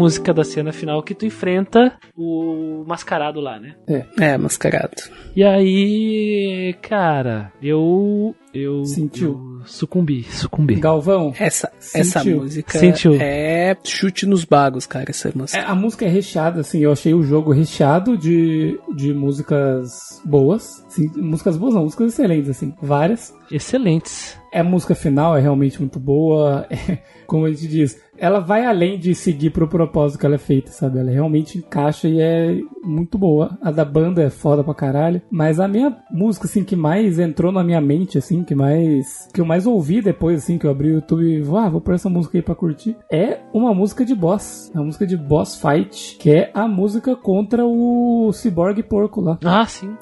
Música 0.07 0.33
da 0.33 0.45
cena 0.45 0.73
final 0.73 1.03
que 1.03 1.15
tu 1.15 1.27
enfrenta 1.27 1.99
o 2.17 2.85
mascarado 2.87 3.41
lá, 3.41 3.59
né? 3.59 3.75
É, 4.21 4.39
mascarado. 4.39 4.95
E 5.35 5.43
aí, 5.43 6.75
cara, 6.81 7.53
eu. 7.61 8.35
Eu. 8.55 8.85
Sentiu. 8.87 9.59
eu 9.61 9.67
sucumbi, 9.67 10.23
sucumbi. 10.31 10.77
Galvão, 10.77 11.35
Essa, 11.39 11.71
essa 11.93 12.25
música 12.25 12.79
Sentiu. 12.79 13.17
é 13.21 13.77
chute 13.85 14.25
nos 14.25 14.45
bagos, 14.45 14.87
cara, 14.87 15.07
essa 15.11 15.31
música. 15.35 15.59
é, 15.59 15.65
a 15.65 15.75
música 15.75 16.07
é 16.07 16.09
recheada, 16.09 16.61
assim, 16.61 16.79
eu 16.79 16.93
achei 16.93 17.13
o 17.13 17.23
jogo 17.23 17.53
recheado 17.53 18.17
de, 18.17 18.79
de 18.95 19.13
músicas 19.13 20.23
boas. 20.25 20.86
Sim, 20.97 21.11
músicas 21.15 21.59
boas 21.59 21.75
não, 21.75 21.83
músicas 21.83 22.15
excelentes, 22.15 22.49
assim, 22.49 22.73
várias. 22.81 23.35
Excelentes. 23.51 24.35
A 24.51 24.65
música 24.65 24.95
final 24.95 25.37
é 25.37 25.41
realmente 25.41 25.79
muito 25.79 26.01
boa. 26.01 26.67
é, 26.73 26.99
como 27.27 27.45
a 27.45 27.51
gente 27.51 27.69
diz, 27.69 28.01
ela 28.17 28.41
vai 28.41 28.65
além 28.65 28.99
de 28.99 29.15
seguir 29.15 29.51
pro 29.51 29.69
propósito 29.69 30.19
que 30.19 30.25
ela 30.25 30.37
é 30.37 30.39
feita, 30.39 30.71
sabe? 30.71 30.99
Ela 30.99 31.11
realmente 31.11 31.59
encaixa 31.59 32.09
e 32.09 32.19
é 32.19 32.59
muito 32.83 33.19
boa. 33.19 33.59
A 33.61 33.71
da 33.71 33.85
banda 33.85 34.23
é 34.23 34.31
foda 34.31 34.65
pra 34.65 34.73
caralho. 34.73 35.21
Mas 35.31 35.61
a 35.61 35.69
minha 35.69 35.95
música, 36.11 36.47
assim, 36.47 36.65
que 36.65 36.75
mais 36.75 37.19
entrou 37.19 37.53
na 37.53 37.63
minha 37.63 37.81
mente, 37.81 38.17
assim, 38.17 38.43
que 38.43 38.55
mais. 38.55 39.29
que 39.35 39.41
eu 39.43 39.45
mais 39.45 39.67
ouvi 39.67 40.01
depois, 40.01 40.45
assim, 40.45 40.57
que 40.57 40.67
eu 40.67 40.71
abri 40.71 40.93
o 40.93 40.95
YouTube 40.95 41.27
e 41.27 41.43
ah, 41.59 41.69
vou 41.69 41.83
pôr 41.83 41.95
essa 41.95 42.09
música 42.09 42.39
aí 42.39 42.43
pra 42.43 42.55
curtir, 42.55 42.97
é 43.13 43.41
uma 43.53 43.75
música 43.75 44.03
de 44.03 44.15
boss. 44.15 44.73
É 44.75 44.79
uma 44.79 44.87
música 44.87 45.07
de 45.07 45.19
boss 45.19 45.61
fight, 45.61 46.17
que 46.17 46.31
é 46.31 46.51
a 46.55 46.67
música 46.67 47.15
contra 47.15 47.67
o 47.67 48.31
Cyborg 48.33 48.83
Porco 48.83 49.21
lá. 49.21 49.39
Ah, 49.45 49.67
sim. 49.67 49.95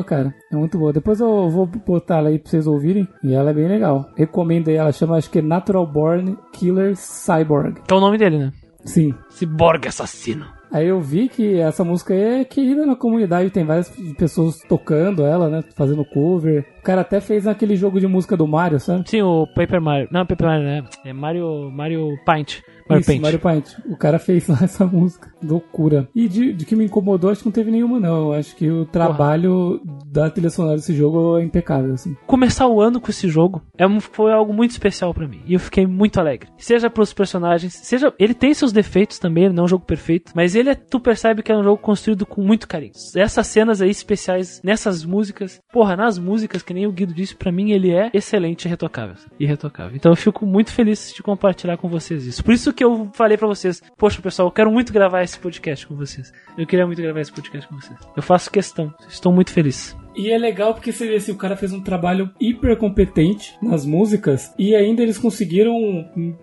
Boa, 0.00 0.04
cara. 0.04 0.34
É 0.50 0.56
muito 0.56 0.78
boa. 0.78 0.92
Depois 0.92 1.20
eu 1.20 1.48
vou 1.48 1.66
botar 1.66 2.18
ela 2.18 2.28
aí 2.28 2.38
pra 2.38 2.50
vocês 2.50 2.66
ouvirem. 2.66 3.06
E 3.22 3.34
ela 3.34 3.50
é 3.50 3.54
bem 3.54 3.68
legal. 3.68 4.10
Recomendo 4.16 4.68
aí. 4.68 4.76
Ela 4.76 4.92
chama, 4.92 5.16
acho 5.16 5.30
que 5.30 5.38
é 5.38 5.42
Natural 5.42 5.86
Born 5.86 6.36
Killer 6.52 6.96
Cyborg. 6.96 7.80
Que 7.86 7.94
é 7.94 7.96
o 7.96 8.00
nome 8.00 8.18
dele, 8.18 8.38
né? 8.38 8.52
Sim. 8.84 9.14
Cyborg 9.28 9.86
assassino. 9.86 10.46
Aí 10.72 10.86
eu 10.86 11.00
vi 11.00 11.28
que 11.28 11.58
essa 11.58 11.82
música 11.82 12.14
aí 12.14 12.40
é 12.40 12.44
querida 12.44 12.86
na 12.86 12.94
comunidade. 12.94 13.50
Tem 13.50 13.64
várias 13.64 13.90
pessoas 14.16 14.60
tocando 14.68 15.24
ela, 15.24 15.48
né? 15.48 15.64
Fazendo 15.76 16.04
cover. 16.04 16.64
O 16.78 16.82
cara 16.82 17.00
até 17.00 17.20
fez 17.20 17.44
naquele 17.44 17.76
jogo 17.76 17.98
de 17.98 18.06
música 18.06 18.36
do 18.36 18.46
Mario, 18.46 18.78
sabe? 18.78 19.08
Sim, 19.08 19.22
o 19.22 19.46
Paper 19.48 19.80
Mario. 19.80 20.08
Não, 20.12 20.24
Paper 20.24 20.46
Mario, 20.46 20.64
né? 20.64 20.84
É 21.04 21.12
Mario, 21.12 21.70
Mario 21.70 22.08
Paint. 22.24 22.60
Mario 22.90 23.00
Isso, 23.00 23.06
Paint. 23.10 23.22
Mario 23.22 23.38
Paint. 23.38 23.66
O 23.86 23.96
cara 23.96 24.18
fez 24.18 24.46
lá 24.48 24.58
essa 24.62 24.84
música. 24.86 25.32
Loucura. 25.42 26.08
E 26.14 26.28
de, 26.28 26.52
de 26.52 26.64
que 26.64 26.76
me 26.76 26.84
incomodou, 26.84 27.30
acho 27.30 27.40
que 27.40 27.46
não 27.46 27.52
teve 27.52 27.70
nenhuma, 27.70 27.98
não. 27.98 28.32
Acho 28.32 28.54
que 28.56 28.70
o 28.70 28.84
trabalho 28.84 29.80
da 30.06 30.30
trilha 30.30 30.50
sonora 30.50 30.76
desse 30.76 30.94
jogo 30.94 31.38
é 31.38 31.42
impecável, 31.44 31.92
assim. 31.94 32.16
Começar 32.26 32.66
o 32.66 32.80
ano 32.80 33.00
com 33.00 33.10
esse 33.10 33.28
jogo 33.28 33.62
é 33.78 33.86
um- 33.86 34.00
foi 34.00 34.32
algo 34.32 34.52
muito 34.52 34.70
especial 34.72 35.12
pra 35.14 35.26
mim. 35.28 35.40
E 35.46 35.54
eu 35.54 35.60
fiquei 35.60 35.86
muito 35.86 36.18
alegre. 36.20 36.48
Seja 36.58 36.90
pros 36.90 37.12
personagens, 37.12 37.74
seja. 37.74 38.12
Ele 38.18 38.34
tem 38.34 38.52
seus 38.54 38.72
defeitos 38.72 39.18
também, 39.18 39.44
ele 39.44 39.54
não 39.54 39.62
é 39.62 39.64
um 39.64 39.68
jogo 39.68 39.84
perfeito. 39.84 40.32
Mas 40.34 40.54
ele 40.54 40.70
é, 40.70 40.74
tu 40.74 41.00
percebe 41.00 41.42
que 41.42 41.52
é 41.52 41.56
um 41.56 41.62
jogo 41.64 41.78
construído 41.80 42.26
com 42.26 42.42
muito 42.42 42.66
carinho. 42.68 42.92
Essas 43.16 43.46
cenas 43.46 43.80
aí 43.80 43.90
especiais, 43.90 44.60
nessas 44.64 45.04
músicas. 45.04 45.60
Porra, 45.72 45.96
nas 45.96 46.18
músicas, 46.18 46.62
que 46.62 46.74
nem 46.74 46.86
o 46.86 46.92
Guido 46.92 47.14
disse, 47.14 47.34
pra 47.34 47.52
mim 47.52 47.70
ele 47.70 47.90
é 47.90 48.10
excelente 48.12 48.64
e 48.64 48.68
retocável. 48.68 49.14
Irretocável. 49.38 49.96
Então 49.96 50.12
eu 50.12 50.16
fico 50.16 50.44
muito 50.46 50.72
feliz 50.72 51.12
de 51.14 51.22
compartilhar 51.22 51.76
com 51.76 51.88
vocês 51.88 52.26
isso. 52.26 52.44
Por 52.44 52.52
isso 52.54 52.72
que 52.72 52.79
eu 52.84 53.10
falei 53.12 53.36
pra 53.36 53.46
vocês, 53.46 53.82
poxa 53.96 54.20
pessoal, 54.20 54.48
eu 54.48 54.52
quero 54.52 54.70
muito 54.70 54.92
gravar 54.92 55.22
esse 55.22 55.38
podcast 55.38 55.86
com 55.86 55.94
vocês. 55.94 56.32
Eu 56.56 56.66
queria 56.66 56.86
muito 56.86 57.00
gravar 57.02 57.20
esse 57.20 57.32
podcast 57.32 57.68
com 57.68 57.76
vocês. 57.80 57.98
Eu 58.16 58.22
faço 58.22 58.50
questão. 58.50 58.92
Estou 59.08 59.32
muito 59.32 59.52
feliz. 59.52 59.96
E 60.16 60.30
é 60.30 60.38
legal 60.38 60.74
porque 60.74 60.92
você 60.92 61.06
vê 61.06 61.16
assim, 61.16 61.32
o 61.32 61.36
cara 61.36 61.56
fez 61.56 61.72
um 61.72 61.80
trabalho 61.80 62.30
hiper 62.40 62.76
competente 62.76 63.54
nas 63.62 63.84
músicas 63.86 64.52
e 64.58 64.74
ainda 64.74 65.02
eles 65.02 65.18
conseguiram 65.18 65.74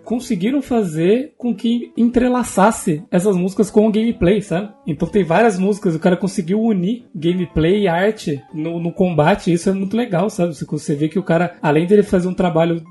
conseguiram 0.04 0.62
fazer 0.62 1.34
com 1.36 1.54
que 1.54 1.92
entrelaçasse 1.96 3.02
essas 3.10 3.36
músicas 3.36 3.70
com 3.70 3.86
o 3.86 3.92
gameplay, 3.92 4.40
sabe? 4.40 4.70
Então 4.86 5.08
tem 5.08 5.24
várias 5.24 5.58
músicas, 5.58 5.94
o 5.94 6.00
cara 6.00 6.16
conseguiu 6.16 6.60
unir 6.60 7.04
gameplay 7.14 7.82
e 7.82 7.88
arte 7.88 8.42
no, 8.52 8.80
no 8.80 8.92
combate, 8.92 9.52
isso 9.52 9.68
é 9.68 9.72
muito 9.72 9.96
legal, 9.96 10.30
sabe? 10.30 10.54
Você 10.54 10.94
vê 10.94 11.08
que 11.08 11.18
o 11.18 11.22
cara, 11.22 11.56
além 11.62 11.86
dele 11.86 12.02
fazer 12.02 12.28
um 12.28 12.34
trabalho 12.34 12.82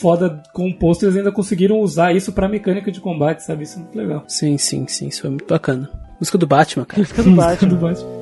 foda 0.00 0.42
composto, 0.52 1.04
eles 1.04 1.16
ainda 1.16 1.32
conseguiram 1.32 1.80
usar 1.80 2.14
isso 2.14 2.32
pra 2.32 2.48
mecânica 2.48 2.90
de 2.90 3.00
combate, 3.00 3.40
sabe? 3.40 3.64
Isso 3.64 3.78
é 3.78 3.82
muito 3.82 3.96
legal. 3.96 4.24
Sim, 4.28 4.56
sim, 4.58 4.86
sim, 4.86 5.08
isso 5.08 5.26
é 5.26 5.30
muito 5.30 5.46
bacana. 5.46 5.90
Música 6.18 6.38
do 6.38 6.46
Batman, 6.46 6.84
cara. 6.84 7.00
Música 7.00 7.22
do 7.22 7.30
Batman. 7.34 7.68
do 7.68 7.76
Batman. 7.76 8.21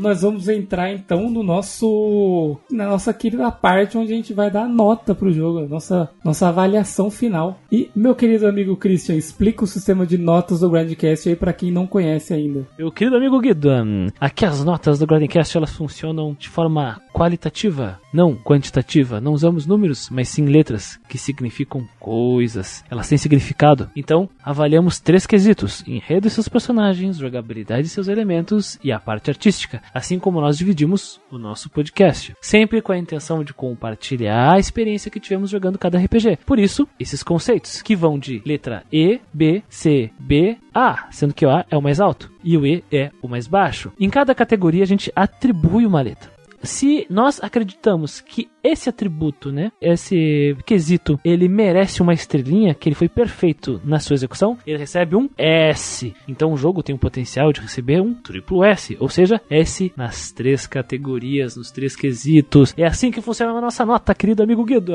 Nós 0.00 0.22
vamos 0.22 0.48
entrar 0.48 0.90
então 0.92 1.30
no 1.30 1.42
nosso 1.42 2.56
na 2.70 2.86
nossa 2.86 3.12
querida 3.12 3.50
parte 3.50 3.98
onde 3.98 4.12
a 4.12 4.16
gente 4.16 4.32
vai 4.32 4.50
dar 4.50 4.68
nota 4.68 5.14
pro 5.14 5.32
jogo, 5.32 5.68
nossa 5.68 6.10
nossa 6.24 6.48
avaliação 6.48 7.10
final. 7.10 7.58
E 7.70 7.90
meu 7.94 8.14
querido 8.14 8.46
amigo 8.46 8.76
Christian, 8.76 9.14
explica 9.14 9.64
o 9.64 9.66
sistema 9.66 10.06
de 10.06 10.16
notas 10.18 10.60
do 10.60 10.70
Grandcast 10.70 11.28
aí 11.28 11.36
para 11.36 11.52
quem 11.52 11.70
não 11.70 11.86
conhece 11.86 12.32
ainda. 12.32 12.66
Meu 12.78 12.90
querido 12.90 13.16
amigo 13.16 13.40
Guido, 13.40 13.70
aqui 14.18 14.44
as 14.44 14.64
notas 14.64 14.98
do 14.98 15.06
Grandcast 15.06 15.56
elas 15.56 15.72
funcionam 15.72 16.36
de 16.38 16.48
forma 16.48 17.00
qualitativa, 17.12 18.00
não 18.12 18.34
quantitativa. 18.34 19.20
Não 19.20 19.32
usamos 19.32 19.66
números, 19.66 20.08
mas 20.10 20.28
sim 20.28 20.46
letras 20.46 20.98
que 21.08 21.18
significam 21.18 21.86
coisas. 21.98 22.82
Elas 22.90 23.08
têm 23.08 23.18
significado. 23.18 23.90
Então, 23.94 24.28
avaliamos 24.42 24.98
três 24.98 25.26
quesitos: 25.26 25.84
enredo 25.86 26.26
e 26.26 26.30
seus 26.30 26.48
personagens, 26.48 27.18
jogabilidade 27.18 27.86
e 27.86 27.90
seus 27.90 28.08
elementos 28.08 28.78
e 28.82 28.90
a 28.90 28.98
parte 28.98 29.30
artística 29.30 29.82
assim 29.92 30.18
como 30.18 30.40
nós 30.40 30.58
dividimos 30.58 31.20
o 31.30 31.38
nosso 31.38 31.68
podcast, 31.70 32.34
sempre 32.40 32.82
com 32.82 32.92
a 32.92 32.98
intenção 32.98 33.44
de 33.44 33.54
compartilhar 33.54 34.54
a 34.54 34.58
experiência 34.58 35.10
que 35.10 35.20
tivemos 35.20 35.50
jogando 35.50 35.78
cada 35.78 35.98
RPG. 35.98 36.38
Por 36.44 36.58
isso, 36.58 36.88
esses 36.98 37.22
conceitos, 37.22 37.82
que 37.82 37.96
vão 37.96 38.18
de 38.18 38.42
letra 38.44 38.84
E, 38.92 39.20
B, 39.32 39.62
C, 39.68 40.10
B, 40.18 40.56
A, 40.74 41.08
sendo 41.10 41.34
que 41.34 41.46
o 41.46 41.50
A 41.50 41.64
é 41.70 41.76
o 41.76 41.82
mais 41.82 42.00
alto 42.00 42.30
e 42.42 42.56
o 42.56 42.66
E 42.66 42.84
é 42.90 43.10
o 43.22 43.28
mais 43.28 43.46
baixo. 43.46 43.92
Em 43.98 44.10
cada 44.10 44.34
categoria 44.34 44.82
a 44.82 44.86
gente 44.86 45.12
atribui 45.14 45.86
uma 45.86 46.00
letra 46.00 46.39
se 46.62 47.06
nós 47.08 47.42
acreditamos 47.42 48.20
que 48.20 48.48
esse 48.62 48.88
atributo, 48.88 49.50
né, 49.50 49.72
esse 49.80 50.56
quesito, 50.66 51.18
ele 51.24 51.48
merece 51.48 52.02
uma 52.02 52.12
estrelinha, 52.12 52.74
que 52.74 52.88
ele 52.88 52.94
foi 52.94 53.08
perfeito 53.08 53.80
na 53.84 53.98
sua 53.98 54.14
execução, 54.14 54.58
ele 54.66 54.78
recebe 54.78 55.16
um 55.16 55.28
S. 55.36 56.14
Então 56.28 56.52
o 56.52 56.56
jogo 56.56 56.82
tem 56.82 56.94
o 56.94 56.98
potencial 56.98 57.52
de 57.52 57.60
receber 57.60 58.00
um 58.00 58.14
triplo 58.14 58.64
S, 58.64 58.96
ou 59.00 59.08
seja, 59.08 59.40
S 59.48 59.92
nas 59.96 60.30
três 60.30 60.66
categorias, 60.66 61.56
nos 61.56 61.70
três 61.70 61.96
quesitos. 61.96 62.74
É 62.76 62.86
assim 62.86 63.10
que 63.10 63.20
funciona 63.20 63.52
a 63.52 63.60
nossa 63.60 63.84
nota, 63.86 64.14
querido 64.14 64.42
amigo 64.42 64.64
Guido. 64.64 64.94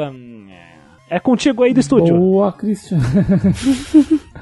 É 1.09 1.19
contigo 1.19 1.63
aí 1.63 1.73
do 1.73 1.79
estúdio. 1.79 2.17
Boa, 2.17 2.51
Christian. 2.51 2.99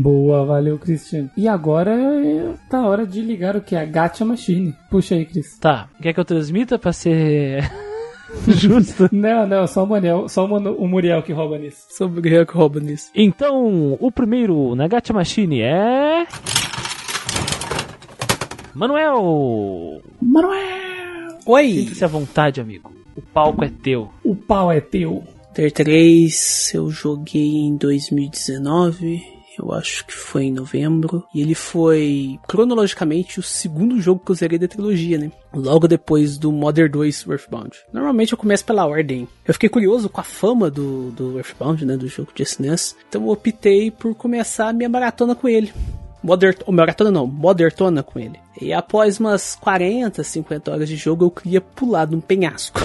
Boa, 0.00 0.44
valeu, 0.44 0.78
Christian. 0.78 1.28
E 1.36 1.48
agora 1.48 1.90
é, 1.92 2.54
tá 2.70 2.86
hora 2.86 3.04
de 3.04 3.20
ligar 3.20 3.56
o 3.56 3.60
que? 3.60 3.74
A 3.74 3.84
Gacha 3.84 4.24
Machine. 4.24 4.72
Puxa 4.88 5.16
aí, 5.16 5.26
Cris. 5.26 5.58
Tá. 5.58 5.88
Quer 6.00 6.12
que 6.12 6.20
eu 6.20 6.24
transmita 6.24 6.78
pra 6.78 6.92
ser. 6.92 7.68
Justo. 8.46 9.08
Não, 9.10 9.44
não, 9.44 9.66
só 9.66 9.82
o 9.82 9.86
Muriel, 9.88 10.28
só 10.28 10.44
o, 10.44 10.86
Muriel 10.88 11.20
que 11.20 11.32
rouba 11.32 11.58
nisso. 11.58 11.84
Só 11.90 12.06
o 12.06 12.08
Muriel 12.08 12.46
que 12.46 12.52
rouba 12.52 12.78
nisso. 12.78 13.10
Então, 13.12 13.96
o 13.98 14.12
primeiro 14.12 14.76
na 14.76 14.86
Gacha 14.86 15.12
Machine 15.12 15.62
é. 15.62 16.28
Manuel! 18.72 20.00
Manuel! 20.22 21.38
Oi! 21.44 21.72
Sinta-se 21.72 22.04
à 22.04 22.08
vontade, 22.08 22.60
amigo. 22.60 22.92
O 23.16 23.20
palco 23.20 23.64
é 23.64 23.68
teu. 23.68 24.10
O 24.22 24.36
pau 24.36 24.70
é 24.70 24.80
teu. 24.80 25.24
Ter 25.52 25.72
3 25.72 26.72
eu 26.74 26.88
joguei 26.88 27.56
em 27.56 27.76
2019 27.76 29.37
eu 29.58 29.72
acho 29.72 30.06
que 30.06 30.12
foi 30.12 30.44
em 30.44 30.52
novembro. 30.52 31.24
E 31.34 31.40
ele 31.40 31.54
foi, 31.54 32.38
cronologicamente, 32.46 33.40
o 33.40 33.42
segundo 33.42 34.00
jogo 34.00 34.22
que 34.24 34.30
eu 34.30 34.36
zerei 34.36 34.58
da 34.58 34.68
trilogia, 34.68 35.18
né? 35.18 35.30
Logo 35.54 35.88
depois 35.88 36.38
do 36.38 36.52
Modern 36.52 36.90
2 36.90 37.26
Earthbound. 37.28 37.76
Normalmente 37.92 38.32
eu 38.32 38.38
começo 38.38 38.64
pela 38.64 38.86
ordem. 38.86 39.26
Eu 39.46 39.54
fiquei 39.54 39.68
curioso 39.68 40.08
com 40.08 40.20
a 40.20 40.24
fama 40.24 40.70
do, 40.70 41.10
do 41.10 41.38
Earthbound, 41.38 41.84
né? 41.84 41.96
Do 41.96 42.08
jogo 42.08 42.30
de 42.34 42.42
SNES. 42.42 42.96
Então 43.08 43.22
eu 43.22 43.28
optei 43.28 43.90
por 43.90 44.14
começar 44.14 44.68
a 44.68 44.72
minha 44.72 44.88
maratona 44.88 45.34
com 45.34 45.48
ele. 45.48 45.72
Modern, 46.22 46.56
oh, 46.66 46.72
maratona 46.72 47.10
não, 47.10 47.26
Modertona 47.26 48.02
com 48.02 48.18
ele. 48.18 48.38
E 48.60 48.72
após 48.72 49.20
umas 49.20 49.54
40, 49.56 50.22
50 50.22 50.70
horas 50.70 50.88
de 50.88 50.96
jogo, 50.96 51.26
eu 51.26 51.30
queria 51.30 51.60
pular 51.60 52.06
de 52.06 52.16
um 52.16 52.20
penhasco. 52.20 52.80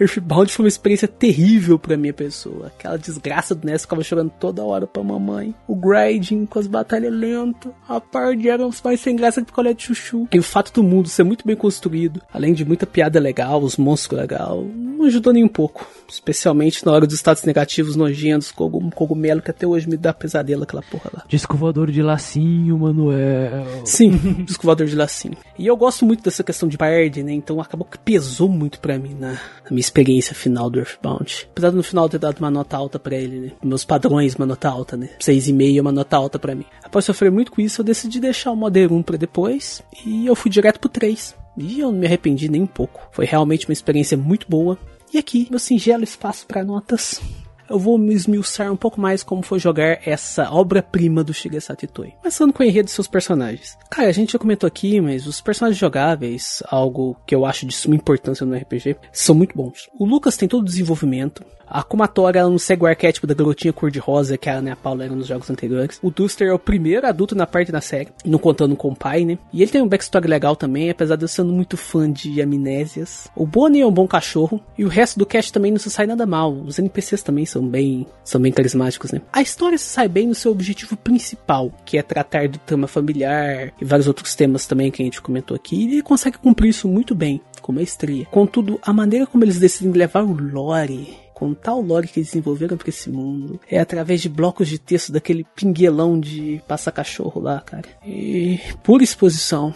Earthbound 0.00 0.52
foi 0.52 0.64
uma 0.64 0.68
experiência 0.68 1.08
terrível 1.08 1.78
pra 1.78 1.96
minha 1.96 2.12
pessoa. 2.12 2.68
Aquela 2.68 2.96
desgraça 2.96 3.54
do 3.54 3.66
NES 3.66 3.82
ficava 3.82 4.02
chorando 4.02 4.30
toda 4.38 4.64
hora 4.64 4.86
pra 4.86 5.02
mamãe. 5.02 5.54
O 5.66 5.74
grinding 5.74 6.46
com 6.46 6.58
as 6.58 6.66
batalhas 6.66 7.12
lentas. 7.12 7.72
A 7.88 8.00
parte 8.00 8.48
era 8.48 8.68
mais 8.84 9.00
sem 9.00 9.16
graça 9.16 9.40
que 9.40 9.46
picolé 9.46 9.74
de 9.74 9.82
chuchu. 9.82 10.28
E 10.32 10.38
o 10.38 10.42
fato 10.42 10.72
do 10.72 10.82
mundo 10.82 11.08
ser 11.08 11.24
muito 11.24 11.46
bem 11.46 11.56
construído, 11.56 12.22
além 12.32 12.52
de 12.54 12.64
muita 12.64 12.86
piada 12.86 13.18
legal, 13.18 13.62
os 13.62 13.76
monstros 13.76 14.18
legal, 14.18 14.64
não 14.64 15.06
ajudou 15.06 15.32
nem 15.32 15.44
um 15.44 15.48
pouco. 15.48 15.86
Especialmente 16.08 16.84
na 16.84 16.92
hora 16.92 17.06
dos 17.06 17.16
status 17.16 17.44
negativos 17.44 17.96
nojentos, 17.96 18.50
com 18.50 18.66
um 18.66 18.90
cogumelo 18.90 19.42
que 19.42 19.50
até 19.50 19.66
hoje 19.66 19.88
me 19.88 19.96
dá 19.96 20.12
pesadelo 20.12 20.62
aquela 20.62 20.82
porra 20.82 21.10
lá. 21.12 21.24
Disco 21.28 21.56
voador 21.56 21.90
de 21.90 22.02
lacinho, 22.02 22.78
Manuel. 22.78 23.66
Sim, 23.84 24.10
disco 24.44 24.64
voador 24.64 24.86
de 24.86 24.96
lacinho. 24.96 25.36
E 25.58 25.66
eu 25.66 25.76
gosto 25.76 26.04
muito 26.06 26.22
dessa 26.22 26.42
questão 26.42 26.68
de 26.68 26.78
parte, 26.78 27.22
né? 27.22 27.32
Então 27.32 27.60
acabou 27.60 27.86
que 27.86 27.98
pesou 27.98 28.48
muito 28.48 28.80
pra 28.80 28.98
mim 28.98 29.14
na, 29.14 29.32
na 29.32 29.70
minha 29.70 29.80
experiência 29.80 30.34
final 30.34 30.70
do 30.70 30.78
Earthbound. 30.78 31.48
Apesar 31.50 31.70
de 31.70 31.76
no 31.76 31.82
final 31.82 32.08
ter 32.08 32.18
dado 32.18 32.38
uma 32.38 32.50
nota 32.50 32.76
alta 32.76 32.98
para 32.98 33.16
ele, 33.16 33.38
né? 33.40 33.52
Meus 33.62 33.84
padrões, 33.84 34.34
uma 34.34 34.46
nota 34.46 34.68
alta, 34.68 34.96
né? 34.96 35.10
6,5 35.20 35.78
é 35.78 35.80
uma 35.80 35.92
nota 35.92 36.16
alta 36.16 36.38
para 36.38 36.54
mim. 36.54 36.64
Após 36.82 37.04
sofrer 37.04 37.30
muito 37.30 37.52
com 37.52 37.60
isso, 37.60 37.80
eu 37.80 37.84
decidi 37.84 38.20
deixar 38.20 38.50
o 38.50 38.56
Modern 38.56 38.94
1 38.94 39.02
pra 39.02 39.16
depois 39.16 39.82
e 40.06 40.26
eu 40.26 40.34
fui 40.34 40.50
direto 40.50 40.80
pro 40.80 40.88
3. 40.88 41.36
E 41.56 41.80
eu 41.80 41.90
não 41.90 41.98
me 41.98 42.06
arrependi 42.06 42.48
nem 42.48 42.62
um 42.62 42.66
pouco. 42.66 43.08
Foi 43.10 43.24
realmente 43.24 43.66
uma 43.66 43.72
experiência 43.72 44.16
muito 44.16 44.46
boa. 44.48 44.78
E 45.12 45.18
aqui, 45.18 45.46
meu 45.48 45.58
singelo 45.58 46.04
espaço 46.04 46.46
para 46.46 46.62
notas 46.62 47.20
eu 47.68 47.78
vou 47.78 47.98
me 47.98 48.14
esmiuçar 48.14 48.72
um 48.72 48.76
pouco 48.76 49.00
mais 49.00 49.22
como 49.22 49.42
foi 49.42 49.58
jogar 49.58 50.00
essa 50.04 50.50
obra-prima 50.50 51.22
do 51.22 51.34
Shigesato 51.34 51.84
Itoi. 51.84 52.14
Começando 52.20 52.52
com 52.52 52.62
o 52.62 52.66
enredo 52.66 52.86
de 52.86 52.92
seus 52.92 53.08
personagens. 53.08 53.76
Cara, 53.90 54.08
a 54.08 54.12
gente 54.12 54.32
já 54.32 54.38
comentou 54.38 54.66
aqui, 54.66 55.00
mas 55.00 55.26
os 55.26 55.40
personagens 55.40 55.78
jogáveis, 55.78 56.62
algo 56.68 57.16
que 57.26 57.34
eu 57.34 57.44
acho 57.44 57.66
de 57.66 57.74
suma 57.74 57.94
importância 57.94 58.46
no 58.46 58.56
RPG, 58.56 58.96
são 59.12 59.34
muito 59.34 59.56
bons. 59.56 59.88
O 59.98 60.04
Lucas 60.04 60.36
tem 60.36 60.48
todo 60.48 60.62
o 60.62 60.66
desenvolvimento, 60.66 61.44
a 61.70 61.82
Kumatora 61.82 62.38
ela 62.38 62.50
não 62.50 62.58
segue 62.58 62.82
o 62.82 62.86
arquétipo 62.86 63.26
da 63.26 63.34
garotinha 63.34 63.72
cor-de-rosa 63.72 64.38
que 64.38 64.48
a 64.48 64.54
Ana 64.54 64.74
Paula 64.74 65.04
era 65.04 65.14
nos 65.14 65.26
jogos 65.26 65.50
anteriores. 65.50 65.98
O 66.02 66.10
Duster 66.10 66.48
é 66.48 66.52
o 66.52 66.58
primeiro 66.58 67.06
adulto 67.06 67.34
na 67.34 67.46
parte 67.46 67.70
da 67.70 67.80
série, 67.80 68.08
não 68.24 68.38
contando 68.38 68.74
com 68.74 68.88
o 68.88 68.96
pai, 68.96 69.24
né? 69.24 69.38
E 69.52 69.60
ele 69.60 69.70
tem 69.70 69.82
um 69.82 69.88
backstory 69.88 70.26
legal 70.26 70.56
também, 70.56 70.88
apesar 70.88 71.16
de 71.16 71.24
eu 71.24 71.28
sendo 71.28 71.52
muito 71.52 71.76
fã 71.76 72.10
de 72.10 72.40
amnésias. 72.40 73.28
O 73.36 73.46
Bonnie 73.46 73.82
é 73.82 73.86
um 73.86 73.92
bom 73.92 74.06
cachorro, 74.06 74.60
e 74.78 74.84
o 74.84 74.88
resto 74.88 75.18
do 75.18 75.26
cast 75.26 75.52
também 75.52 75.70
não 75.70 75.78
se 75.78 75.90
sai 75.90 76.06
nada 76.06 76.24
mal. 76.24 76.52
Os 76.52 76.78
NPCs 76.78 77.22
também 77.22 77.44
são 77.44 77.57
bem, 77.66 78.06
são 78.24 78.40
bem 78.40 78.52
carismáticos, 78.52 79.12
né? 79.12 79.20
A 79.32 79.42
história 79.42 79.78
se 79.78 79.84
sai 79.84 80.08
bem 80.08 80.26
no 80.26 80.34
seu 80.34 80.52
objetivo 80.52 80.96
principal, 80.96 81.72
que 81.84 81.98
é 81.98 82.02
tratar 82.02 82.48
do 82.48 82.58
tema 82.58 82.86
familiar 82.86 83.72
e 83.80 83.84
vários 83.84 84.08
outros 84.08 84.34
temas 84.34 84.66
também 84.66 84.90
que 84.90 85.02
a 85.02 85.04
gente 85.04 85.22
comentou 85.22 85.54
aqui, 85.54 85.76
e 85.76 85.92
ele 85.94 86.02
consegue 86.02 86.38
cumprir 86.38 86.70
isso 86.70 86.88
muito 86.88 87.14
bem, 87.14 87.40
com 87.62 87.72
maestria. 87.72 88.26
Contudo, 88.26 88.78
a 88.82 88.92
maneira 88.92 89.26
como 89.26 89.44
eles 89.44 89.58
decidem 89.58 89.92
levar 89.92 90.22
o 90.22 90.32
lore 90.32 91.16
com 91.38 91.54
tal 91.54 91.80
lore 91.80 92.08
que 92.08 92.20
desenvolveram 92.20 92.76
para 92.76 92.88
esse 92.88 93.08
mundo. 93.08 93.60
É 93.70 93.78
através 93.78 94.20
de 94.20 94.28
blocos 94.28 94.66
de 94.66 94.76
texto 94.76 95.12
daquele 95.12 95.46
pinguelão 95.54 96.18
de 96.18 96.60
passa-cachorro 96.66 97.40
lá, 97.40 97.60
cara. 97.60 97.88
E 98.04 98.58
pura 98.82 99.04
exposição 99.04 99.72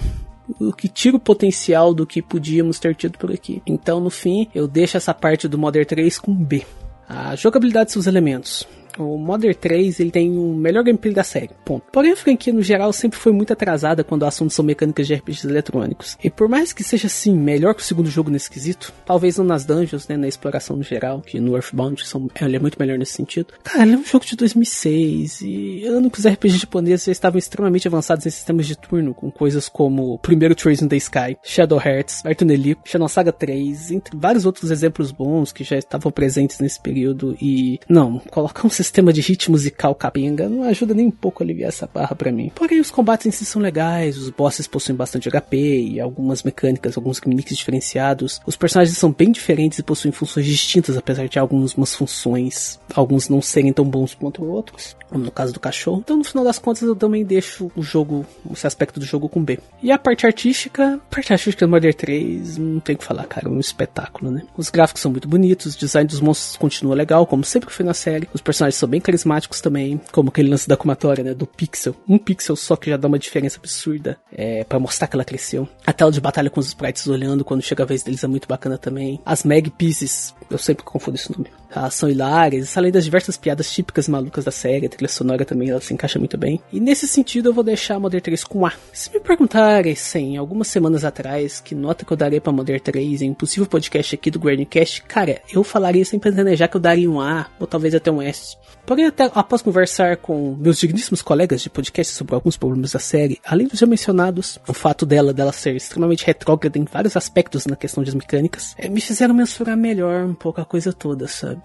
o 0.60 0.72
que 0.72 0.88
tira 0.88 1.16
o 1.16 1.20
potencial 1.20 1.94
do 1.94 2.06
que 2.06 2.20
podíamos 2.20 2.78
ter 2.78 2.94
tido 2.94 3.18
por 3.18 3.30
aqui. 3.30 3.62
Então, 3.66 4.00
no 4.00 4.10
fim, 4.10 4.48
eu 4.54 4.66
deixo 4.66 4.96
essa 4.96 5.14
parte 5.14 5.48
do 5.48 5.58
Modern 5.58 5.86
3 5.86 6.18
com 6.18 6.34
B. 6.34 6.64
A 7.08 7.34
jogabilidade 7.36 7.86
de 7.86 7.92
seus 7.92 8.06
elementos. 8.06 8.66
O 8.98 9.16
Modern 9.16 9.54
3 9.54 10.00
ele 10.00 10.10
tem 10.10 10.36
o 10.36 10.54
melhor 10.54 10.84
gameplay 10.84 11.12
da 11.12 11.24
série, 11.24 11.50
ponto. 11.64 11.84
Porém, 11.92 12.12
a 12.12 12.16
franquia 12.16 12.52
no 12.52 12.62
geral 12.62 12.92
sempre 12.92 13.18
foi 13.18 13.32
muito 13.32 13.52
atrasada 13.52 14.04
quando 14.04 14.22
o 14.22 14.26
assunto 14.26 14.52
são 14.52 14.64
mecânicas 14.64 15.06
de 15.06 15.14
RPGs 15.14 15.48
eletrônicos. 15.48 16.16
E 16.22 16.30
por 16.30 16.48
mais 16.48 16.72
que 16.72 16.84
seja 16.84 17.06
assim, 17.06 17.34
melhor 17.34 17.74
que 17.74 17.82
o 17.82 17.84
segundo 17.84 18.10
jogo 18.10 18.30
nesse 18.30 18.50
quesito, 18.50 18.92
talvez 19.04 19.36
não 19.38 19.44
nas 19.44 19.64
dungeons, 19.64 20.08
né, 20.08 20.16
na 20.16 20.28
exploração 20.28 20.76
no 20.76 20.82
geral, 20.82 21.20
que 21.20 21.40
no 21.40 21.54
Earthbound 21.54 22.06
são, 22.06 22.28
ele 22.40 22.56
é 22.56 22.58
muito 22.58 22.78
melhor 22.78 22.98
nesse 22.98 23.12
sentido. 23.12 23.54
Cara, 23.62 23.82
ele 23.82 23.94
é 23.94 23.98
um 23.98 24.04
jogo 24.04 24.24
de 24.24 24.36
2006 24.36 25.40
e 25.42 25.84
ano 25.86 26.10
que 26.10 26.18
os 26.18 26.26
RPGs 26.26 26.58
japoneses 26.58 27.06
já 27.06 27.12
estavam 27.12 27.38
extremamente 27.38 27.88
avançados 27.88 28.26
em 28.26 28.30
sistemas 28.30 28.66
de 28.66 28.76
turno, 28.76 29.14
com 29.14 29.30
coisas 29.30 29.68
como 29.68 30.14
o 30.14 30.18
primeiro 30.18 30.54
Trace 30.54 30.84
in 30.84 30.88
the 30.88 30.96
Sky, 30.96 31.36
Shadow 31.42 31.80
Hearts, 31.80 32.24
Artunelico, 32.24 32.82
Shadow 32.84 33.08
Saga 33.08 33.32
3, 33.32 33.90
entre 33.92 34.16
vários 34.16 34.46
outros 34.46 34.70
exemplos 34.70 35.10
bons 35.10 35.52
que 35.52 35.64
já 35.64 35.76
estavam 35.76 36.10
presentes 36.12 36.58
nesse 36.58 36.80
período 36.80 37.36
e 37.40 37.78
não, 37.88 38.18
colocar 38.18 38.66
um 38.66 38.70
sistema 38.82 39.12
de 39.12 39.20
hit 39.20 39.50
musical 39.50 39.94
capenga 39.94 40.48
não 40.48 40.64
ajuda 40.64 40.94
nem 40.94 41.06
um 41.06 41.10
pouco 41.10 41.42
a 41.42 41.44
aliviar 41.44 41.68
essa 41.68 41.88
barra 41.92 42.14
para 42.14 42.32
mim. 42.32 42.50
Porém, 42.54 42.80
os 42.80 42.90
combates 42.90 43.26
em 43.26 43.30
si 43.30 43.44
são 43.44 43.60
legais, 43.60 44.18
os 44.18 44.30
bosses 44.30 44.66
possuem 44.66 44.96
bastante 44.96 45.28
HP 45.30 45.56
e 45.56 46.00
algumas 46.00 46.42
mecânicas, 46.42 46.96
alguns 46.96 47.18
gimmicks 47.18 47.56
diferenciados. 47.56 48.40
Os 48.46 48.56
personagens 48.56 48.96
são 48.96 49.12
bem 49.12 49.30
diferentes 49.30 49.78
e 49.78 49.82
possuem 49.82 50.12
funções 50.12 50.46
distintas, 50.46 50.96
apesar 50.96 51.28
de 51.28 51.38
algumas 51.38 51.94
funções, 51.94 52.80
alguns 52.94 53.28
não 53.28 53.40
serem 53.40 53.72
tão 53.72 53.84
bons 53.84 54.14
quanto 54.14 54.44
outros, 54.44 54.96
como 55.08 55.24
no 55.24 55.30
caso 55.30 55.52
do 55.52 55.60
cachorro. 55.60 56.00
Então, 56.04 56.16
no 56.16 56.24
final 56.24 56.44
das 56.44 56.58
contas, 56.58 56.82
eu 56.82 56.96
também 56.96 57.24
deixo 57.24 57.70
o 57.76 57.82
jogo, 57.82 58.26
esse 58.50 58.66
aspecto 58.66 58.98
do 58.98 59.06
jogo 59.06 59.28
com 59.28 59.42
B. 59.42 59.58
E 59.82 59.90
a 59.90 59.98
parte 59.98 60.26
artística, 60.26 60.94
a 60.94 60.98
parte 61.14 61.32
artística 61.32 61.66
do 61.66 61.70
Modern 61.70 61.94
3, 61.94 62.58
não 62.58 62.80
tem 62.80 62.94
o 62.94 62.98
que 62.98 63.04
falar, 63.04 63.24
cara, 63.24 63.48
é 63.48 63.50
um 63.50 63.60
espetáculo, 63.60 64.30
né? 64.30 64.42
Os 64.56 64.70
gráficos 64.70 65.02
são 65.02 65.10
muito 65.10 65.28
bonitos, 65.28 65.74
o 65.74 65.78
design 65.78 66.08
dos 66.08 66.20
monstros 66.20 66.56
continua 66.56 66.94
legal, 66.94 67.26
como 67.26 67.44
sempre 67.44 67.68
que 67.68 67.74
foi 67.74 67.84
na 67.84 67.94
série. 67.94 68.28
Os 68.32 68.40
personagens 68.40 68.71
são 68.76 68.88
bem 68.88 69.00
carismáticos 69.00 69.60
também, 69.60 70.00
como 70.10 70.28
aquele 70.28 70.48
lance 70.50 70.68
da 70.68 70.76
comatória, 70.76 71.24
né, 71.24 71.34
do 71.34 71.46
pixel. 71.46 71.94
Um 72.08 72.18
pixel 72.18 72.56
só 72.56 72.76
que 72.76 72.90
já 72.90 72.96
dá 72.96 73.08
uma 73.08 73.18
diferença 73.18 73.58
absurda, 73.58 74.18
é, 74.30 74.64
para 74.64 74.78
mostrar 74.78 75.06
que 75.06 75.16
ela 75.16 75.24
cresceu. 75.24 75.68
A 75.86 75.92
tela 75.92 76.10
de 76.10 76.20
batalha 76.20 76.50
com 76.50 76.60
os 76.60 76.68
sprites 76.68 77.06
olhando 77.06 77.44
quando 77.44 77.62
chega 77.62 77.82
a 77.82 77.86
vez 77.86 78.02
deles 78.02 78.22
é 78.22 78.26
muito 78.26 78.48
bacana 78.48 78.78
também. 78.78 79.20
As 79.24 79.44
Mag 79.44 79.70
Pieces, 79.70 80.34
eu 80.50 80.58
sempre 80.58 80.84
confundo 80.84 81.16
esse 81.16 81.30
nome. 81.32 81.48
São 81.90 82.08
hilárias, 82.08 82.76
além 82.76 82.92
das 82.92 83.04
diversas 83.04 83.36
piadas 83.36 83.70
típicas 83.70 84.08
malucas 84.08 84.44
da 84.44 84.50
série, 84.50 84.86
a 84.86 84.88
trilha 84.88 85.08
sonora 85.08 85.44
também 85.44 85.70
ela 85.70 85.80
se 85.80 85.92
encaixa 85.92 86.18
muito 86.18 86.36
bem. 86.36 86.60
E 86.72 86.80
nesse 86.80 87.06
sentido 87.06 87.48
eu 87.50 87.54
vou 87.54 87.64
deixar 87.64 87.96
a 87.96 88.00
Modern 88.00 88.22
3 88.22 88.44
com 88.44 88.66
A. 88.66 88.72
Se 88.92 89.12
me 89.12 89.20
perguntarem, 89.20 89.94
sim, 89.94 90.36
algumas 90.36 90.68
semanas 90.68 91.04
atrás, 91.04 91.60
que 91.60 91.74
nota 91.74 92.04
que 92.04 92.12
eu 92.12 92.16
daria 92.16 92.40
pra 92.40 92.52
Modern 92.52 92.80
3 92.80 93.22
em 93.22 93.30
um 93.30 93.34
possível 93.34 93.66
podcast 93.66 94.14
aqui 94.14 94.30
do 94.30 94.38
Grandcast, 94.38 95.02
cara, 95.02 95.40
eu 95.52 95.62
falaria 95.64 96.04
sem 96.04 96.18
planejar 96.18 96.68
que 96.68 96.76
eu 96.76 96.80
daria 96.80 97.10
um 97.10 97.20
A, 97.20 97.46
ou 97.58 97.66
talvez 97.66 97.94
até 97.94 98.10
um 98.10 98.20
S. 98.20 98.56
Porém, 98.84 99.06
até 99.06 99.30
após 99.34 99.62
conversar 99.62 100.16
com 100.16 100.56
meus 100.58 100.78
digníssimos 100.78 101.22
colegas 101.22 101.60
de 101.60 101.70
podcast 101.70 102.12
sobre 102.14 102.34
alguns 102.34 102.56
problemas 102.56 102.92
da 102.92 102.98
série, 102.98 103.40
além 103.46 103.66
dos 103.66 103.78
já 103.78 103.86
mencionados, 103.86 104.58
o 104.66 104.72
fato 104.72 105.06
dela, 105.06 105.32
dela 105.32 105.52
ser 105.52 105.76
extremamente 105.76 106.26
retrógrada 106.26 106.78
em 106.78 106.84
vários 106.84 107.16
aspectos 107.16 107.66
na 107.66 107.76
questão 107.76 108.02
das 108.02 108.14
mecânicas, 108.14 108.74
é, 108.76 108.88
me 108.88 109.00
fizeram 109.00 109.34
mensurar 109.34 109.76
melhor 109.76 110.24
um 110.24 110.34
pouco 110.34 110.60
a 110.60 110.64
coisa 110.64 110.92
toda, 110.92 111.28
sabe? 111.28 111.61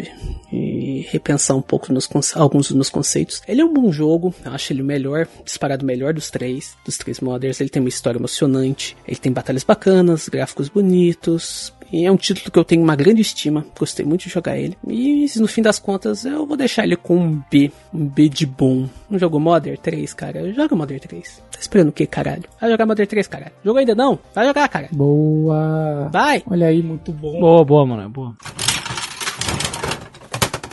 E 0.51 1.05
repensar 1.09 1.55
um 1.55 1.61
pouco 1.61 1.91
nos 1.91 2.09
alguns 2.35 2.67
dos 2.67 2.75
meus 2.75 2.89
conceitos. 2.89 3.41
Ele 3.47 3.61
é 3.61 3.65
um 3.65 3.73
bom 3.73 3.91
jogo, 3.91 4.33
eu 4.45 4.51
acho 4.51 4.71
ele 4.73 4.81
o 4.81 4.85
melhor, 4.85 5.27
disparado 5.43 5.85
melhor 5.85 6.13
dos 6.13 6.29
três, 6.29 6.75
dos 6.85 6.97
três 6.97 7.19
modders. 7.19 7.59
Ele 7.59 7.69
tem 7.69 7.81
uma 7.81 7.89
história 7.89 8.17
emocionante, 8.17 8.95
ele 9.07 9.17
tem 9.17 9.31
batalhas 9.31 9.63
bacanas, 9.63 10.29
gráficos 10.29 10.69
bonitos, 10.69 11.73
e 11.91 12.05
é 12.05 12.11
um 12.11 12.17
título 12.17 12.51
que 12.51 12.59
eu 12.59 12.65
tenho 12.65 12.83
uma 12.83 12.95
grande 12.95 13.21
estima, 13.21 13.65
gostei 13.77 14.05
muito 14.05 14.23
de 14.23 14.29
jogar 14.29 14.57
ele. 14.57 14.77
E 14.87 15.25
no 15.37 15.47
fim 15.47 15.61
das 15.61 15.79
contas 15.79 16.25
eu 16.25 16.45
vou 16.45 16.57
deixar 16.57 16.83
ele 16.83 16.95
com 16.95 17.17
um 17.17 17.41
B, 17.49 17.71
um 17.93 18.05
B 18.05 18.27
de 18.27 18.45
bom. 18.45 18.87
Não 19.09 19.17
jogou 19.17 19.39
Modern 19.39 19.77
3, 19.77 20.13
cara? 20.13 20.51
Joga 20.53 20.75
Modern 20.75 20.99
3. 20.99 21.43
Tá 21.51 21.59
esperando 21.59 21.89
o 21.89 21.93
que, 21.93 22.05
caralho? 22.05 22.43
Vai 22.59 22.69
jogar 22.69 22.85
Modern 22.85 23.07
3, 23.07 23.27
caralho. 23.27 23.53
Jogou 23.63 23.79
ainda 23.79 23.95
não? 23.95 24.19
Vai 24.35 24.45
jogar, 24.47 24.67
cara. 24.67 24.89
Boa. 24.91 26.09
Vai. 26.11 26.43
Olha 26.49 26.67
aí, 26.67 26.83
muito 26.83 27.11
bom. 27.11 27.39
Boa, 27.39 27.63
boa, 27.63 27.85
mano, 27.85 28.09
boa. 28.09 28.35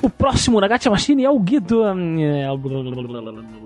O 0.05 0.11
próximo 0.11 0.61
na 0.61 0.69
Gacha 0.69 0.91
Machine 0.91 1.25
é 1.25 1.31
o 1.31 1.41
Guido. 1.41 1.83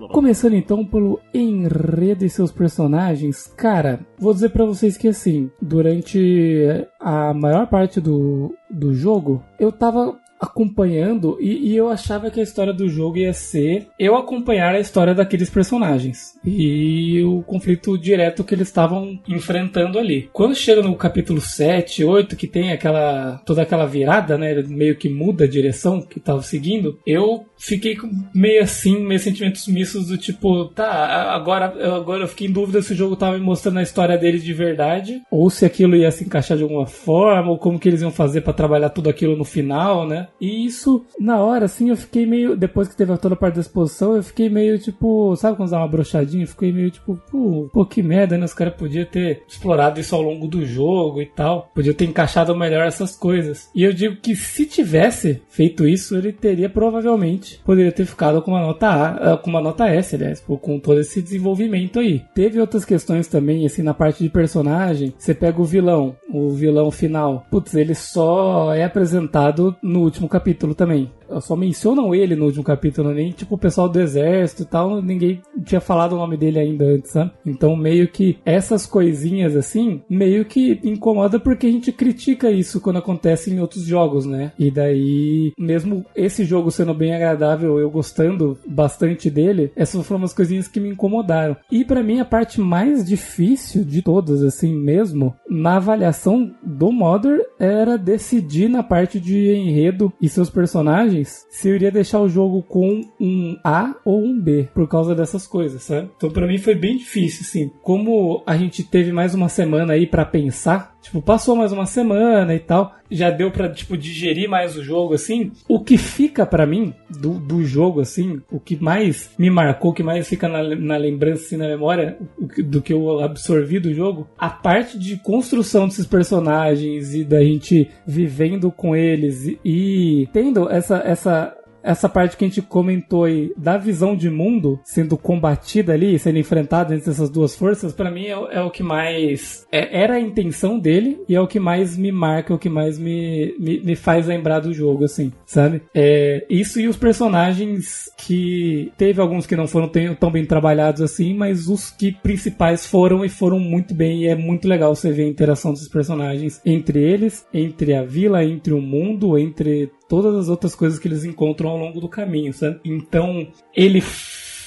Começando 0.09 0.53
então 0.53 0.85
pelo 0.85 1.19
enredo 1.33 2.23
e 2.23 2.29
seus 2.29 2.49
personagens, 2.49 3.47
cara, 3.57 3.99
vou 4.17 4.33
dizer 4.33 4.47
para 4.47 4.63
vocês 4.63 4.95
que 4.95 5.09
assim, 5.09 5.51
durante 5.61 6.87
a 6.97 7.33
maior 7.33 7.67
parte 7.67 7.99
do, 7.99 8.55
do 8.69 8.93
jogo, 8.93 9.43
eu 9.59 9.69
tava 9.69 10.17
acompanhando 10.39 11.37
e, 11.39 11.71
e, 11.71 11.75
eu 11.75 11.89
achava 11.89 12.31
que 12.31 12.39
a 12.39 12.43
história 12.43 12.71
do 12.71 12.87
jogo 12.87 13.17
ia 13.17 13.33
ser 13.33 13.87
eu 13.99 14.15
acompanhar 14.15 14.73
a 14.73 14.79
história 14.79 15.13
daqueles 15.13 15.49
personagens 15.49 16.39
e 16.45 17.21
o 17.23 17.41
conflito 17.43 17.97
direto 17.97 18.43
que 18.43 18.55
eles 18.55 18.69
estavam 18.69 19.19
enfrentando 19.27 19.99
ali. 19.99 20.29
Quando 20.31 20.55
chega 20.55 20.81
no 20.81 20.95
capítulo 20.95 21.41
7, 21.41 22.03
8, 22.03 22.35
que 22.35 22.47
tem 22.47 22.71
aquela 22.71 23.41
toda 23.45 23.61
aquela 23.61 23.85
virada, 23.85 24.37
né, 24.37 24.63
meio 24.67 24.95
que 24.95 25.09
muda 25.09 25.43
a 25.43 25.47
direção 25.47 26.01
que 26.01 26.19
tava 26.19 26.41
seguindo, 26.41 26.97
eu 27.05 27.45
fiquei 27.59 27.97
meio 28.33 28.63
assim, 28.63 29.05
meio 29.05 29.19
sentimentos 29.19 29.67
mistos 29.67 30.07
do 30.07 30.17
tipo, 30.17 30.65
tá, 30.65 31.33
agora, 31.33 31.65
agora 31.95 32.23
eu 32.23 32.27
fiquei 32.27 32.47
em 32.47 32.51
dúvida 32.51 32.81
se 32.81 32.93
o 32.93 32.95
jogo 32.95 33.15
tava 33.15 33.37
me 33.37 33.43
mostrando 33.43 33.79
a 33.79 33.83
história 33.83 34.17
dele 34.17 34.39
de 34.39 34.53
verdade 34.53 35.21
ou 35.29 35.49
se 35.49 35.65
aquilo 35.65 35.95
ia 35.95 36.09
se 36.09 36.23
encaixar 36.23 36.57
de 36.57 36.63
alguma 36.63 36.87
forma 36.87 37.51
ou 37.51 37.57
como 37.57 37.77
que 37.77 37.87
eles 37.89 38.01
iam 38.01 38.11
fazer 38.11 38.41
para 38.41 38.53
trabalhar 38.53 38.89
tudo 38.89 39.09
aquilo 39.09 39.35
no 39.35 39.43
final, 39.43 40.07
né? 40.07 40.27
E 40.39 40.65
isso, 40.65 41.05
na 41.19 41.39
hora, 41.39 41.65
assim, 41.65 41.89
eu 41.89 41.97
fiquei 41.97 42.25
meio. 42.25 42.55
Depois 42.55 42.87
que 42.87 42.95
teve 42.95 43.15
toda 43.17 43.35
a 43.35 43.37
parte 43.37 43.55
da 43.55 43.61
exposição, 43.61 44.15
eu 44.15 44.23
fiquei 44.23 44.49
meio 44.49 44.79
tipo. 44.79 45.35
Sabe 45.35 45.57
quando 45.57 45.69
dá 45.69 45.77
uma 45.77 45.87
brochadinha? 45.87 46.47
Fiquei 46.47 46.71
meio 46.71 46.91
tipo, 46.91 47.19
pô, 47.29 47.69
pô 47.71 47.85
que 47.85 48.01
merda, 48.01 48.37
né? 48.37 48.45
Os 48.45 48.53
caras 48.53 48.75
podiam 48.75 49.05
ter 49.05 49.43
explorado 49.47 49.99
isso 49.99 50.15
ao 50.15 50.21
longo 50.21 50.47
do 50.47 50.65
jogo 50.65 51.21
e 51.21 51.25
tal. 51.25 51.69
Podia 51.73 51.93
ter 51.93 52.05
encaixado 52.05 52.55
melhor 52.55 52.85
essas 52.85 53.15
coisas. 53.15 53.69
E 53.75 53.83
eu 53.83 53.93
digo 53.93 54.17
que 54.17 54.35
se 54.35 54.65
tivesse 54.65 55.41
feito 55.49 55.87
isso, 55.87 56.15
ele 56.15 56.31
teria 56.31 56.69
provavelmente 56.69 57.48
poderia 57.57 57.91
ter 57.91 58.05
ficado 58.05 58.41
com 58.41 58.51
uma 58.51 58.61
nota 58.61 58.87
A, 58.87 59.33
ah, 59.33 59.37
com 59.37 59.49
uma 59.49 59.61
nota 59.61 59.87
S, 59.87 60.15
aliás, 60.15 60.39
com 60.39 60.79
todo 60.79 60.99
esse 60.99 61.21
desenvolvimento 61.21 61.99
aí. 61.99 62.23
Teve 62.33 62.59
outras 62.59 62.85
questões 62.85 63.27
também, 63.27 63.65
assim, 63.65 63.81
na 63.81 63.93
parte 63.93 64.23
de 64.23 64.29
personagem. 64.29 65.13
Você 65.17 65.33
pega 65.33 65.61
o 65.61 65.65
vilão, 65.65 66.15
o 66.31 66.49
vilão 66.51 66.91
final. 66.91 67.45
Putz, 67.49 67.73
ele 67.75 67.95
só 67.95 68.73
é 68.73 68.83
apresentado 68.83 69.75
no 69.81 70.01
último 70.01 70.27
capítulo 70.27 70.73
também 70.75 71.11
só 71.41 71.55
mencionam 71.55 72.13
ele 72.13 72.35
no 72.35 72.45
último 72.45 72.63
capítulo, 72.63 73.13
nem 73.13 73.31
tipo 73.31 73.55
o 73.55 73.57
pessoal 73.57 73.87
do 73.87 73.99
exército 73.99 74.63
e 74.63 74.65
tal, 74.65 75.01
ninguém 75.01 75.41
tinha 75.63 75.81
falado 75.81 76.13
o 76.13 76.17
nome 76.17 76.37
dele 76.37 76.59
ainda 76.59 76.85
antes, 76.85 77.11
sabe? 77.11 77.31
Então 77.45 77.75
meio 77.75 78.07
que 78.07 78.37
essas 78.45 78.85
coisinhas 78.85 79.55
assim, 79.55 80.01
meio 80.09 80.45
que 80.45 80.79
incomoda 80.83 81.39
porque 81.39 81.67
a 81.67 81.71
gente 81.71 81.91
critica 81.91 82.49
isso 82.49 82.81
quando 82.81 82.97
acontece 82.97 83.51
em 83.51 83.59
outros 83.59 83.83
jogos, 83.83 84.25
né? 84.25 84.51
E 84.57 84.71
daí, 84.71 85.53
mesmo 85.57 86.05
esse 86.15 86.43
jogo 86.43 86.71
sendo 86.71 86.93
bem 86.93 87.13
agradável, 87.13 87.79
eu 87.79 87.89
gostando 87.89 88.57
bastante 88.67 89.29
dele, 89.29 89.71
essas 89.75 90.05
foram 90.05 90.21
umas 90.21 90.33
coisinhas 90.33 90.67
que 90.67 90.79
me 90.79 90.89
incomodaram. 90.89 91.55
E 91.71 91.83
para 91.83 92.03
mim 92.03 92.19
a 92.19 92.25
parte 92.25 92.59
mais 92.59 93.05
difícil 93.05 93.83
de 93.83 94.01
todas, 94.01 94.43
assim 94.43 94.73
mesmo, 94.73 95.35
na 95.49 95.77
avaliação 95.77 96.51
do 96.63 96.91
Modder 96.91 97.39
era 97.59 97.97
decidir 97.97 98.69
na 98.69 98.83
parte 98.83 99.19
de 99.19 99.51
enredo 99.51 100.11
e 100.21 100.29
seus 100.29 100.49
personagens 100.49 101.18
se 101.25 101.69
eu 101.69 101.75
iria 101.75 101.91
deixar 101.91 102.19
o 102.19 102.29
jogo 102.29 102.61
com 102.63 103.01
um 103.19 103.57
A 103.63 103.95
ou 104.03 104.23
um 104.23 104.39
B, 104.39 104.69
por 104.73 104.87
causa 104.87 105.15
dessas 105.15 105.47
coisas, 105.47 105.83
sabe? 105.83 106.09
Então 106.17 106.29
para 106.29 106.47
mim 106.47 106.57
foi 106.57 106.75
bem 106.75 106.97
difícil, 106.97 107.41
assim. 107.41 107.71
Como 107.81 108.43
a 108.45 108.57
gente 108.57 108.83
teve 108.83 109.11
mais 109.11 109.33
uma 109.33 109.49
semana 109.49 109.93
aí 109.93 110.05
para 110.05 110.25
pensar, 110.25 110.97
tipo, 111.01 111.21
passou 111.21 111.55
mais 111.55 111.71
uma 111.71 111.85
semana 111.85 112.53
e 112.53 112.59
tal, 112.59 112.95
já 113.09 113.29
deu 113.29 113.51
para 113.51 113.69
tipo 113.69 113.97
digerir 113.97 114.49
mais 114.49 114.75
o 114.77 114.83
jogo 114.83 115.13
assim. 115.13 115.51
O 115.67 115.83
que 115.83 115.97
fica 115.97 116.45
para 116.45 116.65
mim 116.65 116.93
do, 117.09 117.39
do 117.39 117.63
jogo 117.63 118.01
assim, 118.01 118.41
o 118.51 118.59
que 118.59 118.81
mais 118.81 119.31
me 119.37 119.49
marcou, 119.49 119.91
o 119.91 119.93
que 119.93 120.03
mais 120.03 120.27
fica 120.27 120.47
na, 120.47 120.63
na 120.75 120.97
lembrança 120.97 121.43
assim, 121.43 121.57
na 121.57 121.67
memória 121.67 122.17
do 122.57 122.81
que 122.81 122.93
eu 122.93 123.19
absorvi 123.21 123.79
do 123.79 123.93
jogo, 123.93 124.27
a 124.37 124.49
parte 124.49 124.97
de 124.97 125.17
construção 125.17 125.87
desses 125.87 126.05
personagens 126.05 127.13
e 127.13 127.23
da 127.23 127.43
gente 127.43 127.89
vivendo 128.05 128.71
com 128.71 128.95
eles 128.95 129.45
e, 129.45 129.59
e 129.63 130.29
tendo 130.31 130.69
essa 130.69 130.97
essa 130.99 131.55
essa 131.83 132.09
parte 132.09 132.37
que 132.37 132.45
a 132.45 132.47
gente 132.47 132.61
comentou 132.61 133.23
aí 133.23 133.51
da 133.57 133.77
visão 133.77 134.15
de 134.15 134.29
mundo 134.29 134.79
sendo 134.83 135.17
combatida 135.17 135.93
ali, 135.93 136.17
sendo 136.19 136.37
enfrentada 136.37 136.95
entre 136.95 137.09
essas 137.09 137.29
duas 137.29 137.55
forças, 137.55 137.93
para 137.93 138.11
mim 138.11 138.25
é, 138.25 138.31
é, 138.31 138.61
o 138.61 138.71
que 138.71 138.83
mais. 138.83 139.67
É, 139.71 140.01
era 140.01 140.15
a 140.15 140.19
intenção 140.19 140.79
dele 140.79 141.19
e 141.27 141.35
é 141.35 141.41
o 141.41 141.47
que 141.47 141.59
mais 141.59 141.97
me 141.97 142.11
marca, 142.11 142.53
o 142.53 142.59
que 142.59 142.69
mais 142.69 142.97
me, 142.97 143.55
me, 143.59 143.81
me 143.81 143.95
faz 143.95 144.27
lembrar 144.27 144.59
do 144.59 144.73
jogo, 144.73 145.03
assim, 145.03 145.31
sabe? 145.45 145.81
É, 145.93 146.45
isso 146.49 146.79
e 146.79 146.87
os 146.87 146.97
personagens 146.97 148.09
que 148.17 148.91
teve 148.97 149.21
alguns 149.21 149.45
que 149.45 149.55
não 149.55 149.67
foram 149.67 149.89
tão 150.19 150.31
bem 150.31 150.45
trabalhados 150.45 151.01
assim, 151.01 151.33
mas 151.33 151.67
os 151.67 151.89
que 151.89 152.11
principais 152.11 152.85
foram 152.85 153.23
e 153.23 153.29
foram 153.29 153.59
muito 153.59 153.93
bem. 153.93 154.23
E 154.23 154.27
é 154.27 154.35
muito 154.35 154.67
legal 154.67 154.95
você 154.95 155.11
ver 155.11 155.23
a 155.23 155.27
interação 155.27 155.71
desses 155.71 155.87
personagens 155.87 156.61
entre 156.65 157.01
eles, 157.01 157.45
entre 157.53 157.93
a 157.93 158.03
vila, 158.03 158.43
entre 158.43 158.73
o 158.73 158.81
mundo, 158.81 159.37
entre 159.37 159.91
todas 160.09 160.35
as 160.35 160.49
outras 160.49 160.73
coisas 160.73 160.97
que 160.97 161.07
eles 161.07 161.23
encontram 161.23 161.69
ao 161.69 161.77
longo 161.77 162.01
do 162.01 162.09
caminho, 162.09 162.51
sabe? 162.51 162.79
Então, 162.83 163.47
ele 163.73 164.01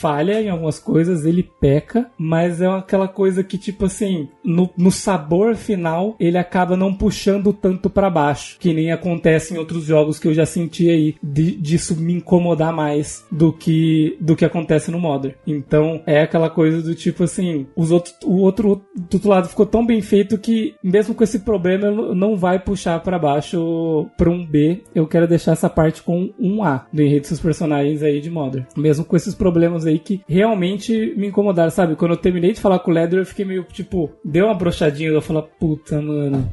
falha 0.03 0.43
em 0.43 0.49
algumas 0.49 0.81
coisas, 0.81 1.24
ele 1.24 1.49
peca, 1.61 2.11
mas 2.19 2.61
é 2.61 2.66
aquela 2.66 3.07
coisa 3.07 3.45
que, 3.45 3.57
tipo 3.57 3.85
assim, 3.85 4.29
no, 4.45 4.69
no 4.77 4.91
sabor 4.91 5.55
final, 5.55 6.16
ele 6.19 6.37
acaba 6.37 6.77
não 6.77 6.93
puxando 6.93 7.53
tanto 7.53 7.89
para 7.89 8.11
baixo, 8.11 8.57
que 8.59 8.74
nem 8.74 8.91
acontece 8.91 9.55
em 9.55 9.59
outros 9.59 9.85
jogos 9.85 10.19
que 10.19 10.27
eu 10.27 10.35
já 10.35 10.45
senti 10.45 10.91
aí, 10.91 11.15
de, 11.23 11.53
disso 11.53 11.95
me 11.95 12.15
incomodar 12.15 12.73
mais 12.73 13.24
do 13.31 13.53
que, 13.53 14.16
do 14.20 14.35
que 14.35 14.45
acontece 14.45 14.91
no 14.91 14.99
Modern. 14.99 15.35
Então, 15.47 16.03
é 16.05 16.20
aquela 16.20 16.51
coisa 16.51 16.83
do 16.83 16.97
tipo 16.97 17.23
assim, 17.23 17.69
os 17.77 17.93
outros, 17.93 18.16
o 18.24 18.39
outro, 18.41 18.83
do 18.97 19.15
outro 19.15 19.29
lado 19.29 19.49
ficou 19.49 19.66
tão 19.66 19.87
bem 19.87 20.01
feito 20.01 20.37
que, 20.37 20.74
mesmo 20.83 21.15
com 21.15 21.23
esse 21.23 21.39
problema, 21.39 22.12
não 22.12 22.37
vai 22.37 22.59
puxar 22.59 22.99
para 23.01 23.20
baixo 23.20 24.09
para 24.19 24.31
um 24.31 24.45
B. 24.45 24.83
Eu 24.93 25.07
quero 25.07 25.29
deixar 25.29 25.53
essa 25.53 25.70
parte 25.70 26.03
com 26.03 26.33
um 26.41 26.65
A 26.65 26.87
do 26.93 27.03
enredo 27.03 27.29
dos 27.29 27.41
personagens 27.41 28.03
aí 28.03 28.20
de 28.20 28.31
Modern. 28.31 28.65
Mesmo 28.77 29.05
com 29.05 29.16
esses 29.16 29.35
problemas 29.35 29.87
aí 29.87 29.91
aí 29.93 29.98
que 29.98 30.23
realmente 30.28 31.14
me 31.16 31.28
incomodaram, 31.28 31.70
sabe? 31.70 31.97
Quando 31.97 32.12
eu 32.12 32.16
terminei 32.16 32.52
de 32.52 32.60
falar 32.60 32.78
com 32.78 32.90
o 32.90 32.94
Leather, 32.94 33.20
eu 33.20 33.27
fiquei 33.27 33.44
meio, 33.44 33.64
tipo, 33.64 34.10
deu 34.24 34.47
uma 34.47 34.55
brochadinha, 34.55 35.10
eu 35.10 35.23
falei, 35.23 35.44
puta, 35.59 36.01
mano. 36.01 36.52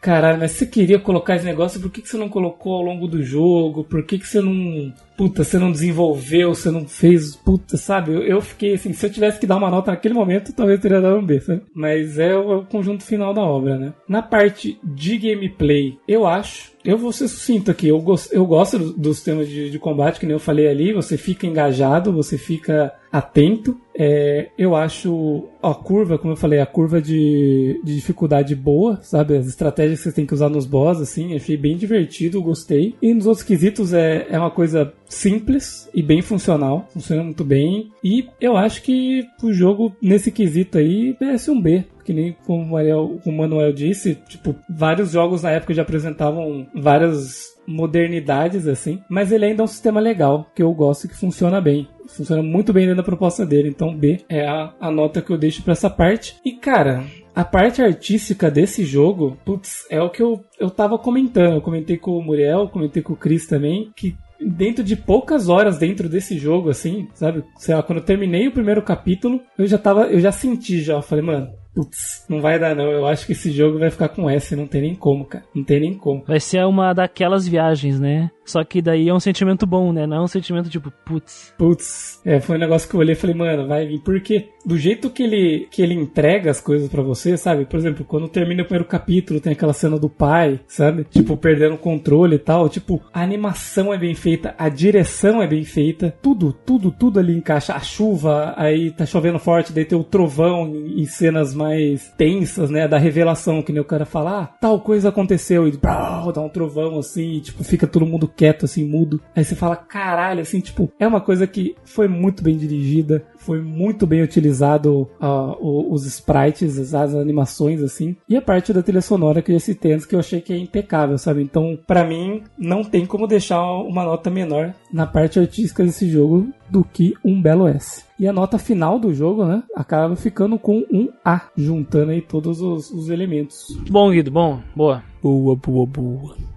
Caralho, 0.00 0.38
mas 0.38 0.50
você 0.50 0.66
queria 0.66 0.98
colocar 0.98 1.34
esse 1.34 1.46
negócio, 1.46 1.80
por 1.80 1.90
que, 1.90 2.02
que 2.02 2.08
você 2.08 2.18
não 2.18 2.28
colocou 2.28 2.74
ao 2.74 2.82
longo 2.82 3.08
do 3.08 3.22
jogo? 3.22 3.84
Por 3.84 4.04
que, 4.04 4.18
que 4.18 4.28
você 4.28 4.38
não 4.38 4.92
puta, 5.16 5.44
você 5.44 5.58
não 5.58 5.72
desenvolveu, 5.72 6.54
você 6.54 6.70
não 6.70 6.86
fez, 6.86 7.36
puta, 7.36 7.76
sabe? 7.76 8.12
Eu, 8.12 8.22
eu, 8.22 8.40
fiquei 8.40 8.74
assim, 8.74 8.92
se 8.92 9.06
eu 9.06 9.10
tivesse 9.10 9.38
que 9.38 9.46
dar 9.46 9.56
uma 9.56 9.70
nota 9.70 9.90
naquele 9.90 10.14
momento, 10.14 10.52
talvez 10.52 10.78
eu 10.78 10.82
teria 10.82 11.00
dado 11.00 11.16
um 11.16 11.24
B, 11.24 11.40
sabe? 11.40 11.62
Mas 11.74 12.18
é 12.18 12.36
o, 12.36 12.52
é 12.52 12.56
o 12.56 12.64
conjunto 12.64 13.04
final 13.04 13.32
da 13.32 13.42
obra, 13.42 13.78
né? 13.78 13.94
Na 14.08 14.22
parte 14.22 14.78
de 14.82 15.18
gameplay, 15.18 15.98
eu 16.06 16.26
acho 16.26 16.74
eu 16.84 16.98
vou 16.98 17.12
ser 17.12 17.28
sucinto 17.28 17.70
aqui. 17.70 17.88
Eu, 17.88 17.98
gosto, 17.98 18.32
eu 18.32 18.44
gosto 18.44 18.78
dos 18.78 19.22
temas 19.22 19.48
de, 19.48 19.70
de, 19.70 19.78
combate, 19.78 20.20
que 20.20 20.26
nem 20.26 20.34
eu 20.34 20.40
falei 20.40 20.68
ali. 20.68 20.92
Você 20.92 21.16
fica 21.16 21.46
engajado, 21.46 22.12
você 22.12 22.36
fica 22.36 22.92
atento. 23.10 23.80
É, 23.96 24.50
eu 24.58 24.76
acho 24.76 25.48
a 25.62 25.72
curva, 25.72 26.18
como 26.18 26.34
eu 26.34 26.36
falei, 26.36 26.60
a 26.60 26.66
curva 26.66 27.00
de, 27.00 27.80
de, 27.82 27.94
dificuldade 27.94 28.54
boa, 28.54 28.98
sabe? 29.02 29.36
As 29.36 29.46
estratégias 29.46 30.00
que 30.00 30.04
você 30.04 30.12
tem 30.12 30.26
que 30.26 30.34
usar 30.34 30.50
nos 30.50 30.66
boss, 30.66 31.00
assim, 31.00 31.34
achei 31.34 31.56
bem 31.56 31.76
divertido, 31.76 32.42
gostei. 32.42 32.94
E 33.00 33.14
nos 33.14 33.26
outros 33.26 33.46
quesitos 33.46 33.94
é, 33.94 34.26
é 34.28 34.38
uma 34.38 34.50
coisa 34.50 34.92
simples 35.14 35.88
e 35.94 36.02
bem 36.02 36.22
funcional, 36.22 36.88
funciona 36.92 37.22
muito 37.22 37.44
bem. 37.44 37.90
E 38.02 38.28
eu 38.40 38.56
acho 38.56 38.82
que 38.82 39.26
o 39.42 39.52
jogo, 39.52 39.94
nesse 40.02 40.30
quesito 40.30 40.78
aí, 40.78 41.16
merece 41.20 41.50
um 41.50 41.60
B. 41.60 41.84
Que 42.04 42.12
nem 42.12 42.36
como 42.44 42.76
o, 42.76 43.18
como 43.20 43.36
o 43.36 43.38
Manuel 43.38 43.72
disse, 43.72 44.14
tipo, 44.28 44.54
vários 44.68 45.12
jogos 45.12 45.42
na 45.42 45.52
época 45.52 45.72
já 45.72 45.80
apresentavam 45.80 46.66
várias 46.74 47.54
modernidades 47.66 48.66
assim, 48.66 49.00
mas 49.08 49.32
ele 49.32 49.46
ainda 49.46 49.62
é 49.62 49.64
um 49.64 49.68
sistema 49.68 50.00
legal, 50.00 50.46
que 50.54 50.62
eu 50.62 50.70
gosto 50.74 51.04
e 51.04 51.08
que 51.08 51.16
funciona 51.16 51.62
bem. 51.62 51.88
Funciona 52.06 52.42
muito 52.42 52.74
bem 52.74 52.84
dentro 52.84 52.98
da 52.98 53.02
proposta 53.02 53.46
dele, 53.46 53.70
então 53.70 53.96
B 53.96 54.20
é 54.28 54.46
a, 54.46 54.74
a 54.78 54.90
nota 54.90 55.22
que 55.22 55.30
eu 55.30 55.38
deixo 55.38 55.62
para 55.62 55.72
essa 55.72 55.88
parte. 55.88 56.36
E 56.44 56.52
cara, 56.52 57.04
a 57.34 57.44
parte 57.44 57.82
artística 57.82 58.50
desse 58.50 58.84
jogo, 58.84 59.36
putz, 59.44 59.86
é 59.90 60.00
o 60.00 60.10
que 60.10 60.22
eu, 60.22 60.44
eu 60.58 60.70
tava 60.70 60.98
comentando. 60.98 61.54
Eu 61.54 61.62
comentei 61.62 61.96
com 61.96 62.16
o 62.16 62.22
Muriel, 62.22 62.68
comentei 62.68 63.02
com 63.02 63.14
o 63.14 63.16
Chris 63.16 63.46
também, 63.46 63.90
que 63.96 64.16
dentro 64.40 64.84
de 64.84 64.96
poucas 64.96 65.48
horas 65.48 65.78
dentro 65.78 66.08
desse 66.08 66.38
jogo, 66.38 66.70
assim, 66.70 67.08
sabe? 67.14 67.44
Sei 67.56 67.74
lá, 67.74 67.82
quando 67.82 67.98
eu 67.98 68.04
terminei 68.04 68.48
o 68.48 68.52
primeiro 68.52 68.82
capítulo, 68.82 69.40
eu 69.58 69.66
já 69.66 69.78
tava, 69.78 70.06
eu 70.06 70.20
já 70.20 70.32
senti 70.32 70.80
já, 70.82 71.00
falei, 71.02 71.24
mano, 71.24 71.50
putz, 71.74 72.24
não 72.28 72.40
vai 72.40 72.58
dar 72.58 72.74
não. 72.74 72.90
Eu 72.90 73.06
acho 73.06 73.26
que 73.26 73.32
esse 73.32 73.50
jogo 73.50 73.78
vai 73.78 73.90
ficar 73.90 74.08
com 74.08 74.30
S, 74.30 74.54
não 74.54 74.66
tem 74.66 74.80
nem 74.80 74.94
como, 74.94 75.24
cara. 75.24 75.44
Não 75.54 75.64
tem 75.64 75.80
nem 75.80 75.94
como. 75.94 76.24
Vai 76.26 76.40
ser 76.40 76.64
uma 76.64 76.92
daquelas 76.92 77.46
viagens, 77.46 77.98
né? 77.98 78.30
Só 78.44 78.62
que 78.62 78.82
daí 78.82 79.08
é 79.08 79.14
um 79.14 79.20
sentimento 79.20 79.66
bom, 79.66 79.92
né? 79.92 80.06
Não 80.06 80.18
é 80.18 80.20
um 80.20 80.28
sentimento 80.28 80.68
tipo, 80.68 80.92
putz. 81.04 81.54
Putz. 81.56 82.20
É, 82.24 82.40
foi 82.40 82.56
um 82.56 82.60
negócio 82.60 82.88
que 82.88 82.94
eu 82.94 83.00
olhei 83.00 83.14
e 83.14 83.16
falei, 83.16 83.34
mano, 83.34 83.66
vai 83.66 83.86
vir. 83.86 84.00
Porque 84.00 84.50
do 84.64 84.76
jeito 84.76 85.10
que 85.10 85.22
ele, 85.22 85.68
que 85.70 85.82
ele 85.82 85.94
entrega 85.94 86.50
as 86.50 86.60
coisas 86.60 86.88
para 86.88 87.02
você, 87.02 87.36
sabe? 87.36 87.64
Por 87.64 87.78
exemplo, 87.78 88.04
quando 88.04 88.28
termina 88.28 88.62
o 88.62 88.64
primeiro 88.64 88.88
capítulo, 88.88 89.40
tem 89.40 89.52
aquela 89.52 89.72
cena 89.72 89.98
do 89.98 90.08
pai, 90.08 90.60
sabe? 90.66 91.04
Tipo, 91.04 91.36
perdendo 91.36 91.74
o 91.74 91.78
controle 91.78 92.36
e 92.36 92.38
tal. 92.38 92.68
Tipo, 92.68 93.00
a 93.12 93.22
animação 93.22 93.92
é 93.92 93.98
bem 93.98 94.14
feita, 94.14 94.54
a 94.58 94.68
direção 94.68 95.42
é 95.42 95.46
bem 95.46 95.64
feita. 95.64 96.14
Tudo, 96.22 96.52
tudo, 96.52 96.90
tudo 96.90 97.18
ali 97.18 97.36
encaixa. 97.36 97.74
A 97.74 97.80
chuva, 97.80 98.54
aí 98.56 98.90
tá 98.90 99.06
chovendo 99.06 99.38
forte, 99.38 99.72
daí 99.72 99.84
tem 99.84 99.98
o 99.98 100.04
trovão 100.04 100.74
em 100.74 101.04
cenas 101.06 101.54
mais 101.54 102.12
tensas, 102.16 102.70
né? 102.70 102.86
Da 102.86 102.98
revelação, 102.98 103.62
que 103.62 103.72
nem 103.72 103.80
o 103.80 103.86
cara 103.86 104.04
fala, 104.04 104.42
ah, 104.42 104.46
tal 104.60 104.80
coisa 104.80 105.08
aconteceu. 105.08 105.66
E 105.66 105.72
dá 105.72 106.40
um 106.40 106.48
trovão 106.48 106.98
assim, 106.98 107.34
e, 107.34 107.40
tipo, 107.40 107.64
fica 107.64 107.86
todo 107.86 108.06
mundo 108.06 108.26
quieto, 108.36 108.64
assim, 108.64 108.84
mudo. 108.84 109.20
Aí 109.34 109.44
você 109.44 109.54
fala, 109.54 109.76
caralho, 109.76 110.40
assim, 110.40 110.60
tipo, 110.60 110.90
é 110.98 111.06
uma 111.06 111.20
coisa 111.20 111.46
que 111.46 111.74
foi 111.84 112.08
muito 112.08 112.42
bem 112.42 112.56
dirigida, 112.56 113.24
foi 113.36 113.60
muito 113.60 114.06
bem 114.06 114.22
utilizado 114.22 115.08
uh, 115.20 115.92
os 115.92 116.06
sprites, 116.06 116.78
as, 116.78 116.94
as, 116.94 117.14
animações, 117.14 117.82
assim. 117.82 118.16
E 118.28 118.36
a 118.36 118.42
parte 118.42 118.72
da 118.72 118.82
trilha 118.82 119.00
sonora 119.00 119.42
que 119.42 119.52
eu 119.52 119.60
citei 119.60 119.92
antes, 119.92 120.06
que 120.06 120.14
eu 120.14 120.20
achei 120.20 120.40
que 120.40 120.52
é 120.52 120.58
impecável, 120.58 121.18
sabe? 121.18 121.42
Então, 121.42 121.78
para 121.86 122.04
mim, 122.04 122.42
não 122.58 122.82
tem 122.82 123.06
como 123.06 123.26
deixar 123.26 123.62
uma 123.62 124.04
nota 124.04 124.30
menor 124.30 124.74
na 124.92 125.06
parte 125.06 125.38
artística 125.38 125.84
desse 125.84 126.08
jogo 126.08 126.48
do 126.68 126.82
que 126.84 127.14
um 127.24 127.40
belo 127.40 127.68
S. 127.68 128.04
E 128.18 128.26
a 128.26 128.32
nota 128.32 128.58
final 128.58 128.98
do 128.98 129.12
jogo, 129.12 129.44
né, 129.44 129.62
acaba 129.74 130.16
ficando 130.16 130.58
com 130.58 130.84
um 130.90 131.08
A, 131.24 131.48
juntando 131.56 132.12
aí 132.12 132.22
todos 132.22 132.60
os, 132.60 132.90
os 132.90 133.10
elementos. 133.10 133.66
Bom, 133.90 134.10
Guido, 134.10 134.30
bom, 134.30 134.60
boa. 134.74 135.02
Boa, 135.22 135.56
boa, 135.56 135.86
boa. 135.86 136.53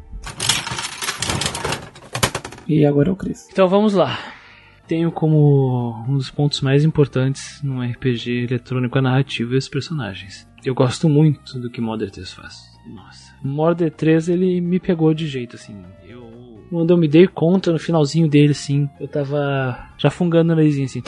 E 2.68 2.86
agora 2.86 3.10
é 3.10 3.12
o 3.12 3.16
Chris. 3.16 3.48
Então 3.52 3.68
vamos 3.68 3.94
lá. 3.94 4.18
Tenho 4.88 5.12
como 5.12 6.06
um 6.08 6.18
dos 6.18 6.30
pontos 6.30 6.62
mais 6.62 6.84
importantes 6.84 7.62
num 7.62 7.82
RPG 7.82 8.46
eletrônico 8.50 8.98
a 8.98 9.02
narrativa 9.02 9.54
e 9.54 9.58
os 9.58 9.68
personagens. 9.68 10.48
Eu 10.64 10.74
gosto 10.74 11.10
muito 11.10 11.60
do 11.60 11.70
que 11.70 11.82
Modern 11.82 12.12
3 12.12 12.32
faz. 12.34 12.56
Nossa. 12.88 13.34
Modern 13.44 13.92
3 13.92 14.30
ele 14.30 14.62
me 14.62 14.80
pegou 14.80 15.14
de 15.14 15.28
jeito 15.28 15.56
assim. 15.56 15.76
Eu 16.06 16.28
quando 16.70 16.92
eu 16.92 16.98
me 16.98 17.08
dei 17.08 17.28
conta 17.28 17.72
no 17.72 17.80
finalzinho 17.80 18.28
dele 18.28 18.52
assim, 18.52 18.90
eu 19.00 19.08
tava 19.08 19.90
já 19.98 20.10
fungando 20.10 20.52
o 20.52 20.56
narizinho 20.56 20.86
assim. 20.86 21.02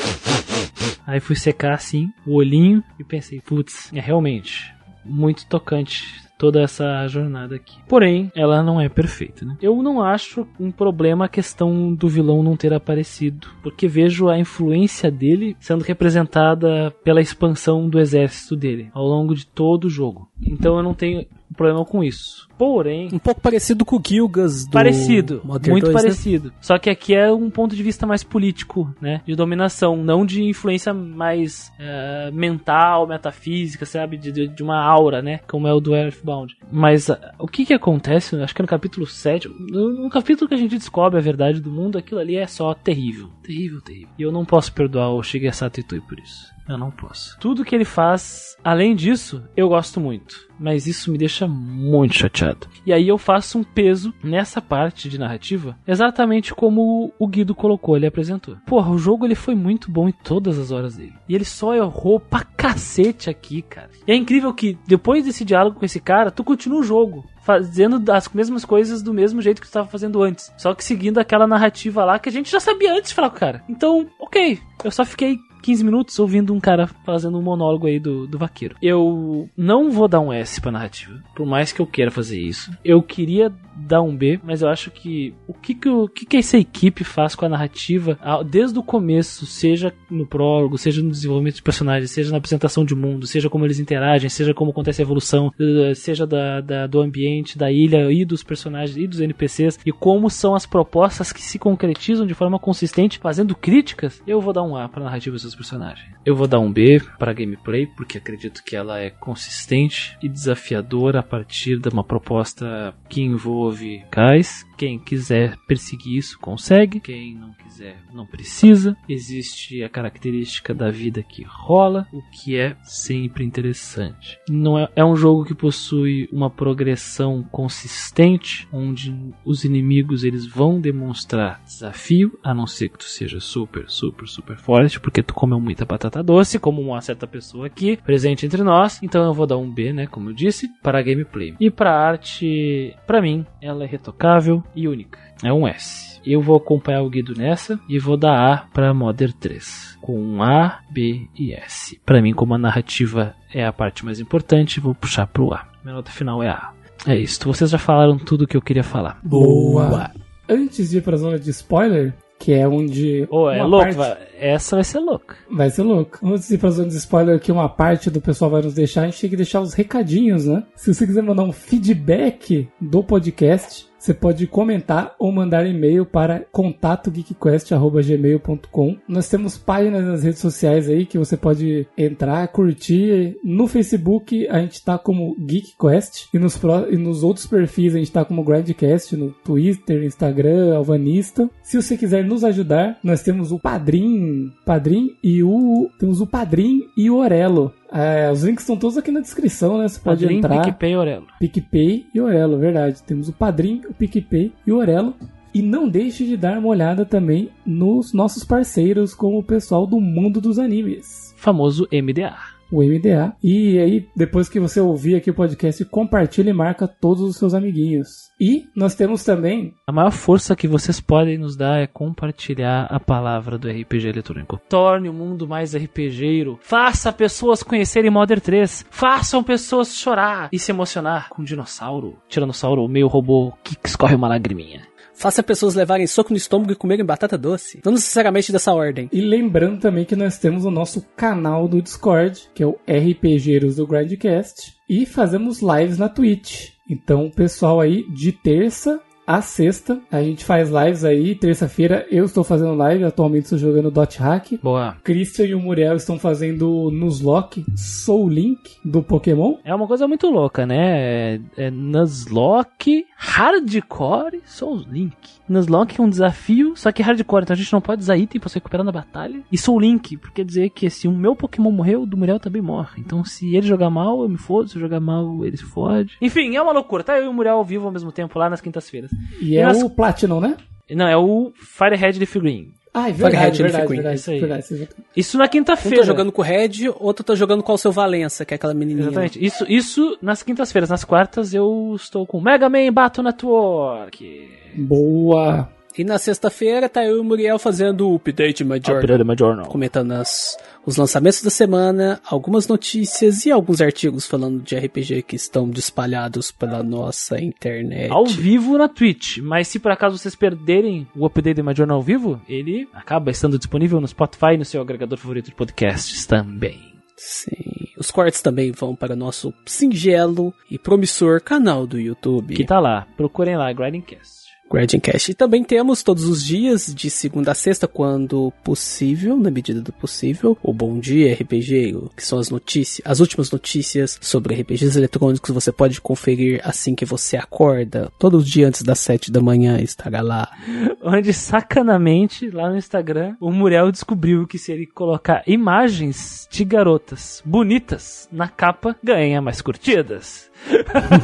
Aí 1.05 1.19
fui 1.19 1.35
secar 1.35 1.73
assim 1.73 2.11
o 2.25 2.35
olhinho 2.35 2.83
e 2.99 3.03
pensei, 3.03 3.41
putz, 3.41 3.91
é 3.93 3.99
realmente 3.99 4.73
muito 5.03 5.45
tocante 5.47 6.05
toda 6.39 6.61
essa 6.61 7.05
jornada 7.07 7.55
aqui. 7.55 7.77
Porém, 7.87 8.31
ela 8.33 8.63
não 8.63 8.79
é 8.79 8.87
perfeita, 8.87 9.45
né? 9.45 9.57
Eu 9.61 9.83
não 9.83 10.01
acho 10.01 10.47
um 10.57 10.71
problema 10.71 11.25
a 11.25 11.29
questão 11.29 11.93
do 11.93 12.07
vilão 12.07 12.41
não 12.41 12.55
ter 12.55 12.73
aparecido, 12.73 13.49
porque 13.61 13.89
vejo 13.89 14.29
a 14.29 14.39
influência 14.39 15.11
dele 15.11 15.57
sendo 15.59 15.83
representada 15.83 16.91
pela 17.03 17.21
expansão 17.21 17.89
do 17.89 17.99
exército 17.99 18.55
dele 18.55 18.89
ao 18.93 19.05
longo 19.05 19.35
de 19.35 19.45
todo 19.45 19.85
o 19.85 19.89
jogo. 19.89 20.29
Então 20.41 20.77
eu 20.77 20.83
não 20.83 20.93
tenho 20.93 21.25
problema 21.53 21.85
com 21.85 22.03
isso. 22.03 22.47
Porém. 22.57 23.09
Um 23.13 23.19
pouco 23.19 23.39
parecido 23.39 23.85
com 23.85 23.95
o 23.95 24.01
Gilgas 24.05 24.65
do. 24.65 24.71
Parecido. 24.71 25.41
Modern 25.45 25.71
muito 25.71 25.85
2, 25.85 25.95
né? 25.95 26.01
parecido. 26.01 26.47
Né? 26.49 26.53
Só 26.59 26.77
que 26.77 26.89
aqui 26.89 27.15
é 27.15 27.31
um 27.31 27.49
ponto 27.49 27.75
de 27.75 27.81
vista 27.81 28.05
mais 28.05 28.23
político, 28.23 28.93
né? 29.01 29.21
De 29.25 29.35
dominação, 29.35 29.95
não 29.95 30.25
de 30.25 30.43
influência 30.43 30.93
mais 30.93 31.71
uh, 31.79 32.33
mental, 32.33 33.07
metafísica, 33.07 33.85
sabe? 33.85 34.17
De, 34.17 34.47
de, 34.47 34.63
uma 34.63 34.83
aura, 34.83 35.21
né? 35.21 35.39
Como 35.47 35.67
é 35.67 35.73
o 35.73 35.79
do 35.79 35.95
Earthbound. 35.95 36.57
Mas 36.69 37.07
uh, 37.07 37.17
o 37.37 37.47
que 37.47 37.65
que 37.65 37.73
acontece? 37.73 38.35
Acho 38.35 38.53
que 38.53 38.61
é 38.61 38.63
no 38.63 38.69
capítulo 38.69 39.07
7. 39.07 39.47
No, 39.47 40.03
no 40.03 40.09
capítulo 40.09 40.47
que 40.47 40.55
a 40.55 40.57
gente 40.57 40.77
descobre 40.77 41.17
a 41.17 41.21
verdade 41.21 41.61
do 41.61 41.71
mundo, 41.71 41.97
aquilo 41.97 42.19
ali 42.19 42.35
é 42.35 42.45
só 42.45 42.73
terrível. 42.73 43.29
Terrível, 43.41 43.81
terrível. 43.81 44.09
E 44.17 44.21
eu 44.21 44.31
não 44.31 44.43
posso 44.43 44.73
perdoar 44.73 45.13
o 45.13 45.23
Shigesato 45.23 45.79
Itoi 45.79 46.01
por 46.01 46.19
isso. 46.19 46.58
Eu 46.69 46.77
não 46.77 46.91
posso. 46.91 47.35
Tudo 47.39 47.65
que 47.65 47.73
ele 47.73 47.83
faz, 47.83 48.55
além 48.63 48.95
disso, 48.95 49.43
eu 49.57 49.67
gosto 49.69 49.99
muito. 49.99 50.47
Mas 50.59 50.85
isso 50.85 51.11
me 51.11 51.17
deixa 51.17 51.47
muito 51.47 52.13
chateado. 52.13 52.67
E 52.85 52.93
aí 52.93 53.07
eu 53.07 53.17
faço 53.17 53.57
um 53.57 53.63
peso 53.63 54.13
nessa 54.23 54.61
parte 54.61 55.09
de 55.09 55.17
narrativa, 55.17 55.75
exatamente 55.87 56.53
como 56.53 57.11
o 57.17 57.27
Guido 57.27 57.55
colocou, 57.55 57.95
ele 57.95 58.05
apresentou. 58.05 58.57
Porra, 58.67 58.91
o 58.91 58.97
jogo 58.97 59.25
ele 59.25 59.35
foi 59.35 59.55
muito 59.55 59.89
bom 59.89 60.07
em 60.07 60.11
todas 60.11 60.59
as 60.59 60.69
horas 60.69 60.95
dele. 60.95 61.15
E 61.27 61.33
ele 61.33 61.45
só 61.45 61.73
errou 61.73 62.19
pra 62.19 62.43
cacete 62.43 63.29
aqui, 63.29 63.63
cara. 63.63 63.89
E 64.05 64.11
é 64.11 64.15
incrível 64.15 64.53
que 64.53 64.77
depois 64.85 65.25
desse 65.25 65.43
diálogo 65.43 65.79
com 65.79 65.85
esse 65.85 65.99
cara, 65.99 66.29
tu 66.29 66.43
continua 66.43 66.81
o 66.81 66.83
jogo 66.83 67.25
fazendo 67.41 68.11
as 68.11 68.29
mesmas 68.29 68.63
coisas 68.63 69.01
do 69.01 69.11
mesmo 69.11 69.41
jeito 69.41 69.59
que 69.59 69.65
tu 69.65 69.71
estava 69.71 69.87
fazendo 69.87 70.21
antes. 70.21 70.53
Só 70.55 70.75
que 70.75 70.83
seguindo 70.83 71.17
aquela 71.17 71.47
narrativa 71.47 72.05
lá 72.05 72.19
que 72.19 72.29
a 72.29 72.31
gente 72.31 72.51
já 72.51 72.59
sabia 72.59 72.93
antes 72.93 73.09
de 73.09 73.15
falar 73.15 73.29
com 73.31 73.37
o 73.37 73.39
cara. 73.39 73.63
Então, 73.67 74.07
ok. 74.19 74.59
Eu 74.83 74.91
só 74.91 75.03
fiquei 75.03 75.39
15 75.61 75.83
minutos 75.83 76.17
ouvindo 76.19 76.53
um 76.53 76.59
cara 76.59 76.87
fazendo 77.05 77.37
um 77.37 77.41
monólogo 77.41 77.87
aí 77.87 77.99
do, 77.99 78.25
do 78.27 78.37
vaqueiro. 78.37 78.75
Eu 78.81 79.47
não 79.57 79.91
vou 79.91 80.07
dar 80.07 80.19
um 80.19 80.31
S 80.33 80.59
pra 80.61 80.71
narrativa, 80.71 81.21
por 81.35 81.45
mais 81.45 81.71
que 81.71 81.79
eu 81.81 81.87
queira 81.87 82.11
fazer 82.11 82.39
isso. 82.39 82.71
Eu 82.83 83.01
queria 83.01 83.51
dar 83.75 84.01
um 84.01 84.15
B, 84.15 84.39
mas 84.43 84.61
eu 84.61 84.67
acho 84.67 84.91
que 84.91 85.33
o 85.47 85.53
que 85.53 85.73
que, 85.73 85.87
o 85.89 86.07
que 86.07 86.25
que 86.25 86.37
essa 86.37 86.57
equipe 86.57 87.03
faz 87.03 87.33
com 87.33 87.45
a 87.45 87.49
narrativa 87.49 88.17
desde 88.49 88.77
o 88.77 88.83
começo, 88.83 89.45
seja 89.45 89.93
no 90.09 90.25
prólogo, 90.27 90.77
seja 90.77 91.01
no 91.01 91.11
desenvolvimento 91.11 91.55
de 91.55 91.63
personagens, 91.63 92.11
seja 92.11 92.31
na 92.31 92.37
apresentação 92.37 92.83
de 92.83 92.93
mundo, 92.93 93.25
seja 93.25 93.49
como 93.49 93.65
eles 93.65 93.79
interagem, 93.79 94.29
seja 94.29 94.53
como 94.53 94.71
acontece 94.71 95.01
a 95.01 95.05
evolução, 95.05 95.51
eh, 95.59 95.93
seja 95.95 96.27
da, 96.27 96.59
da- 96.59 96.87
do 96.87 96.99
ambiente, 96.99 97.57
da 97.57 97.71
ilha 97.71 98.11
e 98.11 98.25
dos 98.25 98.43
personagens 98.43 98.97
e 98.97 99.07
dos 99.07 99.21
NPCs, 99.21 99.79
e 99.85 99.91
como 99.93 100.29
são 100.29 100.53
as 100.55 100.65
propostas 100.65 101.31
que 101.31 101.41
se 101.41 101.57
concretizam 101.57 102.27
de 102.27 102.33
forma 102.33 102.59
consistente, 102.59 103.17
fazendo 103.19 103.55
críticas, 103.55 104.21
eu 104.27 104.41
vou 104.41 104.51
dar 104.53 104.63
um 104.63 104.75
A 104.75 104.89
pra 104.89 105.03
narrativa 105.03 105.37
seus 105.49 105.55
personagens. 105.55 106.13
Eu 106.25 106.35
vou 106.35 106.47
dar 106.47 106.59
um 106.59 106.71
B 106.71 107.01
para 107.17 107.33
gameplay, 107.33 107.87
porque 107.87 108.17
acredito 108.17 108.63
que 108.63 108.75
ela 108.75 108.99
é 108.99 109.09
consistente 109.09 110.17
e 110.21 110.29
desafiadora 110.29 111.19
a 111.19 111.23
partir 111.23 111.79
de 111.79 111.89
uma 111.89 112.03
proposta 112.03 112.93
que 113.07 113.21
envolve 113.21 114.03
cais. 114.11 114.65
Quem 114.79 114.97
quiser 114.97 115.57
perseguir 115.67 116.17
isso 116.19 116.39
consegue, 116.39 117.01
quem 117.01 117.35
não 117.35 117.51
quiser 117.51 117.97
não 118.13 118.25
precisa. 118.25 118.95
Existe 119.09 119.83
a 119.83 119.89
característica 119.89 120.73
da 120.73 120.89
vida 120.89 121.21
que 121.21 121.43
rola, 121.43 122.07
o 122.13 122.21
que 122.31 122.55
é 122.55 122.77
sempre 122.81 123.43
interessante. 123.43 124.39
Não 124.49 124.79
é, 124.79 124.87
é 124.95 125.03
um 125.03 125.17
jogo 125.17 125.43
que 125.43 125.53
possui 125.53 126.29
uma 126.31 126.49
progressão 126.49 127.43
consistente, 127.43 128.69
onde 128.71 129.13
os 129.43 129.65
inimigos 129.65 130.23
eles 130.23 130.45
vão 130.45 130.79
demonstrar 130.79 131.61
desafio, 131.65 132.39
a 132.41 132.53
não 132.53 132.65
ser 132.65 132.87
que 132.87 132.99
tu 132.99 133.03
seja 133.03 133.41
super, 133.41 133.83
super, 133.89 134.29
super 134.29 134.55
forte, 134.55 134.97
porque 134.97 135.21
tu 135.21 135.33
comeu 135.33 135.59
muita 135.59 135.83
batata 135.83 136.23
doce, 136.23 136.57
como 136.57 136.81
uma 136.81 137.01
certa 137.01 137.27
pessoa 137.27 137.67
aqui, 137.67 137.97
presente 137.97 138.45
entre 138.45 138.63
nós. 138.63 139.03
Então 139.03 139.25
eu 139.25 139.33
vou 139.33 139.45
dar 139.45 139.57
um 139.57 139.69
B, 139.69 139.91
né, 139.91 140.07
como 140.07 140.29
eu 140.29 140.33
disse, 140.33 140.69
para 140.81 140.99
a 140.99 141.03
gameplay. 141.03 141.53
E 141.59 141.69
para 141.69 141.93
arte, 141.93 142.95
para 143.05 143.21
mim, 143.21 143.45
ela 143.61 143.83
é 143.83 143.87
retocável 143.87 144.63
e 144.75 144.87
única. 144.87 145.19
É 145.43 145.51
um 145.53 145.67
S. 145.67 146.19
Eu 146.25 146.41
vou 146.41 146.57
acompanhar 146.57 147.01
o 147.01 147.09
Guido 147.09 147.33
nessa 147.35 147.79
e 147.87 147.97
vou 147.97 148.17
dar 148.17 148.53
A 148.53 148.57
para 148.73 148.93
Modern 148.93 149.31
3, 149.39 149.97
com 150.01 150.19
um 150.19 150.43
A, 150.43 150.79
B 150.91 151.27
e 151.37 151.53
S. 151.53 151.99
Para 152.05 152.21
mim, 152.21 152.33
como 152.33 152.53
a 152.53 152.57
narrativa 152.57 153.33
é 153.53 153.65
a 153.65 153.71
parte 153.73 154.03
mais 154.03 154.19
importante, 154.19 154.79
vou 154.79 154.93
puxar 154.93 155.27
pro 155.27 155.53
A. 155.53 155.65
Minha 155.83 155.95
nota 155.95 156.11
final 156.11 156.43
é 156.43 156.49
A. 156.49 156.71
É 157.07 157.15
isso. 157.17 157.39
Vocês 157.45 157.69
já 157.69 157.77
falaram 157.77 158.17
tudo 158.17 158.45
que 158.45 158.57
eu 158.57 158.61
queria 158.61 158.83
falar. 158.83 159.19
Boa! 159.23 160.11
Antes 160.47 160.89
de 160.89 160.97
ir 160.97 161.01
pra 161.01 161.15
zona 161.15 161.39
de 161.39 161.49
spoiler, 161.51 162.13
que 162.37 162.51
é 162.53 162.67
onde. 162.67 163.25
Ô, 163.29 163.49
é 163.49 163.63
louco? 163.63 163.95
parte- 163.95 164.27
Essa 164.37 164.75
vai 164.75 164.83
ser 164.83 164.99
louca. 164.99 165.35
Vai 165.49 165.69
ser 165.69 165.83
louco. 165.83 166.19
Antes 166.21 166.47
de 166.49 166.55
ir 166.55 166.57
pra 166.57 166.69
zona 166.71 166.89
de 166.89 166.95
spoiler, 166.97 167.39
que 167.39 167.51
uma 167.51 167.69
parte 167.69 168.09
do 168.09 168.19
pessoal 168.19 168.51
vai 168.51 168.61
nos 168.61 168.73
deixar, 168.73 169.03
a 169.03 169.05
gente 169.05 169.21
tem 169.21 169.29
que 169.29 169.35
deixar 169.37 169.61
os 169.61 169.73
recadinhos, 169.73 170.45
né? 170.45 170.63
Se 170.75 170.93
você 170.93 171.05
quiser 171.07 171.21
mandar 171.23 171.43
um 171.43 171.51
feedback 171.51 172.67
do 172.81 173.03
podcast, 173.03 173.87
você 173.99 174.13
pode 174.13 174.47
comentar 174.47 175.13
ou 175.19 175.29
mandar 175.31 175.67
e-mail 175.67 176.05
para 176.05 176.45
contatogeekquest.gmail.com. 176.51 178.97
Nós 179.07 179.29
temos 179.29 179.57
páginas 179.57 180.05
nas 180.05 180.23
redes 180.23 180.39
sociais 180.39 180.89
aí 180.89 181.05
que 181.05 181.17
você 181.17 181.35
pode 181.35 181.87
entrar, 181.97 182.47
curtir. 182.47 183.35
No 183.43 183.67
Facebook 183.67 184.47
a 184.47 184.59
gente 184.59 184.81
tá 184.83 184.97
como 184.97 185.35
GeekQuest 185.37 186.29
e 186.33 186.39
nos, 186.39 186.57
e 186.89 186.95
nos 186.95 187.23
outros 187.23 187.45
perfis 187.45 187.93
a 187.93 187.99
gente 187.99 188.11
tá 188.11 188.23
como 188.23 188.43
Grandcast 188.43 189.17
no 189.17 189.31
Twitter, 189.43 190.03
Instagram, 190.03 190.75
Alvanista. 190.75 191.49
Se 191.61 191.81
você 191.81 191.97
quiser 191.97 192.23
nos 192.23 192.43
ajudar, 192.43 192.97
nós 193.03 193.21
temos 193.21 193.51
o 193.51 193.59
Padrim, 193.59 194.51
Padrim 194.65 195.15
e 195.21 195.43
o 195.43 195.89
temos 195.99 196.21
o 196.21 196.27
Padrim 196.27 196.87
e 196.95 197.09
o 197.09 197.17
Orelo. 197.17 197.73
É, 197.91 198.31
os 198.31 198.43
links 198.43 198.63
estão 198.63 198.77
todos 198.77 198.97
aqui 198.97 199.11
na 199.11 199.19
descrição, 199.19 199.77
né? 199.77 199.87
Você 199.87 199.99
pode 199.99 200.21
Padrim, 200.21 200.37
entrar. 200.37 200.61
PicPay, 200.61 200.95
Orelo. 200.95 201.27
PicPay 201.39 202.07
e 202.13 202.21
Orelo, 202.21 202.57
verdade. 202.57 203.01
Temos 203.03 203.29
o 203.29 203.33
Padrim, 203.33 203.81
o 203.89 203.93
PicPay 203.93 204.53
e 204.65 204.71
o 204.71 204.77
Orelo. 204.77 205.15
E 205.53 205.63
não 205.63 205.89
deixe 205.89 206.25
de 206.25 206.37
dar 206.37 206.59
uma 206.59 206.67
olhada 206.67 207.03
também 207.03 207.49
nos 207.65 208.13
nossos 208.13 208.43
parceiros, 208.43 209.15
como 209.15 209.39
o 209.39 209.43
pessoal 209.43 209.87
do 209.87 209.99
mundo 209.99 210.39
dos 210.39 210.59
animes. 210.59 211.33
Famoso 211.37 211.87
MDA. 211.91 212.58
O 212.71 212.83
MDA. 212.83 213.35
E 213.43 213.79
aí, 213.79 214.07
depois 214.15 214.49
que 214.49 214.59
você 214.59 214.79
ouvir 214.79 215.15
aqui 215.15 215.29
o 215.29 215.33
podcast, 215.33 215.83
compartilha 215.85 216.49
e 216.49 216.53
marca 216.53 216.87
todos 216.87 217.21
os 217.21 217.37
seus 217.37 217.53
amiguinhos. 217.53 218.29
E 218.39 218.65
nós 218.75 218.95
temos 218.95 219.23
também 219.23 219.73
A 219.87 219.91
maior 219.91 220.11
força 220.11 220.55
que 220.55 220.67
vocês 220.67 221.01
podem 221.01 221.37
nos 221.37 221.55
dar 221.55 221.79
é 221.79 221.87
compartilhar 221.87 222.85
a 222.89 222.99
palavra 222.99 223.57
do 223.57 223.69
RPG 223.69 224.07
eletrônico. 224.07 224.59
Torne 224.69 225.09
o 225.09 225.13
mundo 225.13 225.47
mais 225.47 225.75
RPGeiro. 225.75 226.59
Faça 226.61 227.11
pessoas 227.11 227.63
conhecerem 227.63 228.11
Modern 228.11 228.39
3. 228.39 228.85
Façam 228.89 229.43
pessoas 229.43 229.95
chorar 229.95 230.49
e 230.51 230.59
se 230.59 230.71
emocionar 230.71 231.29
com 231.29 231.41
um 231.41 231.45
dinossauro, 231.45 232.17
tiranossauro, 232.27 232.87
meio 232.87 233.07
robô 233.07 233.51
que 233.63 233.75
escorre 233.83 234.15
uma 234.15 234.27
lagriminha. 234.27 234.88
Faça 235.19 235.43
pessoas 235.43 235.75
levarem 235.75 236.07
soco 236.07 236.31
no 236.31 236.37
estômago 236.37 236.71
e 236.71 236.75
comerem 236.77 237.03
batata 237.03 237.37
doce. 237.37 237.81
Não 237.83 237.91
necessariamente 237.91 238.53
dessa 238.53 238.73
ordem. 238.73 239.09
E 239.11 239.19
lembrando 239.19 239.81
também 239.81 240.05
que 240.05 240.15
nós 240.15 240.39
temos 240.39 240.63
o 240.63 240.71
nosso 240.71 241.05
canal 241.13 241.67
do 241.67 241.81
Discord, 241.81 242.49
que 242.55 242.63
é 242.63 242.65
o 242.65 242.79
RPGeiros 242.87 243.75
do 243.75 243.85
Grindcast, 243.85 244.77
e 244.89 245.05
fazemos 245.05 245.61
lives 245.61 245.97
na 245.97 246.07
Twitch. 246.07 246.69
Então, 246.89 247.29
pessoal 247.29 247.81
aí, 247.81 248.09
de 248.09 248.31
terça 248.31 249.01
a 249.29 249.43
sexta, 249.43 250.01
a 250.11 250.23
gente 250.23 250.43
faz 250.43 250.71
lives 250.71 251.05
aí. 251.05 251.35
Terça-feira 251.35 252.03
eu 252.09 252.25
estou 252.25 252.43
fazendo 252.43 252.73
live, 252.73 253.03
atualmente 253.03 253.43
estou 253.43 253.59
jogando 253.59 253.91
Dot 253.91 254.17
Hack. 254.17 254.53
Boa. 254.63 254.97
Christian 255.03 255.45
e 255.45 255.53
o 255.53 255.59
Muriel 255.59 255.95
estão 255.95 256.17
fazendo 256.17 256.89
Nuzlocke 256.89 257.63
Soul 257.75 258.27
Link 258.27 258.79
do 258.83 259.03
Pokémon. 259.03 259.57
É 259.63 259.75
uma 259.75 259.85
coisa 259.85 260.07
muito 260.07 260.27
louca, 260.31 260.65
né? 260.65 261.35
É, 261.35 261.39
é 261.57 261.69
Nuzlocke, 261.69 263.05
Hardcore, 263.15 264.41
Soul 264.47 264.83
Link. 264.89 265.38
Nuzlocke 265.51 265.99
é 265.99 266.03
um 266.03 266.09
desafio, 266.09 266.73
só 266.75 266.91
que 266.91 267.01
hardcore, 267.01 267.43
então 267.43 267.53
a 267.53 267.57
gente 267.57 267.71
não 267.73 267.81
pode 267.81 268.01
usar 268.01 268.17
item 268.17 268.39
pra 268.39 268.49
se 268.49 268.55
recuperar 268.55 268.85
na 268.85 268.91
batalha. 268.91 269.41
E 269.51 269.57
Soul 269.57 269.79
Link, 269.79 270.17
porque 270.17 270.35
quer 270.41 270.45
dizer 270.45 270.69
que 270.69 270.89
se 270.89 271.07
o 271.07 271.11
meu 271.11 271.35
Pokémon 271.35 271.71
morrer, 271.71 271.95
o 271.97 272.05
do 272.05 272.15
Muriel 272.17 272.39
também 272.39 272.61
morre. 272.61 273.01
Então 273.01 273.23
se 273.25 273.55
ele 273.55 273.67
jogar 273.67 273.89
mal, 273.89 274.21
eu 274.23 274.29
me 274.29 274.37
fodo, 274.37 274.69
se 274.69 274.75
eu 274.75 274.81
jogar 274.81 274.99
mal, 274.99 275.45
ele 275.45 275.57
se 275.57 275.63
fode. 275.63 276.15
Enfim, 276.21 276.55
é 276.55 276.61
uma 276.61 276.71
loucura, 276.71 277.03
tá? 277.03 277.17
Eu 277.17 277.25
e 277.25 277.27
o 277.27 277.33
Muriel 277.33 277.55
ao 277.55 277.65
vivo 277.65 277.85
ao 277.85 277.91
mesmo 277.91 278.11
tempo 278.11 278.37
lá 278.37 278.49
nas 278.49 278.61
quintas-feiras. 278.61 279.11
E 279.41 279.57
é 279.57 279.63
Nas- 279.65 279.81
o 279.81 279.89
Platinum, 279.89 280.39
né? 280.39 280.55
Não, 280.91 281.07
é 281.07 281.17
o 281.17 281.51
Firehead 281.55 282.17
Leaf 282.17 282.35
Green. 282.39 282.71
Ah, 282.91 283.07
é 283.09 283.13
Firehead 283.13 283.21
verdade, 283.61 283.61
verdade, 283.61 283.87
Queen, 283.87 283.95
verdade, 283.97 284.19
isso 284.19 284.31
aí. 284.31 284.39
verdade. 284.39 284.89
Isso 285.15 285.37
na 285.37 285.45
Um 285.45 285.47
quinta-feira. 285.47 285.97
tá 285.99 286.03
jogando 286.03 286.31
com 286.31 286.41
o 286.41 286.45
Red, 286.45 286.89
outro 286.99 287.23
tá 287.23 287.35
jogando 287.35 287.61
com 287.61 287.71
o 287.73 287.77
seu 287.77 287.91
Valença, 287.91 288.43
que 288.43 288.53
é 288.53 288.55
aquela 288.55 288.73
menininha. 288.73 289.05
Exatamente. 289.05 289.45
Isso, 289.45 289.63
isso 289.69 290.17
nas 290.19 290.41
quintas-feiras. 290.41 290.89
Nas 290.89 291.03
quartas 291.03 291.53
eu 291.53 291.93
estou 291.95 292.25
com 292.25 292.41
Mega 292.41 292.67
Man 292.67 292.91
Battle 292.91 293.23
Network. 293.23 294.49
Boa! 294.75 295.69
E 295.97 296.03
na 296.03 296.17
sexta-feira 296.17 296.87
tá 296.87 297.03
eu 297.03 297.17
e 297.17 297.19
o 297.19 297.23
Muriel 297.23 297.59
fazendo 297.59 298.09
o 298.09 298.15
Update 298.15 298.63
Major. 298.63 298.99
Update 298.99 299.37
Journal. 299.37 299.65
Comentando 299.65 300.13
as, 300.13 300.55
os 300.85 300.95
lançamentos 300.95 301.41
da 301.41 301.49
semana, 301.49 302.21
algumas 302.25 302.69
notícias 302.69 303.45
e 303.45 303.51
alguns 303.51 303.81
artigos 303.81 304.25
falando 304.25 304.61
de 304.61 304.77
RPG 304.77 305.23
que 305.23 305.35
estão 305.35 305.69
espalhados 305.71 306.51
pela 306.51 306.81
nossa 306.83 307.41
internet. 307.41 308.11
Ao 308.11 308.25
vivo 308.25 308.77
na 308.77 308.87
Twitch. 308.87 309.39
Mas 309.39 309.67
se 309.67 309.77
por 309.77 309.91
acaso 309.91 310.17
vocês 310.17 310.35
perderem 310.35 311.05
o 311.13 311.25
Update 311.25 311.55
de 311.55 311.63
Major 311.63 311.91
ao 311.91 312.01
vivo, 312.01 312.39
ele 312.47 312.87
acaba 312.93 313.31
estando 313.31 313.57
disponível 313.57 313.99
no 313.99 314.07
Spotify 314.07 314.53
e 314.53 314.57
no 314.57 314.65
seu 314.65 314.81
agregador 314.81 315.17
favorito 315.17 315.47
de 315.47 315.55
podcasts 315.55 316.25
também. 316.25 316.79
Sim. 317.17 317.89
Os 317.97 318.09
cortes 318.09 318.41
também 318.41 318.71
vão 318.71 318.95
para 318.95 319.17
nosso 319.17 319.53
singelo 319.65 320.53
e 320.71 320.79
promissor 320.79 321.41
canal 321.41 321.85
do 321.85 321.99
YouTube. 321.99 322.55
Que 322.55 322.63
tá 322.63 322.79
lá. 322.79 323.05
Procurem 323.17 323.57
lá, 323.57 323.73
Grindcast. 323.73 324.48
Gradcast. 324.69 325.31
E 325.31 325.33
também 325.33 325.63
temos 325.63 326.03
todos 326.03 326.25
os 326.25 326.43
dias, 326.43 326.93
de 326.93 327.09
segunda 327.09 327.51
a 327.51 327.55
sexta, 327.55 327.87
quando 327.87 328.53
possível, 328.63 329.37
na 329.37 329.49
medida 329.49 329.81
do 329.81 329.91
possível, 329.91 330.57
o 330.61 330.73
Bom 330.73 330.99
Dia 330.99 331.33
RPG, 331.33 331.95
que 332.15 332.25
são 332.25 332.39
as 332.39 332.49
notícias, 332.49 333.01
as 333.05 333.19
últimas 333.19 333.51
notícias 333.51 334.17
sobre 334.21 334.55
RPGs 334.55 334.97
eletrônicos, 334.97 335.53
você 335.53 335.71
pode 335.71 335.99
conferir 336.01 336.61
assim 336.63 336.95
que 336.95 337.05
você 337.05 337.37
acorda, 337.37 338.11
todo 338.19 338.37
os 338.37 338.47
dias 338.47 338.69
antes 338.69 338.83
das 338.83 338.99
sete 338.99 339.31
da 339.31 339.41
manhã 339.41 339.79
estará 339.79 340.21
lá. 340.21 340.49
Onde, 341.01 341.33
sacanamente, 341.33 342.49
lá 342.49 342.69
no 342.69 342.77
Instagram, 342.77 343.35
o 343.39 343.51
Muriel 343.51 343.91
descobriu 343.91 344.45
que 344.45 344.57
se 344.57 344.71
ele 344.71 344.85
colocar 344.85 345.43
imagens 345.47 346.47
de 346.51 346.63
garotas 346.63 347.41
bonitas 347.45 348.27
na 348.31 348.47
capa, 348.47 348.95
ganha 349.03 349.41
mais 349.41 349.61
curtidas. 349.61 350.48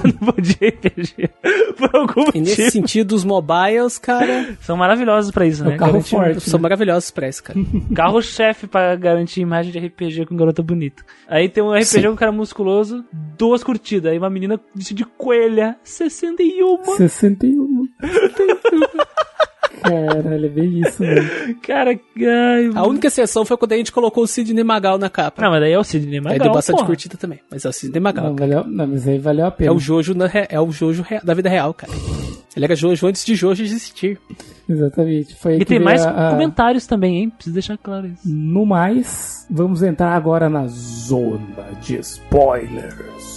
No 0.03 0.13
Bom 0.25 0.41
Dia 0.41 0.69
RPG. 0.69 1.29
Por 1.77 1.89
algum 1.95 2.25
E 2.33 2.41
nesse 2.41 2.71
sentido, 2.71 3.13
os 3.13 3.23
mobiles, 3.23 3.97
cara, 3.97 4.55
São 4.61 4.77
maravilhosos 4.77 5.31
pra 5.31 5.45
isso, 5.45 5.63
É 5.63 5.67
né? 5.71 5.77
carro 5.77 5.91
Garantir- 5.93 6.09
forte. 6.15 6.49
são 6.49 6.59
maravilhosos 6.59 7.11
pra 7.11 7.27
isso, 7.27 7.43
cara. 7.43 7.59
Carro-chefe 7.95 8.67
pra 8.67 8.95
garantir 8.95 9.41
imagem 9.41 9.71
de 9.71 9.79
RPG 9.79 10.25
com 10.25 10.35
garota 10.35 10.63
bonita. 10.63 11.03
Aí 11.27 11.49
tem 11.49 11.63
um 11.63 11.71
RPG 11.71 11.85
Sim. 11.85 12.01
com 12.03 12.09
um 12.09 12.15
cara 12.15 12.31
musculoso, 12.31 13.03
duas 13.37 13.63
curtidas. 13.63 14.11
Aí 14.11 14.17
uma 14.17 14.29
menina 14.29 14.59
vestida 14.73 14.97
de 14.99 15.05
coelha, 15.05 15.75
61. 15.83 16.83
61. 16.97 17.87
Caralho, 19.81 20.45
é 20.45 20.49
bem 20.49 20.79
isso, 20.81 21.03
mano. 21.03 21.21
Cara, 21.61 21.91
ai, 21.91 22.69
A 22.73 22.87
única 22.87 23.07
exceção 23.07 23.45
foi 23.45 23.55
quando 23.57 23.73
a 23.73 23.77
gente 23.77 23.91
colocou 23.91 24.23
o 24.23 24.27
Sidney 24.27 24.63
Magal 24.63 24.97
na 24.97 25.09
capa. 25.09 25.41
Não, 25.41 25.51
mas 25.51 25.61
daí 25.61 25.71
é 25.73 25.79
o 25.79 25.83
Sidney 25.83 26.15
Aí 26.17 26.21
Magal, 26.21 26.39
deu 26.39 26.51
bastante 26.53 26.77
porra. 26.77 26.87
curtida 26.87 27.17
também, 27.17 27.39
mas 27.51 27.65
é 27.65 27.69
o 27.69 27.73
Sidney 27.73 27.99
Magal. 27.99 28.25
Não, 28.25 28.35
valeu, 28.35 28.63
não, 28.65 28.87
mas 28.87 29.07
aí 29.07 29.19
valeu 29.19 29.45
a 29.45 29.49
É 29.49 29.51
pena. 29.51 29.73
o 29.73 29.79
Jojo, 29.79 30.13
na 30.15 30.29
é 30.49 30.59
o 30.59 30.71
Jojo 30.71 31.03
rea- 31.03 31.21
da 31.23 31.33
vida 31.33 31.49
real, 31.49 31.73
cara. 31.73 31.91
Ele 32.55 32.65
era 32.65 32.75
Jojo 32.75 33.05
antes 33.07 33.25
de 33.25 33.35
Jojo 33.35 33.61
existir. 33.63 34.17
Exatamente. 34.67 35.35
Foi 35.35 35.51
aí 35.53 35.57
E 35.57 35.59
que 35.59 35.65
tem 35.65 35.79
mais 35.79 36.03
a- 36.05 36.29
a- 36.29 36.31
comentários 36.31 36.87
também, 36.87 37.17
hein? 37.17 37.29
Preciso 37.29 37.53
deixar 37.53 37.77
claro 37.77 38.07
isso. 38.07 38.21
No 38.25 38.65
mais, 38.65 39.45
vamos 39.51 39.83
entrar 39.83 40.15
agora 40.15 40.49
na 40.49 40.65
zona 40.67 41.39
de 41.81 41.97
spoilers. 41.99 43.34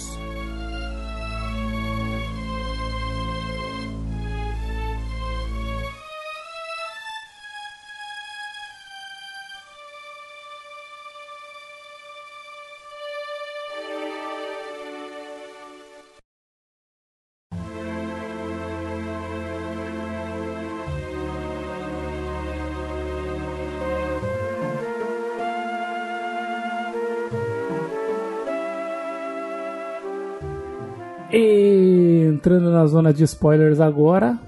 Entrando 32.39 32.71
na 32.71 32.85
zona 32.87 33.13
de 33.13 33.23
spoilers 33.25 33.79
agora. 33.81 34.39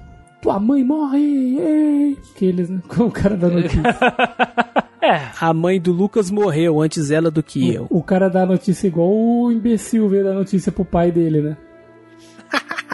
Tua 0.41 0.59
mãe 0.59 0.83
morre! 0.83 1.19
ei! 1.59 2.17
Que 2.35 2.45
eles, 2.45 2.69
né? 2.69 2.79
Com 2.87 3.03
o 3.03 3.11
cara 3.11 3.35
da 3.35 3.47
notícia. 3.49 3.81
É, 5.03 5.19
A 5.41 5.51
mãe 5.51 5.81
do 5.81 5.91
Lucas 5.91 6.29
morreu 6.29 6.79
antes 6.79 7.09
ela 7.09 7.31
do 7.31 7.41
que 7.41 7.73
eu. 7.73 7.87
O 7.89 8.03
cara 8.03 8.29
dá 8.29 8.43
a 8.43 8.45
notícia 8.45 8.85
igual 8.85 9.09
o 9.11 9.51
imbecil 9.51 10.07
veio 10.07 10.23
dar 10.23 10.33
notícia 10.35 10.71
pro 10.71 10.85
pai 10.85 11.11
dele, 11.11 11.41
né? 11.41 11.57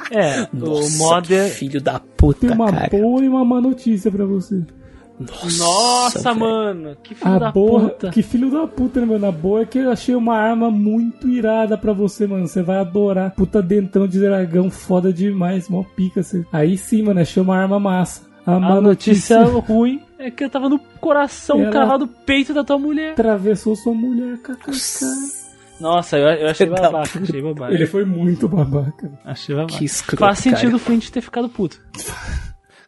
é. 0.10 0.48
Nossa, 0.56 0.96
o 0.96 0.98
Modder. 1.00 1.50
que 1.50 1.56
filho 1.58 1.82
da 1.82 2.00
puta, 2.00 2.40
Tem 2.48 2.52
uma 2.52 2.72
cara. 2.72 2.88
boa 2.90 3.22
e 3.22 3.28
uma 3.28 3.44
má 3.44 3.60
notícia 3.60 4.10
pra 4.10 4.24
você. 4.26 4.64
Nossa, 5.20 5.58
Nossa, 5.58 6.34
mano. 6.34 6.96
Que 7.02 7.16
filho 7.16 7.32
A 7.36 7.40
da 7.40 7.52
boa, 7.52 7.90
puta. 7.90 8.10
que 8.12 8.22
filho 8.22 8.52
da 8.52 8.68
puta, 8.68 9.00
né, 9.00 9.06
mano? 9.08 9.26
A 9.26 9.32
boa 9.32 9.62
é 9.62 9.66
que 9.66 9.80
eu 9.80 9.92
achei 9.92 10.14
uma 10.16 10.36
arma 10.38 10.70
muito 10.70 11.28
irada 11.28 11.76
pra 11.78 11.92
você, 11.94 12.28
mano. 12.28 12.48
Você 12.48 12.62
vai 12.62 12.78
adorar. 12.78 13.32
Puta 13.36 13.62
dentão 13.62 14.08
de 14.08 14.20
dragão, 14.20 14.70
foda 14.70 15.12
demais, 15.12 15.68
mó 15.70 15.84
pica. 15.96 16.22
Você. 16.22 16.46
Aí 16.54 16.78
sim, 16.78 17.02
mano, 17.04 17.20
achei 17.20 17.42
uma 17.42 17.58
arma 17.58 17.80
massa. 17.80 18.22
A 18.46 18.56
A 18.56 18.60
notícia 18.80 19.40
notícia 19.42 19.60
ruim 19.74 20.02
é 20.20 20.32
que 20.32 20.44
eu 20.44 20.50
tava 20.50 20.70
no 20.70 20.80
coração 21.02 21.62
Ela- 21.62 21.72
cravado 21.72 22.06
do 22.06 22.12
peito 22.26 22.54
da 22.54 22.64
tua 22.64 22.78
mulher. 22.78 23.12
atravessou 23.12 23.76
sua 23.76 23.94
mulher, 23.94 24.38
kkk. 24.38 24.72
Nossa, 25.82 26.18
eu, 26.18 26.28
eu 26.30 26.48
achei 26.50 26.66
Da 26.68 26.76
babaca, 26.90 27.20
achei 27.20 27.42
babaca. 27.42 27.74
Ele 27.74 27.86
foi 27.86 28.06
muito 28.06 28.48
babaca. 28.48 29.12
Achei 29.26 29.54
babaca. 29.56 29.78
Que 29.78 29.84
escroto, 29.86 30.20
Faz 30.20 30.40
sentido 30.40 30.62
cara. 30.72 30.76
o 30.76 30.80
Flint 30.80 31.10
ter 31.10 31.22
ficado 31.22 31.50
puto. 31.50 31.80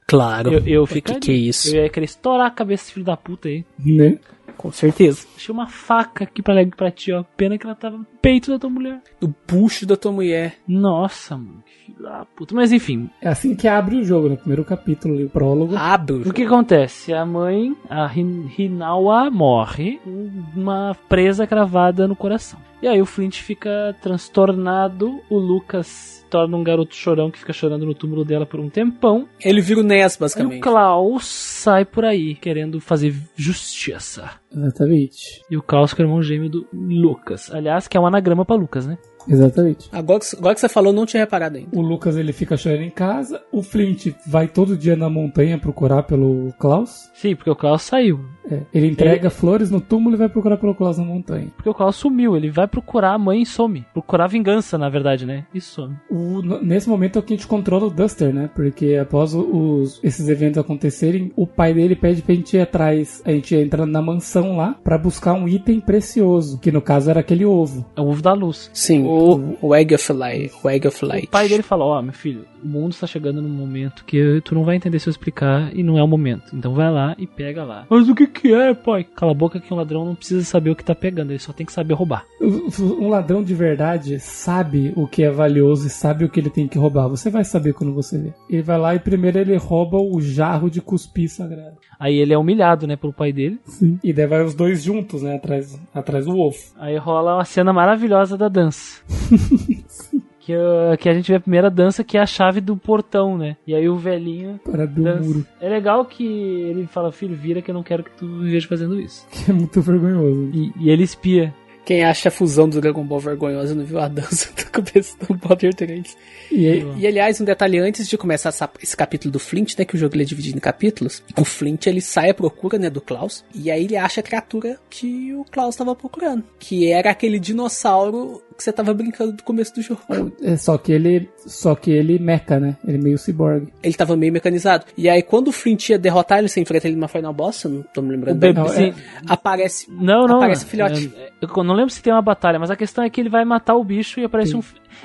Claro. 0.10 0.52
Eu, 0.54 0.66
eu 0.68 0.88
que, 0.88 0.94
ficaria. 0.96 1.20
que 1.22 1.32
é 1.32 1.36
isso? 1.36 1.76
Eu 1.76 1.84
ia 1.84 1.90
querer 1.90 2.06
estourar 2.06 2.48
a 2.48 2.52
cabeça 2.52 2.84
desse 2.84 2.94
filho 2.94 3.06
da 3.06 3.16
puta 3.18 3.48
aí. 3.48 3.64
Né? 3.84 4.18
Com 4.58 4.74
certeza. 4.74 5.26
Achei 5.38 5.54
uma 5.54 5.68
faca 5.68 6.26
aqui 6.26 6.42
pra, 6.42 6.56
pra 6.76 6.92
ti, 6.92 7.14
ó. 7.14 7.24
Pena 7.38 7.58
que 7.58 7.66
ela 7.66 7.76
tava 7.76 7.98
no 7.98 8.06
peito 8.22 8.52
da 8.52 8.60
tua 8.60 8.70
mulher. 8.70 9.00
Do 9.22 9.34
bucho 9.48 9.86
da 9.86 9.96
tua 9.96 10.12
mulher. 10.12 10.58
Nossa, 10.68 11.38
mano. 11.38 11.64
Que 11.66 11.86
filho 11.94 12.04
da 12.04 12.26
puta. 12.36 12.54
Mas 12.54 12.74
enfim, 12.74 13.10
É 13.22 13.30
assim 13.30 13.56
que 13.56 13.70
abre 13.70 13.96
o 13.96 14.04
jogo, 14.04 14.28
né? 14.28 14.36
Primeiro 14.36 14.66
capítulo, 14.66 15.14
ali, 15.14 15.24
o 15.24 15.30
prólogo. 15.30 15.78
Abre. 15.78 16.28
o 16.28 16.34
que 16.34 16.44
acontece? 16.44 17.14
A 17.14 17.26
mãe, 17.26 17.74
a 17.90 18.12
Hin- 18.14 18.52
Hinawa, 18.58 19.32
morre 19.32 19.98
com 20.04 20.30
uma 20.54 20.94
presa 21.08 21.48
cravada 21.48 22.06
no 22.06 22.16
coração. 22.16 22.60
E 22.82 22.88
aí 22.88 23.02
o 23.02 23.06
Flint 23.06 23.40
fica 23.42 23.96
transtornado, 24.02 25.22
o 25.30 25.38
Lucas 25.38 26.19
torna 26.30 26.56
um 26.56 26.64
garoto 26.64 26.96
chorão 26.96 27.30
que 27.32 27.40
fica 27.40 27.52
chorando 27.54 27.86
no 27.86 27.94
túmulo 27.94 28.24
dela 28.24 28.46
por 28.46 28.60
um 28.60 28.70
tempão. 28.70 29.28
Ele 29.44 29.62
vira 29.62 29.80
o 29.80 29.84
Ness, 29.84 30.14
E 30.14 30.18
o 30.18 30.20
basicamente. 30.22 30.62
Klaus 30.62 31.26
sai 31.26 31.84
por 31.86 32.06
aí, 32.06 32.36
querendo 32.36 32.80
fazer 32.80 33.14
justiça. 33.36 34.30
Exatamente. 34.56 35.42
E 35.50 35.58
o 35.58 35.62
Klaus 35.62 35.94
que 35.94 36.02
é 36.02 36.06
o 36.06 36.08
irmão 36.08 36.22
gêmeo 36.22 36.50
do 36.50 36.68
Lucas. 36.74 37.52
Aliás, 37.54 37.88
que 37.88 37.98
é 37.98 38.00
um 38.00 38.06
anagrama 38.08 38.46
pra 38.46 38.56
Lucas, 38.56 38.86
né? 38.88 38.98
Exatamente. 39.28 39.90
Agora, 39.92 40.20
que- 40.20 40.36
agora 40.38 40.56
que 40.56 40.62
você 40.62 40.70
falou, 40.70 40.92
não 40.94 41.06
tinha 41.06 41.22
reparado 41.22 41.58
ainda. 41.58 41.70
O 41.78 41.82
Lucas 41.82 42.16
ele 42.18 42.32
fica 42.34 42.56
chorando 42.58 42.82
em 42.84 42.90
casa. 42.90 43.42
O 43.52 43.62
Flint 43.62 44.08
vai 44.26 44.48
todo 44.48 44.78
dia 44.78 44.96
na 44.96 45.10
montanha 45.10 45.58
procurar 45.60 46.04
pelo 46.04 46.52
Klaus. 46.58 47.10
Sim, 47.14 47.36
porque 47.36 47.50
o 47.50 47.56
Klaus 47.56 47.82
saiu. 47.84 48.26
É, 48.50 48.62
ele 48.74 48.88
entrega 48.88 49.30
flores 49.30 49.70
no 49.70 49.80
túmulo 49.82 50.16
e 50.16 50.18
vai 50.18 50.30
procurar 50.30 50.58
pelo 50.58 50.74
Klaus 50.76 50.98
na 50.98 51.04
montanha. 51.04 51.48
Porque 51.56 51.70
o 51.70 51.74
Klaus 51.74 51.96
sumiu. 51.96 52.36
Ele 52.36 52.50
vai 52.50 52.68
procurar 52.68 53.14
a 53.14 53.18
mãe 53.18 53.42
e 53.42 53.46
some. 53.46 53.86
Procurar 53.94 54.28
vingança, 54.28 54.78
na 54.78 54.90
verdade, 54.90 55.26
né? 55.26 55.46
E 55.54 55.62
some. 55.62 55.96
O- 56.10 56.42
nesse 56.62 56.90
momento 56.90 57.18
é 57.18 57.20
o 57.20 57.24
que 57.24 57.34
a 57.34 57.38
gente 57.38 57.48
controla 57.48 57.86
o 57.88 57.90
Duster, 57.90 58.34
né? 58.34 58.50
Porque 58.56 58.96
após 58.96 59.34
os, 59.36 60.00
esses 60.04 60.28
eventos 60.30 60.58
acontecerem, 60.58 61.32
o 61.36 61.46
pai 61.46 61.74
dele 61.74 61.96
pede 61.96 62.22
pra 62.22 62.34
gente 62.36 62.56
ir 62.58 62.62
atrás. 62.62 63.22
A 63.26 63.32
gente 63.32 63.56
entra 63.56 63.86
na 63.86 64.02
mansão 64.02 64.58
lá 64.58 64.76
pra 64.84 64.98
buscar 64.98 65.34
um 65.34 65.48
item 65.48 65.80
precioso, 65.80 66.60
que 66.60 66.72
no 66.72 66.82
caso 66.82 67.10
era 67.10 67.20
aquele 67.20 67.46
ovo. 67.46 67.86
É 67.96 68.02
o 68.02 68.08
ovo 68.08 68.22
da 68.22 68.34
luz. 68.34 68.70
Sim, 68.74 69.04
o, 69.06 69.56
o 69.62 69.76
Egg 69.76 69.94
of 69.94 70.14
Light. 70.14 70.52
O 70.64 70.70
Egg 70.70 70.88
of 70.88 71.06
Light. 71.06 71.28
O 71.28 71.30
pai 71.30 71.48
dele 71.48 71.64
fala, 71.64 71.84
ó, 71.86 72.02
meu 72.02 72.14
filho, 72.14 72.46
o 72.64 72.68
mundo 72.68 72.92
está 72.94 73.06
chegando 73.06 73.42
num 73.42 73.50
momento 73.50 74.04
que 74.06 74.42
tu 74.44 74.56
não 74.56 74.64
vai 74.64 74.76
entender 74.76 75.00
se 75.00 75.08
eu 75.08 75.12
explicar 75.12 75.72
e 75.76 75.84
não 75.84 75.98
é 75.98 76.04
o 76.04 76.08
momento. 76.08 76.56
Então 76.56 76.74
vai 76.74 76.92
lá 76.92 77.16
e 77.18 77.28
pega 77.28 77.64
lá. 77.64 77.86
Mas 77.90 78.08
o 78.10 78.16
que 78.16 78.28
que 78.30 78.54
é, 78.54 78.74
pai? 78.74 79.04
Cala 79.04 79.32
a 79.32 79.36
boca 79.36 79.60
que 79.60 79.74
um 79.74 79.78
ladrão 79.78 80.06
não 80.06 80.16
precisa 80.16 80.44
saber 80.44 80.70
o 80.70 80.76
que 80.76 80.84
tá 80.84 80.96
pegando, 80.96 81.32
ele 81.32 81.40
só 81.40 81.52
tem 81.52 81.66
que 81.66 81.74
saber 81.74 81.94
roubar. 81.94 82.26
Um 82.42 83.10
ladrão 83.10 83.44
de 83.44 83.54
verdade 83.54 84.20
sabe 84.20 84.94
o 84.96 85.08
que 85.08 85.24
é 85.24 85.32
valioso 85.32 85.88
e 85.88 85.90
sabe 85.90 86.26
o 86.26 86.30
que 86.30 86.40
ele 86.40 86.50
tem 86.50 86.68
que 86.68 86.78
roubar. 86.78 87.08
Você 87.08 87.30
vai 87.30 87.44
saber 87.44 87.74
quando 87.74 87.94
você 87.94 88.18
vê. 88.18 88.34
Ele 88.50 88.62
vai 88.62 88.78
lá 88.78 88.96
e 88.96 89.00
primeiro 89.00 89.40
ele 89.40 89.58
rouba 89.58 89.98
o 89.98 90.22
jarro 90.22 90.70
de 90.70 90.82
cuspir 90.82 91.30
sagrado. 91.30 91.78
Aí 92.00 92.16
ele 92.16 92.34
é 92.34 92.38
humilhado, 92.38 92.88
né, 92.88 92.96
pelo 92.96 93.12
pai 93.12 93.34
dele. 93.34 93.60
Sim. 93.66 94.00
E 94.04 94.14
daí 94.14 94.28
vai 94.28 94.44
os 94.44 94.54
dois 94.54 94.84
juntos, 94.84 95.22
né? 95.22 95.36
Atrás, 95.36 95.80
atrás 95.94 96.26
do 96.26 96.38
ovo. 96.38 96.58
Aí 96.78 96.98
rola 96.98 97.36
uma 97.36 97.46
cena 97.46 97.74
maravilhosa 97.74 98.38
da 98.38 98.48
dança. 98.48 99.02
que, 100.50 100.56
uh, 100.56 100.98
que 100.98 101.08
a 101.08 101.14
gente 101.14 101.28
vê 101.30 101.36
a 101.38 101.40
primeira 101.40 101.70
dança 101.70 102.04
que 102.04 102.18
é 102.18 102.22
a 102.22 102.26
chave 102.26 102.60
do 102.60 102.76
portão, 102.76 103.38
né? 103.38 103.56
E 103.68 103.76
aí 103.76 103.88
o 103.88 103.98
velhinho 103.98 104.60
Para 104.64 104.88
do 104.88 105.04
dança. 105.04 105.22
muro. 105.22 105.46
É 105.62 105.70
legal 105.70 106.04
que 106.06 106.26
ele 106.26 106.88
fala, 106.88 107.12
filho, 107.12 107.36
vira 107.36 107.62
que 107.62 107.70
eu 107.70 107.76
não 107.76 107.84
quero 107.84 108.04
que 108.04 108.12
tu 108.18 108.26
me 108.26 108.50
veja 108.50 108.68
fazendo 108.68 109.00
isso. 109.00 109.28
Que 109.32 109.52
é 109.52 109.54
muito 109.54 109.80
vergonhoso. 109.82 110.50
E, 110.54 110.72
e 110.80 110.90
ele 110.90 111.04
espia. 111.04 111.54
Quem 111.86 112.04
acha 112.04 112.30
a 112.30 112.32
fusão 112.32 112.70
do 112.70 112.80
Dragon 112.82 113.04
Ball 113.04 113.20
vergonhosa 113.20 113.74
não 113.74 113.84
viu 113.84 114.00
a 114.00 114.08
dança 114.10 114.50
do 114.56 114.66
começo 114.72 115.18
do 115.20 115.34
Border 115.36 115.74
3. 115.74 116.18
E 116.52 116.84
E 116.98 117.08
aliás, 117.08 117.40
um 117.42 117.46
detalhe 117.46 117.78
antes 117.80 118.08
de 118.08 118.18
começar 118.18 118.50
essa- 118.50 118.70
esse 118.82 118.96
capítulo 118.98 119.32
do 119.32 119.40
Flint, 119.40 119.76
né? 119.78 119.86
Que 119.86 119.96
o 119.96 119.98
jogo 119.98 120.16
ele 120.16 120.24
é 120.24 120.26
dividido 120.26 120.58
em 120.58 120.62
capítulos. 120.62 121.24
O 121.38 121.44
Flint 121.46 121.88
ele 121.88 122.02
sai 122.02 122.30
à 122.30 122.34
procura, 122.34 122.78
né? 122.78 122.90
Do 122.90 123.02
Klaus. 123.02 123.44
E 123.56 123.72
aí 123.72 123.86
ele 123.86 123.96
acha 123.98 124.20
a 124.20 124.24
criatura 124.24 124.78
que 124.90 125.34
o 125.34 125.44
Klaus 125.46 125.76
tava 125.76 125.96
procurando. 125.96 126.44
Que 126.60 126.92
era 126.92 127.10
aquele 127.12 127.40
dinossauro 127.40 128.42
que 128.60 128.64
você 128.66 128.74
tava 128.74 128.94
brincando 128.94 129.32
do 129.32 129.42
começo 129.44 129.74
do 129.74 129.82
jogo. 129.82 130.02
é 130.44 130.58
só 130.58 130.78
que 130.78 130.92
ele. 130.92 131.30
Só 131.48 131.74
que 131.76 131.90
ele 131.92 132.20
meca, 132.20 132.60
né? 132.60 132.76
Ele 132.86 132.98
é 132.98 133.02
meio 133.02 133.18
cyborg. 133.18 133.68
Ele 133.82 133.94
tava 133.94 134.16
meio 134.18 134.34
mecanizado. 134.34 134.86
E 134.98 135.08
aí 135.10 135.24
quando 135.24 135.48
o 135.48 135.52
Flint 135.52 135.90
ia 135.90 135.98
derrotar 135.98 136.40
ele, 136.40 136.50
você 136.50 136.60
enfrenta 136.60 136.88
ele 136.88 136.96
numa 136.98 137.08
Final 137.08 137.34
Boss, 137.34 137.64
eu 137.64 137.72
não 137.72 137.82
tô 137.94 138.02
me 138.02 138.10
O 138.10 138.12
lembrando 138.12 138.38
bem. 138.38 138.54
Não, 138.54 138.66
é- 138.68 138.94
Aparece. 139.28 139.90
Não, 139.90 140.28
não. 140.28 140.38
Aparece 140.38 140.66
o 140.66 140.68
filhote. 140.68 141.12
é, 141.16 141.30
Eu 141.42 141.64
não 141.64 141.74
lembro 141.74 141.90
se 141.92 142.02
tem 142.02 142.12
uma 142.14 142.22
batalha, 142.22 142.60
mas 142.60 142.70
a 142.70 142.76
questão 142.76 143.04
é 143.04 143.10
que 143.10 143.22
ele 143.22 143.30
vai 143.30 143.46
matar 143.46 143.76
o 143.76 143.84
bicho 143.84 144.20
e 144.20 144.26
aparece 144.26 144.52
Sim. 144.52 144.58
um. 144.58 144.64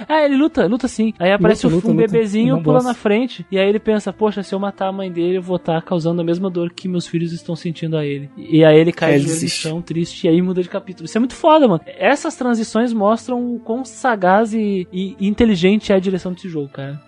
Ah, 0.09 0.23
ele 0.25 0.37
luta, 0.37 0.67
luta 0.67 0.89
sim. 0.89 1.13
Aí 1.19 1.33
aparece 1.33 1.67
Luta, 1.67 1.75
um, 1.75 1.77
luta, 1.77 1.89
um 1.89 1.95
luta. 1.95 2.07
bebezinho, 2.13 2.63
pula 2.63 2.83
na 2.83 2.95
frente. 2.95 3.47
E 3.51 3.59
aí 3.59 3.69
ele 3.69 3.79
pensa, 3.79 4.13
poxa, 4.13 4.43
se 4.43 4.55
eu 4.55 4.59
matar 4.59 4.89
a 4.89 4.93
mãe 4.93 5.11
dele, 5.11 5.39
eu 5.39 5.43
vou 5.43 5.57
estar 5.57 5.81
causando 5.83 6.21
a 6.21 6.25
mesma 6.25 6.51
dor 6.51 6.73
que 6.73 6.89
meus 6.89 7.07
filhos 7.07 7.33
estão 7.33 7.55
sentindo 7.55 7.97
a 7.97 8.05
ele. 8.05 8.31
E 8.37 8.65
aí 8.65 8.79
ele 8.79 8.93
cai 8.93 9.15
Aí 9.15 9.21
de 9.25 9.49
chão, 9.49 9.81
triste, 9.83 10.27
e 10.27 10.29
aí 10.29 10.41
muda 10.43 10.63
de 10.63 10.69
capítulo. 10.69 11.07
Isso 11.07 11.17
é 11.17 11.21
muito 11.21 11.35
foda, 11.35 11.67
mano. 11.69 11.81
Essas 11.87 12.35
transições 12.37 12.93
mostram 12.93 13.55
o 13.55 13.61
quão 13.61 13.85
sagaz 13.85 14.53
e, 14.55 14.87
e 14.93 15.17
inteligente 15.21 15.93
é 15.93 15.97
a 15.97 16.01
direção 16.01 16.33
desse 16.33 16.49
jogo, 16.49 16.69
cara. 16.69 17.01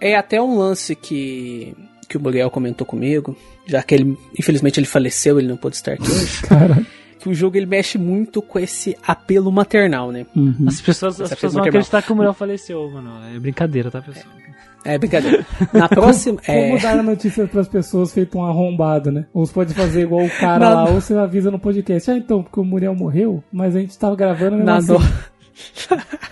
É 0.00 0.16
até 0.16 0.40
um 0.40 0.56
lance 0.58 0.94
que, 0.96 1.74
que 2.08 2.16
o 2.16 2.20
Muriel 2.20 2.50
comentou 2.50 2.86
comigo, 2.86 3.36
já 3.66 3.82
que 3.82 3.94
ele, 3.94 4.16
infelizmente, 4.38 4.80
ele 4.80 4.86
faleceu, 4.86 5.38
ele 5.38 5.48
não 5.48 5.56
pôde 5.56 5.76
estar 5.76 5.92
aqui 5.92 6.02
hoje. 6.10 6.42
Cara. 6.42 6.86
Que 7.20 7.28
o 7.28 7.34
jogo 7.34 7.56
ele 7.56 7.66
mexe 7.66 7.98
muito 7.98 8.40
com 8.40 8.58
esse 8.58 8.96
apelo 9.06 9.52
maternal, 9.52 10.10
né? 10.10 10.26
Uhum. 10.34 10.64
As 10.66 10.80
pessoas, 10.80 11.20
as 11.20 11.28
pessoas 11.30 11.52
vão 11.52 11.64
acreditar 11.64 12.02
que 12.02 12.12
o 12.12 12.16
Muriel 12.16 12.32
faleceu, 12.34 12.90
mano. 12.90 13.10
É 13.34 13.38
brincadeira, 13.38 13.90
tá, 13.90 14.00
pessoal? 14.00 14.34
É 14.84 14.96
brincadeira. 14.96 15.44
Na 15.72 15.86
próxima. 15.90 16.40
é, 16.48 16.68
Como 16.70 16.80
dar 16.80 16.98
a 16.98 17.02
notícia 17.02 17.46
pras 17.46 17.68
pessoas 17.68 18.14
feito 18.14 18.38
um 18.38 18.44
arrombado, 18.44 19.12
né? 19.12 19.26
Uns 19.34 19.52
pode 19.52 19.74
fazer 19.74 20.02
igual 20.02 20.24
o 20.24 20.30
cara 20.30 20.70
Não, 20.70 20.74
lá, 20.74 20.90
ou 20.90 21.00
você 21.00 21.14
avisa 21.14 21.50
no 21.50 21.58
podcast. 21.58 22.10
Ah, 22.10 22.16
então, 22.16 22.42
porque 22.42 22.58
o 22.58 22.64
Muriel 22.64 22.94
morreu, 22.94 23.44
mas 23.52 23.76
a 23.76 23.80
gente 23.80 23.98
tava 23.98 24.16
gravando 24.16 24.56
mesmo 24.56 24.64
na 24.64 24.76
assim. 24.78 24.96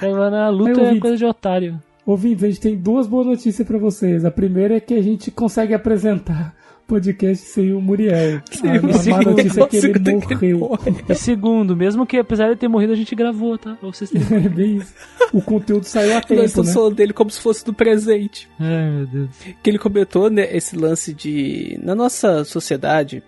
Aí, 0.00 0.10
mano, 0.12 0.36
a 0.36 0.48
luta 0.48 0.80
é 0.80 0.98
coisa 0.98 1.16
de 1.16 1.24
otário. 1.26 1.78
Ouvintes, 2.06 2.42
a 2.42 2.46
gente 2.48 2.60
tem 2.60 2.74
duas 2.74 3.06
boas 3.06 3.26
notícias 3.26 3.68
pra 3.68 3.76
vocês. 3.76 4.24
A 4.24 4.30
primeira 4.30 4.76
é 4.76 4.80
que 4.80 4.94
a 4.94 5.02
gente 5.02 5.30
consegue 5.30 5.74
apresentar 5.74 6.54
podcast 6.88 7.44
sem 7.44 7.74
o 7.74 7.82
Muriel. 7.82 8.40
Sim, 8.50 8.68
a, 8.68 8.72
o 8.72 8.76
a 8.76 9.18
má 9.18 9.30
notícia 9.30 9.62
é 9.62 9.66
que 9.66 9.76
ele 9.76 9.92
que 9.92 9.98
ele 10.44 10.54
morreu. 10.54 10.78
E 11.06 11.14
segundo, 11.14 11.76
mesmo 11.76 12.06
que 12.06 12.16
apesar 12.16 12.48
de 12.48 12.56
ter 12.56 12.66
morrido, 12.66 12.94
a 12.94 12.96
gente 12.96 13.14
gravou, 13.14 13.58
tá? 13.58 13.74
Pra 13.74 13.88
vocês 13.88 14.10
terem. 14.10 14.26
É 14.46 14.48
bem 14.48 14.76
isso. 14.78 14.94
O 15.32 15.42
conteúdo 15.42 15.84
saiu 15.84 16.12
a 16.12 16.14
Nós 16.16 16.24
tempo, 16.26 16.44
estamos 16.44 16.68
né? 16.68 16.74
falando 16.74 16.94
dele 16.94 17.12
como 17.12 17.30
se 17.30 17.40
fosse 17.40 17.62
do 17.64 17.74
presente. 17.74 18.48
Ai, 18.58 18.90
meu 18.90 19.06
Deus. 19.06 19.28
Que 19.62 19.68
ele 19.68 19.78
comentou, 19.78 20.30
né, 20.30 20.48
esse 20.56 20.74
lance 20.76 21.12
de. 21.12 21.78
Na 21.82 21.94
nossa 21.94 22.42
sociedade, 22.44 23.22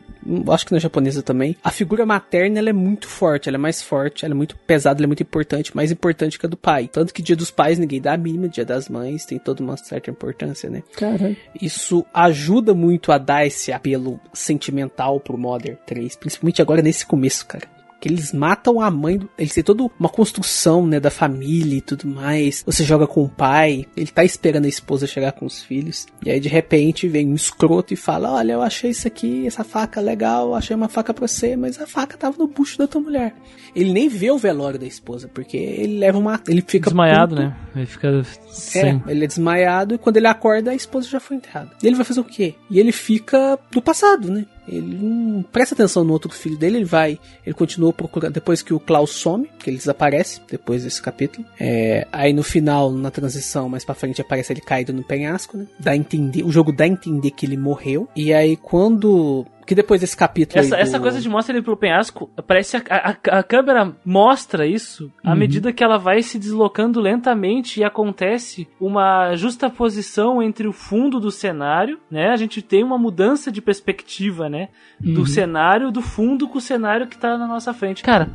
acho 0.53 0.67
que 0.67 0.73
na 0.73 0.79
japonesa 0.79 1.23
também, 1.23 1.57
a 1.63 1.71
figura 1.71 2.05
materna 2.05 2.59
ela 2.59 2.71
é 2.71 2.73
muito 2.73 3.09
forte, 3.09 3.49
ela 3.49 3.57
é 3.57 3.59
mais 3.59 3.83
forte, 3.83 4.25
ela 4.25 4.35
é 4.35 4.37
muito 4.37 4.57
pesada, 4.57 4.99
ela 4.99 5.07
é 5.07 5.09
muito 5.09 5.23
importante, 5.23 5.75
mais 5.75 5.91
importante 5.91 6.39
que 6.39 6.47
a 6.47 6.49
do 6.49 6.57
pai. 6.57 6.89
Tanto 6.93 7.13
que 7.13 7.23
dia 7.23 7.37
dos 7.37 7.51
pais 7.51 7.79
ninguém 7.79 8.01
dá 8.01 8.15
a 8.15 8.17
mínima, 8.17 8.49
dia 8.49 8.65
das 8.65 8.89
mães 8.89 9.25
tem 9.25 9.39
toda 9.39 9.63
uma 9.63 9.77
certa 9.77 10.11
importância, 10.11 10.69
né? 10.69 10.83
Caralho. 10.97 11.37
Isso 11.61 12.05
ajuda 12.13 12.75
muito 12.75 13.13
a 13.13 13.19
dar 13.19 13.47
esse 13.47 13.73
apelo 13.73 14.21
sentimental 14.33 15.21
pro 15.21 15.39
Modern 15.39 15.77
3, 15.87 16.17
principalmente 16.17 16.63
agora 16.63 16.83
nesse 16.83 17.07
começo, 17.07 17.47
cara. 17.47 17.80
Que 18.01 18.09
eles 18.09 18.33
matam 18.33 18.81
a 18.81 18.91
mãe, 18.91 19.19
do... 19.19 19.29
eles 19.39 19.53
têm 19.53 19.63
toda 19.63 19.85
uma 19.99 20.09
construção, 20.09 20.87
né, 20.87 20.99
da 20.99 21.11
família 21.11 21.77
e 21.77 21.81
tudo 21.81 22.07
mais. 22.09 22.63
Você 22.65 22.83
joga 22.83 23.07
com 23.07 23.23
o 23.23 23.29
pai, 23.29 23.87
ele 23.97 24.07
tá 24.07 24.25
esperando 24.25 24.65
a 24.65 24.69
esposa 24.69 25.07
chegar 25.07 25.33
com 25.33 25.45
os 25.45 25.63
filhos. 25.63 26.07
E 26.25 26.31
aí 26.31 26.41
de 26.41 26.49
repente 26.49 27.07
vem 27.09 27.29
um 27.29 27.35
escroto 27.35 27.93
e 27.93 27.97
fala: 27.97 28.33
Olha, 28.33 28.53
eu 28.55 28.63
achei 28.63 28.91
isso 28.91 29.07
aqui, 29.07 29.47
essa 29.47 29.63
faca 29.65 30.01
legal, 30.01 30.55
achei 30.55 30.75
uma 30.75 30.89
faca 30.89 31.13
pra 31.13 31.27
você, 31.29 31.57
mas 31.57 31.81
a 31.81 31.87
faca 31.87 32.17
tava 32.17 32.37
no 32.39 32.47
bucho 32.49 32.79
da 32.79 32.87
tua 32.87 33.01
mulher. 33.01 33.35
Ele 33.75 33.93
nem 33.93 34.09
vê 34.09 34.31
o 34.31 34.39
velório 34.39 34.79
da 34.79 34.87
esposa, 34.87 35.29
porque 35.33 35.57
ele 35.57 35.99
leva 35.99 36.19
uma. 36.19 36.41
Ele 36.49 36.65
fica. 36.67 36.91
Desmaiado, 36.91 37.37
puto. 37.37 37.47
né? 37.49 37.57
Ele 37.77 37.87
fica 37.87 38.09
É, 38.09 38.25
sem. 38.51 39.03
ele 39.07 39.25
é 39.25 39.27
desmaiado 39.29 39.95
e 39.95 39.99
quando 39.99 40.17
ele 40.17 40.27
acorda, 40.27 40.71
a 40.71 40.75
esposa 40.75 41.09
já 41.09 41.21
foi 41.21 41.37
enterrada. 41.37 41.71
E 41.83 41.87
ele 41.87 41.97
vai 41.97 42.05
fazer 42.05 42.21
o 42.21 42.25
quê? 42.25 42.55
E 42.71 42.81
ele 42.81 42.93
fica 42.93 43.59
no 43.75 43.83
passado, 43.83 44.31
né? 44.31 44.47
Ele 44.71 44.97
não 44.97 45.43
presta 45.43 45.75
atenção 45.75 46.05
no 46.05 46.13
outro 46.13 46.31
filho 46.31 46.57
dele, 46.57 46.79
ele 46.79 46.85
vai. 46.85 47.19
Ele 47.45 47.55
continua 47.55 47.93
procurando. 47.93 48.33
Depois 48.33 48.63
que 48.63 48.73
o 48.73 48.81
Klaus 48.81 49.11
some, 49.11 49.51
que 49.59 49.69
ele 49.69 49.77
desaparece, 49.77 50.41
depois 50.49 50.85
desse 50.85 51.03
capítulo. 51.03 51.47
É, 51.59 52.07
aí 52.13 52.33
no 52.33 52.43
final, 52.43 52.93
na 52.93 53.11
transição, 53.11 53.69
mais 53.69 53.85
pra 53.85 53.95
frente, 53.95 54.21
aparece 54.21 54.53
ele 54.53 54.61
caído 54.61 54.93
no 54.93 55.03
penhasco, 55.03 55.57
né? 55.57 55.67
Dá 55.79 55.97
entender, 55.97 56.45
o 56.45 56.53
jogo 56.53 56.73
dá 56.73 56.85
a 56.85 56.89
entender 56.89 57.31
que 57.33 57.45
ele 57.45 57.57
morreu. 57.57 58.09
E 58.15 58.33
aí 58.33 58.57
quando. 58.57 59.47
Que 59.71 59.75
depois 59.77 60.01
desse 60.01 60.17
capítulo. 60.17 60.59
Essa, 60.59 60.75
do- 60.75 60.81
essa 60.83 60.99
coisa 60.99 61.21
de 61.21 61.29
mostra 61.29 61.55
ele 61.55 61.63
pelo 61.63 61.77
penhasco, 61.77 62.29
parece 62.45 62.77
a, 62.77 62.83
a, 62.91 63.39
a 63.39 63.43
câmera 63.45 63.93
mostra 64.05 64.67
isso 64.67 65.13
à 65.23 65.31
Uhum. 65.31 65.37
medida 65.37 65.73
que 65.73 65.85
ela 65.85 65.97
vai 65.97 66.25
se 66.25 66.41
deslocando 66.41 67.01
lentamente 67.01 67.79
e 67.79 67.85
acontece 67.85 68.67
uma 68.81 69.37
justaposição 69.37 70.43
entre 70.43 70.67
o 70.67 70.73
fundo 70.73 71.21
do 71.21 71.31
cenário, 71.31 72.01
né? 72.11 72.31
A 72.31 72.37
gente 72.37 72.61
tem 72.63 72.83
uma 72.83 72.99
mudança 72.99 73.53
de 73.53 73.63
perspectiva, 73.63 74.49
né? 74.49 74.71
Do 74.99 75.21
Uhum. 75.21 75.27
cenário, 75.27 75.93
do 75.93 76.03
fundo 76.03 76.49
com 76.49 76.59
o 76.59 76.61
cenário 76.61 77.07
que 77.07 77.17
tá 77.17 77.39
na 77.39 77.47
nossa 77.47 77.73
frente. 77.73 78.03
Cara, 78.03 78.29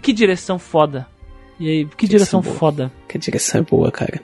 que 0.00 0.10
direção 0.10 0.58
foda. 0.58 1.06
E 1.60 1.68
aí, 1.68 1.84
que 1.84 2.08
direção 2.08 2.40
boa. 2.40 2.54
foda. 2.56 2.92
Que 3.06 3.18
direção 3.18 3.60
é 3.60 3.64
boa, 3.64 3.92
cara. 3.92 4.22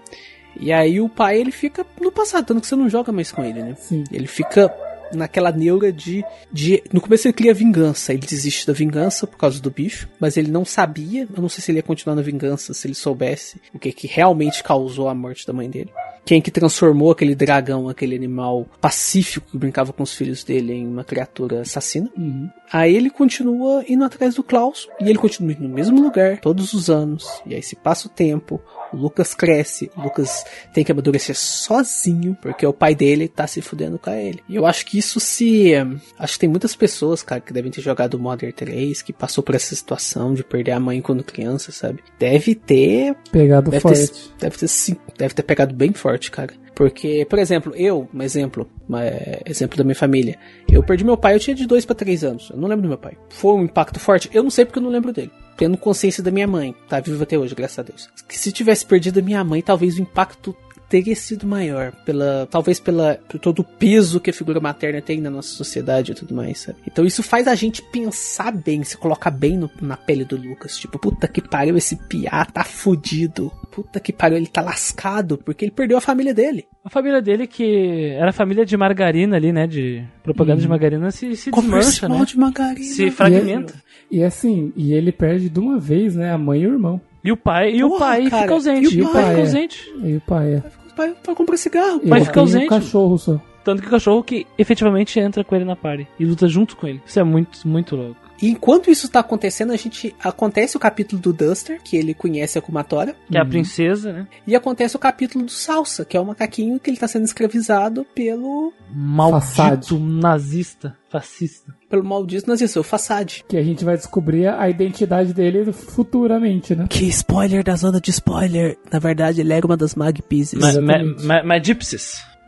E 0.58 0.72
aí 0.72 0.98
o 0.98 1.10
pai 1.10 1.38
ele 1.38 1.52
fica 1.52 1.84
no 2.00 2.10
passado, 2.10 2.46
tanto 2.46 2.62
que 2.62 2.66
você 2.66 2.74
não 2.74 2.88
joga 2.88 3.12
mais 3.12 3.30
com 3.30 3.44
ele, 3.44 3.62
né? 3.62 3.74
Sim. 3.76 4.02
Ele 4.10 4.26
fica 4.26 4.74
naquela 5.12 5.52
neura 5.52 5.92
de, 5.92 6.24
de. 6.52 6.82
No 6.92 7.00
começo 7.00 7.26
ele 7.26 7.34
cria 7.34 7.54
vingança. 7.54 8.12
Ele 8.12 8.26
desiste 8.26 8.66
da 8.66 8.72
vingança 8.72 9.26
por 9.26 9.36
causa 9.36 9.60
do 9.60 9.70
bicho. 9.70 10.08
Mas 10.20 10.36
ele 10.36 10.50
não 10.50 10.64
sabia. 10.64 11.28
Eu 11.34 11.42
não 11.42 11.48
sei 11.48 11.62
se 11.62 11.70
ele 11.70 11.78
ia 11.78 11.82
continuar 11.82 12.16
na 12.16 12.22
vingança 12.22 12.74
se 12.74 12.86
ele 12.86 12.94
soubesse 12.94 13.60
o 13.72 13.78
que, 13.78 13.92
que 13.92 14.06
realmente 14.06 14.62
causou 14.62 15.08
a 15.08 15.14
morte 15.14 15.46
da 15.46 15.52
mãe 15.52 15.68
dele. 15.68 15.90
Quem 16.24 16.40
que 16.40 16.50
transformou 16.50 17.10
aquele 17.10 17.34
dragão, 17.34 17.88
aquele 17.88 18.14
animal 18.14 18.66
pacífico 18.80 19.48
que 19.50 19.58
brincava 19.58 19.92
com 19.92 20.02
os 20.02 20.14
filhos 20.14 20.44
dele 20.44 20.72
em 20.72 20.86
uma 20.86 21.04
criatura 21.04 21.62
assassina. 21.62 22.10
Uhum. 22.16 22.48
Aí 22.70 22.94
ele 22.94 23.10
continua 23.10 23.82
indo 23.88 24.04
atrás 24.04 24.34
do 24.34 24.42
Klaus. 24.42 24.88
E 25.00 25.08
ele 25.08 25.18
continua 25.18 25.52
indo 25.52 25.62
no 25.62 25.68
mesmo 25.68 26.00
lugar 26.00 26.38
todos 26.40 26.74
os 26.74 26.90
anos. 26.90 27.40
E 27.46 27.54
aí 27.54 27.62
se 27.62 27.76
passa 27.76 28.08
o 28.08 28.10
tempo. 28.10 28.60
O 28.92 28.96
Lucas 28.96 29.34
cresce. 29.34 29.90
O 29.96 30.02
Lucas 30.02 30.44
tem 30.72 30.84
que 30.84 30.92
amadurecer 30.92 31.36
sozinho. 31.36 32.36
Porque 32.40 32.66
o 32.66 32.72
pai 32.72 32.94
dele 32.94 33.26
tá 33.28 33.46
se 33.46 33.62
fudendo 33.62 33.98
com 33.98 34.10
ele. 34.10 34.42
E 34.48 34.56
eu 34.56 34.66
acho 34.66 34.84
que 34.84 34.98
isso 34.98 35.18
se. 35.18 35.72
Acho 36.18 36.34
que 36.34 36.40
tem 36.40 36.48
muitas 36.48 36.76
pessoas, 36.76 37.22
cara, 37.22 37.40
que 37.40 37.52
devem 37.52 37.70
ter 37.70 37.80
jogado 37.80 38.18
Modern 38.18 38.52
3. 38.52 39.00
Que 39.00 39.12
passou 39.12 39.42
por 39.42 39.54
essa 39.54 39.74
situação 39.74 40.34
de 40.34 40.44
perder 40.44 40.72
a 40.72 40.80
mãe 40.80 41.00
quando 41.00 41.24
criança, 41.24 41.72
sabe? 41.72 42.00
Deve 42.18 42.54
ter 42.54 43.16
Pegado 43.30 43.70
Deve 43.70 43.80
forte. 43.82 44.10
ter, 44.10 44.18
deve 44.40 44.56
ter 44.58 44.68
sim, 44.68 44.96
deve 45.16 45.34
ter 45.34 45.42
pegado 45.42 45.74
bem 45.74 45.92
forte, 45.92 46.07
cara. 46.30 46.52
Porque, 46.74 47.26
por 47.28 47.38
exemplo, 47.40 47.74
eu, 47.74 48.08
um 48.14 48.22
exemplo, 48.22 48.68
uma- 48.88 49.04
é, 49.04 49.42
exemplo 49.46 49.76
da 49.76 49.82
minha 49.82 49.96
família. 49.96 50.38
Eu 50.70 50.82
perdi 50.82 51.02
meu 51.04 51.16
pai, 51.16 51.34
eu 51.34 51.40
tinha 51.40 51.54
de 51.56 51.66
2 51.66 51.84
pra 51.84 51.94
3 51.94 52.22
anos. 52.22 52.50
Eu 52.50 52.56
não 52.56 52.68
lembro 52.68 52.82
do 52.82 52.88
meu 52.88 52.98
pai. 52.98 53.16
Foi 53.30 53.52
um 53.54 53.64
impacto 53.64 53.98
forte? 53.98 54.30
Eu 54.32 54.42
não 54.44 54.50
sei 54.50 54.64
porque 54.64 54.78
eu 54.78 54.82
não 54.82 54.90
lembro 54.90 55.12
dele. 55.12 55.30
Tendo 55.56 55.76
consciência 55.76 56.22
da 56.22 56.30
minha 56.30 56.46
mãe, 56.46 56.72
tá 56.88 57.00
viva 57.00 57.24
até 57.24 57.36
hoje, 57.36 57.52
graças 57.54 57.80
a 57.80 57.82
Deus. 57.82 58.08
Que 58.28 58.38
se 58.38 58.52
tivesse 58.52 58.86
perdido 58.86 59.18
a 59.18 59.22
minha 59.22 59.42
mãe, 59.42 59.60
talvez 59.60 59.98
o 59.98 60.02
impacto 60.02 60.54
teria 60.88 61.14
sido 61.14 61.46
maior, 61.46 61.92
pela 62.04 62.46
talvez 62.50 62.80
pela 62.80 63.18
por 63.28 63.38
todo 63.38 63.60
o 63.60 63.64
peso 63.64 64.20
que 64.20 64.30
a 64.30 64.32
figura 64.32 64.58
materna 64.60 65.00
tem 65.02 65.20
na 65.20 65.28
nossa 65.30 65.48
sociedade 65.50 66.12
e 66.12 66.14
tudo 66.14 66.34
mais, 66.34 66.60
sabe? 66.60 66.78
Então 66.86 67.04
isso 67.04 67.22
faz 67.22 67.46
a 67.46 67.54
gente 67.54 67.82
pensar 67.82 68.50
bem, 68.52 68.82
se 68.84 68.96
colocar 68.96 69.30
bem 69.30 69.56
no- 69.58 69.70
na 69.82 69.96
pele 69.96 70.24
do 70.24 70.36
Lucas, 70.36 70.76
tipo, 70.78 70.98
puta 70.98 71.28
que 71.28 71.40
pariu, 71.42 71.76
esse 71.76 71.96
piá 72.08 72.44
tá 72.44 72.64
fudido. 72.64 73.52
Puta 73.70 74.00
que 74.00 74.12
pariu, 74.12 74.36
ele 74.38 74.46
tá 74.46 74.60
lascado 74.62 75.38
porque 75.38 75.64
ele 75.64 75.72
perdeu 75.72 75.98
a 75.98 76.00
família 76.00 76.32
dele. 76.34 76.66
A 76.84 76.88
família 76.90 77.20
dele, 77.20 77.46
que 77.46 78.10
era 78.18 78.32
família 78.32 78.64
de 78.64 78.76
margarina 78.76 79.36
ali, 79.36 79.52
né? 79.52 79.66
De 79.66 80.02
propaganda 80.22 80.60
de 80.60 80.66
margarina, 80.68 81.10
se, 81.10 81.36
se 81.36 81.50
desmancha, 81.50 82.08
né? 82.08 82.24
de 82.24 82.38
margarina. 82.38 82.82
Se 82.94 83.10
fragmenta. 83.10 83.74
E 84.10 84.24
assim, 84.24 84.72
e 84.74 84.94
ele 84.94 85.12
perde 85.12 85.50
de 85.50 85.60
uma 85.60 85.78
vez, 85.78 86.16
né? 86.16 86.32
A 86.32 86.38
mãe 86.38 86.62
e 86.62 86.66
o 86.66 86.72
irmão. 86.72 87.00
E 87.28 87.32
o 87.32 87.36
pai, 87.36 87.74
e 87.74 87.84
o 87.84 87.88
Porra, 87.90 87.98
pai 88.00 88.30
cara, 88.30 88.42
fica 88.42 88.54
ausente. 88.54 88.94
e 88.94 88.98
E 88.98 89.02
o 89.02 89.08
o 89.08 89.12
pai, 89.12 89.22
pai 89.22 89.24
fica 89.30 89.38
é. 89.38 89.40
ausente. 89.44 89.92
E 90.02 90.16
o 90.16 90.20
pai 90.20 90.54
é. 90.54 90.62
Vai, 90.96 91.14
vai 91.24 91.34
comprar 91.34 91.56
cigarro. 91.56 92.00
Ele 92.00 92.08
Vai 92.10 92.20
ficar 92.20 92.32
tem 92.32 92.40
ausente. 92.42 92.66
um 92.66 92.68
cachorro 92.68 93.18
só. 93.18 93.40
Tanto 93.64 93.82
que 93.82 93.88
o 93.88 93.90
cachorro 93.90 94.22
que 94.24 94.46
efetivamente 94.56 95.20
entra 95.20 95.44
com 95.44 95.54
ele 95.54 95.64
na 95.64 95.76
party 95.76 96.08
e 96.18 96.24
luta 96.24 96.48
junto 96.48 96.74
com 96.76 96.86
ele. 96.86 97.02
Isso 97.04 97.20
é 97.20 97.22
muito, 97.22 97.68
muito 97.68 97.94
louco. 97.94 98.16
E 98.40 98.48
enquanto 98.48 98.88
isso 98.90 99.08
tá 99.10 99.18
acontecendo, 99.20 99.72
a 99.72 99.76
gente 99.76 100.14
acontece 100.22 100.76
o 100.76 100.80
capítulo 100.80 101.20
do 101.20 101.32
Duster, 101.32 101.80
que 101.82 101.96
ele 101.96 102.14
conhece 102.14 102.56
a 102.56 102.62
Kumatora, 102.62 103.14
Que 103.30 103.36
é 103.36 103.40
a 103.40 103.44
princesa, 103.44 104.12
né? 104.12 104.26
e 104.46 104.54
acontece 104.56 104.94
o 104.96 104.98
capítulo 104.98 105.44
do 105.44 105.50
Salsa, 105.50 106.04
que 106.04 106.16
é 106.16 106.20
o 106.20 106.24
macaquinho 106.24 106.78
que 106.78 106.88
ele 106.88 106.96
tá 106.96 107.08
sendo 107.08 107.24
escravizado 107.24 108.06
pelo 108.14 108.72
Maldito 108.94 109.40
Façade. 109.54 109.98
nazista, 109.98 110.96
fascista. 111.10 111.74
Pelo 111.88 112.04
maldito 112.04 112.48
nazista, 112.48 112.80
o 112.80 112.82
Fassade. 112.82 113.44
Que 113.48 113.56
a 113.56 113.62
gente 113.62 113.84
vai 113.84 113.96
descobrir 113.96 114.46
a 114.46 114.68
identidade 114.68 115.32
dele 115.32 115.72
futuramente, 115.72 116.74
né? 116.74 116.86
Que 116.88 117.06
spoiler 117.06 117.64
da 117.64 117.74
zona 117.76 118.00
de 118.00 118.10
spoiler. 118.10 118.76
Na 118.92 118.98
verdade, 118.98 119.40
ele 119.40 119.52
era 119.52 119.66
uma 119.66 119.76
das 119.76 119.94
Mag 119.94 120.20
Pieces. 120.22 120.60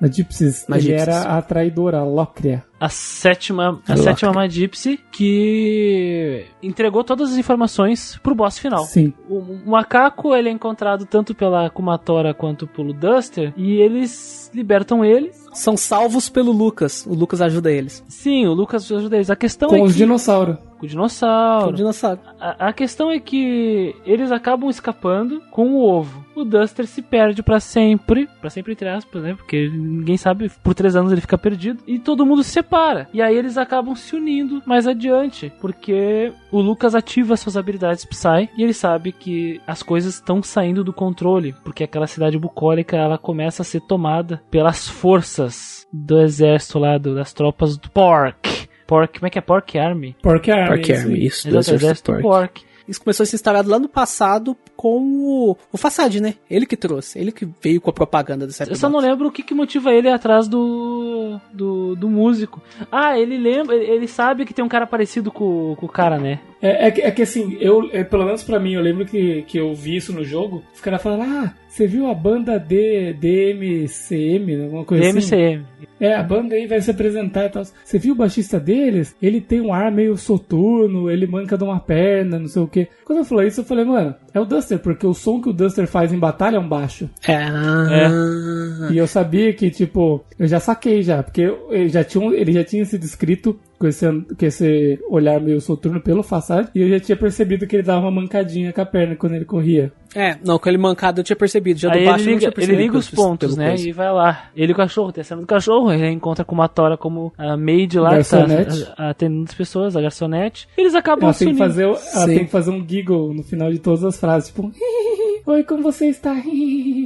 Na 0.01 0.09
Gypsies, 0.09 0.65
Na 0.69 0.77
ele 0.79 0.87
Gypsies. 0.87 1.09
era 1.09 1.23
a 1.37 1.43
traidora, 1.43 1.99
a 1.99 2.05
Locria. 2.05 2.65
A 2.81 2.89
sétima, 2.89 3.65
a 3.87 3.93
Louca. 3.95 3.97
sétima 4.03 4.33
Ma 4.33 4.49
Gypsy 4.49 4.99
que 5.11 6.47
entregou 6.63 7.05
todas 7.05 7.33
as 7.33 7.37
informações 7.37 8.19
pro 8.23 8.35
boss 8.35 8.59
final. 8.59 8.85
Sim. 8.85 9.13
O, 9.29 9.37
o 9.39 9.71
macaco 9.71 10.35
ele 10.35 10.49
é 10.49 10.53
encontrado 10.53 11.05
tanto 11.05 11.35
pela 11.35 11.69
Kumatora 11.69 12.33
quanto 12.33 12.67
pelo 12.67 12.95
Duster 12.95 13.53
e 13.57 13.73
eles 13.75 14.51
libertam 14.55 15.05
ele. 15.05 15.31
São 15.53 15.77
salvos 15.77 16.31
pelo 16.31 16.53
Lucas. 16.53 17.05
O 17.07 17.13
Lucas 17.15 17.43
ajuda 17.43 17.71
eles. 17.71 18.03
Sim, 18.09 18.47
o 18.47 18.53
Lucas 18.55 18.91
ajuda 18.91 19.17
eles. 19.17 19.29
A 19.31 19.37
questão 19.37 19.69
Com 19.69 19.77
é 19.77 19.83
os 19.83 19.93
que 19.93 19.99
dinossauros. 19.99 20.57
com 20.79 20.87
o 20.87 20.89
dinossauro. 20.89 21.71
O 21.71 21.73
dinossauro. 21.75 22.21
A, 22.41 22.69
a 22.69 22.73
questão 22.73 23.11
é 23.11 23.19
que 23.21 23.95
eles 24.07 24.33
acabam 24.33 24.71
escapando 24.71 25.43
com 25.51 25.75
o 25.75 25.83
ovo. 25.83 26.25
O 26.41 26.45
Duster 26.45 26.87
se 26.87 27.03
perde 27.03 27.43
pra 27.43 27.61
sempre, 27.61 28.29
pra 28.41 28.51
sempre 28.51 28.73
entre 28.73 28.89
aspas, 28.89 29.23
né? 29.23 29.35
Porque 29.35 29.69
ninguém 29.69 30.17
sabe, 30.17 30.51
por 30.63 30.75
três 30.75 30.97
anos 30.97 31.13
ele 31.13 31.21
fica 31.21 31.37
perdido 31.39 31.83
e 31.87 31.99
todo 31.99 32.25
mundo 32.25 32.43
se 32.43 32.51
separa. 32.51 33.09
E 33.13 33.21
aí 33.21 33.37
eles 33.37 33.59
acabam 33.59 33.95
se 33.95 34.17
unindo 34.17 34.63
mais 34.67 34.87
adiante, 34.87 35.53
porque 35.61 36.33
o 36.51 36.61
Lucas 36.61 36.95
ativa 36.95 37.37
suas 37.37 37.57
habilidades 37.57 38.05
Psy 38.05 38.49
e 38.57 38.63
ele 38.63 38.73
sabe 38.73 39.13
que 39.13 39.61
as 39.67 39.83
coisas 39.83 40.15
estão 40.15 40.43
saindo 40.43 40.83
do 40.85 40.93
controle, 40.93 41.55
porque 41.65 41.85
aquela 41.85 42.07
cidade 42.07 42.39
bucólica 42.39 42.97
ela 42.97 43.19
começa 43.19 43.63
a 43.63 43.65
ser 43.65 43.81
tomada 43.83 44.43
pelas 44.51 44.89
forças 44.89 45.87
do 45.93 46.21
exército 46.21 46.79
lá, 46.79 46.97
do- 46.99 47.15
das 47.15 47.33
tropas 47.33 47.77
do 47.77 47.91
Pork. 47.91 48.69
Pork, 48.87 49.19
como 49.19 49.27
é 49.27 49.31
que 49.31 49.39
é? 49.39 49.43
Pork 49.43 49.79
Army? 49.79 50.17
Pork 50.23 50.51
Army. 50.51 50.81
Isso 50.83 50.93
Army, 50.93 51.27
isso. 51.27 51.49
do 51.51 51.59
Exato, 51.59 51.75
Exército 51.77 52.13
exército 52.13 52.13
Pork. 52.13 52.23
Pork. 52.23 52.70
Isso 52.89 53.01
começou 53.01 53.23
a 53.23 53.27
ser 53.27 53.37
instalado 53.37 53.71
lá 53.71 53.79
no 53.79 53.89
passado 53.89 54.57
com 54.77 54.99
o, 54.99 55.57
o 55.73 55.77
Fassade, 55.79 56.21
né? 56.21 56.35
Ele 56.51 56.67
que 56.67 56.77
trouxe. 56.77 57.19
Ele 57.19 57.31
que 57.31 57.49
veio 57.63 57.81
com 57.81 57.91
a 57.91 57.93
propaganda 57.93 58.47
do 58.47 58.53
Eu 58.69 58.77
só 58.77 58.89
não 58.89 58.99
lembro 58.99 59.29
o 59.29 59.33
que, 59.33 59.43
que 59.43 59.55
motiva 59.55 59.93
ele 59.93 60.09
atrás 60.09 60.49
do, 60.49 61.39
do, 61.53 61.95
do 61.95 62.09
músico. 62.09 62.61
Ah, 62.91 63.19
ele 63.19 63.39
lembra, 63.39 63.77
ele 63.77 64.01
ele 64.01 64.09
sabe 64.09 64.47
que 64.47 64.55
tem 64.55 64.65
um 64.65 64.69
cara 64.69 64.87
parecido 64.87 65.31
com, 65.31 65.77
com 65.77 65.87
o 65.87 65.89
cara, 65.89 66.19
né? 66.19 66.41
É, 66.63 66.89
é, 66.89 66.91
que, 66.91 67.01
é 67.01 67.11
que 67.11 67.23
assim, 67.23 67.57
eu, 67.61 67.89
é, 67.93 68.05
pelo 68.05 68.25
menos 68.25 68.43
pra 68.43 68.61
mim, 68.61 68.75
eu 68.75 68.83
lembro 68.83 69.07
que, 69.07 69.43
que 69.43 69.59
eu 69.59 69.75
vi 69.75 69.97
isso 69.97 70.13
no 70.13 70.25
jogo. 70.25 70.63
Os 70.75 70.81
caras 70.81 71.03
falaram, 71.03 71.23
ah, 71.25 71.55
você 71.69 71.87
viu 71.87 72.07
a 72.09 72.15
banda 72.15 72.59
D, 72.59 73.15
DMCM, 73.15 74.65
alguma 74.65 74.85
coisa 74.85 75.05
DMCM. 75.05 75.57
assim? 75.57 75.87
É, 75.99 76.15
a 76.15 76.23
banda 76.23 76.55
aí 76.55 76.67
vai 76.67 76.81
se 76.81 76.91
apresentar 76.91 77.47
e 77.47 77.49
tal. 77.49 77.63
Você 77.65 77.99
viu 77.99 78.13
o 78.13 78.17
baixista 78.17 78.59
deles? 78.59 79.15
Ele 79.23 79.41
tem 79.41 79.61
um 79.61 79.73
ar 79.73 79.91
meio 79.93 80.17
soturno, 80.17 81.11
ele 81.11 81.27
manca 81.27 81.57
de 81.57 81.65
uma 81.65 81.79
perna, 81.79 82.39
não 82.39 82.49
sei 82.49 82.63
o 82.63 82.67
quê. 82.67 82.89
Quando 83.05 83.21
eu 83.21 83.25
falei 83.25 83.49
isso, 83.49 83.61
eu 83.61 83.65
falei, 83.65 83.85
mano, 83.85 84.15
é 84.35 84.41
o 84.41 84.45
Duster, 84.45 84.79
porque 84.79 85.07
o 85.07 85.15
som 85.15 85.41
que 85.41 85.49
o 85.49 85.53
Duster 85.53 85.87
faz 85.87 86.13
em 86.13 86.19
batalha 86.19 86.57
é 86.57 86.61
um 86.61 86.69
baixo. 86.69 87.09
É. 87.27 88.93
E 88.93 88.99
eu 88.99 89.07
sabia 89.07 89.53
que, 89.53 89.71
tipo, 89.71 90.25
eu 90.39 90.47
já 90.47 90.59
saquei 90.59 91.03
já, 91.03 91.23
porque 91.23 91.43
ele 91.71 91.89
já 91.89 92.03
tinha, 92.03 92.35
ele 92.35 92.53
já 92.53 92.65
tinha 92.65 92.85
sido 92.85 93.05
escrito 93.05 93.59
com 93.81 93.87
esse, 93.89 94.07
com 94.07 94.45
esse 94.47 95.01
olhar 95.09 95.41
meio 95.41 95.59
soturno 95.59 96.01
pelo 96.03 96.23
Fassad, 96.23 96.69
e 96.75 96.83
eu 96.83 96.89
já 96.91 97.01
tinha 97.01 97.17
percebido 97.17 97.67
que 97.67 97.75
ele 97.77 97.83
dava 97.83 98.03
uma 98.03 98.11
mancadinha 98.11 98.73
com 98.75 98.81
a 98.83 98.85
perna 98.87 99.17
quando 99.17 99.35
ele 99.37 99.47
corria. 99.47 99.91
É, 100.15 100.37
não, 100.45 100.59
com 100.59 100.69
ele 100.69 100.77
mancado 100.77 101.21
eu 101.21 101.25
tinha 101.25 101.37
percebido, 101.37 101.79
já 101.81 101.91
Aí 101.91 102.01
do 102.01 102.05
baixo 102.11 102.25
ele 102.25 102.31
liga, 102.33 102.41
tinha 102.41 102.53
percebido. 102.53 102.79
ele 102.81 102.87
liga 102.89 102.99
os 102.99 103.11
pontos, 103.11 103.57
né? 103.57 103.69
coisa. 103.69 103.89
E 103.89 103.93
vai 103.93 104.13
lá. 104.13 104.51
Ele 104.55 104.73
e 104.73 104.75
o 104.75 104.77
cachorro, 104.77 105.13
tem 105.13 105.23
a 105.23 105.25
cena 105.25 105.41
do 105.41 105.47
cachorro, 105.47 105.91
ele 105.93 106.09
encontra 106.11 106.45
com 106.45 106.55
uma 106.55 106.69
Tora 106.69 106.97
como 106.99 107.33
a 107.39 107.57
maid 107.57 107.99
lá, 107.99 108.19
que 108.19 108.29
tá 108.29 108.39
Garçonete. 108.45 108.89
a- 108.99 109.07
a- 109.07 109.11
atendendo 109.11 109.45
as 109.49 109.55
pessoas, 109.55 109.97
a 109.97 110.01
garçonete. 110.03 110.69
Eles 110.77 110.95
acabam 110.95 111.25
Ela 111.25 111.33
se 111.33 111.45
tem, 111.47 111.55
fazer, 111.57 111.85
ela 111.85 112.27
tem 112.27 112.45
que 112.45 112.51
fazer 112.51 112.71
um 112.71 112.87
giggle 112.87 113.33
no 113.33 113.43
final 113.45 113.71
de 113.71 113.79
todas 113.79 114.05
as 114.05 114.19
frases, 114.21 114.49
tipo, 114.49 114.71
Oi, 115.47 115.65
como 115.65 115.83
você 115.83 116.07
está? 116.07 116.35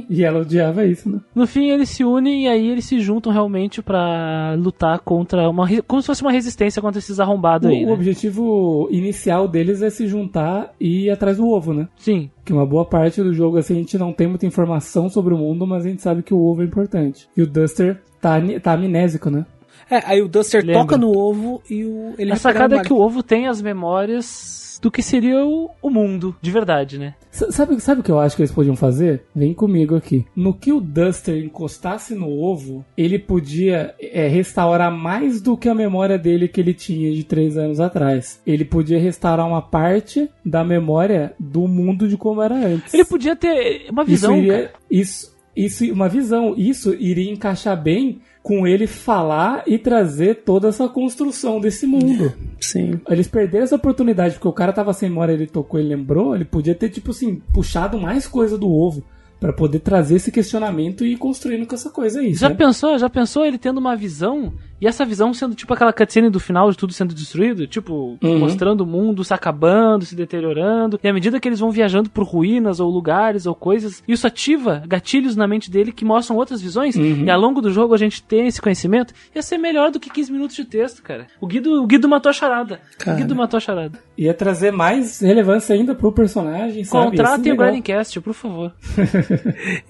E 0.07 0.23
ela 0.23 0.41
odiava 0.41 0.85
isso, 0.85 1.09
né? 1.09 1.19
No 1.33 1.47
fim, 1.47 1.69
eles 1.69 1.89
se 1.89 2.03
unem 2.03 2.43
e 2.43 2.47
aí 2.47 2.69
eles 2.69 2.85
se 2.85 2.99
juntam 2.99 3.31
realmente 3.31 3.81
pra 3.81 4.53
lutar 4.57 4.99
contra 4.99 5.49
uma. 5.49 5.67
Como 5.87 6.01
se 6.01 6.05
fosse 6.05 6.21
uma 6.21 6.31
resistência 6.31 6.81
contra 6.81 6.99
esses 6.99 7.19
arrombados 7.19 7.69
O, 7.69 7.73
aí. 7.73 7.83
o 7.83 7.87
Né? 7.87 7.93
objetivo 7.93 8.87
inicial 8.91 9.47
deles 9.47 9.81
é 9.81 9.89
se 9.89 10.07
juntar 10.07 10.73
e 10.79 11.05
ir 11.05 11.09
atrás 11.09 11.37
do 11.37 11.47
ovo, 11.47 11.73
né? 11.73 11.87
Sim. 11.97 12.29
Que 12.43 12.53
uma 12.53 12.65
boa 12.65 12.85
parte 12.85 13.21
do 13.23 13.33
jogo, 13.33 13.57
assim, 13.57 13.73
a 13.73 13.77
gente 13.77 13.97
não 13.97 14.13
tem 14.13 14.27
muita 14.27 14.45
informação 14.45 15.09
sobre 15.09 15.33
o 15.33 15.37
mundo, 15.37 15.65
mas 15.65 15.85
a 15.85 15.89
gente 15.89 16.01
sabe 16.01 16.21
que 16.21 16.33
o 16.33 16.39
ovo 16.39 16.61
é 16.61 16.65
importante. 16.65 17.27
E 17.35 17.41
o 17.41 17.47
Duster 17.47 17.99
tá, 18.21 18.35
tá 18.61 18.73
amnésico, 18.73 19.29
né? 19.31 19.45
É, 19.89 20.01
aí 20.05 20.21
o 20.21 20.27
Duster 20.27 20.61
Lembra. 20.65 20.81
toca 20.81 20.97
no 20.97 21.15
ovo 21.15 21.61
e 21.69 21.83
o, 21.85 22.13
ele 22.17 22.31
a 22.31 22.35
sacada 22.35 22.77
a 22.77 22.79
é 22.79 22.83
que 22.83 22.93
o 22.93 22.97
ovo 22.99 23.21
tem 23.21 23.47
as 23.47 23.61
memórias 23.61 24.79
do 24.81 24.91
que 24.91 25.01
seria 25.01 25.43
o, 25.45 25.69
o 25.81 25.89
mundo, 25.89 26.35
de 26.41 26.51
verdade, 26.51 26.97
né? 26.99 27.15
S- 27.31 27.51
Sabe, 27.51 27.79
sabe 27.79 28.01
o 28.01 28.03
que 28.03 28.11
eu 28.11 28.19
acho 28.19 28.35
que 28.35 28.41
eles 28.41 28.51
podiam 28.51 28.75
fazer? 28.75 29.23
Vem 29.33 29.53
comigo 29.53 29.95
aqui. 29.95 30.25
No 30.35 30.53
que 30.53 30.71
o 30.73 30.81
Duster 30.81 31.37
encostasse 31.43 32.13
no 32.13 32.29
ovo, 32.29 32.83
ele 32.97 33.17
podia 33.17 33.95
é, 33.99 34.27
restaurar 34.27 34.91
mais 34.91 35.41
do 35.41 35.55
que 35.57 35.69
a 35.69 35.73
memória 35.75 36.17
dele 36.19 36.47
que 36.47 36.59
ele 36.59 36.73
tinha 36.73 37.11
de 37.13 37.23
três 37.23 37.57
anos 37.57 37.79
atrás. 37.79 38.41
Ele 38.45 38.65
podia 38.65 38.99
restaurar 38.99 39.47
uma 39.47 39.61
parte 39.61 40.29
da 40.45 40.63
memória 40.63 41.33
do 41.39 41.67
mundo 41.67 42.07
de 42.07 42.17
como 42.17 42.41
era 42.41 42.55
antes. 42.55 42.93
Ele 42.93 43.05
podia 43.05 43.35
ter 43.35 43.87
uma 43.89 44.01
isso 44.03 44.11
visão. 44.11 44.37
iria, 44.37 44.53
cara. 44.67 44.73
isso, 44.91 45.35
isso, 45.55 45.91
uma 45.93 46.09
visão. 46.09 46.53
Isso 46.57 46.93
iria 46.93 47.31
encaixar 47.31 47.81
bem 47.81 48.19
com 48.45 48.67
ele 48.67 48.85
falar 48.85 49.63
e 49.65 49.79
trazer 49.79 50.43
toda 50.45 50.67
essa 50.67 50.87
construção 50.87 51.59
desse 51.59 51.87
mundo. 51.87 52.31
Sim. 52.61 53.01
Eles 53.09 53.27
perderam 53.27 53.63
essa 53.63 53.75
oportunidade, 53.75 54.35
porque 54.35 54.47
o 54.47 54.53
cara 54.53 54.71
tava 54.71 54.93
sem 54.93 55.09
memória, 55.09 55.33
ele 55.33 55.47
tocou, 55.47 55.79
ele 55.79 55.89
lembrou, 55.89 56.35
ele 56.35 56.45
podia 56.45 56.75
ter, 56.75 56.89
tipo 56.89 57.09
assim, 57.09 57.41
puxado 57.51 57.99
mais 57.99 58.27
coisa 58.27 58.55
do 58.55 58.69
ovo 58.69 59.03
Pra 59.39 59.51
poder 59.51 59.79
trazer 59.79 60.15
esse 60.15 60.31
questionamento 60.31 61.05
e 61.05 61.13
ir 61.13 61.17
construindo 61.17 61.67
com 61.67 61.75
essa 61.75 61.89
coisa 61.89 62.21
aí. 62.21 62.33
Já 62.33 62.47
sabe? 62.47 62.55
pensou, 62.55 62.97
já 62.97 63.09
pensou 63.09 63.45
ele 63.45 63.57
tendo 63.57 63.79
uma 63.79 63.95
visão 63.95 64.53
e 64.81 64.87
essa 64.87 65.05
visão 65.05 65.33
sendo 65.33 65.55
tipo 65.55 65.73
aquela 65.73 65.93
cutscene 65.93 66.29
do 66.29 66.39
final 66.39 66.69
de 66.71 66.77
tudo 66.77 66.93
sendo 66.93 67.13
destruído, 67.13 67.65
tipo, 67.67 68.17
Uhum. 68.23 68.39
mostrando 68.39 68.81
o 68.81 68.85
mundo 68.85 69.23
se 69.23 69.33
acabando, 69.33 70.05
se 70.05 70.15
deteriorando, 70.15 70.99
e 71.03 71.07
à 71.07 71.13
medida 71.13 71.39
que 71.39 71.47
eles 71.47 71.59
vão 71.59 71.71
viajando 71.71 72.09
por 72.09 72.23
ruínas 72.25 72.79
ou 72.79 72.89
lugares 72.89 73.45
ou 73.45 73.55
coisas, 73.55 74.03
isso 74.07 74.27
ativa 74.27 74.83
gatilhos 74.87 75.35
na 75.35 75.47
mente 75.47 75.69
dele 75.71 75.91
que 75.91 76.03
mostram 76.05 76.35
outras 76.37 76.61
visões, 76.61 76.95
Uhum. 76.95 77.23
e 77.25 77.29
ao 77.29 77.39
longo 77.39 77.61
do 77.61 77.71
jogo 77.71 77.93
a 77.93 77.97
gente 77.97 78.21
tem 78.23 78.47
esse 78.47 78.61
conhecimento, 78.61 79.13
ia 79.33 79.41
ser 79.41 79.57
melhor 79.57 79.91
do 79.91 79.99
que 79.99 80.09
15 80.09 80.31
minutos 80.31 80.55
de 80.55 80.65
texto, 80.65 81.01
cara. 81.01 81.27
O 81.39 81.47
Guido, 81.47 81.81
o 81.83 81.87
Guido 81.87 82.07
matou 82.09 82.29
a 82.29 82.33
charada. 82.33 82.79
Cara. 82.97 83.15
O 83.17 83.19
Guido 83.21 83.35
matou 83.35 83.57
a 83.57 83.61
charada. 83.61 83.99
Ia 84.17 84.33
trazer 84.33 84.71
mais 84.71 85.19
relevância 85.19 85.75
ainda 85.75 85.93
pro 85.93 86.11
personagem, 86.11 86.83
sabe? 86.83 87.05
Contratem 87.17 87.51
o. 87.53 87.57
Grindcast, 87.57 88.19
por 88.21 88.33
favor. 88.33 88.73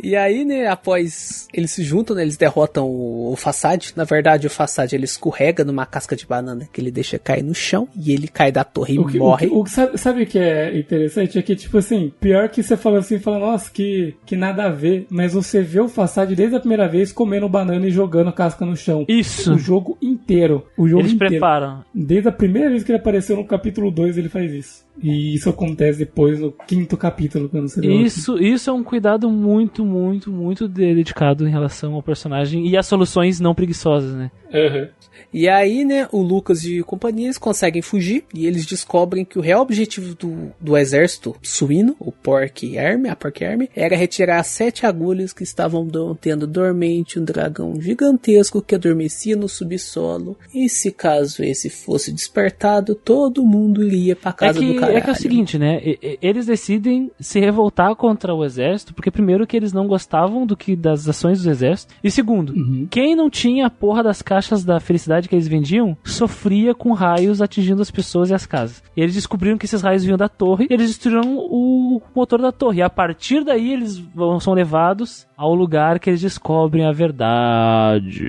E 0.02 0.16
aí, 0.16 0.46
né, 0.46 0.68
após 0.68 1.48
eles 1.54 1.72
se 1.72 1.84
juntam, 1.84 2.16
né, 2.16 2.22
eles 2.24 2.38
derrotam 2.38 2.86
o, 2.86 3.32
o 3.32 3.36
Fassad. 3.36 3.92
Na 3.96 4.04
verdade, 4.04 4.48
o 4.48 4.50
Fassad 4.76 4.92
ele 4.94 5.06
escorrega 5.06 5.64
numa 5.64 5.86
casca 5.86 6.16
de 6.16 6.26
banana 6.26 6.68
que 6.72 6.82
ele 6.82 6.92
deixa 6.92 7.18
cair 7.18 7.44
no 7.44 7.56
chão 7.56 7.88
e 7.96 8.12
ele 8.12 8.28
cai 8.28 8.52
da 8.52 8.64
torre 8.64 9.00
O 9.00 9.08
e 9.08 9.12
que, 9.14 9.18
morre. 9.18 9.48
o 9.48 9.50
que- 9.50 9.56
o 9.56 9.66
sabe, 9.68 9.98
sabe 9.98 10.24
o 10.24 10.26
que 10.28 10.38
é 10.38 10.78
interessante? 10.78 11.40
É 11.40 11.42
que, 11.42 11.56
tipo 11.56 11.78
assim, 11.78 12.12
pior 12.20 12.50
que 12.50 12.62
você 12.62 12.76
fala 12.76 13.00
assim, 13.00 13.18
fala, 13.18 13.40
nossa, 13.40 13.72
que, 13.72 14.16
que 14.26 14.36
nada 14.36 14.66
a 14.66 14.70
ver, 14.70 15.08
mas 15.10 15.34
você 15.34 15.62
vê 15.62 15.80
o 15.80 15.88
Fassad 15.88 16.30
desde 16.36 16.56
a 16.56 16.60
primeira 16.60 16.88
vez 16.90 17.12
comendo 17.14 17.48
banana 17.48 17.88
e 17.88 17.92
jogando 17.92 18.32
casca 18.34 18.66
no 18.66 18.76
chão. 18.76 19.06
Isso. 19.08 19.54
O 19.54 19.58
jogo 19.58 19.98
inteiro. 20.02 20.66
O 20.78 20.88
jogo 20.88 21.02
Eles 21.04 21.14
inteiro. 21.14 21.32
preparam. 21.34 21.84
Desde 21.94 22.28
a 22.28 22.32
primeira 22.32 22.70
vez 22.70 22.84
que 22.84 22.92
ele 22.92 23.00
apareceu 23.00 23.38
no 23.38 23.46
capítulo 23.46 23.90
2, 23.90 24.18
ele 24.18 24.28
faz 24.30 24.52
isso. 24.52 24.86
E 25.02 25.34
isso 25.36 25.50
acontece 25.50 26.00
depois 26.00 26.40
no 26.40 26.54
quinto 26.54 26.96
capítulo, 26.96 27.50
quando 27.50 27.68
você 27.68 27.82
vê 27.82 27.88
o- 27.88 28.02
Isso, 28.02 28.38
isso 28.42 28.70
é 28.70 28.74
um 28.74 28.82
cuidado 28.84 29.30
muito, 29.30 29.84
muito, 29.86 30.32
muito 30.32 30.70
de- 30.70 30.96
dedicado 30.96 31.46
em 31.46 31.52
relação 31.52 31.94
ao 31.94 32.02
personagem 32.02 32.66
e 32.68 32.78
às 32.78 32.86
soluções 32.88 33.40
não 33.42 33.54
preguiçosas, 33.54 34.14
né? 34.14 34.32
Aham. 34.56 34.90
E 35.34 35.50
aí, 35.50 35.84
né, 35.84 36.08
o 36.14 36.22
Lucas 36.22 36.64
e 36.64 36.82
companhia 36.82 37.26
eles 37.26 37.38
conseguem 37.38 37.82
fugir 37.82 38.24
e 38.34 38.46
eles 38.48 38.66
descobrem 38.66 39.26
que 39.26 39.38
o 39.38 39.42
real 39.42 39.62
objetivo 39.62 40.16
do, 40.16 40.52
do 40.62 40.78
exército 40.78 41.36
suíno, 41.42 41.94
o 42.00 42.10
Pork 42.12 42.78
Army, 42.78 43.10
a 43.10 43.16
Pork 43.18 43.44
Army, 43.44 43.70
era 43.76 43.98
retirar 43.98 44.40
as 44.40 44.48
sete 44.48 44.86
agulhas 44.86 45.34
que 45.34 45.44
estavam 45.44 45.86
do- 45.86 46.16
tendo 46.16 46.48
dormente 46.48 47.20
um 47.20 47.24
dragão 47.26 47.74
gigantesco 47.82 48.62
que 48.62 48.76
adormecia 48.76 49.36
no 49.36 49.50
subsolo. 49.50 50.38
E 50.54 50.70
se 50.70 50.92
caso 50.92 51.44
esse 51.44 51.70
fosse 51.70 52.14
despertado, 52.14 52.96
todo 52.96 53.46
mundo 53.46 53.84
iria 53.84 54.16
pra 54.16 54.32
É 54.32 54.34
casa 54.34 54.60
do 54.60 54.66
que, 54.66 54.80
caralho. 54.80 54.98
é 54.98 55.02
que 55.02 55.10
é 55.10 55.14
o 55.14 55.16
seguinte, 55.16 55.58
né? 55.58 55.82
Eles 56.22 56.46
decidem 56.46 57.12
se 57.20 57.40
revoltar 57.40 57.94
contra 57.96 58.34
o 58.34 58.44
exército, 58.46 58.94
porque 58.94 59.12
primeiro 59.12 59.46
que 59.48 59.58
eles 59.58 59.74
não 59.74 59.88
gostavam 59.88 60.46
do 60.46 60.56
que 60.56 60.76
das 60.76 61.08
ações 61.10 61.44
do 61.44 61.50
exército, 61.50 61.94
e 62.04 62.10
segundo, 62.12 62.54
Uhum. 62.54 62.88
quem 62.90 63.16
não 63.16 63.30
tinha 63.30 63.66
a 63.68 63.70
porra 63.70 64.02
das 64.04 64.22
caixas 64.22 64.45
da 64.66 64.80
felicidade 64.80 65.28
que 65.30 65.36
eles 65.36 65.48
vendiam, 65.48 65.98
sofria 66.04 66.74
com 66.74 66.94
raios 66.94 67.42
atingindo 67.42 67.82
as 67.82 67.92
pessoas 67.92 68.30
e 68.30 68.34
as 68.34 68.46
casas. 68.46 68.84
E 68.96 69.02
eles 69.02 69.14
descobriram 69.16 69.58
que 69.58 69.66
esses 69.66 69.82
raios 69.82 70.04
vinham 70.04 70.18
da 70.18 70.30
torre, 70.30 70.68
e 70.70 70.74
eles 70.74 70.88
destruíram 70.88 71.38
o 71.38 72.02
motor 72.16 72.42
da 72.42 72.52
torre. 72.52 72.80
E 72.80 72.82
a 72.82 72.90
partir 72.90 73.44
daí 73.44 73.74
eles 73.74 73.98
vão, 73.98 74.40
são 74.40 74.54
levados 74.54 75.26
ao 75.38 75.54
lugar 75.54 76.00
que 76.00 76.10
eles 76.10 76.22
descobrem 76.22 76.86
a 76.86 76.92
verdade. 76.92 78.26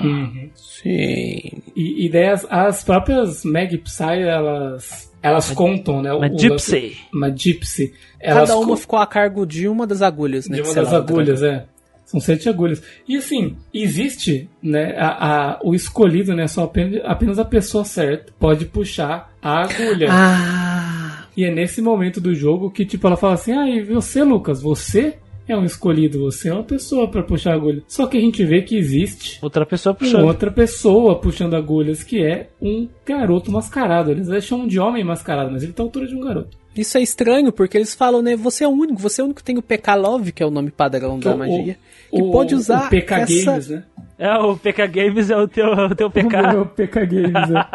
Uhum. 0.00 0.50
Sim. 0.54 1.62
E, 1.76 2.06
e 2.06 2.08
daí 2.10 2.28
as, 2.28 2.46
as 2.50 2.84
próprias 2.84 3.44
Mag 3.44 3.76
Psy, 3.78 4.02
elas, 4.22 5.12
elas 5.22 5.50
contam, 5.50 6.02
né? 6.02 6.12
Uma 6.12 6.26
o 6.28 6.38
Gypsy. 6.38 6.96
Uma 7.12 7.30
Gypsy. 7.30 7.92
Elas 8.20 8.48
Cada 8.48 8.58
uma 8.60 8.68
co- 8.68 8.76
ficou 8.76 8.98
a 8.98 9.06
cargo 9.06 9.44
de 9.46 9.68
uma 9.68 9.86
das 9.86 10.02
agulhas, 10.02 10.48
né? 10.48 10.56
de 10.56 10.62
uma 10.62 10.74
das 10.74 10.92
lá, 10.92 10.98
agulhas, 10.98 11.42
é. 11.42 11.64
São 12.12 12.20
sete 12.20 12.46
agulhas. 12.46 12.82
E 13.08 13.16
assim, 13.16 13.56
existe, 13.72 14.46
né, 14.62 14.94
a, 14.98 15.52
a- 15.54 15.60
o 15.64 15.74
escolhido, 15.74 16.34
né, 16.36 16.46
só 16.46 16.64
apenas, 16.64 17.00
apenas 17.04 17.38
a 17.38 17.44
pessoa 17.44 17.84
certa 17.86 18.32
pode 18.38 18.66
puxar 18.66 19.32
a 19.42 19.62
agulha. 19.62 20.08
Ah, 20.10 21.24
E 21.34 21.44
é 21.44 21.50
nesse 21.50 21.80
momento 21.80 22.20
do 22.20 22.34
jogo 22.34 22.70
que, 22.70 22.84
tipo, 22.84 23.06
ela 23.06 23.16
fala 23.16 23.32
assim, 23.34 23.52
ah, 23.52 23.66
e 23.66 23.82
você, 23.82 24.22
Lucas, 24.22 24.60
você 24.60 25.14
é 25.48 25.56
um 25.56 25.64
escolhido, 25.64 26.20
você 26.20 26.50
é 26.50 26.52
uma 26.52 26.62
pessoa 26.62 27.08
pra 27.08 27.22
puxar 27.22 27.52
a 27.52 27.56
agulha. 27.56 27.82
Só 27.88 28.06
que 28.06 28.18
a 28.18 28.20
gente 28.20 28.44
vê 28.44 28.60
que 28.60 28.76
existe 28.76 29.38
Outra 29.42 29.64
pessoa 29.64 29.94
puxando. 29.94 30.24
outra 30.26 30.50
pessoa 30.50 31.18
puxando 31.18 31.54
agulhas, 31.54 32.02
que 32.04 32.22
é 32.22 32.50
um 32.60 32.86
garoto 33.06 33.50
mascarado. 33.50 34.10
Eles 34.10 34.44
chamam 34.44 34.66
de 34.68 34.78
homem 34.78 35.02
mascarado, 35.02 35.50
mas 35.50 35.62
ele 35.62 35.72
tá 35.72 35.82
à 35.82 35.86
altura 35.86 36.06
de 36.06 36.14
um 36.14 36.20
garoto. 36.20 36.56
Isso 36.74 36.96
é 36.96 37.02
estranho, 37.02 37.52
porque 37.52 37.76
eles 37.76 37.94
falam, 37.94 38.22
né? 38.22 38.34
Você 38.36 38.64
é 38.64 38.68
o 38.68 38.70
único, 38.70 38.98
você 39.00 39.20
é 39.20 39.24
o 39.24 39.26
único 39.26 39.40
que 39.40 39.44
tem 39.44 39.58
o 39.58 39.62
PK 39.62 39.94
Love, 39.94 40.32
que 40.32 40.42
é 40.42 40.46
o 40.46 40.50
nome 40.50 40.70
padrão 40.70 41.18
da 41.18 41.34
o- 41.34 41.38
magia, 41.38 41.76
que 42.10 42.22
o- 42.22 42.30
pode 42.32 42.54
usar 42.54 42.86
o 42.86 42.88
PK 42.88 43.14
essa... 43.20 43.44
Games, 43.52 43.68
né? 43.68 43.84
É, 44.18 44.32
o 44.38 44.56
PK 44.56 44.86
Games 44.86 45.30
é 45.30 45.36
o 45.36 45.48
teu, 45.48 45.66
o 45.66 45.94
teu 45.94 46.06
O 46.06 46.10
PK. 46.10 46.42
meu 46.52 46.64
PK 46.66 47.06
Games, 47.06 47.48
né? 47.50 47.66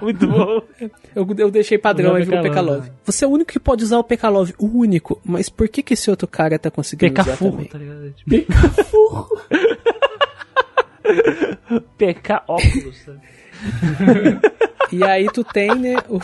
Muito 0.00 0.26
bom. 0.26 0.62
Eu, 1.14 1.26
eu 1.38 1.50
deixei 1.50 1.76
padrão 1.76 2.14
aí, 2.14 2.24
virou 2.24 2.40
PK 2.42 2.48
PK 2.54 2.60
Love. 2.62 2.90
Você 3.04 3.24
é 3.24 3.28
o 3.28 3.30
único 3.30 3.52
que 3.52 3.60
pode 3.60 3.84
usar 3.84 3.98
o 3.98 4.04
PK 4.04 4.28
Love, 4.28 4.54
o 4.58 4.66
único. 4.66 5.20
Mas 5.24 5.48
por 5.50 5.68
que 5.68 5.82
que 5.82 5.92
esse 5.94 6.08
outro 6.10 6.26
cara 6.26 6.58
tá 6.58 6.70
conseguindo 6.70 7.12
PK 7.12 7.20
usar 7.22 7.36
Furro, 7.36 7.50
também? 7.52 7.66
tá 7.68 7.78
ligado? 7.78 8.12
Tipo, 8.12 8.30
PK 8.30 8.82
Furro. 8.84 9.40
PK 11.98 12.42
Óculos? 12.48 13.06
E 14.92 15.04
aí 15.04 15.26
tu 15.32 15.44
tem, 15.44 15.74
né, 15.74 15.96
o... 16.08 16.18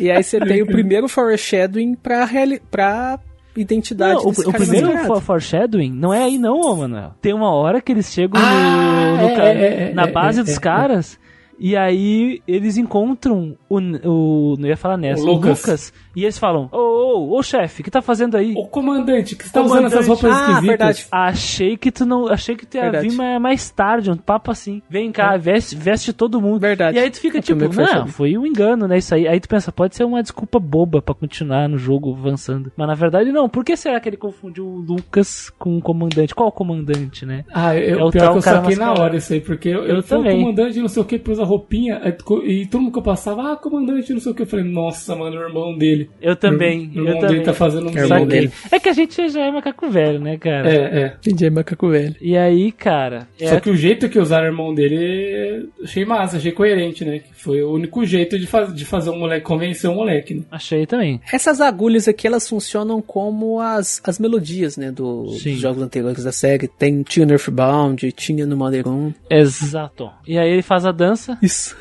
E 0.00 0.10
aí 0.10 0.22
você 0.22 0.38
tem 0.40 0.62
o 0.62 0.66
primeiro 0.66 1.08
foreshadowing 1.08 1.94
pra, 1.94 2.24
reali... 2.24 2.60
pra 2.70 3.18
identidade 3.56 4.14
Não, 4.14 4.26
o, 4.26 4.30
o 4.30 4.52
primeiro 4.52 4.96
for- 4.98 5.20
foreshadowing 5.20 5.90
não 5.92 6.14
é 6.14 6.24
aí 6.24 6.38
não, 6.38 6.60
ô, 6.60 6.76
Manuel. 6.76 7.14
Tem 7.20 7.32
uma 7.34 7.52
hora 7.52 7.80
que 7.80 7.90
eles 7.92 8.12
chegam 8.12 8.40
Ah, 8.40 9.16
no, 9.16 9.22
no 9.22 9.28
é, 9.28 9.52
é, 9.52 9.90
é, 9.90 9.94
na 9.94 10.04
é, 10.04 10.10
base 10.10 10.40
é, 10.40 10.44
dos 10.44 10.58
caras 10.58 11.18
E 11.58 11.76
aí 11.76 12.40
eles 12.46 12.76
encontram 12.76 13.56
o, 13.68 13.78
o 13.78 14.56
não 14.58 14.68
ia 14.68 14.76
falar 14.76 14.96
Ness, 14.96 15.20
O 15.20 15.24
o 15.24 15.32
Lucas. 15.34 15.60
Lucas. 15.62 15.92
e 16.14 16.22
eles 16.22 16.38
falam: 16.38 16.68
Ô, 16.72 16.78
ô, 16.78 17.38
ô, 17.38 17.42
chefe, 17.42 17.80
o 17.80 17.84
que 17.84 17.90
tá 17.90 18.00
fazendo 18.00 18.36
aí? 18.36 18.54
O 18.56 18.66
comandante, 18.66 19.34
que 19.34 19.44
você 19.44 19.52
tá 19.52 19.62
usando 19.62 19.86
essas 19.86 20.06
roupas 20.06 20.30
Ah, 20.32 20.36
esquisitas. 20.40 20.64
verdade. 20.64 21.06
Achei 21.10 21.76
que 21.76 21.90
tu 21.90 22.06
não. 22.06 22.28
Achei 22.28 22.54
que 22.56 22.64
tu 22.66 22.76
ia 22.76 22.82
Verdade. 22.82 23.08
vir 23.08 23.16
mais, 23.16 23.40
mais 23.40 23.70
tarde, 23.70 24.10
um 24.10 24.16
papo 24.16 24.50
assim. 24.50 24.80
Vem 24.88 25.10
cá, 25.10 25.36
veste, 25.36 25.74
veste 25.76 26.12
todo 26.12 26.40
mundo. 26.40 26.60
Verdade. 26.60 26.96
E 26.96 27.00
aí 27.00 27.10
tu 27.10 27.18
fica 27.20 27.38
Eu 27.38 27.42
tipo, 27.42 27.68
também 27.68 27.94
não, 27.94 28.06
foi 28.06 28.38
um 28.38 28.46
engano, 28.46 28.86
né? 28.86 28.98
Isso 28.98 29.14
aí. 29.14 29.26
Aí 29.26 29.40
tu 29.40 29.48
pensa, 29.48 29.72
pode 29.72 29.96
ser 29.96 30.04
uma 30.04 30.22
desculpa 30.22 30.58
boba 30.60 31.02
pra 31.02 31.14
continuar 31.14 31.68
no 31.68 31.76
jogo 31.78 32.12
avançando. 32.12 32.70
Mas 32.76 32.86
na 32.86 32.94
verdade 32.94 33.32
não. 33.32 33.48
Por 33.48 33.64
que 33.64 33.76
será 33.76 33.98
que 33.98 34.08
ele 34.08 34.16
confundiu 34.16 34.64
o 34.66 34.76
Lucas 34.78 35.50
com 35.58 35.76
o 35.78 35.80
comandante? 35.82 36.34
Qual 36.34 36.48
o 36.48 36.52
comandante, 36.52 37.26
né? 37.26 37.44
Ah, 37.52 37.74
eu, 37.76 37.98
É 37.98 38.04
o 38.04 38.10
pior 38.10 38.22
tal 38.22 38.32
que 38.34 38.38
eu 38.38 38.42
cara 38.42 38.60
saquei 38.62 38.76
na 38.76 38.92
hora 38.92 39.16
isso 39.16 39.32
aí, 39.32 39.40
porque 39.40 39.68
eu, 39.68 39.84
Eu 39.84 39.96
eu 39.96 40.02
fui 40.02 40.16
o 40.18 40.20
também. 40.22 40.38
comandante 40.40 40.78
não 40.78 40.88
sei 40.88 41.02
o 41.02 41.04
que, 41.04 41.16
a 41.16 41.47
roupinha, 41.48 42.00
co- 42.24 42.42
e 42.44 42.66
todo 42.66 42.80
mundo 42.82 42.92
que 42.92 42.98
eu 42.98 43.02
passava, 43.02 43.52
ah, 43.52 43.56
comandante 43.56 44.12
não 44.12 44.20
sei 44.20 44.32
o 44.32 44.34
que, 44.34 44.42
eu 44.42 44.46
falei, 44.46 44.64
nossa, 44.64 45.14
mano, 45.16 45.36
o 45.38 45.42
irmão 45.42 45.76
dele. 45.76 46.10
Eu 46.20 46.36
também. 46.36 46.80
O 46.94 46.98
irmão 46.98 47.14
eu 47.14 47.20
dele 47.20 47.26
também. 47.28 47.42
tá 47.44 47.54
fazendo 47.54 47.86
um 47.88 47.90
É 47.90 48.00
o 48.02 48.04
irmão 48.04 48.26
dele. 48.26 48.50
É 48.70 48.78
que 48.78 48.88
a 48.88 48.92
gente 48.92 49.28
já 49.28 49.42
é 49.46 49.50
macaco 49.50 49.88
velho, 49.90 50.18
né, 50.20 50.36
cara? 50.36 50.70
É, 50.70 51.00
é. 51.02 51.16
DJ 51.20 51.50
Macaco 51.50 51.88
Velho. 51.88 52.14
E 52.20 52.36
aí, 52.36 52.70
cara. 52.72 53.26
é- 53.40 53.48
Só 53.48 53.60
que 53.60 53.70
o 53.70 53.76
jeito 53.76 54.08
que 54.08 54.18
usaram 54.18 54.44
o 54.44 54.48
irmão 54.48 54.74
dele, 54.74 55.68
achei 55.82 56.04
massa, 56.04 56.36
achei 56.36 56.52
coerente, 56.52 57.04
né? 57.04 57.20
Que 57.20 57.34
foi 57.34 57.62
o 57.62 57.72
único 57.72 58.04
jeito 58.04 58.38
de, 58.38 58.46
faz, 58.46 58.74
de 58.74 58.84
fazer 58.84 59.10
um 59.10 59.18
moleque, 59.18 59.44
convencer 59.44 59.88
um 59.90 59.94
moleque, 59.94 60.34
né? 60.34 60.42
Achei 60.50 60.86
também. 60.86 61.20
Essas 61.32 61.60
agulhas 61.60 62.08
aqui, 62.08 62.26
elas 62.26 62.48
funcionam 62.48 63.00
como 63.00 63.60
as, 63.60 64.00
as 64.04 64.18
melodias, 64.18 64.76
né, 64.76 64.90
do, 64.90 65.28
Sim. 65.30 65.52
dos 65.52 65.60
jogos 65.60 65.82
anteriores 65.82 66.24
da 66.24 66.32
série. 66.32 66.68
Tem, 66.68 67.02
tinha 67.02 67.24
no 67.26 67.32
Earthbound, 67.32 68.10
tinha 68.12 68.44
no 68.46 68.56
1. 68.58 69.14
Exato. 69.30 70.10
E 70.26 70.38
aí 70.38 70.50
ele 70.50 70.62
faz 70.62 70.84
a 70.84 70.92
dança. 70.92 71.37
Isso. 71.40 71.76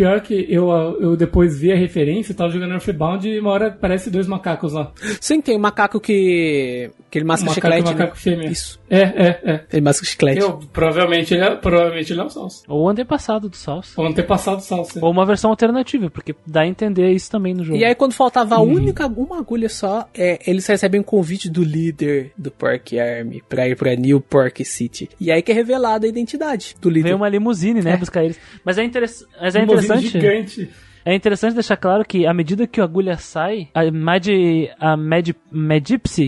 Pior 0.00 0.22
que 0.22 0.46
eu, 0.48 0.70
eu 0.98 1.14
depois 1.14 1.58
vi 1.58 1.70
a 1.70 1.76
referência, 1.76 2.32
eu 2.32 2.36
tava 2.36 2.50
jogando 2.50 2.72
Earthbound 2.72 3.28
e 3.28 3.38
uma 3.38 3.50
hora 3.50 3.66
aparece 3.66 4.08
dois 4.08 4.26
macacos 4.26 4.72
lá. 4.72 4.90
Sim, 5.20 5.42
tem 5.42 5.54
um 5.54 5.60
macaco 5.60 6.00
que. 6.00 6.90
que 7.10 7.18
ele 7.18 7.26
masca 7.26 7.44
Um 7.44 7.48
macaco 7.50 7.66
chiclete. 7.66 7.92
macaco 7.92 8.14
né? 8.14 8.18
fêmea. 8.18 8.48
Isso. 8.50 8.80
É, 8.88 9.00
é, 9.02 9.40
é. 9.44 9.64
Ele 9.70 9.82
masca 9.82 10.06
chiclete. 10.06 10.40
Eu, 10.40 10.58
provavelmente, 10.72 11.34
ele 11.34 11.44
é, 11.44 11.54
provavelmente 11.54 12.14
ele 12.14 12.20
é 12.22 12.24
o 12.24 12.30
Salsa. 12.30 12.64
Ou 12.66 12.84
o 12.84 12.88
antepassado 12.88 13.50
do 13.50 13.56
Salsa. 13.56 14.00
Ou 14.00 14.06
antepassado 14.06 14.62
Salsa. 14.62 14.98
Ou 15.04 15.10
uma 15.10 15.26
versão 15.26 15.50
alternativa, 15.50 16.08
porque 16.08 16.34
dá 16.46 16.62
a 16.62 16.66
entender 16.66 17.10
isso 17.10 17.30
também 17.30 17.52
no 17.52 17.62
jogo. 17.62 17.78
E 17.78 17.84
aí, 17.84 17.94
quando 17.94 18.14
faltava 18.14 18.54
a 18.54 18.60
única, 18.62 19.06
uma 19.06 19.38
agulha 19.40 19.68
só, 19.68 20.08
é, 20.14 20.38
eles 20.46 20.66
recebem 20.66 21.02
um 21.02 21.04
convite 21.04 21.50
do 21.50 21.62
líder 21.62 22.32
do 22.38 22.50
Pork 22.50 22.98
Army 22.98 23.42
pra 23.46 23.68
ir 23.68 23.76
pra 23.76 23.94
New 23.94 24.18
Pork 24.18 24.64
City. 24.64 25.10
E 25.20 25.30
aí 25.30 25.42
que 25.42 25.52
é 25.52 25.54
revelada 25.54 26.06
a 26.06 26.08
identidade 26.08 26.74
do 26.80 26.88
líder. 26.88 27.08
Veio 27.08 27.16
uma 27.16 27.28
limusine, 27.28 27.82
né, 27.82 27.92
É. 27.92 27.96
buscar 27.98 28.24
eles. 28.24 28.40
Mas 28.64 28.78
é, 28.78 28.82
interess... 28.82 29.26
Mas 29.38 29.54
é 29.54 29.60
Limusine 29.60 29.89
interessante. 29.98 30.54
gigante. 30.54 30.70
É 31.04 31.14
interessante 31.14 31.54
deixar 31.54 31.76
claro 31.76 32.04
que 32.04 32.26
à 32.26 32.34
medida 32.34 32.66
que 32.66 32.80
a 32.80 32.84
agulha 32.84 33.16
sai, 33.16 33.68
a 33.74 33.90
Mad, 33.90 34.26
a 34.78 34.96
Mad, 34.96 35.30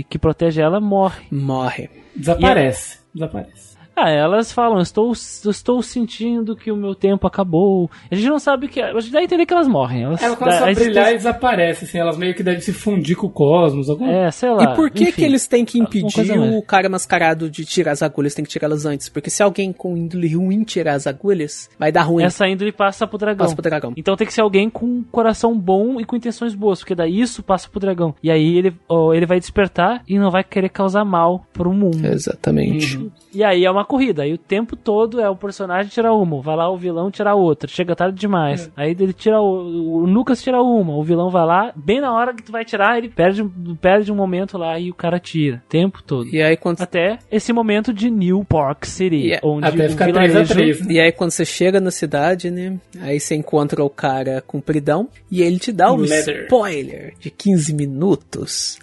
que 0.09 0.19
protege 0.19 0.63
ela, 0.63 0.81
morre. 0.81 1.25
Morre. 1.31 1.91
Desaparece. 2.17 2.99
Desaparece. 3.15 3.72
Ah, 3.95 4.09
elas 4.11 4.51
falam, 4.53 4.81
estou, 4.81 5.13
eu 5.45 5.51
estou 5.51 5.83
sentindo 5.83 6.57
que 6.57 6.73
o 6.73 6.77
meu 6.77 6.95
tempo 6.95 7.27
acabou. 7.27 7.91
A 8.11 8.15
gente 8.15 8.29
não 8.29 8.39
sabe 8.39 8.67
o 8.67 8.69
que 8.69 8.81
é. 8.81 8.91
A 8.91 9.01
gente 9.01 9.13
dá 9.13 9.19
a 9.19 9.23
entender 9.25 9.45
que 9.47 9.53
elas 9.53 9.69
morrem. 9.69 10.03
Elas, 10.05 10.23
Ela 10.23 10.35
começa 10.37 10.65
a 10.65 10.71
a 10.71 10.73
brilhar 10.73 10.79
e 10.79 10.89
existência- 10.89 11.17
desaparece, 11.19 11.85
assim, 11.85 11.99
elas 11.99 12.17
meio 12.17 12.35
que 12.35 12.43
devem 12.43 12.61
se 12.61 12.73
fundir 12.73 13.17
com 13.17 13.27
o 13.27 13.31
cosmos, 13.31 13.91
alguma 13.91 14.11
É, 14.11 14.31
sei 14.31 14.51
lá. 14.51 14.65
E 14.73 14.75
por 14.77 14.91
que 14.91 15.05
enfim. 15.05 15.13
que 15.13 15.25
eles 15.25 15.47
têm 15.47 15.65
que 15.65 15.79
impedir 15.79 16.33
o 16.39 16.63
cara 16.63 16.89
mascarado 16.89 17.51
de 17.51 17.65
tirar 17.65 17.93
as 17.93 18.03
agulhas? 18.03 18.35
Tem 18.35 18.45
que 18.45 18.51
tirá-las 18.51 18.87
antes. 18.87 19.09
Porque 19.09 19.29
se 19.31 19.43
alguém 19.43 19.73
com 19.73 19.97
índole 19.97 20.35
ruim 20.35 20.63
tirar 20.65 20.95
as 20.95 21.07
agulhas, 21.07 21.69
vai 21.79 21.93
dar 21.93 22.03
ruim. 22.03 22.25
Essa 22.25 22.49
índole 22.49 22.73
passa 22.73 23.07
pro 23.07 23.19
dragão. 23.19 23.45
Passa 23.45 23.55
pro 23.55 23.63
dragão. 23.63 23.93
Então 23.97 24.17
tem 24.17 24.27
que 24.27 24.33
ser 24.33 24.41
alguém 24.41 24.71
com 24.71 24.87
um 24.87 25.03
coração 25.03 25.59
bom 25.59 26.01
e 26.01 26.05
com 26.05 26.17
intenções 26.17 26.55
boas, 26.55 26.79
porque 26.81 26.95
daí 26.95 27.21
isso 27.21 27.43
passa 27.43 27.69
pro 27.69 27.79
dragão. 27.81 28.15
E 28.23 28.31
aí 28.31 28.57
ele, 28.57 28.75
ó, 28.89 29.13
ele 29.13 29.27
vai 29.27 29.39
despertar 29.39 30.03
e 30.09 30.19
não 30.19 30.31
vai 30.31 30.43
querer 30.43 30.71
causar 30.71 31.05
mal 31.05 31.45
pro 31.53 31.73
mundo. 31.73 32.05
Exatamente. 32.07 33.11
E 33.35 33.43
aí 33.45 33.65
é 33.65 33.71
uma 33.71 33.82
corrida. 33.85 34.23
Aí 34.23 34.33
o 34.33 34.39
tempo 34.39 34.77
todo 34.77 35.21
é 35.21 35.29
o 35.29 35.37
personagem 35.37 35.91
tirar 35.91 36.13
uma, 36.15 36.41
vai 36.41 36.57
lá 36.57 36.69
o 36.71 36.77
vilão 36.77 37.11
tirar 37.11 37.35
outra. 37.35 37.69
Chega 37.69 37.95
tarde 37.97 38.19
demais. 38.19 38.71
Aí 38.77 38.91
ele 38.99 39.13
tira 39.13 39.41
o, 39.41 39.97
o 40.03 40.05
Lucas 40.05 40.43
tira 40.43 40.63
uma, 40.63 40.95
o 40.97 41.03
vilão 41.03 41.31
vai 41.31 41.45
lá, 41.47 41.73
bem 41.77 42.01
na 42.01 42.13
hora 42.13 42.35
que 42.35 42.43
tu 42.43 42.53
vai 42.53 42.65
tirar, 42.65 42.99
ele 42.99 43.09
perde, 43.09 43.45
perde 43.81 44.11
um 44.13 44.17
momento 44.17 44.57
lá 44.59 44.79
e 44.79 44.91
o 44.91 44.95
cara 44.95 45.19
tira. 45.19 45.63
O 45.67 45.69
tempo 45.69 46.03
todo. 46.03 46.29
E 46.29 46.43
aí 46.43 46.57
quando 46.57 46.81
Até 46.81 47.19
esse 47.31 47.53
momento 47.53 47.93
de 47.93 48.11
New 48.11 48.45
Park 48.45 48.85
City, 48.85 49.17
E 49.17 49.33
é- 49.33 49.41
onde 49.43 49.67
Até 49.67 49.87
o 49.87 49.91
ficar 49.91 50.07
vilarejo 50.07 50.55
3x3, 50.55 50.87
né? 50.87 50.93
E 50.95 51.01
aí 51.01 51.13
quando 51.13 51.31
você 51.31 51.45
chega 51.45 51.81
na 51.81 51.91
cidade, 51.91 52.51
né? 52.51 52.79
Aí 53.01 53.19
você 53.21 53.35
encontra 53.35 53.83
o 53.85 53.91
cara 53.91 54.43
compridão 54.47 55.09
e 55.31 55.43
ele 55.43 55.59
te 55.59 55.73
dá 55.73 55.93
um 55.93 55.97
Leather. 55.97 56.45
spoiler 56.45 57.15
de 57.21 57.31
15 57.31 57.75
minutos. 57.75 58.79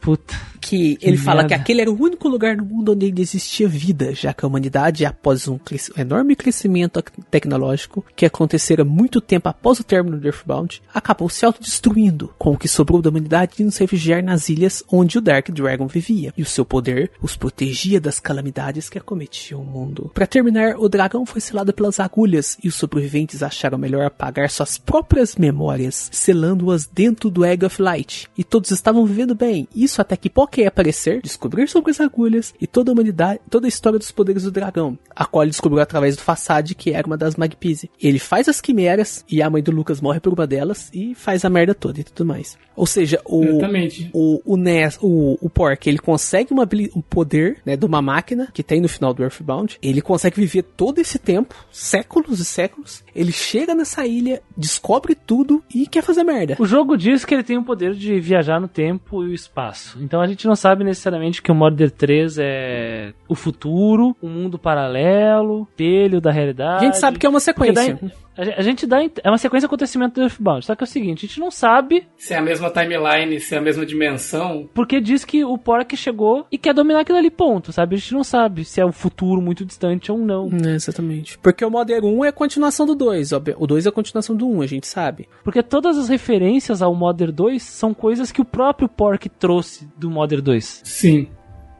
Puta. 0.00 0.34
Que, 0.68 0.98
ele 1.00 1.16
fala 1.16 1.42
merda. 1.42 1.48
que 1.48 1.54
aquele 1.54 1.80
era 1.80 1.90
o 1.90 1.98
único 1.98 2.28
lugar 2.28 2.54
no 2.54 2.64
mundo 2.64 2.92
onde 2.92 3.06
ainda 3.06 3.22
existia 3.22 3.66
vida, 3.66 4.14
já 4.14 4.34
que 4.34 4.44
a 4.44 4.48
humanidade, 4.48 5.06
após 5.06 5.48
um, 5.48 5.58
enorme 5.96 6.36
crescimento 6.36 7.02
tecnológico 7.30 8.04
que 8.14 8.26
acontecera 8.26 8.84
muito 8.84 9.18
tempo 9.20 9.48
após 9.48 9.80
o 9.80 9.84
término 9.84 10.18
do 10.18 10.26
Earthbound, 10.26 10.82
acabou 10.92 11.30
se 11.30 11.46
autodestruindo, 11.46 12.34
com 12.38 12.52
o 12.52 12.58
que 12.58 12.68
sobrou 12.68 13.00
da 13.00 13.08
humanidade 13.08 13.62
indo 13.62 13.70
se 13.70 13.80
refugiar 13.80 14.22
nas 14.22 14.50
ilhas 14.50 14.84
onde 14.92 15.16
o 15.16 15.22
Dark 15.22 15.48
Dragon 15.48 15.86
vivia, 15.86 16.34
e 16.36 16.42
o 16.42 16.46
seu 16.46 16.66
poder 16.66 17.10
os 17.22 17.34
protegia 17.34 17.98
das 17.98 18.20
calamidades 18.20 18.90
que 18.90 18.98
acometiam 18.98 19.62
o 19.62 19.64
mundo. 19.64 20.10
Para 20.12 20.26
terminar, 20.26 20.76
o 20.76 20.86
dragão 20.86 21.24
foi 21.24 21.40
selado 21.40 21.72
pelas 21.72 21.98
agulhas, 21.98 22.58
e 22.62 22.68
os 22.68 22.74
sobreviventes 22.74 23.42
acharam 23.42 23.78
melhor 23.78 24.04
apagar 24.04 24.50
suas 24.50 24.76
próprias 24.76 25.34
memórias, 25.36 26.10
selando-as 26.12 26.84
dentro 26.84 27.30
do 27.30 27.42
Egg 27.42 27.64
of 27.64 27.80
Light, 27.80 28.28
e 28.36 28.44
todos 28.44 28.70
estavam 28.70 29.06
vivendo 29.06 29.34
bem, 29.34 29.66
isso 29.74 30.02
até 30.02 30.14
que 30.14 30.28
Poké 30.58 30.66
aparecer, 30.66 31.22
descobrir 31.22 31.68
sobre 31.68 31.92
as 31.92 32.00
agulhas 32.00 32.52
e 32.60 32.66
toda 32.66 32.90
a 32.90 32.92
humanidade, 32.92 33.38
toda 33.48 33.68
a 33.68 33.68
história 33.68 33.96
dos 33.96 34.10
poderes 34.10 34.42
do 34.42 34.50
dragão, 34.50 34.98
a 35.14 35.24
qual 35.24 35.44
ele 35.44 35.52
descobriu 35.52 35.80
através 35.80 36.16
do 36.16 36.22
Façade, 36.22 36.74
que 36.74 36.90
era 36.90 37.06
uma 37.06 37.16
das 37.16 37.36
Magpies. 37.36 37.86
Ele 38.02 38.18
faz 38.18 38.48
as 38.48 38.60
quimeras 38.60 39.24
e 39.30 39.40
a 39.40 39.48
mãe 39.48 39.62
do 39.62 39.70
Lucas 39.70 40.00
morre 40.00 40.18
por 40.18 40.32
uma 40.32 40.48
delas 40.48 40.90
e 40.92 41.14
faz 41.14 41.44
a 41.44 41.48
merda 41.48 41.76
toda 41.76 42.00
e 42.00 42.02
tudo 42.02 42.26
mais. 42.26 42.58
Ou 42.74 42.86
seja, 42.86 43.20
o 43.24 43.44
Exatamente. 43.44 44.10
o, 44.12 44.40
o 44.44 44.56
Ness, 44.56 44.98
o, 45.00 45.38
o 45.40 45.48
Pork, 45.48 45.88
ele 45.88 45.98
consegue 45.98 46.52
uma, 46.52 46.68
um 46.94 47.00
poder, 47.02 47.60
né, 47.64 47.76
de 47.76 47.84
uma 47.84 48.02
máquina 48.02 48.48
que 48.52 48.62
tem 48.62 48.80
no 48.80 48.88
final 48.88 49.14
do 49.14 49.22
Earthbound. 49.22 49.78
Ele 49.80 50.00
consegue 50.00 50.40
viver 50.40 50.62
todo 50.62 51.00
esse 51.00 51.20
tempo, 51.20 51.54
séculos 51.70 52.40
e 52.40 52.44
séculos. 52.44 53.04
Ele 53.14 53.32
chega 53.32 53.74
nessa 53.76 54.06
ilha, 54.06 54.42
descobre 54.56 55.14
tudo 55.14 55.62
e 55.72 55.86
quer 55.86 56.02
fazer 56.02 56.24
merda. 56.24 56.56
O 56.58 56.66
jogo 56.66 56.96
diz 56.96 57.24
que 57.24 57.34
ele 57.34 57.44
tem 57.44 57.58
o 57.58 57.64
poder 57.64 57.94
de 57.94 58.18
viajar 58.20 58.60
no 58.60 58.68
tempo 58.68 59.24
e 59.24 59.28
o 59.28 59.34
espaço. 59.34 59.98
Então 60.00 60.20
a 60.20 60.26
gente 60.26 60.37
não 60.46 60.54
sabe 60.54 60.84
necessariamente 60.84 61.42
que 61.42 61.50
o 61.50 61.54
Modern 61.54 61.90
3 61.90 62.38
é 62.38 63.12
o 63.28 63.34
futuro, 63.34 64.16
um 64.22 64.28
mundo 64.28 64.58
paralelo, 64.58 65.62
espelho 65.70 66.20
da 66.20 66.30
realidade. 66.30 66.84
A 66.84 66.88
gente 66.88 66.98
sabe 66.98 67.18
que 67.18 67.26
é 67.26 67.28
uma 67.28 67.40
sequência. 67.40 67.82
gente- 67.82 68.12
a 68.38 68.62
gente 68.62 68.86
dá. 68.86 68.98
É 69.02 69.28
uma 69.28 69.38
sequência 69.38 69.60
de 69.60 69.66
acontecimento 69.66 70.14
do 70.14 70.22
Earthbound. 70.22 70.64
Só 70.64 70.74
que 70.74 70.82
é 70.82 70.86
o 70.86 70.88
seguinte, 70.88 71.24
a 71.24 71.28
gente 71.28 71.40
não 71.40 71.50
sabe 71.50 72.06
Se 72.16 72.34
é 72.34 72.38
a 72.38 72.42
mesma 72.42 72.70
timeline, 72.70 73.40
se 73.40 73.54
é 73.54 73.58
a 73.58 73.60
mesma 73.60 73.84
dimensão. 73.84 74.68
porque 74.72 75.00
diz 75.00 75.24
que 75.24 75.44
o 75.44 75.56
Pork 75.58 75.96
chegou 75.96 76.46
e 76.50 76.58
quer 76.58 76.72
dominar 76.74 77.00
aquilo 77.00 77.18
ali, 77.18 77.30
ponto, 77.30 77.72
sabe? 77.72 77.96
A 77.96 77.98
gente 77.98 78.14
não 78.14 78.24
sabe 78.24 78.64
se 78.64 78.80
é 78.80 78.84
o 78.84 78.92
futuro 78.92 79.40
muito 79.40 79.64
distante 79.64 80.10
ou 80.12 80.18
não. 80.18 80.48
É, 80.64 80.74
exatamente. 80.74 81.38
Porque 81.38 81.64
o 81.64 81.70
Modern 81.70 82.04
1 82.06 82.24
é 82.24 82.28
a 82.28 82.32
continuação 82.32 82.86
do 82.86 82.94
2. 82.94 83.32
óbvio. 83.32 83.56
O 83.58 83.66
2 83.66 83.86
é 83.86 83.88
a 83.88 83.92
continuação 83.92 84.36
do 84.36 84.48
1, 84.48 84.62
a 84.62 84.66
gente 84.66 84.86
sabe. 84.86 85.28
Porque 85.42 85.62
todas 85.62 85.98
as 85.98 86.08
referências 86.08 86.82
ao 86.82 86.94
Modern 86.94 87.32
2 87.32 87.62
são 87.62 87.92
coisas 87.92 88.30
que 88.32 88.40
o 88.40 88.44
próprio 88.44 88.88
Pork 88.88 89.28
trouxe 89.28 89.88
do 89.96 90.10
Modern 90.10 90.42
2. 90.42 90.82
Sim. 90.84 91.28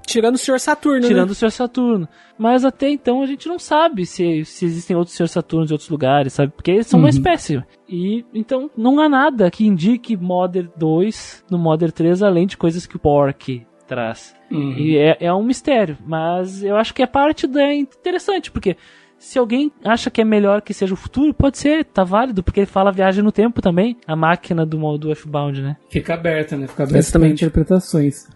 Tirando 0.09 0.37
o 0.37 0.39
Sr. 0.39 0.59
Saturno, 0.59 1.07
Tirando 1.07 1.29
né? 1.29 1.33
o 1.33 1.35
Sr. 1.35 1.51
Saturno. 1.51 2.09
Mas 2.39 2.65
até 2.65 2.89
então 2.89 3.23
a 3.23 3.27
gente 3.27 3.47
não 3.47 3.59
sabe 3.59 4.07
se, 4.07 4.45
se 4.45 4.65
existem 4.65 4.97
outros 4.97 5.15
Sr. 5.15 5.29
Saturnos 5.29 5.71
em 5.71 5.75
outros 5.75 5.91
lugares, 5.91 6.33
sabe? 6.33 6.51
Porque 6.51 6.71
eles 6.71 6.87
são 6.87 6.99
uma 6.99 7.11
espécie. 7.11 7.63
E 7.87 8.25
então 8.33 8.71
não 8.77 8.99
há 9.01 9.09
nada 9.09 9.51
que 9.51 9.67
indique 9.67 10.17
Modern 10.17 10.69
2 10.77 11.45
no 11.51 11.59
Modern 11.59 11.93
3 11.93 12.23
além 12.23 12.47
de 12.47 12.57
coisas 12.57 12.87
que 12.87 12.97
o 12.97 12.99
Pork 12.99 13.67
traz. 13.87 14.35
Uhum. 14.51 14.79
E 14.79 14.97
é, 14.97 15.17
é 15.21 15.33
um 15.33 15.43
mistério, 15.43 15.99
mas 16.07 16.63
eu 16.63 16.77
acho 16.77 16.95
que 16.95 17.03
é 17.03 17.07
parte 17.07 17.47
da 17.47 17.75
interessante, 17.75 18.51
porque 18.51 18.77
se 19.19 19.39
alguém 19.39 19.71
acha 19.85 20.11
que 20.11 20.21
é 20.21 20.25
melhor 20.25 20.63
que 20.63 20.73
seja 20.73 20.95
o 20.95 20.97
futuro, 20.97 21.35
pode 21.35 21.59
ser, 21.59 21.85
tá 21.85 22.05
válido, 22.05 22.43
porque 22.43 22.61
ele 22.61 22.67
fala 22.67 22.93
viagem 22.93 23.23
no 23.23 23.33
tempo 23.33 23.61
também, 23.61 23.97
a 24.07 24.15
máquina 24.17 24.65
do 24.65 24.79
modo 24.79 25.11
F-Bound, 25.13 25.61
né? 25.61 25.77
Fica 25.91 26.15
aberta, 26.15 26.57
né? 26.57 26.67
Fica 26.67 26.83
aberta 26.85 26.91
para 26.93 26.99
Exatamente. 26.99 27.45
interpretações. 27.45 28.27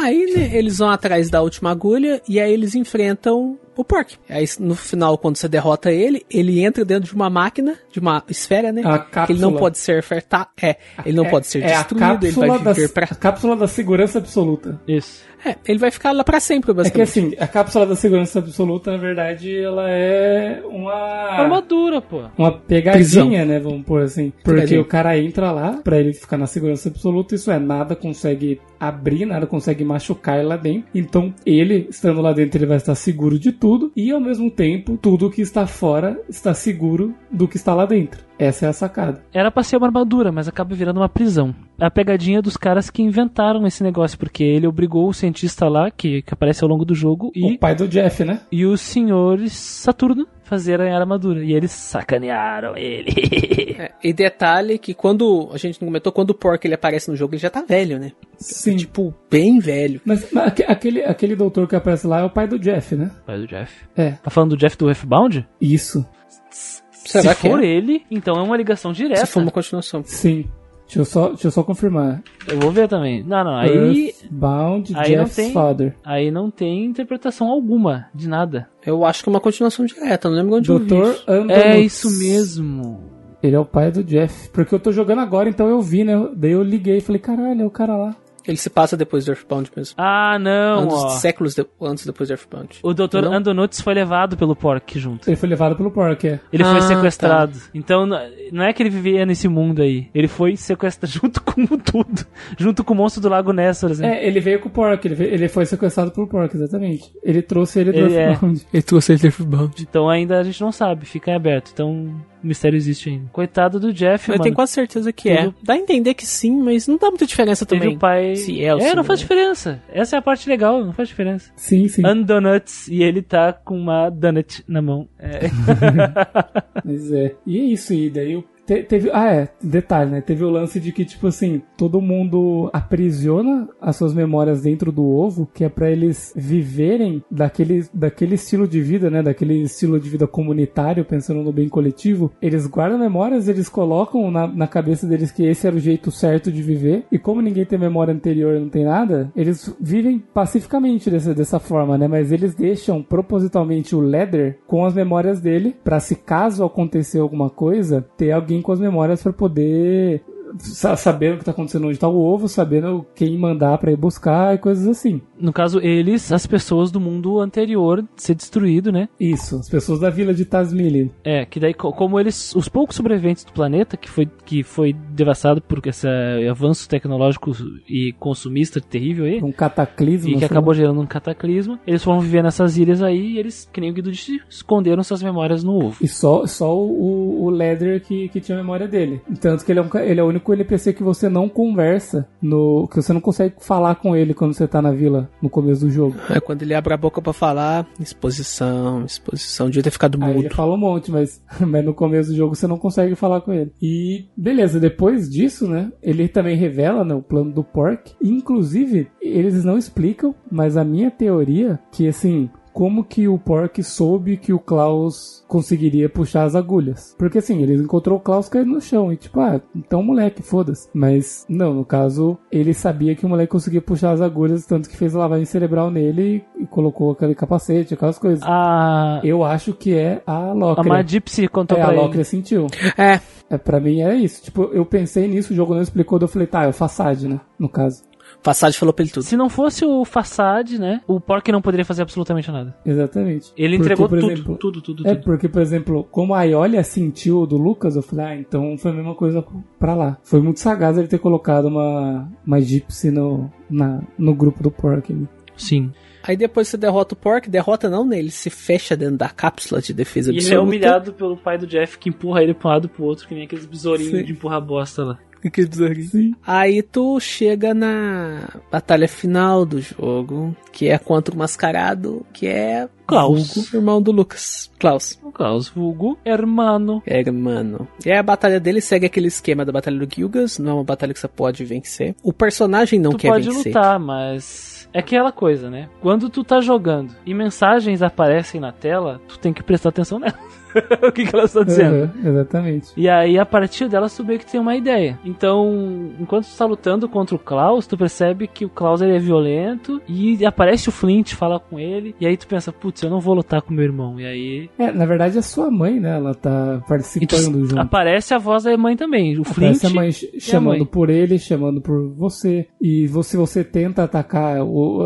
Aí, 0.00 0.32
né, 0.34 0.50
eles 0.56 0.78
vão 0.78 0.90
atrás 0.90 1.30
da 1.30 1.40
última 1.42 1.70
agulha 1.70 2.20
e 2.28 2.40
aí 2.40 2.52
eles 2.52 2.74
enfrentam 2.74 3.56
o 3.76 3.84
Pork. 3.84 4.16
Aí 4.28 4.44
no 4.58 4.74
final, 4.74 5.16
quando 5.16 5.36
você 5.36 5.48
derrota 5.48 5.92
ele, 5.92 6.26
ele 6.28 6.60
entra 6.60 6.84
dentro 6.84 7.08
de 7.08 7.14
uma 7.14 7.30
máquina, 7.30 7.76
de 7.90 8.00
uma 8.00 8.22
esfera, 8.28 8.72
né? 8.72 8.82
A 8.84 8.98
Que 8.98 9.10
cápsula. 9.10 9.36
ele 9.38 9.40
não 9.40 9.54
pode 9.56 9.78
ser 9.78 10.02
fertado. 10.02 10.48
É, 10.60 10.76
ele 11.06 11.16
não 11.16 11.24
É- 11.24 11.30
pode 11.30 11.46
ser 11.46 11.62
é 11.62 11.72
a 11.74 11.78
destruído, 11.78 12.24
ele 12.26 12.32
vai 12.32 12.48
cápsula 12.48 12.74
viver 12.74 12.88
da, 12.88 12.92
pra. 12.94 13.04
a 13.10 13.14
cápsula 13.14 13.56
da 13.56 13.68
segurança 13.68 14.18
absoluta. 14.18 14.80
Isso. 14.88 15.22
É, 15.44 15.56
ele 15.66 15.78
vai 15.78 15.90
ficar 15.90 16.12
lá 16.12 16.22
pra 16.22 16.38
sempre, 16.40 16.70
É 16.70 16.74
que 16.74 16.76
basicamente. 16.76 17.08
assim, 17.08 17.34
a 17.38 17.46
cápsula 17.46 17.86
da 17.86 17.96
segurança 17.96 18.38
absoluta, 18.40 18.90
na 18.92 18.98
verdade, 18.98 19.58
ela 19.58 19.88
é 19.90 20.62
uma. 20.64 20.92
Armadura, 20.92 22.00
pô. 22.00 22.22
Uma 22.36 22.52
pegadinha, 22.52 23.44
né? 23.44 23.58
Vamos 23.58 23.84
pôr 23.86 24.02
assim. 24.02 24.30
Porque 24.42 24.50
Pegadinha. 24.60 24.80
o 24.80 24.84
cara 24.84 25.18
entra 25.18 25.50
lá 25.50 25.80
pra 25.82 25.98
ele 25.98 26.12
ficar 26.12 26.36
na 26.36 26.46
segurança 26.46 26.88
absoluta, 26.88 27.34
isso 27.34 27.50
é, 27.50 27.58
nada 27.58 27.96
consegue 27.96 28.60
abrir, 28.80 29.26
nada 29.26 29.46
consegue 29.46 29.84
machucar 29.84 30.38
ele 30.38 30.48
lá 30.48 30.56
dentro. 30.56 30.88
Então, 30.94 31.34
ele, 31.44 31.86
estando 31.90 32.22
lá 32.22 32.32
dentro, 32.32 32.58
ele 32.58 32.66
vai 32.66 32.78
estar 32.78 32.94
seguro 32.94 33.38
de 33.38 33.52
tudo. 33.52 33.92
E 33.94 34.10
ao 34.10 34.20
mesmo 34.20 34.50
tempo, 34.50 34.96
tudo 34.96 35.30
que 35.30 35.42
está 35.42 35.66
fora 35.66 36.18
está 36.28 36.54
seguro 36.54 37.14
do 37.30 37.46
que 37.46 37.56
está 37.56 37.74
lá 37.74 37.84
dentro. 37.84 38.24
Essa 38.38 38.64
é 38.64 38.68
a 38.70 38.72
sacada. 38.72 39.22
Era 39.34 39.50
pra 39.50 39.62
ser 39.62 39.76
uma 39.76 39.86
armadura, 39.86 40.32
mas 40.32 40.48
acaba 40.48 40.74
virando 40.74 40.96
uma 40.98 41.10
prisão. 41.10 41.54
É 41.78 41.84
a 41.84 41.90
pegadinha 41.90 42.40
dos 42.40 42.56
caras 42.56 42.88
que 42.88 43.02
inventaram 43.02 43.66
esse 43.66 43.82
negócio, 43.82 44.18
porque 44.18 44.42
ele 44.42 44.66
obrigou 44.66 45.06
o 45.06 45.12
cientista 45.12 45.68
lá, 45.68 45.90
que, 45.90 46.22
que 46.22 46.32
aparece 46.32 46.64
ao 46.64 46.70
longo 46.70 46.84
do 46.86 46.94
jogo, 46.94 47.30
e, 47.34 47.44
O 47.44 47.58
pai 47.58 47.74
do 47.74 47.86
Jeff, 47.86 48.24
né? 48.24 48.40
e 48.50 48.64
os 48.64 48.80
senhores 48.80 49.52
Saturno 49.52 50.26
fazerem 50.50 50.92
a 50.92 50.98
armadura. 50.98 51.42
E 51.44 51.54
eles 51.54 51.70
sacanearam 51.70 52.76
ele. 52.76 53.10
É, 53.80 53.92
e 54.04 54.12
detalhe 54.12 54.76
que 54.78 54.92
quando, 54.92 55.48
a 55.54 55.56
gente 55.56 55.80
não 55.80 55.88
comentou, 55.88 56.12
quando 56.12 56.30
o 56.30 56.34
Pork 56.34 56.66
ele 56.66 56.74
aparece 56.74 57.10
no 57.10 57.16
jogo, 57.16 57.32
ele 57.34 57.40
já 57.40 57.48
tá 57.48 57.62
velho, 57.62 57.98
né? 57.98 58.12
Sim. 58.36 58.76
Tipo, 58.76 59.14
bem 59.30 59.58
velho. 59.58 60.02
Mas, 60.04 60.30
mas 60.30 60.48
aque- 60.48 60.64
aquele, 60.64 61.02
aquele 61.02 61.34
doutor 61.34 61.66
que 61.66 61.74
aparece 61.74 62.06
lá 62.06 62.20
é 62.20 62.24
o 62.24 62.28
pai 62.28 62.46
do 62.46 62.58
Jeff, 62.58 62.94
né? 62.94 63.10
Pai 63.24 63.38
do 63.38 63.46
Jeff. 63.46 63.72
É. 63.96 64.10
Tá 64.22 64.28
falando 64.28 64.50
do 64.50 64.56
Jeff 64.58 64.76
do 64.76 64.90
F-Bound? 64.90 65.48
Isso. 65.58 66.06
Será 66.50 67.34
Se 67.34 67.40
que 67.40 67.48
for 67.48 67.62
é? 67.62 67.66
ele, 67.66 68.04
então 68.10 68.34
é 68.36 68.42
uma 68.42 68.54
ligação 68.56 68.92
direta. 68.92 69.24
Se 69.24 69.32
for 69.32 69.40
uma 69.42 69.50
continuação. 69.50 70.02
Sim. 70.04 70.44
Deixa 70.90 70.98
eu 71.00 71.04
só, 71.04 71.28
deixa 71.28 71.46
eu 71.46 71.50
só 71.52 71.62
confirmar. 71.62 72.22
Eu 72.48 72.58
vou 72.58 72.72
ver 72.72 72.88
também. 72.88 73.22
Não, 73.22 73.44
não, 73.44 73.56
aí, 73.56 74.08
Earthbound 74.08 74.92
aí 74.96 75.16
não 75.16 75.24
Jeff's 75.26 75.36
tem- 75.36 75.52
father. 75.52 75.94
aí 76.04 76.30
não 76.30 76.50
tem 76.50 76.84
interpretação 76.84 77.48
alguma 77.48 78.06
de 78.14 78.28
nada. 78.28 78.68
Eu 78.84 79.04
acho 79.04 79.22
que 79.22 79.28
é 79.28 79.32
uma 79.32 79.40
continuação 79.40 79.84
direta, 79.86 80.28
não 80.28 80.36
lembro 80.36 80.56
onde 80.56 80.68
eu 80.68 80.78
vi 80.78 80.86
Doutor 80.86 81.12
isso. 81.14 81.24
Andonuts. 81.28 81.56
É 81.64 81.80
isso 81.80 82.18
mesmo. 82.18 83.00
Ele 83.42 83.56
é 83.56 83.58
o 83.58 83.64
pai 83.64 83.90
do 83.90 84.02
Jeff. 84.04 84.50
Porque 84.50 84.74
eu 84.74 84.80
tô 84.80 84.90
jogando 84.92 85.20
agora, 85.20 85.48
então 85.48 85.68
eu 85.68 85.80
vi, 85.80 86.04
né? 86.04 86.12
Daí 86.36 86.50
eu 86.52 86.62
liguei 86.62 86.98
e 86.98 87.00
falei, 87.00 87.20
caralho, 87.20 87.62
é 87.62 87.66
o 87.66 87.70
cara 87.70 87.96
lá. 87.96 88.16
Ele 88.46 88.56
se 88.56 88.70
passa 88.70 88.96
depois 88.96 89.24
do 89.24 89.32
Earthbound 89.32 89.70
mesmo. 89.76 89.94
Ah, 89.98 90.38
não, 90.38 90.80
Anos, 90.80 90.94
ó. 90.94 91.08
séculos 91.10 91.54
de- 91.54 91.66
antes 91.80 92.06
depois 92.06 92.28
do 92.28 92.32
Earthbound. 92.32 92.78
O 92.82 92.94
Dr. 92.94 93.22
Não? 93.22 93.32
Andonuts 93.34 93.80
foi 93.80 93.94
levado 93.94 94.36
pelo 94.36 94.56
Pork 94.56 94.98
junto. 94.98 95.28
Ele 95.28 95.36
foi 95.36 95.48
levado 95.48 95.76
pelo 95.76 95.90
Pork, 95.90 96.26
é. 96.26 96.40
Ele 96.52 96.62
Ah, 96.62 96.72
foi 96.72 96.80
sequestrado. 96.82 97.58
Então 97.74 98.06
n- 98.06 98.50
não 98.52 98.64
é 98.64 98.72
que 98.72 98.82
ele 98.82 98.90
vivia 98.90 99.24
nesse 99.26 99.46
mundo 99.48 99.82
aí. 99.82 100.08
Ele 100.14 100.28
foi 100.28 100.56
sequestrado 100.56 101.12
junto 101.12 101.42
com 101.42 101.64
tudo. 101.78 102.26
Junto 102.58 102.82
com 102.84 102.94
o 102.94 102.96
monstro 102.96 103.20
do 103.22 103.28
Lago 103.28 103.52
Ness, 103.52 103.80
por 103.80 103.90
exemplo. 103.90 104.14
É, 104.14 104.26
ele 104.26 104.40
veio 104.40 104.60
com 104.60 104.68
o 104.68 104.72
Pork, 104.72 105.06
ele, 105.06 105.14
veio- 105.14 105.32
ele 105.34 105.48
foi 105.48 105.66
sequestrado 105.66 106.10
pelo 106.10 106.26
Pork, 106.26 106.54
exatamente. 106.56 107.12
Ele 107.22 107.42
trouxe 107.42 107.80
ele 107.80 107.92
do 107.92 107.98
Ele 107.98 108.14
é. 108.16 108.28
Earthbound. 108.30 108.66
Ele 108.72 108.82
trouxe 108.82 109.12
ele 109.12 109.20
do 109.20 109.26
Earthbound. 109.26 109.74
Então 109.82 110.08
ainda 110.08 110.38
a 110.38 110.42
gente 110.42 110.60
não 110.60 110.72
sabe, 110.72 111.04
fica 111.06 111.30
em 111.30 111.34
aberto. 111.34 111.70
Então 111.72 112.14
o 112.42 112.46
mistério 112.46 112.76
existe 112.76 113.10
ainda. 113.10 113.26
Coitado 113.32 113.78
do 113.80 113.92
Jeff, 113.92 114.28
Eu 114.28 114.32
mano. 114.34 114.42
tenho 114.42 114.54
quase 114.54 114.72
certeza 114.72 115.12
que 115.12 115.28
Tudo- 115.34 115.50
é. 115.50 115.64
Dá 115.64 115.74
a 115.74 115.78
entender 115.78 116.14
que 116.14 116.26
sim, 116.26 116.60
mas 116.62 116.86
não 116.88 116.96
dá 116.96 117.08
muita 117.08 117.26
diferença 117.26 117.66
Teve 117.66 117.80
também. 117.82 117.96
o 117.96 117.98
pai. 117.98 118.36
Se 118.36 118.62
é 118.64 118.74
ou 118.74 118.80
é, 118.80 118.94
não 118.94 119.04
faz 119.04 119.20
é. 119.20 119.22
diferença. 119.22 119.82
Essa 119.92 120.16
é 120.16 120.18
a 120.18 120.22
parte 120.22 120.48
legal, 120.48 120.84
não 120.84 120.92
faz 120.92 121.08
diferença. 121.08 121.50
Sim, 121.56 121.86
sim. 121.88 122.02
Undonuts 122.06 122.88
e 122.88 123.02
ele 123.02 123.22
tá 123.22 123.52
com 123.52 123.76
uma 123.78 124.08
donut 124.10 124.64
na 124.66 124.80
mão. 124.82 125.08
É. 125.18 125.40
Mas 126.84 127.12
é. 127.12 127.34
E 127.46 127.58
é 127.58 127.62
isso, 127.64 127.92
e 127.94 128.10
daí 128.10 128.36
o- 128.36 128.44
te- 128.70 128.84
teve. 128.84 129.10
Ah, 129.12 129.32
é, 129.32 129.48
detalhe, 129.60 130.10
né? 130.12 130.20
Teve 130.20 130.44
o 130.44 130.50
lance 130.50 130.78
de 130.78 130.92
que, 130.92 131.04
tipo 131.04 131.26
assim, 131.26 131.60
todo 131.76 132.00
mundo 132.00 132.70
aprisiona 132.72 133.68
as 133.80 133.96
suas 133.96 134.14
memórias 134.14 134.62
dentro 134.62 134.92
do 134.92 135.04
ovo, 135.04 135.48
que 135.52 135.64
é 135.64 135.68
pra 135.68 135.90
eles 135.90 136.32
viverem 136.36 137.22
daquele, 137.30 137.84
daquele 137.92 138.36
estilo 138.36 138.68
de 138.68 138.80
vida, 138.80 139.10
né? 139.10 139.22
Daquele 139.22 139.62
estilo 139.62 139.98
de 139.98 140.08
vida 140.08 140.26
comunitário, 140.26 141.04
pensando 141.04 141.42
no 141.42 141.52
bem 141.52 141.68
coletivo. 141.68 142.30
Eles 142.40 142.66
guardam 142.66 142.98
memórias, 142.98 143.48
eles 143.48 143.68
colocam 143.68 144.30
na, 144.30 144.46
na 144.46 144.66
cabeça 144.68 145.06
deles 145.06 145.32
que 145.32 145.42
esse 145.44 145.66
era 145.66 145.74
o 145.74 145.80
jeito 145.80 146.10
certo 146.12 146.52
de 146.52 146.62
viver. 146.62 147.04
E 147.10 147.18
como 147.18 147.40
ninguém 147.42 147.64
tem 147.64 147.78
memória 147.78 148.14
anterior 148.14 148.54
e 148.54 148.60
não 148.60 148.68
tem 148.68 148.84
nada, 148.84 149.32
eles 149.34 149.74
vivem 149.80 150.22
pacificamente 150.32 151.10
dessa, 151.10 151.34
dessa 151.34 151.58
forma, 151.58 151.98
né? 151.98 152.06
Mas 152.06 152.30
eles 152.30 152.54
deixam 152.54 153.02
propositalmente 153.02 153.96
o 153.96 154.00
Leather 154.00 154.58
com 154.66 154.84
as 154.84 154.94
memórias 154.94 155.40
dele, 155.40 155.74
pra 155.82 155.98
se 155.98 156.14
caso 156.14 156.64
acontecer 156.64 157.18
alguma 157.18 157.50
coisa, 157.50 158.06
ter 158.16 158.30
alguém 158.32 158.59
com 158.60 158.72
as 158.72 158.80
memórias 158.80 159.22
pra 159.22 159.32
poder 159.32 160.22
sabendo 160.58 161.34
o 161.34 161.38
que 161.38 161.44
tá 161.44 161.50
acontecendo 161.50 161.86
onde 161.88 161.98
tá 161.98 162.08
o 162.08 162.18
ovo, 162.18 162.48
sabendo 162.48 163.06
quem 163.14 163.36
mandar 163.38 163.78
pra 163.78 163.90
ir 163.92 163.96
buscar 163.96 164.54
e 164.54 164.58
coisas 164.58 164.86
assim. 164.86 165.20
No 165.38 165.52
caso, 165.52 165.80
eles, 165.80 166.30
as 166.32 166.46
pessoas 166.46 166.90
do 166.90 167.00
mundo 167.00 167.40
anterior 167.40 168.04
ser 168.16 168.34
destruído, 168.34 168.92
né? 168.92 169.08
Isso, 169.18 169.56
as 169.56 169.68
pessoas 169.68 170.00
da 170.00 170.10
vila 170.10 170.34
de 170.34 170.44
Tasmili. 170.44 171.10
É, 171.24 171.44
que 171.44 171.58
daí, 171.60 171.74
co- 171.74 171.92
como 171.92 172.18
eles, 172.18 172.54
os 172.54 172.68
poucos 172.68 172.96
sobreviventes 172.96 173.44
do 173.44 173.52
planeta, 173.52 173.96
que 173.96 174.08
foi, 174.10 174.28
que 174.44 174.62
foi 174.62 174.92
devastado 174.92 175.60
por 175.62 175.80
esse 175.86 176.06
avanço 176.48 176.88
tecnológico 176.88 177.52
e 177.88 178.12
consumista 178.18 178.80
terrível 178.80 179.24
aí, 179.24 179.42
Um 179.42 179.52
cataclismo. 179.52 180.30
e 180.30 180.32
que 180.34 180.38
foi- 180.40 180.46
acabou 180.46 180.74
gerando 180.74 181.00
um 181.00 181.06
cataclisma, 181.06 181.80
eles 181.86 182.02
foram 182.04 182.20
viver 182.20 182.42
nessas 182.42 182.76
ilhas 182.76 183.02
aí 183.02 183.32
e 183.34 183.38
eles, 183.38 183.68
que 183.72 183.80
nem 183.80 183.90
o 183.90 183.94
Guido 183.94 184.10
disse, 184.12 184.40
esconderam 184.48 185.02
suas 185.02 185.22
memórias 185.22 185.64
no 185.64 185.74
ovo. 185.76 185.96
E 186.00 186.08
só, 186.08 186.46
só 186.46 186.76
o, 186.76 187.44
o 187.44 187.50
Leather 187.50 188.02
que, 188.02 188.28
que 188.28 188.40
tinha 188.40 188.58
a 188.58 188.60
memória 188.60 188.86
dele. 188.86 189.20
Tanto 189.40 189.64
que 189.64 189.72
ele 189.72 189.78
é, 189.80 189.82
um 189.82 189.88
ele 190.00 190.20
é 190.20 190.22
o 190.22 190.26
único 190.28 190.39
NPC 190.52 190.92
que 190.92 191.02
você 191.02 191.28
não 191.28 191.48
conversa, 191.48 192.28
no 192.40 192.88
que 192.88 192.96
você 192.96 193.12
não 193.12 193.20
consegue 193.20 193.54
falar 193.60 193.96
com 193.96 194.16
ele 194.16 194.34
quando 194.34 194.54
você 194.54 194.66
tá 194.66 194.80
na 194.80 194.92
vila, 194.92 195.28
no 195.42 195.50
começo 195.50 195.82
do 195.84 195.90
jogo. 195.90 196.16
É 196.28 196.40
quando 196.40 196.62
ele 196.62 196.74
abre 196.74 196.94
a 196.94 196.96
boca 196.96 197.20
pra 197.20 197.32
falar, 197.32 197.86
exposição, 197.98 199.04
exposição. 199.04 199.66
Devia 199.68 199.82
ter 199.82 199.90
ficado 199.90 200.18
Aí 200.22 200.30
ele 200.30 200.42
mudo. 200.44 200.54
fala 200.54 200.74
um 200.74 200.78
monte, 200.78 201.10
mas, 201.10 201.42
mas 201.60 201.84
no 201.84 201.94
começo 201.94 202.30
do 202.30 202.36
jogo 202.36 202.54
você 202.54 202.66
não 202.66 202.78
consegue 202.78 203.14
falar 203.14 203.40
com 203.40 203.52
ele. 203.52 203.72
E 203.80 204.26
beleza, 204.36 204.80
depois 204.80 205.28
disso, 205.28 205.68
né? 205.68 205.92
Ele 206.02 206.28
também 206.28 206.56
revela 206.56 207.04
né, 207.04 207.14
o 207.14 207.22
plano 207.22 207.52
do 207.52 207.64
Pork. 207.64 208.12
Inclusive, 208.22 209.08
eles 209.20 209.64
não 209.64 209.78
explicam, 209.78 210.34
mas 210.50 210.76
a 210.76 210.84
minha 210.84 211.10
teoria 211.10 211.78
que 211.92 212.08
assim. 212.08 212.50
Como 212.72 213.04
que 213.04 213.26
o 213.28 213.38
Pork 213.38 213.82
soube 213.82 214.36
que 214.36 214.52
o 214.52 214.58
Klaus 214.58 215.44
conseguiria 215.48 216.08
puxar 216.08 216.44
as 216.44 216.54
agulhas? 216.54 217.14
Porque 217.18 217.38
assim, 217.38 217.62
ele 217.62 217.74
encontrou 217.74 218.18
o 218.18 218.20
Klaus 218.20 218.48
caído 218.48 218.70
no 218.70 218.80
chão 218.80 219.12
e 219.12 219.16
tipo, 219.16 219.40
ah, 219.40 219.60
então 219.74 220.02
moleque, 220.02 220.42
foda-se. 220.42 220.88
Mas 220.94 221.44
não, 221.48 221.74
no 221.74 221.84
caso, 221.84 222.38
ele 222.50 222.72
sabia 222.74 223.14
que 223.14 223.26
o 223.26 223.28
moleque 223.28 223.50
conseguia 223.52 223.80
puxar 223.82 224.12
as 224.12 224.20
agulhas, 224.20 224.66
tanto 224.66 224.88
que 224.88 224.96
fez 224.96 225.14
a 225.14 225.18
lavagem 225.20 225.44
cerebral 225.44 225.90
nele 225.90 226.44
e, 226.58 226.62
e 226.62 226.66
colocou 226.66 227.10
aquele 227.12 227.34
capacete, 227.34 227.94
aquelas 227.94 228.18
coisas. 228.18 228.42
A, 228.44 229.20
Eu 229.24 229.44
acho 229.44 229.72
que 229.74 229.94
é 229.94 230.22
a 230.26 230.50
a 230.50 230.52
Locre. 230.52 230.88
Madipsy 230.88 231.48
contou 231.48 231.76
É, 231.78 231.82
a 231.82 231.84
pra 231.86 231.94
ele. 231.94 232.02
Locre 232.02 232.24
sentiu. 232.24 232.66
É, 232.96 233.20
É, 233.50 233.58
pra 233.58 233.80
mim 233.80 234.00
era 234.00 234.14
isso. 234.14 234.42
Tipo, 234.42 234.64
eu 234.72 234.84
pensei 234.86 235.26
nisso, 235.28 235.52
o 235.52 235.56
jogo 235.56 235.74
não 235.74 235.82
explicou, 235.82 236.18
daí 236.18 236.24
eu 236.24 236.28
falei, 236.32 236.46
tá, 236.46 236.64
é 236.64 236.68
o 236.68 236.72
Façade, 236.72 237.28
né? 237.28 237.40
No 237.58 237.68
caso. 237.68 238.02
Fassade 238.42 238.78
falou 238.78 238.92
pra 238.92 239.02
ele 239.02 239.12
tudo. 239.12 239.22
Se 239.22 239.36
não 239.36 239.48
fosse 239.48 239.84
o 239.84 240.04
Façade, 240.04 240.78
né, 240.78 241.00
o 241.06 241.20
Pork 241.20 241.50
não 241.52 241.60
poderia 241.60 241.84
fazer 241.84 242.02
absolutamente 242.02 242.50
nada. 242.50 242.74
Exatamente. 242.84 243.52
Ele 243.56 243.76
Porque, 243.76 243.92
entregou 243.92 244.08
por 244.08 244.18
tudo, 244.20 244.32
exemplo, 244.32 244.56
tudo, 244.56 244.80
tudo, 244.80 245.06
É 245.08 245.14
tudo. 245.14 245.24
porque, 245.24 245.48
por 245.48 245.60
exemplo, 245.62 246.04
como 246.10 246.34
a 246.34 246.42
Iolia 246.44 246.82
sentiu 246.82 247.40
o 247.42 247.46
do 247.46 247.56
Lucas, 247.56 247.96
eu 247.96 248.02
falei, 248.02 248.24
ah, 248.26 248.36
então 248.36 248.76
foi 248.78 248.90
a 248.90 248.94
mesma 248.94 249.14
coisa 249.14 249.44
pra 249.78 249.94
lá. 249.94 250.18
Foi 250.22 250.40
muito 250.40 250.60
sagaz 250.60 250.96
ele 250.96 251.08
ter 251.08 251.18
colocado 251.18 251.66
uma, 251.66 252.28
uma 252.46 252.60
Gypsy 252.60 253.10
no, 253.10 253.50
na, 253.68 254.00
no 254.18 254.34
grupo 254.34 254.62
do 254.62 254.70
Pork. 254.70 255.12
ali. 255.12 255.28
Sim. 255.56 255.90
Aí 256.22 256.36
depois 256.36 256.68
você 256.68 256.76
derrota 256.76 257.14
o 257.14 257.16
Pork, 257.16 257.48
derrota 257.48 257.88
não, 257.88 258.04
né? 258.04 258.18
Ele 258.18 258.30
se 258.30 258.50
fecha 258.50 258.94
dentro 258.96 259.16
da 259.16 259.28
cápsula 259.30 259.80
de 259.80 259.92
defesa 259.94 260.30
E 260.32 260.36
ele 260.36 260.54
é 260.54 260.58
humilhado 260.60 261.12
pelo 261.14 261.34
pai 261.36 261.56
do 261.56 261.66
Jeff 261.66 261.98
que 261.98 262.10
empurra 262.10 262.42
ele 262.42 262.52
pra 262.54 262.68
um 262.68 262.72
lado 262.72 262.86
e 262.86 262.88
pro 262.88 263.04
outro, 263.04 263.26
que 263.26 263.34
nem 263.34 263.44
aqueles 263.44 263.64
besourinhos 263.66 264.18
Sim. 264.18 264.24
de 264.24 264.32
empurrar 264.32 264.60
bosta 264.60 265.02
lá. 265.04 265.18
Que 265.50 265.66
bizarrinho. 265.66 266.08
Sim. 266.08 266.34
Aí 266.46 266.82
tu 266.82 267.18
chega 267.18 267.74
na 267.74 268.48
batalha 268.70 269.08
final 269.08 269.64
do 269.64 269.80
jogo, 269.80 270.54
que 270.72 270.88
é 270.88 270.98
contra 270.98 271.34
o 271.34 271.38
mascarado, 271.38 272.24
que 272.32 272.46
é 272.46 272.88
Klaus. 273.06 273.54
Vulgo, 273.54 273.76
irmão 273.76 274.02
do 274.02 274.12
Lucas. 274.12 274.70
Klaus. 274.78 275.18
O 275.22 275.32
Klaus 275.32 275.68
Vulgo, 275.68 276.18
hermano. 276.24 277.02
Hermano. 277.06 277.88
E 278.04 278.10
aí 278.12 278.18
a 278.18 278.22
batalha 278.22 278.60
dele 278.60 278.80
segue 278.80 279.06
aquele 279.06 279.28
esquema 279.28 279.64
da 279.64 279.72
batalha 279.72 279.98
do 279.98 280.14
Gilgas, 280.14 280.58
não 280.58 280.70
é 280.70 280.74
uma 280.74 280.84
batalha 280.84 281.12
que 281.12 281.18
você 281.18 281.28
pode 281.28 281.64
vencer. 281.64 282.14
O 282.22 282.32
personagem 282.32 283.00
não 283.00 283.12
tu 283.12 283.18
quer 283.18 283.28
pode 283.28 283.48
vencer. 283.48 283.74
lutar, 283.74 283.98
mas 283.98 284.88
é 284.92 285.00
aquela 285.00 285.32
coisa, 285.32 285.70
né? 285.70 285.88
Quando 286.00 286.28
tu 286.28 286.44
tá 286.44 286.60
jogando 286.60 287.14
e 287.26 287.34
mensagens 287.34 288.02
aparecem 288.02 288.60
na 288.60 288.72
tela, 288.72 289.20
tu 289.26 289.38
tem 289.38 289.52
que 289.52 289.62
prestar 289.62 289.88
atenção 289.88 290.18
nelas. 290.18 290.59
o 291.06 291.12
que, 291.12 291.24
que 291.26 291.34
elas 291.34 291.50
estão 291.50 291.64
dizendo? 291.64 292.04
Aham, 292.04 292.28
exatamente. 292.28 292.92
E 292.96 293.08
aí, 293.08 293.38
a 293.38 293.46
partir 293.46 293.88
delas, 293.88 294.16
tu 294.16 294.24
meio 294.24 294.38
que 294.38 294.50
tem 294.50 294.60
uma 294.60 294.76
ideia. 294.76 295.18
Então, 295.24 296.10
enquanto 296.18 296.46
tu 296.46 296.56
tá 296.56 296.64
lutando 296.66 297.08
contra 297.08 297.34
o 297.34 297.38
Klaus, 297.38 297.86
tu 297.86 297.96
percebe 297.96 298.46
que 298.46 298.64
o 298.64 298.68
Klaus 298.68 299.00
ele 299.00 299.16
é 299.16 299.18
violento 299.18 300.00
e 300.08 300.44
aparece 300.44 300.88
o 300.88 300.92
Flint, 300.92 301.34
fala 301.34 301.58
com 301.60 301.78
ele, 301.78 302.14
e 302.20 302.26
aí 302.26 302.36
tu 302.36 302.46
pensa, 302.46 302.72
putz, 302.72 303.02
eu 303.02 303.10
não 303.10 303.20
vou 303.20 303.34
lutar 303.34 303.62
com 303.62 303.72
meu 303.72 303.84
irmão. 303.84 304.18
E 304.20 304.26
aí. 304.26 304.70
É, 304.78 304.92
na 304.92 305.06
verdade 305.06 305.38
é 305.38 305.42
sua 305.42 305.70
mãe, 305.70 305.98
né? 305.98 306.16
Ela 306.16 306.34
tá 306.34 306.82
participando 306.88 307.66
junto. 307.66 307.78
aparece 307.80 308.34
a 308.34 308.38
voz 308.38 308.64
da 308.64 308.76
mãe 308.76 308.96
também. 308.96 309.38
O 309.38 309.44
Flint. 309.44 309.76
Aparece 309.76 309.86
a 309.86 309.90
mãe 309.90 310.12
ch- 310.12 310.26
chamando 310.38 310.78
mãe. 310.78 310.86
por 310.86 311.10
ele, 311.10 311.38
chamando 311.38 311.80
por 311.80 312.10
você. 312.14 312.66
E 312.80 313.06
você, 313.06 313.36
você 313.36 313.64
tenta 313.64 314.04
atacar, 314.04 314.58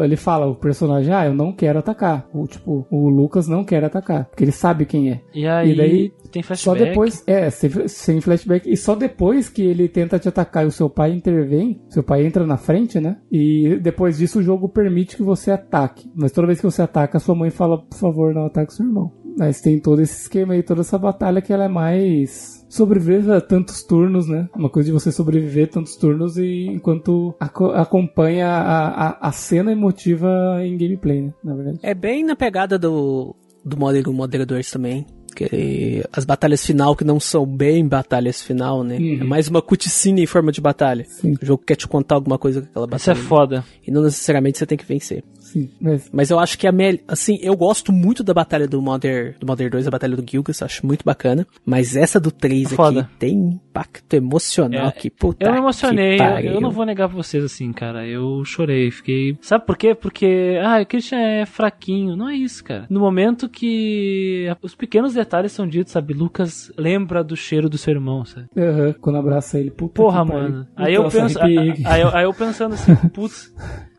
ele 0.04 0.16
fala, 0.16 0.46
o 0.46 0.54
personagem, 0.54 1.12
ah, 1.12 1.26
eu 1.26 1.34
não 1.34 1.52
quero 1.52 1.78
atacar. 1.78 2.26
O, 2.32 2.46
tipo, 2.46 2.86
o 2.90 3.08
Lucas 3.08 3.48
não 3.48 3.64
quer 3.64 3.84
atacar, 3.84 4.24
porque 4.26 4.44
ele 4.44 4.52
sabe 4.52 4.84
quem 4.86 5.10
é. 5.10 5.20
E 5.34 5.46
aí, 5.46 5.53
E 5.62 5.74
daí, 5.76 6.12
tem 6.32 6.42
Só 6.42 6.54
flashback. 6.54 6.84
depois, 6.84 7.22
é, 7.26 7.50
sem, 7.50 7.70
sem 7.88 8.20
flashback, 8.20 8.68
e 8.70 8.76
só 8.76 8.94
depois 8.94 9.48
que 9.48 9.62
ele 9.62 9.88
tenta 9.88 10.18
te 10.18 10.28
atacar 10.28 10.64
e 10.64 10.68
o 10.68 10.72
seu 10.72 10.88
pai 10.88 11.12
intervém, 11.12 11.80
seu 11.88 12.02
pai 12.02 12.26
entra 12.26 12.46
na 12.46 12.56
frente, 12.56 12.98
né? 12.98 13.18
E 13.30 13.78
depois 13.82 14.18
disso 14.18 14.38
o 14.38 14.42
jogo 14.42 14.68
permite 14.68 15.16
que 15.16 15.22
você 15.22 15.50
ataque. 15.50 16.10
Mas 16.14 16.32
toda 16.32 16.46
vez 16.46 16.58
que 16.60 16.66
você 16.66 16.82
ataca, 16.82 17.18
sua 17.18 17.34
mãe 17.34 17.50
fala, 17.50 17.78
por 17.82 17.98
favor, 17.98 18.34
não 18.34 18.46
ataque 18.46 18.72
seu 18.74 18.86
irmão. 18.86 19.12
Mas 19.36 19.60
tem 19.60 19.80
todo 19.80 20.00
esse 20.00 20.22
esquema 20.22 20.54
aí, 20.54 20.62
toda 20.62 20.82
essa 20.82 20.96
batalha 20.96 21.42
que 21.42 21.52
ela 21.52 21.64
é 21.64 21.68
mais 21.68 22.64
sobreviver 22.68 23.28
a 23.30 23.40
tantos 23.40 23.82
turnos, 23.82 24.28
né? 24.28 24.48
Uma 24.56 24.70
coisa 24.70 24.86
de 24.86 24.92
você 24.92 25.10
sobreviver 25.10 25.68
tantos 25.68 25.96
turnos 25.96 26.36
e 26.38 26.66
enquanto 26.68 27.34
aco- 27.40 27.72
acompanha 27.72 28.46
a, 28.48 28.88
a, 29.08 29.28
a 29.28 29.32
cena 29.32 29.72
emotiva 29.72 30.28
em 30.64 30.76
gameplay, 30.76 31.22
né? 31.22 31.32
Na 31.42 31.54
verdade. 31.54 31.78
É 31.82 31.94
bem 31.94 32.24
na 32.24 32.36
pegada 32.36 32.78
do, 32.78 33.34
do 33.64 33.76
Modern 33.76 34.46
2 34.46 34.70
também. 34.70 35.04
Que 35.34 36.04
as 36.12 36.24
batalhas 36.24 36.64
final 36.64 36.94
que 36.94 37.04
não 37.04 37.18
são 37.18 37.44
bem 37.44 37.86
batalhas 37.86 38.40
final, 38.42 38.82
né? 38.84 38.96
Uhum. 38.96 39.18
É 39.20 39.24
mais 39.24 39.48
uma 39.48 39.60
cutscene 39.60 40.22
em 40.22 40.26
forma 40.26 40.52
de 40.52 40.60
batalha. 40.60 41.04
Sim. 41.08 41.36
O 41.40 41.44
jogo 41.44 41.62
quer 41.66 41.76
te 41.76 41.86
contar 41.88 42.14
alguma 42.14 42.38
coisa 42.38 42.60
com 42.62 42.68
aquela 42.68 42.96
Isso 42.96 43.10
é 43.10 43.14
batalha. 43.14 43.28
foda. 43.28 43.64
E 43.86 43.90
não 43.90 44.02
necessariamente 44.02 44.58
você 44.58 44.66
tem 44.66 44.78
que 44.78 44.84
vencer. 44.84 45.22
Sim, 45.54 45.70
mas 45.80 46.10
Mas 46.12 46.30
eu 46.30 46.40
acho 46.40 46.58
que 46.58 46.66
a 46.66 46.72
melhor. 46.72 46.98
Assim, 47.06 47.38
eu 47.40 47.56
gosto 47.56 47.92
muito 47.92 48.24
da 48.24 48.34
batalha 48.34 48.66
do 48.66 48.82
Modern, 48.82 49.34
do 49.38 49.46
Modern 49.46 49.70
2, 49.70 49.86
a 49.86 49.90
batalha 49.90 50.16
do 50.16 50.28
Gilgas, 50.28 50.60
acho 50.62 50.84
muito 50.84 51.04
bacana. 51.04 51.46
Mas 51.64 51.94
essa 51.94 52.18
do 52.18 52.32
3 52.32 52.72
Foda. 52.72 53.02
aqui 53.02 53.10
tem 53.18 53.34
impacto 53.34 54.14
emocional 54.14 54.88
É, 54.88 54.90
que 54.90 55.08
puta. 55.08 55.46
Eu 55.46 55.52
me 55.52 55.58
emocionei, 55.58 56.18
eu, 56.20 56.54
eu 56.54 56.60
não 56.60 56.70
vou 56.70 56.84
negar 56.84 57.08
pra 57.08 57.16
vocês 57.16 57.44
assim, 57.44 57.72
cara. 57.72 58.04
Eu 58.04 58.44
chorei, 58.44 58.90
fiquei. 58.90 59.38
Sabe 59.40 59.64
por 59.64 59.76
quê? 59.76 59.94
Porque, 59.94 60.58
ah, 60.64 60.80
o 60.82 60.86
Christian 60.86 61.18
é 61.18 61.46
fraquinho. 61.46 62.16
Não 62.16 62.28
é 62.28 62.34
isso, 62.34 62.64
cara. 62.64 62.86
No 62.90 62.98
momento 62.98 63.48
que 63.48 64.46
os 64.60 64.74
pequenos 64.74 65.14
detalhes 65.14 65.52
são 65.52 65.68
ditos, 65.68 65.92
sabe? 65.92 66.14
Lucas 66.14 66.72
lembra 66.76 67.22
do 67.22 67.36
cheiro 67.36 67.68
do 67.68 67.78
seu 67.78 67.92
irmão, 67.94 68.24
sabe? 68.24 68.46
aham, 68.56 68.94
quando 69.00 69.16
abraça 69.18 69.58
ele, 69.58 69.70
puta 69.70 69.94
Porra, 69.94 70.24
mano. 70.24 70.66
Aí 70.74 70.94
eu 70.94 71.08
penso. 71.08 71.38
arrepiei. 71.38 71.84
Aí 71.86 72.00
eu, 72.00 72.08
aí 72.08 72.24
eu 72.24 72.34
pensando 72.34 72.74
assim, 72.74 72.94
putz. 73.12 73.52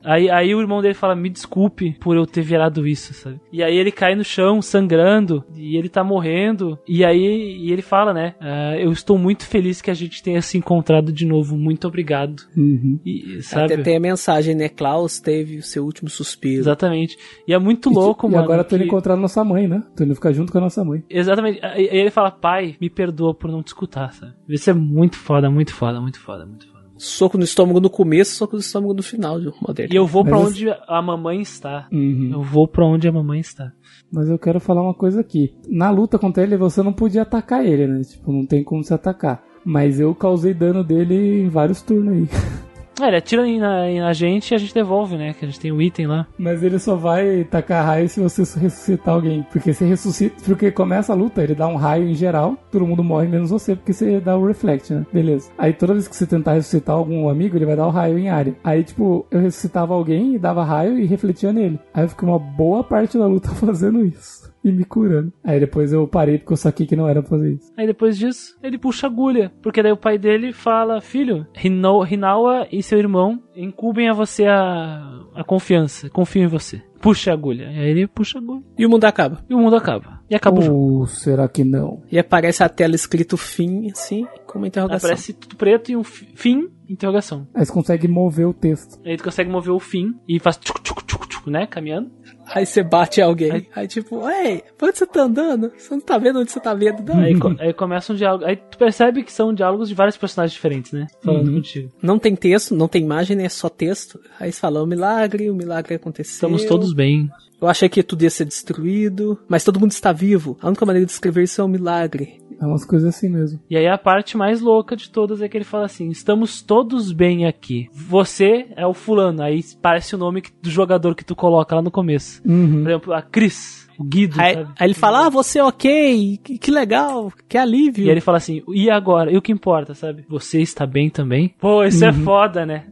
Aí, 0.05 0.29
aí 0.29 0.53
o 0.55 0.61
irmão 0.61 0.81
dele 0.81 0.93
fala, 0.93 1.15
me 1.15 1.29
desculpe 1.29 1.95
por 1.99 2.15
eu 2.15 2.25
ter 2.25 2.41
virado 2.41 2.87
isso, 2.87 3.13
sabe? 3.13 3.39
E 3.51 3.63
aí 3.63 3.75
ele 3.75 3.91
cai 3.91 4.15
no 4.15 4.23
chão, 4.23 4.61
sangrando, 4.61 5.43
e 5.55 5.75
ele 5.77 5.89
tá 5.89 6.03
morrendo. 6.03 6.77
E 6.87 7.03
aí 7.03 7.57
e 7.59 7.71
ele 7.71 7.81
fala, 7.81 8.13
né? 8.13 8.35
"Ah, 8.39 8.75
eu 8.77 8.91
estou 8.91 9.17
muito 9.17 9.45
feliz 9.45 9.81
que 9.81 9.89
a 9.89 9.93
gente 9.93 10.21
tenha 10.21 10.41
se 10.41 10.57
encontrado 10.57 11.11
de 11.11 11.25
novo. 11.25 11.57
Muito 11.57 11.87
obrigado. 11.87 12.43
Uhum. 12.55 12.99
E, 13.05 13.41
sabe? 13.41 13.73
Até 13.73 13.83
tem 13.83 13.97
a 13.97 13.99
mensagem, 13.99 14.53
né? 14.55 14.69
Klaus 14.69 15.19
teve 15.19 15.57
o 15.57 15.63
seu 15.63 15.83
último 15.83 16.09
suspiro. 16.09 16.59
Exatamente. 16.61 17.17
E 17.47 17.53
é 17.53 17.57
muito 17.59 17.89
louco, 17.89 18.27
e 18.27 18.31
mano. 18.31 18.43
agora 18.43 18.63
tô 18.63 18.75
indo 18.75 18.81
que- 18.83 18.87
encontrar 18.87 19.15
nossa 19.15 19.43
mãe, 19.43 19.67
né? 19.67 19.83
Tô 19.95 20.03
indo 20.03 20.13
ficar 20.15 20.31
junto 20.33 20.51
com 20.51 20.57
a 20.57 20.61
nossa 20.61 20.83
mãe. 20.83 21.03
Exatamente. 21.09 21.59
Aí 21.63 21.87
ele 21.91 22.11
fala, 22.11 22.29
pai, 22.31 22.75
me 22.79 22.89
perdoa 22.89 23.33
por 23.33 23.49
não 23.51 23.63
te 23.63 23.67
escutar, 23.67 24.13
sabe? 24.13 24.33
Isso 24.47 24.69
é 24.69 24.73
muito 24.73 25.17
foda, 25.17 25.49
muito 25.49 25.73
foda, 25.73 25.99
muito 25.99 26.19
foda, 26.19 26.45
muito 26.45 26.65
foda. 26.67 26.74
Soco 26.97 27.37
no 27.37 27.43
estômago 27.43 27.79
no 27.79 27.89
começo, 27.89 28.35
soco 28.35 28.55
no 28.55 28.61
estômago 28.61 28.93
no 28.93 29.03
final 29.03 29.39
de 29.39 29.51
Modern. 29.61 29.91
E 29.91 29.95
eu 29.95 30.07
vou 30.07 30.23
pra 30.23 30.37
Mas 30.37 30.47
onde 30.47 30.69
a 30.69 31.01
mamãe 31.01 31.41
está. 31.41 31.87
Uhum. 31.91 32.29
Eu 32.33 32.41
vou 32.41 32.67
pra 32.67 32.85
onde 32.85 33.07
a 33.07 33.11
mamãe 33.11 33.39
está. 33.39 33.71
Mas 34.11 34.29
eu 34.29 34.39
quero 34.39 34.59
falar 34.59 34.81
uma 34.81 34.93
coisa 34.93 35.19
aqui. 35.19 35.53
Na 35.67 35.89
luta 35.89 36.17
contra 36.17 36.43
ele, 36.43 36.57
você 36.57 36.81
não 36.81 36.93
podia 36.93 37.23
atacar 37.23 37.65
ele, 37.65 37.87
né? 37.87 38.01
Tipo, 38.01 38.31
não 38.31 38.45
tem 38.45 38.63
como 38.63 38.83
se 38.83 38.93
atacar. 38.93 39.43
Mas 39.65 39.99
eu 39.99 40.13
causei 40.15 40.53
dano 40.53 40.83
dele 40.83 41.41
em 41.43 41.49
vários 41.49 41.81
turnos 41.81 42.13
aí. 42.13 42.27
É, 43.01 43.07
ele 43.07 43.17
atira 43.17 43.45
na, 43.45 43.87
na 43.89 44.13
gente 44.13 44.51
e 44.51 44.55
a 44.55 44.57
gente 44.57 44.73
devolve, 44.73 45.17
né? 45.17 45.33
Que 45.33 45.45
a 45.45 45.47
gente 45.47 45.59
tem 45.59 45.71
o 45.71 45.81
item 45.81 46.07
lá. 46.07 46.27
Mas 46.37 46.63
ele 46.63 46.79
só 46.79 46.95
vai 46.95 47.43
tacar 47.43 47.85
raio 47.85 48.07
se 48.07 48.19
você 48.19 48.41
ressuscitar 48.59 49.13
alguém. 49.13 49.45
Porque 49.51 49.73
você 49.73 49.85
ressuscita. 49.85 50.35
Porque 50.45 50.71
começa 50.71 51.11
a 51.13 51.15
luta, 51.15 51.43
ele 51.43 51.55
dá 51.55 51.67
um 51.67 51.75
raio 51.75 52.07
em 52.07 52.13
geral, 52.13 52.57
todo 52.71 52.85
mundo 52.85 53.03
morre 53.03 53.27
menos 53.27 53.49
você, 53.49 53.75
porque 53.75 53.93
você 53.93 54.19
dá 54.19 54.37
o 54.37 54.45
reflect, 54.45 54.93
né? 54.93 55.05
Beleza. 55.11 55.51
Aí 55.57 55.73
toda 55.73 55.93
vez 55.93 56.07
que 56.07 56.15
você 56.15 56.25
tentar 56.25 56.53
ressuscitar 56.53 56.95
algum 56.95 57.29
amigo, 57.29 57.57
ele 57.57 57.65
vai 57.65 57.75
dar 57.75 57.87
o 57.87 57.91
raio 57.91 58.17
em 58.17 58.29
área. 58.29 58.55
Aí, 58.63 58.83
tipo, 58.83 59.25
eu 59.29 59.39
ressuscitava 59.39 59.93
alguém 59.93 60.35
e 60.35 60.39
dava 60.39 60.63
raio 60.63 60.97
e 60.97 61.05
refletia 61.05 61.51
nele. 61.51 61.79
Aí 61.93 62.03
eu 62.03 62.09
fiquei 62.09 62.27
uma 62.27 62.39
boa 62.39 62.83
parte 62.83 63.17
da 63.17 63.27
luta 63.27 63.49
fazendo 63.55 64.05
isso. 64.05 64.54
E 64.65 64.71
me 64.71 64.83
curando. 64.83 65.31
Aí 65.43 65.59
depois 65.59 65.93
eu 65.93 66.07
parei 66.07 66.39
porque 66.39 66.53
eu 66.53 66.57
saquei 66.57 66.87
que 66.87 66.95
não 66.95 67.07
era 67.07 67.21
pra 67.21 67.29
fazer 67.29 67.51
isso. 67.53 67.71
Aí 67.77 67.85
depois 67.85 68.17
disso, 68.17 68.57
ele 68.63 68.79
puxa 68.79 69.05
a 69.05 69.09
agulha. 69.11 69.53
Porque 69.61 69.83
daí 69.83 69.91
o 69.91 69.97
pai 69.97 70.17
dele 70.17 70.51
fala: 70.51 70.99
Filho, 71.01 71.45
Hino- 71.63 72.03
Hinawa 72.03 72.67
e 72.71 72.81
seu 72.81 72.97
irmão 72.97 73.39
incumbem 73.55 74.09
a 74.09 74.13
você 74.13 74.47
a, 74.47 75.19
a 75.35 75.43
confiança. 75.43 76.09
Confio 76.09 76.41
em 76.41 76.47
você. 76.47 76.81
Puxa 76.99 77.29
a 77.29 77.33
agulha. 77.35 77.65
E 77.71 77.77
aí 77.79 77.89
ele 77.91 78.07
puxa 78.07 78.39
a 78.39 78.41
agulha. 78.41 78.63
E 78.75 78.85
o 78.85 78.89
mundo 78.89 79.05
acaba. 79.05 79.37
E 79.47 79.53
o 79.53 79.59
mundo 79.59 79.75
acaba. 79.75 80.14
E 80.29 80.35
acaba 80.35 80.59
o 80.59 80.61
jogo. 80.63 80.79
Ou 81.01 81.07
será 81.07 81.47
que 81.47 81.63
não? 81.63 82.01
E 82.11 82.17
aparece 82.17 82.63
a 82.63 82.69
tela 82.69 82.95
escrito 82.95 83.37
fim, 83.37 83.91
assim, 83.91 84.25
com 84.47 84.57
uma 84.57 84.67
interrogação. 84.67 85.07
Aparece 85.09 85.33
tudo 85.33 85.55
preto 85.55 85.91
e 85.91 85.95
um 85.95 86.03
fi- 86.03 86.27
fim, 86.35 86.67
interrogação. 86.89 87.47
Aí 87.53 87.63
você 87.65 87.71
consegue 87.71 88.07
mover 88.07 88.47
o 88.47 88.53
texto. 88.53 88.99
Aí 89.05 89.17
tu 89.17 89.23
consegue 89.23 89.49
mover 89.51 89.71
o 89.73 89.79
fim 89.79 90.15
e 90.27 90.39
faz 90.39 90.57
tchuc, 90.57 90.81
tchuc, 90.81 91.03
tchuc, 91.05 91.27
tchuc, 91.27 91.49
né? 91.49 91.67
Caminhando. 91.67 92.09
Aí 92.47 92.65
você 92.65 92.81
bate 92.83 93.21
alguém. 93.21 93.51
Aí- 93.51 93.67
Aí, 93.75 93.87
tipo, 93.87 94.27
ei, 94.29 94.63
pra 94.77 94.87
onde 94.87 94.97
você 94.97 95.05
tá 95.05 95.21
andando? 95.21 95.71
Você 95.77 95.93
não 95.93 96.01
tá 96.01 96.17
vendo 96.17 96.39
onde 96.39 96.51
você 96.51 96.59
tá 96.59 96.73
vendo, 96.73 97.03
não? 97.03 97.19
Aí, 97.21 97.37
co- 97.39 97.55
aí 97.59 97.73
começa 97.73 98.11
um 98.11 98.15
diálogo. 98.15 98.45
Aí 98.45 98.55
tu 98.55 98.77
percebe 98.79 99.21
que 99.23 99.31
são 99.31 99.53
diálogos 99.53 99.89
de 99.89 99.95
vários 99.95 100.17
personagens 100.17 100.53
diferentes, 100.53 100.91
né? 100.91 101.05
Falando 101.23 101.47
Uhum. 101.49 101.55
contigo. 101.55 101.91
Não 102.01 102.17
tem 102.17 102.35
texto, 102.35 102.75
não 102.75 102.87
tem 102.87 103.03
imagem, 103.03 103.37
né? 103.37 103.45
É 103.45 103.49
só 103.49 103.69
texto. 103.69 104.19
Aí 104.39 104.51
você 104.51 104.59
fala, 104.59 104.81
o 104.81 104.87
milagre, 104.87 105.49
o 105.51 105.55
milagre 105.55 105.95
aconteceu. 105.95 106.33
Estamos 106.33 106.65
todos 106.65 106.93
bem. 106.93 107.29
Eu 107.61 107.67
achei 107.67 107.87
que 107.89 108.03
tudo 108.03 108.23
ia 108.23 108.29
ser 108.29 108.45
destruído, 108.45 109.39
mas 109.47 109.63
todo 109.63 109.79
mundo 109.79 109.91
está 109.91 110.11
vivo. 110.11 110.57
A 110.61 110.67
única 110.67 110.85
maneira 110.85 111.05
de 111.05 111.11
escrever 111.11 111.43
isso 111.43 111.61
é 111.61 111.63
um 111.63 111.67
milagre. 111.69 112.41
É 112.61 112.65
umas 112.65 112.85
coisas 112.85 113.13
assim 113.15 113.27
mesmo. 113.29 113.59
E 113.69 113.75
aí 113.75 113.87
a 113.87 113.97
parte 113.97 114.37
mais 114.37 114.61
louca 114.61 114.95
de 114.95 115.09
todas 115.09 115.41
é 115.41 115.49
que 115.49 115.57
ele 115.57 115.65
fala 115.65 115.85
assim: 115.85 116.09
estamos 116.09 116.61
todos 116.61 117.11
bem 117.11 117.45
aqui. 117.45 117.89
Você 117.93 118.67
é 118.77 118.85
o 118.87 118.93
fulano. 118.93 119.41
Aí 119.41 119.61
parece 119.81 120.15
o 120.15 120.17
nome 120.17 120.41
que- 120.41 120.51
do 120.61 120.69
jogador 120.69 121.15
que 121.15 121.25
tu 121.25 121.35
coloca 121.35 121.75
lá 121.75 121.81
no 121.81 121.91
começo. 121.91 122.41
Uhum. 122.45 122.81
Por 122.83 122.89
exemplo, 122.91 123.13
a 123.13 123.21
Cris, 123.21 123.89
o 123.99 124.03
Guido. 124.05 124.39
Aí, 124.39 124.53
sabe? 124.53 124.69
aí 124.79 124.87
ele 124.87 124.93
fala, 124.93 125.25
ah, 125.25 125.29
você 125.29 125.59
é 125.59 125.63
ok, 125.65 126.39
que, 126.43 126.57
que 126.57 126.71
legal, 126.71 127.31
que 127.49 127.57
alívio. 127.57 128.05
E 128.05 128.09
ele 128.09 128.21
fala 128.21 128.37
assim: 128.37 128.61
e 128.69 128.89
agora? 128.89 129.31
E 129.31 129.37
o 129.37 129.41
que 129.41 129.51
importa, 129.51 129.93
sabe? 129.93 130.23
Você 130.29 130.61
está 130.61 130.85
bem 130.85 131.09
também? 131.09 131.53
Pô, 131.59 131.83
isso 131.83 132.05
é 132.05 132.13
foda, 132.13 132.65
né? 132.65 132.85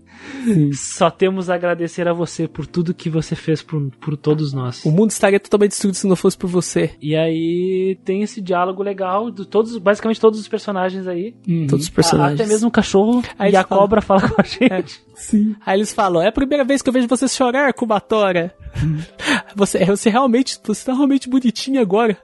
Sim. 0.45 0.72
Só 0.74 1.09
temos 1.09 1.50
a 1.50 1.56
agradecer 1.56 2.08
a 2.08 2.14
você 2.14 2.48
por 2.48 2.66
tudo 2.66 2.93
que 2.93 3.09
você 3.09 3.35
fez 3.35 3.61
por, 3.61 3.90
por 4.01 4.16
todos 4.17 4.51
nós. 4.53 4.83
O 4.85 4.92
mundo 4.92 5.11
estaria 5.11 5.40
totalmente 5.40 5.72
destruído 5.72 5.95
se 5.95 6.08
não 6.08 6.16
fosse 6.16 6.38
por 6.38 6.50
você. 6.50 6.92
E 7.01 7.16
aí 7.16 7.98
tem 8.03 8.22
esse 8.24 8.42
diálogo 8.42 8.82
legal 8.83 9.32
de 9.32 9.45
todos, 9.45 9.77
basicamente 9.77 10.19
todos 10.19 10.40
os 10.40 10.48
personagens 10.48 11.08
aí. 11.08 11.33
Uhum. 11.48 11.67
Todos 11.67 11.85
os 11.85 11.92
A- 11.92 11.95
personagens. 11.95 12.40
Até 12.40 12.50
mesmo 12.50 12.67
o 12.67 12.72
cachorro 12.72 13.22
Aí 13.38 13.53
e 13.53 13.56
a 13.56 13.64
falam- 13.64 13.83
cobra 13.83 14.01
fala 14.01 14.30
com 14.30 14.42
a 14.42 14.43
gente. 14.45 15.01
Sim. 15.16 15.56
Aí 15.66 15.77
eles 15.77 15.93
falam, 15.93 16.22
é 16.22 16.27
a 16.27 16.32
primeira 16.32 16.64
vez 16.64 16.82
que 16.82 16.90
eu 16.90 16.93
vejo 16.93 17.08
você 17.08 17.27
chorar, 17.27 17.72
Kubatora. 17.74 18.53
você, 19.56 19.83
você 19.85 20.09
realmente, 20.09 20.58
você 20.66 20.85
tá 20.85 20.93
realmente 20.93 21.30
bonitinha 21.30 21.82
agora. 21.82 22.17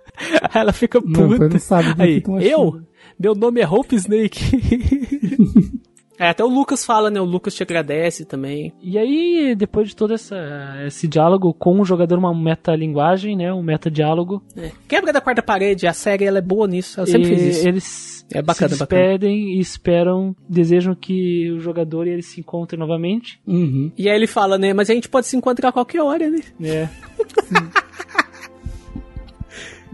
Aí 0.43 0.49
ela 0.61 0.73
fica 0.73 0.99
Não, 1.03 1.11
puta. 1.27 1.37
foi, 1.37 1.49
não 1.49 1.59
sabe 1.59 2.01
Aí, 2.01 2.23
eu? 2.41 2.81
Meu 3.19 3.35
nome 3.35 3.59
é 3.61 3.67
Hope 3.67 3.95
Snake. 3.95 4.39
É, 6.19 6.29
até 6.29 6.43
o 6.43 6.47
Lucas 6.47 6.83
fala, 6.85 7.09
né? 7.09 7.21
O 7.21 7.23
Lucas 7.25 7.55
te 7.55 7.63
agradece 7.63 8.25
também. 8.25 8.73
E 8.83 8.97
aí, 8.97 9.55
depois 9.55 9.87
de 9.87 9.95
todo 9.95 10.13
essa, 10.13 10.35
esse 10.85 11.07
diálogo 11.07 11.53
com 11.53 11.79
o 11.79 11.85
jogador, 11.85 12.19
uma 12.19 12.33
metalinguagem, 12.35 13.37
né? 13.37 13.53
Um 13.53 13.63
metadiálogo. 13.63 14.43
É. 14.57 14.71
Quebra 14.87 15.13
da 15.13 15.21
quarta 15.21 15.41
parede, 15.41 15.87
a 15.87 15.93
série 15.93 16.25
ela 16.25 16.39
é 16.39 16.41
boa 16.41 16.67
nisso. 16.67 16.99
Ela 16.99 17.07
sempre 17.07 17.31
e 17.31 17.35
fez 17.35 17.57
isso. 17.57 17.67
Eles 17.67 18.25
É 18.33 18.41
bacana, 18.41 18.73
se 18.73 18.79
bacana. 18.79 19.01
despedem 19.01 19.57
e 19.57 19.59
esperam, 19.59 20.35
desejam 20.47 20.93
que 20.93 21.49
o 21.51 21.59
jogador 21.59 22.05
e 22.05 22.11
ele 22.11 22.21
se 22.21 22.41
encontrem 22.41 22.77
novamente. 22.77 23.39
Uhum. 23.47 23.89
E 23.97 24.09
aí 24.09 24.15
ele 24.15 24.27
fala, 24.27 24.57
né? 24.57 24.73
Mas 24.73 24.89
a 24.89 24.93
gente 24.93 25.07
pode 25.07 25.25
se 25.25 25.37
encontrar 25.37 25.69
a 25.69 25.71
qualquer 25.71 26.01
hora, 26.01 26.29
né? 26.29 26.39
É. 26.61 26.89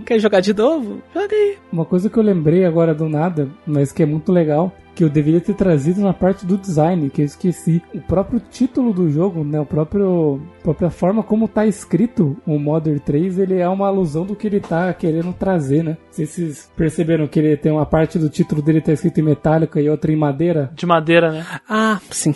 Quer 0.06 0.20
jogar 0.20 0.40
de 0.40 0.54
novo? 0.54 1.02
Joga 1.14 1.36
aí. 1.36 1.58
Uma 1.72 1.86
coisa 1.86 2.10
que 2.10 2.18
eu 2.18 2.24
lembrei 2.24 2.66
agora 2.66 2.94
do 2.94 3.08
nada, 3.10 3.50
mas 3.66 3.92
que 3.92 4.04
é 4.04 4.06
muito 4.06 4.32
legal, 4.32 4.72
que 4.96 5.04
eu 5.04 5.10
deveria 5.10 5.42
ter 5.42 5.54
trazido 5.54 6.02
na 6.02 6.14
parte 6.14 6.46
do 6.46 6.58
design, 6.58 7.10
que 7.10 7.22
eu 7.22 7.26
esqueci. 7.26 7.82
O 7.94 8.00
próprio 8.00 8.40
título 8.40 8.94
do 8.94 9.10
jogo, 9.10 9.44
né? 9.44 9.60
O 9.60 9.66
próprio 9.66 10.42
a 10.60 10.64
própria 10.64 10.90
forma 10.90 11.22
como 11.22 11.48
tá 11.48 11.66
escrito 11.68 12.38
o 12.48 12.58
Modern 12.58 12.98
3, 13.00 13.40
ele 13.40 13.58
é 13.58 13.68
uma 13.68 13.88
alusão 13.88 14.26
do 14.26 14.36
que 14.36 14.48
ele 14.48 14.60
tá 14.60 14.92
querendo 14.94 15.34
trazer, 15.34 15.84
né? 15.84 15.98
Se 16.10 16.26
vocês 16.26 16.72
perceberam 16.76 17.28
que 17.28 17.40
ele 17.40 17.58
tem 17.58 17.72
uma 17.72 17.86
parte 17.86 18.18
do 18.18 18.30
título 18.30 18.62
dele 18.62 18.82
tá 18.82 18.94
escrito 18.94 19.20
em 19.20 19.24
metálica 19.24 19.80
e 19.82 19.90
outra 19.90 20.12
em 20.12 20.16
madeira. 20.16 20.72
De 20.74 20.86
madeira, 20.86 21.32
né? 21.32 21.46
Ah, 21.70 22.00
sim. 22.10 22.34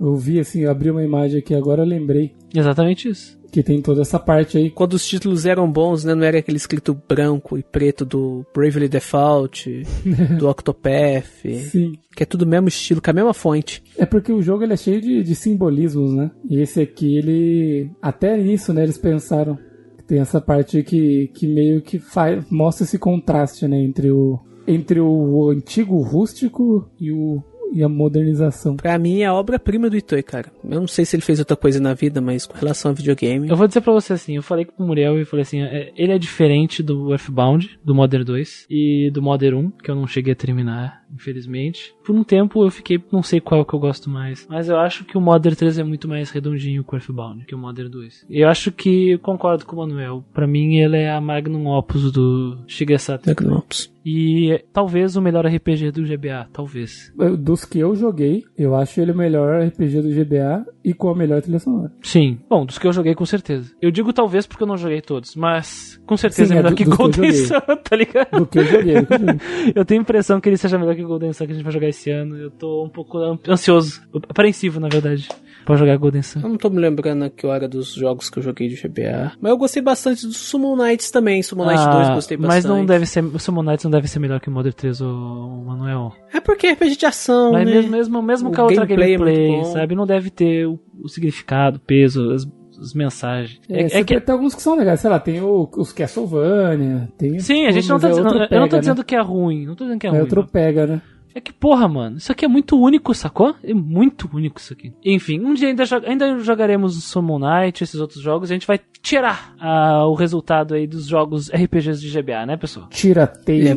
Eu 0.00 0.14
vi 0.16 0.38
assim, 0.38 0.62
eu 0.62 0.70
abri 0.70 0.90
uma 0.90 1.02
imagem 1.02 1.38
aqui 1.38 1.54
agora, 1.54 1.82
eu 1.82 1.86
lembrei 1.86 2.34
Exatamente 2.54 3.08
isso. 3.08 3.41
Que 3.52 3.62
tem 3.62 3.82
toda 3.82 4.00
essa 4.00 4.18
parte 4.18 4.56
aí. 4.56 4.70
Quando 4.70 4.94
os 4.94 5.06
títulos 5.06 5.44
eram 5.44 5.70
bons, 5.70 6.04
né? 6.04 6.14
Não 6.14 6.24
era 6.24 6.38
aquele 6.38 6.56
escrito 6.56 6.98
branco 7.06 7.58
e 7.58 7.62
preto 7.62 8.02
do 8.02 8.46
Bravely 8.54 8.88
Default, 8.88 9.82
do 10.38 10.48
Octopath, 10.48 11.26
Sim. 11.44 11.92
que 12.16 12.22
é 12.22 12.26
tudo 12.26 12.42
o 12.42 12.48
mesmo 12.48 12.68
estilo, 12.68 13.02
com 13.02 13.10
a 13.10 13.12
mesma 13.14 13.34
fonte. 13.34 13.82
É 13.98 14.06
porque 14.06 14.32
o 14.32 14.40
jogo 14.40 14.64
ele 14.64 14.72
é 14.72 14.76
cheio 14.76 15.02
de, 15.02 15.22
de 15.22 15.34
simbolismos, 15.34 16.14
né? 16.14 16.30
E 16.48 16.60
esse 16.60 16.80
aqui, 16.80 17.18
ele. 17.18 17.90
Até 18.00 18.38
nisso, 18.38 18.72
né? 18.72 18.82
Eles 18.84 18.96
pensaram. 18.96 19.58
Tem 20.06 20.18
essa 20.18 20.40
parte 20.40 20.82
que, 20.82 21.28
que 21.34 21.46
meio 21.46 21.82
que 21.82 21.98
faz, 21.98 22.44
mostra 22.50 22.84
esse 22.84 22.98
contraste, 22.98 23.68
né? 23.68 23.78
Entre 23.78 24.10
o, 24.10 24.40
entre 24.66 24.98
o 24.98 25.50
antigo 25.50 26.00
rústico 26.00 26.88
e, 26.98 27.12
o, 27.12 27.42
e 27.72 27.82
a 27.82 27.88
modernização. 27.88 28.76
Pra 28.76 28.98
mim 28.98 29.20
é 29.20 29.26
a 29.26 29.34
obra-prima 29.34 29.88
do 29.88 29.96
Itoi, 29.96 30.22
cara. 30.22 30.52
Eu 30.64 30.80
não 30.80 30.86
sei 30.86 31.04
se 31.04 31.16
ele 31.16 31.22
fez 31.22 31.38
outra 31.38 31.56
coisa 31.56 31.80
na 31.80 31.94
vida, 31.94 32.20
mas 32.20 32.46
com 32.46 32.56
relação 32.56 32.90
a 32.90 32.94
videogame. 32.94 33.48
Eu 33.48 33.56
vou 33.56 33.66
dizer 33.66 33.80
pra 33.80 33.92
você 33.92 34.12
assim, 34.12 34.36
eu 34.36 34.42
falei 34.42 34.64
com 34.64 34.82
o 34.82 34.86
Muriel 34.86 35.20
e 35.20 35.24
falei 35.24 35.42
assim, 35.42 35.62
é, 35.62 35.92
ele 35.96 36.12
é 36.12 36.18
diferente 36.18 36.82
do 36.82 37.12
Earthbound, 37.12 37.78
do 37.84 37.94
Modern 37.94 38.24
2 38.24 38.66
e 38.70 39.10
do 39.12 39.22
Modern 39.22 39.56
1, 39.56 39.70
que 39.70 39.90
eu 39.90 39.94
não 39.94 40.06
cheguei 40.06 40.32
a 40.32 40.36
terminar, 40.36 41.01
infelizmente. 41.14 41.94
Por 42.04 42.14
um 42.14 42.24
tempo 42.24 42.64
eu 42.64 42.70
fiquei, 42.70 43.02
não 43.12 43.22
sei 43.22 43.40
qual 43.40 43.64
que 43.64 43.74
eu 43.74 43.78
gosto 43.78 44.10
mais, 44.10 44.46
mas 44.48 44.68
eu 44.68 44.76
acho 44.78 45.04
que 45.04 45.16
o 45.16 45.20
Modern 45.20 45.54
3 45.54 45.78
é 45.78 45.84
muito 45.84 46.08
mais 46.08 46.30
redondinho 46.30 46.82
que 46.84 46.94
o 46.94 46.96
Earthbound, 46.96 47.44
que 47.46 47.54
o 47.54 47.58
Modern 47.58 47.88
2. 47.90 48.26
E 48.28 48.40
eu 48.40 48.48
acho 48.48 48.72
que 48.72 49.18
concordo 49.18 49.64
com 49.66 49.76
o 49.76 49.78
Manuel. 49.80 50.24
Pra 50.32 50.46
mim 50.46 50.76
ele 50.76 50.96
é 50.98 51.10
a 51.10 51.20
magnum 51.20 51.66
opus 51.68 52.10
do 52.12 52.58
Shigesato. 52.66 53.28
Magnopus. 53.28 53.90
E 54.04 54.50
é, 54.50 54.64
talvez 54.72 55.14
o 55.14 55.22
melhor 55.22 55.46
RPG 55.46 55.92
do 55.92 56.02
GBA, 56.02 56.48
talvez. 56.52 57.12
Dos 57.38 57.64
que 57.64 57.78
eu 57.78 57.94
joguei, 57.94 58.42
eu 58.58 58.74
acho 58.74 59.00
ele 59.00 59.12
o 59.12 59.16
melhor 59.16 59.64
RPG 59.64 60.02
do 60.02 60.08
GBA 60.10 60.66
e 60.84 60.92
com 60.92 61.08
a 61.08 61.14
melhor 61.14 61.40
trilha 61.40 61.60
sonora. 61.60 61.92
Sim. 62.02 62.40
Bom, 62.50 62.66
dos 62.66 62.78
que 62.80 62.86
eu 62.88 62.92
joguei 62.92 63.14
com 63.14 63.24
certeza. 63.24 63.72
Eu 63.80 63.92
digo 63.92 64.12
talvez 64.12 64.44
porque 64.44 64.64
eu 64.64 64.66
não 64.66 64.76
joguei 64.76 65.00
todos, 65.00 65.36
mas 65.36 66.00
com 66.04 66.16
certeza 66.16 66.46
Sim, 66.48 66.54
é 66.54 66.56
é 66.56 66.58
melhor 66.58 66.70
do- 66.70 66.76
que 66.76 66.84
Golden. 66.84 67.32
Sun, 67.32 67.54
tá 67.88 67.94
ligado? 67.96 68.38
Do 68.40 68.46
que 68.46 68.58
eu 68.58 68.64
joguei. 68.64 68.94
do 69.02 69.06
que 69.06 69.14
eu 69.14 69.18
joguei. 69.20 69.32
Eu 69.76 69.84
tenho 69.84 70.00
a 70.00 70.02
impressão 70.02 70.40
que 70.40 70.48
ele 70.48 70.56
seja 70.56 70.76
melhor 70.78 70.96
que 70.96 71.01
Golden 71.06 71.32
Sun 71.32 71.46
que 71.46 71.52
a 71.52 71.54
gente 71.54 71.64
vai 71.64 71.72
jogar 71.72 71.88
esse 71.88 72.10
ano. 72.10 72.36
Eu 72.36 72.50
tô 72.50 72.84
um 72.84 72.88
pouco 72.88 73.18
ansioso, 73.48 74.02
apreensivo, 74.28 74.80
na 74.80 74.88
verdade, 74.88 75.28
pra 75.64 75.76
jogar 75.76 75.96
Golden 75.96 76.22
Sun. 76.22 76.40
Eu 76.40 76.48
não 76.48 76.56
tô 76.56 76.70
me 76.70 76.78
lembrando 76.78 77.28
que 77.30 77.46
hora 77.46 77.68
dos 77.68 77.94
jogos 77.94 78.28
que 78.30 78.38
eu 78.38 78.42
joguei 78.42 78.68
de 78.68 78.76
GBA. 78.76 79.32
Mas 79.40 79.50
eu 79.50 79.56
gostei 79.56 79.82
bastante 79.82 80.26
dos 80.26 80.36
Summon 80.36 80.76
Knights 80.76 81.10
também. 81.10 81.42
Summon 81.42 81.66
Knight 81.66 81.84
2 81.84 82.08
eu 82.08 82.14
gostei 82.14 82.36
bastante. 82.36 82.66
Ah, 82.66 82.68
mas 82.68 82.78
não 82.78 82.84
deve 82.84 83.06
ser, 83.06 83.24
o 83.24 83.38
Summon 83.38 83.62
Knights 83.62 83.84
não 83.84 83.90
deve 83.90 84.08
ser 84.08 84.18
melhor 84.18 84.40
que 84.40 84.48
o 84.48 84.52
Modern 84.52 84.74
3 84.74 85.00
ou 85.00 85.64
Manuel. 85.64 86.12
É 86.32 86.40
porque 86.40 86.66
é 86.66 86.72
RPG 86.72 86.96
de 86.96 87.06
ação, 87.06 87.52
Mas 87.52 87.66
né? 87.66 87.74
mesmo, 87.74 87.90
mesmo, 87.90 88.22
mesmo 88.22 88.48
O 88.50 88.52
com 88.54 88.60
a 88.60 88.64
outra 88.64 88.86
gameplay 88.86 89.14
é 89.14 89.18
gameplay, 89.18 89.64
sabe? 89.66 89.94
Não 89.94 90.06
deve 90.06 90.30
ter 90.30 90.66
o, 90.66 90.78
o 91.02 91.08
significado, 91.08 91.76
o 91.76 91.80
peso, 91.80 92.32
as, 92.32 92.46
as 92.82 92.94
mensagens. 92.94 93.60
É, 93.68 93.82
É, 93.82 94.00
é 94.00 94.04
que, 94.04 94.20
tem 94.20 94.32
alguns 94.32 94.54
que 94.54 94.62
são 94.62 94.76
legais, 94.76 95.00
sei 95.00 95.10
lá, 95.10 95.18
tem 95.20 95.40
o, 95.40 95.68
os 95.76 95.92
Castlevania, 95.92 97.08
tem. 97.16 97.38
sim, 97.40 97.66
a 97.66 97.70
gente 97.70 97.88
não 97.88 97.98
tá 97.98 98.08
é 98.08 98.10
dizendo, 98.10 98.26
outro 98.26 98.42
eu 98.50 98.60
não 98.60 98.66
tô 98.68 98.70
pega, 98.70 98.80
dizendo 98.80 98.98
né? 98.98 99.04
que 99.04 99.14
é 99.16 99.20
ruim, 99.20 99.66
não 99.66 99.74
tô 99.74 99.84
dizendo 99.84 99.98
que 100.00 100.06
é, 100.06 100.10
É 100.10 100.12
ruim. 100.12 100.20
outro 100.22 100.40
não. 100.42 100.48
pega, 100.48 100.86
né? 100.86 101.02
É 101.34 101.40
que, 101.40 101.50
porra, 101.50 101.88
mano, 101.88 102.18
isso 102.18 102.30
aqui 102.30 102.44
é 102.44 102.48
muito 102.48 102.78
único, 102.78 103.14
sacou? 103.14 103.54
É 103.64 103.72
muito 103.72 104.28
único 104.34 104.60
isso 104.60 104.74
aqui. 104.74 104.92
Enfim, 105.02 105.40
um 105.40 105.54
dia 105.54 105.68
ainda, 105.68 105.82
jo- 105.86 106.02
ainda 106.04 106.38
jogaremos 106.40 106.94
o 106.94 107.00
Summon 107.00 107.38
Night, 107.38 107.82
esses 107.82 107.98
outros 107.98 108.20
jogos, 108.20 108.50
e 108.50 108.52
a 108.52 108.56
gente 108.56 108.66
vai 108.66 108.78
tirar 109.00 109.54
ah, 109.58 110.04
o 110.06 110.12
resultado 110.14 110.74
aí 110.74 110.86
dos 110.86 111.06
jogos 111.06 111.48
RPGs 111.50 112.02
de 112.02 112.10
GBA, 112.20 112.44
né, 112.44 112.58
pessoal? 112.58 112.86
Tira 112.90 113.32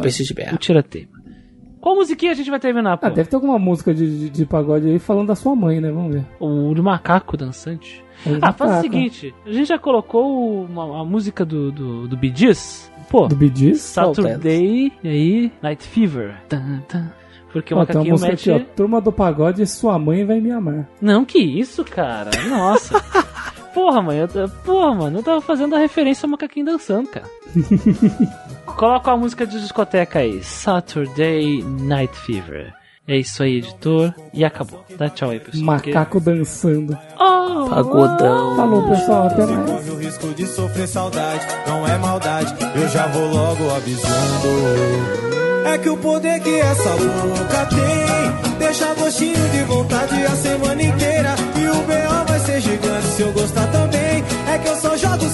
esse 0.05 0.25
de 0.25 0.33
O 0.33 0.35
GBA. 0.35 0.57
Qual 1.85 1.95
musiquinha 1.95 2.31
a 2.31 2.35
gente 2.35 2.49
vai 2.49 2.59
terminar, 2.59 2.97
pô? 2.97 3.05
Ah, 3.05 3.09
deve 3.11 3.29
ter 3.29 3.35
alguma 3.35 3.59
música 3.59 3.93
de, 3.93 4.21
de, 4.21 4.29
de 4.31 4.43
pagode 4.43 4.89
aí 4.89 4.97
falando 4.97 5.27
da 5.27 5.35
sua 5.35 5.55
mãe, 5.55 5.79
né? 5.79 5.91
Vamos 5.91 6.15
ver. 6.15 6.25
O 6.39 6.73
de 6.73 6.81
macaco 6.81 7.37
dançante. 7.37 8.03
Vamos 8.25 8.39
Ah, 8.41 8.51
faz 8.51 8.79
o 8.79 8.81
seguinte, 8.81 9.35
a 9.45 9.51
gente 9.51 9.67
já 9.67 9.77
colocou 9.77 10.65
uma, 10.65 11.01
a 11.01 11.05
música 11.05 11.45
do, 11.45 11.71
do, 11.71 12.07
do 12.07 12.17
Bee 12.17 12.33
Gees? 12.35 12.91
Pô, 13.07 13.27
Do 13.27 13.35
Bidis. 13.35 13.81
Saturday, 13.81 14.91
e 15.03 15.07
aí, 15.07 15.51
Night 15.61 15.83
Fever. 15.87 16.33
Tan, 16.49 16.81
tan. 16.87 17.11
Porque 17.53 17.71
o 17.71 17.77
Ó, 17.77 17.85
tem 17.85 17.97
uma 17.97 17.99
macaquinho 17.99 18.11
música 18.13 18.31
mete... 18.31 18.51
aqui, 18.51 18.65
ó. 18.71 18.75
Turma 18.75 18.99
do 18.99 19.11
pagode, 19.11 19.67
sua 19.67 19.99
mãe 19.99 20.25
vai 20.25 20.41
me 20.41 20.49
amar. 20.49 20.89
Não, 20.99 21.23
que 21.23 21.37
isso, 21.37 21.85
cara. 21.85 22.31
Nossa. 22.49 22.99
Porra, 23.75 24.01
mãe, 24.01 24.19
eu, 24.19 24.49
porra, 24.63 24.95
mano, 24.95 25.19
eu 25.19 25.23
tava 25.23 25.41
fazendo 25.41 25.75
a 25.75 25.79
referência 25.79 26.25
ao 26.25 26.31
macaquinho 26.31 26.65
dançando, 26.65 27.09
cara. 27.09 27.25
Coloca 28.65 29.11
a 29.11 29.17
música 29.17 29.45
de 29.45 29.59
discoteca 29.59 30.19
aí. 30.19 30.41
Saturday 30.41 31.61
Night 31.61 32.17
Fever. 32.17 32.73
É 33.05 33.17
isso 33.17 33.43
aí, 33.43 33.57
editor. 33.57 34.13
E 34.33 34.45
acabou. 34.45 34.83
Dá 34.97 35.09
tchau 35.09 35.29
aí, 35.29 35.41
pessoal. 35.41 35.65
Macaco 35.65 36.21
dançando. 36.21 36.97
Oh, 37.19 37.69
Pagodão. 37.69 38.55
Falou, 38.55 38.89
pessoal. 38.89 39.27
Até 39.27 39.45
mais. 39.45 39.69
Corre 39.69 39.89
o 39.91 39.99
risco 39.99 40.27
de 40.29 40.47
sofrer 40.47 40.87
saudade, 40.87 41.45
não 41.67 41.85
é 41.85 41.97
maldade, 41.97 42.55
eu 42.75 42.87
já 42.87 43.07
vou 43.07 43.27
logo 43.27 43.69
avisando. 43.71 44.47
É 45.65 45.77
que 45.77 45.89
o 45.89 45.97
poder 45.97 46.39
que 46.39 46.61
essa 46.61 46.91
boca 46.91 47.65
tem 47.65 48.15
Deixa 48.57 48.93
gostinho 48.95 49.49
de 49.49 49.63
vontade 49.63 50.23
a 50.25 50.35
semana 50.35 50.81
inteira 50.81 50.94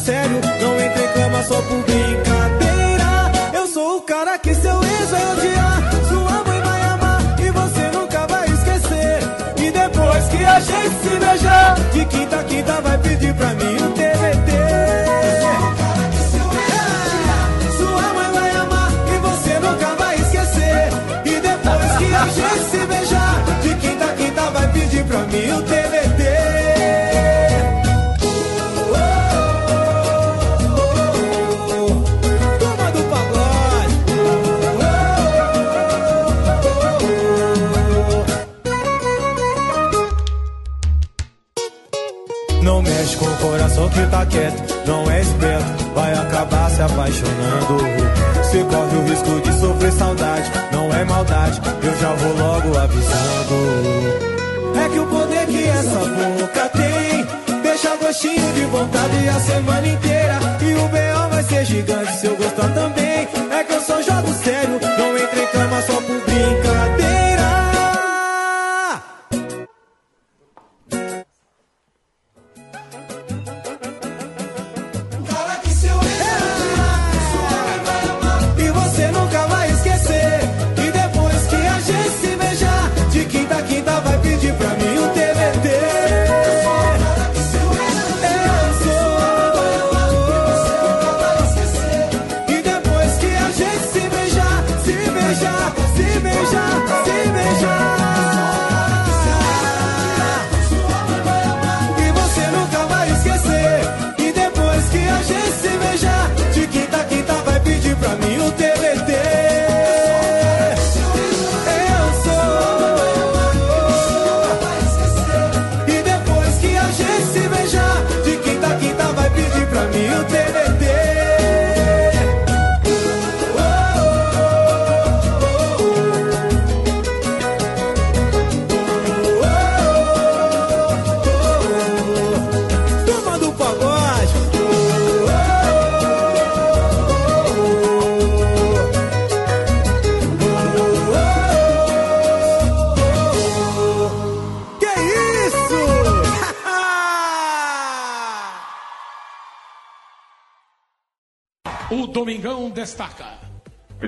sério, 0.02 0.40
não 0.62 0.80
entro 0.80 1.04
em 1.04 1.08
cama 1.14 1.44
só 1.44 1.62
por 1.62 1.78
brincadeira. 1.84 3.32
Eu 3.54 3.68
sou 3.68 3.98
o 3.98 4.02
cara 4.02 4.38
que 4.40 4.54
seu 4.54 4.84
ex 4.84 5.10
vai 5.10 5.32
odiar. 5.32 5.92
Sua 6.10 6.44
mãe 6.44 6.62
vai 6.62 6.82
amar 6.84 7.40
e 7.40 7.52
você 7.52 7.98
nunca 7.98 8.28
vai 8.28 8.48
esquecer. 8.48 9.20
E 9.58 9.72
depois 9.72 10.28
que 10.30 10.44
a 10.44 10.60
gente 10.60 10.96
se 11.04 11.26
beijar 11.26 11.76
De 11.94 12.06
quinta 12.06 12.40
a 12.40 12.44
quinta 12.44 12.82
vai 12.82 12.98
pedir 12.98 13.34
pra 13.36 13.54
mim 13.54 13.81
quieto, 44.42 44.88
não 44.88 45.10
é 45.12 45.22
esperto, 45.22 45.94
vai 45.94 46.14
acabar 46.14 46.70
se 46.72 46.82
apaixonando. 46.82 47.78
Se 48.50 48.58
corre 48.64 48.98
o 48.98 49.04
risco 49.08 49.42
de 49.42 49.60
sofrer 49.60 49.92
saudade, 49.92 50.52
não 50.72 50.94
é 50.94 51.06
maldade, 51.06 51.62
eu 51.84 51.96
já 51.98 52.14
vou 52.14 52.36
logo 52.38 52.78
avisando. 52.78 54.32
É 54.84 54.90
que 54.90 55.00
o 55.00 55.06
poder 55.08 55.46
que 55.46 55.64
essa 55.64 56.00
boca 56.00 56.70
tem, 56.70 57.62
deixa 57.62 57.96
gostinho 57.98 58.54
de 58.54 58.66
vontade 58.66 59.30
a 59.30 59.40
semana 59.40 59.88
inteira. 59.88 60.40
E 60.62 60.74
o 60.74 60.88
B.O. 60.88 61.30
vai 61.30 61.44
ser 61.44 61.66
gigante 61.66 62.14
se 62.18 62.26
eu 62.26 62.36
gostar 62.36 62.70
também. 62.74 63.28
É 63.52 63.64
que 63.64 63.74
eu 63.74 63.82
só 63.82 64.02
jogo 64.02 64.34
sério, 64.44 64.80
não 64.98 65.18
entro 65.18 65.42
em 65.42 65.48
cama 65.48 65.82
só 65.82 65.94
por 65.94 66.22
brincadeira. 66.22 66.61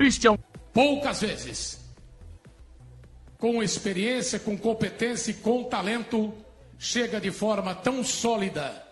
Christian. 0.04 0.36
Poucas 0.74 1.22
vezes. 1.22 1.80
Com 3.38 3.62
experiência, 3.62 4.38
com 4.38 4.54
competência 4.54 5.30
e 5.30 5.34
com 5.34 5.64
talento, 5.64 6.34
chega 6.78 7.18
de 7.18 7.30
forma 7.30 7.74
tão 7.74 8.04
sólida, 8.04 8.86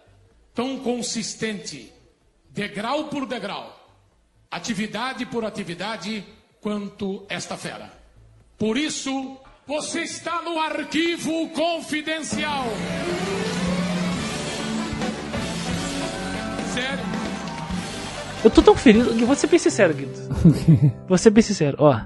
tão 0.55 0.79
consistente, 0.79 1.93
degrau 2.49 3.09
por 3.09 3.27
degrau, 3.27 3.79
atividade 4.51 5.27
por 5.27 5.45
atividade, 5.45 6.25
quanto 6.63 7.27
esta 7.29 7.59
fera. 7.59 7.93
Por 8.57 8.79
isso, 8.79 9.37
você 9.67 10.05
está 10.05 10.41
no 10.41 10.59
arquivo 10.59 11.51
confidencial. 11.51 12.65
Sério? 16.73 17.22
Eu 18.45 18.51
tô 18.51 18.63
tão 18.63 18.75
feliz. 18.75 19.07
Vou 19.21 19.37
ser 19.37 19.47
bem 19.47 19.59
sincero, 19.59 19.95
Guido. 19.95 20.13
Vou 21.09 21.19
ser 21.19 21.31
bem 21.31 21.43
sincero, 21.43 21.77
ó. 21.81 22.01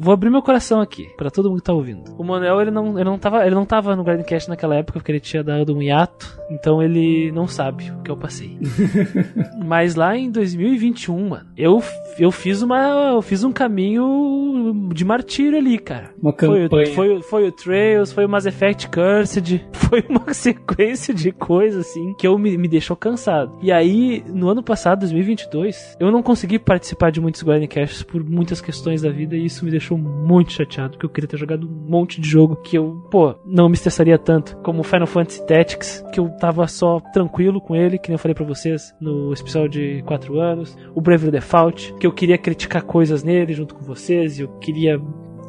Vou 0.00 0.14
abrir 0.14 0.30
meu 0.30 0.40
coração 0.42 0.80
aqui, 0.80 1.08
para 1.16 1.30
todo 1.30 1.50
mundo 1.50 1.58
que 1.58 1.64
tá 1.64 1.72
ouvindo. 1.74 2.02
O 2.16 2.24
Manuel, 2.24 2.60
ele 2.62 2.70
não, 2.70 2.98
ele 2.98 3.04
não, 3.04 3.18
tava, 3.18 3.44
ele 3.44 3.54
não 3.54 3.66
tava 3.66 3.94
no 3.94 4.02
Grindcast 4.02 4.48
naquela 4.48 4.74
época, 4.76 4.98
porque 4.98 5.12
ele 5.12 5.20
tinha 5.20 5.44
dado 5.44 5.76
um 5.76 5.82
hiato, 5.82 6.40
então 6.50 6.82
ele 6.82 7.30
não 7.32 7.46
sabe 7.46 7.90
o 7.90 8.02
que 8.02 8.10
eu 8.10 8.16
passei. 8.16 8.56
Mas 9.64 9.94
lá 9.94 10.16
em 10.16 10.30
2021, 10.30 11.28
mano, 11.28 11.46
eu, 11.56 11.82
eu 12.18 12.30
fiz 12.30 12.62
uma. 12.62 13.10
Eu 13.12 13.22
fiz 13.22 13.44
um 13.44 13.52
caminho 13.52 14.90
de 14.94 15.04
martírio 15.04 15.58
ali, 15.58 15.78
cara. 15.78 16.10
Uma 16.20 16.32
Foi, 16.32 16.62
campanha. 16.62 16.90
o- 16.90 16.94
foi, 16.94 17.16
o- 17.18 17.22
foi 17.22 17.48
o 17.48 17.52
Trails, 17.52 18.12
foi 18.12 18.24
o 18.24 18.28
Mass 18.28 18.46
Effect 18.46 18.88
Cursed, 18.88 19.64
foi 19.72 20.04
uma 20.08 20.20
sequência 20.32 21.12
de 21.14 21.32
coisas 21.32 21.86
assim 21.86 22.14
que 22.14 22.26
eu 22.26 22.38
me, 22.38 22.56
me 22.56 22.68
deixou 22.68 22.96
cansado. 22.96 23.58
E 23.62 23.70
aí, 23.70 24.24
no 24.28 24.48
ano 24.48 24.62
passado, 24.62 25.00
2022, 25.00 25.96
eu 26.00 26.10
não 26.10 26.22
consegui 26.22 26.58
participar 26.58 27.10
de 27.10 27.20
muitos 27.20 27.42
Grindcasts 27.42 28.02
por 28.02 28.22
muitas 28.24 28.60
questões 28.60 29.02
da 29.02 29.10
vida 29.10 29.36
e 29.36 29.44
isso 29.44 29.64
me 29.64 29.70
deixou 29.70 29.89
muito 29.96 30.52
chateado, 30.52 30.92
porque 30.92 31.06
eu 31.06 31.10
queria 31.10 31.28
ter 31.28 31.36
jogado 31.36 31.66
um 31.66 31.90
monte 31.90 32.20
de 32.20 32.28
jogo 32.28 32.56
que 32.56 32.76
eu, 32.76 33.06
pô, 33.10 33.34
não 33.44 33.68
me 33.68 33.74
estressaria 33.74 34.18
tanto, 34.18 34.56
como 34.58 34.82
Final 34.82 35.06
Fantasy 35.06 35.46
Tactics, 35.46 36.04
que 36.12 36.20
eu 36.20 36.28
tava 36.38 36.66
só 36.66 37.00
tranquilo 37.12 37.60
com 37.60 37.74
ele, 37.74 37.98
que 37.98 38.08
nem 38.08 38.14
eu 38.14 38.18
falei 38.18 38.34
pra 38.34 38.44
vocês 38.44 38.94
no 39.00 39.32
especial 39.32 39.68
de 39.68 40.02
4 40.02 40.38
anos, 40.38 40.76
o 40.94 41.00
Bravely 41.00 41.32
Default, 41.32 41.94
que 41.94 42.06
eu 42.06 42.12
queria 42.12 42.38
criticar 42.38 42.82
coisas 42.82 43.22
nele 43.22 43.52
junto 43.52 43.74
com 43.74 43.82
vocês 43.82 44.38
e 44.38 44.42
eu 44.42 44.48
queria 44.58 45.00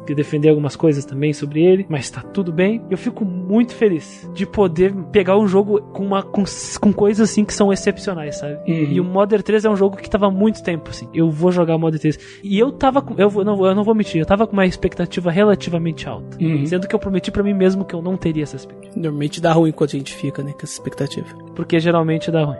de 0.06 0.14
defender 0.14 0.48
algumas 0.48 0.74
coisas 0.76 1.04
também 1.04 1.32
sobre 1.32 1.62
ele, 1.62 1.86
mas 1.88 2.10
tá 2.10 2.20
tudo 2.22 2.52
bem. 2.52 2.82
Eu 2.90 2.98
fico 2.98 3.24
muito 3.24 3.74
feliz 3.74 4.28
de 4.34 4.44
poder 4.46 4.92
pegar 5.12 5.38
um 5.38 5.46
jogo 5.46 5.80
com 5.92 6.04
uma 6.04 6.22
com, 6.22 6.44
com 6.80 6.92
coisas 6.92 7.30
assim 7.30 7.44
que 7.44 7.54
são 7.54 7.72
excepcionais, 7.72 8.38
sabe? 8.38 8.54
Uhum. 8.70 8.88
E 8.92 9.00
o 9.00 9.04
Modern 9.04 9.42
3 9.42 9.64
é 9.64 9.70
um 9.70 9.76
jogo 9.76 9.96
que 9.96 10.08
tava 10.10 10.26
há 10.26 10.30
muito 10.30 10.62
tempo 10.62 10.90
assim. 10.90 11.08
Eu 11.14 11.30
vou 11.30 11.52
jogar 11.52 11.76
o 11.76 11.78
Modern 11.78 12.00
3 12.00 12.40
e 12.42 12.58
eu 12.58 12.72
tava 12.72 13.00
com, 13.02 13.14
eu 13.20 13.30
não, 13.44 13.64
eu 13.66 13.74
não 13.74 13.84
vou 13.84 13.94
mentir, 13.94 14.20
eu 14.20 14.26
tava 14.26 14.46
com 14.46 14.52
uma 14.54 14.66
expectativa 14.66 15.30
relativamente 15.30 16.08
alta, 16.08 16.36
Uhum. 16.40 16.66
sendo 16.66 16.86
que 16.88 16.94
eu 16.94 16.98
prometi 16.98 17.30
pra 17.30 17.42
mim 17.42 17.54
mesmo 17.54 17.84
que 17.84 17.94
eu 17.94 18.02
não 18.02 18.16
teria 18.16 18.42
essa 18.42 18.56
expectativa, 18.56 18.92
Normalmente 18.96 19.40
dá 19.40 19.52
ruim 19.52 19.72
quando 19.72 19.90
a 19.90 19.98
gente 19.98 20.14
fica, 20.14 20.42
né, 20.42 20.52
com 20.52 20.58
essa 20.62 20.72
expectativa. 20.74 21.26
porque 21.54 21.78
geralmente 21.80 22.30
dá 22.30 22.44
ruim. 22.44 22.56